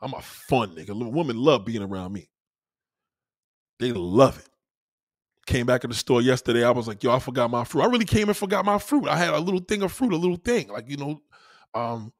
I'm 0.00 0.14
a 0.14 0.20
fun 0.22 0.74
nigga. 0.74 1.12
Women 1.12 1.36
love 1.36 1.64
being 1.64 1.82
around 1.82 2.12
me. 2.12 2.28
They 3.78 3.92
love 3.92 4.38
it. 4.38 4.48
Came 5.52 5.66
back 5.66 5.84
in 5.84 5.90
the 5.90 5.96
store 5.96 6.22
yesterday. 6.22 6.64
I 6.64 6.70
was 6.70 6.88
like, 6.88 7.02
yo, 7.02 7.14
I 7.14 7.18
forgot 7.18 7.50
my 7.50 7.62
fruit. 7.62 7.82
I 7.82 7.86
really 7.86 8.06
came 8.06 8.28
and 8.28 8.34
forgot 8.34 8.64
my 8.64 8.78
fruit. 8.78 9.06
I 9.06 9.18
had 9.18 9.34
a 9.34 9.38
little 9.38 9.60
thing 9.60 9.82
of 9.82 9.92
fruit, 9.92 10.14
a 10.14 10.16
little 10.16 10.38
thing, 10.38 10.68
like, 10.68 10.88
you 10.88 10.96
know, 10.96 11.20
um, 11.74 12.10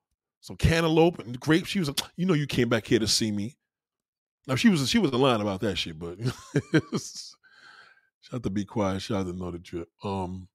some 0.43 0.57
cantaloupe 0.57 1.19
and 1.19 1.41
grapes. 1.41 1.71
She 1.71 1.79
was 1.79 1.89
like, 1.89 1.99
you 2.17 2.27
know, 2.27 2.35
you 2.35 2.47
came 2.47 2.69
back 2.69 2.87
here 2.87 2.99
to 2.99 3.09
see 3.09 3.33
me. 3.33 3.57
Now 4.47 4.57
she 4.57 4.69
was 4.69 4.87
she 4.87 4.99
was 4.99 5.15
lying 5.15 5.41
about 5.41 5.63
that 5.63 5.79
shit, 5.79 5.99
but 5.99 6.19
shout 8.21 8.43
to 8.43 8.51
be 8.51 8.67
quiet. 8.67 9.01
Shout 9.01 9.21
out 9.21 9.27
to 9.29 9.33
Nordic 9.33 9.63
Drip. 9.63 9.89
Um, 10.05 10.47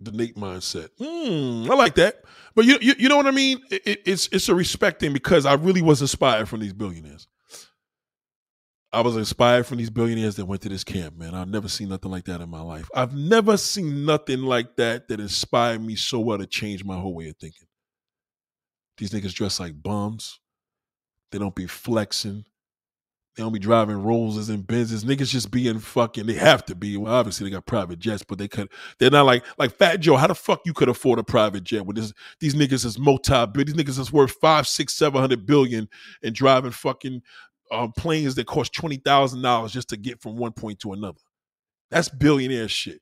the 0.00 0.12
Nate 0.12 0.36
mindset. 0.36 0.90
Mm, 1.00 1.70
I 1.70 1.74
like 1.76 1.94
that, 1.94 2.24
but 2.54 2.66
you, 2.66 2.76
you 2.82 2.94
you 2.98 3.08
know 3.08 3.16
what 3.16 3.26
I 3.26 3.30
mean. 3.30 3.62
It, 3.70 4.02
it's 4.04 4.28
it's 4.32 4.50
a 4.50 4.54
respecting 4.54 5.14
because 5.14 5.46
I 5.46 5.54
really 5.54 5.80
was 5.80 6.02
inspired 6.02 6.46
from 6.46 6.60
these 6.60 6.74
billionaires. 6.74 7.26
I 8.92 9.02
was 9.02 9.16
inspired 9.16 9.66
from 9.66 9.78
these 9.78 9.90
billionaires 9.90 10.36
that 10.36 10.46
went 10.46 10.62
to 10.62 10.68
this 10.68 10.82
camp, 10.82 11.16
man. 11.16 11.34
I've 11.34 11.48
never 11.48 11.68
seen 11.68 11.88
nothing 11.88 12.10
like 12.10 12.24
that 12.24 12.40
in 12.40 12.50
my 12.50 12.60
life. 12.60 12.88
I've 12.94 13.14
never 13.14 13.56
seen 13.56 14.04
nothing 14.04 14.42
like 14.42 14.76
that 14.76 15.06
that 15.08 15.20
inspired 15.20 15.80
me 15.80 15.94
so 15.94 16.18
well 16.18 16.38
to 16.38 16.46
change 16.46 16.84
my 16.84 16.98
whole 16.98 17.14
way 17.14 17.28
of 17.28 17.36
thinking. 17.36 17.68
These 18.98 19.10
niggas 19.10 19.32
dress 19.32 19.60
like 19.60 19.80
bums. 19.80 20.40
They 21.30 21.38
don't 21.38 21.54
be 21.54 21.68
flexing. 21.68 22.44
They 23.36 23.44
don't 23.44 23.52
be 23.52 23.60
driving 23.60 23.96
Rollses 23.96 24.50
and 24.50 24.66
Benzes. 24.66 25.04
Niggas 25.04 25.30
just 25.30 25.52
being 25.52 25.78
fucking. 25.78 26.26
They 26.26 26.34
have 26.34 26.64
to 26.66 26.74
be. 26.74 26.96
Well, 26.96 27.14
obviously 27.14 27.44
they 27.44 27.52
got 27.52 27.64
private 27.64 28.00
jets, 28.00 28.24
but 28.24 28.38
they 28.38 28.48
could. 28.48 28.68
They're 28.98 29.10
not 29.10 29.24
like 29.24 29.44
like 29.56 29.76
Fat 29.78 30.00
Joe. 30.00 30.16
How 30.16 30.26
the 30.26 30.34
fuck 30.34 30.62
you 30.66 30.74
could 30.74 30.88
afford 30.88 31.20
a 31.20 31.22
private 31.22 31.62
jet 31.62 31.86
when 31.86 31.94
this 31.94 32.12
these 32.40 32.54
niggas 32.54 32.84
is 32.84 32.98
multi. 32.98 33.32
These 33.54 33.74
niggas 33.74 34.00
is 34.00 34.12
worth 34.12 34.32
five, 34.32 34.66
six, 34.66 34.94
seven 34.94 35.20
hundred 35.20 35.46
billion 35.46 35.88
and 36.24 36.34
driving 36.34 36.72
fucking 36.72 37.22
um, 37.70 37.92
planes 37.92 38.34
that 38.34 38.46
cost 38.46 38.72
twenty 38.72 38.96
thousand 38.96 39.42
dollars 39.42 39.72
just 39.72 39.88
to 39.90 39.96
get 39.96 40.20
from 40.20 40.36
one 40.36 40.52
point 40.52 40.80
to 40.80 40.92
another. 40.92 41.20
That's 41.90 42.08
billionaire 42.08 42.68
shit. 42.68 43.00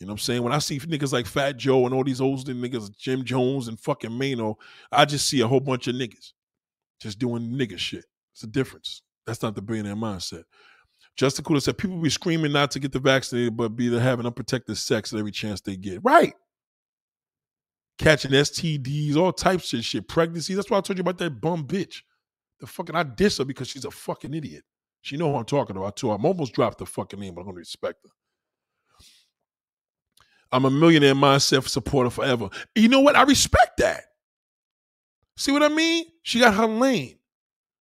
You 0.00 0.06
know 0.06 0.12
what 0.12 0.14
I'm 0.14 0.18
saying? 0.18 0.42
When 0.42 0.52
I 0.52 0.58
see 0.58 0.78
niggas 0.80 1.12
like 1.12 1.26
Fat 1.26 1.56
Joe 1.56 1.84
and 1.86 1.94
all 1.94 2.04
these 2.04 2.20
old 2.20 2.44
niggas, 2.46 2.96
Jim 2.96 3.24
Jones 3.24 3.68
and 3.68 3.78
fucking 3.78 4.10
Maino, 4.10 4.56
I 4.90 5.04
just 5.04 5.28
see 5.28 5.40
a 5.40 5.46
whole 5.46 5.60
bunch 5.60 5.86
of 5.86 5.94
niggas 5.94 6.32
just 7.00 7.18
doing 7.18 7.50
nigga 7.52 7.78
shit. 7.78 8.04
It's 8.32 8.42
a 8.42 8.48
difference. 8.48 9.02
That's 9.26 9.42
not 9.42 9.54
the 9.54 9.62
billionaire 9.62 9.94
mindset. 9.94 10.42
Justin 11.16 11.44
Cooler 11.44 11.60
said 11.60 11.78
people 11.78 11.98
be 11.98 12.10
screaming 12.10 12.52
not 12.52 12.72
to 12.72 12.80
get 12.80 12.92
the 12.92 12.98
vaccinated, 12.98 13.56
but 13.56 13.76
be 13.76 13.96
having 13.96 14.26
unprotected 14.26 14.76
sex 14.76 15.12
at 15.12 15.18
every 15.18 15.30
chance 15.30 15.60
they 15.60 15.76
get. 15.76 16.00
Right. 16.02 16.34
Catching 17.98 18.32
STDs, 18.32 19.16
all 19.16 19.32
types 19.32 19.72
of 19.72 19.84
shit, 19.84 20.08
pregnancy. 20.08 20.54
That's 20.54 20.68
why 20.68 20.78
I 20.78 20.80
told 20.80 20.98
you 20.98 21.02
about 21.02 21.18
that 21.18 21.40
bum 21.40 21.66
bitch. 21.66 22.02
The 22.60 22.66
fucking 22.66 22.94
I 22.94 23.02
diss 23.02 23.38
her 23.38 23.44
because 23.44 23.68
she's 23.68 23.84
a 23.84 23.90
fucking 23.90 24.34
idiot. 24.34 24.64
She 25.02 25.16
know 25.16 25.30
who 25.30 25.38
I'm 25.38 25.44
talking 25.44 25.76
about 25.76 25.96
too. 25.96 26.10
I'm 26.10 26.24
almost 26.24 26.54
dropped 26.54 26.78
the 26.78 26.86
fucking 26.86 27.20
name, 27.20 27.34
but 27.34 27.42
I'm 27.42 27.48
gonna 27.48 27.58
respect 27.58 28.04
her. 28.04 28.10
I'm 30.50 30.64
a 30.64 30.70
millionaire 30.70 31.14
mindset 31.14 31.68
supporter 31.68 32.10
forever. 32.10 32.48
You 32.74 32.88
know 32.88 33.00
what? 33.00 33.16
I 33.16 33.22
respect 33.22 33.78
that. 33.78 34.04
See 35.36 35.52
what 35.52 35.62
I 35.62 35.68
mean? 35.68 36.06
She 36.22 36.38
got 36.38 36.54
her 36.54 36.66
lane. 36.66 37.18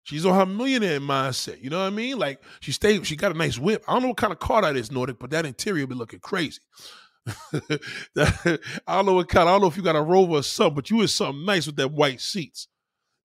She's 0.04 0.26
on 0.26 0.34
her 0.34 0.46
millionaire 0.46 0.98
mindset. 0.98 1.62
You 1.62 1.70
know 1.70 1.78
what 1.78 1.86
I 1.86 1.90
mean? 1.90 2.18
Like 2.18 2.42
she 2.60 2.72
stayed, 2.72 3.06
she 3.06 3.14
got 3.14 3.34
a 3.34 3.38
nice 3.38 3.58
whip. 3.58 3.84
I 3.86 3.92
don't 3.92 4.02
know 4.02 4.08
what 4.08 4.16
kind 4.16 4.32
of 4.32 4.40
car 4.40 4.62
that 4.62 4.76
is, 4.76 4.90
Nordic, 4.90 5.18
but 5.18 5.30
that 5.30 5.46
interior 5.46 5.86
be 5.86 5.94
looking 5.94 6.18
crazy. 6.18 6.60
I 7.54 8.58
don't 8.88 9.06
know 9.06 9.12
what 9.12 9.28
kind. 9.28 9.48
I 9.48 9.52
don't 9.52 9.60
know 9.60 9.68
if 9.68 9.76
you 9.76 9.82
got 9.82 9.94
a 9.94 10.02
Rover 10.02 10.36
or 10.36 10.42
something, 10.42 10.74
but 10.74 10.90
you 10.90 11.02
is 11.02 11.14
something 11.14 11.44
nice 11.44 11.66
with 11.66 11.76
that 11.76 11.92
white 11.92 12.20
seats. 12.20 12.66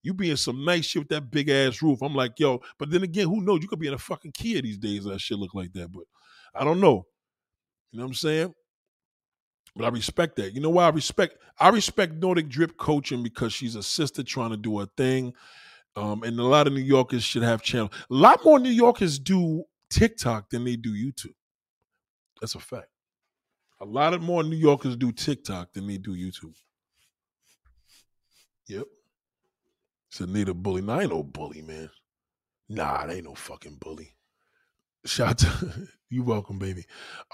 You 0.07 0.13
be 0.13 0.31
in 0.31 0.37
some 0.37 0.63
nice 0.63 0.85
shit 0.85 1.01
with 1.01 1.09
that 1.09 1.29
big 1.29 1.49
ass 1.49 1.81
roof. 1.81 2.01
I'm 2.01 2.15
like, 2.15 2.39
yo, 2.39 2.61
but 2.79 2.89
then 2.89 3.03
again, 3.03 3.27
who 3.27 3.41
knows? 3.41 3.59
You 3.61 3.67
could 3.67 3.79
be 3.79 3.87
in 3.87 3.93
a 3.93 3.97
fucking 3.97 4.31
Kia 4.31 4.61
these 4.61 4.77
days. 4.77 5.03
That 5.03 5.19
shit 5.19 5.37
look 5.37 5.53
like 5.53 5.73
that, 5.73 5.91
but 5.91 6.03
I 6.55 6.63
don't 6.63 6.79
know. 6.79 7.05
You 7.91 7.99
know 7.99 8.05
what 8.05 8.11
I'm 8.11 8.13
saying? 8.13 8.53
But 9.75 9.83
I 9.83 9.89
respect 9.89 10.37
that. 10.37 10.53
You 10.53 10.61
know 10.61 10.69
why 10.69 10.85
I 10.85 10.91
respect? 10.91 11.39
I 11.59 11.67
respect 11.67 12.13
Nordic 12.13 12.47
Drip 12.47 12.77
coaching 12.77 13.21
because 13.21 13.51
she's 13.51 13.75
a 13.75 13.83
sister 13.83 14.23
trying 14.23 14.51
to 14.51 14.57
do 14.57 14.79
a 14.79 14.85
thing. 14.95 15.33
Um, 15.97 16.23
and 16.23 16.39
a 16.39 16.43
lot 16.43 16.67
of 16.67 16.73
New 16.73 16.79
Yorkers 16.79 17.25
should 17.25 17.43
have 17.43 17.61
channel. 17.61 17.91
A 18.09 18.13
lot 18.13 18.45
more 18.45 18.59
New 18.59 18.69
Yorkers 18.69 19.19
do 19.19 19.65
TikTok 19.89 20.51
than 20.51 20.63
they 20.63 20.77
do 20.77 20.93
YouTube. 20.93 21.35
That's 22.39 22.55
a 22.55 22.59
fact. 22.59 22.87
A 23.81 23.85
lot 23.85 24.13
of 24.13 24.21
more 24.21 24.41
New 24.41 24.55
Yorkers 24.55 24.95
do 24.95 25.11
TikTok 25.11 25.73
than 25.73 25.85
they 25.85 25.97
do 25.97 26.15
YouTube. 26.15 26.55
Yep. 28.67 28.85
Said 30.09 30.29
need 30.29 30.49
a 30.49 30.53
bully. 30.53 30.81
Nah, 30.81 30.97
I 30.97 31.01
ain't 31.03 31.11
no 31.11 31.23
bully, 31.23 31.61
man. 31.61 31.89
Nah, 32.69 33.03
it 33.05 33.13
ain't 33.13 33.25
no 33.25 33.35
fucking 33.35 33.77
bully. 33.79 34.15
Shout 35.05 35.39
to 35.39 35.87
you 36.09 36.23
welcome, 36.23 36.59
baby. 36.59 36.85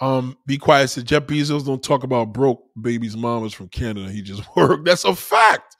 Um, 0.01 0.37
be 0.45 0.57
quiet. 0.57 0.89
Said 0.89 1.05
Jeff 1.05 1.23
Bezos 1.23 1.65
don't 1.65 1.83
talk 1.83 2.03
about 2.03 2.33
broke 2.33 2.63
baby's 2.79 3.17
mom 3.17 3.45
is 3.45 3.53
from 3.53 3.69
Canada. 3.69 4.11
He 4.11 4.21
just 4.21 4.43
worked. 4.55 4.85
That's 4.85 5.05
a 5.05 5.15
fact. 5.15 5.77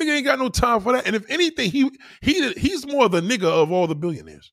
Nigga 0.00 0.16
ain't 0.16 0.24
got 0.24 0.38
no 0.38 0.48
time 0.48 0.80
for 0.80 0.92
that. 0.92 1.06
And 1.06 1.16
if 1.16 1.28
anything, 1.28 1.70
he 1.70 1.90
he 2.22 2.52
he's 2.52 2.86
more 2.86 3.08
the 3.08 3.20
nigga 3.20 3.44
of 3.44 3.72
all 3.72 3.86
the 3.86 3.96
billionaires. 3.96 4.52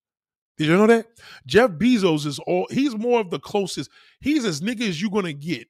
Did 0.57 0.67
you 0.67 0.77
know 0.77 0.87
that? 0.87 1.07
Jeff 1.45 1.71
Bezos 1.71 2.25
is 2.25 2.39
all 2.39 2.67
he's 2.71 2.95
more 2.95 3.19
of 3.19 3.29
the 3.29 3.39
closest. 3.39 3.91
He's 4.21 4.45
as 4.45 4.61
nigga 4.61 4.87
as 4.87 5.01
you're 5.01 5.11
gonna 5.11 5.33
get 5.33 5.67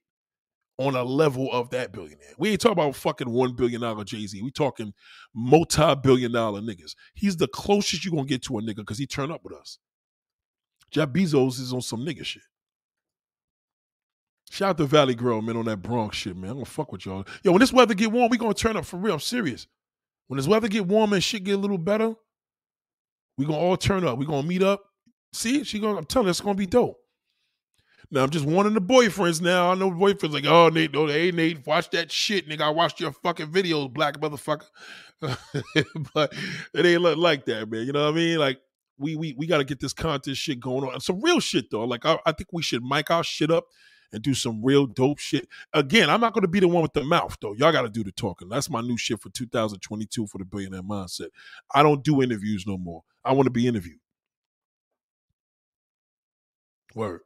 on 0.77 0.95
a 0.95 1.03
level 1.03 1.49
of 1.51 1.69
that 1.69 1.91
billionaire. 1.91 2.33
We 2.37 2.49
ain't 2.49 2.61
talking 2.61 2.77
about 2.77 2.95
fucking 2.95 3.29
one 3.29 3.53
billion 3.55 3.81
dollar 3.81 4.03
Jay-Z. 4.03 4.41
We 4.41 4.51
talking 4.51 4.93
multi-billion 5.33 6.31
dollar 6.31 6.61
niggas. 6.61 6.95
He's 7.13 7.37
the 7.37 7.47
closest 7.47 8.03
you're 8.03 8.13
gonna 8.13 8.25
get 8.25 8.43
to 8.43 8.57
a 8.57 8.61
nigga 8.61 8.77
because 8.77 8.97
he 8.97 9.07
turned 9.07 9.31
up 9.31 9.41
with 9.43 9.53
us. 9.53 9.79
Jeff 10.91 11.09
Bezos 11.09 11.59
is 11.59 11.73
on 11.73 11.81
some 11.81 12.05
nigga 12.05 12.25
shit. 12.25 12.43
Shout 14.51 14.71
out 14.71 14.77
to 14.77 14.85
Valley 14.85 15.15
Girl, 15.15 15.41
man, 15.41 15.57
on 15.57 15.65
that 15.65 15.81
Bronx 15.81 16.17
shit, 16.17 16.35
man. 16.35 16.51
I'm 16.51 16.57
gonna 16.57 16.65
fuck 16.65 16.91
with 16.91 17.05
y'all. 17.05 17.25
Yo, 17.43 17.51
when 17.51 17.59
this 17.59 17.73
weather 17.73 17.93
get 17.93 18.11
warm, 18.11 18.29
we 18.29 18.37
gonna 18.37 18.53
turn 18.53 18.77
up 18.77 18.85
for 18.85 18.97
real. 18.97 19.15
I'm 19.15 19.19
serious. 19.19 19.67
When 20.27 20.37
this 20.37 20.47
weather 20.47 20.67
get 20.67 20.85
warm 20.85 21.13
and 21.13 21.23
shit 21.23 21.43
get 21.43 21.55
a 21.55 21.57
little 21.57 21.77
better, 21.77 22.13
we 23.37 23.45
gonna 23.45 23.57
all 23.57 23.77
turn 23.77 24.05
up. 24.05 24.17
We 24.17 24.25
gonna 24.25 24.47
meet 24.47 24.63
up. 24.63 24.83
See, 25.33 25.63
she 25.63 25.79
gonna. 25.79 25.97
I'm 25.97 26.05
telling 26.05 26.27
you, 26.27 26.31
it's 26.31 26.41
gonna 26.41 26.55
be 26.55 26.65
dope. 26.65 26.97
Now 28.11 28.23
I'm 28.23 28.29
just 28.29 28.45
wanting 28.45 28.73
the 28.73 28.81
boyfriends. 28.81 29.41
Now 29.41 29.71
I 29.71 29.75
know 29.75 29.91
boyfriends 29.91 30.33
like, 30.33 30.45
oh 30.45 30.69
Nate, 30.69 30.93
no, 30.93 31.07
hey 31.07 31.31
Nate, 31.31 31.65
watch 31.65 31.89
that 31.91 32.11
shit, 32.11 32.47
nigga. 32.47 32.61
I 32.61 32.69
watched 32.69 32.99
your 32.99 33.11
fucking 33.11 33.47
videos, 33.47 33.91
black 33.91 34.19
motherfucker. 34.19 34.69
but 36.13 36.33
it 36.73 36.85
ain't 36.85 37.01
look 37.01 37.17
like 37.17 37.45
that, 37.45 37.69
man. 37.69 37.85
You 37.85 37.93
know 37.93 38.03
what 38.03 38.13
I 38.13 38.15
mean? 38.15 38.37
Like 38.37 38.59
we 38.97 39.15
we 39.15 39.33
we 39.37 39.47
got 39.47 39.57
to 39.57 39.63
get 39.63 39.79
this 39.79 39.93
content 39.93 40.37
shit 40.37 40.59
going 40.59 40.89
on. 40.89 40.99
Some 40.99 41.21
real 41.21 41.39
shit 41.39 41.69
though. 41.71 41.85
Like 41.85 42.05
I, 42.05 42.17
I 42.25 42.31
think 42.31 42.49
we 42.51 42.61
should 42.61 42.83
mic 42.83 43.11
our 43.11 43.23
shit 43.23 43.51
up 43.51 43.65
and 44.11 44.21
do 44.21 44.33
some 44.33 44.63
real 44.63 44.85
dope 44.85 45.19
shit. 45.19 45.47
Again, 45.73 46.09
I'm 46.09 46.21
not 46.21 46.33
going 46.33 46.43
to 46.43 46.47
be 46.47 46.59
the 46.59 46.67
one 46.67 46.81
with 46.81 46.93
the 46.93 47.03
mouth 47.03 47.37
though. 47.41 47.53
Y'all 47.53 47.71
got 47.71 47.81
to 47.83 47.89
do 47.89 48.03
the 48.03 48.11
talking. 48.11 48.49
That's 48.49 48.69
my 48.69 48.81
new 48.81 48.97
shit 48.97 49.19
for 49.19 49.29
2022 49.29 50.27
for 50.27 50.37
the 50.37 50.45
billionaire 50.45 50.83
mindset. 50.83 51.29
I 51.73 51.83
don't 51.83 52.03
do 52.03 52.21
interviews 52.21 52.65
no 52.67 52.77
more. 52.77 53.03
I 53.23 53.33
want 53.33 53.47
to 53.47 53.51
be 53.51 53.67
interviewed. 53.67 53.99
Word. 56.93 57.21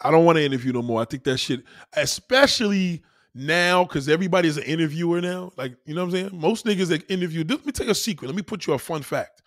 I 0.00 0.10
don't 0.10 0.24
want 0.24 0.36
to 0.36 0.44
interview 0.44 0.72
no 0.72 0.82
more. 0.82 1.00
I 1.00 1.04
think 1.04 1.24
that 1.24 1.38
shit, 1.38 1.62
especially 1.94 3.02
now, 3.34 3.84
because 3.84 4.08
everybody's 4.08 4.56
an 4.56 4.64
interviewer 4.64 5.20
now. 5.20 5.52
Like, 5.56 5.76
you 5.86 5.94
know 5.94 6.04
what 6.04 6.14
I'm 6.14 6.28
saying? 6.28 6.40
Most 6.40 6.66
niggas 6.66 6.88
that 6.88 7.10
interview, 7.10 7.44
let 7.48 7.64
me 7.64 7.72
tell 7.72 7.86
you 7.86 7.92
a 7.92 7.94
secret. 7.94 8.28
Let 8.28 8.36
me 8.36 8.42
put 8.42 8.66
you 8.66 8.74
a 8.74 8.78
fun 8.78 9.02
fact. 9.02 9.42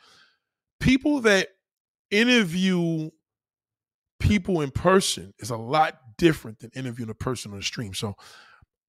People 0.79 1.21
that 1.21 1.49
interview 2.11 3.09
people 4.19 4.61
in 4.61 4.71
person 4.71 5.33
is 5.39 5.49
a 5.49 5.57
lot 5.57 5.99
different 6.17 6.59
than 6.59 6.71
interviewing 6.75 7.09
a 7.09 7.15
person 7.15 7.53
on 7.53 7.59
a 7.59 7.63
stream. 7.63 7.93
So 7.93 8.15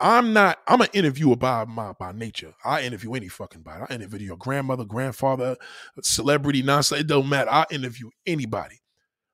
I'm 0.00 0.32
not, 0.32 0.58
I'm 0.66 0.80
an 0.80 0.88
interviewer 0.92 1.36
by 1.36 1.64
my 1.64 1.92
by 1.92 2.12
nature. 2.12 2.54
I 2.64 2.82
interview 2.82 3.14
any 3.14 3.28
fucking 3.28 3.62
body. 3.62 3.84
I 3.88 3.94
interview 3.94 4.28
your 4.28 4.36
grandmother, 4.36 4.84
grandfather, 4.84 5.56
celebrity, 6.02 6.62
nonsense. 6.62 7.00
It 7.02 7.06
don't 7.08 7.28
matter. 7.28 7.50
I 7.50 7.66
interview 7.70 8.10
anybody. 8.26 8.80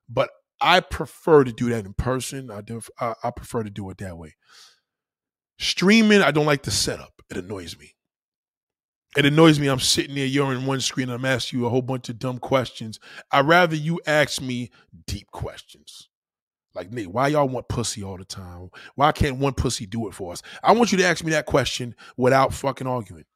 But 0.08 0.30
I 0.64 0.80
prefer 0.80 1.44
to 1.44 1.52
do 1.52 1.68
that 1.68 1.84
in 1.84 1.92
person. 1.92 2.50
I 2.50 2.62
do 2.62 2.80
I, 2.98 3.12
I 3.22 3.30
prefer 3.30 3.62
to 3.62 3.70
do 3.70 3.90
it 3.90 3.98
that 3.98 4.16
way. 4.16 4.34
Streaming, 5.58 6.22
I 6.22 6.30
don't 6.30 6.46
like 6.46 6.62
the 6.62 6.70
setup. 6.70 7.12
It 7.30 7.36
annoys 7.36 7.78
me. 7.78 7.94
It 9.14 9.26
annoys 9.26 9.60
me. 9.60 9.68
I'm 9.68 9.78
sitting 9.78 10.14
there, 10.14 10.24
you're 10.24 10.54
in 10.54 10.64
one 10.64 10.80
screen, 10.80 11.10
I'm 11.10 11.26
asking 11.26 11.60
you 11.60 11.66
a 11.66 11.68
whole 11.68 11.82
bunch 11.82 12.08
of 12.08 12.18
dumb 12.18 12.38
questions. 12.38 12.98
I'd 13.30 13.46
rather 13.46 13.76
you 13.76 14.00
ask 14.06 14.40
me 14.40 14.70
deep 15.06 15.30
questions. 15.30 16.08
Like, 16.74 16.90
Nate, 16.90 17.12
why 17.12 17.28
y'all 17.28 17.46
want 17.46 17.68
pussy 17.68 18.02
all 18.02 18.16
the 18.16 18.24
time? 18.24 18.70
Why 18.96 19.12
can't 19.12 19.38
one 19.38 19.52
pussy 19.52 19.84
do 19.86 20.08
it 20.08 20.14
for 20.14 20.32
us? 20.32 20.42
I 20.62 20.72
want 20.72 20.92
you 20.92 20.98
to 20.98 21.04
ask 21.04 21.22
me 21.22 21.30
that 21.32 21.46
question 21.46 21.94
without 22.16 22.54
fucking 22.54 22.86
arguing. 22.86 23.26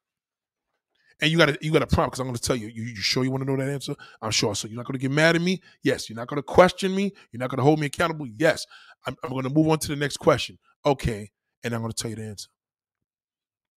And 1.20 1.30
you 1.30 1.38
got 1.38 1.46
to 1.46 1.58
you 1.60 1.72
got 1.72 1.80
to 1.80 1.86
prompt 1.86 2.12
because 2.12 2.20
I'm 2.20 2.26
going 2.26 2.36
to 2.36 2.42
tell 2.42 2.56
you, 2.56 2.68
you. 2.68 2.84
You 2.84 2.96
sure 2.96 3.24
you 3.24 3.30
want 3.30 3.44
to 3.44 3.50
know 3.50 3.56
that 3.56 3.70
answer? 3.70 3.94
I'm 4.22 4.30
sure. 4.30 4.54
So 4.54 4.68
you're 4.68 4.76
not 4.76 4.86
going 4.86 4.98
to 4.98 5.02
get 5.02 5.10
mad 5.10 5.34
at 5.34 5.42
me? 5.42 5.60
Yes. 5.82 6.08
You're 6.08 6.16
not 6.16 6.28
going 6.28 6.38
to 6.38 6.42
question 6.42 6.94
me? 6.94 7.12
You're 7.32 7.40
not 7.40 7.50
going 7.50 7.58
to 7.58 7.64
hold 7.64 7.80
me 7.80 7.86
accountable? 7.86 8.26
Yes. 8.26 8.66
I'm, 9.06 9.16
I'm 9.24 9.30
going 9.30 9.44
to 9.44 9.50
move 9.50 9.68
on 9.68 9.78
to 9.80 9.88
the 9.88 9.96
next 9.96 10.18
question. 10.18 10.58
Okay, 10.86 11.30
and 11.64 11.74
I'm 11.74 11.80
going 11.80 11.92
to 11.92 11.96
tell 12.02 12.10
you 12.10 12.16
the 12.16 12.24
answer. 12.24 12.48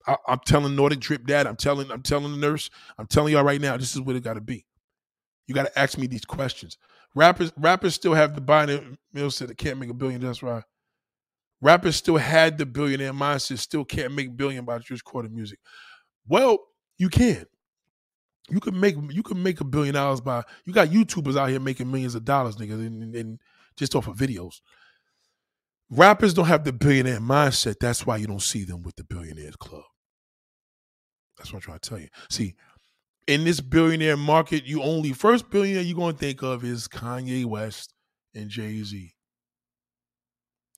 I, 0.07 0.15
am 0.27 0.39
telling 0.45 0.75
Nordic 0.75 0.99
Drip 0.99 1.25
Dad. 1.25 1.47
I'm 1.47 1.55
telling 1.55 1.91
I'm 1.91 2.01
telling 2.01 2.31
the 2.31 2.37
nurse. 2.37 2.69
I'm 2.97 3.07
telling 3.07 3.33
y'all 3.33 3.43
right 3.43 3.61
now. 3.61 3.77
This 3.77 3.95
is 3.95 4.01
what 4.01 4.15
it 4.15 4.23
got 4.23 4.35
to 4.35 4.41
be. 4.41 4.65
You 5.47 5.55
got 5.55 5.65
to 5.65 5.79
ask 5.79 5.97
me 5.97 6.07
these 6.07 6.25
questions. 6.25 6.77
Rappers, 7.13 7.51
rappers 7.57 7.95
still 7.95 8.13
have 8.13 8.35
the 8.35 8.41
billionaire 8.41 8.81
Mills 9.11 9.35
said 9.35 9.49
they 9.49 9.55
can't 9.55 9.79
make 9.79 9.89
a 9.89 9.93
billion. 9.93 10.21
That's 10.21 10.41
right. 10.41 10.63
Rappers 11.61 11.95
still 11.95 12.17
had 12.17 12.57
the 12.57 12.65
billionaire 12.65 13.13
mindset, 13.13 13.59
still 13.59 13.85
can't 13.85 14.13
make 14.13 14.35
billion 14.35 14.65
by 14.65 14.79
just 14.79 14.89
recording 14.89 15.35
music. 15.35 15.59
Well, 16.27 16.57
you 17.01 17.09
can. 17.09 17.47
You 18.47 18.59
can 18.59 18.79
make 18.79 18.95
you 19.09 19.23
can 19.23 19.41
make 19.41 19.59
a 19.59 19.63
billion 19.63 19.95
dollars 19.95 20.21
by 20.21 20.43
you 20.65 20.73
got 20.73 20.89
YouTubers 20.89 21.35
out 21.35 21.49
here 21.49 21.59
making 21.59 21.89
millions 21.89 22.13
of 22.13 22.23
dollars, 22.23 22.57
niggas, 22.57 22.85
and, 22.85 23.15
and 23.15 23.39
just 23.75 23.95
off 23.95 24.07
of 24.07 24.17
videos. 24.17 24.61
Rappers 25.89 26.35
don't 26.35 26.45
have 26.45 26.63
the 26.63 26.71
billionaire 26.71 27.19
mindset. 27.19 27.79
That's 27.79 28.05
why 28.05 28.17
you 28.17 28.27
don't 28.27 28.41
see 28.41 28.65
them 28.65 28.83
with 28.83 28.97
the 28.97 29.03
billionaires 29.03 29.55
club. 29.55 29.83
That's 31.37 31.51
what 31.51 31.57
I'm 31.57 31.61
trying 31.61 31.79
to 31.79 31.89
tell 31.89 31.99
you. 31.99 32.09
See, 32.29 32.53
in 33.25 33.45
this 33.45 33.61
billionaire 33.61 34.17
market, 34.17 34.65
you 34.65 34.83
only 34.83 35.11
first 35.11 35.49
billionaire 35.49 35.81
you're 35.81 35.97
gonna 35.97 36.13
think 36.13 36.43
of 36.43 36.63
is 36.63 36.87
Kanye 36.87 37.45
West 37.45 37.95
and 38.35 38.47
Jay 38.47 38.83
Z, 38.83 39.11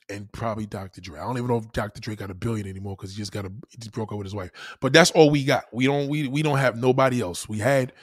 and 0.10 0.32
probably 0.32 0.66
Dr. 0.66 1.02
Dre. 1.02 1.20
I 1.20 1.24
don't 1.24 1.38
even 1.38 1.48
know 1.50 1.58
if 1.58 1.72
Dr. 1.72 2.02
Dre 2.02 2.16
got 2.16 2.32
a 2.32 2.34
billion 2.36 2.68
anymore 2.68 2.96
because 2.96 3.12
he 3.12 3.18
just 3.18 3.32
got 3.32 3.46
a 3.46 3.52
he 3.70 3.78
just 3.78 3.92
broke 3.92 4.12
up 4.12 4.18
with 4.18 4.26
his 4.26 4.36
wife. 4.36 4.52
But 4.82 4.94
that's 4.94 5.12
all 5.12 5.30
we 5.30 5.44
got. 5.44 5.66
We 5.72 5.86
don't 5.86 6.08
we 6.10 6.28
we 6.28 6.42
don't 6.42 6.58
have 6.58 6.78
nobody 6.78 7.22
else. 7.22 7.48
We 7.48 7.60
had 7.60 7.94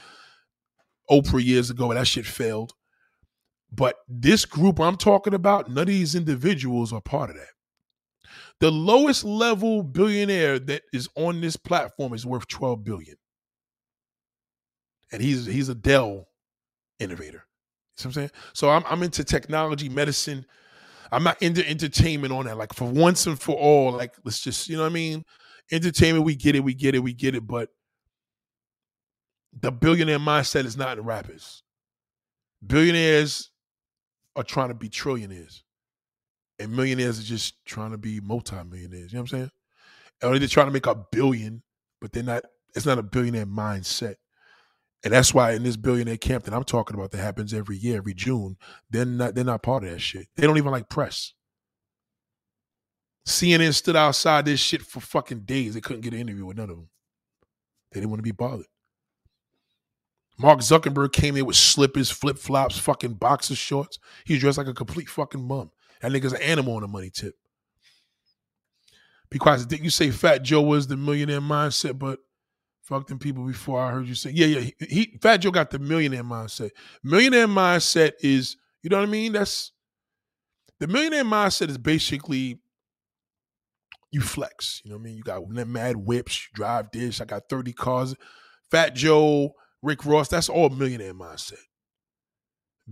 Oprah 1.10 1.44
years 1.44 1.70
ago, 1.70 1.90
and 1.90 1.98
that 1.98 2.06
shit 2.06 2.26
failed. 2.26 2.72
But 3.72 3.96
this 4.08 4.44
group 4.44 4.80
I'm 4.80 4.96
talking 4.96 5.34
about, 5.34 5.68
none 5.70 5.82
of 5.82 5.86
these 5.88 6.14
individuals 6.14 6.92
are 6.92 7.00
part 7.00 7.30
of 7.30 7.36
that. 7.36 7.46
The 8.60 8.70
lowest 8.70 9.24
level 9.24 9.82
billionaire 9.82 10.58
that 10.58 10.82
is 10.92 11.08
on 11.16 11.40
this 11.40 11.56
platform 11.56 12.12
is 12.12 12.26
worth 12.26 12.46
12 12.48 12.84
billion. 12.84 13.16
And 15.12 15.22
he's 15.22 15.46
he's 15.46 15.68
a 15.68 15.74
Dell 15.74 16.28
innovator. 16.98 17.32
You 17.32 17.38
know 17.38 17.42
what 17.96 18.06
I'm 18.06 18.12
saying? 18.12 18.30
So 18.52 18.70
I'm 18.70 18.84
I'm 18.86 19.02
into 19.02 19.24
technology, 19.24 19.88
medicine. 19.88 20.46
I'm 21.12 21.24
not 21.24 21.42
into 21.42 21.68
entertainment 21.68 22.32
on 22.32 22.46
that. 22.46 22.56
Like 22.56 22.72
for 22.72 22.88
once 22.88 23.26
and 23.26 23.40
for 23.40 23.56
all, 23.56 23.92
like 23.92 24.14
let's 24.24 24.40
just, 24.40 24.68
you 24.68 24.76
know 24.76 24.82
what 24.82 24.90
I 24.90 24.94
mean? 24.94 25.24
Entertainment, 25.72 26.24
we 26.24 26.34
get 26.34 26.56
it, 26.56 26.64
we 26.64 26.74
get 26.74 26.94
it, 26.94 27.00
we 27.00 27.12
get 27.12 27.34
it, 27.34 27.46
but 27.46 27.68
the 29.58 29.72
billionaire 29.72 30.18
mindset 30.18 30.64
is 30.64 30.76
not 30.76 30.98
in 30.98 31.04
rappers. 31.04 31.62
Billionaires 32.64 33.50
are 34.36 34.44
trying 34.44 34.68
to 34.68 34.74
be 34.74 34.88
trillionaires. 34.88 35.62
And 36.58 36.72
millionaires 36.72 37.18
are 37.18 37.24
just 37.24 37.64
trying 37.64 37.92
to 37.92 37.98
be 37.98 38.20
multimillionaires. 38.20 39.12
You 39.12 39.16
know 39.16 39.22
what 39.22 39.32
I'm 39.32 39.38
saying? 39.38 39.50
Or 40.22 40.38
they're 40.38 40.48
trying 40.48 40.66
to 40.66 40.72
make 40.72 40.86
a 40.86 40.94
billion, 40.94 41.62
but 42.00 42.12
they're 42.12 42.22
not, 42.22 42.44
it's 42.74 42.86
not 42.86 42.98
a 42.98 43.02
billionaire 43.02 43.46
mindset. 43.46 44.16
And 45.02 45.14
that's 45.14 45.32
why 45.32 45.52
in 45.52 45.62
this 45.62 45.76
billionaire 45.76 46.18
camp 46.18 46.44
that 46.44 46.54
I'm 46.54 46.64
talking 46.64 46.94
about 46.94 47.10
that 47.12 47.18
happens 47.18 47.54
every 47.54 47.76
year, 47.76 47.96
every 47.96 48.14
June, 48.14 48.56
they're 48.90 49.06
not 49.06 49.34
they're 49.34 49.44
not 49.44 49.62
part 49.62 49.84
of 49.84 49.90
that 49.90 50.00
shit. 50.00 50.26
They 50.36 50.46
don't 50.46 50.58
even 50.58 50.72
like 50.72 50.90
press. 50.90 51.32
CNN 53.26 53.74
stood 53.74 53.96
outside 53.96 54.44
this 54.44 54.60
shit 54.60 54.82
for 54.82 55.00
fucking 55.00 55.40
days. 55.40 55.74
They 55.74 55.80
couldn't 55.80 56.02
get 56.02 56.12
an 56.12 56.20
interview 56.20 56.44
with 56.46 56.56
none 56.56 56.70
of 56.70 56.76
them. 56.76 56.88
They 57.92 58.00
didn't 58.00 58.10
want 58.10 58.18
to 58.18 58.24
be 58.24 58.32
bothered. 58.32 58.66
Mark 60.38 60.60
Zuckerberg 60.60 61.12
came 61.12 61.36
in 61.36 61.44
with 61.44 61.56
slippers, 61.56 62.10
flip 62.10 62.38
flops, 62.38 62.78
fucking 62.78 63.14
boxer 63.14 63.54
shorts. 63.54 63.98
He 64.24 64.38
dressed 64.38 64.58
like 64.58 64.66
a 64.66 64.74
complete 64.74 65.08
fucking 65.08 65.46
bum. 65.46 65.70
That 66.00 66.12
nigga's 66.12 66.32
an 66.32 66.40
animal 66.40 66.76
on 66.76 66.82
a 66.82 66.88
money 66.88 67.10
tip. 67.10 67.34
Because 69.30 69.66
didn't 69.66 69.84
you 69.84 69.90
say 69.90 70.10
Fat 70.10 70.42
Joe 70.42 70.62
was 70.62 70.86
the 70.86 70.96
millionaire 70.96 71.42
mindset, 71.42 71.98
but 71.98 72.20
fuck 72.90 73.06
them 73.06 73.20
people 73.20 73.46
before 73.46 73.80
I 73.80 73.92
heard 73.92 74.08
you 74.08 74.16
say, 74.16 74.32
yeah, 74.34 74.46
yeah. 74.46 74.60
He, 74.60 74.74
he 74.80 75.18
Fat 75.22 75.38
Joe 75.38 75.52
got 75.52 75.70
the 75.70 75.78
millionaire 75.78 76.24
mindset. 76.24 76.70
Millionaire 77.04 77.46
mindset 77.46 78.12
is, 78.20 78.56
you 78.82 78.90
know 78.90 78.98
what 78.98 79.08
I 79.08 79.10
mean? 79.10 79.32
That's 79.32 79.72
the 80.80 80.88
millionaire 80.88 81.24
mindset 81.24 81.68
is 81.68 81.78
basically 81.78 82.58
you 84.10 84.20
flex. 84.20 84.82
You 84.84 84.90
know 84.90 84.96
what 84.96 85.02
I 85.02 85.04
mean? 85.04 85.16
You 85.16 85.22
got 85.22 85.48
mad 85.48 85.96
whips, 85.96 86.48
drive 86.52 86.88
this. 86.92 87.20
I 87.20 87.26
got 87.26 87.48
30 87.48 87.72
cars. 87.72 88.16
Fat 88.70 88.96
Joe, 88.96 89.52
Rick 89.82 90.04
Ross, 90.04 90.28
that's 90.28 90.48
all 90.48 90.68
millionaire 90.68 91.14
mindset. 91.14 91.62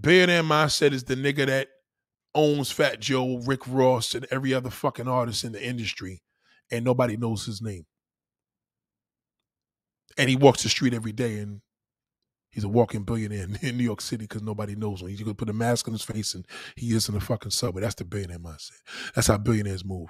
Billionaire 0.00 0.44
mindset 0.44 0.92
is 0.92 1.04
the 1.04 1.16
nigga 1.16 1.46
that 1.46 1.68
owns 2.36 2.70
Fat 2.70 3.00
Joe, 3.00 3.40
Rick 3.44 3.62
Ross, 3.66 4.14
and 4.14 4.26
every 4.30 4.54
other 4.54 4.70
fucking 4.70 5.08
artist 5.08 5.42
in 5.42 5.52
the 5.52 5.66
industry, 5.66 6.22
and 6.70 6.84
nobody 6.84 7.16
knows 7.16 7.46
his 7.46 7.60
name. 7.60 7.84
And 10.18 10.28
he 10.28 10.36
walks 10.36 10.62
the 10.64 10.68
street 10.68 10.92
every 10.94 11.12
day, 11.12 11.38
and 11.38 11.60
he's 12.50 12.64
a 12.64 12.68
walking 12.68 13.04
billionaire 13.04 13.46
in, 13.62 13.76
New 13.78 13.84
York 13.84 14.00
City 14.00 14.24
because 14.24 14.42
nobody 14.42 14.74
knows 14.74 15.00
him. 15.00 15.08
He's 15.08 15.20
gonna 15.22 15.34
put 15.34 15.48
a 15.48 15.54
mask 15.54 15.88
on 15.88 15.94
his 15.94 16.02
face, 16.02 16.34
and 16.34 16.44
he 16.76 16.88
is 16.94 17.08
in 17.08 17.14
the 17.14 17.20
fucking 17.20 17.52
subway. 17.52 17.82
That's 17.82 17.94
the 17.94 18.04
billionaire 18.04 18.38
mindset. 18.38 18.80
That's 19.14 19.28
how 19.28 19.38
billionaires 19.38 19.84
move. 19.84 20.08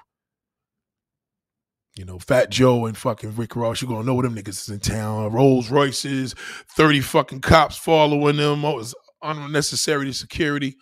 You 1.94 2.04
know, 2.04 2.18
Fat 2.18 2.50
Joe 2.50 2.86
and 2.86 2.96
fucking 2.96 3.34
Rick 3.36 3.56
Ross, 3.56 3.82
you're 3.82 3.90
gonna 3.90 4.04
know 4.04 4.14
what 4.14 4.22
them 4.22 4.36
niggas 4.36 4.48
is 4.48 4.68
in 4.68 4.80
town. 4.80 5.32
Rolls 5.32 5.70
Royces, 5.70 6.34
30 6.76 7.00
fucking 7.00 7.40
cops 7.40 7.76
following 7.76 8.36
them. 8.36 8.64
Oh, 8.64 8.68
All 8.68 8.76
was 8.76 8.94
unnecessary 9.22 10.12
security. 10.12 10.76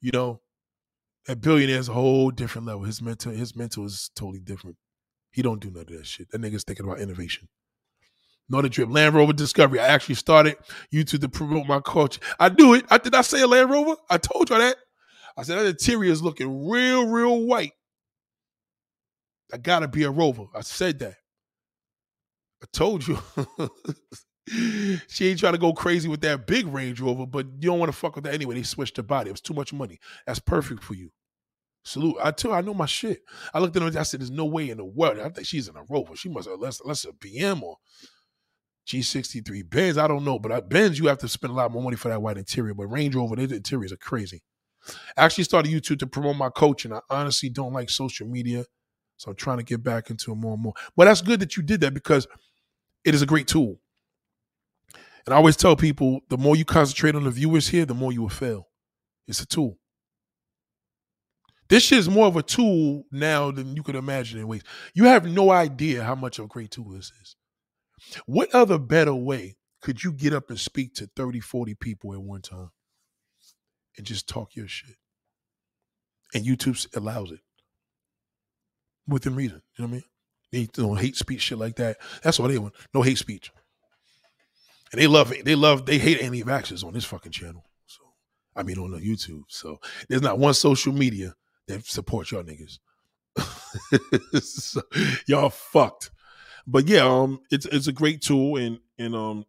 You 0.00 0.12
know, 0.12 0.40
that 1.26 1.40
billionaire 1.40 1.78
is 1.78 1.88
a 1.88 1.92
whole 1.92 2.30
different 2.30 2.66
level. 2.66 2.84
His 2.84 3.02
mental, 3.02 3.32
his 3.32 3.56
mental 3.56 3.84
is 3.84 4.10
totally 4.14 4.40
different. 4.40 4.76
He 5.32 5.42
don't 5.42 5.60
do 5.60 5.70
none 5.70 5.82
of 5.82 5.88
that 5.88 6.06
shit. 6.06 6.30
That 6.30 6.40
nigga's 6.40 6.64
thinking 6.64 6.86
about 6.86 7.00
innovation. 7.00 7.48
Nordic 8.50 8.72
Drip. 8.72 8.90
Land 8.90 9.14
Rover 9.14 9.32
Discovery. 9.32 9.80
I 9.80 9.86
actually 9.86 10.16
started 10.16 10.56
YouTube 10.92 11.20
to 11.20 11.28
promote 11.28 11.66
my 11.66 11.80
culture. 11.80 12.20
I 12.38 12.48
do 12.48 12.74
it. 12.74 12.84
I 12.90 12.98
did 12.98 13.14
I 13.14 13.22
say 13.22 13.40
a 13.40 13.46
Land 13.46 13.70
Rover? 13.70 13.96
I 14.10 14.18
told 14.18 14.50
you 14.50 14.58
that. 14.58 14.76
I 15.36 15.42
said 15.42 15.58
that 15.58 15.66
interior 15.66 16.10
is 16.10 16.22
looking 16.22 16.68
real, 16.68 17.06
real 17.06 17.46
white. 17.46 17.72
I 19.52 19.56
gotta 19.56 19.88
be 19.88 20.02
a 20.04 20.10
rover. 20.10 20.44
I 20.54 20.60
said 20.60 20.98
that. 21.00 21.14
I 22.62 22.66
told 22.72 23.06
you. 23.06 23.18
she 25.08 25.28
ain't 25.28 25.38
trying 25.38 25.54
to 25.54 25.58
go 25.58 25.72
crazy 25.72 26.08
with 26.08 26.20
that 26.22 26.46
big 26.46 26.66
Range 26.66 27.00
Rover, 27.00 27.26
but 27.26 27.46
you 27.46 27.70
don't 27.70 27.78
want 27.78 27.90
to 27.90 27.96
fuck 27.96 28.16
with 28.16 28.24
that 28.24 28.34
anyway. 28.34 28.56
They 28.56 28.62
switched 28.62 28.96
the 28.96 29.02
body. 29.02 29.30
It 29.30 29.32
was 29.32 29.40
too 29.40 29.54
much 29.54 29.72
money. 29.72 29.98
That's 30.26 30.40
perfect 30.40 30.82
for 30.82 30.94
you. 30.94 31.10
Salute. 31.84 32.16
I 32.22 32.30
tell 32.30 32.52
I 32.52 32.60
know 32.60 32.74
my 32.74 32.86
shit. 32.86 33.22
I 33.54 33.58
looked 33.58 33.76
at 33.76 33.82
her 33.82 33.98
I 33.98 34.02
said, 34.02 34.20
There's 34.20 34.30
no 34.30 34.44
way 34.44 34.68
in 34.68 34.76
the 34.76 34.84
world. 34.84 35.18
I 35.18 35.30
think 35.30 35.46
she's 35.46 35.68
in 35.68 35.76
a 35.76 35.84
rover. 35.88 36.14
She 36.14 36.28
must 36.28 36.48
have 36.48 36.58
less 36.58 36.80
less 36.84 37.04
a 37.04 37.12
BM 37.12 37.62
or 37.62 37.78
G63 38.90 39.68
Benz. 39.70 39.98
I 39.98 40.08
don't 40.08 40.24
know. 40.24 40.38
But 40.38 40.68
Benz, 40.68 40.98
you 40.98 41.06
have 41.06 41.18
to 41.18 41.28
spend 41.28 41.52
a 41.52 41.56
lot 41.56 41.70
more 41.70 41.82
money 41.82 41.96
for 41.96 42.08
that 42.08 42.20
white 42.20 42.38
interior. 42.38 42.74
But 42.74 42.86
Range 42.86 43.14
Rover, 43.14 43.36
the 43.36 43.54
interiors 43.54 43.92
are 43.92 43.96
crazy. 43.96 44.42
I 45.16 45.24
actually 45.24 45.44
started 45.44 45.70
YouTube 45.70 45.98
to 46.00 46.06
promote 46.06 46.36
my 46.36 46.48
coaching. 46.48 46.92
I 46.92 47.00
honestly 47.08 47.48
don't 47.50 47.72
like 47.72 47.90
social 47.90 48.26
media. 48.26 48.64
So 49.16 49.30
I'm 49.30 49.36
trying 49.36 49.58
to 49.58 49.64
get 49.64 49.82
back 49.82 50.10
into 50.10 50.32
it 50.32 50.36
more 50.36 50.54
and 50.54 50.62
more. 50.62 50.72
But 50.96 51.04
that's 51.04 51.20
good 51.20 51.40
that 51.40 51.56
you 51.56 51.62
did 51.62 51.82
that 51.82 51.94
because 51.94 52.26
it 53.04 53.14
is 53.14 53.22
a 53.22 53.26
great 53.26 53.46
tool. 53.46 53.78
And 55.26 55.34
I 55.34 55.36
always 55.36 55.56
tell 55.56 55.76
people 55.76 56.20
the 56.28 56.38
more 56.38 56.56
you 56.56 56.64
concentrate 56.64 57.14
on 57.14 57.24
the 57.24 57.30
viewers 57.30 57.68
here, 57.68 57.84
the 57.84 57.94
more 57.94 58.12
you 58.12 58.22
will 58.22 58.28
fail. 58.28 58.68
It's 59.28 59.40
a 59.40 59.46
tool. 59.46 59.78
This 61.68 61.84
shit 61.84 61.98
is 61.98 62.08
more 62.08 62.26
of 62.26 62.36
a 62.36 62.42
tool 62.42 63.04
now 63.12 63.52
than 63.52 63.76
you 63.76 63.84
could 63.84 63.94
imagine 63.94 64.40
in 64.40 64.48
ways. 64.48 64.62
You 64.92 65.04
have 65.04 65.24
no 65.24 65.50
idea 65.50 66.02
how 66.02 66.16
much 66.16 66.38
of 66.40 66.46
a 66.46 66.48
great 66.48 66.72
tool 66.72 66.90
this 66.90 67.12
is. 67.22 67.36
What 68.26 68.54
other 68.54 68.78
better 68.78 69.14
way 69.14 69.56
could 69.80 70.02
you 70.04 70.12
get 70.12 70.32
up 70.32 70.50
and 70.50 70.58
speak 70.58 70.94
to 70.94 71.08
30, 71.16 71.40
40 71.40 71.74
people 71.74 72.12
at 72.12 72.20
one 72.20 72.42
time 72.42 72.70
and 73.96 74.06
just 74.06 74.28
talk 74.28 74.54
your 74.54 74.68
shit? 74.68 74.96
And 76.34 76.44
YouTube 76.44 76.86
allows 76.96 77.32
it 77.32 77.40
within 79.06 79.34
reason. 79.34 79.62
You 79.76 79.84
know 79.84 79.88
what 79.88 79.90
I 79.90 79.94
mean? 79.94 80.04
They 80.52 80.68
don't 80.72 81.00
hate 81.00 81.16
speech 81.16 81.42
shit 81.42 81.58
like 81.58 81.76
that. 81.76 81.98
That's 82.22 82.38
what 82.38 82.48
they 82.48 82.58
want. 82.58 82.74
No 82.94 83.02
hate 83.02 83.18
speech. 83.18 83.50
And 84.92 85.00
they 85.00 85.06
love 85.06 85.32
it. 85.32 85.44
They 85.44 85.54
love 85.54 85.86
they 85.86 85.98
hate 85.98 86.20
anti-vaxxers 86.20 86.84
on 86.84 86.92
this 86.92 87.04
fucking 87.04 87.32
channel. 87.32 87.64
So 87.86 88.02
I 88.56 88.62
mean 88.62 88.78
on 88.78 88.90
the 88.90 88.98
YouTube. 88.98 89.44
So 89.48 89.78
there's 90.08 90.22
not 90.22 90.38
one 90.38 90.54
social 90.54 90.92
media 90.92 91.34
that 91.68 91.86
supports 91.86 92.32
y'all 92.32 92.42
niggas. 92.42 92.78
so, 94.42 94.82
y'all 95.26 95.50
fucked. 95.50 96.10
But 96.70 96.88
yeah, 96.88 97.02
um, 97.02 97.40
it's 97.50 97.66
it's 97.66 97.88
a 97.88 97.92
great 97.92 98.22
tool 98.22 98.56
and 98.56 98.78
and 98.98 99.14
um, 99.14 99.44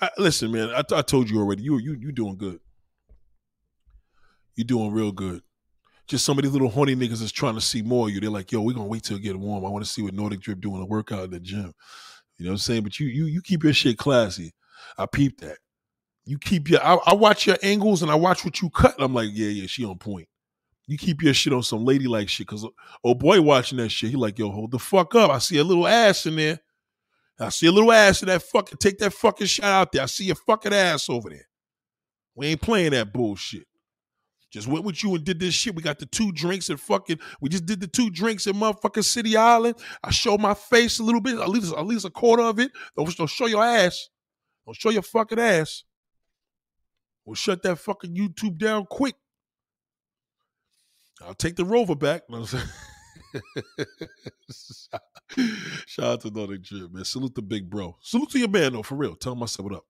I, 0.00 0.10
listen, 0.18 0.52
man, 0.52 0.70
I, 0.70 0.82
I 0.92 1.02
told 1.02 1.28
you 1.28 1.40
already. 1.40 1.62
You 1.62 1.78
you 1.78 1.96
you 1.98 2.12
doing 2.12 2.36
good. 2.36 2.60
You 4.56 4.64
doing 4.64 4.92
real 4.92 5.10
good 5.10 5.42
just 6.06 6.24
some 6.24 6.38
of 6.38 6.44
these 6.44 6.52
little 6.52 6.68
horny 6.68 6.94
niggas 6.94 7.22
is 7.22 7.32
trying 7.32 7.54
to 7.54 7.60
see 7.60 7.82
more 7.82 8.08
of 8.08 8.14
you. 8.14 8.20
They're 8.20 8.30
like, 8.30 8.52
yo, 8.52 8.60
we're 8.60 8.74
gonna 8.74 8.88
wait 8.88 9.04
till 9.04 9.16
it 9.16 9.22
get 9.22 9.36
warm. 9.36 9.64
I 9.64 9.68
want 9.68 9.84
to 9.84 9.90
see 9.90 10.02
what 10.02 10.14
Nordic 10.14 10.40
Drip 10.40 10.60
doing 10.60 10.82
a 10.82 10.86
workout 10.86 11.24
in 11.24 11.30
the 11.30 11.40
gym. 11.40 11.72
You 12.36 12.44
know 12.44 12.50
what 12.50 12.54
I'm 12.54 12.58
saying? 12.58 12.82
But 12.82 13.00
you 13.00 13.06
you 13.06 13.26
you 13.26 13.40
keep 13.40 13.64
your 13.64 13.72
shit 13.72 13.96
classy. 13.96 14.52
I 14.98 15.06
peep 15.06 15.40
that. 15.40 15.58
You 16.26 16.38
keep 16.38 16.68
your 16.68 16.84
I, 16.84 16.98
I 17.06 17.14
watch 17.14 17.46
your 17.46 17.56
angles 17.62 18.02
and 18.02 18.10
I 18.10 18.16
watch 18.16 18.44
what 18.44 18.60
you 18.60 18.70
cut. 18.70 18.94
I'm 18.98 19.14
like, 19.14 19.30
yeah, 19.32 19.48
yeah, 19.48 19.66
she 19.66 19.84
on 19.84 19.98
point. 19.98 20.28
You 20.86 20.98
keep 20.98 21.22
your 21.22 21.34
shit 21.34 21.52
on 21.52 21.62
some 21.62 21.84
ladylike 21.84 22.28
shit. 22.28 22.46
Cause 22.46 22.66
oh 23.02 23.14
boy 23.14 23.40
watching 23.40 23.78
that 23.78 23.88
shit, 23.88 24.10
he 24.10 24.16
like, 24.16 24.38
yo, 24.38 24.50
hold 24.50 24.70
the 24.70 24.78
fuck 24.78 25.14
up. 25.14 25.30
I 25.30 25.38
see 25.38 25.58
a 25.58 25.64
little 25.64 25.86
ass 25.86 26.26
in 26.26 26.36
there. 26.36 26.60
I 27.40 27.48
see 27.48 27.66
a 27.66 27.72
little 27.72 27.90
ass 27.90 28.22
in 28.22 28.28
that 28.28 28.42
fucking 28.42 28.78
take 28.78 28.98
that 28.98 29.12
fucking 29.12 29.46
shot 29.46 29.64
out 29.64 29.92
there. 29.92 30.02
I 30.02 30.06
see 30.06 30.24
your 30.24 30.36
fucking 30.36 30.72
ass 30.72 31.08
over 31.08 31.30
there. 31.30 31.48
We 32.34 32.48
ain't 32.48 32.60
playing 32.60 32.92
that 32.92 33.12
bullshit. 33.12 33.66
Just 34.54 34.68
went 34.68 34.84
with 34.84 35.02
you 35.02 35.12
and 35.16 35.24
did 35.24 35.40
this 35.40 35.52
shit. 35.52 35.74
We 35.74 35.82
got 35.82 35.98
the 35.98 36.06
two 36.06 36.30
drinks 36.30 36.68
and 36.68 36.78
fucking. 36.78 37.18
We 37.40 37.48
just 37.48 37.66
did 37.66 37.80
the 37.80 37.88
two 37.88 38.08
drinks 38.08 38.46
in 38.46 38.54
motherfucking 38.54 39.02
City 39.02 39.36
Island. 39.36 39.74
I 40.04 40.12
show 40.12 40.38
my 40.38 40.54
face 40.54 41.00
a 41.00 41.02
little 41.02 41.20
bit, 41.20 41.40
at 41.40 41.48
least 41.48 41.74
at 41.74 41.84
least 41.84 42.04
a 42.04 42.10
quarter 42.10 42.44
of 42.44 42.60
it. 42.60 42.70
Don't, 42.96 43.16
don't 43.16 43.26
show 43.26 43.46
your 43.46 43.64
ass. 43.64 44.10
Don't 44.64 44.76
show 44.76 44.90
your 44.90 45.02
fucking 45.02 45.40
ass. 45.40 45.82
We'll 47.24 47.34
shut 47.34 47.62
that 47.62 47.80
fucking 47.80 48.14
YouTube 48.14 48.58
down 48.58 48.86
quick. 48.86 49.16
I'll 51.22 51.34
take 51.34 51.56
the 51.56 51.64
rover 51.64 51.94
back. 51.94 52.22
Shout 55.86 56.04
out 56.04 56.20
to 56.22 56.30
Nordic 56.30 56.62
Drip, 56.62 56.92
man. 56.92 57.04
Salute 57.04 57.34
the 57.34 57.42
big 57.42 57.70
bro. 57.70 57.96
Salute 58.00 58.30
to 58.30 58.38
your 58.38 58.48
man, 58.48 58.72
though, 58.72 58.82
for 58.82 58.96
real. 58.96 59.14
Tell 59.16 59.46
said 59.46 59.64
what 59.64 59.74
up. 59.74 59.84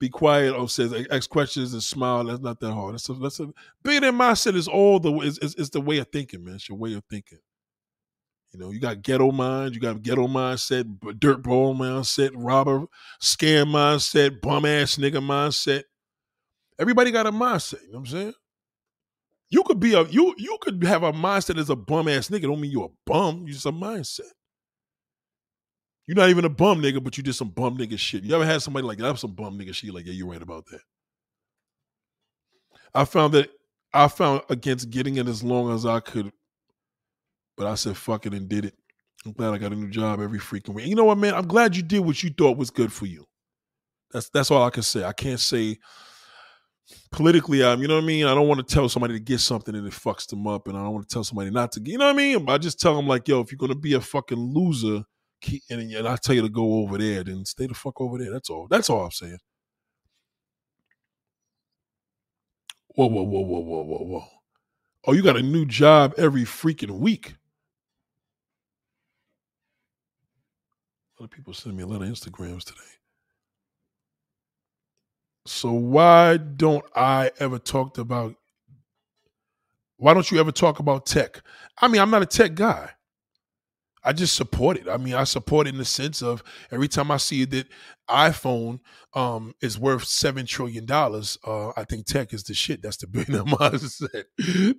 Be 0.00 0.08
quiet. 0.08 0.54
Oh, 0.54 0.66
says 0.66 0.92
ask 1.10 1.30
questions 1.30 1.72
and 1.72 1.82
smile. 1.82 2.24
That's 2.24 2.40
not 2.40 2.60
that 2.60 2.72
hard. 2.72 2.94
That's 2.94 3.08
a, 3.08 3.14
that's 3.14 3.40
a 3.40 3.48
being 3.82 4.02
in 4.02 4.14
mindset 4.14 4.56
is 4.56 4.66
all 4.66 4.98
the 4.98 5.12
is, 5.20 5.38
is, 5.38 5.54
is 5.54 5.70
the 5.70 5.80
way 5.80 5.98
of 5.98 6.08
thinking, 6.08 6.44
man. 6.44 6.56
It's 6.56 6.68
your 6.68 6.78
way 6.78 6.94
of 6.94 7.04
thinking. 7.08 7.38
You 8.52 8.60
know, 8.60 8.70
you 8.70 8.80
got 8.80 9.02
ghetto 9.02 9.32
mind, 9.32 9.74
you 9.74 9.80
got 9.80 10.02
ghetto 10.02 10.28
mindset, 10.28 10.84
dirt 11.18 11.42
ball 11.42 11.74
mindset, 11.74 12.30
robber, 12.34 12.86
scam 13.20 13.66
mindset, 13.66 14.40
bum 14.40 14.64
ass 14.64 14.96
nigga 14.96 15.22
mindset. 15.24 15.82
Everybody 16.78 17.10
got 17.10 17.26
a 17.26 17.32
mindset. 17.32 17.82
You 17.82 17.92
know 17.92 17.98
what 17.98 18.00
I'm 18.00 18.06
saying? 18.06 18.34
You 19.54 19.62
could 19.62 19.78
be 19.78 19.94
a 19.94 20.02
you 20.06 20.34
you 20.36 20.58
could 20.60 20.82
have 20.82 21.04
a 21.04 21.12
mindset 21.12 21.60
as 21.60 21.70
a 21.70 21.76
bum 21.76 22.08
ass 22.08 22.26
nigga. 22.28 22.42
Don't 22.42 22.60
mean 22.60 22.72
you're 22.72 22.86
a 22.86 22.96
bum. 23.06 23.46
You 23.46 23.52
just 23.52 23.66
a 23.66 23.70
mindset. 23.70 24.32
You're 26.08 26.16
not 26.16 26.28
even 26.30 26.44
a 26.44 26.48
bum 26.48 26.82
nigga, 26.82 27.02
but 27.02 27.16
you 27.16 27.22
did 27.22 27.36
some 27.36 27.50
bum 27.50 27.78
nigga 27.78 27.96
shit. 27.96 28.24
You 28.24 28.34
ever 28.34 28.44
had 28.44 28.62
somebody 28.62 28.84
like 28.84 28.98
that? 28.98 29.16
some 29.16 29.32
bum 29.32 29.56
nigga 29.56 29.72
shit. 29.72 29.94
Like, 29.94 30.06
yeah, 30.06 30.12
you're 30.12 30.26
right 30.26 30.42
about 30.42 30.66
that. 30.72 30.80
I 32.92 33.04
found 33.04 33.32
that 33.34 33.48
I 33.92 34.08
found 34.08 34.42
against 34.50 34.90
getting 34.90 35.18
it 35.18 35.28
as 35.28 35.44
long 35.44 35.72
as 35.72 35.86
I 35.86 36.00
could, 36.00 36.32
but 37.56 37.68
I 37.68 37.76
said 37.76 37.96
fuck 37.96 38.26
it 38.26 38.34
and 38.34 38.48
did 38.48 38.64
it. 38.64 38.74
I'm 39.24 39.34
glad 39.34 39.54
I 39.54 39.58
got 39.58 39.70
a 39.70 39.76
new 39.76 39.88
job 39.88 40.20
every 40.20 40.40
freaking 40.40 40.74
week. 40.74 40.88
You 40.88 40.96
know 40.96 41.04
what, 41.04 41.18
man? 41.18 41.32
I'm 41.32 41.46
glad 41.46 41.76
you 41.76 41.84
did 41.84 42.00
what 42.00 42.24
you 42.24 42.30
thought 42.30 42.58
was 42.58 42.70
good 42.70 42.92
for 42.92 43.06
you. 43.06 43.24
That's 44.10 44.30
that's 44.30 44.50
all 44.50 44.64
I 44.64 44.70
can 44.70 44.82
say. 44.82 45.04
I 45.04 45.12
can't 45.12 45.38
say 45.38 45.78
politically, 47.10 47.64
I'm, 47.64 47.80
you 47.80 47.88
know 47.88 47.96
what 47.96 48.04
I 48.04 48.06
mean? 48.06 48.26
I 48.26 48.34
don't 48.34 48.48
want 48.48 48.66
to 48.66 48.74
tell 48.74 48.88
somebody 48.88 49.14
to 49.14 49.20
get 49.20 49.40
something 49.40 49.74
and 49.74 49.86
it 49.86 49.92
fucks 49.92 50.28
them 50.28 50.46
up, 50.46 50.68
and 50.68 50.76
I 50.76 50.82
don't 50.82 50.92
want 50.92 51.08
to 51.08 51.12
tell 51.12 51.24
somebody 51.24 51.50
not 51.50 51.72
to 51.72 51.80
get, 51.80 51.92
you 51.92 51.98
know 51.98 52.06
what 52.06 52.14
I 52.14 52.16
mean? 52.16 52.48
I 52.48 52.58
just 52.58 52.80
tell 52.80 52.94
them, 52.96 53.06
like, 53.06 53.28
yo, 53.28 53.40
if 53.40 53.50
you're 53.50 53.58
going 53.58 53.72
to 53.72 53.78
be 53.78 53.94
a 53.94 54.00
fucking 54.00 54.38
loser, 54.38 55.04
keep, 55.40 55.62
and, 55.70 55.80
and 55.92 56.08
I 56.08 56.16
tell 56.16 56.34
you 56.34 56.42
to 56.42 56.48
go 56.48 56.74
over 56.78 56.98
there, 56.98 57.24
then 57.24 57.44
stay 57.44 57.66
the 57.66 57.74
fuck 57.74 58.00
over 58.00 58.18
there. 58.18 58.30
That's 58.30 58.50
all. 58.50 58.66
That's 58.68 58.90
all 58.90 59.04
I'm 59.04 59.10
saying. 59.10 59.38
Whoa, 62.88 63.06
whoa, 63.06 63.22
whoa, 63.22 63.40
whoa, 63.40 63.60
whoa, 63.60 63.82
whoa, 63.82 64.04
whoa. 64.04 64.24
Oh, 65.06 65.12
you 65.12 65.22
got 65.22 65.36
a 65.36 65.42
new 65.42 65.66
job 65.66 66.14
every 66.16 66.44
freaking 66.44 66.98
week. 66.98 67.34
A 71.18 71.22
lot 71.22 71.26
of 71.26 71.30
people 71.30 71.52
send 71.52 71.76
me 71.76 71.82
a 71.82 71.86
lot 71.86 72.02
of 72.02 72.08
Instagrams 72.08 72.64
today. 72.64 72.80
So 75.46 75.72
why 75.72 76.38
don't 76.38 76.84
I 76.94 77.30
ever 77.38 77.58
talk 77.58 77.98
about 77.98 78.34
why 79.96 80.12
don't 80.12 80.30
you 80.30 80.40
ever 80.40 80.52
talk 80.52 80.80
about 80.80 81.06
tech? 81.06 81.40
I 81.78 81.88
mean, 81.88 82.00
I'm 82.00 82.10
not 82.10 82.22
a 82.22 82.26
tech 82.26 82.54
guy. 82.54 82.90
I 84.04 84.12
just 84.12 84.36
support 84.36 84.76
it. 84.76 84.88
I 84.88 84.96
mean, 84.98 85.14
I 85.14 85.24
support 85.24 85.66
it 85.66 85.70
in 85.70 85.78
the 85.78 85.84
sense 85.84 86.22
of 86.22 86.42
every 86.70 86.88
time 86.88 87.10
I 87.10 87.16
see 87.16 87.44
that 87.46 87.66
iPhone 88.08 88.80
um, 89.14 89.54
is 89.62 89.78
worth 89.78 90.04
seven 90.04 90.44
trillion 90.44 90.84
dollars, 90.84 91.38
uh, 91.46 91.70
I 91.76 91.84
think 91.84 92.06
tech 92.06 92.34
is 92.34 92.44
the 92.44 92.52
shit. 92.52 92.82
That's 92.82 92.98
the 92.98 93.06
billionaire 93.08 93.44
mindset. 93.44 94.24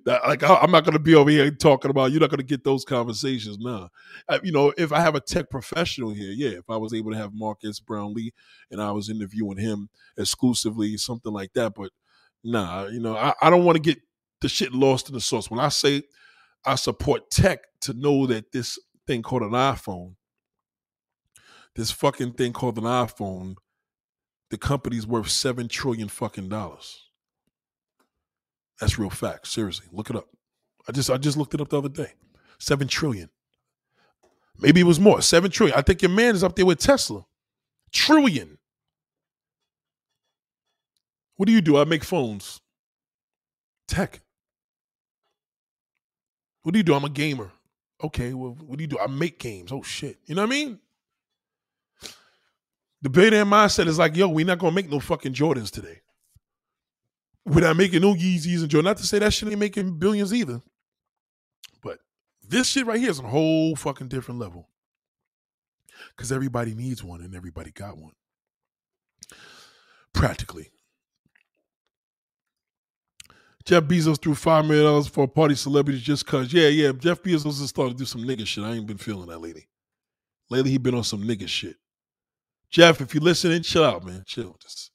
like, 0.06 0.42
I, 0.42 0.62
am 0.62 0.70
not 0.70 0.84
going 0.84 0.92
to 0.92 1.00
be 1.00 1.14
over 1.14 1.30
here 1.30 1.50
talking 1.50 1.90
about. 1.90 2.12
You're 2.12 2.20
not 2.20 2.30
going 2.30 2.38
to 2.38 2.44
get 2.44 2.62
those 2.62 2.84
conversations 2.84 3.58
now. 3.58 3.90
Nah. 4.28 4.38
you 4.42 4.52
know, 4.52 4.72
if 4.78 4.92
I 4.92 5.00
have 5.00 5.16
a 5.16 5.20
tech 5.20 5.50
professional 5.50 6.10
here, 6.10 6.30
yeah. 6.30 6.58
If 6.58 6.70
I 6.70 6.76
was 6.76 6.94
able 6.94 7.10
to 7.10 7.18
have 7.18 7.32
Marques 7.34 7.80
Brownlee 7.80 8.32
and 8.70 8.80
I 8.80 8.92
was 8.92 9.10
interviewing 9.10 9.58
him 9.58 9.88
exclusively, 10.16 10.96
something 10.96 11.32
like 11.32 11.52
that. 11.54 11.74
But 11.74 11.90
nah, 12.44 12.86
you 12.86 13.00
know, 13.00 13.16
I, 13.16 13.34
I 13.42 13.50
don't 13.50 13.64
want 13.64 13.76
to 13.76 13.82
get 13.82 14.00
the 14.40 14.48
shit 14.48 14.72
lost 14.72 15.08
in 15.08 15.14
the 15.14 15.20
sauce. 15.20 15.50
When 15.50 15.60
I 15.60 15.68
say 15.68 16.02
I 16.64 16.76
support 16.76 17.30
tech, 17.30 17.60
to 17.86 17.94
know 17.94 18.26
that 18.26 18.52
this 18.52 18.78
thing 19.06 19.22
called 19.22 19.42
an 19.42 19.50
iPhone, 19.50 20.14
this 21.74 21.90
fucking 21.90 22.32
thing 22.32 22.52
called 22.52 22.78
an 22.78 22.84
iPhone, 22.84 23.56
the 24.50 24.58
company's 24.58 25.06
worth 25.06 25.30
seven 25.30 25.68
trillion 25.68 26.08
fucking 26.08 26.48
dollars. 26.48 27.02
That's 28.80 28.98
real 28.98 29.10
fact. 29.10 29.46
Seriously, 29.46 29.86
look 29.90 30.10
it 30.10 30.16
up. 30.16 30.28
I 30.88 30.92
just 30.92 31.10
I 31.10 31.16
just 31.16 31.36
looked 31.36 31.54
it 31.54 31.60
up 31.60 31.68
the 31.68 31.78
other 31.78 31.88
day. 31.88 32.12
Seven 32.58 32.88
trillion. 32.88 33.30
Maybe 34.58 34.80
it 34.80 34.84
was 34.84 35.00
more. 35.00 35.20
Seven 35.20 35.50
trillion. 35.50 35.78
I 35.78 35.82
think 35.82 36.02
your 36.02 36.10
man 36.10 36.34
is 36.34 36.44
up 36.44 36.56
there 36.56 36.66
with 36.66 36.78
Tesla. 36.78 37.24
Trillion. 37.92 38.58
What 41.36 41.46
do 41.46 41.52
you 41.52 41.60
do? 41.60 41.76
I 41.76 41.84
make 41.84 42.04
phones. 42.04 42.60
Tech. 43.86 44.20
What 46.62 46.72
do 46.72 46.78
you 46.78 46.82
do? 46.82 46.94
I'm 46.94 47.04
a 47.04 47.10
gamer. 47.10 47.52
Okay, 48.02 48.34
well, 48.34 48.56
what 48.60 48.78
do 48.78 48.84
you 48.84 48.88
do? 48.88 48.98
I 48.98 49.06
make 49.06 49.38
games. 49.38 49.72
Oh 49.72 49.82
shit. 49.82 50.18
You 50.26 50.34
know 50.34 50.42
what 50.42 50.48
I 50.48 50.50
mean? 50.50 50.78
The 53.02 53.10
billionaire 53.10 53.44
mindset 53.44 53.86
is 53.86 53.98
like, 53.98 54.16
yo, 54.16 54.28
we're 54.28 54.46
not 54.46 54.58
gonna 54.58 54.74
make 54.74 54.90
no 54.90 55.00
fucking 55.00 55.32
Jordans 55.32 55.70
today. 55.70 56.00
We're 57.44 57.60
not 57.60 57.76
making 57.76 58.02
no 58.02 58.14
Yeezys 58.14 58.60
and 58.60 58.68
Jordans. 58.68 58.84
Not 58.84 58.96
to 58.98 59.06
say 59.06 59.18
that 59.20 59.32
shit 59.32 59.48
ain't 59.48 59.58
making 59.58 59.98
billions 59.98 60.34
either. 60.34 60.60
But 61.82 62.00
this 62.46 62.68
shit 62.68 62.86
right 62.86 62.98
here 62.98 63.10
is 63.10 63.20
a 63.20 63.22
whole 63.22 63.76
fucking 63.76 64.08
different 64.08 64.40
level. 64.40 64.68
Cause 66.16 66.32
everybody 66.32 66.74
needs 66.74 67.02
one 67.02 67.22
and 67.22 67.34
everybody 67.34 67.70
got 67.70 67.96
one. 67.96 68.12
Practically. 70.12 70.70
Jeff 73.66 73.82
Bezos 73.82 74.22
threw 74.22 74.34
five 74.36 74.64
million 74.64 74.84
dollars 74.84 75.08
for 75.08 75.24
a 75.24 75.28
party 75.28 75.56
celebrities 75.56 76.02
just 76.02 76.24
cause. 76.24 76.52
Yeah, 76.52 76.68
yeah. 76.68 76.92
Jeff 76.92 77.20
Bezos 77.20 77.60
is 77.60 77.68
starting 77.68 77.94
to 77.94 77.98
do 77.98 78.06
some 78.06 78.22
nigga 78.22 78.46
shit. 78.46 78.62
I 78.62 78.72
ain't 78.72 78.86
been 78.86 78.96
feeling 78.96 79.28
that 79.28 79.40
lately. 79.40 79.66
Lately 80.48 80.70
he 80.70 80.78
been 80.78 80.94
on 80.94 81.02
some 81.02 81.24
nigga 81.24 81.48
shit. 81.48 81.76
Jeff, 82.70 83.00
if 83.00 83.12
you 83.12 83.20
listening, 83.20 83.62
chill 83.62 83.84
out, 83.84 84.04
man. 84.04 84.22
Chill. 84.24 84.56
Just 84.62 84.92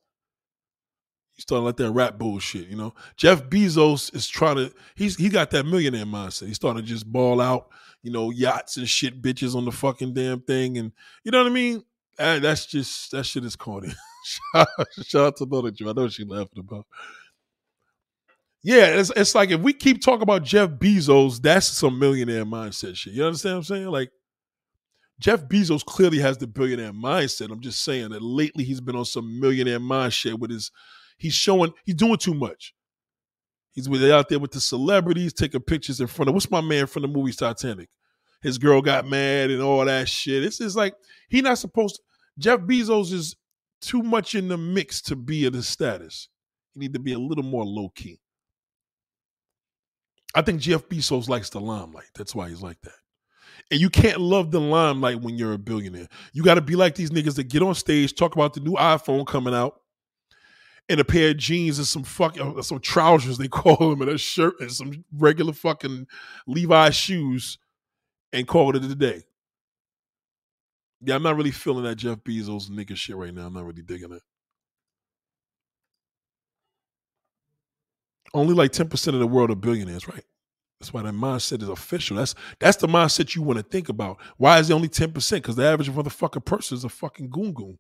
you 1.35 1.41
starting 1.41 1.65
like 1.65 1.75
that 1.77 1.91
rap 1.91 2.17
bullshit, 2.17 2.69
you 2.69 2.77
know. 2.77 2.93
Jeff 3.17 3.43
Bezos 3.43 4.15
is 4.15 4.29
trying 4.29 4.55
to. 4.55 4.73
He's 4.95 5.17
he 5.17 5.27
got 5.27 5.51
that 5.51 5.65
millionaire 5.65 6.05
mindset. 6.05 6.47
He's 6.47 6.55
starting 6.55 6.81
to 6.81 6.87
just 6.87 7.05
ball 7.11 7.41
out, 7.41 7.67
you 8.03 8.11
know, 8.11 8.31
yachts 8.31 8.77
and 8.77 8.87
shit, 8.87 9.21
bitches 9.21 9.53
on 9.53 9.65
the 9.65 9.71
fucking 9.73 10.13
damn 10.13 10.39
thing, 10.39 10.77
and 10.77 10.93
you 11.25 11.31
know 11.31 11.39
what 11.43 11.51
I 11.51 11.53
mean. 11.53 11.83
that's 12.17 12.67
just 12.67 13.11
that 13.11 13.25
shit 13.25 13.43
is 13.43 13.57
corny. 13.57 13.91
shout, 14.23 14.67
shout 15.03 15.25
out 15.25 15.37
to 15.37 15.45
Mother 15.45 15.71
Joe. 15.71 15.89
I 15.89 15.93
know 15.93 16.07
she 16.07 16.23
laughing 16.23 16.59
about. 16.59 16.85
Yeah, 18.63 18.85
it's, 18.87 19.11
it's 19.15 19.33
like 19.33 19.49
if 19.49 19.59
we 19.59 19.73
keep 19.73 20.01
talking 20.01 20.21
about 20.21 20.43
Jeff 20.43 20.69
Bezos, 20.69 21.41
that's 21.41 21.67
some 21.67 21.97
millionaire 21.97 22.45
mindset 22.45 22.95
shit. 22.95 23.13
You 23.13 23.25
understand 23.25 23.55
what 23.55 23.57
I'm 23.57 23.63
saying? 23.63 23.87
Like 23.87 24.11
Jeff 25.19 25.45
Bezos 25.45 25.83
clearly 25.83 26.19
has 26.19 26.37
the 26.37 26.47
billionaire 26.47 26.93
mindset. 26.93 27.51
I'm 27.51 27.61
just 27.61 27.83
saying 27.83 28.09
that 28.09 28.21
lately 28.21 28.63
he's 28.63 28.81
been 28.81 28.95
on 28.95 29.05
some 29.05 29.39
millionaire 29.39 29.79
mindset 29.79 30.37
with 30.37 30.51
his 30.51 30.71
he's 31.17 31.33
showing 31.33 31.73
he's 31.85 31.95
doing 31.95 32.17
too 32.17 32.35
much. 32.35 32.73
He's 33.73 33.87
with 33.89 34.03
out 34.11 34.29
there 34.29 34.39
with 34.39 34.51
the 34.51 34.61
celebrities 34.61 35.33
taking 35.33 35.61
pictures 35.61 36.01
in 36.01 36.07
front 36.07 36.29
of 36.29 36.35
what's 36.35 36.51
my 36.51 36.61
man 36.61 36.87
from 36.87 37.03
the 37.03 37.07
movie 37.07 37.31
Titanic? 37.31 37.89
His 38.41 38.57
girl 38.57 38.81
got 38.81 39.07
mad 39.07 39.49
and 39.49 39.61
all 39.61 39.85
that 39.85 40.09
shit. 40.09 40.43
It's 40.43 40.57
just 40.57 40.75
like 40.75 40.93
he 41.29 41.41
not 41.41 41.57
supposed 41.57 41.95
to, 41.95 42.01
Jeff 42.37 42.59
Bezos 42.61 43.13
is 43.13 43.35
too 43.81 44.03
much 44.03 44.35
in 44.35 44.47
the 44.47 44.57
mix 44.57 45.01
to 45.03 45.15
be 45.15 45.45
at 45.45 45.53
his 45.53 45.67
status. 45.67 46.29
He 46.73 46.79
need 46.79 46.93
to 46.93 46.99
be 46.99 47.13
a 47.13 47.19
little 47.19 47.43
more 47.43 47.65
low 47.65 47.89
key. 47.89 48.19
I 50.33 50.41
think 50.41 50.61
Jeff 50.61 50.87
Bezos 50.87 51.27
likes 51.27 51.49
the 51.49 51.59
limelight. 51.59 52.09
That's 52.15 52.33
why 52.33 52.49
he's 52.49 52.61
like 52.61 52.81
that. 52.81 52.93
And 53.69 53.79
you 53.79 53.89
can't 53.89 54.19
love 54.19 54.51
the 54.51 54.59
limelight 54.59 55.21
when 55.21 55.37
you're 55.37 55.53
a 55.53 55.57
billionaire. 55.57 56.07
You 56.33 56.43
got 56.43 56.55
to 56.55 56.61
be 56.61 56.75
like 56.75 56.95
these 56.95 57.11
niggas 57.11 57.35
that 57.35 57.45
get 57.45 57.61
on 57.61 57.75
stage, 57.75 58.15
talk 58.15 58.35
about 58.35 58.53
the 58.53 58.59
new 58.59 58.73
iPhone 58.73 59.25
coming 59.25 59.53
out, 59.53 59.79
and 60.89 60.99
a 60.99 61.05
pair 61.05 61.29
of 61.29 61.37
jeans 61.37 61.77
and 61.77 61.87
some 61.87 62.03
fucking 62.03 62.57
uh, 62.57 62.61
some 62.61 62.79
trousers 62.79 63.37
they 63.37 63.47
call 63.49 63.77
them, 63.77 64.01
and 64.01 64.11
a 64.11 64.17
shirt 64.17 64.59
and 64.59 64.71
some 64.71 65.05
regular 65.15 65.53
fucking 65.53 66.07
Levi 66.47 66.89
shoes, 66.89 67.57
and 68.33 68.47
call 68.47 68.75
it 68.75 68.83
a 68.83 68.95
day. 68.95 69.23
Yeah, 71.01 71.15
I'm 71.15 71.23
not 71.23 71.35
really 71.35 71.51
feeling 71.51 71.83
that 71.85 71.95
Jeff 71.95 72.17
Bezos 72.17 72.69
nigga 72.69 72.95
shit 72.95 73.15
right 73.15 73.33
now. 73.33 73.47
I'm 73.47 73.53
not 73.53 73.65
really 73.65 73.81
digging 73.81 74.11
it. 74.11 74.21
Only 78.33 78.53
like 78.53 78.71
10% 78.71 79.07
of 79.09 79.19
the 79.19 79.27
world 79.27 79.51
are 79.51 79.55
billionaires, 79.55 80.07
right? 80.07 80.23
That's 80.79 80.93
why 80.93 81.03
that 81.03 81.13
mindset 81.13 81.61
is 81.61 81.69
official. 81.69 82.17
That's 82.17 82.35
that's 82.59 82.77
the 82.77 82.87
mindset 82.87 83.35
you 83.35 83.43
want 83.43 83.57
to 83.59 83.63
think 83.63 83.89
about. 83.89 84.17
Why 84.37 84.59
is 84.59 84.69
it 84.69 84.73
only 84.73 84.89
10%? 84.89 85.13
Because 85.13 85.55
the 85.55 85.65
average 85.65 85.91
motherfucking 85.91 86.45
person 86.45 86.77
is 86.77 86.83
a 86.83 86.89
fucking 86.89 87.29
goon 87.29 87.53
goon. 87.53 87.77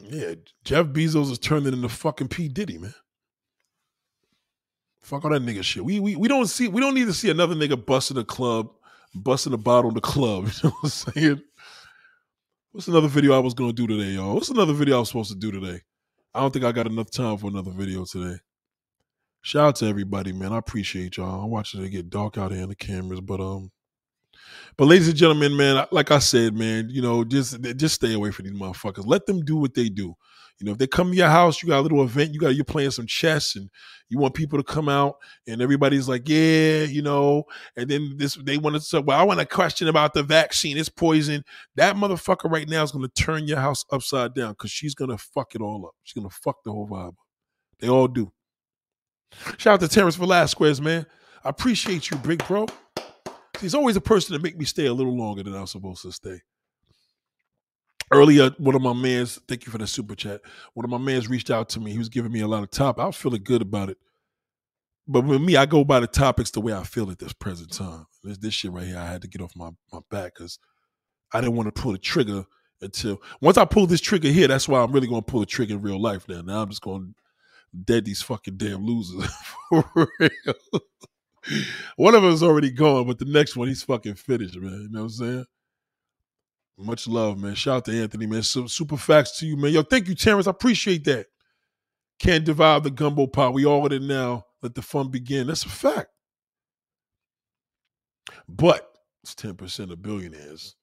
Yeah, 0.00 0.34
Jeff 0.64 0.86
Bezos 0.86 1.30
is 1.32 1.38
turning 1.38 1.72
into 1.72 1.88
fucking 1.88 2.28
P. 2.28 2.48
Diddy, 2.48 2.78
man. 2.78 2.94
Fuck 5.00 5.24
all 5.24 5.30
that 5.30 5.42
nigga 5.42 5.62
shit. 5.64 5.84
We 5.84 6.00
we 6.00 6.16
we 6.16 6.28
don't 6.28 6.46
see 6.46 6.68
we 6.68 6.80
don't 6.80 6.94
need 6.94 7.06
to 7.06 7.14
see 7.14 7.30
another 7.30 7.54
nigga 7.54 7.84
busting 7.84 8.18
a 8.18 8.24
club, 8.24 8.70
busting 9.14 9.54
a 9.54 9.58
bottle 9.58 9.90
in 9.90 9.94
the 9.94 10.00
club. 10.00 10.48
You 10.62 10.70
know 10.70 10.76
what 10.80 10.84
I'm 10.84 10.90
saying? 10.90 11.42
What's 12.72 12.88
another 12.88 13.08
video 13.08 13.34
I 13.34 13.40
was 13.40 13.54
gonna 13.54 13.72
do 13.72 13.86
today, 13.86 14.12
y'all? 14.12 14.34
What's 14.34 14.50
another 14.50 14.74
video 14.74 14.96
I 14.96 15.00
was 15.00 15.08
supposed 15.08 15.32
to 15.32 15.36
do 15.38 15.52
today? 15.52 15.82
I 16.38 16.42
don't 16.42 16.52
think 16.52 16.64
I 16.64 16.70
got 16.70 16.86
enough 16.86 17.10
time 17.10 17.36
for 17.36 17.48
another 17.48 17.72
video 17.72 18.04
today. 18.04 18.38
Shout 19.42 19.66
out 19.66 19.76
to 19.76 19.86
everybody, 19.86 20.32
man. 20.32 20.52
I 20.52 20.58
appreciate 20.58 21.16
y'all. 21.16 21.42
I'm 21.42 21.50
watching 21.50 21.82
it 21.82 21.88
get 21.88 22.10
dark 22.10 22.38
out 22.38 22.52
here 22.52 22.62
in 22.62 22.68
the 22.68 22.76
cameras, 22.76 23.20
but 23.20 23.40
um, 23.40 23.72
but 24.76 24.84
ladies 24.84 25.08
and 25.08 25.16
gentlemen, 25.16 25.56
man, 25.56 25.84
like 25.90 26.12
I 26.12 26.20
said, 26.20 26.54
man, 26.54 26.90
you 26.90 27.02
know, 27.02 27.24
just 27.24 27.60
just 27.76 27.96
stay 27.96 28.14
away 28.14 28.30
from 28.30 28.46
these 28.46 28.54
motherfuckers. 28.54 29.04
Let 29.04 29.26
them 29.26 29.44
do 29.44 29.56
what 29.56 29.74
they 29.74 29.88
do. 29.88 30.14
You 30.60 30.66
know, 30.66 30.72
if 30.72 30.78
they 30.78 30.88
come 30.88 31.10
to 31.10 31.16
your 31.16 31.28
house, 31.28 31.62
you 31.62 31.68
got 31.68 31.78
a 31.78 31.82
little 31.82 32.02
event, 32.02 32.34
you 32.34 32.40
got 32.40 32.56
you're 32.56 32.64
playing 32.64 32.90
some 32.90 33.06
chess, 33.06 33.54
and 33.54 33.70
you 34.08 34.18
want 34.18 34.34
people 34.34 34.58
to 34.58 34.64
come 34.64 34.88
out, 34.88 35.16
and 35.46 35.62
everybody's 35.62 36.08
like, 36.08 36.28
yeah, 36.28 36.82
you 36.82 37.00
know, 37.00 37.44
and 37.76 37.88
then 37.88 38.14
this 38.16 38.34
they 38.34 38.58
want 38.58 38.74
to 38.74 38.80
say, 38.80 38.98
well, 38.98 39.18
I 39.18 39.22
want 39.22 39.38
a 39.38 39.46
question 39.46 39.86
about 39.86 40.14
the 40.14 40.24
vaccine. 40.24 40.76
It's 40.76 40.88
poison. 40.88 41.44
That 41.76 41.94
motherfucker 41.94 42.50
right 42.50 42.68
now 42.68 42.82
is 42.82 42.90
to 42.90 43.08
turn 43.22 43.46
your 43.46 43.60
house 43.60 43.84
upside 43.92 44.34
down 44.34 44.52
because 44.52 44.72
she's 44.72 44.94
to 44.96 45.18
fuck 45.18 45.54
it 45.54 45.60
all 45.60 45.86
up. 45.86 45.94
She's 46.02 46.20
to 46.22 46.34
fuck 46.34 46.56
the 46.64 46.72
whole 46.72 46.88
vibe. 46.88 47.14
They 47.78 47.88
all 47.88 48.08
do. 48.08 48.32
Shout 49.58 49.74
out 49.74 49.80
to 49.80 49.88
Terrence 49.88 50.16
Velasquez, 50.16 50.80
man. 50.80 51.06
I 51.44 51.50
appreciate 51.50 52.10
you, 52.10 52.16
big 52.16 52.44
bro. 52.48 52.66
He's 53.60 53.74
always 53.74 53.96
a 53.96 54.00
person 54.00 54.36
to 54.36 54.42
make 54.42 54.56
me 54.56 54.64
stay 54.64 54.86
a 54.86 54.92
little 54.92 55.16
longer 55.16 55.42
than 55.42 55.54
I'm 55.54 55.66
supposed 55.66 56.02
to 56.02 56.12
stay. 56.12 56.40
Earlier, 58.10 58.50
one 58.58 58.74
of 58.74 58.82
my 58.82 58.92
mans, 58.92 59.40
thank 59.48 59.66
you 59.66 59.72
for 59.72 59.78
the 59.78 59.86
super 59.86 60.14
chat. 60.14 60.40
One 60.74 60.84
of 60.84 60.90
my 60.90 60.98
mans 60.98 61.28
reached 61.28 61.50
out 61.50 61.68
to 61.70 61.80
me. 61.80 61.92
He 61.92 61.98
was 61.98 62.08
giving 62.08 62.32
me 62.32 62.40
a 62.40 62.48
lot 62.48 62.62
of 62.62 62.70
top. 62.70 62.98
I 62.98 63.06
was 63.06 63.16
feeling 63.16 63.42
good 63.44 63.62
about 63.62 63.90
it. 63.90 63.98
But 65.06 65.24
with 65.24 65.40
me, 65.40 65.56
I 65.56 65.66
go 65.66 65.84
by 65.84 66.00
the 66.00 66.06
topics 66.06 66.50
the 66.50 66.60
way 66.60 66.74
I 66.74 66.84
feel 66.84 67.10
at 67.10 67.18
this 67.18 67.32
present 67.32 67.72
time. 67.72 68.06
This, 68.22 68.38
this 68.38 68.54
shit 68.54 68.72
right 68.72 68.86
here, 68.86 68.98
I 68.98 69.06
had 69.06 69.22
to 69.22 69.28
get 69.28 69.40
off 69.40 69.56
my, 69.56 69.70
my 69.92 70.00
back 70.10 70.34
because 70.34 70.58
I 71.32 71.40
didn't 71.40 71.56
want 71.56 71.74
to 71.74 71.80
pull 71.80 71.92
the 71.92 71.98
trigger 71.98 72.44
until 72.80 73.20
once 73.40 73.56
I 73.56 73.64
pull 73.64 73.86
this 73.86 74.00
trigger 74.00 74.28
here, 74.28 74.48
that's 74.48 74.68
why 74.68 74.80
I'm 74.80 74.92
really 74.92 75.08
going 75.08 75.22
to 75.22 75.30
pull 75.30 75.40
the 75.40 75.46
trigger 75.46 75.74
in 75.74 75.82
real 75.82 76.00
life 76.00 76.28
now. 76.28 76.42
Now 76.42 76.62
I'm 76.62 76.68
just 76.68 76.82
going 76.82 77.14
to 77.14 77.84
dead 77.84 78.04
these 78.04 78.22
fucking 78.22 78.56
damn 78.56 78.84
losers 78.84 79.30
for 79.68 79.84
real. 80.18 80.80
one 81.96 82.14
of 82.14 82.22
them 82.22 82.32
is 82.32 82.42
already 82.42 82.70
gone, 82.70 83.06
but 83.06 83.18
the 83.18 83.24
next 83.24 83.56
one 83.56 83.68
he's 83.68 83.82
fucking 83.82 84.14
finished, 84.14 84.56
man. 84.56 84.72
You 84.72 84.88
know 84.90 85.00
what 85.00 85.04
I'm 85.04 85.10
saying? 85.10 85.44
Much 86.80 87.08
love, 87.08 87.38
man. 87.38 87.54
Shout 87.56 87.78
out 87.78 87.84
to 87.86 88.02
Anthony, 88.02 88.26
man. 88.26 88.42
Super 88.42 88.96
facts 88.96 89.38
to 89.38 89.46
you, 89.46 89.56
man. 89.56 89.72
Yo, 89.72 89.82
thank 89.82 90.06
you, 90.06 90.14
Terrence. 90.14 90.46
I 90.46 90.50
appreciate 90.50 91.04
that. 91.04 91.26
Can't 92.20 92.44
divide 92.44 92.84
the 92.84 92.90
gumbo 92.90 93.26
pot. 93.26 93.52
We 93.52 93.66
all 93.66 93.84
in 93.86 93.92
it 93.92 94.02
now. 94.02 94.44
Let 94.62 94.74
the 94.74 94.82
fun 94.82 95.10
begin. 95.10 95.48
That's 95.48 95.64
a 95.64 95.68
fact. 95.68 96.08
But 98.48 98.88
it's 99.22 99.34
10% 99.34 99.90
of 99.90 100.02
billionaires. 100.02 100.76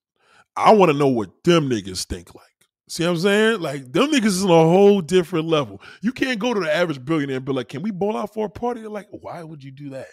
I 0.56 0.74
want 0.74 0.92
to 0.92 0.98
know 0.98 1.08
what 1.08 1.44
them 1.44 1.70
niggas 1.70 2.06
think 2.06 2.36
like. 2.36 2.46
See 2.88 3.04
what 3.04 3.12
I'm 3.12 3.18
saying? 3.18 3.62
Like 3.62 3.92
them 3.92 4.12
niggas 4.12 4.26
is 4.26 4.46
on 4.46 4.52
a 4.52 4.54
whole 4.54 5.02
different 5.02 5.48
level. 5.48 5.82
You 6.02 6.12
can't 6.12 6.40
go 6.40 6.54
to 6.54 6.60
the 6.60 6.74
average 6.74 7.04
billionaire 7.04 7.38
and 7.38 7.46
be 7.46 7.52
like, 7.52 7.70
"Can 7.70 7.82
we 7.82 7.92
ball 7.92 8.16
out 8.16 8.34
for 8.34 8.46
a 8.46 8.50
party?" 8.50 8.82
They're 8.82 8.90
like, 8.90 9.08
why 9.10 9.44
would 9.44 9.64
you 9.64 9.72
do 9.72 9.90
that? 9.92 10.08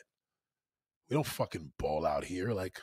We 1.08 1.14
don't 1.14 1.26
fucking 1.26 1.72
ball 1.78 2.06
out 2.06 2.24
here. 2.24 2.52
Like 2.52 2.80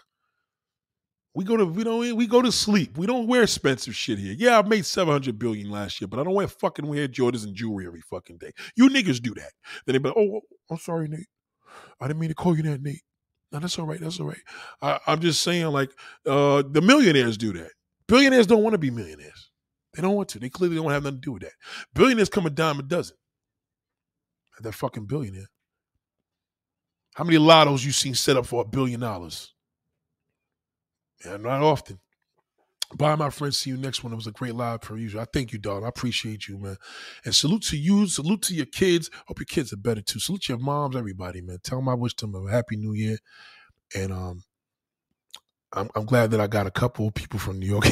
we 1.35 1.43
go 1.43 1.58
to 1.58 1.66
we 1.66 1.83
don't 1.83 2.16
we 2.16 2.27
go 2.27 2.41
to 2.41 2.51
sleep. 2.51 2.98
We 2.98 3.06
don't 3.06 3.27
wear 3.27 3.43
expensive 3.43 3.95
shit 3.95 4.19
here. 4.19 4.35
Yeah, 4.38 4.59
I 4.59 4.61
made 4.64 4.85
seven 4.85 5.11
hundred 5.11 5.38
billion 5.38 5.69
last 5.69 6.01
year, 6.01 6.08
but 6.08 6.19
I 6.19 6.24
don't 6.24 6.33
wear 6.33 6.48
fucking 6.48 6.88
wear 6.88 7.08
Jordans 7.08 7.43
and 7.43 7.56
jewelry 7.56 7.85
every 7.85 8.01
fucking 8.01 8.38
day. 8.38 8.51
You 8.75 8.90
niggas 8.90 9.22
do 9.22 9.33
that. 9.35 9.51
Then 9.85 9.93
they 9.93 9.99
be 9.99 10.09
like, 10.09 10.17
"Oh, 10.17 10.41
I'm 10.69 10.77
sorry, 10.77 11.08
Nate. 11.08 11.27
I 12.01 12.08
didn't 12.08 12.19
mean 12.19 12.30
to 12.30 12.35
call 12.35 12.58
you 12.58 12.64
that, 12.64 12.82
Nate." 12.82 13.01
No, 13.51 13.59
that's 13.59 13.77
all 13.80 13.85
right. 13.85 13.99
That's 13.99 14.19
all 14.19 14.27
right. 14.27 14.41
I, 14.82 14.99
I'm 15.08 15.19
just 15.19 15.41
saying, 15.41 15.66
like, 15.67 15.91
uh, 16.25 16.64
the 16.69 16.82
millionaires 16.82 17.38
do 17.38 17.53
that. 17.53 17.72
Billionaires 18.08 18.48
don't 18.48 18.64
want 18.64 18.74
to 18.74 18.80
be 18.80 18.91
millionaires. 18.91 19.51
They 19.95 20.01
don't 20.01 20.16
want 20.16 20.30
to. 20.30 20.40
They 20.40 20.49
clearly 20.49 20.75
don't 20.75 20.91
have 20.91 21.03
nothing 21.03 21.17
to 21.17 21.25
do 21.25 21.32
with 21.33 21.43
that. 21.43 21.53
Billionaires 21.93 22.30
come 22.30 22.45
a 22.45 22.49
dime 22.51 22.80
a 22.80 22.83
dozen. 22.83 23.17
They're 24.61 24.72
fucking 24.72 25.06
billionaire. 25.06 25.48
How 27.16 27.24
many 27.24 27.38
lottos 27.38 27.85
you 27.85 27.91
seen 27.91 28.14
set 28.14 28.38
up 28.38 28.45
for 28.45 28.61
a 28.61 28.67
billion 28.67 28.99
dollars? 28.99 29.53
Yeah, 31.25 31.38
not 31.38 31.61
often. 31.61 31.99
Bye, 32.95 33.15
my 33.15 33.30
friends. 33.30 33.57
See 33.57 33.69
you 33.69 33.77
next 33.77 34.03
one. 34.03 34.14
It 34.14 34.15
was 34.15 34.25
a 34.25 34.31
great 34.31 34.56
live 34.56 34.81
per 34.81 34.98
usual. 34.98 35.22
I 35.22 35.25
thank 35.31 35.53
you, 35.53 35.59
dog. 35.59 35.83
I 35.83 35.89
appreciate 35.89 36.48
you, 36.48 36.57
man. 36.57 36.77
And 37.23 37.35
salute 37.35 37.61
to 37.64 37.77
you. 37.77 38.07
Salute 38.07 38.41
to 38.43 38.56
your 38.56 38.65
kids. 38.65 39.11
Hope 39.27 39.39
your 39.39 39.45
kids 39.45 39.72
are 39.72 39.77
better 39.77 40.01
too. 40.01 40.19
Salute 40.19 40.49
your 40.49 40.57
moms, 40.57 40.95
everybody, 40.95 41.41
man. 41.41 41.59
Tell 41.64 41.77
them 41.77 41.89
I 41.89 41.93
wish 41.93 42.15
them 42.15 42.33
a 42.33 42.49
happy 42.49 42.77
new 42.77 42.93
year. 42.93 43.19
And 43.95 44.11
um, 44.11 44.41
I'm, 45.73 45.89
I'm 45.95 46.06
glad 46.06 46.31
that 46.31 46.41
I 46.41 46.48
got 46.48 46.65
a 46.65 46.72
couple 46.72 47.11
people 47.11 47.38
from 47.39 47.59
New 47.59 47.67
York 47.67 47.85
on 47.85 47.91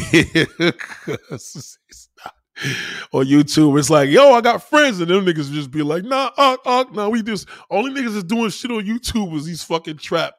YouTube. 3.25 3.77
It's 3.77 3.91
like, 3.91 4.09
yo, 4.09 4.31
I 4.31 4.41
got 4.41 4.63
friends, 4.63 4.99
and 4.99 5.09
them 5.09 5.25
niggas 5.25 5.51
just 5.51 5.69
be 5.69 5.83
like, 5.83 6.03
nah, 6.03 6.31
uh, 6.37 6.57
uh, 6.65 6.85
nah, 6.91 7.09
we 7.09 7.21
just 7.21 7.47
only 7.69 7.91
niggas 7.91 8.15
is 8.15 8.23
doing 8.23 8.49
shit 8.49 8.71
on 8.71 8.83
YouTube 8.83 9.35
is 9.35 9.45
these 9.45 9.63
fucking 9.63 9.97
trap 9.97 10.33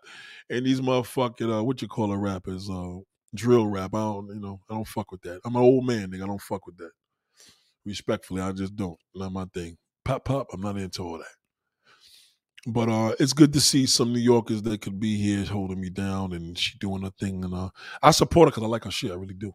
and 0.51 0.67
these 0.67 0.81
motherfucking 0.81 1.59
uh, 1.61 1.65
what 1.65 1.83
you 1.83 1.89
call 1.89 2.13
a 2.13 2.17
rappers, 2.17 2.69
uh, 2.71 2.97
drill 3.35 3.67
rap. 3.67 3.95
I 3.95 3.99
don't, 3.99 4.29
you 4.29 4.41
know, 4.41 4.61
I 4.71 4.75
don't 4.75 4.87
fuck 4.87 5.13
with 5.13 5.23
that. 5.23 5.41
I'm 5.45 5.57
an 5.57 5.63
old 5.63 5.87
man, 5.87 6.11
nigga. 6.11 6.25
I 6.25 6.27
don't 6.27 6.41
fuck 6.41 6.67
with 6.67 6.77
that. 6.79 6.91
Respectfully, 7.85 8.43
I 8.43 8.53
just 8.53 8.77
don't. 8.77 8.99
Not 9.15 9.33
my 9.33 9.47
thing. 9.55 9.77
Pop, 10.05 10.25
pop. 10.25 10.49
I'm 10.53 10.61
not 10.61 10.77
into 10.77 11.03
all 11.03 11.19
that. 11.19 11.27
But 12.67 12.89
uh, 12.89 13.15
it's 13.19 13.33
good 13.33 13.53
to 13.55 13.61
see 13.61 13.87
some 13.87 14.13
New 14.13 14.19
Yorkers 14.19 14.63
that 14.63 14.81
could 14.81 14.99
be 15.01 15.17
here 15.17 15.45
holding 15.45 15.81
me 15.81 15.91
down, 15.91 16.33
and 16.33 16.59
she 16.59 16.77
doing 16.79 17.03
her 17.03 17.13
thing, 17.19 17.45
and 17.45 17.55
uh, 17.55 17.71
I 18.03 18.11
support 18.11 18.49
her 18.49 18.51
because 18.51 18.65
I 18.65 18.67
like 18.67 18.85
her 18.85 18.91
shit. 18.91 19.11
I 19.11 19.15
really 19.15 19.35
do. 19.35 19.53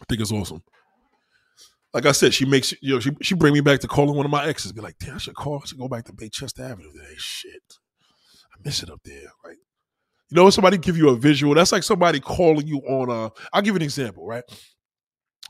I 0.00 0.04
think 0.08 0.20
it's 0.20 0.32
awesome. 0.32 0.62
Like 1.92 2.06
I 2.06 2.12
said, 2.12 2.32
she 2.32 2.46
makes 2.46 2.72
you 2.80 2.94
know 2.94 3.00
she 3.00 3.10
she 3.20 3.34
bring 3.34 3.52
me 3.52 3.60
back 3.60 3.80
to 3.80 3.88
calling 3.88 4.16
one 4.16 4.24
of 4.24 4.32
my 4.32 4.46
exes. 4.46 4.72
Be 4.72 4.80
like, 4.80 4.96
damn, 4.98 5.16
I 5.16 5.18
should 5.18 5.34
call. 5.34 5.60
I 5.62 5.66
should 5.66 5.78
go 5.78 5.88
back 5.88 6.04
to 6.04 6.12
Baychester 6.12 6.68
Avenue 6.68 6.92
today. 6.92 7.14
Shit, 7.16 7.78
I 8.54 8.58
miss 8.64 8.82
it 8.82 8.90
up 8.90 9.00
there, 9.04 9.30
right? 9.44 9.56
You 10.30 10.36
know, 10.36 10.50
somebody 10.50 10.78
give 10.78 10.96
you 10.96 11.08
a 11.08 11.16
visual. 11.16 11.54
That's 11.54 11.72
like 11.72 11.82
somebody 11.82 12.20
calling 12.20 12.66
you 12.66 12.78
on 12.78 13.10
a. 13.10 13.32
I'll 13.52 13.62
give 13.62 13.74
you 13.74 13.76
an 13.76 13.82
example, 13.82 14.26
right? 14.26 14.44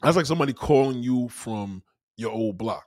That's 0.03 0.17
like 0.17 0.27
somebody 0.27 0.53
calling 0.53 1.03
you 1.03 1.29
from 1.29 1.83
your 2.17 2.33
old 2.33 2.57
block 2.57 2.87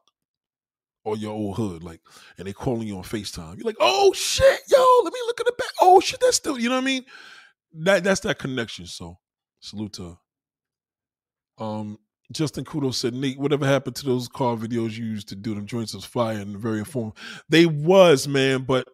or 1.05 1.17
your 1.17 1.33
old 1.33 1.57
hood, 1.57 1.83
like, 1.83 2.01
and 2.37 2.47
they 2.47 2.53
calling 2.53 2.87
you 2.87 2.97
on 2.97 3.03
FaceTime. 3.03 3.57
You're 3.57 3.65
like, 3.65 3.77
oh 3.79 4.13
shit, 4.13 4.59
yo, 4.69 4.83
let 5.03 5.13
me 5.13 5.19
look 5.27 5.39
at 5.39 5.45
the 5.45 5.53
back. 5.57 5.71
Oh 5.81 5.99
shit, 5.99 6.19
that's 6.19 6.37
still, 6.37 6.57
you 6.57 6.69
know 6.69 6.75
what 6.75 6.81
I 6.81 6.85
mean? 6.85 7.05
That 7.73 8.03
that's 8.03 8.21
that 8.21 8.39
connection. 8.39 8.85
So 8.85 9.19
salute 9.59 9.93
to. 9.93 10.17
Um, 11.59 11.99
Justin 12.31 12.65
Kudo 12.65 12.93
said, 12.93 13.13
Nate, 13.13 13.37
whatever 13.37 13.65
happened 13.65 13.95
to 13.97 14.05
those 14.05 14.27
car 14.27 14.55
videos 14.55 14.97
you 14.97 15.05
used 15.05 15.29
to 15.29 15.35
do? 15.35 15.53
Them 15.53 15.67
joints 15.67 15.93
was 15.93 16.05
fire 16.05 16.39
and 16.39 16.57
very 16.57 16.79
informative. 16.79 17.43
They 17.49 17.65
was, 17.65 18.27
man, 18.27 18.63
but 18.63 18.87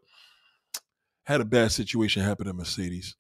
had 1.29 1.41
a 1.41 1.45
bad 1.45 1.71
situation 1.71 2.23
happen 2.23 2.47
at 2.47 2.55
Mercedes. 2.55 3.15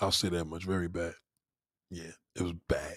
I'll 0.00 0.10
say 0.10 0.30
that 0.30 0.46
much. 0.46 0.64
Very 0.64 0.88
bad. 0.88 1.12
Yeah, 1.90 2.12
it 2.34 2.40
was 2.40 2.54
bad. 2.70 2.94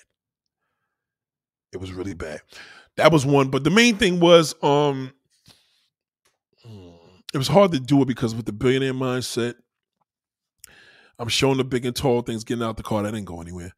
It 1.73 1.81
was 1.81 1.91
really 1.91 2.13
bad. 2.13 2.39
That 2.95 3.11
was 3.11 3.25
one. 3.25 3.49
But 3.49 3.65
the 3.65 3.69
main 3.69 3.97
thing 3.97 4.21
was, 4.21 4.55
um, 4.63 5.11
it 7.33 7.38
was 7.38 7.49
hard 7.49 7.73
to 7.73 7.80
do 7.81 8.01
it 8.01 8.07
because 8.07 8.33
with 8.33 8.45
the 8.45 8.53
billionaire 8.53 8.93
mindset, 8.93 9.55
I'm 11.19 11.27
showing 11.27 11.57
the 11.57 11.65
big 11.65 11.85
and 11.85 11.93
tall 11.95 12.21
things 12.21 12.45
getting 12.45 12.63
out 12.63 12.77
the 12.77 12.83
car. 12.83 13.03
That 13.03 13.11
didn't 13.11 13.27
go 13.27 13.41
anywhere. 13.41 13.73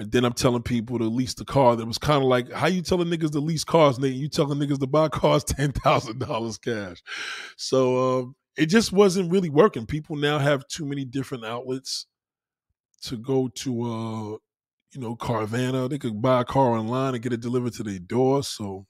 And 0.00 0.10
then 0.10 0.24
I'm 0.24 0.32
telling 0.32 0.62
people 0.62 0.98
to 0.98 1.04
lease 1.04 1.34
the 1.34 1.44
car. 1.44 1.76
That 1.76 1.86
was 1.86 1.98
kind 1.98 2.24
of 2.24 2.28
like 2.28 2.50
how 2.50 2.66
you 2.66 2.82
telling 2.82 3.06
niggas 3.06 3.30
to 3.32 3.38
lease 3.38 3.62
cars, 3.62 4.00
Nate? 4.00 4.14
You 4.14 4.28
telling 4.28 4.58
niggas 4.58 4.80
to 4.80 4.88
buy 4.88 5.08
cars 5.08 5.44
ten 5.48 5.70
thousand 5.70 6.18
dollars 6.18 6.58
cash. 6.58 7.00
So 7.56 8.18
um, 8.20 8.36
it 8.56 8.66
just 8.66 8.92
wasn't 8.92 9.30
really 9.30 9.50
working. 9.50 9.86
People 9.86 10.16
now 10.16 10.38
have 10.38 10.66
too 10.68 10.86
many 10.86 11.04
different 11.04 11.44
outlets 11.44 12.06
to 13.02 13.16
go 13.16 13.48
to. 13.48 13.82
Uh, 13.82 14.36
you 14.92 15.00
know, 15.00 15.16
Carvana. 15.16 15.88
They 15.88 15.98
could 15.98 16.20
buy 16.20 16.42
a 16.42 16.44
car 16.44 16.72
online 16.72 17.14
and 17.14 17.22
get 17.22 17.32
it 17.32 17.40
delivered 17.40 17.72
to 17.74 17.82
their 17.82 17.98
door. 17.98 18.42
So 18.42 18.86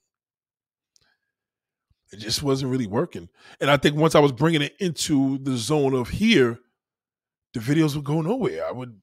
it 2.12 2.18
just 2.18 2.42
wasn't 2.42 2.70
really 2.70 2.86
working. 2.86 3.28
And 3.60 3.70
I 3.70 3.76
think 3.76 3.96
once 3.96 4.14
I 4.14 4.20
was 4.20 4.32
bringing 4.32 4.62
it 4.62 4.74
into 4.80 5.38
the 5.38 5.56
zone 5.56 5.94
of 5.94 6.10
here, 6.10 6.58
the 7.54 7.60
videos 7.60 7.94
would 7.94 8.04
go 8.04 8.20
nowhere. 8.20 8.66
I 8.66 8.72
would 8.72 9.00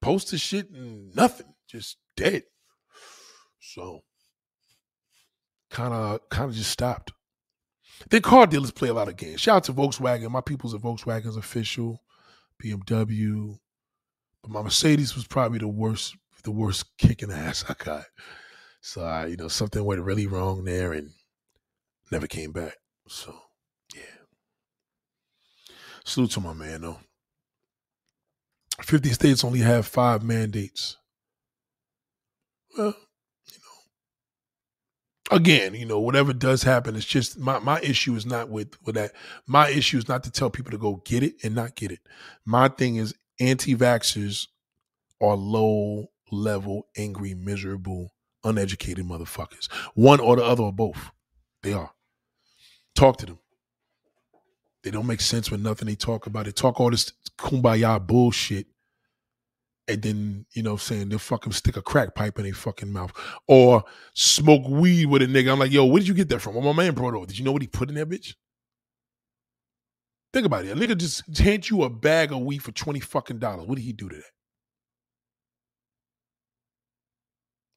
post 0.00 0.30
the 0.30 0.38
shit 0.38 0.70
and 0.70 1.14
nothing, 1.14 1.54
just 1.68 1.98
dead. 2.16 2.44
So 3.60 4.00
kind 5.70 5.92
of 5.92 6.20
kind 6.30 6.48
of 6.48 6.56
just 6.56 6.70
stopped. 6.70 7.12
Then 8.08 8.22
car 8.22 8.46
dealers 8.46 8.70
play 8.70 8.88
a 8.88 8.94
lot 8.94 9.08
of 9.08 9.16
games. 9.16 9.40
Shout 9.40 9.56
out 9.56 9.64
to 9.64 9.72
Volkswagen. 9.72 10.30
My 10.30 10.40
people's 10.40 10.74
at 10.74 10.80
Volkswagen's 10.80 11.36
official, 11.36 12.02
BMW. 12.62 13.58
But 14.42 14.50
my 14.50 14.62
Mercedes 14.62 15.14
was 15.14 15.26
probably 15.26 15.58
the 15.58 15.68
worst, 15.68 16.16
the 16.44 16.50
worst 16.50 16.96
kicking 16.96 17.30
ass 17.30 17.64
I 17.68 17.74
got. 17.74 18.04
So 18.80 19.04
I, 19.04 19.26
you 19.26 19.36
know, 19.36 19.48
something 19.48 19.84
went 19.84 20.00
really 20.02 20.26
wrong 20.26 20.64
there 20.64 20.92
and 20.92 21.10
never 22.10 22.26
came 22.26 22.52
back. 22.52 22.76
So 23.06 23.34
yeah. 23.94 24.02
Salute 26.04 26.30
to 26.32 26.40
my 26.40 26.54
man 26.54 26.82
though. 26.82 26.98
50 28.82 29.10
states 29.10 29.44
only 29.44 29.60
have 29.60 29.86
five 29.86 30.22
mandates. 30.22 30.96
Well, 32.76 32.94
again, 35.30 35.74
you 35.74 35.86
know, 35.86 36.00
whatever 36.00 36.32
does 36.32 36.62
happen, 36.62 36.96
it's 36.96 37.04
just 37.04 37.38
my 37.38 37.58
my 37.58 37.80
issue 37.80 38.14
is 38.14 38.26
not 38.26 38.50
with 38.50 38.76
with 38.84 38.96
that. 38.96 39.12
My 39.46 39.68
issue 39.68 39.98
is 39.98 40.08
not 40.08 40.24
to 40.24 40.30
tell 40.30 40.50
people 40.50 40.72
to 40.72 40.78
go 40.78 41.02
get 41.04 41.22
it 41.22 41.36
and 41.42 41.54
not 41.54 41.76
get 41.76 41.92
it. 41.92 42.00
My 42.44 42.68
thing 42.68 42.96
is 42.96 43.14
anti-vaxxers 43.38 44.48
are 45.20 45.36
low 45.36 46.10
level, 46.30 46.86
angry, 46.96 47.34
miserable, 47.34 48.12
uneducated 48.44 49.04
motherfuckers. 49.06 49.70
One 49.94 50.20
or 50.20 50.36
the 50.36 50.44
other 50.44 50.64
or 50.64 50.72
both. 50.72 51.10
They 51.62 51.72
are. 51.72 51.92
Talk 52.94 53.18
to 53.18 53.26
them. 53.26 53.38
They 54.82 54.90
don't 54.90 55.06
make 55.06 55.20
sense 55.20 55.50
with 55.50 55.60
nothing 55.60 55.86
they 55.86 55.94
talk 55.94 56.26
about. 56.26 56.46
They 56.46 56.52
talk 56.52 56.80
all 56.80 56.90
this 56.90 57.12
kumbaya 57.38 58.04
bullshit 58.04 58.66
and 59.90 60.02
then 60.02 60.46
you 60.52 60.62
know 60.62 60.70
what 60.70 60.82
I'm 60.82 60.86
saying 60.86 61.08
they'll 61.08 61.18
fucking 61.18 61.52
stick 61.52 61.76
a 61.76 61.82
crack 61.82 62.14
pipe 62.14 62.38
in 62.38 62.44
their 62.44 62.54
fucking 62.54 62.92
mouth 62.92 63.12
or 63.46 63.84
smoke 64.14 64.68
weed 64.68 65.06
with 65.06 65.22
a 65.22 65.26
nigga. 65.26 65.52
I'm 65.52 65.58
like, 65.58 65.72
yo, 65.72 65.84
where 65.84 66.00
did 66.00 66.08
you 66.08 66.14
get 66.14 66.28
that 66.28 66.40
from? 66.40 66.54
Well, 66.54 66.72
my 66.72 66.84
man 66.84 66.94
brought 66.94 67.14
over. 67.14 67.26
Did 67.26 67.38
you 67.38 67.44
know 67.44 67.52
what 67.52 67.62
he 67.62 67.68
put 67.68 67.88
in 67.88 67.94
that 67.96 68.08
bitch? 68.08 68.34
Think 70.32 70.46
about 70.46 70.64
it. 70.64 70.70
A 70.70 70.74
nigga 70.76 70.96
just 70.96 71.38
hand 71.38 71.68
you 71.68 71.82
a 71.82 71.90
bag 71.90 72.32
of 72.32 72.40
weed 72.40 72.62
for 72.62 72.72
twenty 72.72 73.00
fucking 73.00 73.38
dollars. 73.38 73.66
What 73.66 73.76
did 73.76 73.84
he 73.84 73.92
do 73.92 74.08
to 74.08 74.16
that? 74.16 74.30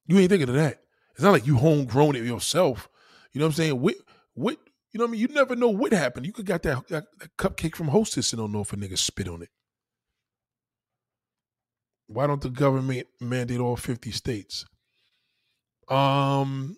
You 0.06 0.18
ain't 0.18 0.30
thinking 0.30 0.48
of 0.48 0.54
that. 0.54 0.80
It's 1.12 1.22
not 1.22 1.32
like 1.32 1.46
you 1.46 1.56
homegrown 1.56 2.16
it 2.16 2.24
yourself. 2.24 2.88
You 3.32 3.40
know 3.40 3.46
what 3.46 3.52
I'm 3.52 3.56
saying? 3.56 3.80
What 3.80 3.94
what 4.34 4.58
you 4.92 4.98
know 4.98 5.06
what 5.06 5.08
I 5.08 5.12
mean? 5.12 5.20
You 5.22 5.28
never 5.28 5.56
know 5.56 5.70
what 5.70 5.92
happened. 5.92 6.26
You 6.26 6.32
could 6.32 6.46
got 6.46 6.62
that, 6.62 6.86
that, 6.88 7.06
that 7.18 7.36
cupcake 7.36 7.74
from 7.74 7.88
Hostess 7.88 8.32
and 8.32 8.40
don't 8.40 8.52
know 8.52 8.60
if 8.60 8.72
a 8.72 8.76
nigga 8.76 8.96
spit 8.96 9.28
on 9.28 9.42
it. 9.42 9.48
Why 12.06 12.26
don't 12.26 12.42
the 12.42 12.50
government 12.50 13.06
mandate 13.20 13.60
all 13.60 13.76
50 13.76 14.10
states? 14.10 14.64
Um 15.88 16.76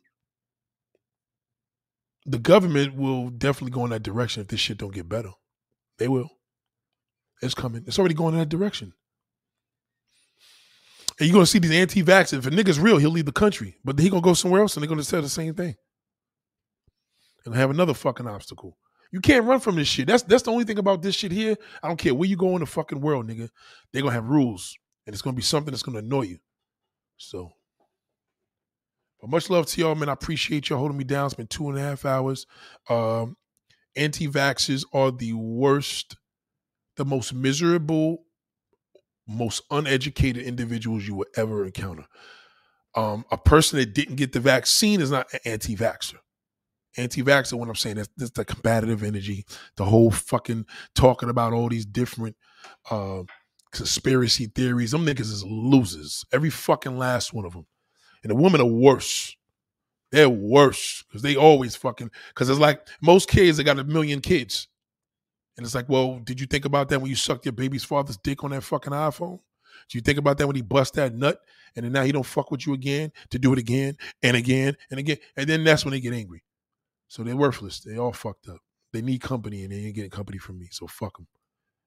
the 2.24 2.38
government 2.38 2.96
will 2.96 3.30
definitely 3.30 3.70
go 3.70 3.84
in 3.84 3.90
that 3.90 4.02
direction 4.02 4.42
if 4.42 4.48
this 4.48 4.58
shit 4.58 4.78
don't 4.78 4.92
get 4.92 5.08
better. 5.08 5.30
They 5.98 6.08
will. 6.08 6.30
It's 7.40 7.54
coming. 7.54 7.84
It's 7.86 7.98
already 7.98 8.14
going 8.14 8.34
in 8.34 8.40
that 8.40 8.48
direction. 8.48 8.92
And 11.18 11.28
you're 11.28 11.34
gonna 11.34 11.46
see 11.46 11.60
these 11.60 11.70
anti-vax. 11.70 12.36
If 12.36 12.46
a 12.46 12.50
nigga's 12.50 12.80
real, 12.80 12.98
he'll 12.98 13.10
leave 13.10 13.26
the 13.26 13.32
country. 13.32 13.76
But 13.84 13.98
he 13.98 14.10
gonna 14.10 14.22
go 14.22 14.34
somewhere 14.34 14.60
else 14.60 14.76
and 14.76 14.82
they're 14.82 14.88
gonna 14.88 15.04
say 15.04 15.20
the 15.20 15.28
same 15.28 15.54
thing. 15.54 15.76
And 17.44 17.54
have 17.54 17.70
another 17.70 17.94
fucking 17.94 18.26
obstacle. 18.26 18.76
You 19.12 19.20
can't 19.20 19.44
run 19.44 19.60
from 19.60 19.76
this 19.76 19.88
shit. 19.88 20.08
That's 20.08 20.24
that's 20.24 20.42
the 20.42 20.50
only 20.50 20.64
thing 20.64 20.78
about 20.78 21.02
this 21.02 21.14
shit 21.14 21.30
here. 21.30 21.56
I 21.82 21.88
don't 21.88 21.96
care 21.96 22.14
where 22.14 22.28
you 22.28 22.36
go 22.36 22.54
in 22.54 22.60
the 22.60 22.66
fucking 22.66 23.00
world, 23.00 23.28
nigga. 23.28 23.48
They're 23.92 24.02
gonna 24.02 24.14
have 24.14 24.24
rules 24.24 24.76
and 25.06 25.14
it's 25.14 25.22
gonna 25.22 25.36
be 25.36 25.42
something 25.42 25.70
that's 25.70 25.82
gonna 25.82 25.98
annoy 25.98 26.22
you. 26.22 26.38
So, 27.16 27.52
but 29.20 29.30
much 29.30 29.48
love 29.48 29.66
to 29.66 29.80
y'all, 29.80 29.94
man. 29.94 30.08
I 30.08 30.12
appreciate 30.12 30.68
y'all 30.68 30.78
holding 30.78 30.98
me 30.98 31.04
down. 31.04 31.26
It's 31.26 31.34
been 31.34 31.46
two 31.46 31.68
and 31.68 31.78
a 31.78 31.80
half 31.80 32.04
hours. 32.04 32.46
Um, 32.90 33.36
anti-vaxxers 33.96 34.84
are 34.92 35.10
the 35.10 35.32
worst, 35.32 36.16
the 36.96 37.04
most 37.04 37.32
miserable, 37.32 38.24
most 39.26 39.62
uneducated 39.70 40.42
individuals 40.42 41.06
you 41.06 41.14
will 41.14 41.26
ever 41.36 41.64
encounter. 41.64 42.04
Um, 42.94 43.24
a 43.30 43.38
person 43.38 43.78
that 43.78 43.94
didn't 43.94 44.16
get 44.16 44.32
the 44.32 44.40
vaccine 44.40 45.00
is 45.00 45.10
not 45.10 45.32
an 45.32 45.40
anti-vaxxer. 45.44 46.16
Anti-vaxxer, 46.98 47.54
what 47.54 47.68
I'm 47.68 47.74
saying, 47.74 47.96
that's, 47.96 48.08
that's 48.16 48.30
the 48.30 48.44
combative 48.44 49.02
energy, 49.02 49.44
the 49.76 49.84
whole 49.84 50.10
fucking 50.10 50.66
talking 50.94 51.28
about 51.28 51.52
all 51.52 51.68
these 51.68 51.84
different 51.84 52.36
uh, 52.90 53.22
conspiracy 53.76 54.46
theories. 54.46 54.92
Them 54.92 55.06
niggas 55.06 55.20
is 55.20 55.44
losers. 55.44 56.24
Every 56.32 56.50
fucking 56.50 56.98
last 56.98 57.32
one 57.32 57.44
of 57.44 57.52
them. 57.52 57.66
And 58.22 58.30
the 58.30 58.34
women 58.34 58.60
are 58.60 58.66
worse. 58.66 59.36
They're 60.12 60.28
worse 60.28 61.04
because 61.06 61.22
they 61.22 61.36
always 61.36 61.76
fucking. 61.76 62.10
Because 62.28 62.48
it's 62.48 62.60
like 62.60 62.86
most 63.00 63.28
kids, 63.28 63.56
they 63.56 63.64
got 63.64 63.78
a 63.78 63.84
million 63.84 64.20
kids. 64.20 64.68
And 65.56 65.64
it's 65.64 65.74
like, 65.74 65.88
well, 65.88 66.18
did 66.18 66.40
you 66.40 66.46
think 66.46 66.64
about 66.64 66.88
that 66.88 67.00
when 67.00 67.08
you 67.08 67.16
sucked 67.16 67.46
your 67.46 67.52
baby's 67.52 67.84
father's 67.84 68.18
dick 68.18 68.44
on 68.44 68.50
that 68.50 68.62
fucking 68.62 68.92
iPhone? 68.92 69.40
Do 69.88 69.98
you 69.98 70.02
think 70.02 70.18
about 70.18 70.38
that 70.38 70.46
when 70.46 70.56
he 70.56 70.62
bust 70.62 70.94
that 70.94 71.14
nut 71.14 71.40
and 71.74 71.84
then 71.84 71.92
now 71.92 72.02
he 72.02 72.12
don't 72.12 72.26
fuck 72.26 72.50
with 72.50 72.66
you 72.66 72.74
again 72.74 73.12
to 73.30 73.38
do 73.38 73.52
it 73.52 73.58
again 73.58 73.96
and 74.22 74.36
again 74.36 74.76
and 74.90 74.98
again? 74.98 75.18
And 75.36 75.48
then 75.48 75.64
that's 75.64 75.84
when 75.84 75.92
they 75.92 76.00
get 76.00 76.12
angry. 76.12 76.42
So 77.08 77.22
they're 77.22 77.36
worthless. 77.36 77.80
They 77.80 77.96
all 77.96 78.12
fucked 78.12 78.48
up. 78.48 78.58
They 78.92 79.02
need 79.02 79.20
company 79.20 79.62
and 79.62 79.72
they 79.72 79.76
ain't 79.76 79.94
getting 79.94 80.10
company 80.10 80.38
from 80.38 80.58
me. 80.58 80.68
So 80.70 80.86
fuck 80.86 81.16
them. 81.16 81.26